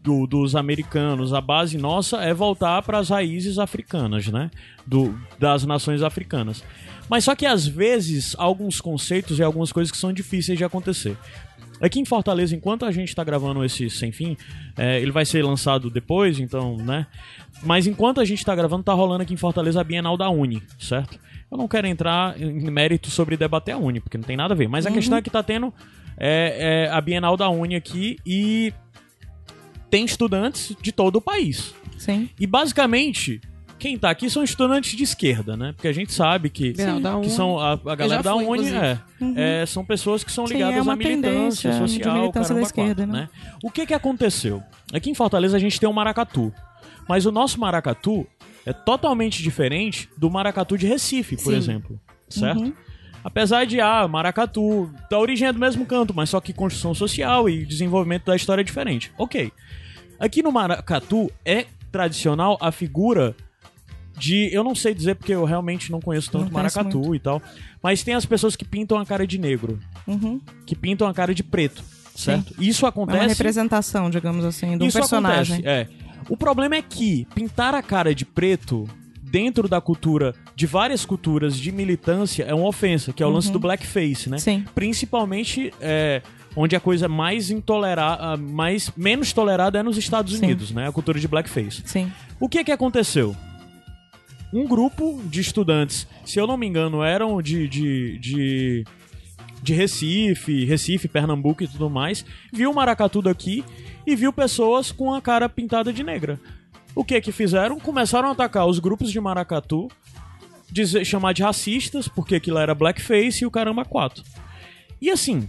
do- 0.08 0.26
dos 0.26 0.56
americanos, 0.56 1.34
a 1.34 1.42
base 1.42 1.78
nossa 1.78 2.18
é 2.24 2.34
voltar 2.34 2.82
para 2.82 2.98
as 2.98 3.10
raízes 3.10 3.60
africanas, 3.60 4.28
né? 4.28 4.50
Do, 4.86 5.14
das 5.38 5.66
nações 5.66 6.02
africanas. 6.02 6.64
Mas 7.10 7.26
só 7.26 7.36
que 7.36 7.46
às 7.46 7.68
vezes 7.68 8.34
alguns 8.38 8.80
conceitos 8.80 9.38
e 9.38 9.44
algumas 9.44 9.72
coisas 9.74 9.92
que 9.92 9.98
são 9.98 10.14
difíceis 10.14 10.58
de 10.58 10.64
acontecer. 10.64 11.18
Aqui 11.82 12.00
em 12.00 12.06
Fortaleza, 12.06 12.56
enquanto 12.56 12.86
a 12.86 12.92
gente 12.92 13.14
tá 13.14 13.24
gravando 13.24 13.64
esse 13.64 13.90
Sem 13.90 14.12
Fim, 14.12 14.36
é, 14.78 15.00
ele 15.00 15.12
vai 15.12 15.26
ser 15.26 15.44
lançado 15.44 15.90
depois, 15.90 16.40
então, 16.40 16.78
né? 16.78 17.06
Mas 17.64 17.86
enquanto 17.86 18.20
a 18.22 18.26
gente 18.26 18.44
tá 18.46 18.56
gravando, 18.56 18.84
tá 18.84 18.94
rolando 18.94 19.22
aqui 19.24 19.34
em 19.34 19.38
Fortaleza 19.38 19.80
a 19.82 19.84
Bienal 19.84 20.18
da 20.18 20.30
Uni, 20.30 20.64
certo? 20.80 21.20
Eu 21.52 21.58
não 21.58 21.68
quero 21.68 21.86
entrar 21.86 22.42
em 22.42 22.72
mérito 22.72 23.10
sobre 23.12 23.38
debater 23.38 23.76
a 23.76 23.78
Uni, 23.78 24.00
porque 24.00 24.18
não 24.18 24.24
tem 24.26 24.36
nada 24.38 24.54
a 24.54 24.58
ver. 24.58 24.68
Mas 24.68 24.86
a 24.86 24.92
questão 24.92 25.18
é 25.18 25.22
que 25.22 25.30
tá 25.30 25.44
tendo 25.44 25.72
é, 26.18 26.88
é, 26.88 26.92
a 26.92 27.00
Bienal 27.00 27.38
da 27.38 27.48
Uni 27.50 27.76
aqui 27.76 28.18
e 28.26 28.74
tem 29.90 30.06
estudantes 30.06 30.76
de 30.82 30.92
todo 30.92 31.18
o 31.18 31.22
país. 31.22 31.74
Sim. 31.98 32.30
E 32.40 32.46
basicamente, 32.46 33.42
quem 33.80 33.98
tá 33.98 34.10
aqui 34.10 34.30
são 34.30 34.44
estudantes 34.44 34.96
de 34.96 35.04
esquerda, 35.04 35.56
né? 35.56 35.74
Porque 35.74 35.88
a 35.88 35.94
gente 35.94 36.14
sabe 36.14 36.50
que, 36.50 36.74
da 36.74 37.20
que 37.20 37.30
são 37.30 37.60
a, 37.60 37.74
a 37.74 37.96
galera 37.96 38.24
da 38.24 38.34
fui, 38.34 38.46
Uni 38.46 38.74
é, 38.74 39.00
é, 39.36 39.66
são 39.66 39.86
pessoas 39.86 40.24
que 40.24 40.32
são 40.32 40.48
Sim, 40.48 40.56
ligadas 40.56 40.78
é 40.78 40.82
uma 40.82 40.94
à 40.94 40.96
militância 40.96 41.74
social, 41.74 42.16
militância 42.16 42.56
da 42.56 42.62
esquerda, 42.62 43.06
quatro, 43.06 43.22
né? 43.22 43.30
O 43.64 43.72
que 43.72 43.86
que 43.86 43.94
aconteceu? 43.94 44.64
Aqui 44.94 45.10
em 45.10 45.14
Fortaleza 45.14 45.58
a 45.58 45.60
gente 45.60 45.80
tem 45.80 45.88
o 45.88 45.94
maracatu. 45.94 46.54
Mas 47.08 47.26
o 47.26 47.32
nosso 47.32 47.60
maracatu 47.60 48.28
é 48.66 48.74
totalmente 48.74 49.42
diferente 49.42 50.10
do 50.18 50.30
maracatu 50.30 50.78
de 50.78 50.86
Recife, 50.86 51.38
por 51.38 51.54
Sim. 51.54 51.58
exemplo. 51.58 52.00
Certo? 52.30 52.62
Uhum. 52.62 52.74
Apesar 53.28 53.66
de, 53.66 53.82
ah, 53.82 54.08
maracatu, 54.08 54.90
da 55.12 55.20
origem 55.20 55.50
é 55.50 55.52
do 55.52 55.60
mesmo 55.60 55.86
canto, 55.86 56.14
mas 56.14 56.30
só 56.30 56.40
que 56.40 56.54
construção 56.54 56.94
social 56.96 57.50
e 57.50 57.66
desenvolvimento 57.66 58.24
da 58.26 58.36
história 58.38 58.62
é 58.62 58.64
diferente. 58.64 59.12
Ok. 59.18 59.52
Aqui 60.18 60.42
no 60.42 60.50
maracatu 60.50 61.30
é 61.44 61.66
tradicional 61.92 62.58
a 62.62 62.72
figura 62.72 63.36
de. 64.18 64.50
Eu 64.54 64.64
não 64.64 64.74
sei 64.74 64.94
dizer 64.94 65.16
porque 65.16 65.34
eu 65.34 65.44
realmente 65.44 65.92
não 65.92 66.00
conheço 66.00 66.32
tanto 66.32 66.46
Não 66.46 66.52
conheço 66.52 66.78
maracatu 66.78 67.14
e 67.14 67.20
tal. 67.20 67.42
Mas 67.84 68.02
tem 68.02 68.14
as 68.14 68.26
pessoas 68.26 68.56
que 68.56 68.64
pintam 68.64 68.98
a 68.98 69.06
cara 69.06 69.28
de 69.28 69.38
negro, 69.38 69.78
Uhum. 70.08 70.40
que 70.66 70.74
pintam 70.74 71.06
a 71.06 71.14
cara 71.14 71.36
de 71.36 71.44
preto. 71.44 71.84
certo? 72.16 72.56
Isso 72.58 72.86
É 72.86 72.90
acontece. 72.90 73.20
uma 73.20 73.28
representação, 73.28 74.10
digamos 74.10 74.46
assim, 74.46 74.78
de 74.78 74.86
um 74.86 74.88
Isso 74.88 74.98
personagem. 74.98 75.56
acontece, 75.58 75.68
é. 75.68 75.88
O 76.30 76.38
problema 76.38 76.76
é 76.78 76.82
que 76.82 77.28
pintar 77.36 77.76
a 77.76 77.82
cara 77.84 78.16
de 78.16 78.24
preto 78.26 78.88
dentro 79.30 79.68
da 79.68 79.82
cultura, 79.82 80.34
de 80.56 80.66
várias 80.66 81.06
culturas 81.06 81.58
de 81.58 81.72
militância, 81.72 82.44
é 82.44 82.54
uma 82.54 82.68
ofensa, 82.68 83.12
que 83.12 83.22
é 83.22 83.26
o 83.26 83.30
lance 83.30 83.52
do 83.52 83.60
blackface, 83.60 84.30
né? 84.30 84.38
Sim. 84.38 84.66
Principalmente 84.74 85.74
é, 85.82 86.22
onde 86.56 86.76
a 86.76 86.80
coisa 86.80 87.08
mais 87.08 87.52
intolerada, 87.52 88.38
mais 88.38 88.92
menos 88.96 89.34
tolerada 89.34 89.80
é 89.80 89.84
nos 89.84 89.98
Estados 89.98 90.38
Sim. 90.38 90.46
Unidos, 90.46 90.72
né? 90.72 90.88
A 90.88 90.92
cultura 90.92 91.20
de 91.20 91.28
blackface. 91.28 91.84
Sim. 91.86 92.12
O 92.40 92.48
que 92.48 92.60
é 92.60 92.64
que 92.64 92.72
aconteceu? 92.72 93.36
Um 94.54 94.66
grupo 94.66 95.22
de 95.26 95.42
estudantes, 95.42 96.08
se 96.26 96.40
eu 96.40 96.48
não 96.48 96.58
me 96.58 96.66
engano, 96.66 97.04
eram 97.04 97.42
de, 97.42 97.68
de, 97.68 98.18
de, 98.18 98.86
de 99.62 99.74
Recife, 99.74 100.64
Recife, 100.64 101.08
Pernambuco 101.10 101.64
e 101.64 101.68
tudo 101.68 101.90
mais, 101.90 102.26
viu 102.54 102.72
o 102.72 102.76
maracatu 102.76 103.22
daqui 103.22 103.64
e 104.06 104.16
viu 104.16 104.32
pessoas 104.32 104.90
com 104.90 105.14
a 105.14 105.22
cara 105.22 105.50
pintada 105.50 105.92
de 105.92 106.02
negra. 106.02 106.40
O 106.98 107.06
que 107.06 107.22
que 107.22 107.32
fizeram? 107.32 107.80
Começaram 107.80 108.28
a 108.28 108.32
atacar 108.32 108.66
os 108.66 108.80
grupos 108.80 109.12
de 109.12 109.22
maracatu, 109.22 109.88
dizer, 110.72 111.06
chamar 111.06 111.32
de 111.32 111.44
racistas, 111.44 112.08
porque 112.08 112.34
aquilo 112.34 112.58
era 112.58 112.74
blackface 112.74 113.44
e 113.44 113.46
o 113.46 113.52
caramba 113.52 113.86
quatro. 113.86 114.24
E 115.00 115.12
assim, 115.12 115.48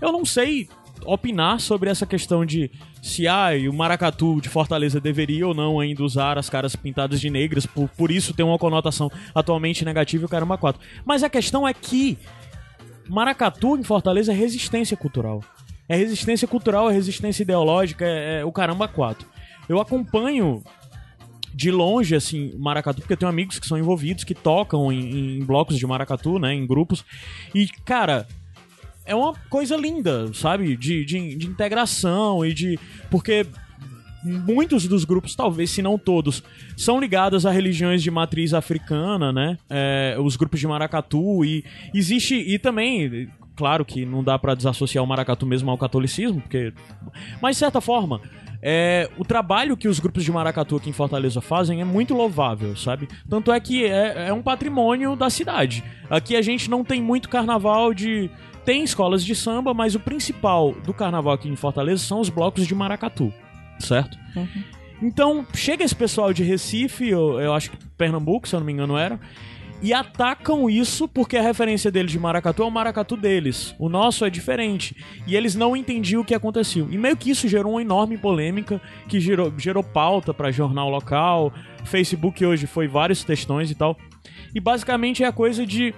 eu 0.00 0.10
não 0.10 0.24
sei 0.24 0.68
opinar 1.04 1.60
sobre 1.60 1.88
essa 1.88 2.04
questão 2.04 2.44
de 2.44 2.72
se 3.00 3.28
ah, 3.28 3.50
o 3.70 3.72
maracatu 3.72 4.40
de 4.40 4.48
Fortaleza 4.48 5.00
deveria 5.00 5.46
ou 5.46 5.54
não 5.54 5.78
ainda 5.78 6.02
usar 6.02 6.36
as 6.36 6.50
caras 6.50 6.74
pintadas 6.74 7.20
de 7.20 7.30
negras, 7.30 7.64
por, 7.64 7.88
por 7.90 8.10
isso 8.10 8.34
tem 8.34 8.44
uma 8.44 8.58
conotação 8.58 9.08
atualmente 9.32 9.84
negativa 9.84 10.24
e 10.24 10.26
o 10.26 10.28
caramba 10.28 10.58
quatro. 10.58 10.82
Mas 11.04 11.22
a 11.22 11.30
questão 11.30 11.68
é 11.68 11.72
que 11.72 12.18
maracatu 13.08 13.76
em 13.76 13.84
Fortaleza 13.84 14.32
é 14.32 14.34
resistência 14.34 14.96
cultural. 14.96 15.40
É 15.88 15.94
resistência 15.94 16.48
cultural, 16.48 16.90
é 16.90 16.92
resistência 16.92 17.44
ideológica, 17.44 18.04
é, 18.04 18.40
é 18.40 18.44
o 18.44 18.50
caramba 18.50 18.88
quatro. 18.88 19.30
Eu 19.68 19.80
acompanho 19.80 20.62
de 21.54 21.70
longe, 21.70 22.14
assim, 22.14 22.52
maracatu, 22.58 23.00
porque 23.00 23.12
eu 23.12 23.16
tenho 23.16 23.30
amigos 23.30 23.58
que 23.58 23.66
são 23.66 23.78
envolvidos, 23.78 24.24
que 24.24 24.34
tocam 24.34 24.90
em, 24.90 25.38
em 25.38 25.44
blocos 25.44 25.76
de 25.76 25.86
maracatu, 25.86 26.38
né, 26.38 26.54
em 26.54 26.66
grupos. 26.66 27.04
E, 27.54 27.68
cara, 27.84 28.26
é 29.04 29.14
uma 29.14 29.34
coisa 29.50 29.76
linda, 29.76 30.32
sabe? 30.32 30.76
De, 30.76 31.04
de, 31.04 31.36
de 31.36 31.46
integração 31.46 32.44
e 32.44 32.54
de. 32.54 32.78
Porque 33.10 33.46
muitos 34.22 34.86
dos 34.86 35.04
grupos, 35.04 35.34
talvez 35.34 35.70
se 35.70 35.82
não 35.82 35.98
todos, 35.98 36.42
são 36.76 37.00
ligados 37.00 37.44
a 37.44 37.50
religiões 37.50 38.02
de 38.02 38.10
matriz 38.10 38.54
africana, 38.54 39.32
né? 39.32 39.58
É, 39.68 40.16
os 40.18 40.36
grupos 40.36 40.60
de 40.60 40.66
maracatu 40.66 41.44
e 41.44 41.64
existe 41.92 42.34
e 42.34 42.58
também 42.58 43.28
claro 43.54 43.84
que 43.84 44.06
não 44.06 44.24
dá 44.24 44.38
pra 44.38 44.54
desassociar 44.54 45.04
o 45.04 45.06
maracatu 45.06 45.44
mesmo 45.44 45.70
ao 45.70 45.78
catolicismo, 45.78 46.40
porque 46.40 46.72
mas 47.40 47.56
de 47.56 47.60
certa 47.60 47.80
forma 47.80 48.20
é, 48.62 49.10
o 49.18 49.24
trabalho 49.24 49.76
que 49.76 49.88
os 49.88 49.98
grupos 49.98 50.22
de 50.24 50.30
maracatu 50.30 50.76
aqui 50.76 50.88
em 50.88 50.92
Fortaleza 50.92 51.40
fazem 51.40 51.80
é 51.80 51.84
muito 51.84 52.14
louvável, 52.14 52.76
sabe? 52.76 53.08
Tanto 53.28 53.50
é 53.50 53.58
que 53.58 53.84
é, 53.84 54.28
é 54.28 54.32
um 54.32 54.40
patrimônio 54.40 55.16
da 55.16 55.28
cidade. 55.28 55.82
Aqui 56.08 56.36
a 56.36 56.42
gente 56.42 56.70
não 56.70 56.84
tem 56.84 57.02
muito 57.02 57.28
carnaval 57.28 57.92
de. 57.92 58.30
Tem 58.64 58.84
escolas 58.84 59.24
de 59.24 59.34
samba, 59.34 59.74
mas 59.74 59.96
o 59.96 60.00
principal 60.00 60.72
do 60.72 60.94
carnaval 60.94 61.34
aqui 61.34 61.48
em 61.48 61.56
Fortaleza 61.56 62.04
são 62.04 62.20
os 62.20 62.28
blocos 62.28 62.64
de 62.64 62.74
maracatu, 62.76 63.34
certo? 63.80 64.16
Então, 65.02 65.44
chega 65.52 65.82
esse 65.82 65.96
pessoal 65.96 66.32
de 66.32 66.44
Recife, 66.44 67.08
eu, 67.08 67.40
eu 67.40 67.52
acho 67.52 67.72
que 67.72 67.76
Pernambuco, 67.98 68.46
se 68.46 68.54
eu 68.54 68.60
não 68.60 68.66
me 68.66 68.72
engano, 68.72 68.96
era, 68.96 69.18
e 69.82 69.92
atacam 69.92 70.70
isso 70.70 71.08
porque 71.08 71.36
a 71.36 71.42
referência 71.42 71.90
deles 71.90 72.12
de 72.12 72.18
maracatu 72.18 72.62
é 72.62 72.66
o 72.66 72.70
maracatu 72.70 73.16
deles. 73.16 73.74
O 73.80 73.88
nosso 73.88 74.24
é 74.24 74.30
diferente. 74.30 74.96
E 75.26 75.34
eles 75.34 75.56
não 75.56 75.76
entendiam 75.76 76.22
o 76.22 76.24
que 76.24 76.34
aconteceu. 76.34 76.86
E 76.90 76.96
meio 76.96 77.16
que 77.16 77.30
isso 77.30 77.48
gerou 77.48 77.72
uma 77.72 77.82
enorme 77.82 78.16
polêmica, 78.16 78.80
que 79.08 79.18
gerou, 79.18 79.52
gerou 79.58 79.82
pauta 79.82 80.32
pra 80.32 80.52
jornal 80.52 80.88
local. 80.88 81.52
Facebook 81.84 82.46
hoje 82.46 82.66
foi 82.66 82.86
vários 82.86 83.24
textões 83.24 83.72
e 83.72 83.74
tal. 83.74 83.96
E 84.54 84.60
basicamente 84.60 85.24
é 85.24 85.26
a 85.26 85.32
coisa 85.32 85.66
de 85.66 85.92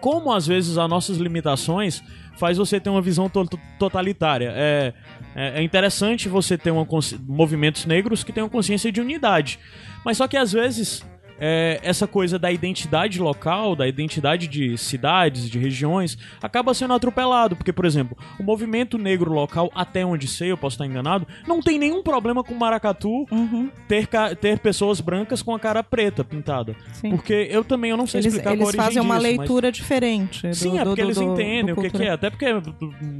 como 0.00 0.32
às 0.32 0.46
vezes 0.46 0.78
as 0.78 0.88
nossas 0.88 1.18
limitações 1.18 2.02
faz 2.38 2.56
você 2.56 2.80
ter 2.80 2.88
uma 2.88 3.02
visão 3.02 3.28
to- 3.28 3.46
to- 3.46 3.60
totalitária. 3.78 4.50
É, 4.54 4.94
é, 5.34 5.60
é 5.60 5.62
interessante 5.62 6.28
você 6.28 6.56
ter 6.56 6.70
uma 6.70 6.86
movimentos 7.26 7.84
negros 7.84 8.24
que 8.24 8.32
tenham 8.32 8.48
consciência 8.48 8.90
de 8.90 9.00
unidade. 9.00 9.58
Mas 10.04 10.16
só 10.16 10.26
que 10.26 10.36
às 10.36 10.52
vezes 10.52 11.04
é, 11.40 11.80
essa 11.82 12.06
coisa 12.06 12.38
da 12.38 12.52
identidade 12.52 13.18
local, 13.18 13.74
da 13.74 13.88
identidade 13.88 14.46
de 14.46 14.76
cidades, 14.76 15.48
de 15.48 15.58
regiões, 15.58 16.18
acaba 16.42 16.74
sendo 16.74 16.92
atropelado. 16.92 17.56
Porque, 17.56 17.72
por 17.72 17.84
exemplo, 17.86 18.16
o 18.38 18.42
movimento 18.42 18.98
negro 18.98 19.32
local, 19.32 19.70
até 19.74 20.04
onde 20.04 20.28
sei, 20.28 20.50
eu 20.52 20.56
posso 20.58 20.74
estar 20.74 20.86
enganado, 20.86 21.26
não 21.48 21.60
tem 21.60 21.78
nenhum 21.78 22.02
problema 22.02 22.44
com 22.44 22.54
maracatu 22.54 23.26
Uhum. 23.30 23.70
ter, 23.88 24.06
ter 24.40 24.58
pessoas 24.58 25.00
brancas 25.00 25.42
com 25.42 25.54
a 25.54 25.58
cara 25.58 25.82
preta 25.82 26.22
pintada. 26.22 26.76
Sim. 26.92 27.10
Porque 27.10 27.48
eu 27.50 27.64
também 27.64 27.90
eu 27.90 27.96
não 27.96 28.06
sei 28.06 28.20
Eles, 28.20 28.26
explicar 28.34 28.50
qual 28.50 28.52
a 28.52 28.56
eles 28.56 28.66
origem 28.68 28.84
fazem 28.84 29.02
uma 29.02 29.14
disso, 29.18 29.26
mas- 29.28 29.38
leitura 29.38 29.72
diferente. 29.72 30.46
do- 30.46 30.54
Sim, 30.54 30.78
é 30.78 30.84
porque 30.84 31.00
do- 31.02 31.06
eles 31.06 31.16
do- 31.16 31.22
entendem 31.24 31.72
o 31.72 31.80
que, 31.80 31.88
que 31.90 32.02
é. 32.02 32.10
Até 32.10 32.28
porque 32.28 32.46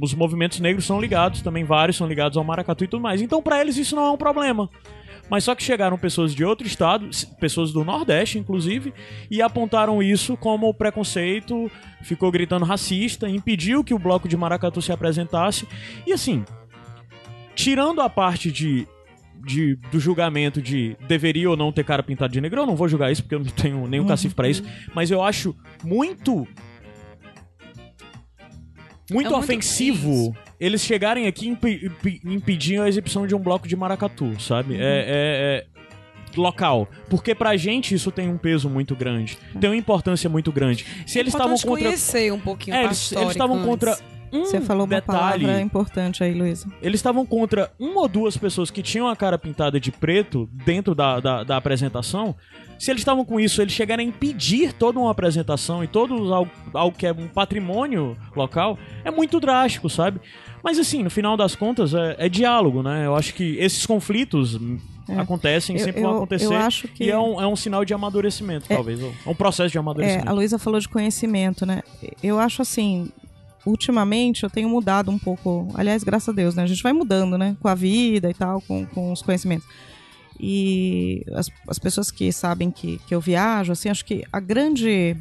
os 0.01 0.13
movimentos 0.13 0.59
negros 0.59 0.85
são 0.85 1.01
ligados 1.01 1.41
também, 1.41 1.63
vários 1.63 1.97
são 1.97 2.07
ligados 2.07 2.37
ao 2.37 2.43
maracatu 2.43 2.83
e 2.83 2.87
tudo 2.87 3.01
mais. 3.01 3.21
Então, 3.21 3.41
pra 3.41 3.59
eles, 3.61 3.77
isso 3.77 3.95
não 3.95 4.05
é 4.05 4.11
um 4.11 4.17
problema. 4.17 4.69
Mas 5.31 5.45
só 5.45 5.55
que 5.55 5.63
chegaram 5.63 5.97
pessoas 5.97 6.35
de 6.35 6.43
outro 6.43 6.67
estado, 6.67 7.09
pessoas 7.39 7.71
do 7.71 7.85
Nordeste, 7.85 8.37
inclusive, 8.37 8.93
e 9.31 9.41
apontaram 9.41 10.03
isso 10.03 10.35
como 10.35 10.73
preconceito, 10.73 11.71
ficou 12.03 12.29
gritando 12.29 12.65
racista, 12.65 13.29
impediu 13.29 13.81
que 13.81 13.93
o 13.93 13.97
bloco 13.99 14.27
de 14.27 14.35
maracatu 14.35 14.81
se 14.81 14.91
apresentasse. 14.91 15.65
E 16.05 16.11
assim, 16.11 16.43
tirando 17.55 18.01
a 18.01 18.09
parte 18.09 18.51
de. 18.51 18.85
de- 19.45 19.75
do 19.89 19.99
julgamento 19.99 20.61
de 20.61 20.95
deveria 21.07 21.49
ou 21.49 21.55
não 21.57 21.71
ter 21.71 21.83
cara 21.85 22.03
pintado 22.03 22.31
de 22.33 22.39
negro, 22.41 22.61
eu 22.61 22.65
não 22.67 22.75
vou 22.75 22.87
julgar 22.89 23.09
isso 23.11 23.23
porque 23.23 23.35
eu 23.35 23.39
não 23.39 23.45
tenho 23.51 23.87
nenhum 23.87 24.05
cacife 24.05 24.35
pra 24.35 24.49
isso, 24.49 24.63
mas 24.93 25.09
eu 25.09 25.23
acho 25.23 25.55
muito 25.83 26.45
muito 29.09 29.27
É 29.27 29.29
muito 29.29 29.35
ofensivo 29.35 30.11
isso. 30.11 30.50
Eles 30.61 30.81
chegarem 30.81 31.25
aqui 31.27 31.47
impe- 31.47 31.91
impedir 32.23 32.79
a 32.79 32.87
exibição 32.87 33.25
de 33.27 33.35
um 33.35 33.39
bloco 33.39 33.67
de 33.67 33.75
maracatu, 33.75 34.39
sabe? 34.39 34.75
Uhum. 34.75 34.79
É, 34.81 34.99
é- 34.99 35.65
é 35.65 35.65
local. 36.39 36.87
Porque 37.09 37.35
pra 37.35 37.57
gente 37.57 37.93
isso 37.93 38.09
tem 38.11 38.29
um 38.29 38.37
peso 38.37 38.69
muito 38.69 38.95
grande. 38.95 39.37
Tem 39.59 39.69
uma 39.69 39.75
importância 39.75 40.29
muito 40.29 40.51
grande. 40.51 40.85
Se 41.05 41.19
eles 41.19 41.33
estavam 41.33 41.57
contra. 41.57 41.89
um 42.31 42.39
pouquinho 42.39 42.75
É, 42.77 42.83
eles 42.85 43.31
estavam 43.31 43.57
contra. 43.65 43.97
Um 44.31 44.45
Você 44.45 44.61
falou 44.61 44.83
uma 44.85 44.87
detalhe, 44.95 45.43
palavra 45.45 45.61
importante 45.61 46.23
aí, 46.23 46.33
Luísa. 46.33 46.67
eles 46.81 46.99
estavam 46.99 47.25
contra 47.25 47.69
uma 47.77 48.01
ou 48.01 48.07
duas 48.07 48.37
pessoas 48.37 48.71
que 48.71 48.81
tinham 48.81 49.07
a 49.07 49.15
cara 49.15 49.37
pintada 49.37 49.79
de 49.79 49.91
preto 49.91 50.47
dentro 50.65 50.95
da, 50.95 51.19
da, 51.19 51.43
da 51.43 51.57
apresentação. 51.57 52.35
Se 52.79 52.89
eles 52.89 53.01
estavam 53.01 53.23
com 53.25 53.39
isso, 53.39 53.61
eles 53.61 53.73
chegaram 53.73 54.01
a 54.01 54.05
impedir 54.05 54.73
toda 54.73 54.97
uma 54.99 55.11
apresentação 55.11 55.83
e 55.83 55.87
todo 55.87 56.33
algo, 56.33 56.49
algo 56.73 56.97
que 56.97 57.05
é 57.05 57.11
um 57.11 57.27
patrimônio 57.27 58.17
local, 58.35 58.77
é 59.03 59.11
muito 59.11 59.39
drástico, 59.39 59.89
sabe? 59.89 60.19
Mas 60.63 60.79
assim, 60.79 61.03
no 61.03 61.09
final 61.09 61.35
das 61.35 61.55
contas, 61.55 61.93
é, 61.93 62.15
é 62.17 62.29
diálogo, 62.29 62.81
né? 62.81 63.05
Eu 63.05 63.15
acho 63.15 63.33
que 63.33 63.57
esses 63.57 63.85
conflitos 63.85 64.55
hum, 64.55 64.77
acontecem, 65.17 65.75
É. 65.75 65.79
Eu- 65.79 65.83
sempre 65.83 66.01
eu- 66.01 66.07
vão 66.07 66.17
acontecer. 66.17 66.45
eu 66.45 66.55
acho 66.55 66.87
que- 66.87 67.03
E 67.03 67.09
é 67.11 67.17
um, 67.19 67.41
é 67.41 67.45
um 67.47 67.55
sinal 67.55 67.83
de 67.83 67.93
amadurecimento, 67.93 68.67
talvez. 68.67 69.01
É 69.01 69.11
um 69.29 69.35
processo 69.35 69.69
de 69.71 69.77
É, 69.77 69.79
amadurecimento. 69.79 70.29
a 70.29 70.31
Luísa 70.31 70.57
falou 70.57 70.79
de 70.79 70.87
conhecimento, 70.87 71.65
né? 71.65 71.81
Eu 72.23 72.39
acho 72.39 72.61
assim, 72.61 73.09
ultimamente 73.65 74.43
eu 74.43 74.49
tenho 74.49 74.69
mudado 74.69 75.11
um 75.11 75.17
pouco. 75.17 75.67
Aliás, 75.73 76.03
graças 76.03 76.29
a 76.29 76.31
Deus, 76.31 76.55
né? 76.55 76.63
A 76.63 76.67
gente 76.67 76.83
vai 76.83 76.93
mudando, 76.93 77.37
né? 77.37 77.55
Com 77.59 77.67
a 77.67 77.75
vida 77.75 78.29
e 78.29 78.33
tal, 78.33 78.61
com, 78.61 78.85
com 78.85 79.11
os 79.11 79.21
conhecimentos. 79.21 79.67
E 80.39 81.23
as, 81.33 81.49
as 81.67 81.77
pessoas 81.77 82.09
que 82.09 82.31
sabem 82.31 82.71
que, 82.71 82.99
que 83.07 83.13
eu 83.13 83.21
viajo, 83.21 83.71
assim, 83.71 83.89
acho 83.89 84.03
que 84.03 84.23
a 84.31 84.39
grande. 84.39 85.15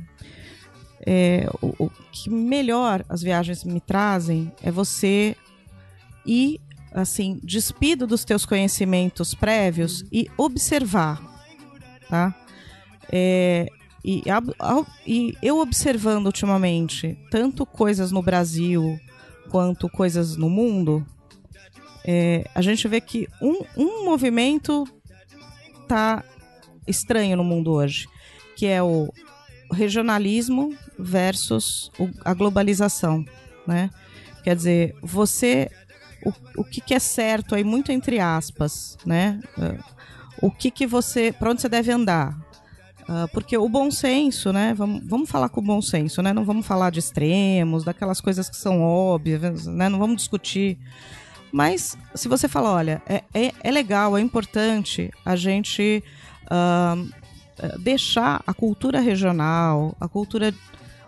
é, 1.07 1.47
o, 1.61 1.87
o 1.87 1.91
que 2.11 2.31
melhor 2.31 3.05
as 3.09 3.23
viagens 3.23 3.65
me 3.65 3.81
trazem 3.81 4.51
é 4.63 4.71
você 4.71 5.37
ir, 6.25 6.61
assim, 6.93 7.39
despido 7.43 8.07
dos 8.07 8.25
teus 8.25 8.47
conhecimentos 8.47 9.35
prévios 9.35 10.05
e 10.11 10.29
observar, 10.39 11.21
tá? 12.09 12.35
É, 13.13 13.67
e, 14.05 14.23
e 15.07 15.37
eu 15.43 15.59
observando 15.59 16.27
ultimamente 16.27 17.19
tanto 17.31 17.67
coisas 17.67 18.11
no 18.11 18.23
Brasil 18.23 18.99
quanto 19.51 19.89
coisas 19.89 20.37
no 20.37 20.49
mundo, 20.49 21.05
é, 22.05 22.49
a 22.55 22.63
gente 22.63 22.87
vê 22.89 23.01
que 23.01 23.29
um, 23.43 23.63
um 23.77 24.05
movimento 24.05 24.87
tá 25.87 26.25
estranho 26.87 27.37
no 27.37 27.45
mundo 27.45 27.73
hoje, 27.73 28.09
que 28.57 28.67
é 28.67 28.83
o 28.83 29.13
regionalismo 29.73 30.75
versus 30.99 31.91
a 32.25 32.33
globalização, 32.35 33.25
né? 33.67 33.91
Quer 34.43 34.57
dizer, 34.57 34.95
você 35.03 35.71
o, 36.25 36.33
o 36.63 36.65
que, 36.65 36.81
que 36.81 36.95
é 36.95 36.99
certo 36.99 37.55
aí 37.55 37.65
muito 37.65 37.93
entre 37.93 38.19
aspas, 38.19 38.97
né? 39.05 39.41
É, 39.59 39.79
O 40.43 40.51
que 40.51 40.71
que 40.71 40.87
você, 40.87 41.33
para 41.33 41.51
onde 41.51 41.61
você 41.61 41.69
deve 41.69 41.91
andar? 41.93 42.37
Ah, 43.13 43.27
porque 43.33 43.59
o 43.59 43.69
bom 43.69 43.91
senso, 43.91 44.53
né? 44.53 44.73
Vamos, 44.73 45.03
vamos 45.05 45.29
falar 45.29 45.49
com 45.49 45.61
o 45.61 45.65
bom 45.65 45.83
senso, 45.83 46.23
né? 46.23 46.33
Não 46.33 46.45
vamos 46.45 46.65
falar 46.65 46.91
de 46.91 47.01
extremos, 47.01 47.83
daquelas 47.83 48.21
coisas 48.21 48.49
que 48.49 48.57
são 48.57 48.81
óbvias, 48.83 49.67
né? 49.67 49.89
Não 49.89 49.99
vamos 49.99 50.17
discutir. 50.19 50.79
Mas 51.53 51.99
se 52.15 52.29
você 52.29 52.47
fala, 52.47 52.71
olha, 52.71 53.03
é, 53.09 53.25
é, 53.35 53.53
é 53.65 53.71
legal, 53.73 54.17
é 54.17 54.21
importante 54.21 55.11
a 55.25 55.35
gente 55.35 56.05
eh, 56.53 57.77
deixar 57.81 58.43
a 58.47 58.55
cultura 58.55 59.01
regional, 59.01 59.97
a 60.01 60.07
cultura 60.07 60.55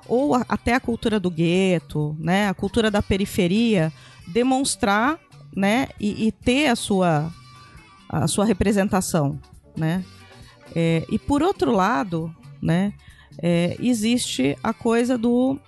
ou 0.08 0.34
a- 0.34 0.44
até 0.48 0.74
a 0.74 0.80
cultura 0.80 1.20
do 1.20 1.30
gueto, 1.30 2.16
né, 2.18 2.48
a 2.48 2.54
cultura 2.54 2.90
da 2.90 3.00
periferia, 3.00 3.92
demonstrar, 4.26 5.18
né, 5.56 5.86
e, 6.00 6.26
e 6.26 6.32
ter 6.32 6.66
a 6.66 6.74
sua 6.76 7.32
a 8.08 8.26
sua 8.28 8.44
representação, 8.44 9.38
né? 9.76 10.04
É, 10.74 11.04
e 11.10 11.18
por 11.18 11.42
outro 11.42 11.72
lado, 11.72 12.34
né, 12.60 12.92
é, 13.38 13.76
existe 13.80 14.56
a 14.62 14.72
coisa 14.72 15.16
do 15.16 15.58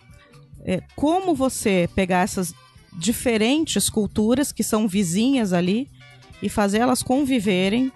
é, 0.64 0.82
como 0.97 1.35
você 1.35 1.89
pegar 1.94 2.22
essas 2.22 2.55
diferentes 2.93 3.90
culturas 3.90 4.52
que 4.52 4.62
são 4.62 4.89
vizinhas 4.89 5.52
ali 5.52 5.89
e 6.43 6.48
fazer 6.48 6.78
elas 6.78 7.02
conviverem, 7.02 7.93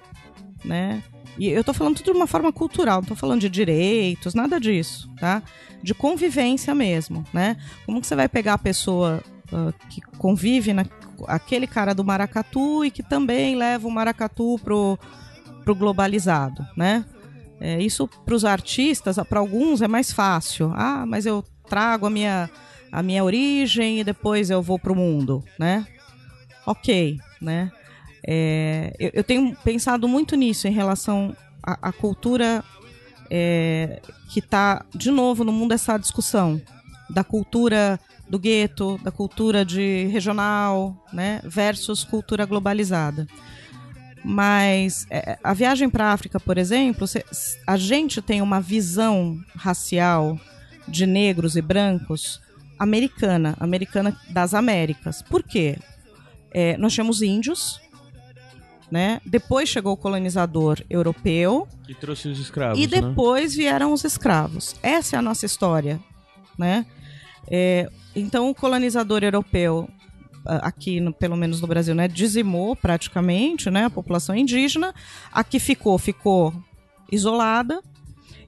né? 0.64 1.02
E 1.38 1.48
eu 1.48 1.62
tô 1.62 1.72
falando 1.72 1.96
tudo 1.96 2.12
de 2.12 2.18
uma 2.18 2.26
forma 2.26 2.52
cultural, 2.52 3.00
não 3.00 3.08
tô 3.08 3.14
falando 3.14 3.40
de 3.40 3.48
direitos, 3.48 4.34
nada 4.34 4.58
disso, 4.58 5.08
tá? 5.20 5.42
De 5.80 5.94
convivência 5.94 6.74
mesmo, 6.74 7.24
né? 7.32 7.56
Como 7.86 8.00
que 8.00 8.06
você 8.06 8.16
vai 8.16 8.28
pegar 8.28 8.54
a 8.54 8.58
pessoa 8.58 9.22
ah, 9.52 9.72
que 9.88 10.00
convive 10.18 10.72
na 10.72 10.84
aquele 11.26 11.66
cara 11.66 11.94
do 11.94 12.04
maracatu 12.04 12.84
e 12.84 12.90
que 12.90 13.02
também 13.02 13.56
leva 13.56 13.88
o 13.88 13.90
maracatu 13.90 14.58
pro, 14.62 14.98
pro 15.68 15.74
globalizado, 15.74 16.66
né? 16.74 17.04
É, 17.60 17.82
isso 17.82 18.08
para 18.24 18.34
os 18.34 18.44
artistas, 18.44 19.18
para 19.28 19.38
alguns 19.38 19.82
é 19.82 19.88
mais 19.88 20.10
fácil. 20.10 20.72
Ah, 20.74 21.04
mas 21.06 21.26
eu 21.26 21.44
trago 21.68 22.06
a 22.06 22.10
minha, 22.10 22.48
a 22.90 23.02
minha 23.02 23.22
origem 23.22 24.00
e 24.00 24.04
depois 24.04 24.48
eu 24.48 24.62
vou 24.62 24.78
pro 24.78 24.94
mundo, 24.94 25.44
né? 25.58 25.86
Ok, 26.64 27.18
né? 27.38 27.70
É, 28.26 28.94
eu, 28.98 29.10
eu 29.12 29.24
tenho 29.24 29.54
pensado 29.56 30.08
muito 30.08 30.36
nisso 30.36 30.66
em 30.66 30.72
relação 30.72 31.36
à, 31.62 31.88
à 31.88 31.92
cultura 31.92 32.64
é, 33.30 34.00
que 34.30 34.38
está, 34.38 34.86
de 34.94 35.10
novo, 35.10 35.44
no 35.44 35.52
mundo 35.52 35.72
essa 35.72 35.98
discussão 35.98 36.58
da 37.10 37.22
cultura 37.22 38.00
do 38.26 38.38
gueto, 38.38 38.98
da 39.02 39.10
cultura 39.10 39.66
de 39.66 40.06
regional, 40.06 40.96
né, 41.12 41.40
versus 41.44 42.04
cultura 42.04 42.46
globalizada. 42.46 43.26
Mas 44.30 45.06
é, 45.08 45.38
a 45.42 45.54
viagem 45.54 45.88
para 45.88 46.08
a 46.08 46.12
África, 46.12 46.38
por 46.38 46.58
exemplo, 46.58 47.06
a 47.66 47.78
gente 47.78 48.20
tem 48.20 48.42
uma 48.42 48.60
visão 48.60 49.42
racial 49.56 50.38
de 50.86 51.06
negros 51.06 51.56
e 51.56 51.62
brancos 51.62 52.38
americana, 52.78 53.56
americana 53.58 54.14
das 54.28 54.52
Américas. 54.52 55.22
Por 55.22 55.42
quê? 55.42 55.78
É, 56.50 56.76
nós 56.76 56.92
tínhamos 56.92 57.22
índios, 57.22 57.80
né? 58.90 59.18
Depois 59.24 59.66
chegou 59.66 59.94
o 59.94 59.96
colonizador 59.96 60.78
europeu 60.90 61.66
Que 61.86 61.94
trouxe 61.94 62.28
os 62.28 62.38
escravos, 62.38 62.78
e 62.78 62.82
né? 62.82 63.00
depois 63.00 63.54
vieram 63.54 63.94
os 63.94 64.04
escravos. 64.04 64.76
Essa 64.82 65.16
é 65.16 65.18
a 65.18 65.22
nossa 65.22 65.46
história, 65.46 65.98
né? 66.58 66.84
É, 67.50 67.88
então 68.14 68.50
o 68.50 68.54
colonizador 68.54 69.24
europeu 69.24 69.88
aqui, 70.48 71.00
no- 71.00 71.12
pelo 71.12 71.36
menos 71.36 71.60
no 71.60 71.66
Brasil, 71.66 71.94
né, 71.94 72.08
dizimou 72.08 72.74
praticamente, 72.74 73.70
né, 73.70 73.84
a 73.84 73.90
população 73.90 74.34
indígena. 74.34 74.94
A 75.32 75.44
que 75.44 75.58
ficou 75.58 75.98
ficou 75.98 76.54
isolada. 77.10 77.82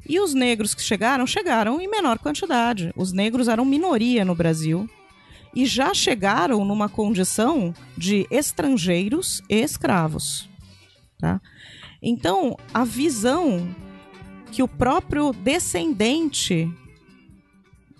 E 0.08 0.18
os 0.18 0.34
negros 0.34 0.74
que 0.74 0.82
chegaram 0.82 1.26
chegaram 1.26 1.80
em 1.80 1.88
menor 1.88 2.18
quantidade. 2.18 2.92
Os 2.96 3.12
negros 3.12 3.46
eram 3.48 3.64
minoria 3.64 4.24
no 4.24 4.34
Brasil 4.34 4.88
e 5.54 5.66
já 5.66 5.92
chegaram 5.94 6.64
numa 6.64 6.88
condição 6.88 7.74
de 7.96 8.26
estrangeiros 8.30 9.42
e 9.48 9.56
escravos, 9.56 10.48
tá? 11.18 11.40
Então, 12.02 12.56
a 12.72 12.82
visão 12.84 13.68
que 14.50 14.62
o 14.62 14.68
próprio 14.68 15.32
descendente 15.32 16.68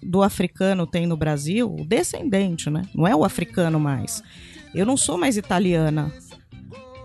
do 0.03 0.23
africano 0.23 0.87
tem 0.87 1.07
no 1.07 1.17
Brasil, 1.17 1.73
o 1.75 1.85
descendente, 1.85 2.71
né? 2.71 2.83
Não 2.95 3.07
é 3.07 3.15
o 3.15 3.25
africano 3.25 3.79
mais. 3.79 4.23
Eu 4.75 4.87
não 4.87 4.97
sou 4.97 5.19
mais 5.19 5.37
italiana, 5.37 6.13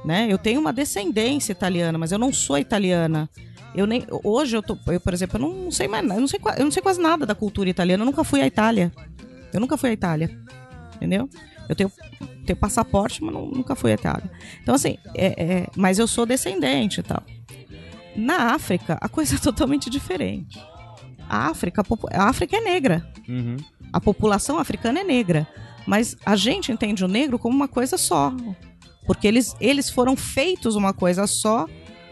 né? 0.03 0.27
Eu 0.29 0.37
tenho 0.37 0.59
uma 0.61 0.71
descendência 0.73 1.51
italiana, 1.51 1.97
mas 1.97 2.11
eu 2.11 2.19
não 2.19 2.31
sou 2.31 2.57
italiana. 2.57 3.29
Eu 3.73 3.85
nem 3.85 4.05
hoje 4.23 4.55
eu 4.55 4.63
tô, 4.63 4.77
eu, 4.87 5.01
por 5.01 5.13
exemplo, 5.13 5.37
eu 5.37 5.41
não 5.49 5.71
sei 5.71 5.87
mais, 5.87 6.03
eu 6.07 6.19
não 6.21 6.27
sei, 6.27 6.39
eu 6.57 6.63
não 6.63 6.71
sei 6.71 6.81
quase 6.81 7.01
nada 7.01 7.25
da 7.25 7.35
cultura 7.35 7.69
italiana. 7.69 8.03
Eu 8.03 8.05
nunca 8.05 8.23
fui 8.23 8.41
à 8.41 8.47
Itália. 8.47 8.91
Eu 9.51 9.59
nunca 9.59 9.75
fui 9.77 9.89
à 9.89 9.93
Itália. 9.93 10.29
Entendeu? 10.95 11.29
Eu 11.67 11.75
tenho, 11.75 11.91
tenho 12.45 12.55
passaporte, 12.57 13.21
mas 13.23 13.33
não- 13.33 13.47
nunca 13.47 13.75
fui 13.75 13.91
à 13.91 13.95
Itália. 13.95 14.31
Então, 14.61 14.75
assim, 14.75 14.97
é, 15.13 15.43
é- 15.43 15.67
mas 15.75 15.99
eu 15.99 16.07
sou 16.07 16.25
descendente 16.25 16.99
e 16.99 17.03
tal. 17.03 17.21
Na 18.15 18.53
África, 18.53 18.97
a 19.01 19.09
coisa 19.09 19.35
é 19.35 19.39
totalmente 19.39 19.89
diferente. 19.89 20.57
A 21.29 21.49
África, 21.49 21.83
a 22.11 22.23
África 22.29 22.57
é 22.57 22.61
negra. 22.61 23.07
Uhum. 23.27 23.57
A 23.91 23.99
população 23.99 24.59
africana 24.59 24.99
é 24.99 25.03
negra. 25.03 25.47
Mas 25.85 26.17
a 26.25 26.35
gente 26.35 26.71
entende 26.71 27.03
o 27.03 27.07
negro 27.07 27.37
como 27.37 27.55
uma 27.55 27.67
coisa 27.67 27.97
só. 27.97 28.33
Porque 29.05 29.27
eles, 29.27 29.55
eles 29.59 29.89
foram 29.89 30.15
feitos 30.15 30.75
uma 30.75 30.93
coisa 30.93 31.27
só, 31.27 31.67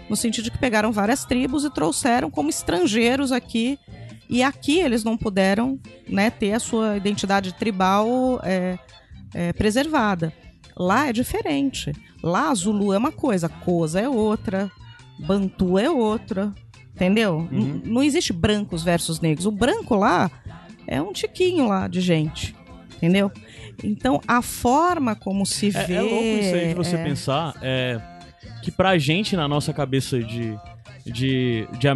no 0.10 0.16
sentido 0.16 0.46
de 0.46 0.52
que 0.52 0.58
pegaram 0.58 0.92
várias 0.92 1.26
tribos 1.26 1.66
e 1.66 1.70
trouxeram 1.70 2.30
como 2.30 2.50
estrangeiros 2.50 3.32
aqui. 3.32 3.80
E 4.30 4.44
aqui 4.44 4.80
eles 4.80 5.04
não 5.04 5.18
puderam 5.18 5.80
né, 6.08 6.30
ter 6.30 6.54
a 6.54 6.60
sua 6.60 6.98
identidade 6.98 7.54
tribal 7.54 8.40
é, 8.44 8.78
é, 9.34 9.54
preservada. 9.54 10.32
Lá 10.76 11.08
é 11.08 11.14
diferente. 11.14 11.92
Lá 12.22 12.54
Zulu 12.54 12.94
é 12.94 12.98
uma 12.98 13.12
coisa, 13.12 13.50
Kosa 13.50 14.00
é 14.00 14.08
outra, 14.08 14.72
Bantu 15.20 15.78
é 15.78 15.90
outra. 15.90 16.54
Entendeu? 16.96 17.48
N- 17.52 17.82
Não 17.86 18.04
existe 18.04 18.32
brancos 18.32 18.84
versus 18.84 19.20
negros. 19.20 19.46
O 19.46 19.52
branco 19.52 19.96
lá 19.96 20.30
é 20.88 21.02
um 21.02 21.12
tiquinho 21.12 21.68
lá 21.68 21.88
de 21.88 22.02
gente. 22.02 22.56
Entendeu? 22.98 23.32
Então, 23.84 24.22
a 24.28 24.42
forma 24.42 25.16
como 25.16 25.46
se 25.46 25.68
É, 25.76 25.84
vê. 25.86 25.94
é 25.96 26.02
louco 26.02 26.24
isso 26.24 26.56
aí 26.56 26.68
de 26.70 26.74
você 26.76 26.96
é- 26.96 27.04
pensar 27.04 27.56
é, 27.62 28.00
que 28.62 28.72
pra 28.72 28.98
gente, 28.98 29.36
na 29.36 29.48
nossa 29.48 29.74
cabeça 29.74 30.20
de. 30.22 30.58
De, 31.06 31.68
de, 31.80 31.90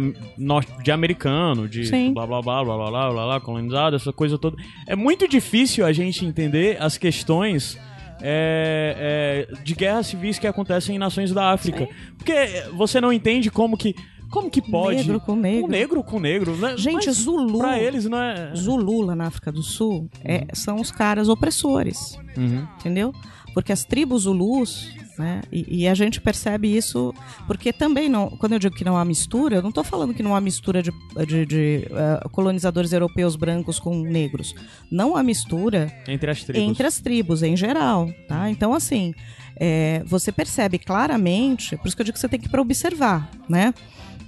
de 0.84 0.92
americano, 0.92 1.66
de 1.66 1.86
Sim. 1.86 2.12
blá 2.12 2.26
blá 2.26 2.42
blá 2.42 2.62
blá 2.62 2.76
blá 2.76 2.90
blá 2.90 3.10
blá 3.10 3.24
blá, 3.24 3.40
colonizado, 3.40 3.96
essa 3.96 4.12
coisa 4.12 4.36
toda. 4.36 4.58
É 4.86 4.94
muito 4.94 5.26
difícil 5.26 5.86
a 5.86 5.92
gente 5.94 6.26
entender 6.26 6.76
as 6.78 6.98
questões 6.98 7.78
é, 8.20 9.46
é, 9.50 9.62
de 9.62 9.74
guerras 9.74 10.08
civis 10.08 10.38
que 10.38 10.46
acontecem 10.46 10.96
em 10.96 10.98
nações 10.98 11.32
da 11.32 11.52
África. 11.52 11.88
Porque 12.18 12.34
você 12.74 13.00
não 13.00 13.10
entende 13.10 13.50
como 13.50 13.78
que. 13.78 13.94
Como 14.30 14.50
que 14.50 14.60
pode. 14.62 14.96
Negro 14.98 15.20
com 15.20 15.34
negro. 15.36 15.64
Um 15.66 15.68
negro 15.68 16.02
com 16.04 16.20
negro, 16.20 16.56
né? 16.56 16.76
Gente, 16.76 17.06
Mas 17.06 17.16
Zulu. 17.16 17.58
Pra 17.58 17.78
eles 17.78 18.04
não 18.04 18.18
é. 18.18 18.54
Zulu 18.54 19.02
lá 19.02 19.16
na 19.16 19.26
África 19.26 19.50
do 19.50 19.62
Sul 19.62 20.08
é- 20.22 20.46
são 20.52 20.76
os 20.80 20.90
caras 20.90 21.28
opressores. 21.28 22.18
Uhum. 22.36 22.66
entendeu? 22.78 23.12
Porque 23.54 23.72
as 23.72 23.84
tribos 23.84 24.22
Zulus, 24.22 24.94
né? 25.18 25.40
E, 25.50 25.80
e 25.80 25.88
a 25.88 25.94
gente 25.94 26.20
percebe 26.20 26.68
isso 26.76 27.12
porque 27.46 27.72
também 27.72 28.08
não. 28.08 28.28
Quando 28.30 28.52
eu 28.52 28.58
digo 28.60 28.76
que 28.76 28.84
não 28.84 28.96
há 28.96 29.04
mistura, 29.04 29.56
eu 29.56 29.62
não 29.62 29.70
estou 29.70 29.82
falando 29.82 30.14
que 30.14 30.22
não 30.22 30.36
há 30.36 30.40
mistura 30.40 30.80
de, 30.82 30.92
de- 31.26 31.46
de, 31.46 31.86
eh, 31.90 32.20
colonizadores 32.30 32.92
europeus 32.92 33.34
brancos 33.34 33.80
com 33.80 33.98
negros. 34.02 34.54
Não 34.92 35.16
há 35.16 35.22
mistura 35.24 35.92
Entre 36.06 36.30
as 36.30 36.44
tribos. 36.44 36.62
entre 36.70 36.86
as 36.86 37.00
tribos 37.00 37.42
em 37.42 37.56
geral, 37.56 38.08
tá? 38.28 38.48
Então 38.48 38.72
assim, 38.72 39.12
é, 39.58 40.02
você 40.06 40.30
percebe 40.30 40.78
claramente, 40.78 41.76
por 41.78 41.88
isso 41.88 41.96
que 41.96 42.02
eu 42.02 42.04
digo 42.04 42.14
que 42.14 42.20
você 42.20 42.28
tem 42.28 42.38
que 42.38 42.46
ir 42.46 42.50
para 42.50 42.62
observar, 42.62 43.28
né? 43.48 43.74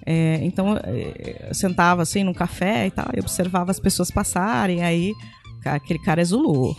É, 0.06 0.40
então 0.42 0.76
é, 0.76 1.46
eu 1.48 1.54
sentava 1.54 2.02
assim 2.02 2.24
num 2.24 2.34
café 2.34 2.86
e 2.86 2.90
tal, 2.90 3.06
e 3.14 3.20
observava 3.20 3.70
as 3.70 3.78
pessoas 3.78 4.10
passarem, 4.10 4.82
aí 4.82 5.12
aquele 5.64 5.98
cara 5.98 6.20
é 6.20 6.24
Zulu, 6.24 6.74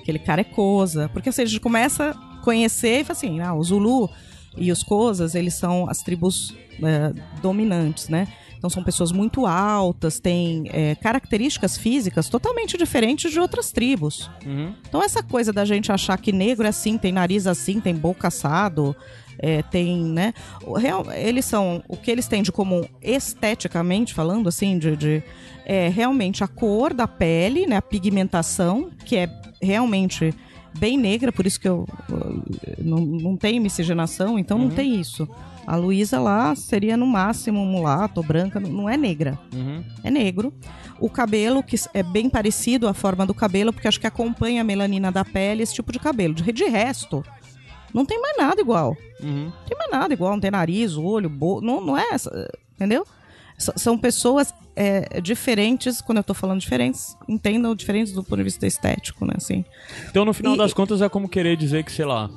aquele 0.00 0.18
cara 0.18 0.40
é 0.40 0.44
Kosa, 0.44 1.08
porque 1.12 1.28
assim, 1.28 1.42
a 1.42 1.46
gente 1.46 1.60
começa 1.60 2.10
a 2.10 2.42
conhecer 2.42 3.00
e 3.00 3.04
fala 3.04 3.18
assim, 3.18 3.40
ah, 3.40 3.54
o 3.54 3.62
Zulu 3.62 4.08
e 4.56 4.72
os 4.72 4.82
Kosas, 4.82 5.34
eles 5.34 5.54
são 5.54 5.88
as 5.88 6.02
tribos 6.02 6.54
é, 6.82 7.12
dominantes, 7.42 8.08
né? 8.08 8.26
Então 8.58 8.70
são 8.70 8.82
pessoas 8.82 9.12
muito 9.12 9.46
altas, 9.46 10.18
têm 10.18 10.64
é, 10.72 10.94
características 10.94 11.76
físicas 11.76 12.28
totalmente 12.28 12.76
diferentes 12.78 13.30
de 13.30 13.38
outras 13.38 13.70
tribos. 13.70 14.30
Uhum. 14.44 14.72
Então 14.88 15.02
essa 15.02 15.22
coisa 15.22 15.52
da 15.52 15.64
gente 15.64 15.92
achar 15.92 16.16
que 16.18 16.32
negro 16.32 16.64
é 16.66 16.70
assim, 16.70 16.96
tem 16.96 17.12
nariz 17.12 17.46
assim, 17.46 17.80
tem 17.80 17.94
boca 17.94 18.28
assado, 18.28 18.96
é, 19.38 19.62
tem, 19.62 20.02
né? 20.02 20.32
o 20.64 20.72
real- 20.72 21.06
eles 21.12 21.44
são 21.44 21.82
o 21.86 21.96
que 21.98 22.10
eles 22.10 22.26
têm 22.26 22.42
de 22.42 22.50
comum 22.50 22.82
esteticamente 23.02 24.14
falando, 24.14 24.48
assim, 24.48 24.78
de, 24.78 24.96
de- 24.96 25.22
é 25.66 25.88
realmente 25.88 26.42
a 26.42 26.48
cor 26.48 26.94
da 26.94 27.06
pele, 27.06 27.66
né? 27.66 27.76
A 27.76 27.82
pigmentação, 27.82 28.90
que 29.04 29.16
é 29.16 29.28
realmente 29.60 30.32
bem 30.78 30.96
negra, 30.98 31.32
por 31.32 31.46
isso 31.46 31.60
que 31.60 31.68
eu, 31.68 31.86
eu- 32.08 32.42
não, 32.78 32.98
não 32.98 33.36
tem 33.36 33.58
miscigenação, 33.60 34.38
então 34.38 34.58
não 34.58 34.70
tem 34.70 35.00
isso. 35.00 35.28
A 35.66 35.74
Luísa 35.76 36.20
lá 36.20 36.54
seria 36.54 36.96
no 36.96 37.06
máximo 37.06 37.64
mulato 37.66 38.20
ou 38.20 38.26
branca, 38.26 38.60
não- 38.60 38.88
é 38.88 38.96
negra, 38.96 39.38
Uhum. 39.52 39.82
é 40.04 40.10
negro. 40.10 40.52
O 41.00 41.10
cabelo, 41.10 41.62
que 41.62 41.76
é 41.92 42.02
bem 42.02 42.30
parecido 42.30 42.86
a 42.88 42.94
forma 42.94 43.26
do 43.26 43.34
cabelo, 43.34 43.72
porque 43.72 43.88
acho 43.88 44.00
que 44.00 44.06
acompanha 44.06 44.60
a 44.60 44.64
melanina 44.64 45.10
da 45.10 45.24
pele, 45.24 45.62
esse 45.62 45.74
tipo 45.74 45.90
de 45.92 45.98
cabelo. 45.98 46.34
De, 46.34 46.52
de 46.52 46.64
resto, 46.64 47.24
não 47.92 48.04
tem 48.06 48.20
mais 48.20 48.36
nada 48.36 48.60
igual. 48.60 48.96
Uhum. 49.20 49.46
Não 49.46 49.52
tem 49.68 49.76
mais 49.78 49.90
nada 49.90 50.14
igual, 50.14 50.32
não 50.32 50.40
tem 50.40 50.50
nariz, 50.50 50.96
olho, 50.96 51.28
bo... 51.28 51.60
não, 51.60 51.80
não 51.84 51.98
é 51.98 52.04
essa, 52.12 52.48
entendeu? 52.74 53.04
São 53.58 53.96
pessoas 53.96 54.52
é, 54.74 55.20
diferentes, 55.20 56.00
quando 56.02 56.18
eu 56.18 56.24
tô 56.24 56.34
falando 56.34 56.60
diferentes, 56.60 57.16
entendam 57.28 57.74
diferentes 57.74 58.12
do 58.12 58.22
ponto 58.22 58.36
de 58.36 58.42
vista 58.44 58.66
estético, 58.66 59.24
né, 59.24 59.34
assim. 59.36 59.64
Então, 60.10 60.24
no 60.24 60.34
final 60.34 60.54
E- 60.54 60.58
das 60.58 60.74
contas, 60.74 61.00
é 61.00 61.08
como 61.08 61.28
querer 61.28 61.56
dizer 61.56 61.82
que, 61.84 61.90
sei 61.92 62.04
lá. 62.04 62.28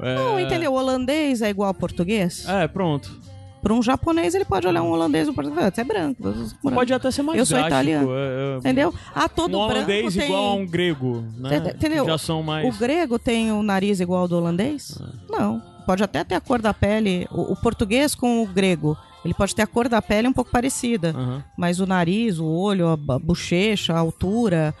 É, 0.00 0.14
Não, 0.14 0.38
entendeu? 0.38 0.72
O 0.72 0.76
holandês 0.76 1.42
é 1.42 1.50
igual 1.50 1.68
ao 1.68 1.74
português. 1.74 2.46
é, 2.48 2.68
pronto. 2.68 3.26
Para 3.60 3.74
um 3.74 3.82
japonês, 3.82 4.36
ele 4.36 4.44
pode 4.44 4.68
olhar 4.68 4.80
um 4.84 4.90
holandês 4.92 5.26
e 5.26 5.30
um 5.32 5.34
português, 5.34 5.74
você 5.74 5.80
é 5.80 5.84
branco. 5.84 6.28
é 6.28 6.32
branco. 6.32 6.70
Pode 6.72 6.94
até 6.94 7.10
ser 7.10 7.22
mais 7.22 7.36
Eu 7.40 7.44
sou 7.44 7.58
italiano. 7.58 8.08
é, 8.14 8.54
é, 8.54 8.58
Entendeu? 8.58 8.94
Ah, 9.12 9.28
todo 9.28 9.58
um 9.58 9.66
branco 9.66 9.72
holandês 9.90 10.14
tem... 10.14 10.26
igual 10.26 10.44
a 10.44 10.54
um 10.54 10.64
grego, 10.64 11.24
né? 11.36 11.56
Ent- 11.56 11.74
entendeu? 11.74 12.04
Já 12.06 12.16
são 12.16 12.40
mais... 12.40 12.72
O 12.72 12.78
grego 12.78 13.18
tem 13.18 13.50
o 13.50 13.60
nariz 13.60 13.98
igual 13.98 14.20
ao 14.20 14.28
do 14.28 14.36
holandês? 14.36 14.96
Não. 15.28 15.60
Pode 15.84 16.04
até 16.04 16.22
ter 16.22 16.36
a 16.36 16.40
cor 16.40 16.62
da 16.62 16.72
pele. 16.72 17.26
O, 17.32 17.52
o 17.52 17.56
português 17.56 18.14
com 18.14 18.44
o 18.44 18.46
grego, 18.46 18.96
ele 19.24 19.34
pode 19.34 19.54
ter 19.54 19.62
a 19.62 19.66
cor 19.66 19.88
da 19.88 20.00
pele 20.00 20.28
um 20.28 20.32
pouco 20.32 20.50
parecida. 20.50 21.10
Aham. 21.10 21.44
Mas 21.56 21.80
o 21.80 21.86
nariz, 21.86 22.38
o 22.38 22.46
olho, 22.46 22.88
a 22.88 22.96
bochecha, 22.96 23.94
a 23.94 23.98
altura. 23.98 24.74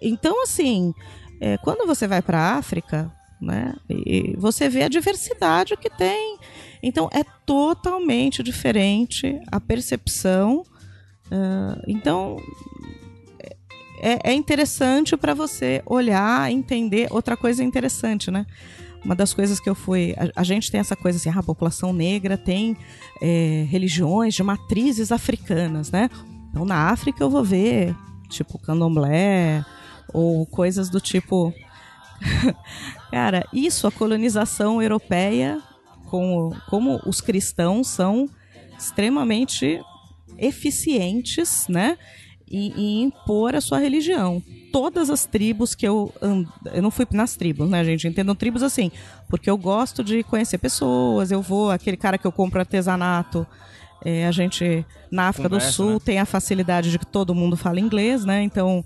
Então, 0.00 0.42
assim, 0.42 0.94
é, 1.40 1.58
quando 1.58 1.86
você 1.86 2.06
vai 2.06 2.22
para 2.22 2.38
a 2.38 2.54
África, 2.56 3.10
né, 3.40 3.74
e 3.88 4.34
você 4.38 4.68
vê 4.68 4.84
a 4.84 4.88
diversidade 4.88 5.76
que 5.76 5.90
tem. 5.90 6.38
Então, 6.82 7.08
é 7.12 7.24
totalmente 7.44 8.42
diferente 8.42 9.40
a 9.50 9.60
percepção. 9.60 10.64
ah, 11.30 11.80
então, 11.86 12.36
é, 14.00 14.32
é 14.32 14.34
interessante 14.34 15.16
para 15.16 15.32
você 15.32 15.82
olhar, 15.86 16.50
entender. 16.50 17.08
Outra 17.10 17.36
coisa 17.36 17.64
interessante, 17.64 18.30
né? 18.30 18.44
Uma 19.04 19.14
das 19.14 19.34
coisas 19.34 19.60
que 19.60 19.68
eu 19.68 19.74
fui. 19.74 20.14
A, 20.16 20.40
a 20.40 20.44
gente 20.44 20.70
tem 20.70 20.80
essa 20.80 20.96
coisa 20.96 21.18
assim, 21.18 21.28
ah, 21.28 21.38
a 21.38 21.42
população 21.42 21.92
negra 21.92 22.38
tem 22.38 22.76
é, 23.20 23.66
religiões 23.68 24.34
de 24.34 24.42
matrizes 24.42 25.12
africanas, 25.12 25.90
né? 25.90 26.08
Então 26.50 26.64
na 26.64 26.90
África 26.90 27.22
eu 27.22 27.28
vou 27.28 27.44
ver, 27.44 27.94
tipo, 28.28 28.58
candomblé, 28.58 29.64
ou 30.12 30.46
coisas 30.46 30.88
do 30.88 31.00
tipo. 31.00 31.52
Cara, 33.10 33.46
isso, 33.52 33.86
a 33.86 33.92
colonização 33.92 34.80
europeia, 34.80 35.60
com, 36.06 36.52
como 36.68 37.00
os 37.04 37.20
cristãos 37.20 37.88
são 37.88 38.28
extremamente 38.78 39.80
eficientes, 40.38 41.66
né? 41.68 41.98
Em, 42.50 42.72
em 42.72 43.02
impor 43.02 43.54
a 43.54 43.60
sua 43.60 43.78
religião. 43.78 44.42
Todas 44.74 45.08
as 45.08 45.24
tribos 45.24 45.74
que 45.74 45.86
eu. 45.86 46.12
and- 46.20 46.46
Eu 46.72 46.82
não 46.82 46.90
fui 46.90 47.06
nas 47.12 47.36
tribos, 47.36 47.68
né, 47.70 47.84
gente? 47.84 48.08
Entendam 48.08 48.34
tribos 48.34 48.62
assim. 48.62 48.90
Porque 49.28 49.48
eu 49.48 49.56
gosto 49.56 50.02
de 50.02 50.22
conhecer 50.24 50.58
pessoas, 50.58 51.30
eu 51.30 51.40
vou, 51.40 51.70
aquele 51.70 51.96
cara 51.96 52.18
que 52.18 52.26
eu 52.26 52.32
compro 52.32 52.58
artesanato. 52.60 53.46
é, 54.04 54.26
a 54.26 54.30
gente, 54.32 54.84
na 55.10 55.28
África 55.28 55.48
Conversa, 55.48 55.70
do 55.70 55.72
Sul, 55.74 55.90
né? 55.94 55.98
tem 56.04 56.18
a 56.18 56.26
facilidade 56.26 56.90
de 56.90 56.98
que 56.98 57.06
todo 57.06 57.34
mundo 57.34 57.56
fala 57.56 57.80
inglês, 57.80 58.22
né? 58.24 58.42
Então, 58.42 58.84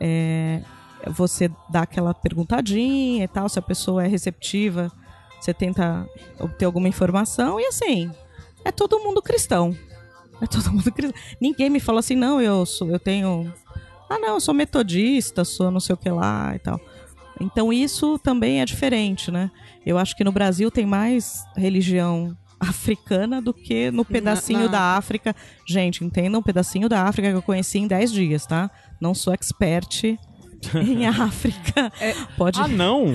é, 0.00 0.60
você 1.08 1.48
dá 1.70 1.82
aquela 1.82 2.12
perguntadinha 2.12 3.22
e 3.24 3.28
tal, 3.28 3.48
se 3.48 3.58
a 3.58 3.62
pessoa 3.62 4.04
é 4.04 4.08
receptiva, 4.08 4.90
você 5.40 5.54
tenta 5.54 6.04
obter 6.40 6.64
alguma 6.64 6.88
informação, 6.88 7.60
e 7.60 7.66
assim, 7.66 8.10
é 8.64 8.72
todo 8.72 8.98
mundo 8.98 9.22
cristão. 9.22 9.76
É 10.40 10.46
todo 10.46 10.72
mundo 10.72 10.90
cristão. 10.90 11.18
Ninguém 11.40 11.70
me 11.70 11.78
falou 11.78 12.00
assim, 12.00 12.16
não, 12.16 12.40
eu 12.40 12.66
sou, 12.66 12.88
eu 12.90 12.98
tenho. 12.98 13.52
Ah, 14.08 14.18
não, 14.18 14.34
eu 14.34 14.40
sou 14.40 14.54
metodista, 14.54 15.44
sou 15.44 15.70
não 15.70 15.80
sei 15.80 15.94
o 15.94 15.96
que 15.98 16.08
lá 16.10 16.52
e 16.54 16.58
tal. 16.58 16.80
Então 17.40 17.72
isso 17.72 18.18
também 18.18 18.60
é 18.60 18.64
diferente, 18.64 19.30
né? 19.30 19.50
Eu 19.84 19.98
acho 19.98 20.16
que 20.16 20.24
no 20.24 20.32
Brasil 20.32 20.70
tem 20.70 20.86
mais 20.86 21.44
religião 21.56 22.36
africana 22.58 23.42
do 23.42 23.52
que 23.52 23.90
no 23.90 24.04
pedacinho 24.04 24.60
na- 24.60 24.66
da 24.68 24.80
África. 24.96 25.34
Gente, 25.66 26.02
entendam, 26.04 26.40
um 26.40 26.42
pedacinho 26.42 26.88
da 26.88 27.02
África 27.02 27.30
que 27.30 27.36
eu 27.36 27.42
conheci 27.42 27.78
em 27.78 27.86
10 27.86 28.10
dias, 28.10 28.46
tá? 28.46 28.70
Não 29.00 29.14
sou 29.14 29.34
expert 29.34 30.16
em 30.78 31.06
África. 31.08 31.92
Pode. 32.36 32.60
Ah, 32.60 32.66
não? 32.68 33.06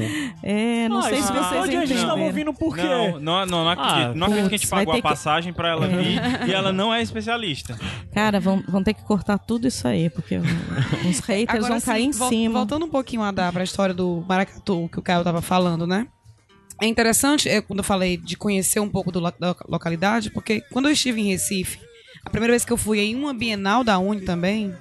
É, 0.44 0.88
não 0.90 1.00
Ah, 1.00 1.04
sei 1.04 1.22
se 1.22 1.28
vocês 1.32 1.46
episódio 1.46 1.80
a 1.80 1.86
gente 1.86 2.06
ouvindo 2.06 2.54
por 2.54 2.76
quê? 2.76 2.84
Não, 2.84 3.20
não, 3.20 3.46
não, 3.46 3.64
não 3.64 3.70
acredito. 3.70 4.12
Ah, 4.12 4.14
não 4.16 4.28
acredito 4.28 4.50
que 4.50 4.56
a 4.56 4.58
gente 4.58 4.68
putz, 4.68 4.80
pagou 4.80 4.94
a 4.94 4.96
ter 4.96 5.02
que- 5.02 5.08
passagem 5.08 5.54
pra 5.54 5.70
ela 5.70 5.88
vir 5.88 6.20
e 6.48 6.54
ela 6.54 6.72
não 6.72 6.94
é 6.94 7.02
especialista. 7.02 7.78
Cara, 8.14 8.40
vão, 8.40 8.64
vão 8.68 8.84
ter 8.84 8.94
que 8.94 9.04
cortar 9.04 9.38
tudo 9.38 9.68
isso 9.68 9.88
aí, 9.88 10.10
porque 10.10 10.38
os 10.38 11.20
haters 11.20 11.68
vão 11.68 11.82
cair 11.82 12.04
em 12.06 12.10
assim, 12.10 12.20
vol- 12.20 12.30
cima. 12.30 12.60
Voltando 12.60 12.86
um 12.86 12.90
pouquinho 12.90 13.22
a 13.24 13.32
dar 13.32 13.52
pra 13.52 13.64
história 13.64 13.94
do 13.94 14.24
Maracatu, 14.28 14.90
que 14.92 15.00
o 15.00 15.02
Caio 15.02 15.24
tava 15.24 15.42
falando, 15.42 15.86
né? 15.88 16.08
É 16.82 16.88
interessante, 16.88 17.48
é, 17.48 17.62
quando 17.62 17.80
eu 17.80 17.84
falei 17.84 18.18
de 18.18 18.36
conhecer 18.36 18.80
um 18.80 18.90
pouco 18.90 19.12
do 19.12 19.20
lo- 19.20 19.34
da 19.40 19.56
localidade, 19.70 20.32
porque 20.32 20.62
quando 20.72 20.88
eu 20.88 20.92
estive 20.92 21.22
em 21.22 21.26
Recife, 21.30 21.80
a 22.26 22.30
primeira 22.30 22.54
vez 22.54 22.66
que 22.66 22.74
eu 22.74 22.78
fui 22.78 23.00
em 23.00 23.16
uma 23.16 23.34
Bienal 23.36 23.84
da 23.84 24.00
Uni 24.00 24.22
também, 24.22 24.74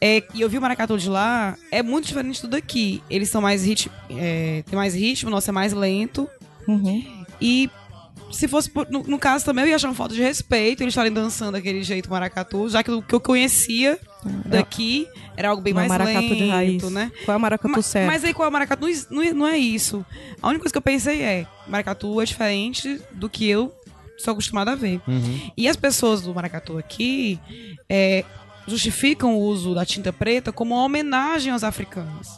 é, 0.00 0.22
e 0.34 0.40
eu 0.40 0.48
vi 0.48 0.58
o 0.58 0.60
Maracatu 0.60 0.98
de 0.98 1.08
lá, 1.08 1.56
é 1.70 1.82
muito 1.82 2.06
diferente 2.06 2.42
do 2.42 2.48
daqui. 2.48 3.02
Eles 3.08 3.28
são 3.30 3.40
mais 3.40 3.64
ritmo, 3.64 3.92
é, 4.10 4.62
tem 4.68 4.76
mais 4.76 4.94
ritmo, 4.94 5.28
o 5.28 5.32
nosso 5.32 5.48
é 5.50 5.52
mais 5.52 5.72
lento. 5.72 6.28
Uhum. 6.68 7.24
E 7.40 7.70
se 8.30 8.48
fosse, 8.48 8.68
por- 8.68 8.88
no, 8.90 9.02
no 9.04 9.18
caso 9.18 9.44
também, 9.44 9.64
eu 9.64 9.70
ia 9.70 9.76
achar 9.76 9.88
uma 9.88 9.94
falta 9.94 10.14
de 10.14 10.20
respeito 10.20 10.82
eles 10.82 10.92
estarem 10.92 11.12
dançando 11.12 11.52
daquele 11.52 11.82
jeito 11.82 12.10
maracatu, 12.10 12.68
já 12.68 12.82
que 12.82 12.90
o 12.90 13.00
que 13.00 13.14
eu 13.14 13.20
conhecia 13.20 13.98
daqui 14.44 15.06
era 15.36 15.50
algo 15.50 15.62
bem 15.62 15.70
é 15.70 15.74
mais 15.74 15.88
maracatu 15.88 16.20
lento, 16.20 16.34
de 16.36 16.48
raiz. 16.48 16.82
né? 16.90 17.12
Qual 17.24 17.34
é 17.34 17.38
o 17.38 17.40
maracatu 17.40 17.76
Ma- 17.76 17.82
certo? 17.82 18.06
Mas 18.10 18.24
aí 18.24 18.34
qual 18.34 18.46
é 18.46 18.48
o 18.48 18.52
maracatu? 18.52 18.86
Não, 18.86 18.92
não 19.10 19.22
é- 19.22 19.32
não 19.32 19.46
é 19.46 19.56
isso. 19.56 20.04
A 20.42 20.48
única 20.48 20.62
coisa 20.62 20.72
que 20.72 20.78
eu 20.78 20.82
pensei 20.82 21.22
é, 21.22 21.46
maracatu 21.68 22.20
é 22.20 22.24
diferente 22.24 23.00
do 23.12 23.28
que 23.30 23.48
eu 23.48 23.72
sou 24.18 24.32
acostumada 24.32 24.72
a 24.72 24.74
ver. 24.74 25.00
Uhum. 25.06 25.50
E 25.56 25.68
as 25.68 25.76
pessoas 25.76 26.22
do 26.22 26.34
maracatu 26.34 26.76
aqui 26.78 27.38
é, 27.88 28.24
justificam 28.66 29.36
o 29.36 29.40
uso 29.40 29.74
da 29.74 29.84
tinta 29.84 30.12
preta 30.12 30.52
como 30.52 30.74
uma 30.74 30.84
homenagem 30.84 31.52
aos 31.52 31.62
africanos. 31.64 32.28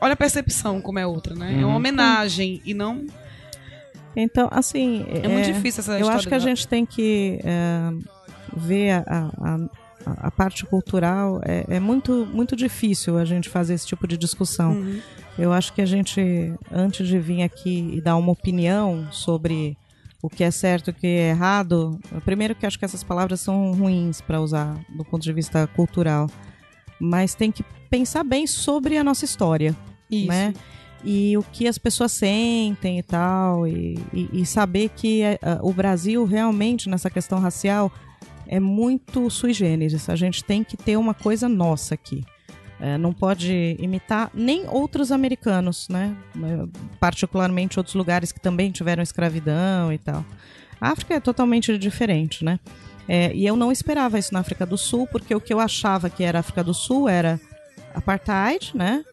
Olha 0.00 0.14
a 0.14 0.16
percepção 0.16 0.80
como 0.80 0.98
é 0.98 1.06
outra, 1.06 1.34
né? 1.34 1.52
É 1.54 1.56
uma 1.58 1.68
Uhum. 1.68 1.76
homenagem 1.76 2.60
e 2.64 2.74
não 2.74 3.06
Então, 4.14 4.48
assim. 4.50 5.06
É, 5.08 5.26
muito 5.28 5.46
difícil 5.46 5.80
essa 5.80 5.98
Eu 5.98 6.08
acho 6.10 6.28
que 6.28 6.34
a 6.34 6.38
da- 6.38 6.44
gente 6.44 6.68
tem 6.68 6.84
que 6.84 7.38
é, 7.42 7.90
ver 8.54 8.90
a, 8.90 9.04
a, 9.06 9.54
a- 9.54 10.26
a 10.26 10.30
parte 10.30 10.66
cultural. 10.66 11.40
É, 11.44 11.64
é 11.76 11.80
muito, 11.80 12.26
muito 12.30 12.54
difícil 12.54 13.16
a 13.16 13.24
gente 13.24 13.48
fazer 13.48 13.72
esse 13.74 13.86
tipo 13.86 14.06
de 14.06 14.18
discussão. 14.18 14.72
Uhum. 14.72 15.00
Eu 15.38 15.50
acho 15.52 15.72
que 15.72 15.80
a 15.80 15.86
gente, 15.86 16.20
antes 16.70 17.08
de 17.08 17.18
vir 17.18 17.42
aqui 17.42 17.90
e 17.94 18.00
dar 18.02 18.16
uma 18.16 18.32
opinião 18.32 19.08
sobre 19.10 19.78
o 20.22 20.30
que 20.30 20.44
é 20.44 20.50
certo 20.52 20.88
e 20.88 20.90
o 20.92 20.94
que 20.94 21.06
é 21.06 21.30
errado, 21.30 21.98
primeiro 22.24 22.54
que 22.54 22.64
acho 22.64 22.78
que 22.78 22.84
essas 22.84 23.02
palavras 23.02 23.40
são 23.40 23.72
ruins 23.72 24.20
para 24.20 24.40
usar 24.40 24.78
do 24.88 25.04
ponto 25.04 25.22
de 25.22 25.32
vista 25.32 25.66
cultural, 25.66 26.28
mas 27.00 27.34
tem 27.34 27.50
que 27.50 27.64
pensar 27.90 28.22
bem 28.22 28.46
sobre 28.46 28.96
a 28.96 29.02
nossa 29.04 29.24
história 29.24 29.76
Isso. 30.10 30.28
né? 30.28 30.54
E 31.04 31.36
o 31.36 31.42
que 31.42 31.66
as 31.66 31.76
pessoas 31.78 32.12
sentem 32.12 33.00
e 33.00 33.02
tal, 33.02 33.66
e, 33.66 33.98
e- 34.12 34.30
e 34.42 34.46
saber 34.46 34.88
que 34.90 35.22
é, 35.22 35.36
o 35.60 35.72
Brasil 35.72 36.24
realmente 36.24 36.88
nessa 36.88 37.10
questão 37.10 37.40
racial 37.40 37.90
é 38.46 38.60
muito 38.60 39.28
sui 39.28 39.52
generis. 39.52 40.08
A 40.08 40.14
gente 40.14 40.44
tem 40.44 40.62
que 40.62 40.76
ter 40.76 40.96
uma 40.96 41.12
coisa 41.14 41.48
nossa 41.48 41.94
aqui. 41.94 42.22
É, 42.84 42.98
não 42.98 43.12
pode 43.12 43.76
imitar 43.78 44.28
nem 44.34 44.64
outros 44.68 45.12
americanos, 45.12 45.86
né? 45.88 46.16
É, 46.36 46.66
Particularmente 46.98 47.78
outros 47.78 47.94
lugares 47.94 48.32
que 48.32 48.40
também 48.40 48.72
tiveram 48.72 49.00
escravidão 49.04 49.92
e 49.92 49.98
tal. 49.98 50.24
A 50.80 50.88
África 50.88 51.14
é 51.14 51.20
totalmente 51.20 51.78
diferente, 51.78 52.44
né? 52.44 52.58
É, 53.08 53.32
e 53.34 53.46
eu 53.46 53.54
não 53.54 53.70
esperava 53.70 54.18
isso 54.18 54.34
na 54.34 54.40
África 54.40 54.66
do 54.66 54.76
Sul, 54.76 55.06
porque 55.06 55.32
o 55.32 55.40
que 55.40 55.54
eu 55.54 55.60
achava 55.60 56.10
que 56.10 56.24
era 56.24 56.40
África 56.40 56.64
do 56.64 56.74
Sul 56.74 57.08
era 57.08 57.40
apartheid, 57.94 58.72
né? 58.74 59.04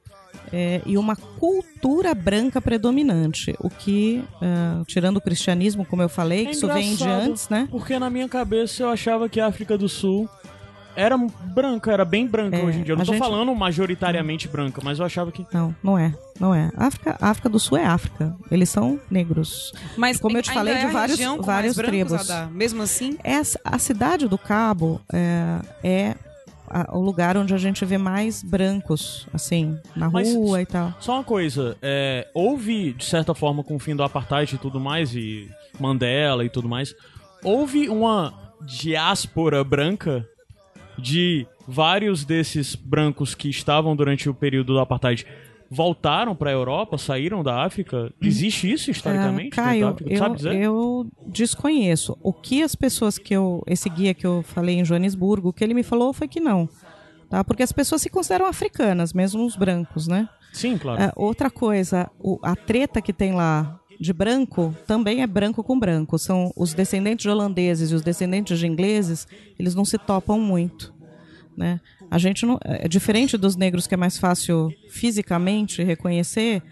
É, 0.51 0.81
e 0.83 0.97
uma 0.97 1.15
cultura 1.15 2.15
branca 2.15 2.59
predominante. 2.59 3.55
O 3.59 3.69
que, 3.69 4.23
ah, 4.41 4.81
tirando 4.87 5.17
o 5.17 5.21
cristianismo, 5.21 5.85
como 5.85 6.01
eu 6.01 6.09
falei, 6.09 6.41
É 6.41 6.45
que 6.45 6.51
isso 6.51 6.67
vem 6.67 6.95
de 6.95 7.07
antes, 7.07 7.49
né? 7.49 7.67
Porque 7.69 7.99
na 7.99 8.09
minha 8.09 8.27
cabeça 8.27 8.81
eu 8.81 8.89
achava 8.89 9.29
que 9.29 9.39
a 9.39 9.45
África 9.45 9.77
do 9.77 9.87
Sul 9.87 10.27
era 10.99 11.17
branca, 11.17 11.91
era 11.91 12.03
bem 12.05 12.27
branca 12.27 12.57
É, 12.57 12.63
hoje 12.63 12.79
em 12.79 12.83
dia. 12.83 12.93
Eu 12.93 12.97
não 12.97 13.05
tô 13.05 13.13
gente- 13.13 13.21
falando 13.21 13.53
majoritariamente 13.55 14.47
branca, 14.47 14.81
mas 14.83 14.99
eu 14.99 15.05
achava 15.05 15.31
que. 15.31 15.45
Não, 15.53 15.75
não 15.83 15.97
é. 15.97 16.13
Não 16.39 16.53
é. 16.53 16.69
A 16.75 16.87
África, 16.87 17.17
África 17.19 17.49
do 17.49 17.59
Sul 17.59 17.77
é 17.77 17.85
África. 17.85 18.35
Eles 18.51 18.69
são 18.69 18.99
negros. 19.09 19.73
Mas 19.97 20.19
Como 20.19 20.37
eu 20.37 20.41
te 20.43 20.51
falei, 20.51 20.73
é 20.75 20.85
de 20.85 20.91
vários- 20.93 21.19
vários 21.45 21.75
brancos, 21.75 22.25
tribos. 22.25 22.27
Mesmo 22.51 22.81
assim, 22.81 23.17
Essa, 23.23 23.59
a 23.63 23.77
cidade 23.79 24.27
do 24.27 24.37
Cabo 24.37 25.01
é, 25.11 25.59
é 25.83 26.15
a- 26.69 26.95
o 26.95 27.01
lugar 27.01 27.35
onde 27.35 27.53
a 27.53 27.57
gente 27.57 27.83
vê 27.83 27.97
mais 27.97 28.43
brancos, 28.43 29.27
assim, 29.33 29.77
na 29.95 30.09
Mas- 30.09 30.33
rua 30.33 30.61
e 30.61 30.65
tal. 30.65 30.93
Só 30.99 31.15
uma 31.15 31.23
coisa, 31.23 31.75
é, 31.81 32.27
houve, 32.33 32.93
de 32.93 33.05
certa 33.05 33.33
forma, 33.33 33.63
com 33.63 33.75
o 33.75 33.79
fim 33.79 33.95
do 33.95 34.03
apartheid 34.03 34.53
e 34.55 34.57
tudo 34.57 34.79
mais, 34.79 35.13
e 35.15 35.49
Mandela 35.79 36.45
e 36.45 36.49
tudo 36.49 36.69
mais, 36.69 36.93
houve 37.43 37.89
uma 37.89 38.33
diáspora 38.61 39.63
branca 39.63 40.25
de 40.99 41.47
vários 41.67 42.25
desses 42.25 42.75
brancos 42.75 43.33
que 43.35 43.49
estavam 43.49 43.95
durante 43.95 44.29
o 44.29 44.33
período 44.33 44.73
do 44.73 44.79
apartheid 44.79 45.25
voltaram 45.71 46.35
pra 46.35 46.51
Europa, 46.51 46.97
saíram 46.97 47.43
da 47.43 47.63
África? 47.63 48.11
Existe 48.21 48.71
isso 48.71 48.89
historicamente? 48.89 49.59
Ah, 49.59 49.63
Caio, 49.63 49.95
eu, 50.07 50.35
dizer? 50.35 50.55
eu 50.55 51.07
desconheço. 51.27 52.17
O 52.23 52.33
que 52.33 52.63
as 52.63 52.75
pessoas 52.75 53.17
que 53.17 53.33
eu. 53.35 53.63
Esse 53.67 53.89
guia 53.89 54.13
que 54.13 54.25
eu 54.25 54.41
falei 54.43 54.79
em 54.79 54.85
Joanesburgo, 54.85 55.49
o 55.49 55.53
que 55.53 55.63
ele 55.63 55.73
me 55.75 55.83
falou 55.83 56.11
foi 56.11 56.27
que 56.27 56.39
não. 56.39 56.67
Tá? 57.29 57.43
Porque 57.43 57.61
as 57.61 57.71
pessoas 57.71 58.01
se 58.01 58.09
consideram 58.09 58.47
africanas, 58.47 59.13
mesmo 59.13 59.45
os 59.45 59.55
brancos, 59.55 60.07
né? 60.07 60.27
Sim, 60.51 60.79
claro. 60.79 60.99
É, 60.99 61.11
outra 61.15 61.51
coisa, 61.51 62.09
o- 62.19 62.39
a 62.41 62.55
treta 62.55 62.99
que 63.03 63.13
tem 63.13 63.33
lá 63.33 63.78
de 63.99 64.13
branco 64.13 64.73
também 64.87 65.21
é 65.21 65.27
branco 65.27 65.63
com 65.63 65.77
branco. 65.77 66.17
São 66.17 66.51
os 66.55 66.73
descendentes 66.73 67.23
de 67.23 67.29
holandeses 67.29 67.91
e 67.91 67.95
os 67.95 68.01
descendentes 68.01 68.57
de 68.57 68.65
ingleses, 68.65 69.27
eles 69.59 69.75
não 69.75 69.83
se 69.83 69.97
topam 69.97 70.39
muito. 70.39 70.93
Né? 71.57 71.81
A 72.09 72.17
gente 72.17 72.45
não. 72.45 72.57
É 72.63 72.87
diferente 72.87 73.37
dos 73.37 73.57
negros 73.57 73.85
que 73.85 73.93
é 73.93 73.97
mais 73.97 74.17
fácil 74.17 74.73
fisicamente 74.89 75.83
reconhecer. 75.83 76.63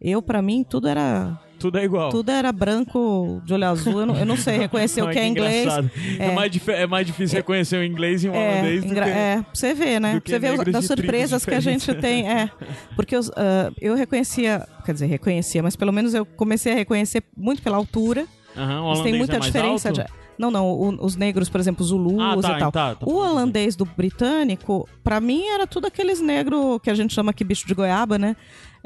Eu, 0.00 0.22
pra 0.22 0.40
mim, 0.40 0.62
tudo 0.62 0.86
era. 0.86 1.40
Tudo 1.66 1.78
é 1.78 1.84
igual. 1.84 2.10
Tudo 2.10 2.30
era 2.30 2.52
branco 2.52 3.40
de 3.44 3.52
olho 3.54 3.66
azul. 3.66 4.00
Eu 4.00 4.06
não, 4.06 4.16
eu 4.16 4.26
não 4.26 4.36
sei 4.36 4.58
reconhecer 4.58 5.00
Não, 5.00 5.08
o 5.08 5.12
que 5.12 5.18
é, 5.18 5.26
inglês. 5.26 5.62
engraçado. 5.62 5.90
É, 6.18 6.32
mais, 6.34 6.68
é 6.68 6.86
mais 6.86 7.06
difícil 7.06 7.36
reconhecer 7.38 7.76
o 7.76 7.84
inglês 7.84 8.22
e 8.24 8.28
o 8.28 8.34
É, 8.34 8.52
holandês 8.52 8.84
do 8.84 8.94
que... 8.94 9.00
é, 9.00 9.36
pra 9.42 9.44
você 9.52 9.74
ver, 9.74 10.00
né? 10.00 10.10
Pra 10.12 10.20
que 10.20 10.30
você 10.30 10.38
ver 10.38 10.50
das 10.56 10.60
tribos 10.64 10.86
surpresas 10.86 11.44
que 11.44 11.54
a 11.54 11.60
gente 11.60 11.94
tem. 11.94 12.30
É. 12.30 12.50
Porque 12.94 13.16
os, 13.16 13.30
ah, 13.36 13.70
eu 13.80 13.94
reconhecia, 13.94 14.66
quer 14.84 14.92
dizer, 14.92 15.06
reconhecia, 15.06 15.62
mas 15.62 15.74
pelo 15.76 15.92
menos 15.92 16.14
eu 16.14 16.24
comecei 16.24 16.72
a 16.72 16.76
reconhecer 16.76 17.22
muito 17.36 17.62
pela 17.62 17.76
altura. 17.76 18.20
Eles 18.20 18.66
têm 18.68 18.78
holandês 18.78 19.16
muita 19.18 19.36
é 19.36 19.40
diferença. 19.40 19.88
alto? 19.88 20.02
de- 20.02 20.06
Não, 20.38 20.50
não, 20.50 20.66
o- 20.70 21.04
os 21.04 21.16
negros, 21.16 21.48
por 21.48 21.58
exemplo, 21.60 21.84
zulus 21.84 22.20
Ah, 22.20 22.36
tá, 22.40 22.56
e 22.56 22.58
tal. 22.60 22.72
tá, 22.72 22.94
tá 22.94 23.06
o 23.06 23.10
falando. 23.10 23.30
holandês 23.32 23.74
do 23.74 23.84
britânico, 23.86 24.88
pra 25.02 25.20
mim, 25.20 25.46
era 25.46 25.66
tudo 25.66 25.86
aqueles 25.86 26.20
negros 26.20 26.78
que 26.82 26.90
a 26.90 26.94
gente 26.94 27.12
chama 27.14 27.30
aqui 27.30 27.42
bicho 27.44 27.66
de 27.66 27.74
goiaba, 27.74 28.18
né? 28.18 28.36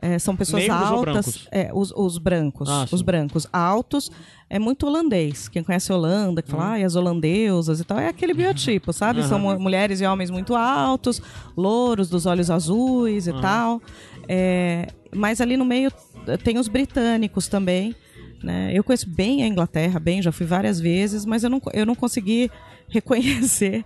É, 0.02 0.18
são 0.18 0.34
pessoas 0.34 0.62
Negros 0.62 0.80
altas. 0.88 1.02
brancos? 1.12 1.48
É, 1.52 1.70
os, 1.74 1.92
os 1.94 2.16
brancos. 2.18 2.68
Ah, 2.70 2.86
os 2.90 3.02
brancos 3.02 3.46
altos. 3.52 4.10
É 4.48 4.58
muito 4.58 4.86
holandês. 4.86 5.46
Quem 5.48 5.62
conhece 5.62 5.92
a 5.92 5.94
Holanda, 5.94 6.40
que 6.42 6.50
Uhum. 6.50 6.58
fala, 6.58 6.70
ai, 6.72 6.82
as 6.84 6.96
holandeusas 6.96 7.80
e 7.80 7.84
tal, 7.84 7.98
é 7.98 8.08
aquele 8.08 8.32
biotipo, 8.34 8.92
sabe? 8.92 9.22
São 9.24 9.38
mu- 9.38 9.60
mulheres 9.60 10.00
e 10.00 10.06
homens 10.06 10.30
muito 10.30 10.56
altos, 10.56 11.20
louros, 11.56 12.08
dos 12.08 12.24
olhos 12.26 12.50
azuis 12.50 13.26
e 13.26 13.32
tal. 13.40 13.80
É, 14.26 14.88
mas 15.14 15.40
ali 15.40 15.56
no 15.56 15.64
meio 15.64 15.92
eh, 16.26 16.36
tem 16.36 16.58
os 16.58 16.66
britânicos 16.66 17.46
também. 17.46 17.94
Né? 18.42 18.70
Eu 18.72 18.82
conheço 18.82 19.08
bem 19.08 19.42
a 19.42 19.46
Inglaterra, 19.46 20.00
bem, 20.00 20.22
já 20.22 20.32
fui 20.32 20.46
várias 20.46 20.80
vezes, 20.80 21.26
mas 21.26 21.44
eu 21.44 21.50
não, 21.50 21.60
eu 21.74 21.84
não 21.84 21.94
consegui 21.94 22.50
reconhecer 22.90 23.84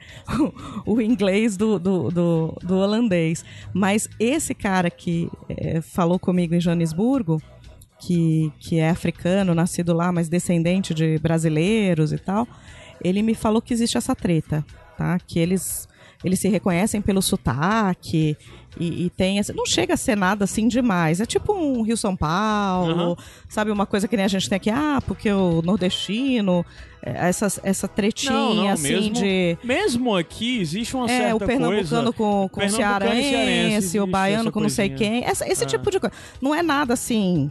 o, 0.86 0.94
o 0.94 1.00
inglês 1.00 1.56
do, 1.56 1.78
do, 1.78 2.10
do, 2.10 2.58
do 2.62 2.76
holandês. 2.76 3.44
Mas 3.72 4.08
esse 4.18 4.54
cara 4.54 4.90
que 4.90 5.30
eh, 5.48 5.80
falou 5.80 6.18
comigo 6.18 6.54
em 6.54 6.60
Joanesburgo, 6.60 7.40
que, 8.00 8.52
que 8.58 8.78
é 8.78 8.90
africano, 8.90 9.54
nascido 9.54 9.92
lá, 9.94 10.12
mas 10.12 10.28
descendente 10.28 10.92
de 10.92 11.18
brasileiros 11.18 12.12
e 12.12 12.18
tal, 12.18 12.46
ele 13.02 13.22
me 13.22 13.34
falou 13.34 13.62
que 13.62 13.72
existe 13.72 13.96
essa 13.96 14.14
treta, 14.14 14.64
tá? 14.96 15.18
Que 15.18 15.38
eles, 15.38 15.88
eles 16.22 16.38
se 16.38 16.48
reconhecem 16.48 17.00
pelo 17.00 17.22
sotaque 17.22 18.36
e, 18.78 19.06
e 19.06 19.10
tem... 19.10 19.38
essa- 19.38 19.52
Não 19.52 19.64
chega 19.66 19.94
a 19.94 19.96
ser 19.96 20.16
nada 20.16 20.44
assim 20.44 20.66
demais. 20.68 21.20
É 21.20 21.26
tipo 21.26 21.52
um 21.52 21.82
Rio-São 21.82 22.14
Paulo, 22.16 22.92
Aham. 22.92 23.16
sabe? 23.48 23.70
Uma 23.70 23.86
coisa 23.86 24.06
que 24.08 24.16
nem 24.16 24.24
a 24.24 24.28
gente 24.28 24.48
tem 24.48 24.56
aqui, 24.56 24.70
ah, 24.70 25.00
porque 25.06 25.30
o 25.30 25.62
nordestino... 25.62 26.64
é, 27.02 27.28
Essa, 27.28 27.46
essa 27.62 27.86
tretinha, 27.88 28.32
Não, 28.32 28.54
não, 28.54 28.68
assim, 28.68 28.88
mesmo, 28.92 29.10
de... 29.14 29.58
mesmo 29.62 30.16
aqui 30.16 30.58
existe 30.60 30.96
uma 30.96 31.04
É, 31.06 31.18
certa 31.18 31.36
o 31.36 31.38
pernambucano 31.46 31.84
coisa... 31.86 32.12
com, 32.12 32.48
com 32.48 32.60
o 32.60 32.60
Pernambucano 32.60 33.14
e 33.20 33.22
cearense, 33.22 34.00
o 34.00 34.06
baiano 34.06 34.50
com 34.52 34.60
não 34.60 34.68
sei 34.68 34.88
quem. 34.90 35.24
Essa- 35.24 35.46
esse 35.48 35.64
Ah. 35.64 35.66
tipo 35.66 35.90
de 35.90 36.00
coisa. 36.00 36.14
Não 36.40 36.54
é 36.54 36.62
nada 36.62 36.94
assim. 36.94 37.50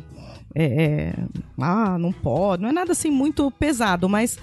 é, 0.55 0.63
é, 0.65 1.13
ah, 1.59 1.97
não 1.97 2.11
pode. 2.11 2.61
Não 2.61 2.69
é 2.69 2.71
nada 2.71 2.91
assim 2.91 3.09
muito 3.09 3.49
pesado, 3.51 4.07
mas 4.09 4.37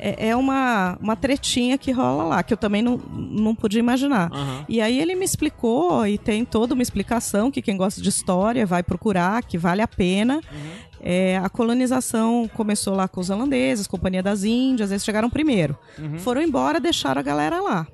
é, 0.00 0.28
é 0.30 0.36
uma, 0.36 0.96
uma 1.00 1.14
tretinha 1.14 1.76
que 1.76 1.92
rola 1.92 2.24
lá, 2.24 2.42
que 2.42 2.52
eu 2.52 2.56
também 2.56 2.80
não, 2.80 2.96
não 2.96 3.54
podia 3.54 3.78
imaginar. 3.78 4.30
Aham. 4.32 4.64
E 4.68 4.80
aí 4.80 4.98
ele 4.98 5.14
me 5.14 5.24
explicou, 5.24 6.06
e 6.06 6.16
tem 6.16 6.44
toda 6.44 6.72
uma 6.72 6.82
explicação 6.82 7.50
que 7.50 7.60
quem 7.60 7.76
gosta 7.76 8.00
de 8.00 8.08
história 8.08 8.64
vai 8.64 8.82
procurar, 8.82 9.42
que 9.44 9.58
vale 9.58 9.82
a 9.82 9.88
pena. 9.88 10.40
É, 11.02 11.38
a 11.38 11.48
colonização 11.48 12.50
começou 12.54 12.94
lá 12.94 13.06
com 13.06 13.20
os 13.20 13.30
holandeses, 13.30 13.86
Companhia 13.86 14.22
das 14.22 14.42
Índias, 14.42 14.90
eles 14.90 15.04
chegaram 15.04 15.28
primeiro. 15.30 15.78
Foram 16.18 16.42
embora, 16.42 16.80
deixaram 16.80 17.20
a 17.20 17.22
galera 17.22 17.60
lá. 17.60 17.86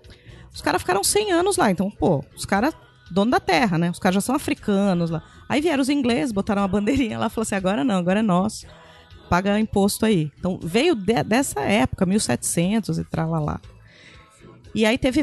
Os 0.55 0.63
caras 0.63 0.81
ficaram 0.81 1.05
100 1.05 1.33
anos 1.33 1.57
lá, 1.57 1.71
então, 1.71 1.91
pô, 1.91 2.25
os 2.35 2.47
caras, 2.47 2.73
dono 3.11 3.31
da 3.31 3.41
terra, 3.41 3.77
né? 3.77 3.91
Os 3.91 3.99
caras 3.99 4.15
já 4.15 4.21
são 4.21 4.35
africanos 4.35 5.11
lá. 5.11 5.23
Aí 5.49 5.61
vieram 5.61 5.83
os 5.83 5.89
ingleses, 5.89 6.33
botaram 6.33 6.63
uma 6.63 6.69
bandeirinha 6.69 7.19
lá, 7.19 7.29
falou 7.29 7.43
assim: 7.43 7.55
agora 7.55 7.85
não, 7.85 7.97
agora 7.97 8.21
é 8.21 8.23
nosso. 8.23 8.67
Paga 9.29 9.59
imposto 9.59 10.07
aí. 10.07 10.31
Então, 10.39 10.59
veio 10.63 10.95
de- 10.95 11.23
dessa 11.23 11.61
época, 11.61 12.07
1700 12.07 12.99
e 12.99 13.05
tralalá. 13.05 13.61
E 14.75 14.85
aí 14.85 14.99
teve, 14.99 15.23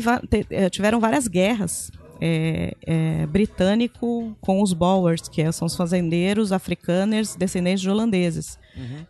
eh, 0.50 0.70
tiveram 0.70 1.00
várias 1.00 1.28
guerras. 1.28 1.92
É, 2.26 2.74
é, 2.86 3.26
britânico 3.26 4.34
com 4.40 4.62
os 4.62 4.72
Boers, 4.72 5.28
que 5.28 5.42
é- 5.42 5.52
são 5.52 5.66
os 5.66 5.76
fazendeiros 5.76 6.54
africanos 6.54 7.36
descendentes 7.36 7.82
de 7.82 7.90
holandeses. 7.90 8.58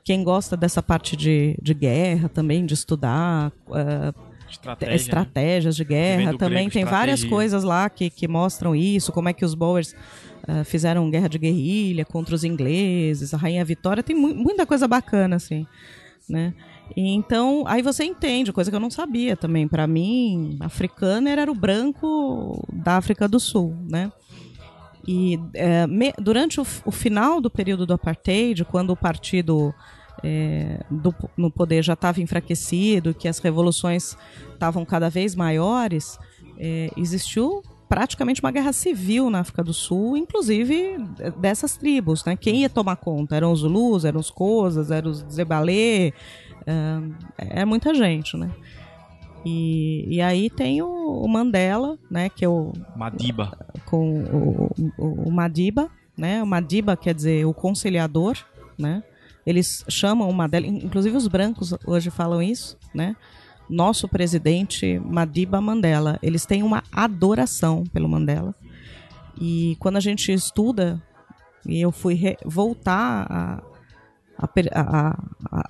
Quem 0.03 0.24
gosta 0.24 0.57
dessa 0.57 0.82
parte 0.82 1.15
de, 1.15 1.56
de 1.61 1.74
guerra 1.76 2.28
também, 2.28 2.65
de 2.65 2.74
estudar 2.74 3.52
eh, 3.72 4.14
Estratégia. 4.49 4.90
né? 4.90 4.95
estratégias 4.95 5.76
de 5.76 5.84
Vem 5.84 5.95
guerra 5.98 6.38
também. 6.38 6.57
grego, 6.68 6.72
Tem 6.72 6.86
várias 6.86 7.24
coisas 7.24 7.64
lá 7.64 7.88
que, 7.90 8.10
que 8.10 8.28
mostram 8.28 8.76
isso, 8.76 9.11
como 9.11 9.30
é 9.30 9.34
que 9.34 9.45
os 9.45 9.53
Boers 9.53 9.95
ah, 10.48 10.64
fizeram 10.64 11.10
guerra 11.10 11.28
de 11.30 11.38
guerrilha 11.38 12.06
contra 12.06 12.36
os 12.36 12.44
ingleses, 12.44 13.34
a 13.34 13.38
Rainha 13.38 13.64
Vitória, 13.65 14.03
tem 14.03 14.15
mu- 14.15 14.36
muita 14.36 14.65
coisa 14.65 14.88
bacana, 14.88 15.36
assim, 15.38 15.65
né? 16.30 16.53
E 16.95 17.14
então, 17.14 17.64
aí 17.65 17.82
você 17.82 18.03
entende, 18.03 18.52
coisa 18.52 18.70
que 18.70 18.76
eu 18.76 18.80
não 18.80 18.91
sabia 18.91 19.38
também. 19.38 19.68
Para 19.68 19.88
mim, 19.88 20.57
africano 20.60 21.28
era 21.30 21.49
o 21.52 21.56
branco 21.56 22.61
da 22.72 22.98
África 22.98 23.28
do 23.28 23.40
Sul, 23.40 23.76
né? 23.90 24.11
E 25.07 25.40
é, 25.53 25.86
me- 25.88 26.14
durante 26.20 26.60
o, 26.61 26.65
o 26.86 26.91
final 26.91 27.41
do 27.41 27.49
período 27.49 27.86
do 27.86 27.94
apartheid, 27.94 28.64
quando 28.65 28.91
o 28.91 28.95
partido 28.95 29.74
é, 30.24 30.82
do- 30.90 31.15
no 31.36 31.49
poder 31.52 31.84
já 31.84 31.94
estava 31.94 32.22
enfraquecido, 32.22 33.14
que 33.14 33.28
as 33.28 33.40
revoluções 33.40 34.15
estavam 34.53 34.86
cada 34.86 35.10
vez 35.10 35.36
maiores, 35.36 36.18
é, 36.57 36.90
existiu 36.95 37.61
praticamente 37.90 38.42
uma 38.42 38.52
guerra 38.52 38.74
civil 38.74 39.30
na 39.30 39.40
África 39.40 39.64
do 39.64 39.74
Sul, 39.74 40.18
inclusive 40.18 40.98
é, 41.20 41.32
dessas 41.32 41.78
tribos, 41.78 42.24
né? 42.26 42.36
Quem 42.36 42.62
ia 42.62 42.70
tomar 42.70 42.96
conta? 42.96 43.36
Eram 43.36 43.52
os 43.52 43.60
Zulus, 43.60 44.06
eram 44.06 44.20
os 44.20 44.28
Xhosas, 44.28 44.90
eram 44.92 45.12
os 45.12 45.26
Zebalê, 45.32 46.14
é, 46.66 47.62
é 47.62 47.66
muita 47.66 47.94
gente, 47.94 48.36
né? 48.38 48.50
E, 49.46 50.06
e 50.16 50.22
aí 50.22 50.50
tem 50.50 50.82
o, 50.82 50.88
o 50.88 51.28
Mandela, 51.28 51.98
né? 52.10 52.30
Que 52.30 52.46
é 52.46 52.50
o, 52.50 52.72
Madiba. 52.96 53.58
com 53.86 54.24
o, 54.24 54.72
o, 54.98 55.28
o 55.28 55.32
Madiba, 55.32 55.90
né? 56.18 56.42
O 56.42 56.48
Madiba 56.48 56.96
quer 56.96 57.14
dizer 57.14 57.46
o 57.46 57.54
conciliador, 57.54 58.38
né? 58.78 59.04
Eles 59.46 59.84
chamam 59.90 60.30
o 60.30 60.34
Mandela, 60.34 60.66
in- 60.66 60.86
inclusive 60.86 61.18
os 61.18 61.28
brancos 61.28 61.76
hoje 61.86 62.10
falam 62.10 62.42
isso, 62.42 62.78
né? 62.94 63.16
Nosso 63.69 64.07
presidente 64.07 64.99
Madiba 64.99 65.60
Mandela, 65.61 66.19
eles 66.22 66.45
têm 66.45 66.64
uma 66.64 66.84
adoração 66.91 67.84
pelo 67.91 68.10
Mandela. 68.10 68.53
E 69.40 69.76
quando 69.80 69.98
a 69.98 70.02
gente 70.02 70.31
estuda, 70.31 71.02
e 71.65 71.80
eu 71.81 71.91
fui 71.91 72.19
voltar 72.45 73.26
a, 73.30 73.64
a 74.38 74.48
a- 74.76 75.18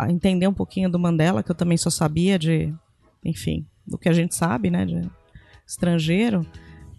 a- 0.05 0.11
entender 0.11 0.47
um 0.47 0.53
pouquinho 0.53 0.89
do 0.89 0.99
Mandela, 0.99 1.43
que 1.43 1.51
eu 1.51 1.55
também 1.55 1.77
só 1.77 1.89
sabia 1.89 2.37
de, 2.39 2.73
enfim, 3.23 3.65
do 3.85 3.97
que 3.97 4.09
a 4.09 4.13
gente 4.13 4.35
sabe, 4.35 4.69
né? 4.69 4.85
De 4.85 5.01
estrangeiro. 5.65 6.45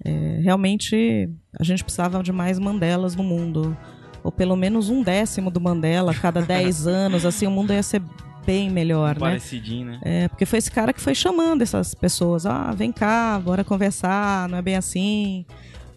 É, 0.04 0.40
realmente 0.42 1.28
a 1.58 1.64
gente 1.64 1.82
precisava 1.82 2.22
de 2.22 2.32
mais 2.32 2.58
Mandelas 2.58 3.14
no 3.16 3.22
mundo. 3.24 3.76
Ou 4.22 4.32
pelo 4.32 4.56
menos 4.56 4.88
um 4.88 5.02
décimo 5.02 5.50
do 5.50 5.60
Mandela 5.60 6.12
a 6.12 6.14
cada 6.14 6.40
10 6.40 6.86
anos, 6.88 7.24
assim, 7.26 7.46
o 7.46 7.50
mundo 7.50 7.72
ia 7.72 7.82
ser 7.82 8.02
bem 8.46 8.70
melhor, 8.70 9.14
né? 9.14 9.20
Parecidinho, 9.20 9.86
né? 9.86 10.00
É, 10.02 10.28
porque 10.28 10.46
foi 10.46 10.58
esse 10.58 10.70
cara 10.70 10.92
que 10.92 11.00
foi 11.00 11.14
chamando 11.14 11.62
essas 11.62 11.94
pessoas. 11.94 12.46
Ah, 12.46 12.72
vem 12.72 12.92
cá, 12.92 13.40
bora 13.42 13.64
conversar, 13.64 14.48
não 14.48 14.58
é 14.58 14.62
bem 14.62 14.76
assim. 14.76 15.44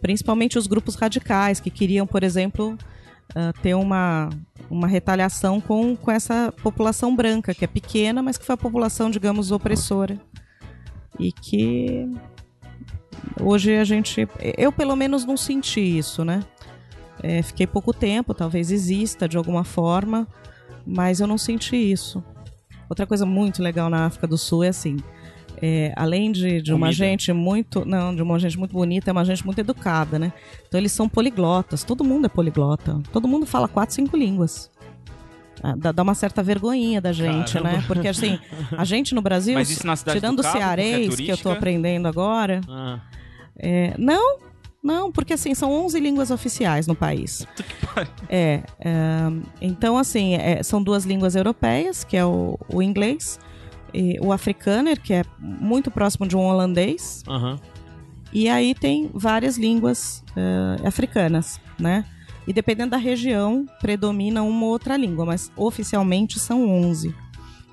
Principalmente 0.01 0.57
os 0.57 0.67
grupos 0.67 0.95
radicais, 0.95 1.59
que 1.59 1.69
queriam, 1.69 2.05
por 2.05 2.23
exemplo, 2.23 2.77
ah, 3.35 3.53
ter 3.61 3.73
uma, 3.73 4.29
uma 4.69 4.87
retaliação 4.87 5.59
com, 5.59 5.95
com 5.95 6.11
essa 6.11 6.53
população 6.63 7.15
branca, 7.15 7.53
que 7.53 7.65
é 7.65 7.67
pequena, 7.67 8.21
mas 8.21 8.37
que 8.37 8.45
foi 8.45 8.55
a 8.55 8.57
população, 8.57 9.09
digamos, 9.09 9.51
opressora. 9.51 10.19
E 11.19 11.31
que 11.31 12.09
hoje 13.41 13.75
a 13.75 13.83
gente. 13.83 14.27
Eu, 14.57 14.71
pelo 14.71 14.95
menos, 14.95 15.25
não 15.25 15.37
senti 15.37 15.81
isso, 15.81 16.23
né? 16.23 16.43
É, 17.21 17.41
fiquei 17.41 17.65
pouco 17.65 17.93
tempo, 17.93 18.33
talvez 18.33 18.71
exista 18.71 19.27
de 19.27 19.37
alguma 19.37 19.63
forma, 19.63 20.27
mas 20.85 21.19
eu 21.19 21.27
não 21.27 21.37
senti 21.37 21.75
isso. 21.75 22.23
Outra 22.89 23.05
coisa 23.05 23.26
muito 23.26 23.61
legal 23.61 23.89
na 23.89 24.05
África 24.05 24.27
do 24.27 24.38
Sul 24.38 24.64
é 24.64 24.69
assim. 24.69 24.97
é, 25.61 25.91
além 25.95 26.31
de, 26.31 26.61
de 26.61 26.73
uma 26.73 26.91
gente 26.91 27.31
muito. 27.34 27.84
Não, 27.85 28.15
de 28.15 28.22
uma 28.22 28.38
gente 28.39 28.57
muito 28.57 28.72
bonita, 28.73 29.09
é 29.09 29.14
uma 29.14 29.26
gente 29.26 29.45
muito 29.45 29.59
educada, 29.59 30.18
né? 30.19 30.31
Então 30.68 30.80
eles 30.80 30.91
são 30.91 31.09
poliglotas, 31.09 31.84
todo 31.84 32.03
mundo 32.03 32.26
é 32.26 32.30
poliglota. 32.30 33.01
Todo 33.11 33.27
mundo 33.27 33.45
fala 33.45 33.68
quatro, 33.68 33.95
cinco 33.95 34.15
línguas. 34.15 34.69
Ah, 35.64 35.73
Dá, 35.76 35.91
dá 35.91 36.03
uma 36.03 36.14
certa 36.14 36.43
vergonhinha 36.43 37.01
da 37.01 37.11
gente, 37.11 37.53
Caramba. 37.53 37.77
né? 37.77 37.84
Porque 37.88 38.07
assim, 38.07 38.39
a 38.77 38.84
gente 38.85 39.15
no 39.15 39.22
Brasil, 39.22 39.57
tirando 40.14 40.38
do 40.38 40.43
o 40.43 40.43
porque 41.09 41.23
é 41.23 41.26
que 41.26 41.31
eu 41.31 41.38
tô 41.38 41.49
aprendendo 41.49 42.07
agora, 42.07 42.61
Ah, 42.69 42.99
é, 43.57 43.95
não, 43.97 44.38
não, 44.83 45.11
porque 45.11 45.33
assim, 45.33 45.53
são 45.53 45.71
11 45.85 45.99
línguas 45.99 46.31
oficiais 46.31 46.87
no 46.87 46.95
país. 46.95 47.45
É, 48.29 48.61
é, 48.79 48.93
então 49.59 49.97
assim, 49.97 50.35
é, 50.35 50.61
são 50.61 50.83
duas 50.83 51.03
línguas 51.03 51.35
europeias, 51.35 52.03
que 52.03 52.15
é 52.15 52.23
o, 52.23 52.59
o 52.71 52.81
inglês, 52.81 53.39
e 53.93 54.19
o 54.21 54.31
afrikaner, 54.31 55.01
que 55.01 55.13
é 55.13 55.23
muito 55.39 55.89
próximo 55.89 56.27
de 56.27 56.35
um 56.35 56.45
holandês, 56.45 57.23
aham. 57.27 57.59
e 58.31 58.47
aí 58.47 58.75
tem 58.75 59.09
várias 59.13 59.57
línguas 59.57 60.23
eh, 60.35 60.87
africanas, 60.87 61.59
né? 61.79 62.05
E 62.45 62.53
dependendo 62.53 62.91
da 62.91 62.97
região, 62.97 63.65
predomina 63.81 64.43
uma 64.43 64.65
ou 64.65 64.71
outra 64.71 64.95
língua, 64.95 65.25
mas 65.25 65.51
oficialmente 65.55 66.39
são 66.39 66.69
11. 66.69 67.13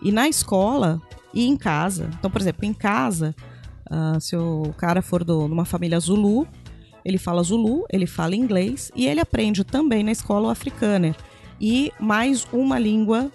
E 0.02 0.10
na 0.10 0.28
escola 0.28 1.00
e 1.32 1.46
em 1.46 1.56
casa, 1.56 2.08
então, 2.18 2.30
por 2.30 2.40
exemplo, 2.40 2.64
em 2.64 2.72
casa, 2.72 3.34
ah, 3.90 4.18
se 4.18 4.36
o 4.36 4.74
cara 4.76 5.00
for 5.00 5.22
do, 5.22 5.46
numa 5.46 5.64
família 5.64 6.00
Zulu, 6.00 6.48
ele 7.04 7.18
fala 7.18 7.42
Zulu, 7.42 7.84
ele 7.90 8.06
fala 8.06 8.34
inglês 8.34 8.90
e 8.94 9.06
ele 9.06 9.20
aprende 9.20 9.62
também 9.62 10.02
na 10.02 10.12
escola 10.12 10.48
o 10.48 10.50
afrikaner 10.50 11.14
e 11.60 11.92
mais 12.00 12.46
uma 12.52 12.78
língua 12.78 13.30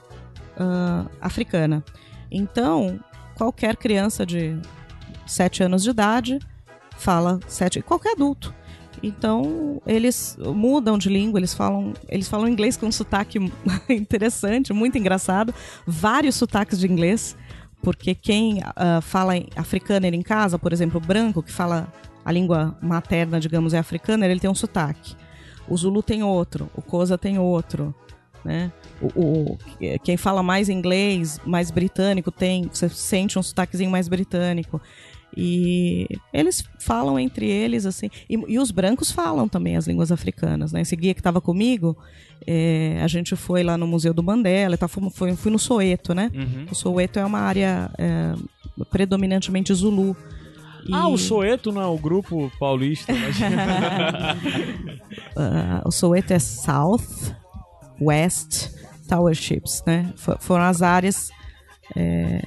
ah, 0.57 1.05
africana. 1.21 1.83
Então, 2.31 2.99
qualquer 3.35 3.77
criança 3.77 4.25
de 4.25 4.59
7 5.25 5.63
anos 5.63 5.83
de 5.83 5.91
idade 5.91 6.39
fala 6.97 7.39
sete, 7.47 7.81
qualquer 7.81 8.11
adulto. 8.11 8.53
Então, 9.01 9.81
eles 9.87 10.37
mudam 10.53 10.97
de 10.97 11.07
língua, 11.07 11.39
eles 11.39 11.53
falam, 11.53 11.93
eles 12.09 12.27
falam 12.27 12.49
inglês 12.49 12.75
com 12.75 12.87
um 12.87 12.91
sotaque 12.91 13.39
interessante, 13.89 14.73
muito 14.73 14.97
engraçado, 14.97 15.55
vários 15.87 16.35
sotaques 16.35 16.77
de 16.77 16.87
inglês, 16.87 17.37
porque 17.81 18.13
quem 18.13 18.59
ah, 18.75 18.99
fala 18.99 19.37
em 19.37 19.47
afrikaner 19.55 20.13
em 20.13 20.21
casa, 20.21 20.59
por 20.59 20.73
exemplo, 20.73 20.99
branco 20.99 21.41
que 21.41 21.51
fala 21.51 21.87
a 22.23 22.31
língua 22.31 22.77
materna, 22.81 23.39
digamos, 23.39 23.73
é 23.73 23.77
afrikaner, 23.77 24.29
ele 24.29 24.39
tem 24.39 24.49
um 24.49 24.55
sotaque. 24.55 25.15
O 25.67 25.77
Zulu 25.77 26.01
tem 26.03 26.23
outro, 26.23 26.69
o 26.75 26.81
Kosa 26.81 27.17
tem 27.17 27.37
outro, 27.39 27.93
né? 28.43 28.71
O, 29.01 29.07
o- 29.53 29.57
quem 30.03 30.17
fala 30.17 30.41
mais 30.43 30.67
inglês, 30.69 31.39
mais 31.45 31.69
britânico, 31.71 32.31
tem, 32.31 32.69
você 32.71 32.89
sente 32.89 33.37
um 33.37 33.43
sotaquezinho 33.43 33.89
mais 33.91 34.07
britânico. 34.07 34.81
E 35.37 36.07
eles 36.33 36.63
falam 36.79 37.19
entre 37.19 37.47
eles, 37.47 37.85
assim. 37.85 38.09
E, 38.27 38.33
e 38.47 38.57
os 38.57 38.71
brancos 38.71 39.11
falam 39.11 39.47
também 39.47 39.77
as 39.77 39.85
línguas 39.87 40.11
africanas, 40.11 40.71
né? 40.73 40.81
Esse 40.81 40.95
guia 40.95 41.13
que 41.13 41.19
estava 41.19 41.39
comigo, 41.39 41.95
é, 42.47 42.99
a 43.01 43.07
gente 43.07 43.35
foi 43.35 43.61
lá 43.63 43.77
no 43.77 43.85
Museu 43.85 44.11
do 44.11 44.23
Mandela, 44.23 44.75
tá, 44.75 44.87
foi, 44.87 45.35
fui 45.35 45.51
no 45.51 45.59
Soeto, 45.59 46.15
né? 46.15 46.31
Uhum. 46.33 46.65
O 46.71 46.75
Soweto 46.75 47.19
é 47.19 47.25
uma 47.25 47.39
área 47.41 47.91
é, 47.97 48.33
predominantemente 48.89 49.71
Zulu. 49.73 50.17
E, 50.88 50.93
Ah, 50.93 51.07
o 51.07 51.18
Soeto 51.18 51.72
não 51.72 51.81
é 51.81 51.85
o 51.85 51.97
grupo 51.97 52.51
paulista. 52.60 53.11
Mas... 53.14 53.35
ah, 55.35 55.81
o 55.85 55.91
Soweto 55.91 56.34
é 56.34 56.39
South, 56.39 57.35
West 58.01 58.69
Towerships, 59.07 59.84
né? 59.85 60.14
Fo- 60.15 60.38
foram 60.39 60.64
as 60.65 60.81
áreas 60.81 61.30
é, 61.95 62.41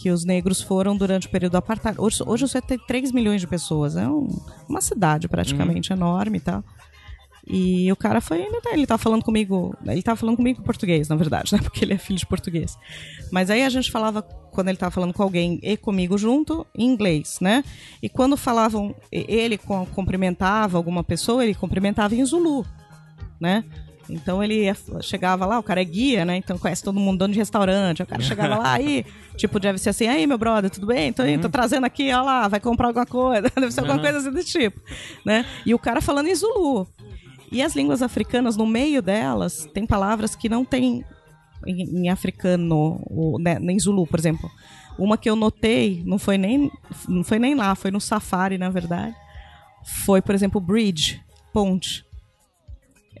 que 0.00 0.10
os 0.10 0.24
negros 0.24 0.60
foram 0.60 0.96
durante 0.96 1.26
o 1.26 1.30
período 1.30 1.52
do 1.52 1.58
apartheid. 1.58 2.00
Hoje, 2.00 2.22
hoje 2.26 2.44
o 2.44 2.48
Soweto 2.48 2.68
tem 2.68 2.78
3 2.86 3.12
milhões 3.12 3.40
de 3.40 3.46
pessoas, 3.46 3.96
é 3.96 4.08
um- 4.08 4.28
uma 4.68 4.80
cidade 4.80 5.28
praticamente 5.28 5.92
enorme 5.92 6.38
e 6.38 6.40
tal. 6.40 6.64
E 7.46 7.92
o 7.92 7.96
cara 7.96 8.20
foi, 8.20 8.46
ele 8.72 8.86
tava 8.86 8.98
falando 8.98 9.22
comigo, 9.22 9.76
ele 9.86 10.02
tava 10.02 10.16
falando 10.16 10.36
comigo 10.36 10.60
em 10.60 10.64
português, 10.64 11.08
na 11.08 11.16
verdade, 11.16 11.52
né? 11.54 11.60
Porque 11.62 11.84
ele 11.84 11.92
é 11.92 11.98
filho 11.98 12.18
de 12.18 12.26
português. 12.26 12.76
Mas 13.30 13.50
aí 13.50 13.62
a 13.62 13.68
gente 13.68 13.90
falava, 13.90 14.22
quando 14.22 14.68
ele 14.68 14.78
tava 14.78 14.90
falando 14.90 15.12
com 15.12 15.22
alguém 15.22 15.58
e 15.62 15.76
comigo 15.76 16.16
junto, 16.16 16.66
em 16.74 16.86
inglês, 16.86 17.38
né? 17.40 17.62
E 18.02 18.08
quando 18.08 18.36
falavam, 18.36 18.94
ele 19.12 19.58
cumprimentava 19.94 20.78
alguma 20.78 21.04
pessoa, 21.04 21.44
ele 21.44 21.54
cumprimentava 21.54 22.14
em 22.14 22.24
Zulu, 22.24 22.64
né? 23.38 23.64
Então 24.08 24.42
ele 24.42 24.70
chegava 25.00 25.46
lá, 25.46 25.58
o 25.58 25.62
cara 25.62 25.80
é 25.80 25.84
guia, 25.84 26.24
né? 26.24 26.36
Então 26.36 26.58
conhece 26.58 26.82
todo 26.82 26.98
mundo, 26.98 27.18
dono 27.18 27.32
de 27.32 27.38
restaurante. 27.38 28.02
O 28.02 28.06
cara 28.06 28.20
chegava 28.22 28.56
lá, 28.56 28.72
aí, 28.74 29.04
tipo, 29.36 29.58
deve 29.58 29.78
ser 29.78 29.90
assim, 29.90 30.06
aí, 30.06 30.26
meu 30.26 30.38
brother, 30.38 30.70
tudo 30.70 30.86
bem? 30.86 31.12
Tô, 31.12 31.24
indo, 31.24 31.42
tô 31.42 31.48
trazendo 31.48 31.84
aqui, 31.84 32.12
ó 32.12 32.22
lá, 32.22 32.48
vai 32.48 32.60
comprar 32.60 32.88
alguma 32.88 33.06
coisa. 33.06 33.50
Deve 33.54 33.70
ser 33.70 33.80
alguma 33.80 33.98
coisa 33.98 34.18
assim 34.18 34.30
desse 34.30 34.58
tipo, 34.58 34.80
né? 35.24 35.44
E 35.64 35.74
o 35.74 35.78
cara 35.78 36.00
falando 36.00 36.28
em 36.28 36.34
Zulu. 36.34 36.86
E 37.50 37.62
as 37.62 37.74
línguas 37.74 38.02
africanas, 38.02 38.56
no 38.56 38.66
meio 38.66 39.00
delas, 39.00 39.68
tem 39.72 39.86
palavras 39.86 40.34
que 40.34 40.48
não 40.48 40.64
tem 40.64 41.04
em, 41.66 42.04
em 42.04 42.08
africano, 42.08 43.00
ou, 43.06 43.38
né, 43.38 43.58
nem 43.58 43.78
Zulu, 43.78 44.06
por 44.06 44.18
exemplo. 44.18 44.50
Uma 44.98 45.18
que 45.18 45.28
eu 45.28 45.36
notei, 45.36 46.02
não 46.06 46.18
foi 46.18 46.38
nem, 46.38 46.70
não 47.08 47.24
foi 47.24 47.38
nem 47.38 47.54
lá, 47.54 47.74
foi 47.74 47.90
no 47.90 48.00
Safari, 48.00 48.58
na 48.58 48.70
verdade. 48.70 49.14
Foi, 49.84 50.22
por 50.22 50.34
exemplo, 50.34 50.60
bridge, 50.60 51.20
ponte. 51.52 52.04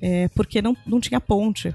É, 0.00 0.28
porque 0.28 0.62
não, 0.62 0.76
não 0.86 1.00
tinha 1.00 1.20
ponte. 1.20 1.74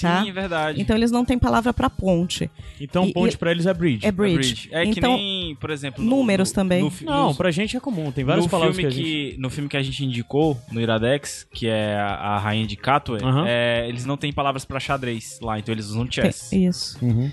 Sim, 0.00 0.06
Tá? 0.06 0.24
é 0.28 0.32
verdade. 0.32 0.80
Então 0.80 0.96
eles 0.96 1.10
não 1.10 1.24
têm 1.24 1.38
palavra 1.38 1.72
para 1.74 1.90
ponte. 1.90 2.50
Então 2.80 3.04
E- 3.06 3.12
ponte 3.12 3.36
pra 3.36 3.50
eles 3.50 3.66
é 3.66 3.74
bridge. 3.74 4.04
É 4.04 4.08
É 4.08 4.12
bridge. 4.12 4.36
bridge. 4.36 4.68
É 4.72 4.82
que 4.84 4.98
então, 4.98 5.16
nem, 5.16 5.54
por 5.56 5.70
exemplo... 5.70 6.02
no- 6.04 6.10
números 6.10 6.50
no- 6.50 6.54
também. 6.54 6.82
no 6.82 6.92
Não, 7.02 7.34
pra 7.34 7.50
gente 7.50 7.76
é 7.76 7.80
comum, 7.80 8.12
tem 8.12 8.24
várias 8.24 8.44
no 8.44 8.50
palavras 8.50 8.76
filme 8.76 8.92
que 8.92 9.00
a 9.00 9.04
gente... 9.04 9.34
que, 9.34 9.40
No 9.40 9.50
filme 9.50 9.68
que 9.68 9.76
a 9.76 9.82
gente 9.82 10.04
indicou, 10.04 10.56
no 10.70 10.80
Iradex, 10.80 11.46
que 11.52 11.66
é 11.66 11.96
a, 11.96 12.06
a 12.14 12.38
Rainha 12.38 12.66
de 12.66 12.76
Katwe, 12.76 13.18
Aham. 13.22 13.44
é, 13.46 13.88
eles 13.88 14.04
não 14.04 14.16
têm 14.16 14.32
palavras 14.32 14.64
pra 14.64 14.78
xadrez 14.78 15.38
lá, 15.42 15.58
então 15.58 15.72
eles 15.74 15.86
usam 15.86 16.06
tem- 16.06 16.22
chess. 16.24 16.52
isso. 16.52 16.98
Uhum. 17.04 17.30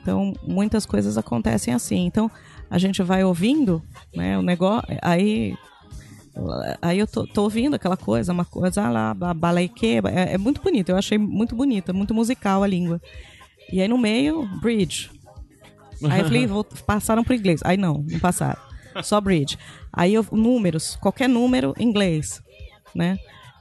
Então, 0.00 0.32
muitas 0.42 0.84
coisas 0.84 1.16
acontecem 1.16 1.72
assim. 1.72 2.04
Então, 2.06 2.30
a 2.68 2.76
gente 2.78 3.02
vai 3.02 3.22
ouvindo, 3.22 3.82
né, 4.14 4.36
o 4.36 4.42
negócio, 4.42 4.86
aí 5.00 5.54
aí 6.80 6.98
eu 6.98 7.06
tô, 7.06 7.26
tô 7.26 7.42
ouvindo 7.42 7.74
aquela 7.74 7.96
coisa, 7.96 8.32
uma 8.32 8.44
coisa 8.44 8.82
ah 8.82 8.90
lá, 8.90 9.14
ba- 9.14 9.34
balaike, 9.34 10.00
é, 10.06 10.34
é 10.34 10.38
muito 10.38 10.62
bonito, 10.62 10.88
eu 10.88 10.96
achei 10.96 11.18
muito 11.18 11.54
bonita, 11.54 11.92
muito 11.92 12.14
musical 12.14 12.62
a 12.62 12.66
língua. 12.66 13.00
E 13.72 13.80
aí 13.80 13.88
no 13.88 13.98
meio, 13.98 14.46
bridge. 14.60 15.10
Aí 16.10 16.20
eu 16.20 16.24
falei, 16.24 16.46
vou, 16.46 16.64
passaram 16.64 17.22
pro 17.22 17.34
inglês. 17.34 17.60
Aí 17.64 17.76
não, 17.76 18.04
não 18.08 18.18
passaram. 18.18 18.60
Só 19.02 19.20
bridge. 19.20 19.56
Aí 19.92 20.12
eu, 20.14 20.26
números, 20.32 20.96
qualquer 20.96 21.28
número, 21.28 21.74
inglês, 21.78 22.42
né? 22.94 23.18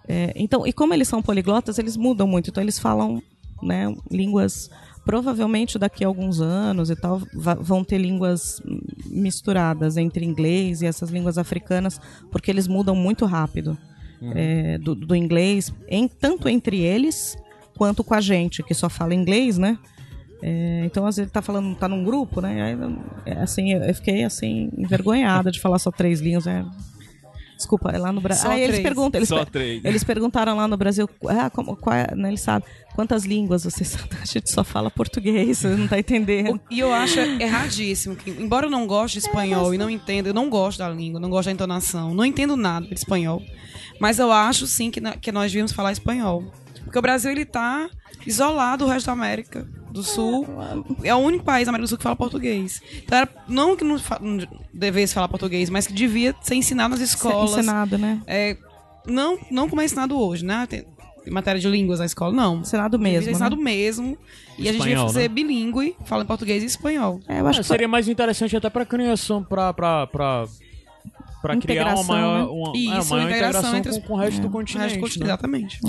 É, 0.07 0.34
então, 0.35 0.65
e 0.65 0.73
como 0.73 0.93
eles 0.93 1.07
são 1.07 1.22
poliglotas, 1.22 1.77
eles 1.77 1.95
mudam 1.95 2.27
muito. 2.27 2.49
Então 2.49 2.64
eles 2.64 2.80
falam, 2.80 3.22
né, 3.61 3.95
línguas 4.10 4.69
provavelmente 5.03 5.79
daqui 5.79 6.03
a 6.03 6.07
alguns 6.07 6.39
anos 6.39 6.89
e 6.89 6.95
tal 6.95 7.21
vão 7.59 7.83
ter 7.83 7.97
línguas 7.97 8.61
misturadas 9.05 9.97
entre 9.97 10.25
inglês 10.25 10.81
e 10.81 10.85
essas 10.85 11.09
línguas 11.09 11.37
africanas, 11.37 11.99
porque 12.31 12.51
eles 12.51 12.67
mudam 12.67 12.95
muito 12.95 13.25
rápido 13.25 13.77
é, 14.35 14.77
do, 14.77 14.93
do 14.93 15.15
inglês, 15.15 15.73
em, 15.87 16.07
tanto 16.07 16.47
entre 16.47 16.79
eles 16.79 17.35
quanto 17.75 18.03
com 18.03 18.13
a 18.13 18.21
gente 18.21 18.61
que 18.61 18.73
só 18.73 18.87
fala 18.89 19.15
inglês, 19.15 19.57
né? 19.57 19.77
É, 20.43 20.83
então, 20.85 21.05
às 21.05 21.15
vezes, 21.15 21.27
ele 21.27 21.31
tá 21.31 21.41
falando, 21.41 21.75
tá 21.75 21.87
num 21.87 22.03
grupo, 22.03 22.41
né? 22.41 22.61
Aí, 22.61 22.77
é, 23.25 23.41
assim, 23.41 23.73
eu 23.73 23.81
eu 23.81 23.93
fiquei 23.93 24.23
assim, 24.23 24.69
envergonhada 24.77 25.51
de 25.51 25.59
falar 25.59 25.79
só 25.79 25.91
três 25.91 26.19
línguas. 26.19 26.45
né? 26.45 26.65
Desculpa, 27.61 27.91
é 27.91 27.97
lá 27.99 28.11
no 28.11 28.19
Brasil. 28.19 28.43
Só 28.43 28.51
Aí 28.51 28.61
eles 28.61 28.71
três. 28.77 28.83
perguntam, 28.83 29.19
eles, 29.19 29.29
Só 29.29 29.45
três. 29.45 29.85
eles 29.85 30.03
perguntaram 30.03 30.57
lá 30.57 30.67
no 30.67 30.75
Brasil, 30.75 31.07
ah, 31.27 31.49
como, 31.49 31.75
qual 31.75 31.95
é, 31.95 32.07
né, 32.15 32.29
eles 32.29 32.41
sabem, 32.41 32.67
quantas 32.95 33.23
línguas 33.23 33.63
você 33.63 33.83
sabe? 33.83 34.09
A 34.21 34.25
gente 34.25 34.49
só 34.51 34.63
fala 34.63 34.89
português, 34.89 35.59
você 35.59 35.67
não 35.69 35.88
tá 35.88 35.99
entendendo. 35.99 36.59
E 36.71 36.79
eu 36.79 36.91
acho 36.93 37.19
erradíssimo 37.19 38.15
que, 38.15 38.31
embora 38.31 38.65
eu 38.65 38.69
não 38.71 38.88
goste 38.88 39.19
de 39.19 39.25
espanhol 39.27 39.73
e 39.73 39.77
não 39.77 39.89
entenda, 39.89 40.27
eu 40.29 40.33
não 40.33 40.49
gosto 40.49 40.79
da 40.79 40.89
língua, 40.89 41.19
não 41.19 41.29
gosto 41.29 41.45
da 41.47 41.51
entonação, 41.51 42.13
não 42.15 42.25
entendo 42.25 42.55
nada 42.57 42.88
de 42.88 42.93
espanhol. 42.95 43.41
Mas 43.99 44.17
eu 44.17 44.31
acho 44.31 44.65
sim 44.65 44.89
que, 44.89 44.99
na- 44.99 45.15
que 45.15 45.31
nós 45.31 45.51
devíamos 45.51 45.71
falar 45.71 45.91
espanhol. 45.91 46.51
Porque 46.83 46.97
o 46.97 47.01
Brasil 47.01 47.29
ele 47.31 47.45
tá 47.45 47.88
isolado 48.25 48.85
do 48.85 48.91
resto 48.91 49.05
da 49.05 49.13
América 49.13 49.67
do 49.91 50.03
Sul. 50.03 50.45
É 51.03 51.13
o 51.13 51.18
único 51.19 51.43
país 51.43 51.65
da 51.65 51.72
América 51.72 51.85
do 51.85 51.89
Sul 51.89 51.97
que 51.97 52.03
fala 52.03 52.15
português. 52.15 52.81
Então 53.03 53.18
era, 53.18 53.30
não 53.47 53.76
que 53.76 53.84
não, 53.84 53.99
fa- 53.99 54.19
não 54.22 54.39
devesse 54.73 55.13
falar 55.13 55.27
português, 55.27 55.69
mas 55.69 55.85
que 55.88 55.93
devia 55.93 56.35
ser 56.41 56.55
ensinado 56.55 56.91
nas 56.91 57.01
escolas. 57.01 57.51
Ensinado, 57.57 57.97
né? 57.97 58.22
É, 58.27 58.57
não, 59.05 59.38
não 59.49 59.68
como 59.69 59.81
é 59.81 59.85
ensinado 59.85 60.18
hoje, 60.18 60.45
né? 60.45 60.65
Tem, 60.68 60.85
em 61.26 61.30
matéria 61.31 61.61
de 61.61 61.68
línguas 61.68 61.99
na 61.99 62.05
escola, 62.05 62.34
não. 62.34 62.61
Ensinado 62.61 62.97
Devia 62.97 63.11
mesmo. 63.13 63.23
ser 63.26 63.30
né? 63.30 63.31
ensinado 63.34 63.57
mesmo. 63.57 64.18
E 64.57 64.68
a 64.68 64.72
gente 64.72 64.81
Espanhol, 64.81 65.07
fazer 65.07 65.22
né? 65.22 65.27
bilíngue, 65.27 65.95
falando 66.05 66.27
português 66.27 66.63
e 66.63 66.65
espanhol. 66.65 67.19
É, 67.27 67.39
eu 67.41 67.47
acho 67.47 67.59
É, 67.59 67.61
que 67.63 67.68
seria 67.68 67.88
mais 67.88 68.07
interessante 68.07 68.55
até 68.57 68.69
pra 68.69 68.85
criança, 68.85 69.39
pra, 69.41 69.73
pra, 69.73 70.07
pra 70.07 70.45
pra 71.41 71.57
criar 71.57 71.95
uma 71.95 72.03
maior, 72.03 72.38
né? 72.39 72.43
uma, 72.45 72.77
Isso, 72.77 72.91
é, 72.91 72.93
uma 72.99 73.05
maior 73.05 73.30
integração 73.30 73.30
integração 73.31 73.77
entre 73.77 73.91
com, 73.91 73.97
os- 73.97 74.05
com 74.05 74.13
o 74.13 74.18
resto 74.18 74.41
do 74.41 74.47
O 74.47 74.51
resto 74.51 74.51
continente. 74.51 74.95
do 74.95 75.01
continente, 75.01 75.19
né? 75.19 75.26
Exatamente. 75.34 75.80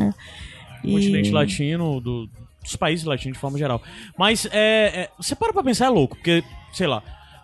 E- 0.84 0.92
continente 0.92 1.30
latino, 1.30 2.00
do- 2.00 2.28
dos 2.62 2.76
países 2.76 3.04
latinos 3.04 3.34
de 3.36 3.40
forma 3.40 3.58
geral. 3.58 3.82
Mas 4.18 4.46
é, 4.46 5.02
é, 5.02 5.10
você 5.18 5.34
para 5.34 5.52
pra 5.52 5.62
pensar, 5.62 5.86
é 5.86 5.88
louco, 5.88 6.16
porque, 6.16 6.42
sei 6.72 6.86
lá, 6.86 7.02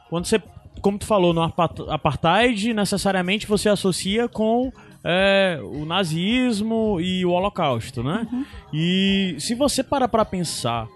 quando 0.08 0.26
você, 0.26 0.40
como 0.80 0.98
tu 0.98 1.06
falou 1.06 1.32
no 1.34 1.42
apa- 1.42 1.74
apartheid, 1.88 2.72
necessariamente 2.72 3.46
você 3.46 3.68
associa 3.68 4.28
com 4.28 4.72
é, 5.04 5.58
o 5.62 5.84
nazismo 5.84 7.00
e 7.00 7.24
o 7.24 7.30
holocausto, 7.30 8.02
né? 8.02 8.26
E 8.72 9.36
se 9.38 9.54
você 9.54 9.82
para 9.82 10.08
pra 10.08 10.24
pensar 10.24 10.86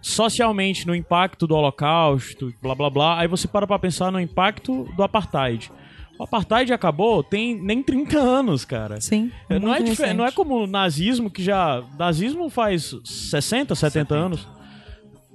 socialmente 0.00 0.86
no 0.86 0.94
impacto 0.94 1.46
do 1.46 1.54
holocausto, 1.54 2.52
blá 2.62 2.74
blá 2.74 2.88
blá, 2.90 3.20
aí 3.20 3.26
você 3.28 3.48
para 3.48 3.66
pra 3.66 3.78
pensar 3.78 4.12
no 4.12 4.20
impacto 4.20 4.84
do 4.96 5.02
apartheid. 5.02 5.70
O 6.18 6.24
apartheid 6.24 6.72
acabou 6.72 7.22
tem 7.22 7.54
nem 7.54 7.82
30 7.82 8.18
anos, 8.18 8.64
cara. 8.64 9.00
Sim. 9.00 9.30
É, 9.48 9.58
Não 9.58 9.72
é, 9.72 9.78
recente. 9.78 10.12
não 10.14 10.26
é 10.26 10.32
como 10.32 10.64
o 10.64 10.66
nazismo, 10.66 11.30
que 11.30 11.42
já. 11.42 11.82
Nazismo 11.96 12.50
faz 12.50 12.94
60, 13.04 13.74
70, 13.74 14.14
anos. 14.14 14.48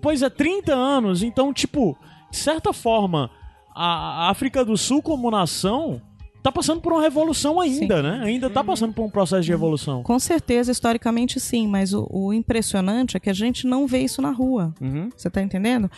Pois 0.02 0.22
é, 0.22 0.30
30 0.30 0.74
anos. 0.74 1.24
Então, 1.24 1.54
tipo, 1.54 1.98
de 2.30 2.38
certa 2.38 2.74
forma, 2.74 3.32
a 3.74 4.30
África 4.30 4.66
do 4.66 4.76
Sul, 4.78 5.02
como 5.02 5.32
nação, 5.32 6.02
tá 6.44 6.52
passando 6.52 6.82
por 6.82 6.92
uma 6.92 7.02
revolução 7.02 7.62
ainda, 7.62 8.04
né? 8.04 8.22
Ainda 8.22 8.50
tá 8.50 8.62
passando 8.62 8.94
por 8.94 9.06
um 9.06 9.10
processo 9.10 9.44
de 9.44 9.54
evolução. 9.54 10.04
Com 10.04 10.20
certeza, 10.20 10.70
historicamente 10.72 11.40
sim, 11.40 11.66
mas 11.66 11.94
o, 11.94 12.06
o 12.12 12.34
impressionante 12.34 13.16
é 13.16 13.20
que 13.22 13.30
a 13.30 13.34
gente 13.34 13.66
não 13.66 13.88
vê 13.88 14.00
isso 14.00 14.22
na 14.22 14.32
rua. 14.32 14.74
Uhum. 14.82 15.10
Você 15.16 15.30
tá 15.30 15.42
entendendo? 15.42 15.90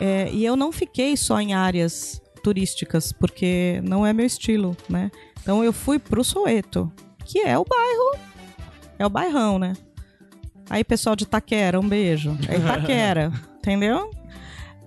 É, 0.00 0.30
e 0.32 0.42
eu 0.42 0.56
não 0.56 0.72
fiquei 0.72 1.14
só 1.18 1.38
em 1.38 1.52
áreas 1.52 2.22
turísticas, 2.42 3.12
porque 3.12 3.80
não 3.84 4.04
é 4.06 4.12
meu 4.12 4.26
estilo, 4.26 4.76
né? 4.88 5.10
Então 5.42 5.62
eu 5.64 5.72
fui 5.72 5.98
pro 5.98 6.22
Soeto, 6.24 6.90
que 7.24 7.38
é 7.40 7.56
o 7.58 7.64
bairro, 7.64 8.18
é 8.98 9.06
o 9.06 9.10
bairrão, 9.10 9.58
né? 9.58 9.74
Aí 10.68 10.84
pessoal 10.84 11.16
de 11.16 11.24
Itaquera, 11.24 11.80
um 11.80 11.88
beijo. 11.88 12.36
É 12.48 12.56
Itaquera, 12.56 13.32
entendeu? 13.58 14.10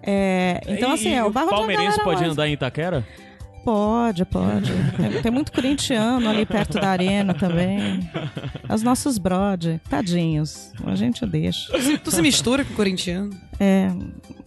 É, 0.06 0.60
então 0.68 0.92
assim, 0.92 1.10
e 1.10 1.14
é 1.14 1.24
o 1.24 1.30
bairro 1.30 1.50
o 1.50 1.54
palmeirense 1.56 2.02
pode 2.04 2.22
mais- 2.22 2.32
andar 2.34 2.48
em 2.48 2.54
Itaquera? 2.54 3.06
Pode, 3.64 4.26
pode. 4.26 4.72
Tem, 4.98 5.22
tem 5.22 5.32
muito 5.32 5.52
corintiano 5.52 6.30
ali 6.30 6.46
perto 6.46 6.80
da 6.80 6.90
arena 6.90 7.34
também. 7.34 8.10
Os 8.70 8.84
nossos 8.84 9.18
brode, 9.18 9.80
tadinhos. 9.90 10.72
A 10.86 10.96
gente 10.96 11.26
deixa. 11.26 11.72
Tu 12.04 12.12
se 12.12 12.22
mistura 12.22 12.66
com 12.66 12.74
o 12.74 12.76
corintiano? 12.76 13.30
É, 13.60 13.88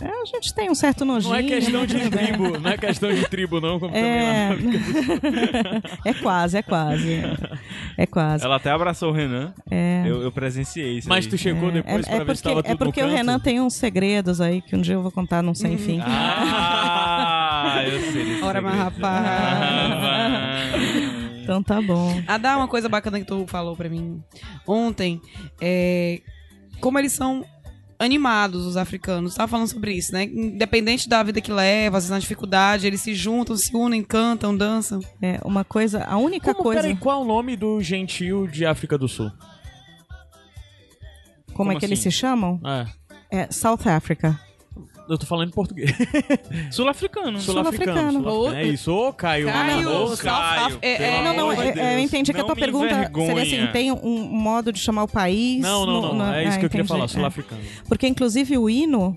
é, 0.01 0.09
a 0.09 0.25
gente 0.27 0.53
tem 0.53 0.71
um 0.71 0.75
certo 0.75 1.05
nojinho. 1.05 1.33
Não 1.33 1.39
é 1.39 1.43
questão 1.43 1.81
né? 1.81 1.87
de 1.87 2.11
tribo, 2.11 2.59
não 2.59 2.71
é 2.71 2.77
questão 2.77 3.15
de 3.15 3.29
tribo, 3.29 3.61
não, 3.61 3.79
como 3.79 3.97
É, 3.97 4.55
também 4.55 4.73
lá. 4.73 5.83
é 6.05 6.15
quase, 6.15 6.59
é 6.59 6.63
quase. 6.63 7.23
É 7.97 8.07
quase. 8.07 8.45
Ela 8.45 8.57
até 8.57 8.71
abraçou 8.71 9.11
o 9.11 9.13
Renan. 9.13 9.55
É. 9.71 10.03
Eu, 10.05 10.23
eu 10.23 10.33
presenciei 10.33 10.99
isso 10.99 11.09
Mas 11.09 11.25
aí. 11.25 11.31
tu 11.31 11.39
chegou 11.39 11.69
É, 11.71 11.73
depois 11.73 12.07
é, 12.07 12.11
pra 12.11 12.17
é 12.17 12.25
ver 12.25 12.37
se 12.37 12.43
tava 12.43 12.63
tudo 12.63 12.73
é 12.73 12.77
porque 12.77 13.01
no 13.01 13.07
o 13.07 13.11
canto? 13.11 13.17
Renan 13.19 13.39
tem 13.39 13.61
uns 13.61 13.75
segredos 13.75 14.41
aí 14.41 14.61
que 14.61 14.77
um 14.77 14.81
dia 14.81 14.95
eu 14.95 15.03
vou 15.03 15.13
contar 15.13 15.43
num 15.43 15.55
sem 15.55 15.79
fim. 15.79 16.01
Ah, 16.03 17.36
eu 17.85 18.13
sei. 18.13 18.43
Ora, 18.43 18.61
mas 18.63 18.75
rapaz. 18.77 19.27
Então 21.47 21.63
tá 21.63 21.81
bom. 21.81 22.21
Ah, 22.27 22.39
dá 22.39 22.57
uma 22.57 22.67
coisa 22.67 22.89
bacana 22.89 23.21
que 23.21 23.25
tu 23.25 23.47
falou 23.47 23.77
pra 23.77 23.89
mim 23.89 24.21
ontem. 24.67 25.21
É, 25.61 26.21
como 26.81 26.99
eles 26.99 27.13
são 27.13 27.45
animados, 28.01 28.67
os 28.67 28.77
africanos. 28.77 29.37
Tava 29.37 29.47
falando 29.47 29.69
sobre 29.69 29.93
isso, 29.93 30.13
né? 30.13 30.25
Independente 30.25 31.09
da 31.09 31.23
vida 31.23 31.41
que 31.41 31.53
leva, 31.53 31.99
às 31.99 32.03
vezes 32.03 32.11
na 32.11 32.19
dificuldade, 32.19 32.85
eles 32.89 33.01
se 33.01 33.15
juntam, 33.15 33.57
se 33.57 33.73
unem, 33.77 34.03
cantam, 34.03 34.57
dançam. 34.57 34.99
É 35.23 35.39
uma 35.45 35.63
coisa, 35.63 36.03
a 36.03 36.17
única 36.17 36.53
Como, 36.53 36.65
coisa. 36.65 36.81
peraí, 36.83 36.97
qual 36.97 37.21
é 37.21 37.25
o 37.25 37.27
nome 37.29 37.55
do 37.55 37.81
gentil 37.81 38.49
de 38.49 38.67
África 38.67 38.99
do 38.99 39.07
Sul? 39.07 39.31
como, 41.55 41.71
é 41.71 41.75
como 41.75 41.79
que 41.79 41.87
eles 41.87 42.01
assim? 42.01 42.11
se 42.11 42.17
chamam? 42.17 42.61
É, 43.31 43.43
É 43.43 43.53
South 43.53 43.87
Africa. 43.87 44.37
Eu 45.09 45.19
tô 45.19 45.27
falando 45.27 45.49
em 45.49 45.53
português. 45.53 45.91
Sul-africano. 46.71 47.41
Sul-africano. 47.41 48.13
Sul-africano. 48.23 48.55
É 48.57 48.65
isso. 48.65 48.93
Ô, 48.93 49.13
Caio. 49.13 49.47
Caio, 49.47 50.05
Ô, 50.13 50.17
Caio, 50.17 50.79
é- 50.83 51.03
é- 51.19 51.23
Não, 51.23 51.35
não, 51.37 51.53
é- 51.53 51.69
é, 51.71 51.95
eu 51.95 51.99
entendi 52.01 52.33
que 52.33 52.41
a 52.41 52.45
tua 52.45 52.57
pergunta 52.57 52.93
envergonha. 52.93 53.27
seria 53.45 53.65
assim: 53.65 53.73
tem 53.73 53.93
um 53.93 54.19
modo 54.25 54.73
de 54.73 54.79
chamar 54.81 55.05
o 55.05 55.09
país? 55.09 55.61
Não, 55.63 55.87
não, 55.87 56.03
não. 56.03 56.15
no- 56.15 56.25
É 56.33 56.45
isso 56.45 56.57
Ah, 56.57 56.59
que 56.61 56.67
eu 56.67 56.71
queria 56.71 56.83
entendi, 56.83 56.89
falar, 56.89 57.05
é. 57.05 57.09
sul-africano. 57.09 57.61
Porque, 57.89 58.07
inclusive, 58.07 58.57
o 58.59 58.69
hino. 58.69 59.17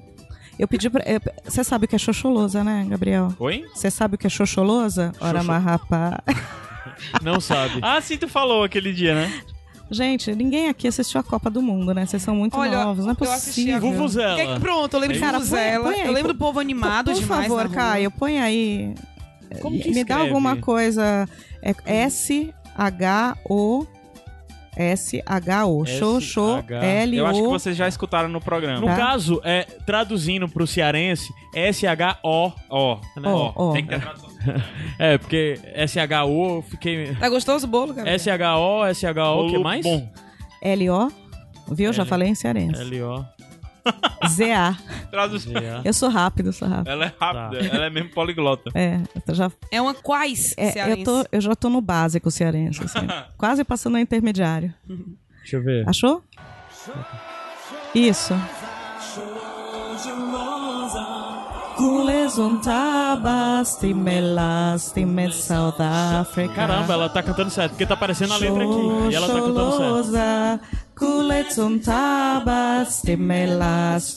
Eu 0.58 0.68
pedi 0.68 0.90
pra. 0.90 1.02
Você 1.46 1.64
sabe 1.64 1.86
o 1.86 1.88
que 1.88 1.96
é 1.96 2.00
xoxolosa, 2.00 2.64
né, 2.66 2.86
Gabriel? 2.90 3.34
Oi? 3.40 3.64
Você 3.74 3.90
sabe 3.90 4.16
o 4.16 4.18
que 4.18 4.28
é 4.28 4.30
xoxolosa? 4.30 5.14
Ora, 5.22 5.42
mas 5.42 5.64
rapaz. 5.64 6.16
Não 7.24 7.40
sabe. 7.40 7.80
Ah, 7.82 8.02
sim, 8.02 8.18
tu 8.18 8.28
falou 8.28 8.64
aquele 8.64 8.92
dia, 8.92 9.16
né? 9.16 9.42
Gente, 9.92 10.36
ninguém 10.36 10.70
aqui 10.70 10.88
assistiu 10.88 11.20
a 11.20 11.24
Copa 11.24 11.50
do 11.50 11.62
Mundo, 11.62 11.94
né? 11.94 12.06
Vocês 12.06 12.22
são 12.22 12.36
muito 12.36 12.56
Olha, 12.58 12.84
novos, 12.86 13.06
não 13.06 13.14
é 13.14 13.16
eu 13.20 13.32
assisti 13.32 13.72
a 13.72 13.80
possível. 13.80 13.92
Vuvuzela. 13.98 14.36
Que- 14.36 14.42
é 14.42 14.60
Pronto, 14.60 14.94
eu 14.94 15.00
lembro 15.00 15.16
de 15.16 15.20
Cara, 15.20 15.32
põe- 15.34 15.40
Vuvuzela. 15.42 15.84
põe 15.84 15.96
aí, 16.02 16.08
Eu 16.08 16.14
lembro 16.14 16.34
do 16.34 16.38
por- 16.38 16.46
povo 16.48 16.60
animado 16.60 17.06
por, 17.06 17.14
por 17.16 17.20
demais. 17.22 17.42
favor, 17.48 17.58
na 17.64 17.64
rua. 17.70 17.76
Caio, 17.76 18.12
põe 18.12 18.40
aí. 18.40 18.94
Como 19.62 19.80
que 19.80 19.88
Me 19.90 19.96
dá 19.96 20.00
escreve? 20.02 20.22
alguma 20.22 20.56
coisa. 20.58 21.28
É 21.64 21.74
S-H-O. 22.06 23.88
S-H-O. 24.82 25.86
Xô, 25.86 26.22
xô, 26.22 26.58
S-H. 26.60 26.86
L-O. 26.86 27.16
Eu 27.20 27.26
acho 27.28 27.42
que 27.42 27.48
vocês 27.50 27.76
já 27.76 27.88
escutaram 27.88 28.30
no 28.30 28.40
programa. 28.40 28.80
No 28.80 28.88
Tá. 28.88 28.96
caso, 28.96 29.42
é, 29.44 29.64
traduzindo 29.86 30.48
pro 30.48 30.66
cearense, 30.66 31.34
S-H-O. 31.54 32.54
Ó, 32.70 32.96
né? 33.18 33.30
Ó, 33.30 33.74
tem 33.74 33.84
que 33.84 33.90
ter 33.90 34.00
tradução. 34.02 34.30
É, 34.98 35.18
porque 35.18 35.60
S-H-O, 35.74 36.56
eu 36.58 36.62
fiquei... 36.62 37.14
Tá 37.16 37.28
gostoso 37.28 37.68
o 37.68 37.70
bolo, 37.70 37.94
cara? 37.94 38.10
S-H-O, 38.12 38.86
S-H-O, 38.86 39.48
o 39.48 39.52
que 39.52 39.58
mais? 39.60 39.84
Bom. 39.84 40.10
L-O. 40.62 41.12
Viu? 41.72 41.92
Já 41.92 42.04
L. 42.04 42.10
falei 42.10 42.30
em 42.30 42.36
cearense. 42.36 42.82
L-O. 42.82 43.26
Z-A. 44.28 44.76
Tradução. 45.10 45.54
Eu 45.84 45.94
sou 45.94 46.10
rápido, 46.10 46.54
sou 46.54 46.68
rápido. 46.68 46.90
Ela 46.90 47.06
é 47.06 47.14
rápida, 47.20 47.66
ela 47.66 47.86
é 47.86 47.90
mesmo 47.90 48.10
poliglota. 48.12 48.70
É, 48.76 49.00
eu 49.28 49.36
já, 49.36 49.52
É 49.72 49.82
uma 49.82 49.94
quais 49.94 50.54
é, 50.58 50.68
eu, 50.68 50.72
cearense. 50.74 51.04
tô, 51.04 51.26
eu 51.32 51.42
já 51.42 51.56
tô 51.56 51.70
no 51.70 51.82
básico 51.82 52.30
cearense, 52.30 52.84
assim. 52.84 53.08
quase 53.38 53.64
passando 53.64 53.94
no 53.94 54.00
intermediário. 54.00 54.74
Deixa 55.40 55.58
eu 55.58 55.64
ver. 55.64 55.88
Achou? 55.88 56.24
Isso. 57.96 58.34
Caramba, 66.54 66.94
ela 66.94 67.10
tá 67.10 67.24
cantando 67.24 67.50
certo, 67.50 67.72
porque 67.72 67.86
tá 67.86 67.94
aparecendo 67.94 68.34
a 68.34 68.38
letra 68.38 68.64
aqui. 68.64 69.12
E 69.12 69.16
ela 69.16 69.28
tá 69.28 69.34
cantando 69.34 70.04
certo. 70.04 70.62
Xolosa, 71.00 71.00
Kulezuntabastime 71.00 73.48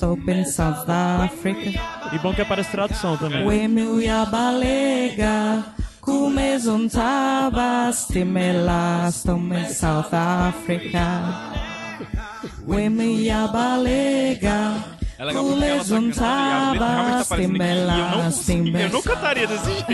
Open 0.03 0.45
South 0.45 0.85
Africa. 0.89 1.81
E 2.13 2.19
bom 2.19 2.35
que 2.35 2.43
aparece 2.43 2.71
tradução 2.71 3.17
também. 3.17 3.47
Wemuya 3.47 4.27
balega, 4.27 5.65
Kumezuntabastime 6.01 8.53
Open 9.29 9.69
South 9.73 10.13
Africa. 10.13 11.23
Wemuya 12.67 13.47
balega. 13.49 14.85
É 15.19 15.25
legal 15.25 15.45
porque 15.45 15.65
ela 15.65 15.85
tá 15.85 15.87
cantando 15.95 16.45
e 16.45 16.53
a 16.53 16.71
letra 16.73 16.87
realmente 16.89 17.15
tá 17.17 17.21
aparecendo 17.21 17.63
aqui. 17.63 17.73
E 17.95 18.01
eu 18.01 18.09
não 18.09 18.23
consegui, 18.25 18.81
eu 18.81 18.91
não 18.91 19.03
cantaria 19.03 19.47
desse 19.47 19.65
jeito. 19.67 19.87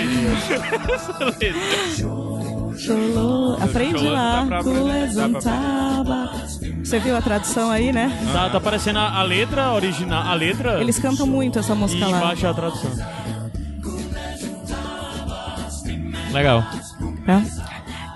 Cholo- 2.78 3.56
Aprende 3.62 3.98
Cholo 3.98 4.10
lá. 4.12 4.44
pra 4.46 4.62
Kulezuntaba. 4.62 6.30
Você 6.84 6.98
viu 7.00 7.16
a 7.16 7.20
tradução 7.22 7.70
aí, 7.70 7.92
né? 7.92 8.10
Tá, 8.32 8.48
tá 8.50 8.58
aparecendo 8.58 8.98
a, 8.98 9.18
a 9.18 9.22
letra 9.22 9.72
original, 9.72 10.26
a 10.26 10.34
letra 10.34 10.80
Eles 10.80 10.98
cantam 10.98 11.26
muito 11.26 11.58
essa 11.58 11.72
e 11.72 11.76
música 11.76 12.06
lá. 12.06 12.18
embaixo 12.18 12.46
a 12.46 12.54
tradução. 12.54 12.90
Legal. 16.32 16.64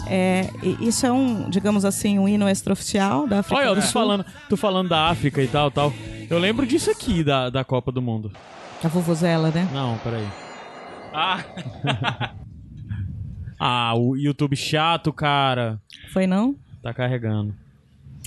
É, 0.06 0.48
e 0.62 0.88
isso 0.88 1.06
é 1.06 1.12
um, 1.12 1.48
digamos 1.48 1.84
assim, 1.84 2.18
um 2.18 2.28
hino 2.28 2.48
extraoficial 2.48 3.26
da 3.26 3.38
África 3.40 3.58
Olha, 3.60 3.68
eu 3.68 3.74
tô 3.76 3.82
falando, 3.82 4.26
tô 4.48 4.56
falando 4.56 4.88
da 4.88 5.08
África 5.08 5.40
e 5.42 5.46
tal, 5.48 5.70
tal. 5.70 5.92
Eu 6.28 6.38
lembro 6.38 6.66
disso 6.66 6.90
aqui 6.90 7.22
da, 7.24 7.48
da 7.50 7.64
Copa 7.64 7.90
do 7.90 8.02
Mundo. 8.02 8.30
A 8.84 8.88
vuvuzela, 8.88 9.50
né? 9.50 9.66
Não, 9.72 9.96
peraí. 9.98 10.26
Ah, 11.14 11.38
Ah, 13.64 13.94
o 13.96 14.16
YouTube 14.16 14.56
chato, 14.56 15.12
cara. 15.12 15.80
Foi 16.12 16.26
não? 16.26 16.56
Tá 16.82 16.92
carregando. 16.92 17.54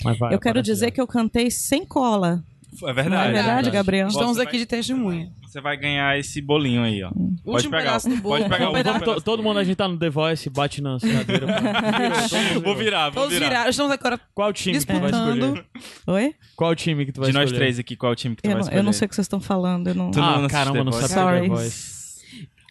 Mas 0.02 0.18
vai, 0.18 0.32
eu 0.34 0.38
quero 0.40 0.62
dizer 0.62 0.86
já. 0.86 0.90
que 0.92 1.00
eu 1.00 1.06
cantei 1.06 1.50
sem 1.50 1.84
cola. 1.84 2.42
é 2.82 2.92
verdade. 2.92 3.10
Não 3.10 3.20
é 3.22 3.32
verdade, 3.32 3.70
Gabriel? 3.70 4.08
Estamos 4.08 4.38
aqui 4.38 4.56
de 4.56 4.64
testemunha. 4.64 5.30
Você 5.46 5.60
vai 5.60 5.76
ganhar 5.76 6.18
esse 6.18 6.40
bolinho 6.40 6.82
aí, 6.82 7.02
ó. 7.02 7.08
Pode 7.10 7.28
Último 7.44 7.70
pegar, 7.70 7.82
pedaço 7.84 8.08
do 8.08 8.16
bolo. 8.16 8.36
pode 8.38 8.44
pegar 8.48 8.68
o 8.68 8.72
Vamos 8.72 8.82
Vamos, 8.84 9.00
último 9.00 9.14
to- 9.16 9.20
todo 9.22 9.42
mundo 9.42 9.58
a 9.58 9.64
gente 9.64 9.76
tá 9.76 9.86
no 9.88 9.98
The 9.98 10.08
Voice, 10.10 10.48
bate 10.50 10.80
na 10.82 10.98
cadeira. 11.00 11.46
Vou 12.64 12.74
virar, 12.76 13.10
vou 13.10 13.24
Todos 13.24 13.38
virar. 13.38 13.68
Estamos 13.68 13.92
agora 13.92 14.18
Qual 14.34 14.52
time 14.54 14.78
que 14.78 14.84
tu 14.86 14.92
vai 14.92 15.10
disputando. 15.10 15.42
escolher? 15.44 15.66
Oi? 16.06 16.34
Qual 16.56 16.74
time 16.74 17.06
que 17.06 17.12
tu 17.12 17.20
vai 17.20 17.28
De 17.30 17.34
nós 17.34 17.44
escolher? 17.44 17.58
três 17.58 17.78
aqui, 17.78 17.94
qual 17.96 18.14
time 18.16 18.36
que 18.36 18.42
tu 18.42 18.46
Eu 18.46 18.50
vai 18.52 18.54
não, 18.56 18.60
escolher? 18.62 18.78
eu 18.78 18.82
não 18.82 18.92
sei 18.92 19.06
o 19.06 19.08
que 19.08 19.14
vocês 19.14 19.24
estão 19.26 19.40
falando. 19.40 19.88
Eu 19.88 19.94
não... 19.94 20.10
Não 20.10 20.22
Ah, 20.24 20.36
assiste 20.36 20.50
caramba, 20.50 20.84
não 20.84 20.92
sabe 20.92 21.08
Sorry. 21.08 21.40
The 21.42 21.48
Voice. 21.48 21.95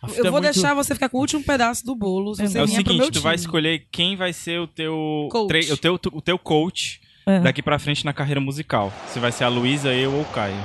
Eu 0.10 0.26
é 0.26 0.32
vou 0.32 0.32
muito- 0.42 0.44
deixar 0.54 0.74
você 0.74 0.94
ficar 0.94 1.10
com 1.10 1.18
o 1.18 1.22
último 1.22 1.44
pedaço 1.44 1.86
do 1.86 1.96
bolo. 1.96 2.36
Se 2.36 2.48
você 2.48 2.60
É 2.60 2.64
o 2.64 2.68
seguinte, 2.68 3.12
tu 3.12 3.22
vai 3.22 3.36
escolher 3.36 3.88
quem 3.92 4.16
vai 4.16 4.32
ser 4.34 4.60
o 4.60 4.68
teu 4.68 5.28
Coach. 5.32 5.48
tre- 5.48 5.72
o 5.74 5.78
teu 5.78 6.00
o 6.14 6.22
teu 6.22 6.38
coach 6.40 7.00
É. 7.26 7.40
daqui 7.40 7.62
pra 7.62 7.80
frente 7.80 8.06
na 8.06 8.14
carreira 8.14 8.40
musical. 8.42 8.92
Se 9.08 9.20
vai 9.20 9.32
ser 9.32 9.44
a 9.44 9.48
Luísa, 9.50 9.94
eu 9.94 10.14
ou 10.14 10.22
o 10.22 10.26
Caio. 10.26 10.56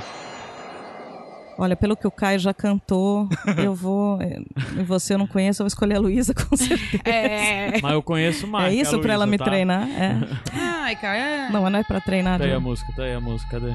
Olha, 1.57 1.75
pelo 1.75 1.95
que 1.95 2.07
o 2.07 2.11
Caio 2.11 2.39
já 2.39 2.53
cantou, 2.55 3.27
eu 3.57 3.75
vou. 3.75 4.17
E 4.21 4.81
você 4.83 5.13
eu 5.13 5.17
não 5.19 5.27
conheço, 5.27 5.61
eu 5.61 5.65
vou 5.65 5.67
escolher 5.67 5.95
a 5.95 5.99
Luísa, 5.99 6.33
com 6.33 6.55
certeza. 6.57 7.03
É. 7.05 7.79
Mas 7.81 7.91
eu 7.93 8.01
conheço 8.01 8.47
mais. 8.47 8.73
é 8.73 8.75
isso 8.77 8.97
pra 8.99 9.13
ela 9.13 9.27
me 9.27 9.37
tá? 9.37 9.43
treinar? 9.45 9.87
É. 9.89 10.17
Ai, 10.57 10.95
cara, 10.95 11.17
é. 11.17 11.49
Não, 11.51 11.61
mas 11.61 11.71
não 11.71 11.79
é 11.79 11.83
pra 11.83 12.01
treinar. 12.01 12.39
Tá 12.39 12.45
aí 12.45 12.53
a 12.53 12.59
música, 12.59 12.91
tá 12.95 13.03
aí 13.03 13.13
a 13.13 13.19
música, 13.21 13.59
cadê? 13.59 13.73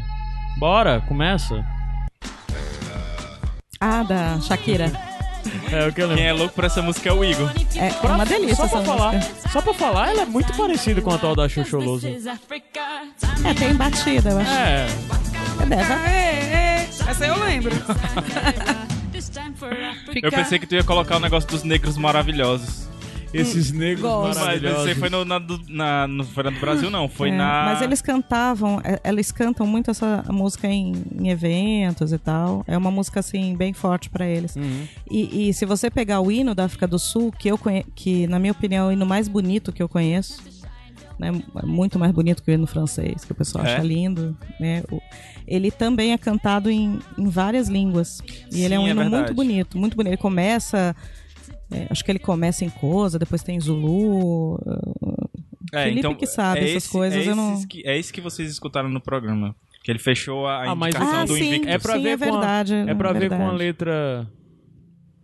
Bora, 0.58 1.00
começa. 1.06 1.64
Ah, 3.80 4.02
da 4.02 4.40
Shakira. 4.40 4.90
É 5.72 5.88
o 5.88 5.92
que 5.92 6.02
eu 6.02 6.08
Quem 6.08 6.16
lembro. 6.16 6.22
é 6.22 6.32
louco 6.32 6.54
por 6.54 6.64
essa 6.64 6.80
música 6.82 7.08
é 7.08 7.12
o 7.12 7.24
Igor. 7.24 7.50
É, 7.76 7.88
é 7.88 8.06
uma 8.08 8.24
delícia 8.26 8.56
Só 8.56 8.64
essa 8.64 8.76
pra 8.78 8.84
falar, 8.84 9.12
música. 9.14 9.48
só 9.50 9.60
pra 9.62 9.74
falar, 9.74 10.10
ela 10.10 10.22
é 10.22 10.26
muito 10.26 10.52
parecida 10.54 11.00
com 11.00 11.10
a 11.10 11.18
tal 11.18 11.34
da 11.36 11.48
Xoxoloso. 11.48 12.06
É, 12.08 13.54
tem 13.54 13.74
batida, 13.74 14.30
eu 14.30 14.38
acho. 14.38 14.50
É, 14.50 14.86
É 15.62 15.66
dessa. 15.66 15.92
É, 15.94 16.06
é. 16.08 16.88
Essa 17.08 17.24
aí 17.24 17.30
eu 17.30 17.38
lembro. 17.44 17.72
Eu 20.22 20.30
pensei 20.30 20.58
que 20.58 20.66
tu 20.66 20.74
ia 20.74 20.84
colocar 20.84 21.16
o 21.16 21.20
negócio 21.20 21.48
dos 21.48 21.62
negros 21.62 21.96
maravilhosos. 21.96 22.86
Esses 23.32 23.70
negros 23.72 24.00
gosto. 24.02 24.28
Mas 24.28 24.38
maravilhosos. 24.38 24.86
aí 24.86 24.94
foi 24.94 25.08
no, 25.10 25.24
na, 25.24 25.38
do- 25.38 25.60
na, 25.68 26.06
no 26.06 26.24
Fora 26.24 26.50
do 26.50 26.58
Brasil, 26.60 26.90
não. 26.90 27.08
Foi 27.08 27.28
É, 27.30 27.32
na. 27.36 27.64
Mas 27.66 27.82
eles 27.82 28.00
cantavam, 28.00 28.80
é, 28.84 29.00
eles 29.08 29.30
cantam 29.32 29.66
muito 29.66 29.90
essa 29.90 30.24
música 30.30 30.68
em, 30.68 30.92
em 31.20 31.28
eventos 31.28 32.12
e 32.12 32.18
tal. 32.18 32.64
É 32.66 32.76
uma 32.76 32.90
música 32.90 33.20
assim 33.20 33.54
bem 33.56 33.72
forte 33.72 34.08
pra 34.10 34.26
eles. 34.26 34.56
Uhum. 34.56 34.86
E, 35.10 35.48
e 35.48 35.54
se 35.54 35.64
você 35.66 35.90
pegar 35.90 36.20
o 36.20 36.30
hino 36.30 36.54
da 36.54 36.64
África 36.64 36.86
do 36.86 36.98
Sul, 36.98 37.32
que 37.32 37.48
eu 37.50 37.58
conhe... 37.58 37.84
que 37.94 38.26
na 38.26 38.38
minha 38.38 38.52
opinião 38.52 38.86
é 38.86 38.88
o 38.88 38.92
hino 38.92 39.06
mais 39.06 39.28
bonito 39.28 39.72
que 39.72 39.82
eu 39.82 39.88
conheço, 39.88 40.42
né? 41.18 41.30
É 41.62 41.66
muito 41.66 41.98
mais 41.98 42.12
bonito 42.12 42.42
que 42.42 42.50
o 42.50 42.54
hino 42.54 42.66
francês, 42.66 43.24
que 43.24 43.32
o 43.32 43.34
pessoal 43.34 43.64
É? 43.64 43.74
acha 43.74 43.82
lindo, 43.82 44.36
né? 44.60 44.82
Ele 45.46 45.70
também 45.70 46.12
é 46.12 46.18
cantado 46.18 46.70
em, 46.70 46.98
em 47.16 47.28
várias 47.28 47.68
línguas. 47.68 48.20
E 48.52 48.62
ele 48.62 48.74
é 48.74 48.76
Sim, 48.76 48.84
um 48.84 48.86
é 48.86 48.90
hino 48.90 49.00
verdade. 49.00 49.22
muito 49.24 49.34
bonito, 49.34 49.78
muito 49.78 49.96
bonito. 49.96 50.10
Ele 50.12 50.16
começa 50.20 50.94
é, 51.70 51.86
acho 51.90 52.04
que 52.04 52.10
ele 52.10 52.18
começa 52.18 52.64
em 52.64 52.70
Kosa, 52.70 53.18
depois 53.18 53.42
tem 53.42 53.58
Zulu. 53.60 54.58
Felipe 55.72 56.14
que 56.14 56.26
sabe 56.26 56.60
é 56.60 56.64
essas 56.64 56.84
esse- 56.84 56.90
coisas, 56.92 57.26
É, 57.26 57.30
eu 57.30 57.36
não- 57.36 57.60
que, 57.66 57.86
é 57.86 57.98
isso 57.98 58.12
que 58.12 58.20
vocês 58.20 58.50
escutaram 58.50 58.88
no 58.88 59.00
programa. 59.00 59.54
Que 59.82 59.90
ele 59.92 59.98
fechou 59.98 60.46
a, 60.46 60.64
a 60.64 60.70
Ah, 60.70 60.74
mas- 60.74 60.94
indicação 60.94 61.20
Ah, 61.20 61.24
do 61.24 61.34
sim. 61.34 61.46
Invictus. 61.48 61.68
É 61.70 61.78
pra 61.78 61.94
Sim, 61.96 62.02
ver 62.02 62.08
é 62.10 62.16
com 62.16 62.24
a- 62.24 62.30
verdade. 62.30 62.74
É 62.74 62.94
pra 62.94 63.12
ver 63.12 63.28
com 63.28 63.34
a 63.34 63.38
verdade. 63.38 63.56
letra. 63.58 64.26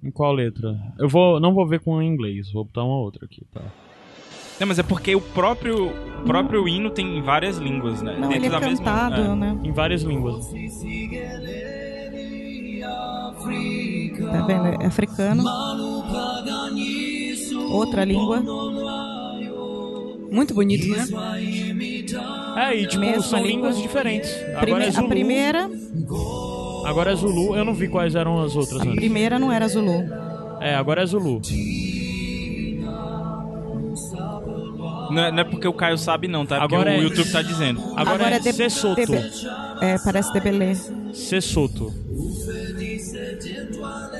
Em 0.04 0.10
qual 0.10 0.32
letra? 0.32 0.76
Eu 0.98 1.08
vou, 1.08 1.38
não 1.40 1.52
vou 1.54 1.66
ver 1.66 1.80
com 1.80 2.00
inglês, 2.02 2.50
vou 2.52 2.64
botar 2.64 2.84
uma 2.84 2.96
outra 2.98 3.24
aqui, 3.24 3.44
tá? 3.52 3.60
Não, 4.60 4.66
mas 4.68 4.78
é 4.78 4.82
porque 4.82 5.14
o 5.16 5.20
próprio, 5.20 5.88
o 5.88 6.24
próprio 6.24 6.68
hino 6.68 6.90
tem 6.90 7.18
em 7.18 7.22
várias 7.22 7.56
línguas, 7.58 8.02
né? 8.02 8.12
Não, 8.18 8.28
Dentro 8.28 8.34
ele 8.36 8.46
é 8.46 8.50
da 8.50 8.60
mesma- 8.60 8.84
cantado, 8.84 9.20
é. 9.22 9.34
né? 9.34 9.58
Em 9.64 9.72
várias 9.72 10.02
línguas. 10.02 10.46
Tá 14.30 14.42
vendo? 14.46 14.82
É 14.82 14.86
africano. 14.86 15.42
Outra 17.70 18.04
língua. 18.04 18.42
Muito 20.30 20.54
bonito, 20.54 20.86
né? 20.88 21.04
É, 22.56 22.74
e 22.76 22.86
tipo, 22.86 23.00
Mesma 23.00 23.22
são 23.22 23.38
língua. 23.38 23.50
línguas 23.70 23.78
diferentes. 23.82 24.30
Agora 24.48 24.60
Prime- 24.60 24.84
é 24.84 24.88
a 24.88 24.90
Zulu. 24.92 25.08
primeira, 25.08 25.70
Agora 26.84 27.12
é 27.12 27.14
Zulu, 27.14 27.54
eu 27.56 27.64
não 27.64 27.74
vi 27.74 27.88
quais 27.88 28.14
eram 28.14 28.42
as 28.42 28.56
outras 28.56 28.80
a 28.80 28.84
antes. 28.84 28.96
primeira 28.96 29.38
não 29.38 29.52
era 29.52 29.68
Zulu. 29.68 30.04
É, 30.60 30.74
agora 30.74 31.02
é 31.02 31.06
Zulu. 31.06 31.40
Não, 35.10 35.22
é- 35.24 35.30
não 35.32 35.38
é 35.40 35.44
porque 35.44 35.68
o 35.68 35.72
Caio 35.74 35.98
sabe, 35.98 36.26
não, 36.28 36.46
tá? 36.46 36.58
Porque 36.60 36.74
Agora 36.74 36.90
o 36.90 36.94
é- 36.94 36.98
YouTube 37.02 37.30
tá 37.30 37.42
dizendo. 37.42 37.82
Agora, 37.96 38.30
é 38.30 38.38
de- 38.38 38.52
Sessoto. 38.52 38.96
Debe- 38.96 39.30
É, 39.82 39.98
parece 39.98 40.32
Debelé. 40.32 40.74
Sessoto. 41.12 41.92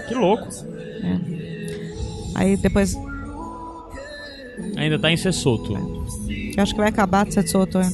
Que 0.09 0.15
louco. 0.15 0.47
Aí 2.35 2.57
depois, 2.57 2.97
Ainda 4.77 4.99
tá 4.99 5.11
em 5.11 5.17
Sessoto. 5.17 5.75
eu 5.77 6.63
acho 6.63 6.73
que 6.75 6.81
vai 6.81 6.89
acabar 6.89 7.25
de 7.27 7.35
Setsoto. 7.35 7.79
É. 7.79 7.89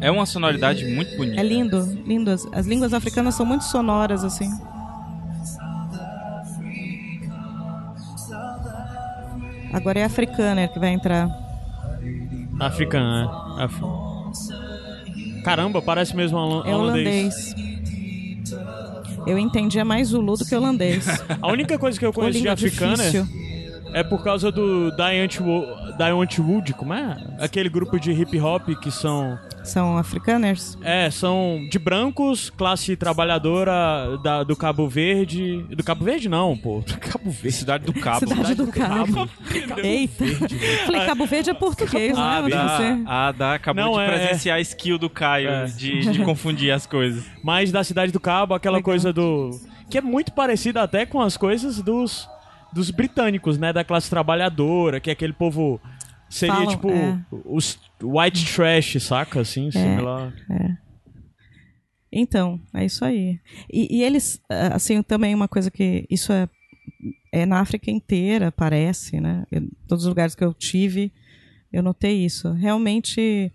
É 0.00 0.10
uma 0.10 0.26
sonoridade 0.26 0.84
muito 0.86 1.16
bonita. 1.16 1.40
é 1.40 1.42
lindo, 1.42 1.80
lindo. 2.06 2.30
As, 2.30 2.46
as 2.52 2.66
línguas 2.66 2.92
africanas 2.94 3.34
são 3.34 3.44
muito 3.44 3.64
sonoras, 3.64 4.22
assim. 4.24 4.48
Agora 9.72 9.98
é 10.00 10.04
africana 10.04 10.66
que 10.68 10.78
vai 10.78 10.90
entrar. 10.90 11.28
Africana, 12.60 13.24
né? 13.56 13.64
Af- 13.64 15.42
Caramba, 15.44 15.80
parece 15.80 16.14
mesmo 16.16 16.36
holan- 16.38 16.66
É 16.68 16.74
holandês. 16.74 17.54
Eu 19.26 19.38
entendia 19.38 19.84
mais 19.84 20.08
Zulu 20.08 20.36
do 20.36 20.44
que 20.44 20.54
holandês. 20.54 21.06
A 21.40 21.48
única 21.48 21.78
coisa 21.78 21.98
que 21.98 22.06
eu 22.06 22.12
conheço 22.12 22.40
de 22.40 22.48
africana 22.48 23.02
é 23.92 24.02
por 24.02 24.22
causa 24.22 24.50
do 24.50 24.90
Diant 24.92 25.40
Diant 25.98 26.38
Wood, 26.38 26.72
como 26.74 26.94
é? 26.94 27.16
Aquele 27.40 27.68
grupo 27.68 27.98
de 27.98 28.12
hip 28.12 28.38
hop 28.40 28.68
que 28.80 28.90
são 28.90 29.38
São 29.64 29.98
africaners? 29.98 30.78
É, 30.82 31.10
são 31.10 31.66
de 31.70 31.78
brancos, 31.78 32.48
classe 32.50 32.96
trabalhadora 32.96 34.16
da- 34.22 34.42
do 34.44 34.56
Cabo 34.56 34.88
Verde. 34.88 35.62
Do 35.68 35.82
Cabo 35.84 36.04
Verde 36.04 36.28
não, 36.28 36.56
pô. 36.56 36.80
Do 36.80 36.96
Cabo 36.98 37.30
Verde. 37.30 37.52
Cidade 37.52 37.84
do 37.84 37.92
Cabo. 37.92 38.26
Cidade 38.28 38.54
do 38.54 38.66
Cabo. 38.68 39.28
Eita. 39.82 40.24
Falei, 40.86 41.06
Cabo 41.06 41.26
Verde 41.26 41.50
é 41.50 41.54
português, 41.54 42.16
Ah, 42.16 42.42
né? 42.42 42.48
Dá, 42.50 43.28
a 43.28 43.32
Dá 43.32 43.54
acabou 43.54 43.84
Não, 43.84 43.92
de 43.94 44.00
é- 44.00 44.06
presenciar 44.06 44.56
a 44.56 44.60
skill 44.60 44.98
do 44.98 45.10
Caio 45.10 45.48
É. 45.50 45.64
de, 45.66 46.00
de 46.12 46.24
confundir 46.24 46.70
as 46.70 46.86
coisas. 46.86 47.24
Mas 47.42 47.70
da 47.72 47.82
Cidade 47.84 48.12
do 48.12 48.20
Cabo, 48.20 48.54
aquela 48.54 48.76
Legal. 48.78 48.84
coisa 48.84 49.12
do. 49.12 49.50
Que 49.90 49.98
é 49.98 50.00
muito 50.02 50.32
parecida 50.32 50.82
até 50.82 51.06
com 51.06 51.20
as 51.20 51.36
coisas 51.36 51.80
dos, 51.80 52.28
dos 52.72 52.90
britânicos, 52.90 53.58
né? 53.58 53.72
Da 53.72 53.84
classe 53.84 54.08
trabalhadora, 54.10 55.00
que 55.00 55.10
é 55.10 55.12
aquele 55.12 55.32
povo. 55.32 55.80
Seria 56.28 56.54
Falam, 56.56 56.68
tipo 56.70 56.90
é. 56.90 57.24
os 57.44 57.78
white 58.02 58.54
trash, 58.54 59.02
saca? 59.02 59.40
Assim, 59.40 59.70
similar. 59.70 60.32
Então, 62.12 62.60
é 62.74 62.84
isso 62.84 63.04
aí. 63.04 63.38
E, 63.70 63.98
e 63.98 64.02
eles, 64.02 64.40
ah, 64.48 64.76
assim, 64.76 65.02
também 65.02 65.34
uma 65.34 65.48
coisa 65.48 65.70
que 65.70 66.06
isso 66.10 66.32
é, 66.32 66.48
é 67.32 67.44
na 67.46 67.60
África 67.60 67.90
inteira, 67.90 68.50
parece, 68.50 69.20
né? 69.20 69.44
Eu- 69.50 69.68
todos 69.86 70.04
os 70.04 70.08
lugares 70.08 70.34
que 70.34 70.44
eu 70.44 70.54
tive, 70.54 71.12
eu 71.72 71.82
notei 71.82 72.24
isso. 72.24 72.52
Realmente 72.52 73.52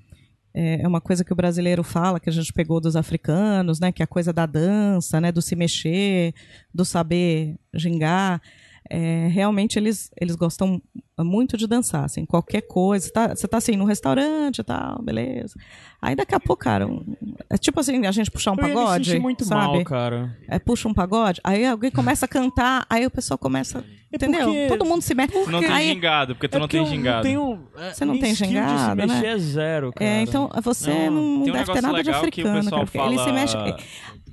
é 0.55 0.83
é 0.83 0.87
uma 0.87 1.01
coisa 1.01 1.23
que 1.23 1.33
o 1.33 1.35
brasileiro 1.35 1.83
fala, 1.83 2.19
que 2.19 2.29
a 2.29 2.31
gente 2.31 2.53
pegou 2.53 2.79
dos 2.79 2.95
africanos, 2.95 3.79
né? 3.79 3.91
Que 3.91 4.03
é 4.03 4.05
a 4.05 4.07
coisa 4.07 4.31
da 4.31 4.45
dança, 4.45 5.19
né? 5.19 5.31
Do 5.31 5.41
se 5.41 5.55
mexer, 5.55 6.31
do 6.71 6.85
saber 6.85 7.55
gingar. 7.73 8.39
É, 8.89 9.27
realmente 9.31 9.79
eles, 9.79 10.11
eles 10.19 10.35
gostam 10.35 10.81
muito 11.19 11.55
de 11.55 11.65
dançar, 11.67 12.03
assim, 12.03 12.25
qualquer 12.25 12.61
coisa. 12.61 13.05
Você 13.05 13.11
tá, 13.11 13.27
você 13.35 13.47
tá 13.47 13.57
assim, 13.57 13.77
no 13.77 13.85
restaurante 13.85 14.59
e 14.59 14.63
tal, 14.63 15.01
beleza. 15.01 15.55
Aí 16.01 16.15
daqui 16.15 16.35
a 16.35 16.39
pouco, 16.39 16.63
cara, 16.63 16.85
um- 16.87 17.15
é 17.49 17.57
tipo 17.57 17.79
assim, 17.79 18.05
a 18.05 18.11
gente 18.11 18.29
puxar 18.29 18.51
um 18.51 18.55
Eu 18.55 18.59
pagode. 18.59 19.05
sentir 19.05 19.19
muito 19.21 19.45
sabe? 19.45 19.61
mal, 19.77 19.83
cara. 19.85 20.37
É, 20.49 20.59
puxa 20.59 20.87
um 20.89 20.93
pagode, 20.93 21.39
aí 21.43 21.65
alguém 21.65 21.91
começa 21.91 22.25
a 22.25 22.27
cantar, 22.27 22.85
aí 22.89 23.05
o 23.05 23.11
pessoal 23.11 23.37
começa. 23.37 23.83
Entendeu? 24.13 24.45
porque- 24.47 24.67
Todo 24.67 24.85
mundo 24.85 25.01
se 25.01 25.15
mete. 25.15 25.31
Tu 25.31 25.49
não 25.49 25.59
tem 25.61 25.93
gingado, 25.93 26.35
porque 26.35 26.47
tu 26.47 26.55
É 26.57 26.59
não 26.59 26.67
porque 26.67 26.77
tem 26.77 26.85
eu 26.85 26.91
gingado. 26.91 27.23
tenho, 27.23 27.67
é, 27.77 27.93
Você 27.93 28.05
não 28.05 28.13
minha 28.13 28.25
tem 28.25 28.35
gingado, 28.35 28.73
de 28.73 28.79
se 28.79 28.95
mexer 29.07 29.21
né? 29.21 29.27
é 29.33 29.37
zero, 29.39 29.93
cara. 29.93 30.11
É, 30.11 30.21
então 30.21 30.49
você 30.61 31.09
Não. 31.09 31.11
não, 31.11 31.43
Tem 31.43 31.51
um 31.51 31.53
deve 31.53 31.53
ter 31.53 31.59
negócio 31.59 31.81
nada 31.81 32.03
de 32.03 32.07
legal 32.09 32.21
que 32.21 32.25
o 32.43 32.47
africano, 32.47 32.69
cara, 32.69 32.85
porque 32.85 32.97
ele 32.99 33.09
se 33.17 33.23
fala- 33.23 33.31
mexe. 33.33 33.57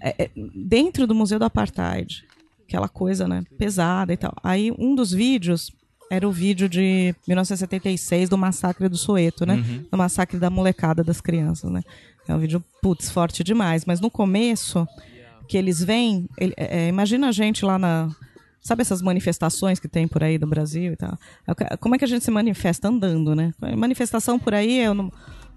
é, 0.02 0.24
é, 0.24 0.30
dentro 0.54 1.06
do 1.06 1.14
Museu 1.14 1.38
do 1.38 1.44
Apartheid, 1.44 2.24
aquela 2.70 2.88
coisa, 2.88 3.26
né, 3.26 3.42
pesada 3.58 4.12
e 4.12 4.16
tal. 4.16 4.32
Aí 4.44 4.72
um 4.78 4.94
dos 4.94 5.10
vídeos 5.10 5.72
era 6.10 6.26
o 6.26 6.32
vídeo 6.32 6.68
de 6.68 7.14
1976 7.26 8.28
do 8.28 8.38
massacre 8.38 8.88
do 8.88 8.96
Soeto, 8.96 9.44
né? 9.46 9.56
Do 9.90 9.98
massacre 9.98 10.38
da 10.38 10.48
molecada 10.50 11.02
das 11.04 11.20
crianças, 11.20 11.70
né? 11.70 11.82
É 12.28 12.34
um 12.34 12.38
vídeo, 12.38 12.62
putz, 12.82 13.10
forte 13.10 13.42
demais. 13.44 13.84
Mas 13.84 14.00
no 14.00 14.10
começo, 14.10 14.86
que 15.48 15.56
eles 15.56 15.82
vêm, 15.82 16.28
ele- 16.38 16.54
é, 16.56 16.88
imagina 16.88 17.28
a 17.28 17.32
gente 17.32 17.64
lá 17.64 17.78
na. 17.78 18.08
Sabe 18.60 18.82
essas 18.82 19.00
manifestações 19.02 19.78
que 19.80 19.88
tem 19.88 20.06
por 20.06 20.22
aí 20.22 20.36
do 20.36 20.46
Brasil 20.46 20.92
e 20.92 20.96
tal? 20.96 21.16
Como 21.80 21.94
é 21.94 21.98
que 21.98 22.04
a 22.04 22.08
gente 22.08 22.24
se 22.24 22.30
manifesta? 22.30 22.88
Andando, 22.88 23.34
né? 23.34 23.52
Manifestação 23.76 24.38
por 24.38 24.52
aí 24.52 24.80
é 24.80 24.86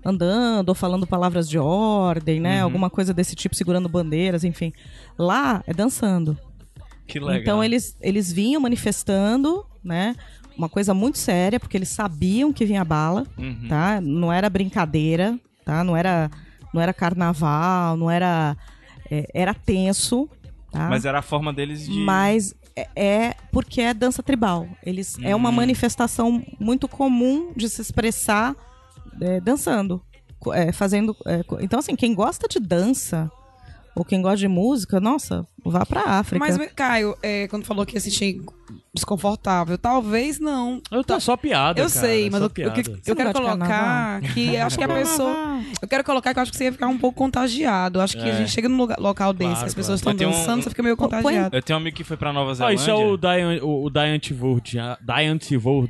andando, 0.05 0.69
ou 0.69 0.75
falando 0.75 1.07
palavras 1.07 1.49
de 1.49 1.57
ordem, 1.57 2.39
né? 2.39 2.61
Alguma 2.61 2.89
coisa 2.89 3.13
desse 3.13 3.35
tipo, 3.35 3.55
segurando 3.55 3.89
bandeiras, 3.89 4.43
enfim. 4.43 4.71
Lá 5.17 5.63
é 5.67 5.73
dançando. 5.73 6.37
Que 7.13 7.19
legal. 7.19 7.41
Então 7.41 7.63
eles, 7.63 7.95
eles 8.01 8.31
vinham 8.31 8.59
manifestando, 8.61 9.65
né? 9.83 10.15
Uma 10.57 10.67
coisa 10.69 10.93
muito 10.93 11.17
séria, 11.17 11.59
porque 11.59 11.77
eles 11.77 11.89
sabiam 11.89 12.51
que 12.53 12.65
vinha 12.65 12.83
bala, 12.83 13.25
Uhum. 13.37 13.67
tá? 13.67 13.99
Não 14.01 14.31
era 14.31 14.49
brincadeira, 14.49 15.39
tá? 15.65 15.83
Não 15.83 15.95
era, 15.95 16.29
não 16.73 16.81
era 16.81 16.93
carnaval, 16.93 17.97
não 17.97 18.09
era... 18.09 18.55
é, 19.09 19.27
era 19.33 19.53
tenso, 19.53 20.29
tá? 20.71 20.89
Mas 20.89 21.05
era 21.05 21.19
a 21.19 21.23
forma 21.23 21.51
deles 21.53 21.85
de. 21.87 21.99
Mas 21.99 22.53
é, 22.75 22.87
é 22.95 23.35
porque 23.51 23.81
é 23.81 23.93
dança 23.93 24.21
tribal. 24.23 24.67
Eles 24.83 25.17
é 25.21 25.35
uma 25.35 25.49
Hum. 25.49 25.53
manifestação 25.53 26.43
muito 26.59 26.87
comum 26.87 27.51
de 27.55 27.67
se 27.69 27.81
expressar 27.81 28.55
é, 29.21 29.39
dançando, 29.39 30.01
é, 30.53 30.71
fazendo. 30.71 31.15
é, 31.25 31.41
então 31.61 31.79
assim, 31.79 31.95
quem 31.95 32.13
gosta 32.15 32.47
de 32.47 32.59
dança 32.59 33.31
ou 33.95 34.03
quem 34.05 34.21
gosta 34.21 34.37
de 34.37 34.47
música, 34.47 34.99
nossa, 34.99 35.45
vá 35.63 35.85
pra 35.85 36.01
África. 36.01 36.43
Mas, 36.43 36.57
Caio, 36.75 37.15
é, 37.21 37.47
quando 37.47 37.65
falou 37.65 37.85
que 37.85 37.95
ia 37.95 38.01
sentir 38.01 38.41
desconfortável, 38.93 39.77
talvez 39.77 40.39
não. 40.39 40.81
Eu 40.91 41.03
tô 41.03 41.19
só 41.19 41.35
piada, 41.35 41.79
Eu 41.81 41.87
cara, 41.89 41.99
sei, 42.07 42.29
mas 42.29 42.41
eu, 42.41 42.51
eu, 42.57 42.63
eu 42.63 42.69
não 42.69 43.15
quero 43.15 43.33
colocar 43.33 44.21
que 44.33 44.55
acho 44.57 44.77
que 44.77 44.83
a 44.83 44.87
pessoa. 44.93 45.59
Eu 45.81 45.87
quero 45.87 46.03
colocar 46.03 46.33
que 46.33 46.39
eu 46.39 46.43
acho 46.43 46.51
que 46.51 46.57
você 46.57 46.65
ia 46.65 46.71
ficar 46.71 46.87
um 46.87 46.97
pouco 46.97 47.17
contagiado. 47.17 47.99
Acho 48.01 48.17
que 48.17 48.23
a 48.23 48.27
É. 48.27 48.37
gente 48.37 48.51
chega 48.51 48.69
num 48.69 48.77
lugar- 48.77 48.99
local 48.99 49.33
desse, 49.33 49.51
Claro, 49.51 49.65
as 49.67 49.73
pessoas 49.73 50.01
claro. 50.01 50.15
estão 50.15 50.31
tem 50.31 50.37
um- 50.37 50.39
dançando, 50.39 50.63
você 50.63 50.69
fica 50.69 50.83
meio 50.83 50.95
contagiado. 50.97 51.55
Eu 51.55 51.61
tenho 51.61 51.77
um 51.77 51.81
amigo 51.81 51.97
que 51.97 52.03
foi 52.03 52.17
pra 52.17 52.31
Nova 52.31 52.51
Ah, 52.51 52.55
Zelândia. 52.55 52.75
isso 52.75 52.89
é 52.89 52.93
o 52.93 53.17
Diane, 53.17 53.59
o, 53.61 53.85
o 53.85 53.89
a- 54.79 54.97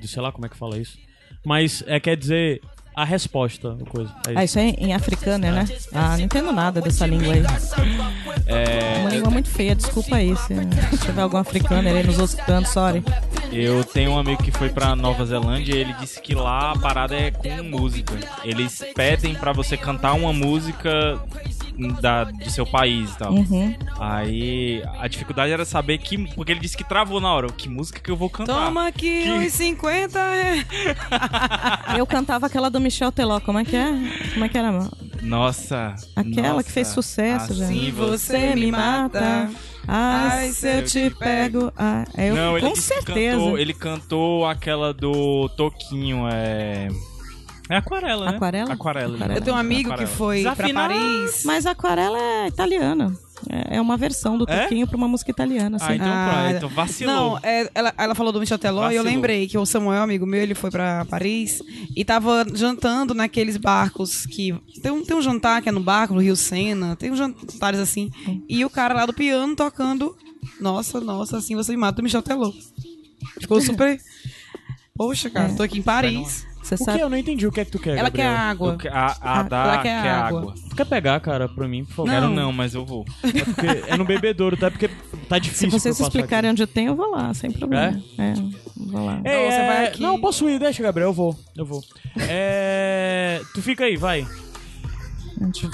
sei 0.07 0.21
lá 0.21 0.31
como 0.31 0.45
é 0.45 0.49
que 0.49 0.57
fala 0.57 0.77
isso. 0.77 0.97
Mas 1.45 1.83
é, 1.87 1.99
quer 1.99 2.15
dizer 2.15 2.61
a 2.95 3.03
resposta, 3.03 3.75
coisa. 3.89 4.11
É 4.27 4.31
Ah, 4.35 4.43
isso. 4.43 4.57
isso 4.57 4.59
é 4.59 4.69
em 4.77 4.93
africano, 4.93 5.51
né? 5.51 5.65
Ah, 5.93 6.15
não 6.17 6.25
entendo 6.25 6.51
nada 6.51 6.79
dessa 6.81 7.05
língua 7.05 7.33
aí. 7.33 7.43
É 8.45 8.99
uma 8.99 9.09
língua 9.09 9.31
muito 9.31 9.49
feia, 9.49 9.75
desculpa 9.75 10.15
aí. 10.17 10.35
Se, 10.35 10.53
se 10.97 10.97
tiver 11.05 11.21
algum 11.21 11.37
africano 11.37 11.87
aí 11.87 12.03
nos 12.03 12.17
escutando, 12.19 12.65
sorry. 12.65 13.03
Eu 13.51 13.83
tenho 13.83 14.11
um 14.11 14.17
amigo 14.17 14.41
que 14.41 14.51
foi 14.51 14.69
pra 14.69 14.95
Nova 14.95 15.25
Zelândia 15.25 15.75
e 15.75 15.77
ele 15.77 15.93
disse 15.93 16.19
que 16.21 16.33
lá 16.35 16.71
a 16.71 16.77
parada 16.77 17.15
é 17.15 17.31
com 17.31 17.63
música. 17.63 18.13
Eles 18.43 18.83
pedem 18.95 19.35
pra 19.35 19.53
você 19.53 19.77
cantar 19.77 20.13
uma 20.13 20.33
música 20.33 21.19
da, 22.01 22.25
do 22.25 22.49
seu 22.49 22.65
país 22.65 23.11
e 23.11 23.17
tal. 23.17 23.33
Uhum. 23.33 23.75
Aí 24.11 24.83
a 24.99 25.07
dificuldade 25.07 25.51
era 25.51 25.63
saber 25.65 25.97
que. 25.97 26.17
Porque 26.33 26.51
ele 26.51 26.59
disse 26.59 26.75
que 26.75 26.83
travou 26.83 27.19
na 27.21 27.33
hora. 27.33 27.47
Que 27.51 27.69
música 27.69 27.99
que 27.99 28.11
eu 28.11 28.15
vou 28.15 28.29
cantar? 28.29 28.53
Toma 28.65 28.87
aqui 28.87 29.23
Que- 29.23 29.31
uns 29.31 29.53
50 29.53 30.19
é. 30.19 30.65
Eu 31.97 32.05
cantava 32.05 32.47
aquela 32.47 32.69
do 32.69 32.79
Michel 32.79 33.11
Teló, 33.11 33.39
como 33.39 33.59
é 33.59 33.65
que 33.65 33.75
é? 33.75 33.87
Como 34.33 34.45
é 34.45 34.49
que 34.49 34.57
era? 34.57 34.71
Nossa. 35.21 35.95
Aquela 36.15 36.49
nossa, 36.53 36.63
que 36.63 36.71
fez 36.71 36.87
sucesso, 36.87 37.53
assim 37.53 37.75
gente. 37.85 37.91
você 37.91 38.55
me 38.55 38.71
mata. 38.71 39.49
Ai, 39.87 40.49
se 40.49 40.67
eu 40.79 40.85
te 40.85 41.09
pego. 41.11 41.71
Ah, 41.77 42.05
eu, 42.17 42.35
Não, 42.35 42.57
ele 42.57 42.67
com 42.67 42.73
que 42.73 42.81
certeza. 42.81 43.37
Cantou, 43.37 43.57
ele 43.57 43.73
cantou 43.73 44.45
aquela 44.47 44.93
do 44.93 45.49
Toquinho, 45.49 46.27
é. 46.31 46.87
É 47.69 47.77
aquarela, 47.77 48.29
né? 48.31 48.35
Aquarela? 48.37 48.73
Aquarela. 48.73 49.15
Aquarela. 49.15 49.37
Eu 49.39 49.41
tenho 49.41 49.55
um 49.55 49.59
amigo 49.59 49.89
que 49.89 49.93
Aquarela. 49.93 50.15
foi 50.15 50.41
pra 50.43 50.51
Desafinar. 50.53 50.89
Paris. 50.89 51.43
Mas 51.45 51.65
a 51.65 51.71
aquarela 51.71 52.17
é 52.19 52.47
italiana. 52.47 53.13
É 53.49 53.77
é 53.77 53.81
uma 53.81 53.97
versão 53.97 54.37
do 54.37 54.45
É? 54.47 54.63
Toquinho 54.63 54.87
pra 54.87 54.95
uma 54.97 55.07
música 55.07 55.31
italiana, 55.31 55.77
assim. 55.77 55.85
Ah, 55.89 55.95
então 55.95 56.07
Ah. 56.07 56.51
Então 56.55 56.69
vacilou. 56.69 57.13
Não, 57.15 57.39
é, 57.41 57.69
ela, 57.73 57.93
ela 57.97 58.15
falou 58.15 58.31
do 58.31 58.39
Michel 58.39 58.57
Teló 58.59 58.89
e 58.91 58.95
eu 58.95 59.03
lembrei 59.03 59.47
que 59.47 59.57
o 59.57 59.65
Samuel, 59.65 60.03
amigo 60.03 60.25
meu, 60.25 60.41
ele 60.41 60.53
foi 60.55 60.69
pra 60.71 61.05
Paris 61.05 61.61
e 61.95 62.05
tava 62.05 62.45
jantando 62.53 63.13
naqueles 63.13 63.57
barcos 63.57 64.25
que. 64.25 64.53
Tem 64.81 64.91
um, 64.91 65.03
tem 65.03 65.15
um 65.17 65.21
jantar 65.21 65.61
que 65.61 65.69
é 65.69 65.71
no 65.71 65.79
barco, 65.81 66.13
no 66.13 66.21
Rio 66.21 66.35
Sena, 66.35 66.95
tem 66.95 67.11
uns 67.11 67.17
jantares 67.17 67.79
assim. 67.79 68.11
E 68.47 68.63
o 68.63 68.69
cara 68.69 68.93
lá 68.93 69.05
do 69.05 69.13
piano 69.13 69.55
tocando. 69.55 70.15
Nossa, 70.59 70.99
nossa, 71.01 71.37
assim 71.37 71.55
você 71.55 71.71
me 71.71 71.77
mata, 71.77 71.97
do 71.97 72.03
Michel 72.03 72.21
Teló. 72.21 72.51
Ficou 73.39 73.59
super. 73.61 73.99
Poxa, 74.95 75.29
cara, 75.29 75.51
É. 75.51 75.55
tô 75.55 75.63
aqui 75.63 75.79
em 75.79 75.81
Paris. 75.81 76.45
Você 76.63 76.75
O 76.75 76.77
que? 76.77 76.83
sabe? 76.85 76.99
Eu 77.01 77.09
não 77.09 77.17
entendi 77.17 77.45
o 77.45 77.51
que 77.51 77.59
é 77.59 77.65
que 77.65 77.71
tu 77.71 77.77
quer, 77.79 77.97
Ela 77.97 78.09
quer 78.09 78.23
Gabriel. 78.23 78.31
água. 78.49 78.71
Eu 78.73 78.77
que- 78.77 78.87
A, 78.87 79.05
a, 79.07 79.39
Ah, 79.39 79.43
da 79.43 79.63
ela 79.63 79.77
quer 79.79 80.01
quer 80.01 80.09
água. 80.11 80.39
água. 80.39 80.53
Tu 80.69 80.75
quer 80.77 80.85
pegar, 80.85 81.19
cara, 81.19 81.49
pra 81.49 81.67
mim, 81.67 81.83
por 81.83 81.93
favor? 81.93 82.11
Não. 82.11 82.21
Quero 82.21 82.29
não, 82.33 82.53
mas 82.53 82.73
eu 82.73 82.85
vou. 82.85 83.05
É, 83.23 83.43
porque 83.45 83.67
é 83.91 83.97
no 83.97 84.05
bebedouro, 84.05 84.55
tá? 84.55 84.71
Porque 84.71 84.87
tá 85.27 85.35
Se 85.35 85.41
difícil 85.41 85.69
vocês 85.69 85.99
eu 85.99 86.05
passar 86.05 86.17
explicarem 86.19 86.49
onde 86.51 86.63
eu 86.63 86.67
tenho, 86.67 86.91
eu 86.91 86.95
vou 86.95 87.11
lá, 87.11 87.33
sem 87.33 87.51
problema. 87.51 88.01
É, 88.17 88.33
vou 88.77 89.05
lá. 89.05 89.15
aqui. 89.17 89.27
Ei, 89.27 89.35
Não, 89.43 89.51
você 89.51 89.57
é... 89.57 89.67
vai 89.67 89.85
aqui. 89.87 90.01
Não, 90.01 90.21
posso 90.21 90.49
ir, 90.49 90.57
deixa, 90.57 90.81
Gabriel, 90.81 91.09
eu 91.09 91.13
vou. 91.13 91.35
Eu 91.55 91.65
vou. 91.65 91.83
É... 92.17 93.41
Tu 93.53 93.61
fica 93.61 93.83
aí, 93.83 93.97
vai. 93.97 94.25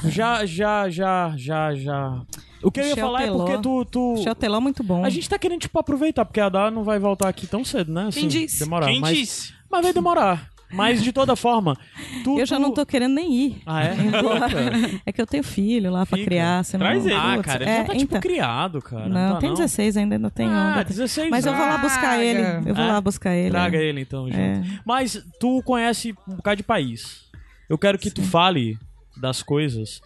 Já, 0.05 0.45
já, 0.45 0.89
já, 0.89 1.33
já, 1.37 1.75
já. 1.75 2.21
O 2.63 2.71
que 2.71 2.79
eu 2.79 2.83
ia 2.83 2.89
Michel 2.89 3.05
falar 3.05 3.19
Teló. 3.21 3.35
é 3.35 3.37
porque 3.45 3.61
tu... 3.61 3.85
tu... 3.85 4.13
Michel 4.17 4.35
Teló 4.35 4.57
é 4.57 4.59
muito 4.59 4.83
bom. 4.83 5.05
A 5.05 5.09
gente 5.09 5.29
tá 5.29 5.37
querendo, 5.37 5.61
tipo, 5.61 5.77
aproveitar, 5.79 6.25
porque 6.25 6.39
a 6.39 6.49
Dá 6.49 6.71
não 6.71 6.83
vai 6.83 6.97
voltar 6.99 7.29
aqui 7.29 7.45
tão 7.47 7.63
cedo, 7.63 7.91
né? 7.91 8.09
Quem 8.11 8.27
disse? 8.27 8.59
Demorar, 8.59 8.87
Quem 8.87 8.99
mas... 8.99 9.17
disse? 9.17 9.53
Mas 9.71 9.83
vai 9.83 9.93
demorar. 9.93 10.49
Mas, 10.71 11.01
de 11.03 11.11
toda 11.11 11.35
forma, 11.35 11.75
tu... 12.23 12.39
Eu 12.39 12.45
já 12.45 12.57
tu- 12.57 12.61
não 12.61 12.71
tô 12.73 12.85
querendo 12.85 13.15
nem 13.15 13.33
ir. 13.33 13.61
Ah, 13.65 13.83
é? 13.83 13.95
É 15.05 15.11
que 15.11 15.21
eu 15.21 15.25
tenho 15.25 15.43
filho 15.43 15.91
lá 15.91 16.05
pra 16.05 16.17
Fica. 16.17 16.29
criar. 16.29 16.63
Senão... 16.63 16.85
Traz 16.85 17.05
ele. 17.05 17.15
Ah, 17.15 17.39
cara, 17.43 17.63
ele 17.63 17.71
é, 17.71 17.77
já 17.77 17.83
tá, 17.83 17.91
tipo, 17.93 18.03
então. 18.03 18.21
criado, 18.21 18.81
cara. 18.81 19.09
Não, 19.09 19.33
tá, 19.33 19.39
tem 19.39 19.53
16 19.53 19.97
ainda, 19.97 20.15
ainda 20.15 20.29
tem 20.29 20.47
Ah, 20.47 20.73
onda. 20.73 20.83
16 20.83 21.29
Mas 21.29 21.45
eu 21.45 21.55
vou 21.55 21.65
lá 21.65 21.77
buscar 21.77 22.19
ele. 22.23 22.41
Eu 22.69 22.75
vou 22.75 22.83
Ah, 22.83 22.87
lá 22.93 23.01
buscar 23.01 23.33
ele. 23.35 23.49
Traga 23.51 23.77
ele, 23.77 24.01
então, 24.01 24.27
junto. 24.27 24.37
É. 24.39 24.61
Mas 24.85 25.23
tu 25.39 25.61
conhece 25.63 26.13
um 26.27 26.35
bocado 26.35 26.57
de 26.57 26.63
país. 26.63 27.21
Eu 27.67 27.77
quero 27.77 27.97
que 27.97 28.11
tu 28.11 28.21
fale 28.21 28.77
das 29.17 29.41
coisas. 29.43 30.01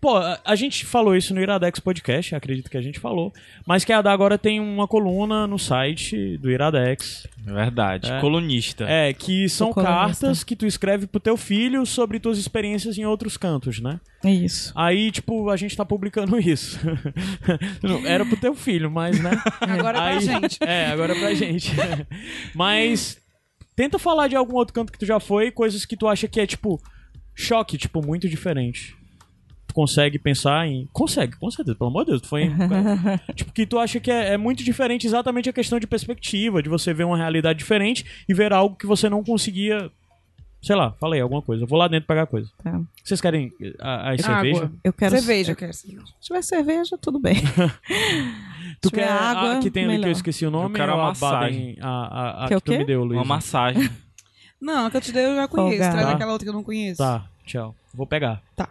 Pô, 0.00 0.16
a- 0.16 0.56
gente 0.56 0.84
falou 0.84 1.16
isso 1.16 1.34
no 1.34 1.40
Iradex 1.40 1.80
Podcast, 1.80 2.34
acredito 2.34 2.70
que 2.70 2.76
a 2.76 2.82
gente 2.82 2.98
falou. 3.00 3.32
Mas 3.66 3.84
que 3.84 3.92
a 3.92 4.02
Dá 4.02 4.12
agora 4.12 4.36
tem 4.36 4.60
uma 4.60 4.86
coluna 4.88 5.46
no 5.46 5.58
site 5.58 6.36
do 6.38 6.50
Iradex. 6.50 7.26
Verdade. 7.38 8.10
É. 8.10 8.20
Colunista. 8.20 8.84
É, 8.88 9.12
que 9.12 9.48
são 9.48 9.72
cartas 9.72 10.44
que 10.44 10.54
tu 10.54 10.66
escreve 10.66 11.06
pro 11.06 11.20
teu 11.20 11.36
filho 11.36 11.84
sobre 11.86 12.20
tuas 12.20 12.38
experiências 12.38 12.96
em 12.98 13.04
outros 13.04 13.36
cantos, 13.36 13.80
né? 13.80 13.98
Isso. 14.24 14.72
Aí, 14.76 15.10
tipo, 15.10 15.48
a 15.50 15.56
gente 15.56 15.76
tá 15.76 15.84
publicando 15.84 16.38
isso. 16.38 16.78
Não, 17.82 18.06
Era 18.06 18.24
pro 18.24 18.36
teu 18.36 18.54
filho, 18.54 18.90
mas, 18.90 19.20
né? 19.20 19.30
Agora 19.60 19.98
é 19.98 20.00
pra 20.00 20.04
Aí- 20.10 20.20
gente. 20.20 20.58
É, 20.60 20.86
agora 20.86 21.14
é 21.16 21.18
pra 21.18 21.34
gente. 21.34 21.70
Mas 22.54 23.18
tenta 23.74 23.98
falar 23.98 24.28
de 24.28 24.36
algum 24.36 24.54
outro 24.56 24.74
canto 24.74 24.92
que 24.92 24.98
tu 24.98 25.06
já 25.06 25.18
foi, 25.18 25.50
coisas 25.50 25.84
que 25.84 25.96
tu 25.96 26.06
acha 26.06 26.28
que 26.28 26.40
é, 26.40 26.46
tipo, 26.46 26.80
choque, 27.34 27.78
tipo, 27.78 28.04
muito 28.04 28.28
diferente. 28.28 28.94
Tu 29.72 29.74
consegue 29.74 30.18
pensar 30.18 30.66
em. 30.68 30.86
Consegue, 30.92 31.34
com 31.36 31.50
certeza, 31.50 31.74
pelo 31.76 31.88
amor 31.88 32.04
de 32.04 32.10
Deus. 32.10 32.20
Tu 32.22 32.28
foi 32.28 32.42
em... 32.42 32.52
tipo, 33.34 33.50
que 33.52 33.64
tu 33.66 33.78
acha 33.78 33.98
que 33.98 34.10
é, 34.10 34.34
é 34.34 34.36
muito 34.36 34.62
diferente 34.62 35.06
exatamente 35.06 35.48
a 35.48 35.52
questão 35.52 35.80
de 35.80 35.86
perspectiva, 35.86 36.62
de 36.62 36.68
você 36.68 36.92
ver 36.92 37.04
uma 37.04 37.16
realidade 37.16 37.58
diferente 37.58 38.04
e 38.28 38.34
ver 38.34 38.52
algo 38.52 38.76
que 38.76 38.86
você 38.86 39.08
não 39.08 39.24
conseguia. 39.24 39.90
Sei 40.60 40.76
lá, 40.76 40.92
falei 40.92 41.20
alguma 41.20 41.40
coisa. 41.42 41.64
Eu 41.64 41.66
vou 41.66 41.78
lá 41.78 41.88
dentro 41.88 42.06
pegar 42.06 42.26
coisa. 42.26 42.48
Tá. 42.62 42.80
Vocês 43.02 43.20
querem 43.20 43.50
a, 43.80 43.88
a 43.88 44.08
Água. 44.10 44.22
cerveja? 44.22 44.72
Eu 44.84 44.92
quero 44.92 45.16
Cerveja, 45.18 45.52
eu 45.52 45.56
quero 45.56 45.72
cerveja. 45.72 46.04
Se 46.20 46.26
tiver 46.26 46.42
cerveja, 46.42 46.98
tudo 46.98 47.18
bem. 47.18 47.36
Tu 48.80 48.90
quer 48.90 49.08
água, 49.08 49.58
a 49.58 49.58
que 49.60 49.70
tem 49.70 49.84
ali 49.84 49.98
que 50.00 50.06
eu 50.06 50.12
esqueci 50.12 50.44
o 50.44 50.50
nome? 50.50 50.70
Eu 50.70 50.74
quero 50.74 50.92
ou 50.92 50.98
a 50.98 51.02
a 51.02 51.06
massagem. 51.08 51.76
A, 51.80 51.88
a, 51.88 52.44
a 52.44 52.48
que 52.48 52.54
o 52.56 52.60
tu 52.60 52.72
quê? 52.72 52.78
me 52.78 52.84
deu, 52.84 53.04
Luiz. 53.04 53.16
Uma 53.18 53.24
massagem. 53.24 53.88
Não, 54.60 54.86
a 54.86 54.90
que 54.90 54.96
eu 54.96 55.00
te 55.00 55.12
dei 55.12 55.24
eu 55.26 55.34
já 55.34 55.48
conheço. 55.48 55.78
Traz 55.90 56.06
Tá. 56.06 56.12
aquela 56.12 56.32
outra 56.32 56.44
que 56.44 56.48
eu 56.50 56.54
não 56.54 56.62
conheço. 56.62 56.98
Tá, 56.98 57.24
tchau. 57.44 57.74
Vou 57.92 58.06
pegar. 58.06 58.40
Tá, 58.56 58.68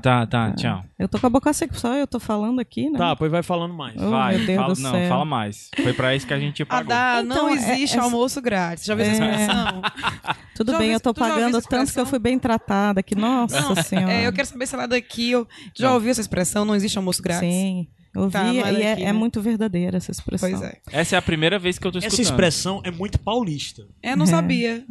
tá, 0.00 0.26
tá. 0.26 0.52
Tchau. 0.52 0.84
Eu 0.98 1.08
tô 1.08 1.18
com 1.18 1.26
a 1.26 1.30
boca 1.30 1.52
seca, 1.52 1.74
só 1.74 1.94
eu 1.94 2.06
tô 2.06 2.18
falando 2.18 2.58
aqui, 2.60 2.90
né? 2.90 2.98
Tá, 2.98 3.14
pois 3.14 3.30
vai 3.30 3.42
falando 3.42 3.72
mais. 3.72 3.94
Oh, 3.96 4.10
Vai, 4.10 4.36
meu 4.36 4.46
Deus 4.46 4.58
fala, 4.60 4.74
do 4.74 4.80
não, 4.80 4.90
céu. 4.90 5.08
fala 5.08 5.24
mais. 5.24 5.70
Foi 5.82 5.92
pra 5.92 6.14
isso 6.16 6.26
que 6.26 6.34
a 6.34 6.38
gente 6.40 6.62
A 6.62 6.66
pagou. 6.66 6.88
da 6.88 7.20
Então, 7.24 7.36
não 7.44 7.48
é- 7.48 7.52
existe 7.54 7.96
essa- 7.96 8.02
almoço 8.04 8.40
grátis. 8.42 8.84
Já 8.84 8.94
viu 8.94 9.04
essa 9.06 9.24
É. 9.24 9.30
expressão? 9.30 9.82
Tudo 10.56 10.72
Já 10.72 10.78
bem, 10.78 10.90
eu 10.92 11.00
tô 11.00 11.14
pagando 11.14 11.56
essa 11.56 11.68
tanto 11.68 11.92
que 11.92 12.00
eu 12.00 12.06
fui 12.06 12.18
bem 12.18 12.38
tratada 12.38 13.00
aqui. 13.00 13.14
Nossa 13.14 13.60
Não, 13.60 13.74
senhora. 13.76 14.12
É, 14.12 14.26
eu 14.26 14.32
quero 14.32 14.46
saber 14.48 14.66
se 14.66 14.74
ela 14.74 14.86
daqui. 14.86 15.30
Eu... 15.30 15.46
Já 15.74 15.94
ouviu 15.94 16.10
essa 16.10 16.20
expressão? 16.20 16.64
Não 16.64 16.74
existe 16.74 16.98
almoço 16.98 17.22
grátis? 17.22 17.48
Sim, 17.48 17.86
eu 18.14 18.26
vi 18.26 18.32
Tá, 18.32 18.42
não 18.42 18.50
é 18.50 18.72
e 18.72 18.82
é, 18.82 18.92
é 19.02 19.04
né? 19.06 19.12
muito 19.12 19.40
verdadeira 19.40 19.96
essa 19.96 20.10
expressão. 20.10 20.50
Pois 20.50 20.62
é. 20.62 20.78
Essa 20.92 21.16
é 21.16 21.18
a 21.18 21.22
primeira 21.22 21.58
vez 21.58 21.78
que 21.78 21.86
eu 21.86 21.92
tô 21.92 21.98
escutando. 21.98 22.12
Essa 22.20 22.22
expressão 22.22 22.80
é 22.84 22.90
muito 22.90 23.18
paulista. 23.18 23.86
Eu 24.02 24.16
não 24.16 24.26
sabia. 24.26 24.84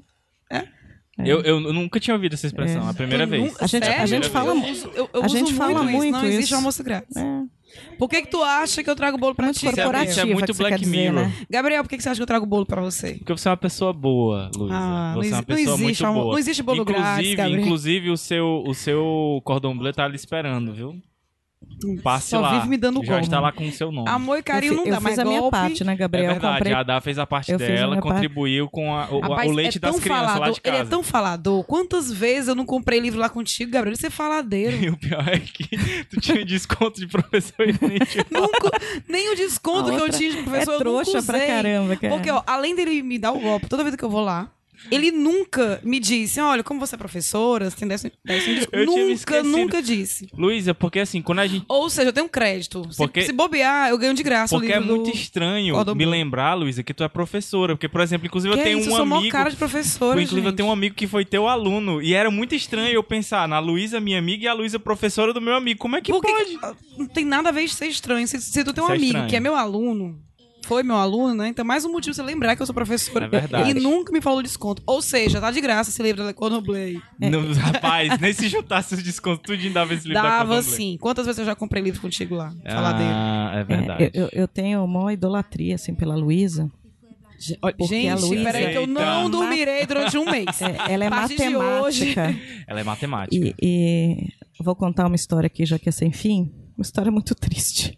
Eu, 1.26 1.42
eu 1.42 1.60
nunca 1.74 2.00
tinha 2.00 2.14
ouvido 2.16 2.34
essa 2.34 2.48
expressão, 2.48 2.86
É. 2.88 2.90
a 2.90 2.94
primeira 2.94 3.26
Tu 3.26 3.30
vez. 3.30 3.44
nunca- 3.44 3.66
A 3.66 3.68
gente- 3.68 3.88
a 3.88 4.06
gente 4.06 4.30
fala- 4.30 4.54
Eu 4.54 4.92
eu- 4.96 5.10
eu 5.14 5.22
a 5.22 5.26
uso 5.26 5.38
gente 5.38 5.54
fala 5.54 5.84
isso, 5.84 5.92
muito 5.92 6.12
Não 6.18 6.26
existe 6.26 6.44
isso. 6.46 6.56
almoço 6.56 6.84
grátis. 6.84 7.16
É, 7.18 7.42
Por 8.00 8.10
que 8.10 8.24
que 8.24 8.30
tu 8.30 8.42
acha 8.42 8.84
que 8.84 8.90
eu 8.90 8.96
trago 8.96 9.18
bolo 9.18 9.36
pra 9.36 9.46
muito 9.46 9.60
ti? 9.60 9.66
Isso 9.68 9.80
é- 9.80 9.84
corporativa. 9.84 10.12
isso 10.12 10.20
é 10.22 10.26
muito 10.26 10.46
que 10.48 10.54
você 10.54 10.64
Black 10.64 10.76
quer 10.78 10.84
dizer, 10.84 10.98
Mirror. 11.12 11.28
né? 11.28 11.34
Gabriel, 11.50 11.84
por 11.84 11.90
que 11.90 11.98
que 11.98 12.04
você 12.04 12.10
acha 12.10 12.18
que 12.18 12.24
eu 12.24 12.28
trago 12.28 12.46
bolo 12.46 12.66
pra 12.66 12.82
você? 12.82 13.14
Porque 13.16 13.32
você 13.34 13.48
é 13.48 13.52
uma 13.52 13.58
pessoa 13.58 13.94
boa, 13.94 14.50
Luísa. 14.56 14.74
Ah, 14.76 15.12
não 15.16 15.22
você 15.22 15.30
é 15.30 15.34
uma 15.36 15.44
pessoa 15.44 15.62
existe 15.76 15.84
muito 15.84 16.14
boa. 16.20 16.32
não 16.34 16.40
existe 16.40 16.64
bolo 16.64 16.82
inclusive, 16.82 17.04
grátis, 17.06 17.36
Gabriel. 17.36 17.60
Inclusive, 17.62 18.10
o 18.10 18.18
seu, 18.18 18.64
o 18.66 18.74
seu 18.74 19.42
cordon 19.44 19.78
bleu 19.78 19.94
tá 19.94 20.04
ali 20.06 20.16
esperando, 20.16 20.74
viu? 20.74 20.96
Passe 22.04 22.30
Só 22.32 22.40
lá. 22.42 22.52
vive 22.56 22.68
me 22.68 22.78
dando 22.78 23.02
Já 23.04 23.12
golpe. 23.14 23.24
está 23.26 23.40
lá 23.40 23.52
com 23.52 23.68
o 23.68 23.72
seu 23.72 23.92
nome. 23.92 24.10
Amor 24.10 24.38
e 24.38 24.44
carinho 24.44 24.74
eu 24.74 24.78
não 24.78 24.84
dá 24.86 24.96
eu 24.98 25.02
mais 25.02 25.16
fiz 25.16 25.20
a 25.20 25.26
minha 25.30 25.50
parte, 25.50 25.84
né, 25.84 25.94
É 25.94 25.96
Gabriel? 25.96 26.26
Eu 26.26 26.32
verdade, 26.34 26.56
comprei... 26.58 26.74
a 26.74 26.84
Dá 26.84 27.02
fez 27.02 27.20
a 27.20 27.26
parte 27.28 27.52
eu 27.52 27.58
dela, 27.58 27.90
minha 27.92 28.02
parte. 28.02 28.14
contribuiu 28.16 28.70
com 28.70 28.94
a- 28.96 29.08
o, 29.10 29.20
Rapaz, 29.20 29.50
o 29.50 29.54
leite 29.54 29.78
é 29.78 29.80
das 29.80 30.00
crianças 30.00 30.26
falador, 30.26 30.42
lá 30.42 30.50
de 30.54 30.60
Ele 30.64 30.72
casa. 30.78 30.84
é 30.84 30.86
tão 30.90 31.04
falador. 31.04 31.64
Quantas 31.64 32.12
vezes 32.12 32.48
eu 32.50 32.56
não 32.56 32.66
comprei 32.66 33.00
livro 33.00 33.20
lá 33.20 33.30
contigo, 33.30 33.72
Gabriel? 33.72 33.96
Você 33.96 34.08
é 34.08 34.10
faladeiro. 34.10 34.76
E 34.78 34.90
o 34.90 34.98
pior 34.98 35.28
é 35.28 35.40
que 35.40 36.06
tu 36.06 36.20
tinha 36.20 36.44
desconto 36.46 37.00
de 37.00 37.08
professor 37.08 37.68
e 37.68 37.76
nem 37.82 38.00
Nunca, 38.32 38.72
nem 39.08 39.32
o 39.32 39.36
desconto 39.36 39.90
que 39.92 40.02
eu 40.02 40.10
tinha 40.10 40.32
de 40.32 40.38
professor 40.44 40.72
é 40.72 40.76
eu 40.76 40.80
nunca 40.80 41.04
trouxa 41.06 41.24
pra 41.24 41.38
usei. 41.38 41.48
caramba, 41.48 41.96
cara. 41.96 42.14
Porque, 42.14 42.30
ó, 42.32 42.42
além 42.46 42.76
dele 42.76 43.02
me 43.02 43.18
dar 43.18 43.32
o 43.32 43.40
golpe 43.40 43.68
toda 43.68 43.84
vez 43.84 43.96
que 43.96 44.04
eu 44.04 44.10
vou 44.10 44.22
lá, 44.22 44.50
Ele 44.92 45.12
nunca 45.12 45.80
me 45.84 46.00
disse, 46.00 46.40
olha, 46.40 46.64
como 46.64 46.80
você 46.80 46.96
é 46.96 46.98
professora, 46.98 47.70
você 47.70 47.76
tem 47.78 47.88
10 47.88 48.02
10 48.26 48.46
Eu 48.72 48.86
tinha 48.88 49.06
me 49.06 49.14
Nunca, 49.14 49.44
nunca 49.44 49.82
disse. 49.82 50.28
Luísa, 50.38 50.74
porque 50.74 51.00
assim, 51.00 51.22
quando 51.22 51.40
a 51.40 51.48
gente. 51.48 51.66
Ou 51.68 51.90
seja, 51.90 52.10
eu 52.10 52.14
tenho 52.14 52.30
crédito. 52.30 52.88
Se- 52.92 52.98
Porque- 52.98 53.24
Se, 53.24 53.34
bobear, 53.34 53.90
eu 53.90 53.98
ganho 53.98 54.14
de 54.14 54.24
graça 54.24 54.56
Porque 54.56 54.72
é 54.72 54.80
muito 54.80 55.12
do... 55.12 55.16
estranho 55.16 55.76
me 55.96 56.06
lembrar, 56.06 56.54
Luísa, 56.54 56.82
que 56.82 56.94
tu 56.94 57.04
é 57.04 57.10
professora. 57.10 57.76
Porque, 57.76 57.90
por 57.90 58.02
exemplo, 58.02 58.26
inclusive 58.28 58.54
Que 58.54 58.60
eu 58.60 58.64
tenho 58.64 58.80
isso, 58.80 58.90
um 58.90 58.92
eu 58.94 58.98
sou 58.98 59.06
mó 59.06 59.18
amigo. 59.18 59.32
cara 59.32 59.50
de 59.50 59.58
professora, 59.58 60.22
Inclusive, 60.22 60.42
eu 60.42 60.50
gente. 60.52 60.58
tenho 60.58 60.70
um 60.70 60.72
amigo 60.72 60.96
que 60.96 61.08
foi 61.08 61.26
teu 61.26 61.48
aluno. 61.48 62.02
E 62.02 62.14
era 62.14 62.32
muito 62.32 62.56
estranho 62.56 62.94
eu 62.94 63.04
pensar 63.04 63.48
na 63.48 63.60
Luísa, 63.60 64.00
minha 64.00 64.18
amiga, 64.18 64.46
e 64.46 64.48
a 64.48 64.54
Luísa, 64.54 64.80
professora 64.80 65.34
do 65.34 65.42
meu 65.42 65.56
amigo. 65.56 65.80
Como 65.80 65.96
é 65.96 66.02
que 66.02 66.12
Porque 66.12 66.32
pode? 66.32 66.58
não 66.98 67.06
tem 67.06 67.26
nada 67.26 67.50
a 67.50 67.52
ver 67.52 67.66
de 67.66 67.74
ser 67.74 67.88
estranho. 67.88 68.28
Se, 68.28 68.40
se 68.42 68.64
tu 68.64 68.74
tem 68.74 68.84
um 68.84 68.88
Isso 68.88 68.94
é 68.94 68.96
amigo 68.96 69.06
estranho. 69.08 69.30
que 69.30 69.36
é 69.36 69.40
meu 69.40 69.56
aluno, 69.56 70.20
foi 70.70 70.84
meu 70.84 70.96
aluno, 70.96 71.34
né? 71.34 71.48
Então, 71.48 71.66
mais 71.66 71.84
um 71.84 71.92
motivo 71.92 72.16
pra 72.16 72.24
você 72.24 72.32
lembrar 72.32 72.56
que 72.56 72.62
eu 72.62 72.66
sou 72.68 72.76
professora. 72.76 73.26
É 73.26 73.28
verdade. 73.28 73.72
E 73.72 73.74
nunca 73.74 74.14
me 74.14 74.22
falou 74.22 74.42
desconto. 74.44 74.84
Ou 74.86 75.02
seja, 75.02 75.42
tá 75.42 75.50
de 75.50 75.60
graça 75.60 75.90
esse 75.90 76.02
livro 76.04 76.24
da 76.24 76.32
Gordon 76.32 76.62
Blay. 76.62 77.02
Não, 77.20 77.52
rapaz, 77.54 78.20
nem 78.20 78.32
se 78.32 78.48
juntasse 78.48 78.94
os 78.94 79.02
descontos, 79.02 79.42
tudinho 79.44 79.74
dava 79.74 79.96
esse 79.96 80.08
livro 80.08 80.22
da 80.22 80.30
Dava 80.30 80.46
Bleu. 80.52 80.62
sim. 80.62 80.96
Quantas 81.02 81.26
vezes 81.26 81.40
eu 81.40 81.46
já 81.46 81.56
comprei 81.56 81.82
livro 81.82 82.00
contigo 82.00 82.36
lá? 82.36 82.54
Falar 82.64 82.94
dele. 82.94 83.10
Ah, 83.12 83.52
é 83.56 83.60
É, 83.60 83.64
verdade. 83.64 84.12
eu, 84.14 84.22
eu- 84.26 84.30
eu 84.32 84.48
tenho 84.48 84.84
uma 84.86 85.12
idolatria, 85.12 85.74
assim, 85.76 85.96
pela 85.96 86.16
Luísa. 86.16 86.70
Porque 87.62 87.86
Gente, 87.86 88.10
a 88.10 88.16
Luísa- 88.16 88.44
peraí 88.44 88.72
que 88.72 88.78
eu 88.78 88.86
não 88.86 89.20
Eita. 89.24 89.30
dormirei 89.30 89.86
durante 89.88 90.18
um 90.20 90.26
mês. 90.30 90.46
É, 90.62 90.94
ela 90.94 91.06
é 91.06 91.10
matemática. 91.10 92.36
Ela 92.68 92.80
é 92.82 92.84
matemática. 92.84 93.36
E, 93.46 93.56
e 93.60 94.64
vou 94.64 94.76
contar 94.76 95.08
uma 95.08 95.16
história 95.16 95.48
aqui, 95.48 95.66
já 95.66 95.80
que 95.80 95.90
é 95.90 95.92
sem 95.92 96.12
fim. 96.12 96.52
Uma 96.78 96.84
história 96.84 97.12
muito 97.12 97.34
triste. 97.34 97.98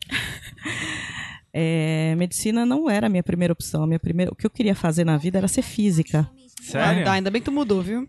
É, 1.54 2.16
medicina 2.18 2.66
não 2.66 2.90
era 2.90 3.08
a 3.08 3.10
minha 3.10 3.24
primeira 3.24 3.52
opção. 3.52 3.84
A 3.84 3.88
minha 3.88 4.00
primeira, 4.00 4.32
o 4.32 4.36
que 4.36 4.46
eu 4.46 4.50
queria 4.50 4.76
fazer 4.76 5.04
na 5.04 5.18
vida 5.18 5.38
era 5.38 5.48
ser 5.48 5.62
física. 5.62 6.30
Sério? 6.62 7.08
Ah, 7.08 7.14
ainda 7.14 7.30
bem 7.30 7.42
que 7.42 7.46
tu 7.46 7.52
mudou, 7.52 7.82
viu? 7.82 8.08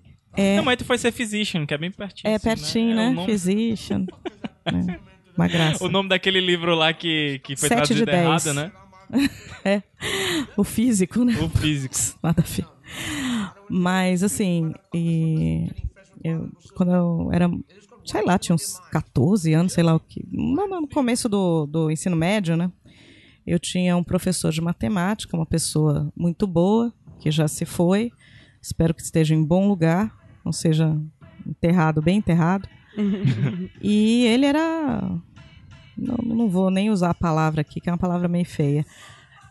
Não, 0.56 0.64
mas 0.64 0.76
tu 0.78 0.84
foi 0.84 0.96
ser 0.96 1.12
physician, 1.12 1.66
que 1.66 1.74
é 1.74 1.78
bem 1.78 1.90
pertinho. 1.90 2.30
É 2.32 2.36
assim, 2.36 2.44
pertinho, 2.44 2.92
É 2.92 2.94
né? 2.94 3.08
o, 3.08 3.12
nome, 3.14 3.26
Physician. 3.26 4.06
É, 4.64 4.98
uma 5.36 5.48
graça. 5.48 5.84
o 5.84 5.88
nome 5.88 6.08
daquele 6.08 6.40
livro 6.40 6.74
lá 6.76 6.92
que, 6.92 7.40
que 7.42 7.56
foi 7.56 7.68
Sete 7.68 7.94
de 7.94 8.04
traduzido 8.04 8.06
dez. 8.06 8.46
errado, 8.46 8.54
né? 8.54 8.72
É. 9.64 9.82
O 10.56 10.62
físico, 10.62 11.24
né? 11.24 11.34
O 11.40 11.48
Physics. 11.48 12.16
Nada 12.22 12.42
a 12.42 12.48
ver. 12.48 12.64
Mas, 13.68 14.22
assim, 14.22 14.72
e 14.94 15.68
eu, 16.22 16.48
quando 16.74 16.92
eu 16.92 17.30
era, 17.32 17.50
sei 18.04 18.22
lá, 18.24 18.38
tinha 18.38 18.54
uns 18.54 18.78
14 18.90 19.52
anos, 19.52 19.72
sei 19.72 19.82
lá 19.82 19.94
o 19.96 20.00
que. 20.00 20.24
No, 20.30 20.66
no 20.68 20.86
começo 20.88 21.28
do, 21.28 21.66
do 21.66 21.90
ensino 21.90 22.14
médio, 22.16 22.56
né? 22.56 22.70
Eu 23.46 23.58
tinha 23.58 23.96
um 23.96 24.04
professor 24.04 24.52
de 24.52 24.60
matemática, 24.60 25.36
uma 25.36 25.46
pessoa 25.46 26.12
muito 26.16 26.46
boa, 26.46 26.92
que 27.18 27.30
já 27.30 27.48
se 27.48 27.64
foi. 27.64 28.12
Espero 28.60 28.94
que 28.94 29.02
esteja 29.02 29.34
em 29.34 29.44
bom 29.44 29.68
lugar, 29.68 30.14
não 30.44 30.52
seja 30.52 30.96
enterrado, 31.46 32.00
bem 32.00 32.18
enterrado. 32.18 32.68
e 33.80 34.24
ele 34.26 34.46
era. 34.46 35.20
Não, 35.96 36.16
não 36.24 36.48
vou 36.48 36.70
nem 36.70 36.90
usar 36.90 37.10
a 37.10 37.14
palavra 37.14 37.60
aqui, 37.60 37.80
que 37.80 37.88
é 37.88 37.92
uma 37.92 37.98
palavra 37.98 38.28
meio 38.28 38.46
feia. 38.46 38.84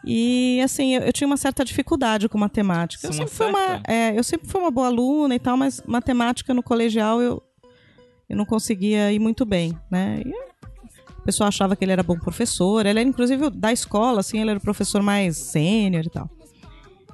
E 0.04 0.60
assim, 0.64 0.96
eu, 0.96 1.02
eu 1.02 1.14
tinha 1.14 1.28
uma 1.28 1.38
certa 1.38 1.64
dificuldade 1.64 2.28
com 2.28 2.38
matemática. 2.38 3.06
Eu 3.06 3.12
Uma 3.12 3.18
sempre, 3.18 3.34
fui 3.34 3.46
uma, 3.48 3.82
é, 3.88 4.18
eu 4.18 4.24
sempre 4.24 4.48
fui 4.48 4.60
uma 4.60 4.72
boa 4.72 4.88
aluna 4.88 5.36
e 5.36 5.40
tal, 5.40 5.56
mas 5.56 5.84
matemática 5.86 6.54
no 6.54 6.64
colegial 6.64 7.22
eu, 7.22 7.44
eu 8.28 8.36
não 8.36 8.46
conseguia 8.46 9.12
ir 9.12 9.20
muito 9.20 9.46
bem, 9.46 9.78
né? 9.90 10.22
E 10.26 10.51
o 11.22 11.24
pessoal 11.24 11.48
achava 11.48 11.76
que 11.76 11.86
ele 11.86 11.92
era 11.92 12.04
bom 12.04 12.18
professor. 12.18 12.86
Ele 12.86 13.00
era, 13.00 13.08
inclusive, 13.08 13.50
da 13.52 13.72
escola, 13.72 14.20
assim, 14.20 14.40
ele 14.40 14.50
era 14.50 14.60
o 14.60 14.62
professor 14.62 15.02
mais 15.02 15.38
sênior 15.38 16.04
e 16.06 16.10
tal. 16.10 16.30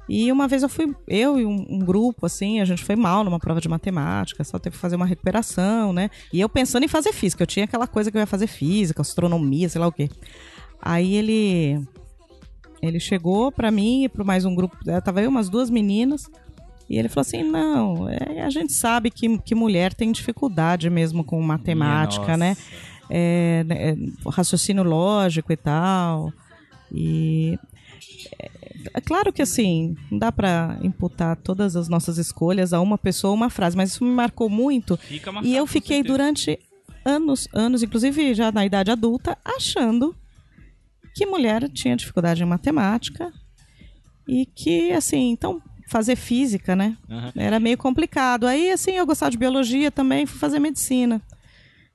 E 0.08 0.32
uma 0.32 0.48
vez 0.48 0.62
eu 0.62 0.70
fui, 0.70 0.94
eu 1.06 1.38
e 1.38 1.44
um, 1.44 1.66
um 1.68 1.78
grupo, 1.80 2.24
assim, 2.24 2.60
a 2.60 2.64
gente 2.64 2.82
foi 2.82 2.96
mal 2.96 3.22
numa 3.22 3.38
prova 3.38 3.60
de 3.60 3.68
matemática, 3.68 4.42
só 4.42 4.58
teve 4.58 4.74
que 4.74 4.80
fazer 4.80 4.96
uma 4.96 5.04
recuperação, 5.04 5.92
né? 5.92 6.10
E 6.32 6.40
eu 6.40 6.48
pensando 6.48 6.84
em 6.84 6.88
fazer 6.88 7.12
física, 7.12 7.42
eu 7.42 7.46
tinha 7.46 7.66
aquela 7.66 7.86
coisa 7.86 8.10
que 8.10 8.16
eu 8.16 8.20
ia 8.20 8.26
fazer 8.26 8.46
física, 8.46 9.02
astronomia, 9.02 9.68
sei 9.68 9.78
lá 9.78 9.86
o 9.86 9.92
quê. 9.92 10.08
Aí 10.80 11.14
ele 11.14 11.86
ele 12.80 13.00
chegou 13.00 13.52
pra 13.52 13.70
mim 13.70 14.04
e 14.04 14.08
para 14.08 14.24
mais 14.24 14.44
um 14.46 14.54
grupo, 14.54 14.78
eh, 14.86 15.00
tava 15.00 15.20
eu 15.20 15.28
umas 15.28 15.50
duas 15.50 15.68
meninas, 15.68 16.30
e 16.88 16.96
ele 16.96 17.08
falou 17.08 17.22
assim: 17.22 17.42
"Não, 17.42 18.08
é, 18.08 18.40
a 18.40 18.48
gente 18.48 18.72
sabe 18.72 19.10
que, 19.10 19.36
que 19.38 19.54
mulher 19.54 19.92
tem 19.92 20.10
dificuldade 20.10 20.88
mesmo 20.88 21.22
com 21.22 21.42
matemática, 21.42 22.34
né? 22.36 22.56
É, 23.10 23.64
né, 23.64 23.90
é, 23.90 23.96
raciocínio 24.30 24.82
lógico 24.82 25.52
e 25.52 25.56
tal. 25.56 26.32
E 26.92 27.58
é, 28.38 28.50
é 28.94 29.00
claro 29.00 29.32
que 29.32 29.42
assim, 29.42 29.96
não 30.10 30.18
dá 30.18 30.30
pra 30.32 30.78
imputar 30.82 31.36
todas 31.36 31.76
as 31.76 31.88
nossas 31.88 32.18
escolhas 32.18 32.72
a 32.72 32.80
uma 32.80 32.98
pessoa, 32.98 33.34
uma 33.34 33.50
frase, 33.50 33.76
mas 33.76 33.90
isso 33.90 34.04
me 34.04 34.10
marcou 34.10 34.48
muito. 34.48 34.98
Marcado, 35.10 35.46
E 35.46 35.56
eu 35.56 35.66
fiquei 35.66 36.02
durante 36.02 36.58
anos, 37.04 37.48
anos, 37.52 37.82
inclusive 37.82 38.34
já 38.34 38.52
na 38.52 38.64
idade 38.64 38.90
adulta, 38.90 39.36
achando 39.44 40.14
que 41.14 41.26
mulher 41.26 41.68
tinha 41.70 41.96
dificuldade 41.96 42.42
em 42.42 42.46
matemática 42.46 43.32
e 44.26 44.46
que, 44.46 44.92
assim, 44.92 45.30
então 45.30 45.60
fazer 45.88 46.16
física, 46.16 46.76
né? 46.76 46.96
Aham. 47.10 47.32
Era 47.34 47.58
meio 47.58 47.78
complicado. 47.78 48.46
Aí, 48.46 48.70
assim, 48.70 48.92
eu 48.92 49.06
gostava 49.06 49.30
de 49.30 49.38
biologia 49.38 49.90
também, 49.90 50.26
fui 50.26 50.38
fazer 50.38 50.58
medicina. 50.58 51.20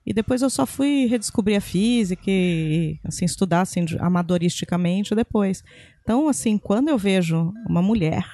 E 0.05 0.13
depois 0.13 0.41
eu 0.41 0.49
só 0.49 0.65
fui 0.65 1.05
redescobrir 1.05 1.57
a 1.57 1.61
física 1.61 2.23
e, 2.27 2.99
assim, 3.03 3.23
estudar, 3.25 3.61
assim, 3.61 3.85
amadoristicamente 3.99 5.15
depois. 5.15 5.63
Então, 6.03 6.27
assim, 6.27 6.57
quando 6.57 6.89
eu 6.89 6.97
vejo 6.97 7.53
uma 7.69 7.81
mulher 7.81 8.25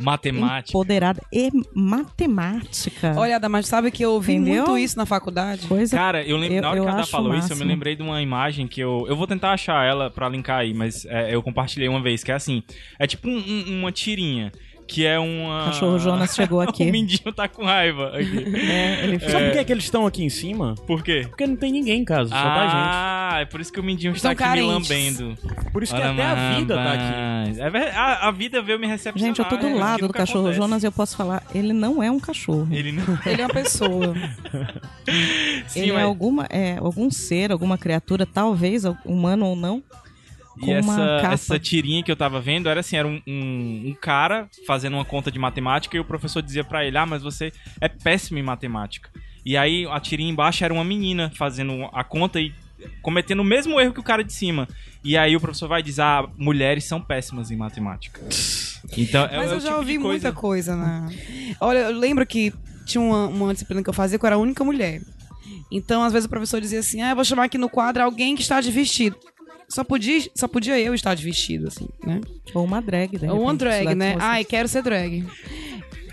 Matemática. 0.00 0.70
empoderada 0.70 1.22
e 1.32 1.50
matemática, 1.72 3.14
Olha, 3.16 3.38
Damas, 3.38 3.68
sabe 3.68 3.92
que 3.92 4.04
eu 4.04 4.10
ouvi 4.10 4.34
Entendeu? 4.34 4.64
muito 4.66 4.78
isso 4.78 4.96
na 4.98 5.06
faculdade? 5.06 5.68
coisa 5.68 5.96
Cara, 5.96 6.24
eu 6.26 6.36
lembro, 6.36 6.56
Eu- 6.56 6.62
na 6.62 6.68
hora 6.70 6.78
eu 6.78 6.82
que 6.82 6.88
a 6.88 6.92
Ada 6.92 7.02
acho 7.02 7.10
falou 7.12 7.32
isso, 7.36 7.52
eu 7.52 7.56
me 7.56 7.64
lembrei 7.64 7.94
de 7.94 8.02
uma 8.02 8.20
imagem 8.20 8.66
que 8.66 8.80
eu. 8.80 9.06
Eu 9.08 9.14
vou 9.16 9.26
tentar 9.28 9.52
achar 9.52 9.86
ela 9.86 10.10
pra 10.10 10.28
linkar 10.28 10.58
aí, 10.58 10.74
mas 10.74 11.04
é, 11.06 11.32
eu 11.32 11.40
compartilhei 11.40 11.88
uma 11.88 12.02
vez, 12.02 12.24
que 12.24 12.32
é 12.32 12.34
assim. 12.34 12.64
É 12.98 13.06
tipo 13.06 13.28
um- 13.28 13.38
um- 13.38 13.78
uma 13.80 13.92
tirinha. 13.92 14.50
Que 14.86 15.06
é 15.06 15.18
uma. 15.18 15.64
Cachorro 15.66 15.98
Jonas 15.98 16.34
chegou 16.34 16.60
aqui. 16.62 16.82
o 16.88 16.92
Mindinho 16.92 17.32
tá 17.32 17.48
com 17.48 17.64
raiva 17.64 18.08
aqui. 18.16 18.54
É, 18.70 19.04
ele 19.04 19.18
Sabe 19.18 19.44
por 19.46 19.52
que, 19.52 19.58
é 19.58 19.64
que 19.64 19.72
eles 19.72 19.84
estão 19.84 20.06
aqui 20.06 20.22
em 20.22 20.28
cima? 20.28 20.74
Por 20.86 21.02
quê? 21.02 21.24
Porque 21.28 21.46
não 21.46 21.56
tem 21.56 21.72
ninguém 21.72 22.00
em 22.02 22.04
casa, 22.04 22.28
só 22.30 22.36
tá 22.36 23.30
Ah, 23.34 23.40
é 23.40 23.44
por 23.46 23.60
isso 23.60 23.72
que 23.72 23.80
o 23.80 23.82
Mindinho 23.82 24.12
está 24.12 24.30
aqui 24.32 24.42
me 24.42 24.48
carentes. 24.48 24.68
lambendo. 24.68 25.36
gente. 25.40 25.70
Por 25.72 25.82
isso 25.82 25.94
que 25.94 26.00
Ora, 26.00 26.12
até 26.12 26.22
a 26.22 26.54
vida 26.56 26.74
tá 26.76 26.92
aqui. 26.92 27.60
É 27.60 27.90
a, 27.96 28.28
a 28.28 28.30
vida 28.30 28.62
veio 28.62 28.78
me 28.78 28.86
recepcionar. 28.86 29.26
Gente, 29.28 29.38
eu 29.38 29.44
tô 29.46 29.56
é 29.56 29.58
do 29.58 29.68
isso 29.68 29.78
lado 29.78 30.06
do 30.06 30.12
cachorro 30.12 30.40
acontece. 30.40 30.60
Jonas 30.60 30.82
e 30.82 30.86
eu 30.86 30.92
posso 30.92 31.16
falar, 31.16 31.42
ele 31.54 31.72
não 31.72 32.02
é 32.02 32.10
um 32.10 32.20
cachorro. 32.20 32.68
Ele 32.70 32.92
não. 32.92 33.04
Ele 33.26 33.40
é 33.42 33.46
uma 33.46 33.54
pessoa. 33.54 34.14
Sim, 35.66 35.80
ele 35.80 35.90
é, 35.90 35.94
mas- 35.94 36.04
alguma, 36.04 36.46
é 36.50 36.76
algum 36.78 37.10
ser, 37.10 37.50
alguma 37.52 37.78
criatura, 37.78 38.26
talvez 38.26 38.84
humano 39.04 39.46
ou 39.46 39.56
não. 39.56 39.82
E 40.62 40.70
essa, 40.70 41.18
capa. 41.20 41.34
essa 41.34 41.58
tirinha 41.58 42.02
que 42.02 42.10
eu 42.10 42.16
tava 42.16 42.40
vendo 42.40 42.68
era 42.68 42.80
assim, 42.80 42.96
era 42.96 43.08
um, 43.08 43.20
um, 43.26 43.88
um 43.88 43.96
cara 44.00 44.48
fazendo 44.66 44.94
uma 44.94 45.04
conta 45.04 45.30
de 45.30 45.38
matemática 45.38 45.96
e 45.96 46.00
o 46.00 46.04
professor 46.04 46.42
dizia 46.42 46.64
pra 46.64 46.84
ele, 46.84 46.96
ah, 46.96 47.06
mas 47.06 47.22
você 47.22 47.52
é 47.80 47.88
péssimo 47.88 48.38
em 48.38 48.42
matemática. 48.42 49.10
E 49.44 49.56
aí 49.56 49.86
a 49.86 50.00
tirinha 50.00 50.30
embaixo 50.30 50.64
era 50.64 50.72
uma 50.72 50.84
menina 50.84 51.30
fazendo 51.34 51.88
a 51.92 52.02
conta 52.02 52.40
e 52.40 52.52
cometendo 53.02 53.40
o 53.40 53.44
mesmo 53.44 53.80
erro 53.80 53.92
que 53.92 54.00
o 54.00 54.04
cara 54.04 54.22
de 54.22 54.32
cima. 54.32 54.68
E 55.02 55.16
aí 55.16 55.36
o 55.36 55.40
professor 55.40 55.68
vai 55.68 55.82
dizer, 55.82 56.02
ah, 56.02 56.26
mulheres 56.36 56.84
são 56.84 57.00
péssimas 57.00 57.50
em 57.50 57.56
matemática. 57.56 58.20
Então, 58.96 59.24
é 59.24 59.36
Mas 59.36 59.50
eu 59.50 59.60
já 59.60 59.68
tipo 59.68 59.78
ouvi 59.78 59.98
coisa. 59.98 60.08
muita 60.08 60.32
coisa, 60.32 60.76
né? 60.76 61.08
Olha, 61.60 61.78
eu 61.78 61.98
lembro 61.98 62.26
que 62.26 62.52
tinha 62.84 63.02
uma, 63.02 63.26
uma 63.26 63.52
disciplina 63.52 63.82
que 63.82 63.88
eu 63.88 63.94
fazia 63.94 64.18
que 64.18 64.24
eu 64.24 64.26
era 64.26 64.36
a 64.36 64.38
única 64.38 64.64
mulher. 64.64 65.00
Então, 65.70 66.02
às 66.02 66.12
vezes, 66.12 66.26
o 66.26 66.30
professor 66.30 66.60
dizia 66.60 66.80
assim: 66.80 67.02
ah, 67.02 67.10
eu 67.10 67.16
vou 67.16 67.24
chamar 67.24 67.44
aqui 67.44 67.58
no 67.58 67.68
quadro 67.68 68.02
alguém 68.02 68.34
que 68.34 68.42
está 68.42 68.60
de 68.60 68.70
vestido. 68.70 69.16
Só 69.68 69.82
podia, 69.82 70.20
só 70.34 70.46
podia 70.46 70.78
eu 70.78 70.94
estar 70.94 71.14
de 71.14 71.24
vestido, 71.24 71.68
assim, 71.68 71.88
né? 72.04 72.20
Ou 72.52 72.64
uma 72.64 72.80
drag, 72.80 73.18
de 73.18 73.26
Ou 73.26 73.48
um 73.48 73.54
drag, 73.54 73.94
né? 73.94 74.16
Ai, 74.20 74.44
quero 74.44 74.68
ser 74.68 74.82
drag. 74.82 75.26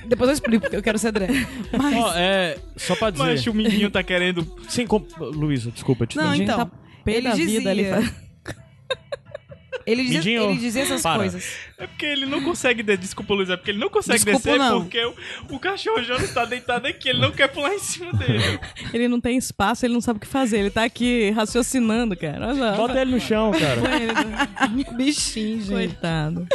Depois 0.07 0.29
eu 0.29 0.33
explico 0.33 0.61
porque 0.61 0.75
eu 0.75 0.83
quero 0.83 0.97
ser 0.97 1.11
drag. 1.11 1.31
Mas. 1.77 1.95
Ó, 1.95 2.13
é, 2.15 2.57
só 2.75 2.95
pra 2.95 3.09
dizer. 3.09 3.23
Mas 3.23 3.47
o 3.47 3.53
menino 3.53 3.89
tá 3.91 4.03
querendo... 4.03 4.45
Sim, 4.67 4.87
com... 4.87 5.05
Luísa, 5.19 5.71
desculpa, 5.71 6.07
te 6.07 6.17
Não, 6.17 6.33
então. 6.33 6.57
tá 6.57 6.71
pé 7.03 7.17
ele 7.17 7.29
da 7.29 7.35
vida 7.35 7.73
dizia. 7.73 7.95
ali. 7.95 8.11
Ele 9.91 10.03
dizia, 10.03 10.17
Mindinho, 10.19 10.43
ele 10.51 10.59
dizia 10.59 10.83
essas 10.83 11.01
para. 11.01 11.19
coisas. 11.19 11.45
É 11.77 11.87
porque 11.87 12.05
ele 12.05 12.25
não 12.25 12.41
consegue... 12.43 12.83
De... 12.83 12.97
Desculpa, 12.97 13.33
Luiz, 13.33 13.49
é 13.49 13.57
porque 13.57 13.71
ele 13.71 13.79
não 13.79 13.89
consegue 13.89 14.23
Desculpa, 14.23 14.39
descer 14.39 14.59
não. 14.59 14.81
porque 14.81 15.03
o, 15.03 15.15
o 15.49 15.59
cachorro 15.59 16.03
já 16.03 16.15
está 16.17 16.45
deitado 16.45 16.87
aqui, 16.87 17.09
ele 17.09 17.19
não 17.19 17.31
quer 17.31 17.47
pular 17.47 17.73
em 17.73 17.79
cima 17.79 18.11
dele. 18.13 18.41
Ele 18.93 19.07
não 19.07 19.21
tem 19.21 19.37
espaço, 19.37 19.85
ele 19.85 19.93
não 19.93 20.01
sabe 20.01 20.17
o 20.17 20.19
que 20.19 20.27
fazer. 20.27 20.59
Ele 20.59 20.69
tá 20.69 20.83
aqui 20.83 21.29
raciocinando, 21.31 22.15
cara. 22.15 22.47
Olha 22.47 22.59
lá. 22.59 22.71
Bota 22.73 22.99
ele 22.99 23.11
no 23.11 23.19
chão, 23.19 23.51
cara. 23.51 23.81
Bichinho, 24.95 25.61
gente. 25.61 25.71
Coitado. 25.71 26.47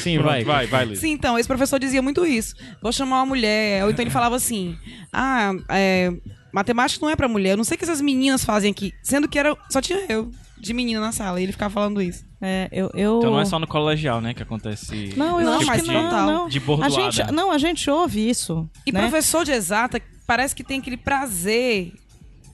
Sim, 0.00 0.14
Pronto, 0.18 0.26
vai. 0.26 0.44
vai, 0.44 0.66
vai, 0.66 0.84
Luiz. 0.86 0.98
Sim, 0.98 1.12
então, 1.12 1.38
esse 1.38 1.46
professor 1.46 1.78
dizia 1.78 2.02
muito 2.02 2.26
isso. 2.26 2.54
Vou 2.82 2.92
chamar 2.92 3.18
uma 3.18 3.26
mulher. 3.26 3.84
Ou 3.84 3.90
então 3.90 4.02
ele 4.02 4.10
falava 4.10 4.34
assim: 4.36 4.76
Ah, 5.12 5.52
é, 5.68 6.12
matemática 6.54 7.04
não 7.04 7.10
é 7.10 7.16
pra 7.16 7.26
mulher. 7.26 7.50
Eu 7.50 7.56
não 7.56 7.64
sei 7.64 7.74
o 7.74 7.78
que 7.78 7.84
essas 7.84 8.00
meninas 8.00 8.44
fazem 8.44 8.70
aqui. 8.70 8.94
Sendo 9.02 9.28
que 9.28 9.38
era, 9.38 9.56
só 9.68 9.80
tinha 9.80 10.06
eu 10.08 10.30
de 10.56 10.72
menina 10.72 11.00
na 11.00 11.10
sala. 11.10 11.40
E 11.40 11.42
ele 11.42 11.52
ficava 11.52 11.74
falando 11.74 12.00
isso. 12.00 12.24
É, 12.40 12.68
eu, 12.70 12.90
eu... 12.94 13.18
Então 13.18 13.32
não 13.32 13.40
é 13.40 13.44
só 13.44 13.58
no 13.58 13.66
colegial, 13.66 14.20
né, 14.20 14.32
que 14.32 14.42
acontece. 14.42 15.12
Não, 15.16 15.40
eu 15.40 15.46
Não, 15.46 15.58
acho 15.58 15.66
mas 15.66 15.82
que 15.82 15.88
não, 15.88 16.26
não. 16.26 16.48
De 16.48 16.58
A 16.58 16.60
bordoada. 16.60 16.90
gente, 16.92 17.32
não, 17.32 17.50
a 17.50 17.58
gente 17.58 17.90
ouve 17.90 18.28
isso. 18.28 18.68
E 18.86 18.92
né? 18.92 19.00
professor 19.00 19.44
de 19.44 19.50
exata 19.50 20.00
parece 20.26 20.54
que 20.54 20.62
tem 20.62 20.78
aquele 20.78 20.96
prazer 20.96 21.92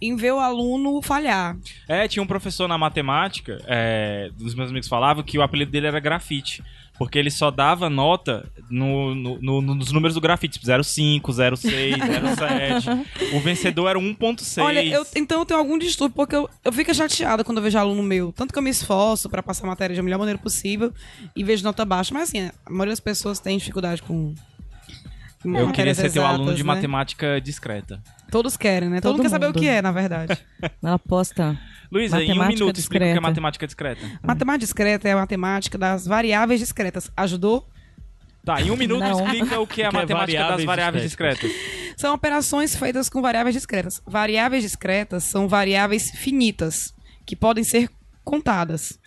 em 0.01 0.17
ver 0.17 0.33
o 0.33 0.39
aluno 0.39 1.03
falhar. 1.03 1.59
É, 1.87 2.09
tinha 2.09 2.23
um 2.23 2.27
professor 2.27 2.67
na 2.67 2.79
matemática, 2.79 3.61
é, 3.67 4.31
os 4.41 4.55
meus 4.55 4.71
amigos 4.71 4.89
falavam 4.89 5.23
que 5.23 5.37
o 5.37 5.43
apelido 5.43 5.71
dele 5.71 5.89
era 5.89 6.01
grafite. 6.01 6.63
Porque 7.01 7.19
ele 7.19 7.31
só 7.31 7.51
dava 7.51 7.89
nota 7.89 8.47
no, 8.69 9.15
no- 9.15 9.39
no- 9.41 9.75
nos 9.75 9.91
números 9.91 10.15
do 10.15 10.21
grafite, 10.21 10.61
tipo 10.61 10.67
05, 10.85 11.33
06, 11.33 11.97
07. 11.97 12.89
o 13.35 13.41
vencedor 13.41 13.89
era 13.89 13.99
1.6. 13.99 14.63
Olha, 14.63 14.85
eu, 14.85 15.07
então 15.17 15.39
eu 15.39 15.47
tenho 15.47 15.59
algum 15.59 15.79
distúrbio, 15.79 16.15
porque 16.15 16.37
eu, 16.37 16.47
eu 16.63 16.71
fico 16.71 16.93
chateada 16.95 17.43
quando 17.43 17.57
eu 17.57 17.63
vejo 17.65 17.79
aluno 17.79 18.03
meu. 18.03 18.33
Tanto 18.33 18.53
que 18.53 18.59
eu 18.59 18.63
me 18.63 18.69
esforço 18.69 19.31
pra 19.31 19.43
passar 19.43 19.65
a 19.65 19.69
matéria 19.69 19.97
da 19.97 20.03
melhor 20.03 20.19
maneira 20.19 20.39
possível 20.39 20.93
e 21.35 21.43
vejo 21.43 21.65
nota 21.65 21.87
baixa. 21.87 22.13
Mas 22.13 22.25
assim, 22.29 22.41
a 22.41 22.53
maioria 22.69 22.93
das 22.93 23.01
pessoas 23.01 23.41
tem 23.41 23.57
dificuldade 23.57 24.03
com. 24.03 24.35
Eu 25.43 25.73
queria 25.73 25.95
ser 25.95 26.13
teu 26.13 26.23
aluno 26.23 26.43
exatas, 26.51 26.57
de 26.59 26.63
né? 26.63 26.67
matemática 26.67 27.41
discreta. 27.41 28.03
Todos 28.31 28.57
querem, 28.57 28.89
né? 28.89 28.97
Todo, 29.01 29.13
Todo 29.13 29.17
mundo 29.19 29.23
quer 29.23 29.29
saber 29.31 29.47
o 29.49 29.53
que 29.53 29.67
é, 29.69 29.83
na 29.83 29.93
verdade. 29.93 30.39
Ela 30.83 30.99
posta. 30.99 31.59
Luísa, 31.91 32.23
em 32.23 32.39
um 32.39 32.47
minuto, 32.47 32.79
explica 32.79 33.05
o 33.05 33.07
que 33.07 33.11
é 33.11 33.13
discreta. 33.13 33.21
matemática 33.21 33.67
discreta. 33.67 34.21
matemática 34.23 34.59
discreta 34.67 35.09
é 35.09 35.13
a 35.13 35.17
matemática 35.17 35.77
das 35.77 36.07
variáveis 36.07 36.61
discretas. 36.61 37.11
Ajudou? 37.17 37.67
Tá, 38.45 38.61
em 38.63 38.71
um 38.71 38.77
minuto 38.77 39.01
Não. 39.01 39.25
explica 39.25 39.61
o 39.61 39.67
que 39.67 39.83
é 39.83 39.87
a 39.87 39.91
Que 39.91 39.97
é 39.97 40.01
matemática 40.01 40.39
das 40.39 40.49
variáveis 40.49 40.65
variáveis 40.65 41.03
discretas. 41.05 41.51
São 41.97 42.15
operações 42.15 42.75
feitas 42.75 43.09
com 43.11 43.21
variáveis 43.21 43.55
discretas. 43.55 44.01
Variáveis 44.07 44.63
discretas 44.63 45.25
são 45.25 45.47
variáveis 45.47 46.11
finitas, 46.13 46.95
que 47.27 47.37
podem 47.37 47.63
ser 47.65 47.91
contadas. 48.25 48.99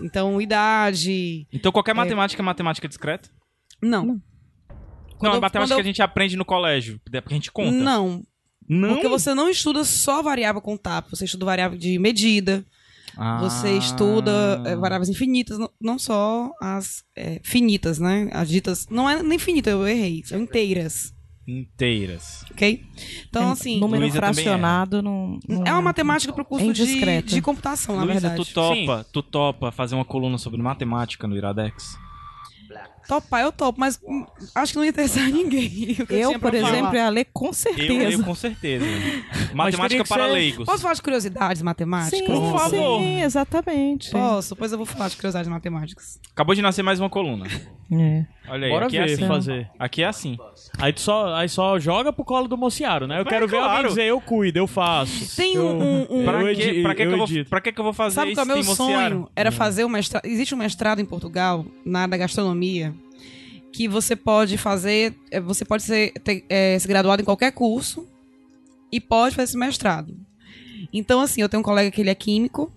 Então, 0.00 0.40
idade. 0.40 1.46
Então 1.52 1.70
qualquer 1.70 1.94
matemática 1.94 2.40
é 2.42 2.44
matemática 2.44 2.88
discreta? 2.88 3.28
Não. 3.82 4.04
não, 4.06 4.22
Quando 5.18 5.34
é 5.34 5.36
eu- 5.36 5.40
matemática 5.40 5.74
eu- 5.74 5.76
que 5.76 5.82
a 5.82 5.84
gente 5.84 6.02
aprende 6.02 6.36
no 6.36 6.44
colégio, 6.44 6.98
porque 7.04 7.18
a 7.34 7.36
gente 7.36 7.52
conta. 7.52 7.70
Não. 7.70 8.22
Não? 8.72 8.90
Porque 8.90 9.08
você 9.08 9.34
não 9.34 9.48
estuda 9.50 9.82
só 9.82 10.22
variável 10.22 10.60
contábil, 10.60 11.10
você 11.10 11.24
estuda 11.24 11.44
variável 11.44 11.76
de 11.76 11.98
medida, 11.98 12.64
Ah. 13.16 13.40
você 13.40 13.76
estuda 13.76 14.62
é, 14.64 14.76
variáveis 14.76 15.08
infinitas, 15.08 15.58
não, 15.58 15.68
não 15.80 15.98
só 15.98 16.52
as 16.62 17.02
é, 17.16 17.40
finitas, 17.42 17.98
né? 17.98 18.28
As 18.32 18.48
ditas. 18.48 18.86
Não 18.88 19.10
é 19.10 19.22
nem 19.24 19.38
finita, 19.40 19.70
eu 19.70 19.86
errei, 19.88 20.22
são 20.24 20.40
inteiras. 20.40 21.12
Inteiras. 21.48 22.44
Ok? 22.52 22.84
Então, 23.28 23.50
assim. 23.50 23.80
Número 23.80 24.02
Luísa 24.02 24.20
também 24.20 24.34
fracionado 24.34 25.02
não, 25.02 25.40
não- 25.48 25.64
É 25.66 25.72
uma 25.72 25.82
matemática 25.82 26.32
pro 26.32 26.44
curso 26.44 26.70
É 26.70 26.72
de, 26.72 27.22
de 27.22 27.42
computação, 27.42 27.96
na 27.96 28.04
Luísa, 28.04 28.28
verdade. 28.28 28.44
tu 28.48 28.54
topa, 28.54 29.06
tu 29.12 29.22
topa 29.22 29.72
fazer 29.72 29.96
uma 29.96 30.04
coluna 30.04 30.38
sobre 30.38 30.62
matemática 30.62 31.26
no 31.26 31.36
Iradex? 31.36 31.98
Topar 33.10 33.42
eu 33.42 33.50
topo, 33.50 33.80
mas 33.80 33.98
hum, 34.06 34.24
acho 34.54 34.72
que 34.72 34.76
não 34.78 34.84
ia 34.84 34.90
interessar 34.90 35.24
ninguém. 35.30 35.96
Eu, 36.08 36.38
pra 36.38 36.50
por 36.52 36.60
falar. 36.60 36.72
exemplo, 36.74 36.94
ia 36.94 37.08
ler 37.08 37.26
com 37.32 37.46
Eu, 37.46 37.52
certeza. 37.52 37.92
eu 38.18 38.22
com 38.24 38.34
certeza. 38.36 38.84
Matemática 39.52 40.04
para 40.04 40.26
ser- 40.26 40.32
leigos. 40.32 40.64
Posso 40.66 40.82
falar 40.82 40.94
de 40.94 41.02
curiosidades 41.02 41.60
matemáticas? 41.62 42.18
Sim, 42.18 42.24
Por 42.26 42.56
favor. 42.56 43.00
sim, 43.00 43.20
exatamente. 43.22 44.10
Posso, 44.10 44.54
pois 44.54 44.70
eu 44.70 44.78
vou 44.78 44.86
falar 44.86 45.08
de 45.08 45.16
curiosidades 45.16 45.48
matemáticas. 45.50 46.20
Acabou 46.32 46.54
de 46.54 46.62
nascer 46.62 46.82
mais 46.82 47.00
uma 47.00 47.10
coluna. 47.10 47.46
É. 47.92 48.24
Olha 48.48 48.66
aí, 48.66 48.72
Bora 48.72 48.86
aqui 48.86 48.96
ver, 48.98 49.08
é 49.10 49.12
assim. 49.14 49.26
fazer. 49.26 49.70
Aqui 49.78 50.02
é 50.02 50.06
assim. 50.06 50.36
Aí, 50.78 50.92
tu 50.92 51.00
só, 51.00 51.34
aí 51.34 51.48
só 51.48 51.78
joga 51.80 52.12
pro 52.12 52.24
colo 52.24 52.46
do 52.46 52.56
Mociaro, 52.56 53.06
né? 53.08 53.16
Eu 53.18 53.24
Mas 53.24 53.32
quero 53.32 53.48
ver 53.48 53.56
alguém 53.56 53.70
claro. 53.70 53.88
dizer, 53.88 54.04
eu 54.04 54.20
cuido, 54.20 54.58
eu 54.60 54.66
faço. 54.68 55.34
Tem 55.36 55.54
eu, 55.56 55.66
um- 55.66 56.06
um- 56.08 56.24
Pra, 56.24 56.42
eu 56.42 56.54
que, 56.56 56.82
pra, 56.82 56.94
que, 56.94 57.06
que, 57.06 57.12
eu 57.12 57.16
vou, 57.18 57.26
pra 57.48 57.60
que, 57.60 57.72
que 57.72 57.80
eu 57.80 57.84
vou 57.84 57.92
fazer 57.92 58.14
Sabe 58.14 58.34
qual 58.34 58.42
é 58.42 58.44
o 58.44 58.52
meu 58.52 58.58
isso, 58.60 58.76
sonho? 58.76 59.28
Era 59.34 59.50
fazer 59.50 59.84
um 59.84 59.88
mestrado. 59.88 60.24
Existe 60.24 60.54
um 60.54 60.58
mestrado 60.58 61.00
em 61.00 61.04
Portugal, 61.04 61.64
na 61.84 62.00
área 62.02 62.10
da 62.12 62.16
gastronomia, 62.16 62.94
que 63.72 63.86
você 63.88 64.14
pode 64.16 64.56
fazer. 64.58 65.14
é, 65.30 65.40
Você 65.40 65.64
pode 65.64 65.82
ser, 65.82 66.12
ter, 66.24 66.44
é, 66.48 66.78
se 66.78 66.86
graduado 66.88 67.22
em 67.22 67.24
qualquer 67.24 67.52
curso 67.52 68.06
e 68.92 69.00
pode 69.00 69.34
fazer 69.36 69.50
esse 69.50 69.58
mestrado. 69.58 70.16
Então, 70.92 71.20
assim, 71.20 71.40
eu 71.42 71.48
tenho 71.48 71.60
um 71.60 71.64
colega 71.64 71.90
que 71.90 72.00
ele 72.00 72.10
é 72.10 72.14
químico 72.14 72.72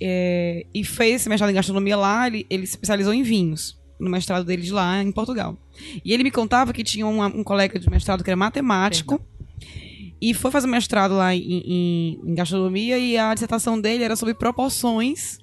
é, 0.00 0.66
e 0.74 0.84
fez 0.84 1.16
esse 1.22 1.28
mestrado 1.28 1.50
em 1.50 1.54
gastronomia 1.54 1.96
lá, 1.96 2.26
ele, 2.26 2.46
ele 2.50 2.66
se 2.66 2.72
especializou 2.74 3.12
em 3.14 3.22
vinhos. 3.22 3.76
No 3.98 4.08
mestrado 4.08 4.44
dele 4.44 4.62
de 4.62 4.70
lá, 4.72 5.02
em 5.02 5.10
Portugal. 5.10 5.58
E 6.04 6.12
ele 6.12 6.22
me 6.22 6.30
contava 6.30 6.72
que 6.72 6.84
tinha 6.84 7.04
uma- 7.04 7.26
um 7.26 7.42
colega 7.42 7.78
de 7.80 7.90
mestrado 7.90 8.22
que 8.22 8.30
era 8.30 8.36
matemático. 8.36 9.20
E 10.20 10.32
foi 10.34 10.50
fazer 10.52 10.66
mestrado 10.68 11.14
lá 11.16 11.34
em, 11.34 11.40
em- 11.40 12.20
em 12.24 12.34
gastronomia 12.34 12.96
e 12.98 13.16
a 13.18 13.32
dissertação 13.34 13.80
dele 13.80 14.04
era 14.04 14.14
sobre 14.14 14.34
proporções 14.34 15.38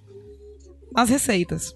nas 0.93 1.09
receitas. 1.09 1.75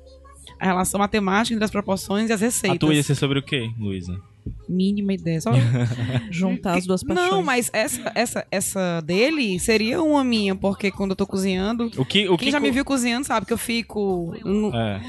A 0.59 0.65
relação 0.65 0.99
matemática 0.99 1.53
entre 1.53 1.65
as 1.65 1.71
proporções 1.71 2.30
e 2.30 2.34
as 2.34 2.41
receitas. 2.41 2.77
A 2.77 2.80
tua 2.80 2.93
ia 2.95 3.03
ser 3.03 3.15
sobre 3.15 3.39
o 3.39 3.43
quê, 3.43 3.69
Luísa? 3.77 4.19
Mínima 4.67 5.13
ideia. 5.13 5.41
Só... 5.41 5.51
Juntar 6.31 6.77
as 6.77 6.85
duas 6.85 7.03
paixões. 7.03 7.30
Não, 7.30 7.43
mas 7.43 7.69
essa, 7.73 8.11
essa, 8.15 8.47
essa 8.51 9.01
dele 9.01 9.59
seria 9.59 10.01
uma 10.01 10.23
minha, 10.23 10.55
porque 10.55 10.91
quando 10.91 11.11
eu 11.11 11.15
tô 11.15 11.26
cozinhando. 11.27 11.91
O 11.97 12.05
que, 12.05 12.27
o 12.30 12.38
Quem 12.38 12.47
que 12.47 12.51
já 12.51 12.59
me 12.59 12.71
viu 12.71 12.85
cozinhando 12.85 13.26
sabe 13.27 13.45
que 13.45 13.53
eu 13.53 13.57
fico. 13.57 14.34
no- 14.43 14.76
É. 14.76 15.01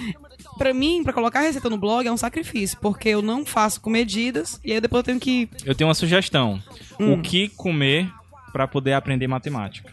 Pra 0.58 0.74
mim, 0.74 1.02
pra 1.02 1.12
colocar 1.12 1.38
a 1.40 1.42
receita 1.42 1.70
no 1.70 1.78
blog 1.78 2.06
é 2.06 2.12
um 2.12 2.16
sacrifício, 2.16 2.78
porque 2.80 3.08
eu 3.08 3.22
não 3.22 3.46
faço 3.46 3.80
com 3.80 3.88
medidas 3.88 4.60
e 4.64 4.72
aí 4.72 4.80
depois 4.80 5.00
eu 5.00 5.04
tenho 5.04 5.20
que. 5.20 5.48
Eu 5.64 5.74
tenho 5.74 5.88
uma 5.88 5.94
sugestão. 5.94 6.62
Hum. 6.98 7.14
O 7.14 7.22
que 7.22 7.48
comer 7.50 8.10
pra 8.52 8.66
poder 8.68 8.92
aprender 8.94 9.26
matemática? 9.26 9.90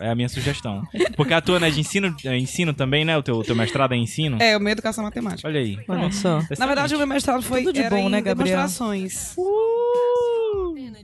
É 0.00 0.10
a 0.10 0.14
minha 0.14 0.28
sugestão. 0.28 0.82
Porque 1.16 1.32
a 1.34 1.40
tua 1.40 1.60
não 1.60 1.66
é 1.66 1.70
de 1.70 1.80
ensino, 1.80 2.14
é 2.24 2.36
ensino 2.36 2.72
também, 2.74 3.04
né? 3.04 3.16
O 3.16 3.22
teu, 3.22 3.42
teu 3.42 3.54
mestrado 3.54 3.92
é 3.92 3.96
ensino? 3.96 4.38
É, 4.40 4.56
o 4.56 4.60
meio 4.60 4.72
educação 4.72 5.04
matemática. 5.04 5.46
Olha 5.48 5.60
aí. 5.60 5.78
Olha 5.86 6.10
só. 6.10 6.40
Na 6.58 6.66
verdade, 6.66 6.94
o 6.94 6.98
meu 6.98 7.06
mestrado 7.06 7.42
foi 7.42 7.62
Tudo 7.62 7.72
de 7.74 7.88
bom, 7.88 8.08
né, 8.08 8.20
Gabriel? 8.20 8.56
demonstrações. 8.56 9.34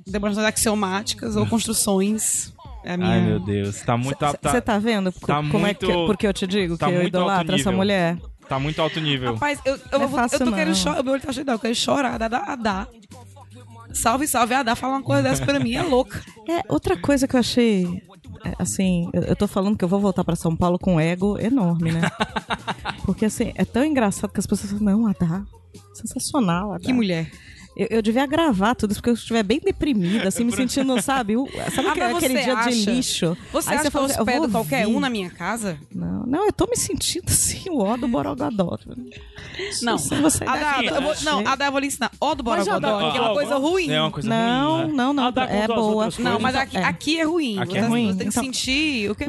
Demonstrações 0.07 0.47
axiomáticas 0.49 1.37
ou 1.37 1.47
construções. 1.47 2.53
É 2.85 2.95
a 2.95 2.97
minha... 2.97 3.11
Ai, 3.11 3.21
meu 3.21 3.41
Deus. 3.41 3.81
Tá 3.83 3.97
muito, 3.97 4.17
tá, 4.17 4.33
Você 4.43 4.61
tá 4.61 4.79
vendo 4.79 5.13
co- 5.13 5.27
tá 5.27 5.37
como 5.51 5.67
é 5.67 5.75
que, 5.75 5.85
muito- 5.87 6.07
porque 6.07 6.27
eu 6.27 6.33
te 6.33 6.47
digo 6.47 6.79
tá 6.79 6.87
que 6.89 6.95
eu 6.95 7.03
idolatro 7.03 7.55
essa 7.55 7.71
mulher? 7.73 8.17
tá 8.49 8.59
muito 8.59 8.81
alto 8.81 8.99
nível. 8.99 9.35
Rapaz, 9.35 9.61
eu, 9.65 9.75
eu, 9.75 9.99
Não 9.99 10.05
é 10.05 10.07
vou- 10.07 10.19
fácil, 10.19 10.39
eu 10.41 10.47
tô 10.47 10.53
querendo 10.53 10.75
chorar. 10.75 11.03
Meu 11.03 11.13
olho 11.13 11.23
tá 11.23 11.33
cheio 11.33 11.45
eu 11.51 11.59
quero 11.59 11.75
chorar. 11.75 12.23
Adá, 12.23 12.39
Adá. 12.47 12.87
Salve, 13.93 14.27
salve, 14.27 14.55
Adá. 14.55 14.75
Fala 14.75 14.95
uma 14.95 15.03
coisa 15.03 15.23
dessa 15.23 15.45
pra 15.45 15.61
mim, 15.61 15.75
é 15.75 15.83
louca. 15.83 16.23
É, 16.49 16.63
outra 16.69 16.97
coisa 16.97 17.29
que 17.29 17.37
eu 17.37 17.41
achei, 17.41 17.85
é, 17.85 18.18
assim, 18.59 19.09
eu, 19.13 19.23
eu 19.23 19.37
tô 19.37 19.47
falando 19.47 19.77
que 19.77 19.85
eu 19.85 19.89
vou 19.89 20.01
voltar 20.01 20.25
pra 20.25 20.37
São 20.37 20.55
Paulo 20.57 20.79
com 20.79 20.95
um 20.95 21.01
ego 21.01 21.39
enorme, 21.39 21.93
né? 21.93 22.03
Porque, 23.05 23.25
assim, 23.25 23.53
é 23.55 23.65
tão 23.65 23.85
engraçado 23.85 24.33
que 24.33 24.41
as 24.41 24.47
pessoas 24.47 24.73
falam, 24.73 24.99
não, 24.99 25.07
Adá, 25.07 25.45
sensacional, 25.95 26.73
Adá. 26.73 26.85
Que 26.85 26.93
mulher. 26.93 27.31
Eu, 27.79 27.87
eu 27.91 28.03
devia 28.03 28.27
gravar 28.27 28.75
tudo 28.75 28.91
isso 28.91 29.01
porque 29.01 29.11
eu 29.11 29.15
estiver 29.15 29.43
bem 29.45 29.61
deprimida, 29.65 30.27
assim, 30.29 30.43
me 30.45 30.51
sentindo, 30.53 31.01
sabe? 31.01 31.37
o- 31.37 31.47
sabe 31.73 31.89
Ah, 31.89 31.93
aquele, 31.93 32.07
mas 32.13 32.17
aquele 32.17 32.35
você 32.39 32.45
dia 32.45 32.55
de 32.55 32.61
acha- 32.61 32.91
lixo? 32.91 33.37
Você 33.53 33.69
Aí 33.71 33.75
acha 33.77 33.83
que 33.83 33.87
eu 33.87 33.93
fala 33.93 34.07
assim, 34.07 34.19
hospedo 34.19 34.41
vou 34.41 34.51
qualquer 34.51 34.87
vir. 34.87 34.95
um 34.97 34.99
na 35.01 35.09
minha 35.09 35.31
casa? 35.31 35.79
Não, 35.95 36.27
não, 36.27 36.47
eu 36.47 36.53
tô 36.53 36.67
me 36.67 36.77
sentindo 36.77 37.25
assim, 37.31 37.71
o 37.71 37.79
ó 37.79 37.97
do 37.97 38.09
Borogodó. 38.09 38.77
Não. 39.83 39.97
Você 39.99 40.45
Adá, 40.45 40.73
daqui, 40.77 40.87
eu 40.87 41.03
vou, 41.03 41.15
não, 41.23 41.47
Adá, 41.47 41.67
eu 41.67 41.71
vou 41.73 41.81
lhe 41.81 41.87
ensinar. 41.87 42.11
Ó 42.21 42.35
do 42.35 42.43
Borogodó, 42.43 43.13
que 43.13 43.19
é 43.19 43.21
uma 43.21 43.31
ó, 43.31 43.35
coisa 43.35 43.57
ruim. 43.57 43.91
É 43.91 44.01
uma 44.01 44.11
coisa 44.11 44.29
Não, 44.29 44.77
ruim. 44.79 44.87
né? 44.89 44.93
não, 44.95 45.13
não, 45.13 45.33
com 45.33 45.41
é 45.41 45.67
boa. 45.69 46.09
Não, 46.19 46.41
mas 46.41 46.55
aqui 46.57 46.77
É. 46.77 46.85
aqui 46.85 47.21
é 47.21 47.25
ruim. 47.25 47.59
Aqui 47.59 47.73
Você 47.73 47.79
é 47.79 47.83
ruim, 47.83 48.07
Você 48.09 48.19
tem 48.19 48.19
que 48.19 48.25
então- 48.33 48.43
sentir 48.45 49.11
o 49.11 49.15
que 49.15 49.25
é, 49.25 49.27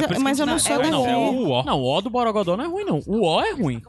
É 0.00 0.04
eu, 0.04 0.12
isso 0.12 0.20
mas 0.22 0.36
que 0.36 0.42
eu 0.42 0.46
não 0.46 0.52
não- 0.54 0.58
sou 0.58 0.82
é. 0.82 0.90
Não, 0.90 1.06
É 1.06 1.16
ó. 1.16 1.62
não, 1.64 1.78
o 1.80 1.84
ó 1.86 2.00
do 2.00 2.10
Borogodó 2.10 2.56
não 2.56 2.64
é 2.64 2.68
ruim, 2.68 2.84
não. 2.84 3.00
O 3.06 3.24
ó 3.24 3.42
é 3.44 3.52
ruim. 3.52 3.80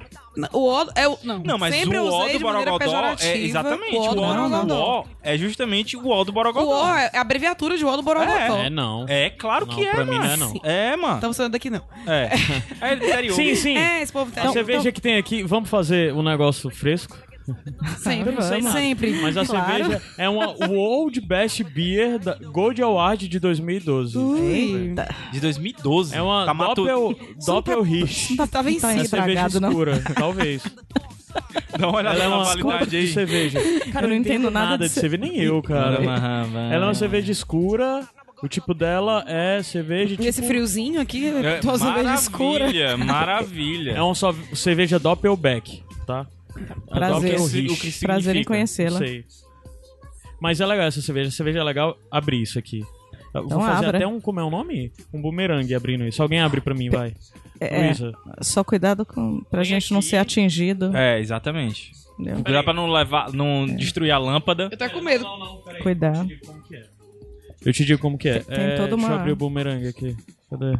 O 0.52 0.68
ó 0.68 0.86
é 0.96 1.08
o. 1.08 1.18
Não, 1.24 1.40
Não, 1.40 1.58
mas 1.58 1.76
sempre 1.76 1.98
o 2.00 2.06
usei 2.06 2.34
do 2.34 2.40
Borogodó 2.40 3.16
é 3.22 3.38
exatamente. 3.38 3.96
O 3.96 4.16
do 4.16 4.22
O 4.22 4.28
Borogodó. 4.28 5.02
o 5.02 5.06
é 5.22 5.38
justamente 5.38 5.96
o 5.96 6.10
ó 6.10 6.24
do 6.24 6.30
O 6.30 6.34
Borogodó. 6.34 6.84
ó 6.86 6.98
é 6.98 7.12
a 7.14 7.22
abreviatura 7.22 7.78
de 7.78 7.86
ó 7.86 7.96
do 7.96 8.02
Borogodó. 8.02 8.58
É, 8.58 8.70
não. 8.70 9.06
É, 9.08 9.30
claro 9.30 9.66
Não, 9.68 9.76
que 9.76 9.86
é, 9.86 9.92
pra 9.92 10.06
mim 10.06 10.18
não 10.18 10.26
é, 10.26 10.38
não. 10.38 10.54
É, 10.64 10.96
mano. 10.96 11.18
Então 11.18 11.32
você 11.34 11.42
não 11.44 11.48
é 11.48 11.52
daqui, 11.52 11.70
não. 11.70 11.82
É. 12.08 12.30
É 12.82 12.94
interior. 12.96 13.36
Sim, 13.36 13.56
sim. 13.56 13.78
É, 13.78 14.02
esse 14.02 14.12
povo 14.12 14.32
tá. 14.32 14.52
cerveja 14.52 14.92
que 14.92 15.00
tem 15.00 15.18
aqui, 15.18 15.44
vamos 15.44 15.70
fazer 15.70 16.14
um 16.14 16.24
negócio 16.24 16.70
fresco? 16.70 17.18
Sempre, 17.98 18.34
nada. 18.36 18.72
sempre. 18.72 19.12
Mas 19.22 19.38
a 19.38 19.46
Claro. 19.46 19.74
cerveja 19.86 20.02
é 20.18 20.30
uma 20.30 20.48
World 20.68 21.20
Best 21.22 21.64
Beer 21.64 22.18
da 22.20 22.36
Gold 22.36 22.82
Award 22.82 23.28
de 23.28 23.40
2012. 23.40 24.18
Eita. 24.40 25.08
De 25.32 25.40
2012. 25.40 26.16
É 26.16 26.22
uma 26.22 26.46
Tá 26.46 26.54
Doppel, 26.54 27.16
Doppel 27.46 27.82
Rich. 27.82 28.36
Tá, 28.36 28.48
tá 28.48 28.62
vencido. 28.62 28.82
tá 28.82 28.88
É 28.92 28.92
cerveja 29.04 29.04
estragado, 29.46 29.60
não. 29.62 29.70
escura, 29.70 30.02
talvez. 30.16 30.64
Dá 31.78 31.88
uma 31.90 31.98
olhada 31.98 32.16
Ela 32.16 32.26
é 32.26 32.30
na 32.30 32.36
uma 32.38 32.46
validade 32.46 32.90
de 32.92 32.98
aí. 32.98 33.08
cerveja. 33.08 33.60
Cara, 33.92 34.06
Eu 34.06 34.10
não 34.10 34.16
entendo 34.16 34.52
nada 34.52 34.78
de 34.78 34.94
de 34.94 35.00
cerveja, 35.00 35.24
nem 35.24 35.36
eu, 35.40 35.62
cara. 35.64 35.96
Ela 36.04 36.48
Ela 36.72 36.86
é 36.86 36.88
uma 36.88 36.94
cerveja 36.94 37.32
escura. 37.32 38.08
O 38.44 38.48
tipo 38.48 38.74
dela 38.74 39.24
é 39.26 39.64
cerveja 39.64 40.14
E 40.14 40.18
tipo... 40.18 40.28
esse 40.30 40.44
friozinho 40.44 41.00
aqui, 41.02 41.28
É, 41.28 41.60
tua 41.60 41.80
cerveja 41.80 42.14
escura. 42.14 42.66
maravilha, 42.66 42.98
maravilha. 42.98 43.92
É 43.94 44.02
uma 44.02 44.14
só 44.14 44.36
cerveja 44.54 45.00
Doppelbeck, 45.00 45.82
tá? 46.06 46.28
Prazer. 46.88 47.36
O 47.40 47.50
que 47.50 47.60
Rich. 47.62 47.76
significa? 47.82 48.06
Prazer 48.08 48.36
em 48.36 48.40
Não 48.40 48.46
conhecê-la. 48.46 49.00
Mas 50.40 50.60
é 50.60 50.66
legal 50.66 50.86
essa 50.88 51.02
cerveja. 51.02 51.30
A 51.30 51.32
cerveja 51.32 51.60
é 51.60 51.64
legal 51.64 51.98
abrir 52.12 52.42
isso 52.42 52.60
aqui. 52.60 52.80
Eu 53.34 53.46
Então 53.46 53.58
Vou 53.58 53.62
fazer 53.62 53.86
abra. 53.88 53.98
até 53.98 54.08
um, 54.08 54.20
como 54.22 54.40
é 54.40 54.44
o 54.44 54.50
nome? 54.50 54.92
Um 55.14 55.22
bumerangue 55.22 55.74
abrindo 55.74 56.06
isso. 56.08 56.22
Alguém 56.22 56.40
abre 56.42 56.62
pra 56.62 56.74
mim, 56.76 56.90
vai. 56.90 57.14
É, 57.60 57.86
Luísa. 57.88 58.12
só 58.42 58.64
cuidado 58.64 59.06
com, 59.06 59.42
pra 59.50 59.62
Vem 59.62 59.70
gente 59.70 59.92
não 59.92 60.00
aqui. 60.00 60.10
ser 60.10 60.18
atingido. 60.18 60.96
É, 60.96 61.20
exatamente. 61.20 61.92
entendeu? 62.20 62.44
Cuidado 62.44 62.64
pra 62.66 62.74
não 62.74 62.88
levar, 62.92 63.32
não 63.32 63.66
destruir 63.66 64.12
a 64.12 64.18
lâmpada. 64.18 64.68
Eu 64.72 64.78
tô 64.78 64.90
com 64.90 65.02
medo. 65.02 65.26
Cuidado. 65.82 66.28
Eu 67.66 67.72
te 67.72 67.86
digo 67.86 68.00
como 68.02 68.18
que 68.18 68.28
é. 68.28 68.40
Tem- 68.40 68.56
tem 68.56 68.66
é 68.66 68.76
toda 68.76 68.90
Deixa 68.90 69.06
eu 69.06 69.10
uma- 69.10 69.16
abrir 69.20 69.32
o 69.32 69.36
bumerangue 69.38 69.88
aqui. 69.88 70.16
Cadê? 70.50 70.78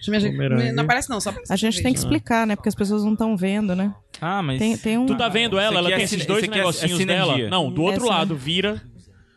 Deixa 0.00 0.08
eu 0.08 0.12
me 0.12 0.16
ajeitar. 0.16 0.48
Bumerangue. 0.48 0.72
Não 0.72 0.84
aparece 0.84 1.10
não, 1.10 1.20
só 1.20 1.32
A 1.48 1.56
gente 1.56 1.82
tem 1.82 1.92
que 1.92 1.98
explicar, 1.98 2.46
né? 2.46 2.56
Porque 2.56 2.68
as 2.68 2.74
pessoas 2.74 3.04
não 3.04 3.12
estão 3.12 3.36
vendo, 3.36 3.76
né? 3.76 3.94
Ah, 4.20 4.42
mas. 4.42 4.58
Tem, 4.58 4.76
tem 4.76 4.98
um, 4.98 5.06
Tu 5.06 5.14
tá 5.16 5.28
vendo 5.28 5.58
ela? 5.58 5.78
Ela 5.78 5.90
tem 5.90 6.02
esses 6.02 6.24
dois 6.24 6.48
negocinhos 6.48 7.04
dela. 7.04 7.36
Não, 7.48 7.70
do 7.70 7.82
outro 7.82 8.04
Essa- 8.04 8.10
lado 8.14 8.34
vira. 8.36 8.82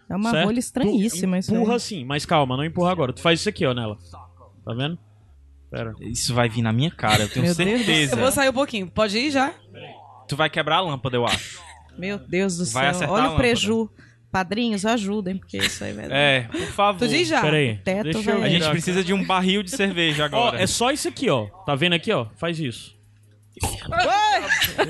é 0.10 0.16
uma 0.16 0.32
certo? 0.32 0.46
rolha 0.46 0.60
estranhíssima 0.60 1.38
isso 1.40 1.54
empurra 1.54 1.80
sim, 1.80 2.06
mas 2.06 2.26
calma, 2.26 2.56
não 2.56 2.64
empurra 2.64 2.92
agora. 2.92 3.12
Tu 3.14 3.22
faz 3.22 3.40
isso 3.42 3.50
aqui, 3.50 3.66
ó, 3.66 3.74
nela. 3.74 3.98
Tá 4.66 4.74
vendo? 4.74 4.98
Pera. 5.70 5.94
Isso 6.00 6.34
vai 6.34 6.48
vir 6.48 6.62
na 6.62 6.72
minha 6.72 6.92
cara, 6.92 7.24
eu 7.24 7.30
tenho 7.30 7.46
Meu 7.46 7.56
Deus 7.56 7.70
certeza. 7.78 8.16
Eu 8.16 8.20
vou 8.20 8.32
sair 8.32 8.50
um 8.50 8.54
pouquinho. 8.54 8.88
Pode 8.90 9.18
ir 9.18 9.32
já? 9.32 9.54
Tu 10.28 10.36
vai 10.36 10.50
quebrar 10.50 10.78
a 10.78 10.82
lâmpada, 10.82 11.18
eu 11.18 11.26
acho. 11.26 11.60
Meu 11.98 12.18
Deus 12.18 12.58
do 12.58 12.66
Vai 12.66 12.94
céu. 12.94 13.10
Olha 13.10 13.12
o 13.12 13.16
lâmpada. 13.18 13.36
preju. 13.38 13.90
Padrinhos, 14.34 14.84
ajudem, 14.84 15.38
porque 15.38 15.58
isso 15.58 15.84
aí 15.84 15.94
vai 15.94 16.10
dar. 16.10 16.16
É, 16.16 16.42
por 16.52 16.60
favor. 16.72 16.98
Tu 16.98 17.08
diz 17.08 17.28
já. 17.28 17.40
Pera 17.40 17.56
aí. 17.58 17.78
teto 17.78 18.04
Deixa 18.06 18.22
vai- 18.32 18.40
eu 18.40 18.44
A 18.44 18.50
gente 18.50 18.68
precisa 18.72 19.04
de 19.04 19.14
um 19.14 19.24
barril 19.24 19.62
de 19.62 19.70
cerveja 19.70 20.24
Ó, 20.24 20.26
agora. 20.26 20.60
é 20.60 20.66
só 20.66 20.90
isso 20.90 21.08
aqui, 21.08 21.30
ó. 21.30 21.46
Tá 21.68 21.76
vendo 21.76 21.94
aqui, 21.94 22.12
ó? 22.12 22.26
Faz 22.36 22.60
isso. 22.60 22.96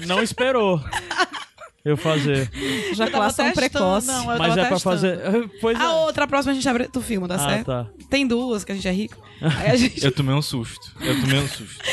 Não 0.08 0.24
esperou 0.24 0.82
eu 1.86 1.98
fazer. 1.98 2.50
Ejaculação 2.92 3.46
testando, 3.46 3.70
precoce. 3.70 4.08
Não, 4.08 4.32
eu 4.32 4.38
Mas 4.40 4.58
é 4.58 4.62
pra 4.66 4.70
testando. 4.76 4.80
fazer. 4.80 5.50
Pois 5.60 5.78
é. 5.80 5.82
A 5.84 5.94
outra, 5.94 6.24
a 6.24 6.28
próxima 6.28 6.52
a 6.52 6.56
gente 6.56 6.68
abre, 6.70 6.88
tu 6.88 7.02
filma, 7.02 7.28
tá 7.28 7.36
Ah, 7.36 7.40
certo? 7.50 7.66
tá. 7.66 7.88
Tem 8.10 8.26
duas, 8.28 8.64
que 8.64 8.72
a 8.72 8.76
gente 8.76 8.88
é 8.88 8.92
rico. 8.92 9.18
Aí 9.42 9.72
a 9.72 9.76
gente... 9.76 10.04
Eu 10.04 10.12
tomei 10.12 10.34
um 10.34 10.42
susto. 10.42 10.94
Eu 11.02 11.20
tomei 11.22 11.40
um 11.40 11.48
susto. 11.48 11.84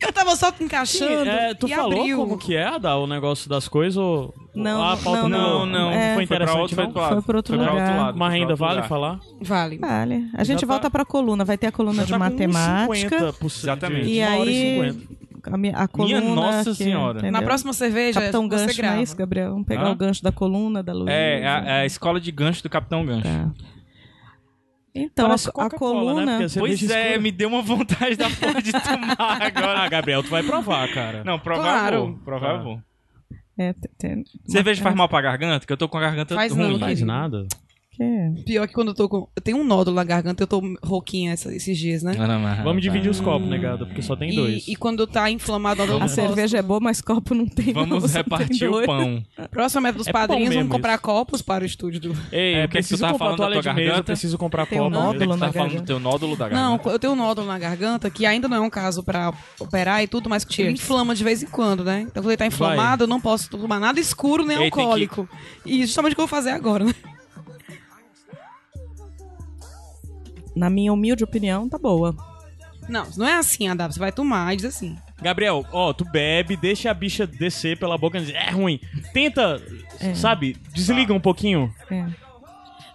eu 0.00 0.12
tava 0.12 0.36
só 0.36 0.52
encaixando 0.60 1.28
É, 1.28 1.54
tu 1.54 1.66
e 1.66 1.74
falou 1.74 2.00
abriu. 2.00 2.16
como 2.18 2.38
que 2.38 2.54
é, 2.54 2.64
Adá, 2.66 2.96
o 2.96 3.06
negócio 3.06 3.48
das 3.48 3.66
coisas? 3.68 3.96
Ou... 3.96 4.32
Não, 4.54 4.82
Ah, 4.82 4.96
pauta 4.96 5.22
não, 5.22 5.28
Não, 5.28 5.66
não. 5.66 5.90
É, 5.92 6.14
foi 6.14 6.26
foi 6.26 6.26
pra 6.26 6.36
interessante, 6.36 6.60
outro, 6.60 6.74
foi 6.76 6.84
não? 6.84 6.92
pro 6.92 7.00
lado. 7.02 7.22
Foi 7.22 7.36
outro 7.36 7.56
pra 7.58 7.70
lugar. 7.72 7.96
lado, 7.96 8.18
Mas 8.18 8.32
ainda 8.32 8.44
outro 8.46 8.56
vale 8.56 8.74
lugar. 8.76 8.88
falar? 8.88 9.20
Vale. 9.40 9.78
Vale. 9.78 10.28
A 10.34 10.44
gente 10.44 10.60
Já 10.60 10.66
tá- 10.66 10.72
volta 10.72 10.90
pra 10.90 11.04
coluna. 11.04 11.44
Vai 11.44 11.56
ter 11.58 11.68
a 11.68 11.72
coluna 11.72 12.02
de 12.04 12.10
Já 12.10 12.18
tá 12.18 12.24
com 12.30 12.34
uns 12.34 12.38
matemática. 12.54 13.32
50%, 13.32 13.46
Exatamente. 13.62 14.06
de 14.06 14.12
E 14.12 14.20
uma 14.22 14.36
hora 14.38 14.50
aí. 14.50 14.98
50. 15.40 15.54
A, 15.54 15.58
minha, 15.58 15.76
a 15.76 15.88
coluna. 15.88 16.20
nossa 16.34 16.70
que- 16.70 16.76
senhora. 16.76 17.18
entendeu? 17.18 17.32
Na 17.32 17.42
próxima 17.42 17.72
cerveja, 17.72 18.20
Capitão 18.20 18.48
você 18.48 18.66
Gancho, 18.66 18.76
grava. 18.78 18.94
não 18.94 19.00
é 19.00 19.02
isso, 19.04 19.16
Gabriel? 19.16 19.50
Vamos 19.50 19.66
pegar 19.66 19.86
Hã? 19.86 19.90
o 19.92 19.96
gancho 19.96 20.22
da 20.22 20.32
coluna 20.32 20.82
da 20.82 20.92
Luísa. 20.92 21.10
É, 21.12 21.46
a, 21.46 21.74
a 21.80 21.86
escola 21.86 22.20
de 22.20 22.30
gancho 22.30 22.62
do 22.62 22.68
Capitão 22.70 23.04
Gancho. 23.04 23.22
Tá. 23.24 23.50
Então, 24.94 25.26
a, 25.30 25.34
a 25.34 25.64
né? 25.64 25.70
coluna. 25.78 26.48
Você 26.48 26.58
Pois 26.58 26.90
é, 26.90 27.02
escura. 27.04 27.20
me 27.20 27.30
deu 27.30 27.48
uma 27.48 27.62
vontade 27.62 28.16
da 28.16 28.28
porra 28.28 28.60
de 28.60 28.72
tomar 28.72 29.16
agora. 29.40 29.78
Ah, 29.84 29.88
Gabriel, 29.88 30.22
tu 30.22 30.30
vai 30.30 30.42
provar, 30.42 30.92
cara. 30.92 31.22
Não, 31.24 31.38
provar 31.38 31.62
Claro. 31.62 31.96
eu 31.96 32.06
vou. 32.06 32.16
Provar 32.24 32.48
Tá. 32.48 32.54
eu 32.58 32.62
vou. 32.64 32.82
É, 33.58 33.72
tem- 33.72 33.90
tem- 33.98 34.24
Cerveja 34.46 34.82
faz 34.82 34.94
mal 34.96 35.08
pra 35.08 35.20
garganta? 35.20 35.64
Que 35.66 35.72
eu 35.72 35.76
tô 35.76 35.88
com 35.88 35.98
a 35.98 36.00
garganta 36.00 36.34
Faz 36.34 36.50
ruim. 36.52 36.62
não, 36.62 36.70
Não 36.72 36.78
faz 36.80 37.00
nada. 37.02 37.46
Que- 38.36 38.42
Pior 38.44 38.66
que 38.66 38.72
quando 38.74 38.88
eu 38.88 38.94
tô 38.94 39.08
com... 39.08 39.28
Eu 39.36 39.42
tenho 39.42 39.58
um 39.58 39.64
nódulo 39.64 39.96
na 39.96 40.04
garganta, 40.04 40.42
eu 40.42 40.46
tô 40.46 40.62
rouquinha 40.82 41.32
essa- 41.32 41.54
esses 41.54 41.76
dias, 41.78 42.02
né? 42.02 42.14
Não, 42.16 42.26
não, 42.26 42.64
Vamos 42.64 42.82
dividir 42.82 43.10
os 43.10 43.20
copos, 43.20 43.48
negada, 43.48 43.84
porque 43.86 44.02
só 44.02 44.16
tem 44.16 44.34
dois. 44.34 44.66
E, 44.66 44.72
e 44.72 44.76
quando 44.76 45.06
tá 45.06 45.30
inflamado, 45.30 45.82
eu 45.82 45.86
não 45.86 45.96
A 45.96 46.00
posso. 46.00 46.14
cerveja 46.14 46.58
é 46.58 46.62
boa, 46.62 46.80
mas 46.80 47.00
copo 47.00 47.34
não 47.34 47.46
tem. 47.46 47.66
não, 47.74 47.86
Vamos 47.86 48.02
só 48.04 48.08
tem 48.08 48.16
repartir 48.22 48.68
o 48.68 48.72
dois. 48.72 48.86
pão. 48.86 49.22
Próxima 49.50 49.80
meta 49.82 49.98
dos 49.98 50.06
É 50.06 50.12
padrinhos, 50.12 50.48
mesmo 50.48 50.60
vamos 50.62 50.72
comprar 50.76 50.94
isso. 50.94 51.02
copos 51.02 51.42
para 51.42 51.62
o 51.62 51.66
estúdio 51.66 52.00
do... 52.00 52.16
Ei, 52.32 52.54
É, 52.54 52.64
o 52.64 52.68
que 52.68 52.68
que 52.68 52.68
tu 52.68 52.72
preciso 52.72 53.00
tava 53.00 53.12
comprar 53.12 53.24
falando 53.26 53.38
da 53.38 53.44
toalha 53.46 53.62
tua 53.62 53.62
de 53.62 53.76
mesa, 53.76 53.88
garganta? 53.88 54.04
preciso 54.12 54.38
comprar 54.38 54.66
Tem 54.66 54.80
um 54.80 54.84
copo. 54.84 54.94
nódulo 54.96 55.18
Você 55.18 55.26
na 55.40 55.46
tá 55.46 55.52
falando 55.52 55.54
garganta. 55.68 55.82
do 55.82 55.86
teu 55.86 55.98
nódulo 56.00 56.36
da 56.36 56.48
Não, 56.48 56.70
garganta. 56.76 56.88
eu 56.90 56.98
tenho 56.98 57.12
um 57.12 57.16
nódulo 57.16 57.46
na 57.46 57.58
garganta, 57.58 58.10
que 58.10 58.24
ainda 58.26 58.48
não 58.48 58.56
é 58.56 58.60
um 58.60 58.70
caso 58.70 59.02
pra 59.02 59.32
operar 59.58 60.02
e 60.02 60.06
tudo, 60.08 60.28
mas 60.30 60.44
que 60.44 60.62
ele 60.62 60.68
Cheers. 60.70 60.80
inflama 60.80 61.14
de 61.14 61.22
vez 61.24 61.42
em 61.42 61.46
quando, 61.46 61.84
né? 61.84 62.00
Então 62.02 62.22
quando 62.22 62.30
ele 62.30 62.36
tá 62.36 62.46
inflamado, 62.46 63.04
eu 63.04 63.08
não 63.08 63.20
posso 63.20 63.50
tomar 63.50 63.78
nada 63.78 64.00
escuro 64.00 64.44
nem 64.44 64.56
Ei, 64.56 64.70
tem 64.70 64.82
alcoólico. 64.82 65.28
E 65.66 65.82
justamente 65.82 66.12
o 66.12 66.16
que 66.16 66.20
eu 66.20 66.26
vou 66.26 66.28
fazer 66.28 66.50
agora, 66.50 66.84
né? 66.84 66.94
Na 70.54 70.68
minha 70.70 70.92
humilde 70.92 71.22
opinião, 71.24 71.68
tá 71.68 71.78
boa. 71.78 72.14
Não, 72.88 73.06
não 73.16 73.26
é 73.26 73.34
assim, 73.36 73.68
Adab. 73.68 73.92
Você 73.92 74.00
vai 74.00 74.10
tomar 74.10 74.52
e 74.52 74.56
diz 74.56 74.64
assim. 74.66 74.96
Gabriel, 75.22 75.64
ó, 75.70 75.92
tu 75.92 76.04
bebe, 76.04 76.56
deixa 76.56 76.90
a 76.90 76.94
bicha 76.94 77.26
descer 77.26 77.78
pela 77.78 77.96
boca 77.98 78.18
e 78.18 78.24
diz, 78.24 78.34
é 78.34 78.50
ruim. 78.50 78.80
Tenta, 79.12 79.62
sabe, 80.14 80.56
desliga 80.72 81.12
um 81.14 81.20
pouquinho. 81.20 81.72
É, 81.90 82.06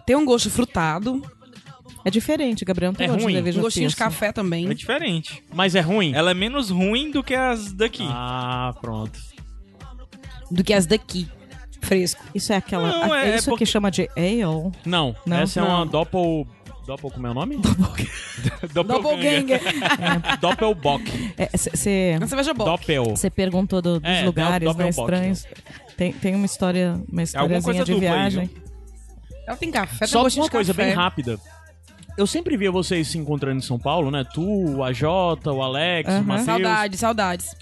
Tem 0.06 0.16
um 0.16 0.26
gosto 0.26 0.50
frutado, 0.50 1.22
É 2.04 2.10
diferente, 2.12 2.64
Gabriel. 2.66 2.92
Não 2.92 2.98
tem 2.98 3.06
É 3.06 3.08
gosto 3.08 3.20
de 3.20 3.24
ruim? 3.26 3.34
cerveja 3.36 3.60
um 3.60 3.62
gostinho 3.64 3.90
de 3.90 3.96
café 3.96 4.32
também. 4.32 4.70
É 4.70 4.74
diferente. 4.74 5.44
Mas 5.54 5.74
é 5.76 5.82
ruim? 5.82 6.14
Ela 6.14 6.32
é 6.32 6.34
menos 6.34 6.70
ruim 6.70 7.10
do 7.12 7.24
que 7.24 7.34
as 7.34 7.72
daqui. 7.72 8.04
Ah, 8.08 8.74
pronto. 8.82 9.20
Do 10.52 10.64
que 10.64 10.74
as 10.74 10.86
daqui. 10.86 11.28
Fresco. 11.82 12.24
Isso 12.34 12.52
é 12.54 12.56
aquela. 12.58 12.90
Não, 12.92 13.14
a- 13.14 13.26
é 13.26 13.30
é 13.32 13.36
isso 13.38 13.50
porque- 13.50 13.66
que 13.66 13.72
chama 13.72 13.90
de 13.92 14.10
ale. 14.18 14.72
Não, 14.86 15.16
Não, 15.26 15.38
essa 15.38 15.60
é 15.60 15.64
não. 15.64 15.70
uma 15.78 15.86
doppel... 15.86 16.48
Doppel, 16.86 17.10
como 17.12 17.28
é 17.28 17.32
o 17.32 17.34
nome? 17.34 17.58
Doppelganger. 18.74 19.62
Doppelbock. 20.40 21.04
Você 21.54 22.16
Uma 22.18 22.28
cerveja 22.28 22.54
boa. 22.54 22.72
Doppel. 22.72 23.04
Você 23.16 23.30
perguntou 23.30 23.82
do- 23.82 24.00
dos 24.00 24.10
É, 24.10 24.24
lugares, 24.24 24.68
né, 24.68 24.74
Doppelbock. 24.74 25.00
estranhos. 25.14 25.46
Tem, 25.98 26.12
tem 26.14 26.36
uma 26.36 26.46
história, 26.46 27.00
uma 27.12 27.24
historiazinha 27.24 27.62
coisa 27.62 27.84
de 27.86 27.94
dupla 27.94 28.08
aí, 28.10 28.16
viagem. 28.30 28.50
Ela 29.48 29.58
tem 29.58 29.72
café, 29.72 30.00
tem 30.00 30.08
Só 30.08 30.24
gostinho 30.24 30.44
uma 30.44 30.48
de 30.50 30.52
coisa 30.52 30.74
café. 30.74 30.86
bem 30.88 30.94
rápida. 30.96 31.40
Eu 32.18 32.26
sempre 32.26 32.56
via 32.58 32.72
vocês 32.72 33.08
se 33.10 33.18
encontrando 33.18 33.58
em 33.58 33.62
São 33.62 33.78
Paulo, 33.78 34.10
né? 34.10 34.24
Tu, 34.34 34.42
o 34.42 34.84
AJ, 34.84 35.04
o 35.48 35.62
Alex, 35.62 36.10
Aham. 36.10 36.22
o 36.22 36.24
Matheus. 36.24 36.46
Saudades, 36.46 37.00
saudades. 37.00 37.56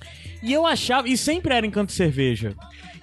E 0.44 0.54
eu 0.54 0.66
achava... 0.66 1.08
E 1.10 1.18
sempre 1.18 1.54
era 1.56 1.66
em 1.66 1.72
canto 1.72 1.90
de 1.90 1.96
cerveja. 1.96 2.54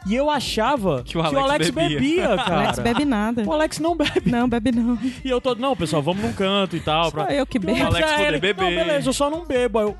E 0.06 0.14
eu 0.14 0.30
achava 0.30 1.02
que 1.04 1.16
o 1.18 1.20
Alex, 1.20 1.70
bebia. 1.70 1.98
bebia, 2.00 2.36
cara. 2.36 2.56
Alex 2.64 2.78
bebe 2.78 3.04
nada. 3.04 3.44
O 3.44 3.52
Alex 3.52 3.78
não 3.78 3.94
bebe. 3.96 4.30
Não, 4.30 4.48
bebe 4.48 4.72
não. 4.72 4.98
E 5.24 5.28
eu 5.28 5.40
tô... 5.40 5.54
Não, 5.54 5.76
pessoal, 5.76 6.02
vamos 6.02 6.22
num 6.22 6.32
canto 6.32 6.74
e 6.76 6.80
tal. 6.80 7.12
Pra... 7.12 7.26
Só 7.26 7.30
eu 7.30 7.46
que 7.46 7.58
E 7.58 7.60
o 7.60 7.62
bebo. 7.62 7.84
Alex 7.84 8.10
"Ah, 8.10 8.16
poder 8.16 8.40
beber." 8.40 8.62
Não, 8.64 8.70
beleza, 8.70 9.08
eu 9.08 9.12
só 9.12 9.28
não 9.28 9.44
bebo. 9.46 9.78
Aí 9.78 9.84
eu... 9.86 9.96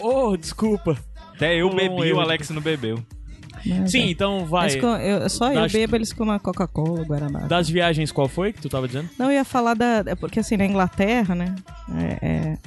Oh, 0.00 0.36
desculpa. 0.36 0.96
Até 1.34 1.54
eu 1.56 1.68
um 1.68 1.74
bebi, 1.74 1.94
o 1.94 2.04
erro. 2.04 2.20
Alex 2.20 2.50
não 2.50 2.60
bebeu. 2.60 2.98
Mas, 3.64 3.90
Sim, 3.90 4.02
é. 4.02 4.10
então 4.10 4.44
vai. 4.46 4.76
Com- 4.76 4.96
eu- 4.96 5.28
só 5.28 5.48
eu 5.52 5.62
Das- 5.62 5.72
bebo, 5.72 5.96
eles 5.96 6.12
com 6.12 6.24
uma 6.24 6.38
Coca-Cola, 6.38 7.04
Guaraná. 7.04 7.40
Das 7.40 7.68
viagens, 7.68 8.10
qual 8.12 8.28
foi 8.28 8.52
que 8.52 8.60
tu 8.60 8.68
tava 8.68 8.86
dizendo? 8.86 9.08
Não, 9.18 9.26
eu 9.26 9.32
ia 9.32 9.44
falar 9.44 9.74
da. 9.74 10.04
é 10.06 10.14
Porque 10.14 10.40
assim, 10.40 10.56
na 10.56 10.64
Inglaterra, 10.64 11.34
né? 11.34 11.54
é- 11.96 12.18
é, 12.26 12.58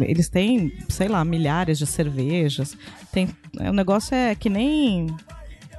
eles 0.00 0.28
têm, 0.28 0.72
sei 0.88 1.06
lá, 1.08 1.24
milhares 1.24 1.78
de 1.78 1.86
cervejas. 1.86 2.76
Tem, 3.12 3.28
é, 3.60 3.70
o 3.70 3.72
negócio 3.72 4.14
é 4.14 4.34
que 4.34 4.48
nem. 4.50 5.06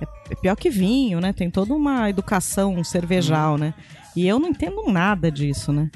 É, 0.02 0.08
é 0.32 0.36
pior 0.36 0.56
que 0.56 0.70
vinho, 0.70 1.20
né? 1.20 1.34
Tem 1.34 1.50
toda 1.50 1.74
uma 1.74 2.10
educação 2.10 2.84
cervejal, 2.84 3.58
né? 3.58 3.74
E 4.16 4.28
eu 4.28 4.40
não 4.40 4.50
entendo 4.50 4.84
nada 4.88 5.32
disso, 5.32 5.72
né? 5.72 5.90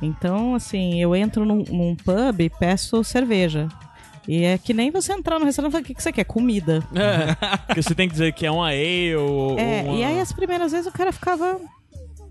Então, 0.00 0.54
assim, 0.54 1.00
eu 1.00 1.14
entro 1.14 1.44
num, 1.44 1.64
num 1.68 1.96
pub 1.96 2.40
e 2.40 2.50
peço 2.50 3.02
cerveja. 3.02 3.68
E 4.26 4.44
é 4.44 4.56
que 4.56 4.72
nem 4.72 4.90
você 4.90 5.12
entrar 5.12 5.38
no 5.38 5.44
restaurante 5.44 5.70
e 5.70 5.72
falar, 5.72 5.82
o 5.82 5.86
que, 5.86 5.94
que 5.94 6.02
você 6.02 6.12
quer? 6.12 6.24
Comida. 6.24 6.82
Porque 7.66 7.82
você 7.82 7.94
tem 7.94 8.08
que 8.08 8.12
dizer 8.12 8.32
que 8.32 8.46
é 8.46 8.50
uma 8.50 8.68
ale 8.68 9.16
ou 9.16 9.58
É, 9.58 9.82
uma... 9.82 9.96
e 9.96 10.04
aí 10.04 10.20
as 10.20 10.32
primeiras 10.32 10.72
vezes 10.72 10.86
o 10.86 10.92
cara 10.92 11.12
ficava 11.12 11.60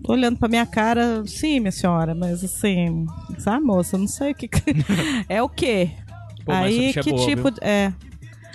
olhando 0.06 0.38
pra 0.38 0.48
minha 0.48 0.66
cara, 0.66 1.22
sim, 1.26 1.60
minha 1.60 1.72
senhora, 1.72 2.14
mas 2.14 2.44
assim, 2.44 3.06
sabe, 3.38 3.64
moça, 3.64 3.96
não 3.96 4.08
sei 4.08 4.32
o 4.32 4.34
que. 4.34 4.48
é 5.28 5.42
o 5.42 5.48
quê? 5.48 5.90
Pô, 6.44 6.52
aí 6.52 6.90
é 6.90 6.92
que 6.92 7.10
boa, 7.10 7.26
tipo. 7.26 7.50
viu? 7.50 7.54
É. 7.62 7.92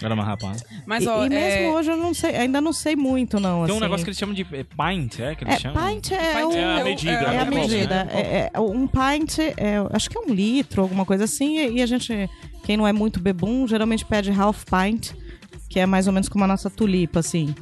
Era 0.01 0.13
uma 0.13 0.23
rapaz. 0.23 0.63
Mas, 0.85 1.03
e 1.03 1.07
ó, 1.07 1.25
e 1.25 1.29
mesmo 1.29 1.61
é... 1.63 1.71
hoje 1.71 1.91
eu 1.91 1.97
não 1.97 2.13
sei, 2.13 2.35
ainda 2.35 2.61
não 2.61 2.71
sei 2.73 2.95
muito, 2.95 3.39
não. 3.39 3.65
Tem 3.65 3.73
um 3.73 3.77
assim. 3.77 3.79
negócio 3.81 4.03
que 4.05 4.09
eles 4.09 4.17
chamam 4.17 4.33
de 4.35 4.41
é, 4.43 4.63
pint, 4.63 5.19
é? 5.19 5.35
Que 5.35 5.43
eles 5.43 5.55
É, 5.55 5.59
chamam? 5.59 5.87
pint 5.95 6.11
é, 6.11 6.33
Pint 6.35 6.45
o- 6.45 6.53
é 6.57 6.81
a 6.81 6.83
medida, 6.83 7.11
É, 7.11 7.15
é 7.35 7.39
a 7.39 7.43
o 7.43 7.45
copo, 7.45 7.55
medida. 7.59 8.03
né? 8.05 8.11
É, 8.13 8.51
é, 8.53 8.59
um 8.59 8.87
pint, 8.87 9.39
é, 9.39 9.75
acho 9.91 10.09
que 10.09 10.17
é 10.17 10.21
um 10.21 10.33
litro, 10.33 10.81
alguma 10.81 11.05
coisa 11.05 11.25
assim. 11.25 11.57
E, 11.59 11.77
e 11.77 11.81
a 11.81 11.85
gente, 11.85 12.29
quem 12.63 12.77
não 12.77 12.87
é 12.87 12.93
muito 12.93 13.19
bebum, 13.19 13.67
geralmente 13.67 14.05
pede 14.05 14.31
half 14.31 14.63
pint, 14.65 15.11
que 15.69 15.79
é 15.79 15.85
mais 15.85 16.07
ou 16.07 16.13
menos 16.13 16.29
como 16.29 16.43
a 16.43 16.47
nossa 16.47 16.69
tulipa, 16.69 17.19
assim. 17.19 17.53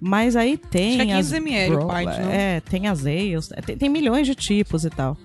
Mas 0.00 0.36
aí 0.36 0.56
tem. 0.58 0.96
Acho 1.00 1.06
que 1.06 1.12
é 1.12 1.16
15 1.16 1.34
as 1.36 1.40
ml 1.42 1.74
o 1.74 1.78
bro- 1.78 1.88
pint, 1.88 2.04
não? 2.18 2.30
É, 2.30 2.60
tem 2.60 2.86
as 2.86 3.06
ales, 3.06 3.50
é, 3.52 3.60
tem, 3.62 3.76
tem 3.78 3.88
milhões 3.88 4.26
de 4.26 4.34
tipos 4.34 4.84
e 4.84 4.90
tal. 4.90 5.16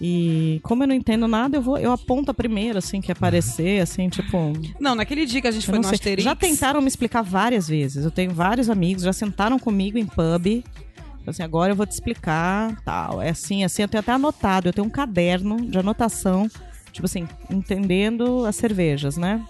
E 0.00 0.60
como 0.62 0.82
eu 0.82 0.88
não 0.88 0.94
entendo 0.94 1.28
nada, 1.28 1.56
eu 1.56 1.62
vou, 1.62 1.78
eu 1.78 1.92
aponto 1.92 2.30
a 2.30 2.34
primeira, 2.34 2.78
assim, 2.78 3.00
que 3.00 3.12
aparecer, 3.12 3.80
assim, 3.80 4.08
tipo. 4.08 4.52
Não, 4.80 4.94
naquele 4.94 5.26
dia 5.26 5.40
que 5.40 5.46
a 5.46 5.50
gente 5.50 5.66
foi 5.66 5.78
no 5.78 5.84
sei. 5.84 5.94
Asterix... 5.94 6.24
Já 6.24 6.34
tentaram 6.34 6.80
me 6.80 6.88
explicar 6.88 7.22
várias 7.22 7.68
vezes. 7.68 8.04
Eu 8.04 8.10
tenho 8.10 8.32
vários 8.32 8.70
amigos, 8.70 9.02
já 9.02 9.12
sentaram 9.12 9.58
comigo 9.58 9.98
em 9.98 10.06
pub. 10.06 10.64
Assim, 11.26 11.42
agora 11.42 11.72
eu 11.72 11.76
vou 11.76 11.86
te 11.86 11.92
explicar, 11.92 12.80
tal. 12.84 13.22
É 13.22 13.30
assim, 13.30 13.62
assim, 13.62 13.82
eu 13.82 13.88
tenho 13.88 14.00
até 14.00 14.12
anotado. 14.12 14.68
Eu 14.68 14.72
tenho 14.72 14.86
um 14.86 14.90
caderno 14.90 15.60
de 15.60 15.78
anotação, 15.78 16.50
tipo 16.90 17.06
assim, 17.06 17.28
entendendo 17.48 18.44
as 18.44 18.56
cervejas, 18.56 19.16
né? 19.16 19.44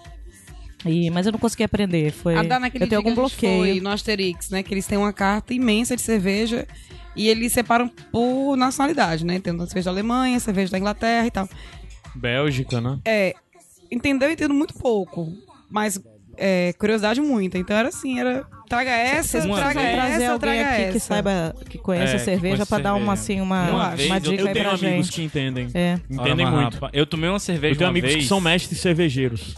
E, 0.84 1.10
mas 1.10 1.26
eu 1.26 1.32
não 1.32 1.38
consegui 1.38 1.62
aprender. 1.62 2.10
Foi, 2.12 2.34
A 2.34 2.42
eu 2.42 2.70
tenho 2.70 2.88
dia 2.88 2.98
algum 2.98 3.14
que 3.14 3.20
a 3.20 3.24
gente 3.24 3.36
foi 3.36 3.48
bloqueio. 3.48 3.82
no 3.82 3.90
Asterix, 3.90 4.50
né? 4.50 4.62
Que 4.62 4.74
eles 4.74 4.86
têm 4.86 4.98
uma 4.98 5.12
carta 5.12 5.54
imensa 5.54 5.94
de 5.94 6.02
cerveja. 6.02 6.66
E 7.14 7.28
eles 7.28 7.52
separam 7.52 7.88
por 7.88 8.56
nacionalidade, 8.56 9.24
né? 9.24 9.38
Tem 9.38 9.52
cerveja 9.66 9.84
da 9.86 9.90
Alemanha, 9.90 10.40
cerveja 10.40 10.72
da 10.72 10.78
Inglaterra 10.78 11.26
e 11.26 11.30
tal. 11.30 11.48
Bélgica, 12.14 12.80
né? 12.80 12.98
É, 13.04 13.34
entendeu? 13.90 14.28
Eu 14.28 14.32
entendo 14.32 14.54
muito 14.54 14.74
pouco, 14.74 15.32
mas 15.70 16.00
é, 16.36 16.72
curiosidade 16.78 17.20
muita. 17.20 17.58
Então 17.58 17.76
era 17.76 17.88
assim, 17.88 18.18
era 18.18 18.44
traga 18.68 18.90
essa, 18.90 19.40
Uma 19.44 19.56
traga 19.58 19.80
vez- 19.80 19.94
trazer 19.94 20.12
essa, 20.22 20.32
alguém 20.32 20.38
traga 20.58 20.70
aqui 20.70 20.82
essa. 20.82 20.92
que 20.92 21.00
saiba, 21.00 21.54
que 21.68 21.78
conhece 21.78 22.12
É, 22.14 22.16
a 22.16 22.18
cerveja 22.18 22.64
pra 22.64 22.78
dar 22.78 22.94
uma, 22.94 23.12
assim, 23.12 23.40
uma, 23.40 23.62
Uma 23.70 23.70
uma, 23.88 23.90
vez 23.96 24.08
eu- 24.10 24.20
dica 24.20 24.42
Eu 24.42 24.46
aí 24.48 24.52
tenho 24.54 24.64
pra 24.64 24.74
amigos 24.74 25.06
gente. 25.06 25.12
que 25.12 25.22
entendem. 25.22 25.68
É. 25.74 26.00
Entendem 26.10 26.46
Ora, 26.46 26.56
muito. 26.56 26.78
Eu 26.92 27.04
tomei 27.06 27.28
uma 27.28 27.38
cerveja 27.38 27.74
Eu 27.74 27.78
tenho 27.78 27.88
uma 27.88 27.92
amigos 27.92 28.10
vez, 28.12 28.22
que 28.22 28.28
são 28.28 28.40
mestres 28.40 28.80
cervejeiros. 28.80 29.54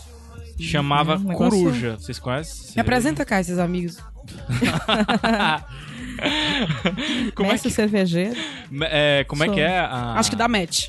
chamava 0.59 1.17
Hum, 1.17 1.33
Coruja. 1.35 1.97
Vocês 1.99 2.19
conhecem? 2.19 2.73
Me 2.75 2.81
apresenta 2.81 3.25
cá 3.25 3.41
esses 3.41 3.59
amigos. 3.59 3.99
Como 7.35 7.49
é 7.49 7.53
Mestre 7.53 7.71
que, 7.71 7.75
cervejeiro. 7.77 8.37
é, 8.83 9.25
como 9.25 9.43
é, 9.43 9.47
Sou. 9.47 9.55
que 9.55 9.61
é 9.61 9.79
a... 9.79 10.15
Acho 10.15 10.31
que 10.31 10.37
dá 10.37 10.49
match. 10.49 10.89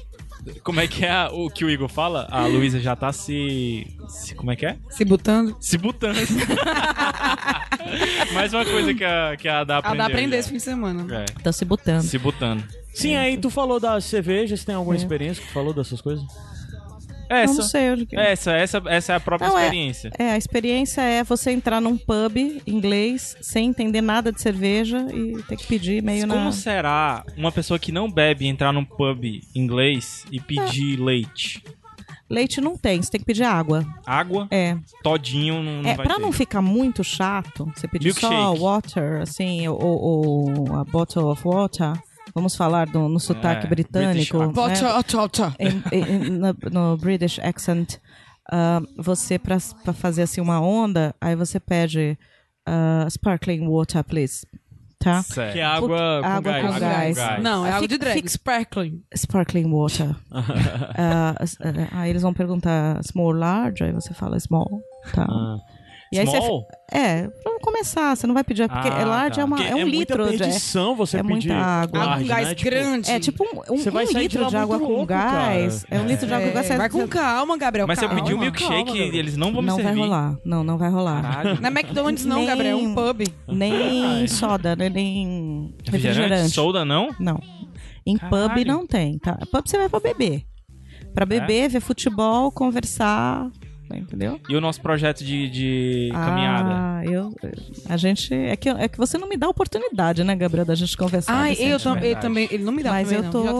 Como 0.63 0.79
é 0.79 0.87
que 0.87 1.03
é 1.03 1.09
a- 1.11 1.29
o 1.31 1.49
que 1.49 1.65
o 1.65 1.69
Igor 1.71 1.89
fala? 1.89 2.27
A 2.29 2.45
Luísa 2.45 2.79
já 2.79 2.95
tá 2.95 3.11
se... 3.11 3.87
se- 4.07 4.35
Como 4.35 4.51
é 4.51 4.55
que 4.55 4.65
é? 4.65 4.77
Se 4.91 5.03
botando. 5.03 5.57
Se 5.59 5.77
botando. 5.77 6.17
Mais 8.33 8.53
uma 8.53 8.65
coisa 8.65 8.93
que 8.93 9.03
a, 9.03 9.35
que 9.37 9.47
a 9.47 9.61
Ada 9.61 9.75
A 9.75 9.77
aprendeu. 9.79 9.97
dá 9.97 10.05
aprender 10.05 10.37
esse 10.37 10.49
fim 10.49 10.57
de 10.57 10.63
semana. 10.63 11.21
É, 11.21 11.25
Tá 11.41 11.51
se 11.51 11.65
botando. 11.65 12.03
se 12.03 12.17
botando. 12.17 12.63
Sim, 12.93 13.15
aí 13.15 13.37
tu 13.37 13.49
falou 13.49 13.79
das 13.79 14.05
cervejas, 14.05 14.63
tem 14.63 14.75
alguma 14.75 14.95
experiência 14.95 15.41
que 15.41 15.49
tu 15.49 15.53
falou 15.53 15.73
dessas 15.73 15.99
coisas? 15.99 16.23
Eu 17.29 17.35
Essa. 17.35 17.53
não 17.53 17.61
sei 17.63 17.91
onde 17.91 18.05
que... 18.05 18.15
Essa, 18.15 18.51
essa, 18.53 18.81
essa 18.87 19.13
é 19.13 19.15
a 19.15 19.19
própria 19.19 19.47
Não, 19.49 19.57
é- 19.57 19.63
experiência. 19.63 20.11
É, 20.17 20.31
a 20.31 20.37
experiência 20.37 21.01
é 21.01 21.23
você 21.23 21.51
entrar 21.51 21.81
num 21.81 21.97
pub 21.97 22.37
inglês 22.67 23.35
sem 23.41 23.67
entender 23.69 24.01
nada 24.01 24.31
de 24.31 24.41
cerveja 24.41 25.07
e 25.13 25.41
ter 25.43 25.57
que 25.57 25.65
pedir 25.65 26.01
meio 26.03 26.27
Como 26.27 26.45
na... 26.45 26.51
será 26.51 27.23
uma 27.37 27.51
pessoa 27.51 27.79
que 27.79 27.91
não 27.91 28.09
bebe 28.11 28.45
entrar 28.47 28.71
num 28.71 28.85
pub 28.85 29.23
inglês 29.55 30.25
e 30.31 30.39
pedir 30.39 30.97
leite? 30.99 31.63
Leite 32.27 32.59
não 32.59 32.75
tem, 32.75 32.99
você 33.01 33.11
tem 33.11 33.19
que 33.19 33.25
pedir 33.25 33.43
água. 33.43 33.85
Água, 34.03 34.47
É, 34.49 34.75
todinho, 35.03 35.61
não, 35.61 35.83
não 35.83 35.89
é 35.91 35.95
vai 35.95 36.05
pra 36.07 36.15
ter. 36.15 36.21
não 36.21 36.31
ficar 36.31 36.59
muito 36.61 37.03
chato, 37.03 37.71
você 37.75 37.87
pedir 37.87 38.13
só 38.15 38.29
Milkshake. 38.29 38.59
water, 38.63 39.21
assim, 39.21 39.67
ou, 39.67 39.79
ou 39.79 40.75
a 40.75 40.83
bottle 40.83 41.25
of 41.25 41.43
water. 41.47 41.93
Vamos 42.35 42.55
falar 42.55 42.85
do, 42.87 43.07
no 43.07 43.19
sotaque 43.19 43.65
É, 43.65 43.69
britânico. 43.69 44.37
British 44.37 44.47
né? 44.47 44.53
Em- 45.57 45.83
em- 45.97 46.29
no, 46.31 46.55
no 46.71 46.97
British 46.97 47.39
accent, 47.39 47.95
ah, 48.51 48.81
você, 48.97 49.39
pra, 49.39 49.57
pra 49.83 49.93
fazer 49.93 50.23
assim 50.23 50.41
uma 50.41 50.59
onda, 50.59 51.15
aí 51.21 51.33
você 51.35 51.59
pede 51.61 52.17
ah, 52.67 53.07
sparkling 53.09 53.65
water, 53.67 54.03
please. 54.03 54.45
Tá? 54.99 55.21
Certo. 55.21 55.53
Que 55.53 55.59
é 55.59 55.63
água 55.63 55.87
com 56.21 56.27
Água 56.27 56.41
gás. 56.51 56.65
com 56.73 56.79
gás. 56.79 57.15
gás. 57.17 57.43
Não, 57.43 57.65
é 57.65 57.71
água 57.71 57.87
de 57.87 57.97
drag. 57.97 58.15
fica- 58.15 58.27
Sparkling. 58.29 59.03
Sparkling 59.15 59.71
water. 59.71 60.15
Ah, 60.97 61.35
aí 61.91 62.09
eles 62.09 62.21
vão 62.23 62.33
perguntar 62.33 63.01
small, 63.03 63.31
large, 63.31 63.83
aí 63.83 63.91
você 63.91 64.13
fala 64.13 64.39
small. 64.39 64.81
Tá? 65.13 65.25
Ah. 65.29 65.57
E 66.15 66.19
aí 66.19 66.25
você 66.25 66.37
Small? 66.37 66.67
É, 66.91 67.27
pra 67.43 67.59
começar, 67.61 68.15
você 68.15 68.27
não 68.27 68.33
vai 68.33 68.43
pedir, 68.43 68.69
porque 68.69 68.87
Ah, 68.89 68.99
é 69.01 69.05
large 69.05 69.35
tá. 69.35 69.41
é, 69.41 69.45
uma, 69.45 69.57
Porque 69.57 69.71
é 69.71 69.75
um 69.75 69.87
litro 69.87 70.17
muita 70.19 70.31
de. 70.31 70.37
perdição 70.43 70.95
você 70.95 71.17
é 71.17 71.23
pedir 71.23 71.49
muita 71.49 71.55
água. 71.55 71.99
Large, 72.05 72.21
com 72.23 72.27
gás 72.29 72.47
né? 72.47 72.55
Tipo, 72.55 72.69
grande. 72.69 73.11
É 73.11 73.19
tipo 73.19 73.43
um, 73.43 73.73
um, 73.73 73.77
Você 73.77 73.91
vai 73.91 74.03
um 74.05 74.07
de 74.07 74.13
litro 74.17 74.41
lá 74.43 74.49
de 74.49 74.55
água 74.57 74.77
muito 74.77 74.87
com 74.87 74.93
louco, 74.93 75.07
gás. 75.07 75.83
cara. 75.83 75.99
É 76.01 76.03
um 76.03 76.07
litro 76.07 76.27
de 76.27 76.33
água 76.33 76.47
com 76.47 76.53
gás. 76.53 76.65
É, 76.65 76.69
você- 76.69 76.77
vai 76.77 76.89
com 76.89 77.07
calma, 77.07 77.57
Gabriel. 77.57 77.87
Mas 77.87 77.99
se 77.99 78.05
eu 78.05 78.09
calma. 78.09 78.23
pedir 78.23 78.35
um 78.35 78.39
milkshake, 78.39 78.85
Calma, 78.85 78.97
eles 79.17 79.35
não 79.35 79.51
vão 79.51 79.61
me 79.61 79.67
Não 79.67 79.75
vai 79.75 79.85
servir. 79.85 79.99
rolar. 79.99 80.35
Não, 80.45 80.63
não 80.63 80.77
vai 80.77 80.89
rolar. 80.89 81.21
Caralho. 81.21 81.59
Não 81.61 81.67
é 81.69 81.71
McDonald's, 81.71 82.25
não, 82.25 82.37
Nem- 82.37 82.45
Gabriel. 82.47 82.77
É 82.79 82.81
um 82.81 82.93
pub. 82.95 83.21
Nem 83.47 84.27
soda, 84.27 84.75
né? 84.75 84.89
nem 84.89 85.73
Refrigerante? 85.85 86.19
refrigerante. 86.19 86.49
Soda 86.51 86.85
não? 86.85 87.09
Não. 87.19 87.39
Em 88.05 88.15
Caralho. 88.17 88.49
pub 88.53 88.65
não 88.65 88.85
tem, 88.87 89.17
tá? 89.17 89.37
Pub 89.51 89.63
você 89.67 89.77
vai 89.77 89.89
pra 89.89 89.99
beber. 89.99 90.43
Pra 91.13 91.25
beber, 91.25 91.69
ver 91.69 91.79
futebol, 91.79 92.51
conversar, 92.51 93.49
entendeu? 93.93 94.39
E 94.49 94.55
o 94.55 94.61
nosso 94.61 94.81
projeto 94.81 95.23
de, 95.23 95.49
de 95.49 96.09
caminhada? 96.13 96.69
Ah, 96.71 97.01
eu, 97.05 97.33
a 97.87 97.97
gente 97.97 98.33
é 98.33 98.55
que 98.55 98.69
é 98.69 98.87
que 98.87 98.97
você 98.97 99.17
não 99.17 99.27
me 99.29 99.37
dá 99.37 99.47
oportunidade, 99.47 100.23
né, 100.23 100.35
Gabriel, 100.35 100.65
da 100.65 100.73
gente 100.75 100.95
conversar. 100.97 101.33
Ai, 101.33 101.51
decente. 101.51 101.69
eu, 101.69 101.79
tam, 101.79 101.93
verdade. 101.93 102.21
também. 102.21 102.47
Ele 102.51 102.63
não 102.63 102.71
me 102.73 102.81
dá 102.81 102.91
Mas 102.91 103.11
eu 103.11 103.21
não. 103.23 103.31
tô 103.31 103.43
a- 103.47 103.51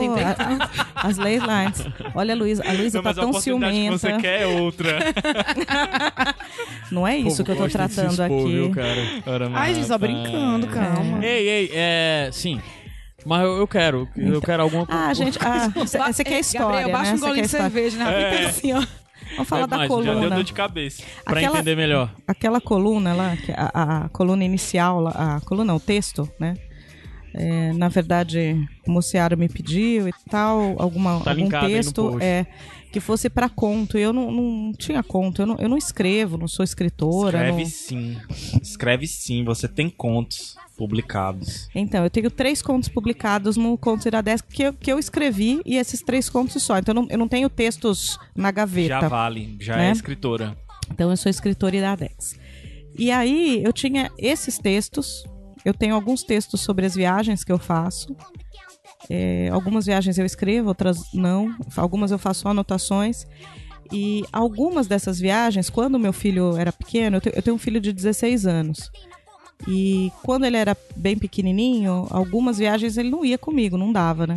a- 0.96 1.08
as 1.08 1.16
ley 1.18 1.38
lines. 1.38 1.84
Olha 2.14 2.34
a 2.34 2.36
Luísa, 2.36 2.62
a 2.66 2.72
Luísa 2.72 2.98
Não, 2.98 3.02
tá 3.04 3.08
mas 3.10 3.18
a 3.18 3.20
tão 3.20 3.30
oportunidade 3.30 3.72
que 3.72 3.78
ciumenta. 3.78 3.98
você 3.98 4.16
quer 4.20 4.42
é 4.42 4.46
outra. 4.46 4.98
Não 6.90 7.06
é 7.06 7.16
isso 7.16 7.44
que 7.44 7.50
eu 7.50 7.56
tô 7.56 7.68
tratando 7.68 8.20
aqui. 8.22 8.72
Ora, 9.26 9.50
Ai, 9.54 9.74
gente, 9.74 9.86
só 9.86 9.98
brincando, 9.98 10.66
calma. 10.68 11.24
Ei, 11.24 11.48
ei, 11.48 11.70
é. 11.74 12.30
Sim. 12.32 12.60
Mas 13.24 13.42
eu, 13.42 13.56
eu 13.58 13.66
quero. 13.66 14.08
Eu 14.16 14.40
quero 14.40 14.62
alguma 14.62 14.86
coisa. 14.86 15.06
Ah, 15.08 15.12
gente, 15.14 15.36
ah, 15.42 15.72
essa 15.82 15.98
essa 16.08 16.22
aqui 16.22 16.32
é 16.32 16.36
a 16.36 16.40
história, 16.40 16.66
Gabriel, 16.86 16.92
baixa 16.92 17.10
né? 17.12 17.16
um 17.16 17.16
é 17.16 17.20
golinho 17.26 17.42
a 17.42 17.46
de 17.46 17.50
cerveja, 17.50 17.98
né? 17.98 18.30
Fica 18.36 18.48
assim, 18.48 18.72
ó. 18.72 18.82
Vamos 19.36 19.48
falar 19.48 19.62
É, 19.64 19.66
da 19.66 19.76
mas 19.78 19.88
já 19.88 19.96
Já 19.96 20.02
deu 20.02 20.14
coluna. 20.14 20.34
dor 20.36 20.44
de 20.44 20.52
cabeça. 20.52 21.02
Aquela- 21.24 21.56
entender 21.58 21.76
melhor. 21.76 22.12
aquela 22.26 22.60
coluna 22.60 23.12
lá, 23.14 23.36
a, 23.56 24.04
a- 24.04 24.08
coluna 24.08 24.44
inicial, 24.44 25.06
a 25.08 25.40
coluna, 25.44 25.74
o 25.74 25.80
texto, 25.80 26.28
né? 26.40 26.54
É, 27.34 27.72
na 27.74 27.88
verdade, 27.88 28.56
o 28.86 28.90
Mociaro 28.92 29.36
me 29.36 29.46
pediu 29.48 30.08
e 30.08 30.12
tal, 30.30 30.74
alguma, 30.78 31.20
Tá 31.20 31.30
algum 31.30 31.42
linkado 31.42 31.66
aí 31.66 31.72
no 31.72 31.76
texto 31.78 32.02
post. 32.12 32.24
é, 32.24 32.46
que 32.96 33.00
fosse 33.00 33.28
para 33.28 33.46
conto. 33.50 33.98
E 33.98 34.00
eu 34.02 34.10
não, 34.12 34.30
não 34.32 34.72
tinha 34.72 35.02
conto, 35.02 35.42
eu 35.42 35.46
não, 35.46 35.56
eu 35.58 35.68
não 35.68 35.76
escrevo, 35.76 36.38
não 36.38 36.48
sou 36.48 36.64
escritora. 36.64 37.36
Escreve 37.38 37.62
não- 37.62 37.70
sim. 37.70 38.16
Escreve 38.62 39.06
sim. 39.06 39.44
Você 39.44 39.68
tem 39.68 39.90
contos 39.90 40.56
publicados. 40.78 41.68
Então, 41.74 42.04
eu 42.04 42.08
tenho 42.10 42.30
três 42.30 42.62
contos 42.62 42.88
publicados 42.88 43.56
no 43.58 43.76
Contos 43.76 44.06
Iradesco 44.06 44.48
que 44.48 44.62
eu, 44.62 44.72
que 44.72 44.90
eu 44.90 44.98
escrevi 44.98 45.60
e 45.66 45.76
esses 45.76 46.00
três 46.02 46.30
contos 46.30 46.62
só. 46.62 46.78
Então, 46.78 46.94
eu 46.94 47.02
não, 47.02 47.08
eu 47.10 47.18
não 47.18 47.28
tenho 47.28 47.50
textos 47.50 48.18
na 48.34 48.50
gaveta. 48.50 48.88
Já 49.00 49.08
vale. 49.08 49.56
Já 49.60 49.76
Né? 49.76 49.88
é 49.90 49.92
escritora. 49.92 50.56
Então 50.90 51.10
eu 51.10 51.16
sou 51.18 51.28
escritora 51.28 51.76
Iradex. 51.76 52.38
E 52.98 53.10
aí 53.10 53.62
eu 53.62 53.72
tinha 53.74 54.10
esses 54.16 54.56
textos, 54.56 55.24
eu 55.66 55.74
tenho 55.74 55.94
alguns 55.94 56.22
textos 56.22 56.60
sobre 56.62 56.86
as 56.86 56.94
viagens 56.94 57.44
que 57.44 57.52
eu 57.52 57.58
faço. 57.58 58.16
É, 59.08 59.48
algumas 59.50 59.86
viagens 59.86 60.18
eu 60.18 60.26
escrevo, 60.26 60.68
outras 60.68 61.12
não. 61.14 61.54
Algumas 61.76 62.10
eu 62.10 62.18
faço 62.18 62.48
anotações. 62.48 63.26
E 63.92 64.24
algumas 64.32 64.88
dessas 64.88 65.20
viagens, 65.20 65.70
quando 65.70 65.98
meu 65.98 66.12
filho 66.12 66.56
era 66.56 66.72
pequeno, 66.72 67.18
eu 67.18 67.20
te- 67.20 67.32
eu 67.34 67.42
tenho 67.42 67.54
um 67.54 67.58
filho 67.58 67.80
de 67.80 67.92
16 67.92 68.44
anos. 68.46 68.90
E 69.68 70.10
quando 70.24 70.44
ele 70.44 70.56
era 70.56 70.76
bem 70.96 71.16
pequenininho, 71.16 72.06
algumas 72.10 72.58
viagens 72.58 72.96
ele 72.98 73.10
não 73.10 73.24
ia 73.24 73.38
comigo, 73.38 73.78
não 73.78 73.92
dava, 73.92 74.26
né? 74.26 74.36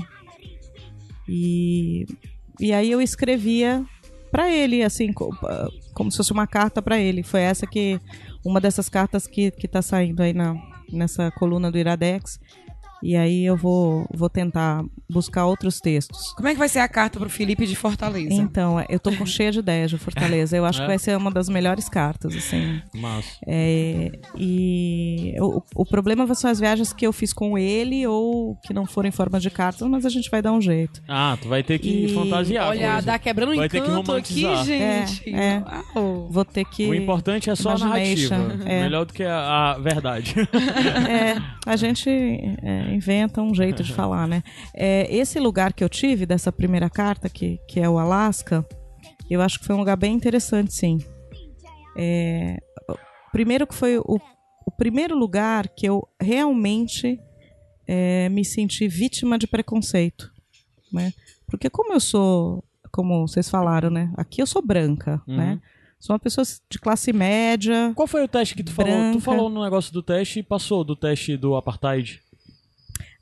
E, 1.28 2.06
e 2.60 2.72
aí 2.74 2.92
eu 2.92 3.02
escrevia 3.02 3.84
para 4.32 4.50
ele, 4.52 4.84
assim, 4.84 5.12
co- 5.12 5.36
como 5.94 6.12
se 6.12 6.18
fosse 6.18 6.32
uma 6.32 6.48
carta 6.48 6.82
para 6.82 7.00
ele. 7.00 7.24
Foi 7.24 7.42
essa 7.42 7.66
que 7.68 8.00
uma 8.46 8.62
dessas 8.62 8.88
cartas 8.88 9.28
que 9.28 9.52
que 9.52 9.68
tá 9.68 9.82
saindo 9.82 10.22
aí 10.22 10.34
na 10.34 10.56
nessa 10.92 11.30
coluna 11.32 11.72
do 11.72 11.78
Iradex. 11.78 12.40
E 13.02 13.16
aí 13.16 13.46
eu 13.46 13.56
vou 13.56 14.06
vou 14.14 14.30
tentar 14.30 14.84
buscar 15.10 15.46
outros 15.46 15.80
textos. 15.80 16.34
Como 16.34 16.48
é 16.48 16.54
que 16.54 16.60
vai 16.60 16.68
ser 16.70 16.80
a 16.80 16.88
carta 16.88 17.20
pro 17.20 17.30
Felipe 17.30 17.66
de 17.66 17.76
Fortaleza? 17.76 18.34
Então, 18.34 18.84
eu 18.90 19.00
tô 19.00 19.12
com 19.14 19.26
cheia 19.28 19.52
de 19.52 19.60
ideias 19.60 19.90
de 19.92 19.98
Fortaleza. 19.98 20.56
Eu 20.58 20.66
acho 20.66 20.80
É? 20.80 20.82
que 20.84 20.88
vai 20.88 21.00
ser 21.00 21.16
uma 21.18 21.32
das 21.32 21.48
melhores 21.50 21.88
cartas, 21.90 22.36
assim. 22.36 22.82
Massa. 22.94 23.30
É, 23.48 24.12
e 24.38 25.34
o, 25.40 25.62
o 25.76 25.86
problema 25.86 26.34
são 26.36 26.50
as 26.52 26.60
viagens 26.60 26.92
que 26.94 27.06
eu 27.08 27.14
fiz 27.14 27.32
com 27.34 27.58
ele 27.58 28.06
ou 28.06 28.56
que 28.66 28.74
não 28.74 28.86
foram 28.86 29.10
em 29.10 29.12
forma 29.12 29.40
de 29.40 29.50
cartas, 29.50 29.88
mas 29.88 30.06
a 30.06 30.10
gente 30.10 30.30
vai 30.30 30.42
dar 30.42 30.52
um 30.52 30.62
jeito. 30.62 31.02
Ah, 31.08 31.38
tu 31.42 31.48
vai 31.48 31.64
ter 31.64 31.80
que 31.80 32.06
E- 32.06 32.14
fantasiar. 32.14 32.66
a 32.66 32.70
Olha, 32.70 33.02
dá 33.02 33.18
quebrando 33.20 33.56
Vai 33.56 33.70
ter 33.70 33.82
que 33.82 33.88
encanto 33.90 34.12
aqui, 34.14 34.42
gente. 34.66 35.34
É, 35.34 35.56
é. 35.56 35.64
Vou 36.30 36.46
ter 36.46 36.66
que. 36.66 36.88
O 36.88 36.94
importante 36.94 37.50
é 37.50 37.56
só 37.56 37.72
a 37.72 37.78
narrativa. 37.78 38.36
é. 38.66 38.82
Melhor 38.84 39.06
do 39.06 39.14
que 39.14 39.24
a, 39.24 39.72
a 39.74 39.78
verdade. 39.80 40.36
É, 41.10 41.36
a 41.66 41.76
gente 41.76 42.10
é, 42.10 42.89
inventa 42.94 43.42
um 43.42 43.54
jeito 43.54 43.84
de 43.84 43.92
falar, 43.94 44.28
né? 44.28 44.44
É, 44.74 45.08
esse 45.14 45.40
lugar 45.40 45.74
que 45.74 45.84
eu 45.84 45.90
tive, 45.90 46.26
dessa 46.26 46.52
primeira 46.52 46.90
carta, 46.90 47.30
que, 47.30 47.60
que 47.68 47.80
é 47.80 47.90
o 47.90 47.98
Alasca, 48.00 48.66
eu 49.30 49.42
acho 49.42 49.60
que 49.60 49.66
foi 49.66 49.76
um 49.76 49.80
lugar 49.80 49.96
bem 49.98 50.14
interessante, 50.14 50.74
sim. 50.74 50.98
É, 51.96 52.58
primeiro 53.32 53.68
que 53.68 53.76
foi 53.76 53.98
o, 53.98 54.20
o 54.66 54.72
primeiro 54.72 55.18
lugar 55.18 55.68
que 55.70 55.88
eu 55.88 56.08
realmente 56.20 57.20
é, 57.88 58.30
me 58.30 58.46
senti 58.46 58.88
vítima 58.88 59.38
de 59.38 59.48
preconceito, 59.48 60.32
né? 60.92 61.12
Porque 61.48 61.70
como 61.70 61.94
eu 61.94 62.00
sou, 62.00 62.64
como 62.92 63.28
vocês 63.28 63.50
falaram, 63.50 63.90
né? 63.90 64.12
Aqui 64.16 64.42
eu 64.42 64.48
sou 64.48 64.62
branca, 64.62 65.22
Uhum. 65.28 65.38
né? 65.38 65.62
Sou 66.00 66.14
uma 66.14 66.20
pessoa 66.20 66.46
de 66.72 66.80
classe 66.80 67.12
média, 67.12 67.92
Qual 67.94 68.08
foi 68.08 68.24
o 68.24 68.28
teste 68.28 68.56
que 68.56 68.64
tu 68.64 68.72
falou? 68.72 68.90
Tu 68.94 68.98
Branca. 68.98 69.20
falou 69.20 69.50
no 69.50 69.62
negócio 69.62 69.92
do 69.92 70.02
teste 70.02 70.40
e 70.40 70.44
passou 70.44 70.82
do 70.82 70.96
teste 70.96 71.36
do 71.36 71.58
apartheid. 71.58 72.22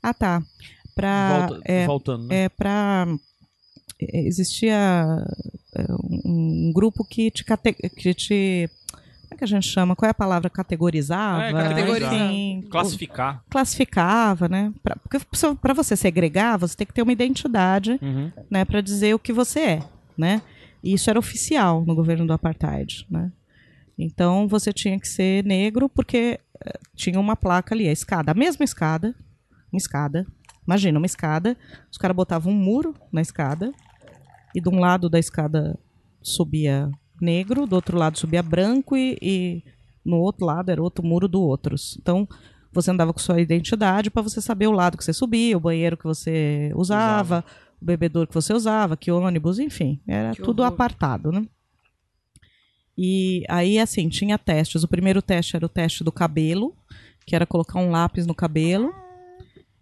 Ah, 0.02 0.14
tá. 0.14 0.42
Pra, 0.94 1.46
Volta- 1.46 1.60
é, 1.64 1.86
voltando, 1.86 2.26
né? 2.26 2.44
é 2.44 2.48
pra. 2.48 3.06
é, 4.00 4.26
Existia 4.26 4.74
é, 5.74 5.82
um, 6.24 6.72
grupo 6.74 7.04
que 7.04 7.30
te, 7.30 7.44
cate- 7.44 7.72
que 7.74 8.14
te. 8.14 8.68
é 9.30 9.36
que 9.36 9.44
a 9.44 9.46
gente 9.46 9.66
chama? 9.68 9.94
Qual 9.94 10.08
é 10.08 10.10
a 10.10 10.14
palavra? 10.14 10.50
Categorizava? 10.50 11.44
É, 11.44 11.52
categorizar. 11.52 12.14
Enfim, 12.14 12.66
Classificar. 12.68 13.44
classificava, 13.48 14.48
né? 14.48 14.72
Pra, 14.82 14.96
porque 14.96 15.18
para 15.60 15.74
você 15.74 15.94
segregar, 15.96 16.56
você 16.58 16.76
tem 16.76 16.86
que 16.86 16.92
ter 16.94 17.02
uma 17.02 17.12
identidade, 17.12 17.98
Uhum. 18.02 18.32
né, 18.50 18.64
para 18.64 18.80
dizer 18.80 19.14
o 19.14 19.18
que 19.18 19.32
você 19.32 19.60
é, 19.60 19.82
né? 20.16 20.42
E 20.82 20.94
isso 20.94 21.10
era 21.10 21.18
oficial 21.18 21.84
no 21.84 21.94
governo 21.94 22.26
do 22.26 22.32
apartheid, 22.32 23.06
né? 23.10 23.30
Então 23.98 24.46
você 24.48 24.72
tinha 24.72 24.98
que 24.98 25.08
ser 25.08 25.44
negro 25.44 25.88
porque 25.88 26.38
eh, 26.64 26.78
tinha 26.94 27.18
uma 27.18 27.34
placa 27.36 27.74
ali, 27.74 27.88
a 27.88 27.92
escada, 27.92 28.30
a 28.30 28.34
mesma 28.34 28.64
escada, 28.64 29.12
uma 29.72 29.78
escada. 29.78 30.26
Imagina 30.66 30.98
uma 30.98 31.06
escada, 31.06 31.56
os 31.90 31.96
caras 31.96 32.16
botavam 32.16 32.52
um 32.52 32.56
muro 32.56 32.94
na 33.10 33.20
escada 33.22 33.72
e 34.54 34.60
de 34.60 34.68
um 34.68 34.78
lado 34.78 35.08
da 35.08 35.18
escada 35.18 35.78
subia 36.22 36.90
negro, 37.20 37.66
do 37.66 37.74
outro 37.74 37.96
lado 37.96 38.18
subia 38.18 38.42
branco 38.42 38.96
e, 38.96 39.16
e 39.22 39.62
no 40.04 40.16
outro 40.18 40.44
lado 40.44 40.70
era 40.70 40.82
outro 40.82 41.04
muro 41.04 41.26
do 41.26 41.40
outros. 41.40 41.96
Então 42.00 42.28
você 42.72 42.90
andava 42.90 43.12
com 43.12 43.18
sua 43.18 43.40
identidade 43.40 44.10
para 44.10 44.22
você 44.22 44.40
saber 44.42 44.66
o 44.66 44.72
lado 44.72 44.98
que 44.98 45.04
você 45.04 45.12
subia, 45.12 45.56
o 45.56 45.60
banheiro 45.60 45.96
que 45.96 46.04
você 46.04 46.70
usava, 46.74 47.42
o 47.80 47.84
bebedouro 47.84 48.28
que 48.28 48.34
você 48.34 48.52
usava, 48.52 48.96
que 48.96 49.10
ônibus, 49.10 49.58
enfim, 49.58 50.00
era 50.06 50.32
Que 50.32 50.42
tudo 50.42 50.60
horror. 50.60 50.74
apartado, 50.74 51.32
né? 51.32 51.46
E 52.96 53.44
aí, 53.48 53.78
assim, 53.78 54.08
tinha 54.08 54.36
testes. 54.36 54.82
O 54.82 54.88
primeiro 54.88 55.22
teste 55.22 55.54
era 55.54 55.64
o 55.64 55.68
teste 55.68 56.02
do 56.02 56.10
cabelo, 56.10 56.74
que 57.24 57.36
era 57.36 57.46
colocar 57.46 57.78
um 57.78 57.90
lápis 57.90 58.26
no 58.26 58.34
cabelo. 58.34 58.92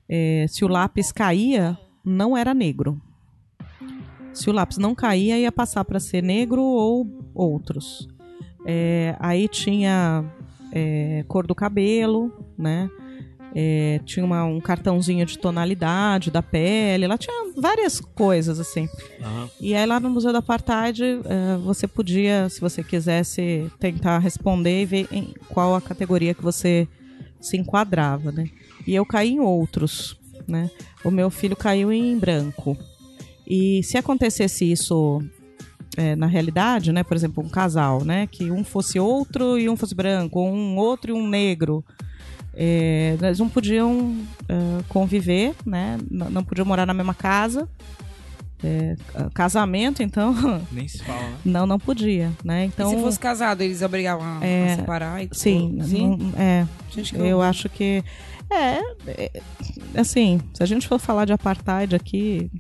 É, 0.09 0.47
se 0.49 0.65
o 0.65 0.69
lápis 0.69 1.11
caía, 1.13 1.77
não 2.05 2.37
era 2.37 2.55
negro. 2.55 3.01
Se 4.33 4.51
o 4.51 4.53
lápis 4.53 4.79
não 4.79 4.95
caía, 4.95 5.39
ia 5.39 5.51
passar 5.51 5.85
para 5.85 5.99
ser 5.99 6.23
negro 6.23 6.63
ou 6.63 7.07
outros. 7.35 8.07
É, 8.65 9.17
aí 9.19 9.49
tinha 9.49 10.25
é, 10.73 11.25
cor 11.29 11.47
do 11.47 11.55
cabelo, 11.55 12.31
né? 12.59 12.91
É, 13.55 14.01
tinha 14.05 14.23
uma- 14.27 14.45
um 14.45 14.61
cartãozinho 14.61 15.25
de 15.25 15.39
tonalidade 15.39 16.31
da 16.31 16.43
pele, 16.43 17.07
lá 17.07 17.17
tinha 17.17 17.51
várias 17.57 17.99
coisas 18.01 18.61
assim. 18.61 18.87
Aham. 19.23 19.49
E 19.59 19.75
aí 19.75 19.87
lá 19.87 19.99
no 19.99 20.11
Museu 20.11 20.31
do 20.33 20.39
Apartheid, 20.39 21.03
eh, 21.03 21.57
você 21.65 21.87
podia, 21.89 22.51
se 22.51 22.61
você 22.61 22.83
quisesse, 22.85 23.71
tentar 23.81 24.19
responder 24.19 24.83
e 24.83 24.85
ver 24.85 25.09
em 25.11 25.33
qual 25.49 25.75
a 25.75 25.81
categoria 25.81 26.35
que 26.35 26.43
você 26.43 26.87
se 27.41 27.57
enquadrava, 27.57 28.31
né? 28.31 28.51
E 28.87 28.95
eu 28.95 29.05
caí 29.05 29.33
em 29.33 29.41
outros, 29.41 30.17
né? 30.47 30.71
O 31.05 31.11
meu 31.11 31.31
filho 31.31 31.57
caiu 31.57 31.93
em 31.93 32.19
branco. 32.19 32.77
E 33.47 33.83
se 33.83 33.97
acontecesse 33.99 34.71
isso 34.71 35.23
eh, 35.97 36.15
na 36.17 36.27
realidade, 36.27 36.93
né? 36.93 37.03
Por 37.03 37.17
exemplo, 37.17 37.45
um 37.45 37.49
casal, 37.49 38.05
né? 38.05 38.27
Que 38.27 38.51
um 38.51 38.63
fosse 38.65 38.99
outro 38.99 39.59
e 39.59 39.69
um 39.69 39.77
fosse 39.77 39.95
branco, 39.95 40.39
ou 40.41 40.49
um 40.53 40.77
outro 40.77 41.11
e 41.11 41.15
um 41.15 41.27
negro. 41.27 41.85
eh, 42.55 43.17
eles 43.21 43.39
não 43.39 43.49
podiam 43.49 44.17
eh, 44.49 44.83
conviver, 44.89 45.55
né? 45.65 45.99
N- 46.11 46.31
não 46.31 46.43
podiam 46.45 46.65
morar 46.67 46.87
na 46.87 46.95
mesma 46.95 47.15
casa. 47.15 47.69
É, 48.65 48.97
casamento, 49.35 50.03
então, 50.03 50.35
Nem 50.73 50.89
se 50.89 51.03
fala, 51.05 51.21
né? 51.29 51.37
não, 51.45 51.67
não 51.67 51.79
podia, 51.79 52.33
né? 52.43 52.65
Então, 52.65 52.91
e 52.91 52.97
se 52.97 53.03
fosse 53.03 53.19
casado, 53.21 53.61
eles 53.61 53.83
obrigavam 53.83 54.27
a, 54.27 54.39
a 54.39 54.45
É, 54.47 54.77
separar? 54.77 55.23
E, 55.23 55.29
sim, 55.31 55.79
sim? 55.85 56.17
não- 56.19 56.41
é, 56.41 56.67
Gente, 56.91 57.15
eu 57.15 57.37
horror. 57.37 57.43
acho 57.51 57.69
que 57.69 58.03
é, 58.51 58.81
é, 59.07 59.31
assim, 59.95 60.41
se 60.55 60.63
a 60.63 60.67
gente 60.67 60.87
for 60.89 60.99
falar 60.99 61.25
de 61.25 61.33
apartheid 61.33 61.95
aqui, 61.95 62.51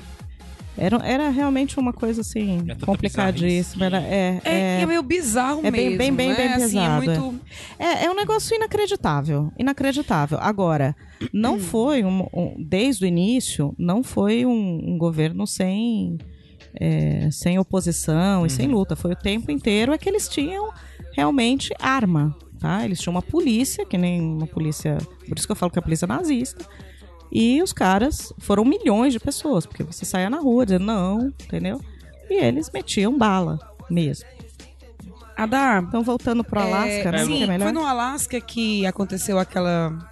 era, 0.78 0.96
era 1.06 1.28
realmente 1.30 1.78
uma 1.80 1.92
coisa 1.92 2.20
assim 2.20 2.62
É 2.68 2.74
complicadíssima, 2.74 3.86
era, 3.86 3.98
é, 4.02 4.40
É, 4.44 4.50
é, 4.50 4.80
é 4.82 4.86
meio 4.86 5.02
bizarro 5.02 5.60
é 5.64 5.70
bem- 5.70 5.84
mesmo. 5.90 5.98
bem- 5.98 6.12
bem- 6.14 6.28
né? 6.30 6.34
bem 6.36 6.46
Assim, 6.48 6.78
é 6.78 6.82
pesado, 6.82 7.10
é. 7.10 7.18
muito. 7.18 7.40
É, 7.78 8.04
é 8.04 8.10
um 8.10 8.14
negócio 8.14 8.54
inacreditável. 8.54 9.50
Inacreditável. 9.58 10.38
Agora, 10.40 10.94
não 11.32 11.58
foi, 11.58 12.04
um, 12.04 12.26
um- 12.32 12.54
desde 12.58 13.04
o 13.04 13.08
início, 13.08 13.74
não 13.78 14.02
foi 14.02 14.44
um, 14.44 14.80
um 14.92 14.98
governo 14.98 15.46
sem, 15.46 16.18
é, 16.78 17.30
sem 17.30 17.58
oposição 17.58 18.44
e 18.44 18.50
sem 18.50 18.68
luta. 18.68 18.94
Foi 18.94 19.12
o 19.12 19.16
tempo 19.16 19.50
inteiro 19.50 19.92
é 19.94 19.98
que 19.98 20.08
eles 20.08 20.28
tinham 20.28 20.70
realmente 21.14 21.72
arma. 21.80 22.36
Tá? 22.60 22.84
Eles 22.84 23.00
tinham 23.00 23.14
uma 23.14 23.22
polícia, 23.22 23.84
que 23.84 23.98
nem 23.98 24.20
uma 24.20 24.46
polícia. 24.46 24.98
Por 25.28 25.36
isso 25.36 25.46
que 25.46 25.52
eu 25.52 25.56
falo 25.56 25.70
que 25.70 25.78
é 25.78 25.80
a 25.80 25.82
polícia 25.82 26.06
nazista. 26.06 26.64
E 27.30 27.60
os 27.62 27.72
caras 27.72 28.32
foram 28.38 28.64
milhões 28.64 29.12
de 29.12 29.20
pessoas, 29.20 29.66
porque 29.66 29.82
você 29.82 30.04
saía 30.04 30.30
na 30.30 30.38
rua 30.38 30.64
dizendo 30.64 30.86
não, 30.86 31.28
entendeu? 31.28 31.80
E 32.30 32.34
eles 32.34 32.70
metiam 32.72 33.16
bala 33.16 33.58
mesmo. 33.90 34.26
Adar, 35.36 35.82
Então, 35.82 36.02
voltando 36.02 36.42
pro 36.42 36.60
Alasca, 36.60 37.12
né? 37.12 37.24
Sim, 37.24 37.44
é 37.44 37.58
foi 37.58 37.72
no 37.72 37.84
Alasca 37.84 38.40
que 38.40 38.86
aconteceu 38.86 39.38
aquela 39.38 40.10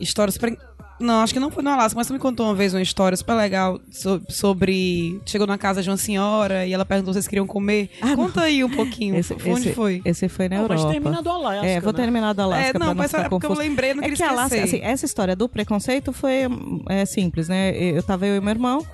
história 0.00 0.30
super. 0.32 0.56
Não, 0.98 1.20
acho 1.22 1.34
que 1.34 1.38
não 1.40 1.50
foi 1.50 1.62
no 1.62 1.68
Alasca, 1.68 1.94
mas 1.94 2.06
tu 2.06 2.14
me 2.14 2.18
contou 2.18 2.46
uma 2.46 2.54
vez 2.54 2.72
uma 2.72 2.80
história 2.80 3.14
super 3.14 3.34
legal 3.34 3.78
so- 3.90 4.22
sobre. 4.30 5.20
Chegou 5.26 5.46
na 5.46 5.58
casa 5.58 5.82
de 5.82 5.90
uma 5.90 5.96
senhora 5.98 6.64
e 6.64 6.72
ela 6.72 6.86
perguntou 6.86 7.12
se 7.12 7.18
vocês 7.18 7.28
queriam 7.28 7.46
comer. 7.46 7.90
Ah, 8.00 8.16
Conta 8.16 8.40
aí 8.42 8.64
um 8.64 8.70
pouquinho. 8.70 9.14
Esse, 9.14 9.34
Foi 9.38 9.52
onde 9.52 9.66
esse- 9.66 9.74
foi? 9.74 10.00
Esse 10.06 10.26
foi 10.26 10.48
na 10.48 10.56
Não, 10.56 10.68
mas 10.68 10.78
Europa. 10.80 10.92
termina 10.94 11.22
do 11.22 11.28
Alasca, 11.30 11.66
É, 11.66 11.80
vou 11.80 11.92
né? 11.92 11.98
terminar 11.98 12.32
do 12.32 12.40
Alasca 12.40 12.64
É, 12.66 12.70
pra 12.70 12.78
não, 12.78 12.86
não 12.86 12.94
mas 12.94 13.08
ficar 13.10 13.20
era 13.20 13.28
porque 13.28 13.44
eu 13.44 13.52
lembrei, 13.52 13.92
não 13.92 14.02
É 14.02 14.08
queria 14.08 14.16
que 14.16 14.22
Alasca, 14.22 14.56
esquecer. 14.56 14.76
assim, 14.76 14.84
essa 14.86 15.04
história 15.04 15.36
do 15.36 15.46
preconceito 15.50 16.14
foi 16.14 16.44
é, 16.88 17.04
simples, 17.04 17.46
né? 17.46 17.76
Eu 17.76 18.02
tava 18.02 18.26
eu 18.26 18.34
e 18.36 18.40
meu 18.40 18.50
irmão 18.50 18.86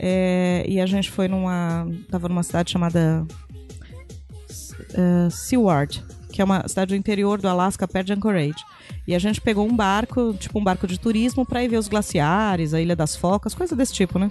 é, 0.00 0.64
e 0.68 0.80
a 0.80 0.86
gente 0.86 1.12
foi 1.12 1.28
numa... 1.28 1.86
Tava 2.10 2.28
numa 2.28 2.42
cidade 2.42 2.72
chamada 2.72 3.24
uh, 4.98 5.30
Seward, 5.30 6.04
que 6.36 6.42
é 6.42 6.44
uma 6.44 6.68
cidade 6.68 6.90
do 6.90 6.96
interior 6.96 7.40
do 7.40 7.48
Alasca, 7.48 7.88
perto 7.88 8.08
de 8.08 8.12
Anchorage. 8.12 8.62
E 9.06 9.14
a 9.14 9.18
gente 9.18 9.40
pegou 9.40 9.66
um 9.66 9.74
barco, 9.74 10.34
tipo 10.34 10.58
um 10.58 10.62
barco 10.62 10.86
de 10.86 11.00
turismo, 11.00 11.46
pra 11.46 11.64
ir 11.64 11.68
ver 11.68 11.78
os 11.78 11.88
glaciares, 11.88 12.74
a 12.74 12.80
Ilha 12.80 12.94
das 12.94 13.16
Focas, 13.16 13.54
coisa 13.54 13.74
desse 13.74 13.94
tipo, 13.94 14.18
né? 14.18 14.30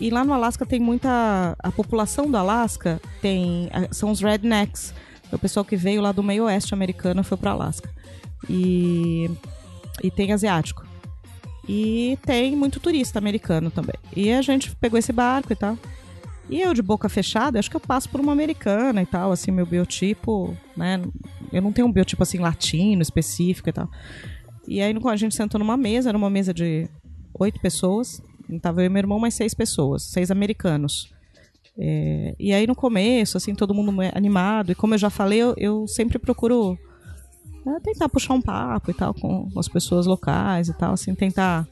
E 0.00 0.10
lá 0.10 0.24
no 0.24 0.32
Alasca 0.32 0.66
tem 0.66 0.80
muita. 0.80 1.54
A 1.56 1.70
população 1.70 2.28
do 2.28 2.36
Alasca 2.36 3.00
tem. 3.22 3.70
São 3.92 4.10
os 4.10 4.20
rednecks. 4.20 4.92
É 5.30 5.36
o 5.36 5.38
pessoal 5.38 5.64
que 5.64 5.76
veio 5.76 6.02
lá 6.02 6.10
do 6.10 6.20
meio 6.20 6.46
oeste 6.46 6.74
americano 6.74 7.22
foi 7.22 7.38
para 7.38 7.52
Alasca. 7.52 7.88
E. 8.48 9.30
E 10.02 10.10
tem 10.10 10.32
asiático. 10.32 10.84
E 11.68 12.18
tem 12.26 12.56
muito 12.56 12.80
turista 12.80 13.20
americano 13.20 13.70
também. 13.70 13.94
E 14.16 14.32
a 14.32 14.42
gente 14.42 14.74
pegou 14.74 14.98
esse 14.98 15.12
barco 15.12 15.52
e 15.52 15.56
tal. 15.56 15.78
E 16.50 16.60
eu, 16.60 16.74
de 16.74 16.82
boca 16.82 17.08
fechada, 17.08 17.58
acho 17.58 17.70
que 17.70 17.76
eu 17.76 17.80
passo 17.80 18.08
por 18.08 18.20
uma 18.20 18.32
americana 18.32 19.00
e 19.00 19.06
tal, 19.06 19.30
assim, 19.30 19.50
meu 19.52 19.64
biotipo, 19.64 20.56
né? 20.76 21.00
Eu 21.52 21.62
não 21.62 21.72
tenho 21.72 21.86
um 21.86 21.92
biotipo 21.92 22.22
assim 22.22 22.38
latino 22.38 23.00
específico 23.02 23.68
e 23.68 23.72
tal. 23.72 23.88
E 24.66 24.80
aí 24.80 24.92
a 25.04 25.16
gente 25.16 25.34
sentou 25.34 25.58
numa 25.58 25.76
mesa, 25.76 26.08
era 26.08 26.18
uma 26.18 26.28
mesa 26.30 26.52
de 26.52 26.88
oito 27.38 27.60
pessoas. 27.60 28.20
Tava 28.60 28.82
eu 28.82 28.86
e 28.86 28.88
meu 28.88 28.98
irmão, 28.98 29.18
mais 29.20 29.34
seis 29.34 29.54
pessoas, 29.54 30.02
seis 30.02 30.30
americanos. 30.30 31.12
É, 31.78 32.34
e 32.38 32.52
aí 32.52 32.66
no 32.66 32.74
começo, 32.74 33.36
assim, 33.36 33.54
todo 33.54 33.72
mundo 33.72 33.92
mu- 33.92 34.02
animado. 34.12 34.72
E 34.72 34.74
como 34.74 34.94
eu 34.94 34.98
já 34.98 35.08
falei, 35.08 35.38
eu, 35.38 35.54
eu 35.56 35.86
sempre 35.86 36.18
procuro 36.18 36.76
é, 37.64 37.80
tentar 37.80 38.08
puxar 38.08 38.34
um 38.34 38.42
papo 38.42 38.90
e 38.90 38.94
tal 38.94 39.14
com 39.14 39.48
as 39.56 39.68
pessoas 39.68 40.04
locais 40.04 40.68
e 40.68 40.74
tal, 40.74 40.94
assim, 40.94 41.14
tentar 41.14 41.66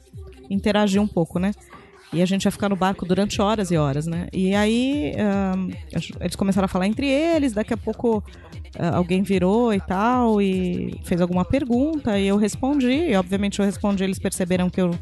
interagir 0.49 1.01
um 1.01 1.07
pouco, 1.07 1.37
né? 1.37 1.51
E 2.11 2.21
a 2.21 2.25
gente 2.25 2.45
ia 2.45 2.51
ficar 2.51 2.69
no 2.69 2.75
barco 2.75 3.05
durante 3.05 3.41
horas 3.41 3.69
e 3.69 3.77
horas, 3.77 4.07
né? 4.07 4.27
E 4.33 4.55
aí 4.55 5.13
ahn, 5.15 5.71
eles 6.19 6.35
começaram 6.35 6.65
a 6.65 6.67
falar 6.67 6.87
entre 6.87 7.07
eles, 7.07 7.53
daqui 7.53 7.73
a 7.73 7.77
pouco 7.77 8.23
ah, 8.77 8.97
alguém 8.97 9.21
virou 9.21 9.73
e 9.73 9.79
tal, 9.79 10.41
e 10.41 10.99
fez 11.03 11.21
alguma 11.21 11.45
pergunta, 11.45 12.17
e 12.17 12.27
eu 12.27 12.37
respondi. 12.37 12.91
E 12.91 13.15
obviamente 13.15 13.59
eu 13.59 13.65
respondi, 13.65 14.03
eles 14.03 14.17
perceberam 14.17 14.69
que 14.69 14.81
eu 14.81 14.97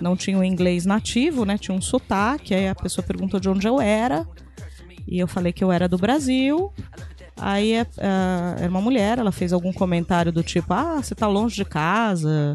não 0.00 0.16
tinha 0.16 0.38
o 0.38 0.44
inglês 0.44 0.86
nativo, 0.86 1.44
né? 1.44 1.58
Tinha 1.58 1.76
um 1.76 1.80
sotaque, 1.80 2.54
aí 2.54 2.68
a 2.68 2.74
pessoa 2.74 3.04
perguntou 3.04 3.40
de 3.40 3.48
onde 3.48 3.66
eu 3.66 3.80
era. 3.80 4.26
E 5.06 5.18
eu 5.18 5.26
falei 5.26 5.52
que 5.52 5.62
eu 5.62 5.70
era 5.70 5.88
do 5.88 5.98
Brasil. 5.98 6.72
Aí 7.36 7.74
ah, 7.98 8.56
era 8.58 8.70
uma 8.70 8.80
mulher, 8.80 9.18
ela 9.18 9.32
fez 9.32 9.52
algum 9.52 9.72
comentário 9.72 10.30
do 10.30 10.42
tipo, 10.42 10.72
ah, 10.72 11.02
você 11.02 11.16
tá 11.16 11.26
longe 11.26 11.56
de 11.56 11.64
casa, 11.64 12.54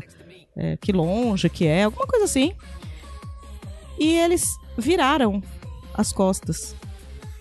é, 0.55 0.77
que 0.77 0.91
longe 0.91 1.49
que 1.49 1.65
é, 1.65 1.83
alguma 1.83 2.07
coisa 2.07 2.25
assim. 2.25 2.53
E 3.99 4.13
eles 4.13 4.57
viraram 4.77 5.41
as 5.93 6.11
costas 6.13 6.75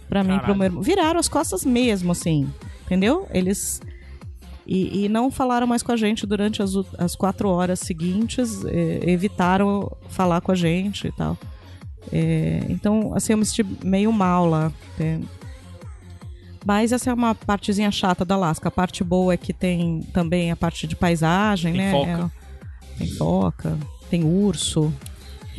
pra 0.09 0.25
mim, 0.25 0.39
pro 0.41 0.55
meu 0.55 0.65
irmão. 0.67 0.83
Viraram 0.83 1.21
as 1.21 1.29
costas 1.29 1.65
mesmo, 1.65 2.13
assim, 2.13 2.49
entendeu? 2.85 3.27
Eles. 3.33 3.81
E, 4.67 5.05
e 5.05 5.09
não 5.09 5.31
falaram 5.31 5.67
mais 5.67 5.83
com 5.83 5.93
a 5.93 5.97
gente 5.97 6.27
durante 6.27 6.63
as, 6.63 6.73
as 6.99 7.17
quatro 7.17 7.49
horas 7.49 7.81
seguintes, 7.81 8.65
eh, 8.67 9.01
evitaram 9.07 9.91
falar 10.11 10.43
com 10.43 10.53
a 10.53 10.55
gente 10.55 11.07
e 11.07 11.13
tal. 11.13 11.39
É, 12.13 12.61
então, 12.69 13.13
assim, 13.15 13.33
eu 13.33 13.39
me 13.39 13.47
senti 13.47 13.65
meio 13.85 14.13
mal 14.13 14.47
lá. 14.47 14.73
é. 15.01 15.19
Mas 16.67 16.93
essa 16.93 17.09
é 17.11 17.15
uma 17.15 17.35
partezinha 17.35 17.91
chata 17.91 18.27
da 18.27 18.35
Alasca. 18.35 18.69
A 18.69 18.71
parte 18.71 19.03
boa 19.03 19.33
é 19.33 19.37
que 19.39 19.55
tem 19.55 20.03
também 20.13 20.51
a 20.51 20.57
parte 20.57 20.87
de 20.87 20.95
paisagem, 20.95 21.73
Tem 21.73 21.81
né? 21.81 21.93
foca. 21.93 22.11
É, 22.11 22.99
tem 22.99 23.07
foca, 23.17 23.79
tem 24.11 24.25
urso. 24.25 24.93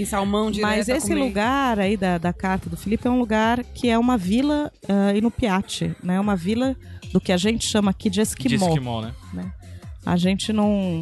Em 0.01 0.05
salmão 0.05 0.49
direto 0.49 0.69
Mas 0.69 0.89
a 0.89 0.95
esse 0.97 1.09
comer. 1.09 1.19
lugar 1.19 1.79
aí 1.79 1.97
da, 1.97 2.17
da 2.17 2.31
carta 2.33 2.69
do 2.69 2.77
Felipe 2.77 3.07
é 3.07 3.11
um 3.11 3.19
lugar 3.19 3.63
que 3.63 3.89
é 3.89 3.97
uma 3.97 4.17
vila 4.17 4.71
uh, 4.87 5.15
Inupiat, 5.17 5.95
né? 6.03 6.19
Uma 6.19 6.35
vila 6.35 6.75
do 7.11 7.19
que 7.19 7.31
a 7.31 7.37
gente 7.37 7.65
chama 7.67 7.91
aqui 7.91 8.09
de 8.09 8.15
De 8.15 8.21
esquimó. 8.21 8.67
esquimó, 8.69 9.01
né? 9.33 9.51
A 10.05 10.15
gente 10.15 10.53
não... 10.53 11.01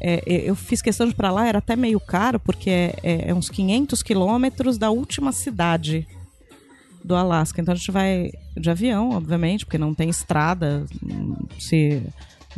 é, 0.00 0.22
é, 0.26 0.48
eu 0.48 0.54
fiz 0.54 0.80
questão 0.80 1.06
de 1.06 1.12
ir 1.12 1.16
pra 1.16 1.30
lá, 1.32 1.46
era 1.48 1.58
até 1.58 1.74
meio 1.74 1.98
caro, 1.98 2.38
porque 2.38 2.70
é, 2.70 2.94
é- 3.02 3.30
é 3.30 3.34
uns 3.34 3.48
500 3.50 4.02
quilômetros 4.02 4.78
da 4.78 4.90
última 4.90 5.32
cidade 5.32 6.06
do 7.04 7.14
Alasca. 7.16 7.60
Então 7.60 7.72
a 7.72 7.76
gente 7.76 7.90
vai 7.90 8.30
de 8.56 8.70
avião, 8.70 9.10
obviamente, 9.10 9.64
porque 9.64 9.78
não 9.78 9.92
tem 9.94 10.08
estrada. 10.08 10.84
Hum, 11.04 11.34
Se 11.58 12.02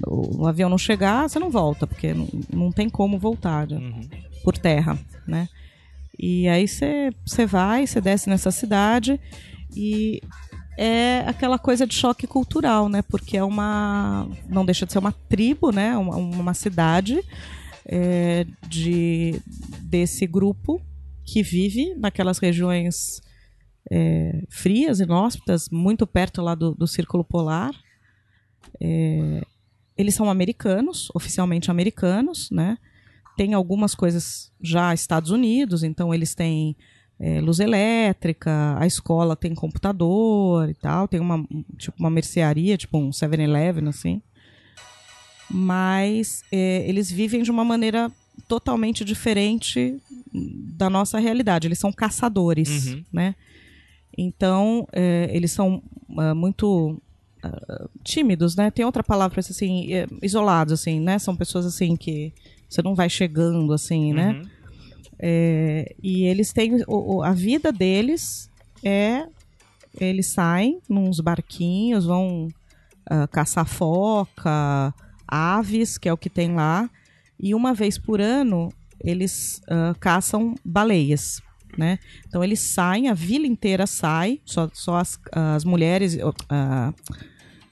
o, 0.06 0.46
avião 0.46 0.68
não 0.68 0.78
chegar, 0.78 1.28
você 1.28 1.38
não 1.38 1.50
volta, 1.50 1.86
porque 1.86 2.14
não, 2.14 2.28
não 2.52 2.72
tem 2.72 2.88
como 2.88 3.18
voltar 3.18 3.66
né, 3.66 3.76
Uhum. 3.76 4.08
por 4.44 4.56
terra, 4.56 4.98
né? 5.26 5.48
E 6.18 6.48
aí 6.48 6.66
você 6.66 7.10
você 7.24 7.46
vai, 7.46 7.86
você 7.86 8.00
desce 8.00 8.28
nessa 8.28 8.50
cidade 8.50 9.20
e 9.74 10.20
é 10.76 11.24
aquela 11.26 11.58
coisa 11.58 11.84
de 11.86 11.94
choque 11.94 12.26
cultural, 12.26 12.88
né? 12.88 13.02
Porque 13.02 13.36
é 13.36 13.42
uma. 13.42 14.28
Não 14.48 14.64
deixa 14.64 14.86
de 14.86 14.92
ser 14.92 15.00
uma 15.00 15.12
tribo, 15.12 15.72
né? 15.72 15.96
Uma, 15.96 16.16
uma 16.16 16.54
cidade 16.54 17.20
é, 17.84 18.46
de, 18.68 19.40
desse 19.80 20.24
grupo 20.26 20.80
que 21.24 21.42
vive 21.42 21.94
naquelas 21.96 22.38
regiões 22.38 23.20
é, 23.90 24.42
frias, 24.48 25.00
inóspitas, 25.00 25.68
muito 25.68 26.06
perto 26.06 26.42
lá 26.42 26.54
do, 26.54 26.74
do 26.74 26.86
Círculo 26.86 27.24
Polar. 27.24 27.72
É, 28.80 29.42
eles 29.98 30.14
são 30.14 30.30
americanos, 30.30 31.10
oficialmente 31.14 31.70
americanos, 31.70 32.50
né? 32.50 32.78
Tem 33.36 33.52
algumas 33.54 33.94
coisas 33.94 34.50
já 34.60 34.94
Estados 34.94 35.30
Unidos, 35.30 35.82
então 35.82 36.14
eles 36.14 36.34
têm 36.34 36.74
é, 37.20 37.40
luz 37.40 37.58
elétrica, 37.60 38.76
a 38.78 38.86
escola 38.86 39.34
tem 39.36 39.54
computador 39.54 40.70
e 40.70 40.74
tal, 40.74 41.06
tem 41.08 41.20
uma 41.20 41.44
tipo 41.76 41.96
uma 41.98 42.10
mercearia, 42.10 42.76
tipo 42.76 42.96
um 42.96 43.10
7-Eleven 43.10 43.88
assim. 43.88 44.22
Mas 45.50 46.42
é, 46.52 46.84
eles 46.88 47.10
vivem 47.10 47.42
de 47.42 47.50
uma 47.50 47.64
maneira 47.64 48.10
totalmente 48.46 49.04
diferente 49.04 49.98
da 50.32 50.88
nossa 50.90 51.18
realidade. 51.18 51.66
Eles 51.66 51.78
são 51.78 51.90
caçadores, 51.92 52.86
Uhum. 52.88 53.04
né? 53.12 53.34
Então 54.16 54.86
é, 54.92 55.28
eles 55.32 55.50
são 55.52 55.82
ah, 56.18 56.34
muito 56.34 57.00
tímidos, 58.02 58.56
né? 58.56 58.70
Tem 58.70 58.85
outra 58.85 59.02
palavra 59.05 59.40
assim, 59.40 59.93
é, 59.93 60.06
isolados 60.23 60.73
assim, 60.73 61.01
né? 61.01 61.19
São 61.19 61.36
pessoas 61.36 61.65
assim 61.66 61.97
que 61.97 62.32
você 62.69 62.82
não 62.82 62.94
vai 62.94 63.09
chegando 63.09 63.73
assim, 63.73 64.12
né? 64.12 64.32
Uhum. 64.32 64.43
É, 65.19 65.94
e 66.02 66.24
eles 66.24 66.52
têm. 66.52 66.82
o- 66.86 67.23
a 67.23 67.32
vida 67.32 67.73
deles 67.73 68.51
é. 68.85 69.27
Eles 70.01 70.28
saem 70.28 70.81
nos 70.89 71.19
barquinhos, 71.19 72.05
vão 72.05 72.48
ah, 73.10 73.27
caçar 73.27 73.66
foca, 73.66 74.94
aves, 75.27 75.98
que 75.98 76.09
é 76.09 76.12
o 76.12 76.16
que 76.16 76.31
tem 76.31 76.55
lá. 76.55 76.89
E 77.40 77.55
uma 77.55 77.73
vez 77.74 77.98
por 77.98 78.20
ano, 78.20 78.69
eles 79.02 79.60
ah, 79.66 79.94
caçam 79.98 80.55
baleias. 80.65 81.40
Né? 81.78 81.98
Então 82.26 82.42
eles 82.42 82.59
saem, 82.59 83.09
a 83.09 83.14
vila 83.14 83.46
inteira 83.46 83.86
sai, 83.86 84.40
só, 84.44 84.68
só 84.74 84.96
as, 84.96 85.16
as 85.30 85.62
mulheres, 85.64 86.18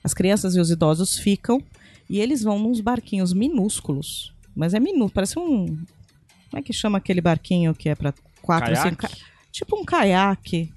as 0.02 0.14
crianças 0.14 0.54
e 0.54 0.60
os 0.60 0.70
idosos 0.70 1.18
ficam. 1.18 1.60
E 2.08 2.20
eles 2.20 2.42
vão 2.44 2.56
nos 2.60 2.80
barquinhos 2.80 3.32
minúsculos. 3.32 4.32
Mas 4.54 4.74
é 4.74 4.78
minúsculo, 4.80 5.10
parece 5.10 5.36
um. 5.40 5.66
Como 5.66 6.58
é 6.58 6.62
que 6.62 6.72
chama 6.72 6.98
aquele 6.98 7.20
barquinho 7.20 7.74
que 7.74 7.88
é 7.88 7.96
para 7.96 8.14
quatro, 8.40 8.72
Caiaque? 8.72 8.88
cinco? 8.90 9.02
ca- 9.02 9.26
Tipo 9.50 9.76
um 9.80 9.84
caiaque. 9.84 10.72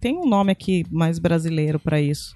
Tem 0.00 0.16
um 0.18 0.26
nome 0.26 0.50
aqui 0.50 0.84
mais 0.90 1.20
brasileiro 1.20 1.78
para 1.78 2.00
isso. 2.00 2.34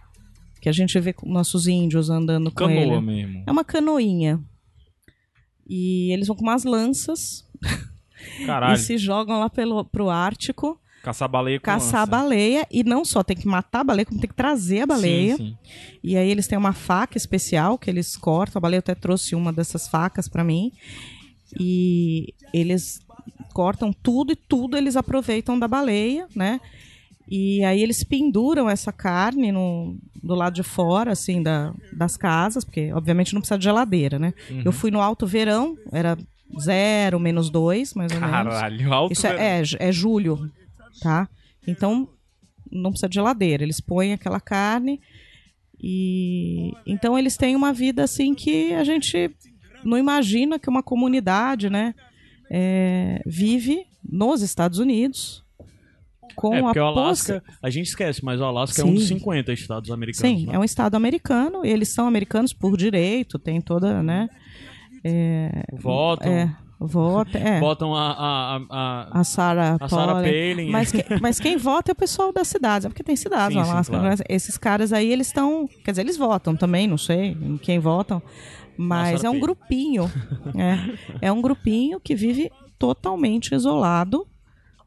Que 0.61 0.69
a 0.69 0.73
gente 0.73 0.99
vê 1.01 1.13
com 1.13 1.29
nossos 1.29 1.67
índios 1.67 2.09
andando 2.09 2.53
com 2.53 2.71
ele. 2.71 2.83
Canoa 2.87 3.03
mesmo. 3.03 3.43
É 3.47 3.51
uma 3.51 3.65
canoinha. 3.65 4.41
E 5.69 6.13
eles 6.13 6.29
vão 6.29 6.37
com 6.37 6.43
umas 6.45 6.63
lanças 6.63 7.45
Caralho. 8.45 8.75
e 8.75 8.79
se 8.79 8.99
jogam 8.99 9.41
lá 9.41 9.51
pelo, 9.51 9.85
pro 9.85 10.11
Ártico 10.11 10.81
Caçar 11.07 11.29
baleia 11.29 11.61
com 11.61 11.65
caçar 11.65 12.01
lança. 12.01 12.07
baleia. 12.07 12.67
E 12.69 12.83
não 12.83 13.05
só 13.05 13.23
tem 13.23 13.37
que 13.37 13.47
matar 13.47 13.83
a 13.83 13.85
baleia, 13.85 14.07
como 14.07 14.21
tem 14.21 14.29
que 14.29 14.35
trazer 14.35 14.81
a 14.81 14.87
baleia. 14.87 15.37
Sim, 15.37 15.47
sim. 15.51 15.59
E 16.03 16.17
aí 16.17 16.29
eles 16.29 16.49
têm 16.49 16.59
uma 16.59 16.73
faca 16.73 17.17
especial 17.17 17.79
que 17.79 17.89
eles 17.89 18.17
cortam. 18.17 18.59
A 18.59 18.61
baleia 18.61 18.81
até 18.81 18.93
trouxe 18.93 19.37
uma 19.37 19.53
dessas 19.53 19.87
facas 19.87 20.27
pra 20.27 20.43
mim. 20.43 20.73
E 21.61 22.35
eles 22.53 23.01
cortam 23.55 23.93
tudo 23.93 24.33
e 24.33 24.37
tudo 24.37 24.77
eles 24.77 24.97
aproveitam 24.97 25.57
da 25.57 25.69
baleia, 25.69 26.27
né? 26.35 26.61
E 27.29 27.63
aí 27.63 27.81
eles 27.81 28.03
penduram 28.03 28.69
essa 28.69 28.91
carne 28.91 29.53
no, 29.53 29.97
do 30.21 30.35
lado 30.35 30.55
de 30.55 30.65
fora, 30.65 31.13
assim, 31.13 31.41
da, 31.41 31.73
das 31.93 32.17
casas, 32.17 32.65
porque 32.65 32.93
obviamente 32.93 33.33
não 33.33 33.41
precisa 33.41 33.59
de 33.59 33.65
geladeira, 33.65 34.19
né? 34.19 34.35
Uhum. 34.51 34.63
Eu 34.65 34.73
fui 34.73 34.91
no 34.91 35.01
alto 35.01 35.25
verão, 35.25 35.77
era 35.93 36.19
zero, 36.61 37.19
menos 37.19 37.51
dois, 37.51 37.95
mais 37.95 38.13
ou 38.13 38.21
menos. 38.21 38.35
Caralho, 38.35 38.93
alto 38.93 39.13
Isso 39.13 39.27
é, 39.27 39.61
é, 39.61 39.63
é 39.79 39.93
julho, 39.93 40.51
tá? 41.01 41.29
Então 41.67 42.09
não 42.71 42.91
precisa 42.91 43.09
de 43.09 43.15
geladeira. 43.15 43.63
Eles 43.63 43.81
põem 43.81 44.13
aquela 44.13 44.41
carne 44.41 45.01
e 45.81 46.73
então 46.87 47.19
eles 47.19 47.37
têm 47.37 47.55
uma 47.55 47.73
vida 47.73 48.05
assim 48.05 48.35
que 48.35 48.73
a 48.73 48.85
gente 48.85 49.31
não 49.85 49.99
imagina 49.99 50.59
que 50.59 50.69
uma 50.69 50.83
comunidade, 50.83 51.71
né, 51.71 51.95
é, 52.51 53.21
vive 53.27 53.87
nos 54.03 54.43
Estados 54.43 54.79
Unidos 54.79 55.45
com 56.35 56.55
É, 56.55 56.63
porque 56.63 56.79
a 56.79 56.85
o 56.85 56.87
Alasca, 56.87 57.43
a 57.63 57.71
gente 57.71 57.87
esquece, 57.87 58.25
mas 58.25 58.41
o 58.41 58.45
Alasca 58.45 58.83
é 58.83 58.85
um 58.85 58.89
Sim. 58.89 58.95
dos 58.95 59.09
50 59.09 59.53
estados 59.53 59.91
americanos. 59.91 60.39
Sim, 60.39 60.47
né? 60.47 60.55
é 60.55 60.59
um 60.59 60.65
estado 60.65 60.95
americano. 60.95 61.65
e 61.65 61.71
Eles 61.71 61.89
são 61.89 62.07
americanos 62.07 62.53
por 62.53 62.77
direito, 62.77 63.39
tem 63.39 63.61
toda, 63.61 64.03
né? 64.03 64.29
Votam, 65.79 66.31
É, 66.33 66.57
vota, 66.79 67.39
é. 67.39 67.61
botam 67.61 67.95
a, 67.95 68.11
a, 68.13 68.57
a, 68.57 68.61
a, 68.71 69.21
A 69.21 69.25
Sarah, 69.25 69.77
a 69.81 69.89
Sarah 69.89 70.15
Palin. 70.15 70.71
Mas, 70.71 70.93
que- 70.93 71.05
mas 71.21 71.41
quem 71.41 71.57
vota 71.57 71.91
é 71.91 71.95
o 71.95 71.97
pessoal 71.97 72.33
das 72.33 72.49
cidades, 72.49 72.85
é 72.85 72.89
porque 72.89 73.03
tem 73.03 73.17
cidades 73.17 73.53
Sim, 73.55 73.59
no 73.59 73.65
sim, 73.65 73.71
Alasca. 73.71 73.99
claro. 73.99 74.23
Esses 74.29 74.57
caras 74.59 74.93
aí, 74.93 75.11
eles 75.13 75.29
estão. 75.29 75.69
Quer 75.85 75.93
dizer, 75.93 76.03
eles 76.03 76.17
votam 76.17 76.55
também, 76.57 76.87
não 76.87 76.99
sei 76.99 77.29
em 77.41 77.57
quem 77.57 77.79
votam. 77.79 78.23
Mas 78.77 79.25
é 79.25 79.29
um 79.31 79.33
Palin. 79.33 79.41
grupinho. 79.41 80.11
é, 81.21 81.29
é 81.29 81.33
um 81.33 81.41
grupinho 81.41 81.99
que 81.99 82.15
vive 82.15 82.51
totalmente 82.79 83.55
isolado, 83.55 84.27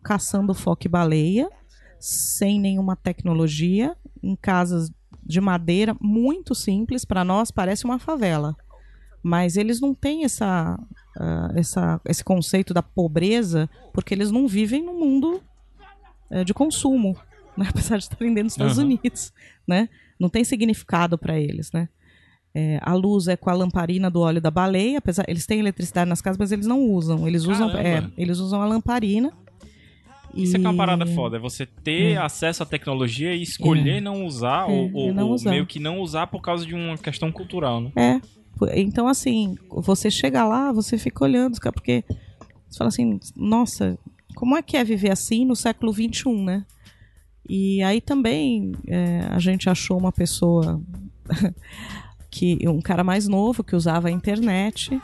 caçando 0.03 0.53
foca 0.53 0.85
e 0.85 0.89
baleia, 0.89 1.49
sem 1.99 2.59
nenhuma 2.59 2.95
tecnologia, 2.95 3.95
em 4.21 4.35
casas 4.35 4.91
de 5.25 5.41
madeira 5.41 5.95
muito 5.99 6.53
simples. 6.53 7.03
Para 7.03 7.23
nós, 7.23 7.49
parece 7.49 7.83
uma 7.85 7.97
favela. 7.97 8.55
Mas 9.21 9.57
eles 9.57 9.81
não 9.81 9.93
têm 9.93 10.23
essa, 10.23 10.79
ah, 11.19 11.51
essa, 11.55 11.99
esse 12.05 12.23
conceito 12.23 12.73
da 12.73 12.81
pobreza, 12.81 13.69
porque 13.93 14.13
eles 14.13 14.31
não 14.31 14.47
vivem 14.47 14.83
no 14.83 14.93
mundo 14.93 15.41
eh, 16.31 16.43
de 16.43 16.53
consumo, 16.53 17.17
né? 17.57 17.67
apesar 17.69 17.97
de 17.97 18.03
estarem 18.03 18.33
dentro 18.33 18.45
dos 18.47 18.53
Estados 18.53 18.77
Aham. 18.77 18.85
Unidos, 18.87 19.33
né? 19.67 19.89
Não 20.19 20.29
tem 20.29 20.43
significado 20.43 21.17
para 21.17 21.39
eles, 21.39 21.71
né? 21.71 21.89
É, 22.55 22.79
a 22.81 22.93
luz 22.95 23.27
é 23.27 23.37
com 23.37 23.49
a 23.49 23.53
lamparina 23.53 24.09
do 24.09 24.21
óleo 24.21 24.41
da 24.41 24.49
baleia, 24.49 24.97
apesar 24.97 25.23
eles 25.27 25.45
têm 25.45 25.59
eletricidade 25.59 26.09
nas 26.09 26.19
casas, 26.21 26.37
mas 26.37 26.51
eles 26.51 26.65
não 26.65 26.81
usam. 26.81 27.27
Eles 27.27 27.45
usam, 27.45 27.69
é, 27.77 28.09
eles 28.17 28.39
usam 28.39 28.61
a 28.61 28.65
lamparina. 28.65 29.31
Isso 30.33 30.55
é 30.55 30.59
que 30.59 30.65
é 30.65 30.69
uma 30.69 30.73
e- 30.73 30.77
parada 30.77 31.05
foda, 31.05 31.37
é 31.37 31.39
você 31.39 31.65
ter 31.65 32.17
acesso 32.17 32.63
à 32.63 32.65
tecnologia 32.65 33.35
e 33.35 33.41
escolher 33.43 34.01
não 34.01 34.25
usar, 34.25 34.67
É, 34.69 34.71
ou, 34.71 34.87
e 34.87 34.91
ou- 34.93 35.13
não 35.13 35.27
ou 35.27 35.33
usar. 35.35 35.51
meio 35.51 35.65
que 35.65 35.79
não 35.79 35.99
usar 35.99 36.27
por 36.27 36.41
causa 36.41 36.65
de 36.65 36.73
uma 36.73 36.97
questão 36.97 37.31
cultural, 37.31 37.81
né? 37.81 37.91
É. 37.95 38.21
Pô, 38.59 38.67
Então, 38.75 39.07
assim, 39.07 39.55
você 39.71 40.11
chega 40.11 40.45
lá, 40.45 40.71
você 40.71 40.97
fica 40.97 41.23
olhando, 41.23 41.57
porque 41.73 42.03
você 42.69 42.77
fala 42.77 42.89
assim, 42.89 43.19
nossa, 43.35 43.97
como 44.35 44.55
é 44.57 44.61
que 44.61 44.75
é 44.77 44.83
viver 44.83 45.11
assim 45.11 45.45
no 45.45 45.55
século 45.55 45.93
XXI, 45.93 46.43
né? 46.43 46.65
E 47.47 47.81
aí 47.81 47.99
também 48.01 48.73
é, 48.85 49.21
a 49.31 49.39
gente 49.39 49.69
achou 49.69 49.97
uma 49.97 50.11
pessoa 50.11 50.79
que 52.29 52.59
um 52.67 52.79
cara 52.81 53.03
mais 53.03 53.27
novo 53.27 53.63
que 53.63 53.75
usava 53.75 54.09
a 54.09 54.11
internet 54.11 55.01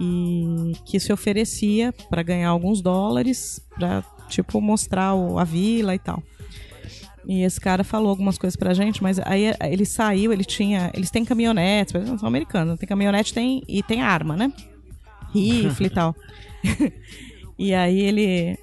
e 0.00 0.72
que 0.86 0.98
se 0.98 1.12
oferecia 1.12 1.92
para 2.08 2.22
ganhar 2.22 2.48
alguns 2.48 2.80
dólares 2.80 3.60
para 3.74 4.02
tipo 4.28 4.60
mostrar 4.60 5.14
o- 5.14 5.38
a 5.38 5.44
vila 5.44 5.94
e 5.94 5.98
tal. 5.98 6.22
E 7.26 7.42
esse 7.42 7.60
cara 7.60 7.84
falou 7.84 8.08
algumas 8.08 8.38
coisas 8.38 8.56
pra 8.56 8.74
gente, 8.74 9.02
mas 9.02 9.18
aí 9.20 9.46
eh, 9.46 9.56
ele 9.62 9.84
saiu, 9.84 10.32
ele 10.32 10.44
tinha. 10.44 10.90
Eles 10.94 11.10
têm 11.10 11.24
caminhonetes, 11.24 11.92
não 12.06 12.18
são 12.18 12.28
americanos, 12.28 12.78
tem 12.78 12.88
caminhonete 12.88 13.34
tem, 13.34 13.62
e 13.68 13.82
tem 13.82 14.02
arma, 14.02 14.36
né? 14.36 14.52
Rifle 15.32 15.86
e 15.86 15.90
tal. 15.90 16.14
e 17.58 17.74
aí 17.74 18.00
ele. 18.00 18.58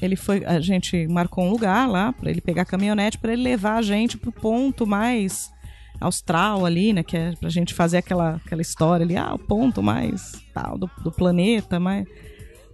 Ele 0.00 0.16
foi. 0.16 0.44
A 0.44 0.60
gente 0.60 1.06
marcou 1.06 1.44
um 1.44 1.50
lugar 1.50 1.88
lá 1.88 2.12
pra 2.12 2.28
ele 2.28 2.40
pegar 2.40 2.62
a 2.62 2.66
caminhonete 2.66 3.18
pra 3.18 3.32
ele 3.32 3.42
levar 3.42 3.76
a 3.76 3.82
gente 3.82 4.18
pro 4.18 4.32
ponto 4.32 4.86
mais 4.86 5.50
austral 6.00 6.66
ali, 6.66 6.92
né? 6.92 7.02
Que 7.02 7.16
é 7.16 7.32
pra 7.38 7.48
gente 7.48 7.72
fazer 7.72 7.98
aquela, 7.98 8.40
aquela 8.44 8.60
história 8.60 9.04
ali, 9.04 9.16
ah, 9.16 9.34
o 9.34 9.38
ponto 9.38 9.82
mais 9.82 10.32
tal 10.52 10.76
do, 10.76 10.90
do 11.02 11.10
planeta, 11.10 11.80
mais. 11.80 12.06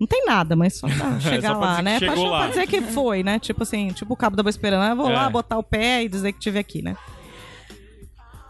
Não 0.03 0.07
tem 0.09 0.25
nada, 0.27 0.57
mas 0.57 0.75
só 0.79 0.89
pra 0.89 1.19
chegar 1.21 1.53
só 1.53 1.59
pra 1.59 1.67
lá, 1.67 1.83
né? 1.83 1.99
Pra, 2.01 2.09
chegou 2.09 2.29
pra 2.29 2.39
lá. 2.41 2.49
dizer 2.49 2.67
que 2.67 2.81
foi, 2.83 3.23
né? 3.23 3.39
Tipo 3.39 3.63
assim, 3.63 3.89
tipo 3.93 4.13
o 4.13 4.17
cabo 4.17 4.35
da 4.37 4.43
boa 4.43 4.51
esperando. 4.51 4.85
Eu 4.91 4.97
vou 4.97 5.09
É. 5.11 5.15
lá 5.15 5.31
botar 5.31 5.57
o 5.59 5.63
pé 5.63 6.03
e 6.03 6.09
dizer 6.09 6.33
que 6.33 6.41
tive 6.41 6.59
aqui, 6.59 6.83
né? 6.83 6.97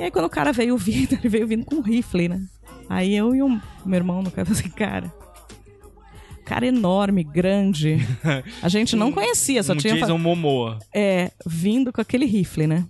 E 0.01 0.05
aí 0.05 0.11
quando 0.11 0.25
o 0.25 0.31
cara 0.31 0.51
veio 0.53 0.77
vindo, 0.79 1.13
ele 1.21 1.29
veio 1.29 1.47
vindo 1.47 1.65
com 1.67 1.75
um 1.77 1.81
rifle, 1.83 2.27
né? 2.29 2.43
Aí 2.89 3.15
eu 3.15 3.35
e 3.35 3.43
o 3.43 3.49
meu 3.85 3.97
irmão 3.99 4.23
no 4.23 4.31
cara 4.31 4.49
assim, 4.53 4.71
cara. 4.71 5.13
Cara 6.47 6.67
enorme, 6.67 7.23
grande. 7.23 7.99
A 8.63 8.69
gente 8.69 8.97
não 8.97 9.13
conhecia, 9.13 9.63
só 9.63 9.75
um 9.75 9.77
tinha. 9.77 9.95
fa- 9.95 10.01
Jason 10.07 10.19
Momoa. 10.19 10.79
É, 10.95 11.31
vindo 11.47 11.93
com 11.93 12.01
aquele 12.01 12.25
rifle, 12.27 12.67
né? 12.67 12.87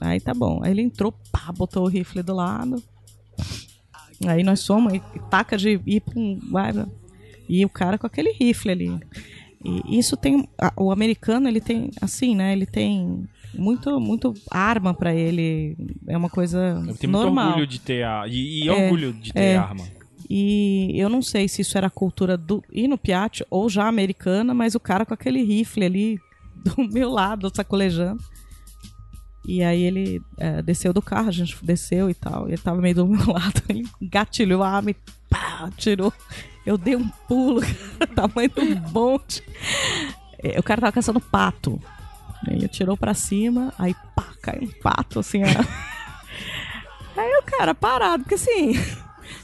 Aí 0.00 0.20
tá 0.20 0.34
bom. 0.34 0.60
Aí 0.62 0.72
ele 0.72 0.82
entrou, 0.82 1.12
pá, 1.30 1.50
botou 1.56 1.84
o 1.84 1.88
rifle 1.88 2.22
do 2.22 2.34
lado. 2.34 2.82
Aí 4.26 4.42
nós 4.42 4.60
somos, 4.60 4.92
e 4.94 5.00
taca 5.30 5.56
de 5.56 5.80
ir 5.86 6.00
pra 6.00 6.14
um. 6.20 6.38
Vai. 6.50 6.72
E 7.48 7.64
o 7.64 7.68
cara 7.68 7.98
com 7.98 8.06
aquele 8.06 8.32
rifle 8.32 8.70
ali. 8.70 9.00
E 9.64 9.98
isso 9.98 10.16
tem. 10.16 10.48
O 10.76 10.90
americano, 10.90 11.48
ele 11.48 11.60
tem. 11.60 11.90
Assim, 12.00 12.34
né? 12.34 12.52
Ele 12.52 12.66
tem 12.66 13.24
muito, 13.54 14.00
muito 14.00 14.34
arma 14.50 14.92
pra 14.92 15.14
ele. 15.14 15.76
É 16.08 16.16
uma 16.16 16.28
coisa 16.30 16.58
Eu 16.86 16.94
tenho 16.96 17.12
muito 17.12 17.24
normal. 17.24 17.48
orgulho 17.50 17.66
de 17.66 17.80
ter 17.80 18.04
a. 18.04 18.26
E, 18.26 18.64
e 18.64 18.68
É, 18.68 18.84
orgulho 18.84 19.12
de 19.12 19.32
ter 19.32 19.40
é. 19.40 19.56
arma. 19.56 19.84
E 20.28 20.92
eu 20.94 21.08
não 21.08 21.20
sei 21.20 21.46
se 21.46 21.60
isso 21.62 21.76
era 21.76 21.88
a 21.88 21.90
cultura 21.90 22.36
do 22.36 22.62
Inupiat 22.72 23.44
ou 23.50 23.68
já 23.68 23.86
americana, 23.86 24.54
mas 24.54 24.74
o 24.74 24.80
cara 24.80 25.04
com 25.04 25.12
aquele 25.14 25.42
rifle 25.42 25.84
ali 25.84 26.18
do 26.64 26.88
meu 26.92 27.10
lado, 27.10 27.52
sacolejando. 27.54 28.22
E 29.46 29.62
aí 29.62 29.82
ele 29.82 30.22
é, 30.38 30.62
desceu 30.62 30.92
do 30.92 31.02
carro, 31.02 31.28
a 31.28 31.32
gente 31.32 31.56
desceu 31.64 32.08
e 32.08 32.14
tal. 32.14 32.48
E 32.48 32.52
ele 32.52 32.62
tava 32.62 32.80
meio 32.80 32.94
do 32.94 33.06
meu 33.06 33.26
lado, 33.32 33.60
ele 33.68 33.84
gatilhou 34.00 34.62
a 34.62 34.70
arma 34.70 34.90
e 34.90 34.96
pá, 35.28 35.70
tirou. 35.76 36.12
Eu 36.64 36.78
dei 36.78 36.94
um 36.96 37.08
pulo, 37.28 37.60
tamanho 38.14 38.48
do 38.50 38.74
bonde. 38.90 39.42
É, 40.42 40.58
O 40.58 40.62
cara 40.62 40.80
tava 40.80 40.92
caçando 40.92 41.20
pato. 41.20 41.80
Aí 42.48 42.64
atirou 42.64 42.96
pra 42.96 43.14
cima, 43.14 43.72
aí 43.78 43.94
pá, 44.16 44.24
caiu 44.42 44.62
um 44.64 44.80
pato, 44.82 45.20
assim. 45.20 45.42
ó. 45.44 45.46
Aí 47.20 47.30
o 47.38 47.42
cara 47.42 47.74
parado, 47.74 48.22
porque 48.24 48.36
assim, 48.36 48.72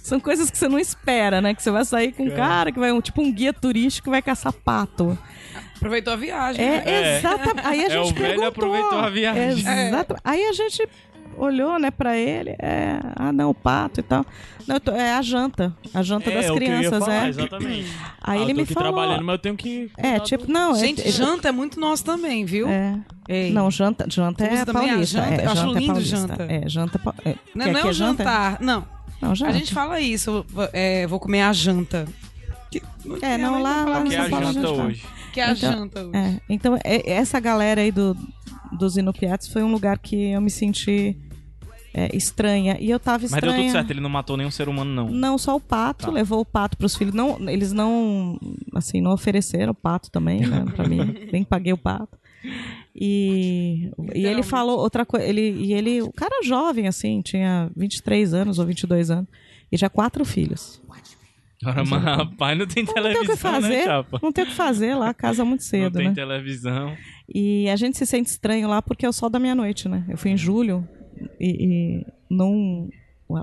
são 0.03 0.19
coisas 0.19 0.51
que 0.51 0.57
você 0.57 0.69
não 0.69 0.79
espera, 0.79 1.41
né? 1.41 1.55
Que 1.55 1.63
você 1.63 1.71
vai 1.71 1.85
sair 1.85 2.13
com 2.13 2.25
um 2.25 2.31
cara 2.31 2.73
que 2.73 2.79
vai, 2.79 2.91
um, 2.91 3.01
tipo 3.01 3.21
um 3.21 3.31
guia 3.31 3.53
turístico 3.53 4.05
que 4.05 4.11
vai 4.11 4.23
caçar 4.23 4.53
pato. 4.55 5.17
Aproveitou 5.77 6.15
a 6.15 6.17
viagem. 6.17 6.65
É, 6.65 6.83
É. 6.87 7.19
exatamente. 7.19 7.67
Aí 7.67 7.83
a 7.83 7.87
É, 7.87 7.91
gente 7.91 8.01
o 8.13 8.15
velho 8.15 8.17
perguntou. 8.17 8.47
aproveitou 8.49 8.99
a 8.99 9.11
viagem. 9.11 9.65
Exato. 9.89 10.17
Aí 10.25 10.45
a 10.47 10.53
gente 10.53 10.89
olhou, 11.39 11.79
né, 11.79 11.91
pra 11.91 12.17
ele. 12.17 12.51
É, 12.59 12.99
ah, 13.17 13.33
não, 13.33 13.51
o 13.51 13.55
pato 13.55 14.01
e 14.01 14.03
tal. 14.03 14.25
Não, 14.67 14.79
tô- 14.81 14.93
é 14.93 15.15
a 15.15 15.23
janta. 15.23 15.75
A 15.95 16.03
janta 16.03 16.31
das 16.31 16.45
é, 16.45 16.49
ia 16.49 16.55
crianças, 16.55 16.99
falar, 16.99 17.27
é. 17.27 17.29
Exatamente. 17.29 17.91
Aí 18.23 18.39
Ah, 18.39 18.43
ele 18.43 18.51
eu 18.53 18.55
tô 18.57 18.61
me 18.63 18.67
falou. 18.67 18.93
trabalhando, 18.93 19.25
mas 19.25 19.33
eu 19.35 19.39
tenho 19.39 19.57
que. 19.57 19.91
É, 19.97 20.19
tipo, 20.21 20.51
não. 20.51 20.73
é- 20.77 20.79
Gente, 20.79 21.07
é, 21.07 21.11
janta 21.11 21.49
é 21.49 21.53
muito 21.53 21.81
nosso 21.81 22.05
também, 22.05 22.45
viu? 22.45 22.69
É. 22.69 22.99
Ei. 23.29 23.51
Não, 23.53 23.71
janta, 23.71 24.07
janta 24.09 24.45
Você 24.45 24.51
é 24.55 24.65
paulista. 24.65 25.19
janta? 25.23 25.35
É, 25.35 25.45
Eu 25.47 25.51
acho 25.51 25.63
janta 25.63 25.79
é 25.79 25.81
lindo 25.81 26.01
janta. 26.01 26.43
É, 26.49 26.69
janta. 26.69 26.99
pa- 26.99 27.15
É, 27.25 27.35
Não, 27.55 27.67
não 27.73 27.81
é 27.81 27.85
o 27.87 27.93
janta? 27.93 28.25
jantar. 28.25 28.59
Não. 28.61 28.87
Não, 29.21 29.35
janta. 29.35 29.51
A 29.51 29.55
gente 29.55 29.73
fala 29.75 30.01
isso. 30.01 30.45
é, 30.73 31.07
vou 31.07 31.19
comer 31.21 31.43
a 31.43 31.53
janta. 31.53 32.07
Que, 32.71 32.83
É, 33.23 33.39
não, 33.39 33.63
lá- 33.63 33.85
fala 33.85 33.99
lá 33.99 34.03
Que 34.05 34.15
é 34.15 34.19
a 34.19 34.29
janta 34.53 34.71
hoje. 34.71 35.05
Que 35.33 35.41
é 35.41 35.45
a 35.45 35.53
Então, 35.53 35.73
janta. 35.73 36.01
hoje. 36.05 36.17
É, 36.17 36.41
então, 36.49 36.77
é- 36.85 37.11
essa 37.13 37.41
galera 37.41 37.81
aí 37.81 37.91
do, 37.91 38.17
dos 38.73 38.97
Inupiates 38.99 39.49
foi 39.49 39.63
um 39.63 39.71
lugar 39.73 39.99
que 39.99 40.31
eu 40.33 40.41
me 40.41 40.51
senti 40.51 41.17
é, 41.95 42.15
estranha. 42.17 42.77
E 42.81 42.91
eu 42.91 42.99
tava 43.01 43.23
Mas 43.23 43.33
estranha. 43.33 43.55
deu 43.57 43.63
tudo 43.65 43.73
certo, 43.73 43.91
ele 43.91 44.01
não 44.01 44.11
matou 44.11 44.37
nenhum 44.37 44.51
ser 44.51 44.69
humano, 44.69 44.93
não. 44.93 45.09
Não, 45.11 45.39
só 45.39 45.57
o 45.57 45.61
pato, 45.61 46.07
Tá. 46.07 46.13
levou 46.13 46.41
o 46.41 46.45
pato 46.45 46.77
pros 46.77 46.97
filhos. 46.97 47.15
Não, 47.15 47.39
eles 47.49 47.73
não, 47.73 48.39
assim, 48.75 49.01
não 49.01 49.13
ofereceram 49.13 49.73
o 49.73 49.75
pato 49.75 50.11
também, 50.11 50.41
né, 50.41 50.65
pra 50.77 50.87
mim. 50.89 50.99
Nem 51.33 51.43
paguei 51.45 51.73
o 51.73 51.79
pato. 51.79 52.17
E, 52.95 53.91
e 54.15 54.27
ele 54.27 54.43
falou 54.43 54.79
outra 54.79 55.05
coisa, 55.07 55.25
ele, 55.27 55.51
e 55.53 55.73
ele, 55.73 56.03
o 56.03 56.13
cara 56.13 56.43
jovem, 56.45 56.89
assim, 56.89 57.21
tinha 57.23 57.71
23 57.77 58.35
anos 58.35 58.59
ou 58.59 58.67
22 58.67 59.11
anos, 59.11 59.29
e 59.71 59.77
já 59.77 59.89
quatro 59.89 60.25
filhos. 60.25 60.81
Ora, 61.65 61.85
mas 61.85 62.03
rapaz, 62.05 62.57
não 62.57 62.67
tem 62.67 62.85
Não 62.85 62.93
tem 62.95 63.03
o 63.13 63.21
que 63.21 63.27
televisão, 63.37 63.53
né, 63.53 63.61
fazer, 63.61 63.85
chapa? 63.85 64.21
não 64.23 64.31
tem 64.33 64.45
o 64.45 64.47
que 64.47 64.55
fazer 64.55 64.95
lá, 64.95 65.13
casa 65.13 65.45
muito 65.45 65.61
Não 65.63 65.67
cedo, 65.69 65.99
tem 65.99 66.09
né? 66.09 66.15
televisão. 66.15 66.97
E 67.33 67.69
a 67.69 67.75
gente 67.75 67.99
se 67.99 68.07
sente 68.07 68.31
estranho 68.31 68.69
lá 68.69 68.81
porque 68.81 69.05
é 69.05 69.09
o 69.09 69.13
sol 69.13 69.29
da 69.29 69.41
meia-noite, 69.41 69.89
né? 69.89 70.05
Eu 70.09 70.17
fui 70.17 70.31
em 70.31 70.37
julho 70.37 70.87
e, 71.41 71.49
e 72.01 72.07
não. 72.31 72.89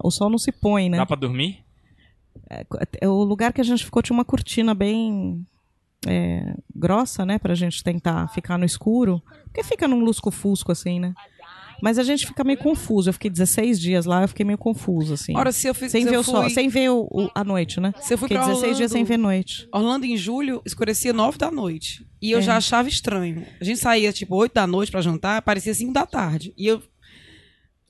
O 0.04 0.10
sol 0.12 0.30
não 0.30 0.38
se 0.38 0.52
põe, 0.52 0.90
né? 0.90 0.98
Dá 0.98 1.06
pra 1.06 1.16
dormir? 1.16 1.60
É, 2.50 3.08
O 3.08 3.24
lugar 3.24 3.54
que 3.54 3.62
a 3.62 3.64
gente 3.64 3.84
ficou 3.86 4.02
tinha 4.02 4.16
uma 4.16 4.26
cortina 4.26 4.74
bem 4.74 5.46
é, 6.08 6.56
grossa, 6.76 7.26
né? 7.26 7.38
Pra 7.40 7.56
gente 7.56 7.84
tentar 7.84 8.28
ficar 8.30 8.58
no 8.58 8.66
escuro. 8.66 9.22
Porque 9.46 9.64
fica 9.64 9.88
num 9.88 10.00
lusco-fusco, 10.04 10.72
assim, 10.72 11.00
né? 11.00 11.14
Mas 11.82 12.00
a 12.00 12.04
gente 12.04 12.26
fica 12.26 12.44
meio 12.44 12.58
confuso. 12.58 13.10
Eu 13.10 13.14
fiquei 13.14 13.30
16 13.30 13.80
dias 13.80 14.06
lá, 14.06 14.22
eu 14.24 14.28
fiquei 14.30 14.46
meio 14.46 14.58
confuso, 14.58 15.14
assim. 15.14 15.36
Ora, 15.36 15.52
se 15.52 15.68
eu 15.68 15.76
fiz. 15.76 15.92
sem 15.92 16.04
se 16.04 16.10
ver 16.10 16.16
eu 16.16 16.22
o 16.22 16.24
sol, 16.24 16.42
fui- 16.44 16.50
sem 16.50 16.70
ver 16.70 16.90
o, 16.90 17.02
o- 17.12 17.30
a 17.36 17.44
noite, 17.44 17.80
né? 17.82 17.94
Se 18.00 18.14
eu 18.14 18.18
fui 18.18 18.28
Fiquei 18.30 18.38
pra 18.38 18.48
16 18.48 18.78
dias 18.78 18.92
sem 18.92 19.02
Orlando- 19.02 19.08
ver 19.10 19.18
noite. 19.18 19.68
Orlando 19.74 20.06
em 20.06 20.16
julho 20.16 20.62
escurecia 20.66 21.12
9 21.12 21.38
da 21.38 21.52
noite. 21.52 22.08
E 22.22 22.32
eu 22.32 22.40
É. 22.40 22.42
já 22.42 22.56
achava 22.58 22.88
estranho. 22.88 23.46
A 23.60 23.64
gente 23.64 23.78
saía 23.80 24.12
tipo 24.14 24.36
8 24.36 24.54
da 24.54 24.66
noite 24.66 24.90
pra 24.92 25.02
jantar, 25.02 25.42
parecia 25.42 25.74
5 25.74 25.92
da 25.94 26.06
tarde. 26.06 26.54
E 26.58 26.66
eu. 26.66 26.82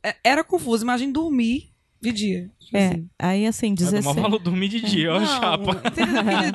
É- 0.10 0.16
Era 0.24 0.44
confuso, 0.44 0.84
imagina 0.84 1.12
dormir 1.14 1.70
de 2.02 2.12
dia. 2.12 2.52
Tipo 2.60 2.78
É, 2.78 2.88
assim. 2.88 3.10
aí 3.18 3.46
assim, 3.48 3.70
Mas 3.72 3.80
16. 3.80 4.06
o 4.06 4.14
valor 4.14 4.40
dormir 4.40 4.68
de 4.70 4.82
dia, 4.82 5.14
ó, 5.14 5.20
Não, 5.20 5.26
chapa. 5.26 5.82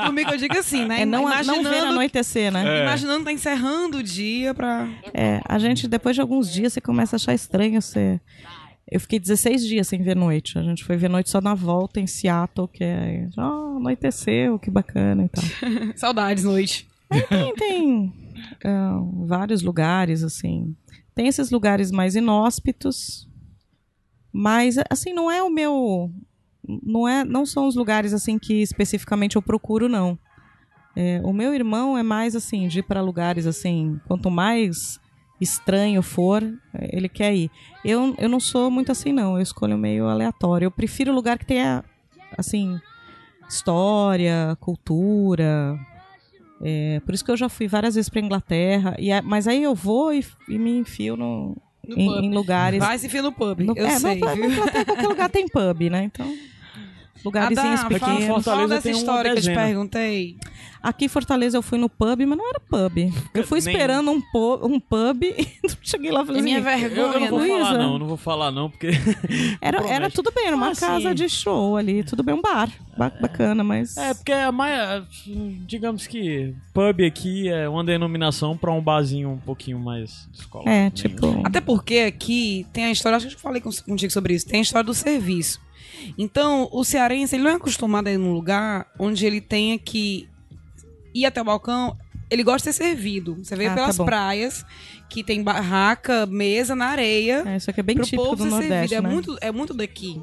dormir 0.04 0.24
que 0.26 0.34
eu 0.34 0.38
digo 0.38 0.56
assim, 0.58 0.84
né? 0.84 1.02
É 1.02 1.04
não, 1.06 1.22
não 1.22 1.28
imaginando, 1.32 1.68
ver 1.68 1.78
anoitecer, 1.80 2.52
né? 2.52 2.82
imaginando 2.82 3.24
tá 3.24 3.32
encerrando 3.32 3.98
o 3.98 4.02
dia 4.02 4.54
pra. 4.54 4.88
É, 5.14 5.40
a 5.44 5.58
gente, 5.58 5.88
depois 5.88 6.14
de 6.14 6.20
alguns 6.20 6.52
dias, 6.52 6.72
você 6.72 6.80
começa 6.80 7.16
a 7.16 7.18
achar 7.18 7.34
estranho 7.34 7.80
você. 7.80 8.20
Eu 8.90 8.98
fiquei 8.98 9.20
16 9.20 9.64
dias 9.64 9.86
sem 9.86 10.02
ver 10.02 10.16
noite. 10.16 10.58
A 10.58 10.62
gente 10.62 10.84
foi 10.84 10.96
ver 10.96 11.08
noite 11.08 11.30
só 11.30 11.40
na 11.40 11.54
volta 11.54 12.00
em 12.00 12.08
Seattle, 12.08 12.66
que 12.66 12.82
é. 12.82 13.28
Ah, 13.36 13.76
anoiteceu, 13.76 14.58
que 14.58 14.68
bacana 14.70 15.24
e 15.24 15.28
tal. 15.28 15.44
Saudades, 15.96 16.42
noite. 16.42 16.88
Tem, 17.28 17.54
tem 17.54 18.12
ah, 18.64 18.98
vários 19.26 19.62
lugares, 19.62 20.24
assim. 20.24 20.74
Tem 21.14 21.28
esses 21.28 21.50
lugares 21.50 21.90
mais 21.92 22.16
inóspitos, 22.16 23.28
mas, 24.32 24.76
assim, 24.88 25.12
não 25.12 25.30
é 25.30 25.42
o 25.42 25.50
meu. 25.50 26.10
Não, 26.66 27.08
é, 27.08 27.24
não 27.24 27.44
são 27.44 27.66
os 27.66 27.74
lugares, 27.74 28.12
assim, 28.12 28.38
que 28.38 28.62
especificamente 28.62 29.36
eu 29.36 29.42
procuro, 29.42 29.88
não. 29.88 30.18
É, 30.94 31.20
o 31.24 31.32
meu 31.32 31.54
irmão 31.54 31.96
é 31.96 32.02
mais, 32.02 32.36
assim, 32.36 32.68
de 32.68 32.80
ir 32.80 32.82
para 32.82 33.00
lugares, 33.00 33.46
assim, 33.46 34.00
quanto 34.06 34.30
mais 34.30 35.00
estranho 35.40 36.02
for, 36.02 36.42
ele 36.92 37.08
quer 37.08 37.34
ir. 37.34 37.50
Eu, 37.84 38.14
eu 38.18 38.28
não 38.28 38.38
sou 38.38 38.70
muito 38.70 38.92
assim, 38.92 39.12
não. 39.12 39.36
Eu 39.36 39.42
escolho 39.42 39.78
meio 39.78 40.06
aleatório. 40.06 40.66
Eu 40.66 40.70
prefiro 40.70 41.14
lugar 41.14 41.38
que 41.38 41.46
tenha, 41.46 41.82
assim, 42.36 42.78
história, 43.48 44.56
cultura. 44.60 45.78
É, 46.62 47.00
por 47.00 47.14
isso 47.14 47.24
que 47.24 47.30
eu 47.30 47.36
já 47.36 47.48
fui 47.48 47.66
várias 47.66 47.94
vezes 47.94 48.10
para 48.10 48.20
Inglaterra. 48.20 48.94
E, 48.98 49.18
mas 49.22 49.48
aí 49.48 49.62
eu 49.62 49.74
vou 49.74 50.12
e, 50.12 50.24
e 50.48 50.58
me 50.58 50.78
enfio 50.78 51.16
No 51.16 51.56
em, 51.86 52.26
em 52.26 52.34
lugares. 52.34 52.78
Vai 52.78 52.98
se 52.98 53.06
enfia 53.06 53.22
no 53.22 53.32
pub. 53.32 53.60
no, 53.60 53.76
eu 53.76 53.86
é, 53.86 53.98
sei, 53.98 54.20
na 54.20 54.34
Inglaterra, 54.34 54.84
qualquer 54.84 55.08
lugar 55.08 55.30
tem 55.30 55.48
pub, 55.48 55.90
né? 55.90 56.04
Então, 56.04 56.26
lugarzinhos 57.24 57.58
Adá, 57.60 57.76
fala, 57.76 57.88
pequenos. 57.88 58.24
Fortaleza 58.26 58.50
fala 58.50 58.68
dessa 58.68 58.82
tem 58.82 58.92
uma 58.92 58.98
história 58.98 59.32
que 59.32 59.38
eu 59.38 59.42
te 59.42 59.54
perguntei. 59.54 60.36
Aqui 60.82 61.04
em 61.04 61.08
Fortaleza 61.08 61.58
eu 61.58 61.62
fui 61.62 61.76
no 61.78 61.90
pub, 61.90 62.20
mas 62.26 62.38
não 62.38 62.48
era 62.48 62.58
pub. 62.58 63.12
Eu 63.34 63.44
fui 63.46 63.60
Nem- 63.60 63.70
esperando 63.74 64.10
um, 64.12 64.20
po- 64.32 64.66
um 64.66 64.80
pub 64.80 65.22
e 65.28 65.46
cheguei 65.82 66.10
lá 66.10 66.22
e 66.22 66.26
falei 66.26 66.40
É 66.40 66.42
minha 66.44 66.58
assim, 66.60 66.68
Eu, 66.84 66.88
eu 66.88 66.88
vergonha. 67.12 67.20
não 67.20 67.28
vou? 67.28 67.38
Luísa. 67.38 67.58
falar, 67.66 67.78
não, 67.78 67.98
não 67.98 68.06
vou 68.06 68.16
falar, 68.16 68.50
não, 68.50 68.70
porque. 68.70 68.88
Era, 69.60 69.86
era 69.86 70.10
tudo 70.10 70.32
bem, 70.34 70.46
era 70.46 70.56
uma 70.56 70.70
Ah, 70.70 70.74
sim. 70.74 70.80
casa 70.86 71.14
de 71.14 71.28
show 71.28 71.76
ali, 71.76 72.02
tudo 72.02 72.22
bem, 72.22 72.34
um 72.34 72.40
bar. 72.40 72.70
ba- 72.96 73.12
Bacana, 73.20 73.62
mas. 73.62 73.94
É, 73.98 74.14
porque 74.14 74.32
é 74.32 74.50
mais. 74.50 75.04
Digamos 75.66 76.06
que 76.06 76.54
pub 76.72 77.00
aqui 77.06 77.48
é 77.50 77.68
uma 77.68 77.84
denominação 77.84 78.56
pra 78.56 78.72
um 78.72 78.80
barzinho 78.80 79.30
um 79.32 79.38
pouquinho 79.38 79.78
mais 79.78 80.26
descolado. 80.32 80.70
É, 80.70 80.84
né? 80.84 80.90
tipo. 80.90 81.42
Até 81.44 81.60
porque 81.60 81.98
aqui 82.08 82.66
tem 82.72 82.84
a 82.86 82.90
história, 82.90 83.16
acho 83.16 83.28
que 83.28 83.34
eu 83.34 83.38
falei 83.38 83.60
contigo 83.60 84.10
sobre 84.10 84.32
isso, 84.34 84.46
tem 84.46 84.60
a 84.60 84.62
história 84.62 84.84
do 84.86 84.94
serviço. 84.94 85.60
Então, 86.18 86.68
o 86.72 86.84
cearense, 86.84 87.36
ele 87.36 87.44
não 87.44 87.50
é 87.50 87.54
acostumado 87.54 88.06
a 88.08 88.12
ir 88.12 88.18
num 88.18 88.32
lugar 88.32 88.86
onde 88.98 89.26
ele 89.26 89.40
tenha 89.40 89.78
que 89.78 90.28
ir 91.14 91.26
até 91.26 91.40
o 91.40 91.44
balcão, 91.44 91.96
ele 92.30 92.42
gosta 92.44 92.70
de 92.70 92.76
ser 92.76 92.84
servido. 92.84 93.36
Você 93.42 93.56
vê 93.56 93.66
Ah, 93.66 93.70
tá 93.70 93.74
pelas 93.76 93.96
bom. 93.98 94.04
praias 94.04 94.64
que 95.08 95.24
tem 95.24 95.42
barraca, 95.42 96.24
mesa 96.26 96.76
na 96.76 96.86
areia. 96.86 97.42
É, 97.46 97.56
isso 97.56 97.68
aqui 97.70 97.80
é 97.80 97.82
bem 97.82 97.96
típico 97.96 98.22
povo 98.22 98.36
do 98.36 98.44
ser 98.44 98.50
Nordeste, 98.50 98.88
servido. 98.90 99.02
né? 99.02 99.08
É 99.08 99.12
muito, 99.12 99.38
é 99.40 99.50
muito 99.52 99.74
daqui. 99.74 100.22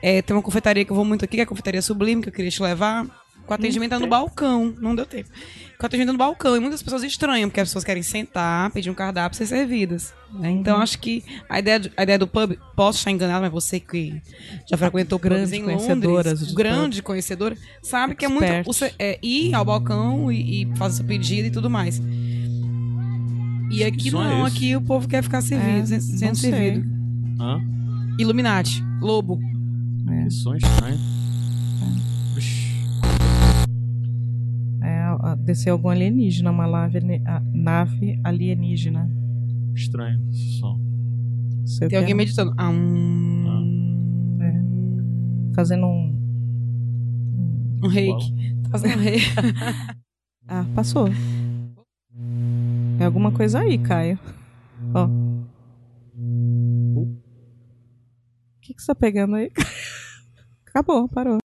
É, 0.00 0.22
tem 0.22 0.34
uma 0.34 0.42
confeitaria 0.42 0.84
que 0.84 0.90
eu 0.90 0.96
vou 0.96 1.04
muito 1.04 1.24
aqui, 1.24 1.36
que 1.36 1.40
é 1.40 1.44
a 1.44 1.46
confeitaria 1.46 1.82
Sublime, 1.82 2.22
que 2.22 2.28
eu 2.30 2.32
queria 2.32 2.50
te 2.50 2.62
levar. 2.62 3.04
o 3.46 3.52
atendimento 3.52 3.94
é 3.94 3.98
no 3.98 4.06
balcão. 4.06 4.74
Não 4.80 4.94
deu 4.94 5.04
tempo. 5.04 5.28
O 5.82 5.86
atendimento 5.86 6.10
é 6.10 6.12
no 6.12 6.18
balcão. 6.18 6.56
E 6.56 6.60
muitas 6.60 6.80
pessoas 6.82 7.02
estranham, 7.02 7.48
porque 7.48 7.60
as 7.60 7.68
pessoas 7.68 7.82
querem 7.84 8.02
sentar, 8.04 8.70
pedir 8.70 8.88
um 8.88 8.94
cardápio 8.94 9.34
e 9.34 9.38
ser 9.38 9.46
servidas. 9.46 10.14
né? 10.32 10.50
Então, 10.50 10.76
Uhum. 10.76 10.82
acho 10.82 10.98
que 10.98 11.22
a 11.48 11.58
ideia, 11.58 11.78
do- 11.80 11.90
a 11.94 12.02
ideia 12.04 12.18
do 12.18 12.26
pub, 12.26 12.56
posso 12.74 12.98
estar 12.98 13.10
enganado, 13.10 13.42
mas 13.42 13.52
você 13.52 13.78
que 13.78 14.14
já 14.70 14.78
frequentou 14.78 15.18
Grande 15.18 15.56
em 15.56 15.62
conhecedora 15.64 16.30
Londres, 16.30 16.48
de 16.48 16.54
grande 16.54 17.02
conhecedora, 17.02 17.54
sabe 17.82 18.14
que 18.14 18.24
é 18.24 18.28
muito 18.28 18.44
Expert. 18.44 18.64
você, 18.66 18.94
é, 18.98 19.18
ir 19.22 19.52
ao 19.54 19.62
balcão 19.64 20.32
e, 20.32 20.62
e 20.62 20.76
fazer 20.76 20.96
seu 20.98 21.04
pedido 21.04 21.48
e 21.48 21.50
tudo 21.50 21.68
mais. 21.68 22.00
E 23.70 23.84
aqui 23.84 24.08
é 24.08 24.12
não, 24.12 24.46
esse? 24.46 24.56
aqui 24.56 24.76
o 24.76 24.80
povo 24.80 25.06
quer 25.08 25.22
ficar 25.22 25.42
servido, 25.42 25.94
É, 25.94 26.00
sendo- 26.00 26.36
servido. 26.36 26.86
Hã? 27.40 27.60
Illuminati, 28.18 28.82
Lobo. 29.00 29.38
Que 30.06 30.30
som 30.30 30.54
estranho. 30.54 30.98
Oxi. 32.36 32.68
É, 32.68 32.71
desceu 35.44 35.74
algum 35.74 35.88
alienígena, 35.88 36.50
uma 36.50 36.66
nave, 37.52 38.20
alienígena. 38.24 39.10
Estranho 39.74 40.28
esse 40.30 40.58
som. 40.58 40.78
Sei 41.64 41.88
Tem 41.88 41.98
alguém 41.98 42.12
é. 42.12 42.16
meditando. 42.16 42.52
Ah, 42.56 42.68
hum, 42.68 44.38
Fazendo 45.54 45.86
um. 45.86 46.18
um 47.84 47.88
reiki. 47.88 48.32
Tá 48.62 48.70
fazendo 48.70 48.98
um 48.98 49.02
reiki. 49.02 49.26
Ah, 50.48 50.66
passou. 50.74 51.08
É 52.98 53.04
alguma 53.04 53.30
coisa 53.30 53.60
aí, 53.60 53.78
Caio. 53.78 54.18
Ó. 54.92 55.06
O 56.96 57.06
que, 58.60 58.74
que 58.74 58.82
você 58.82 58.88
tá 58.88 58.94
pegando 58.94 59.36
aí? 59.36 59.50
Acabou, 60.66 61.08
parou. 61.08 61.41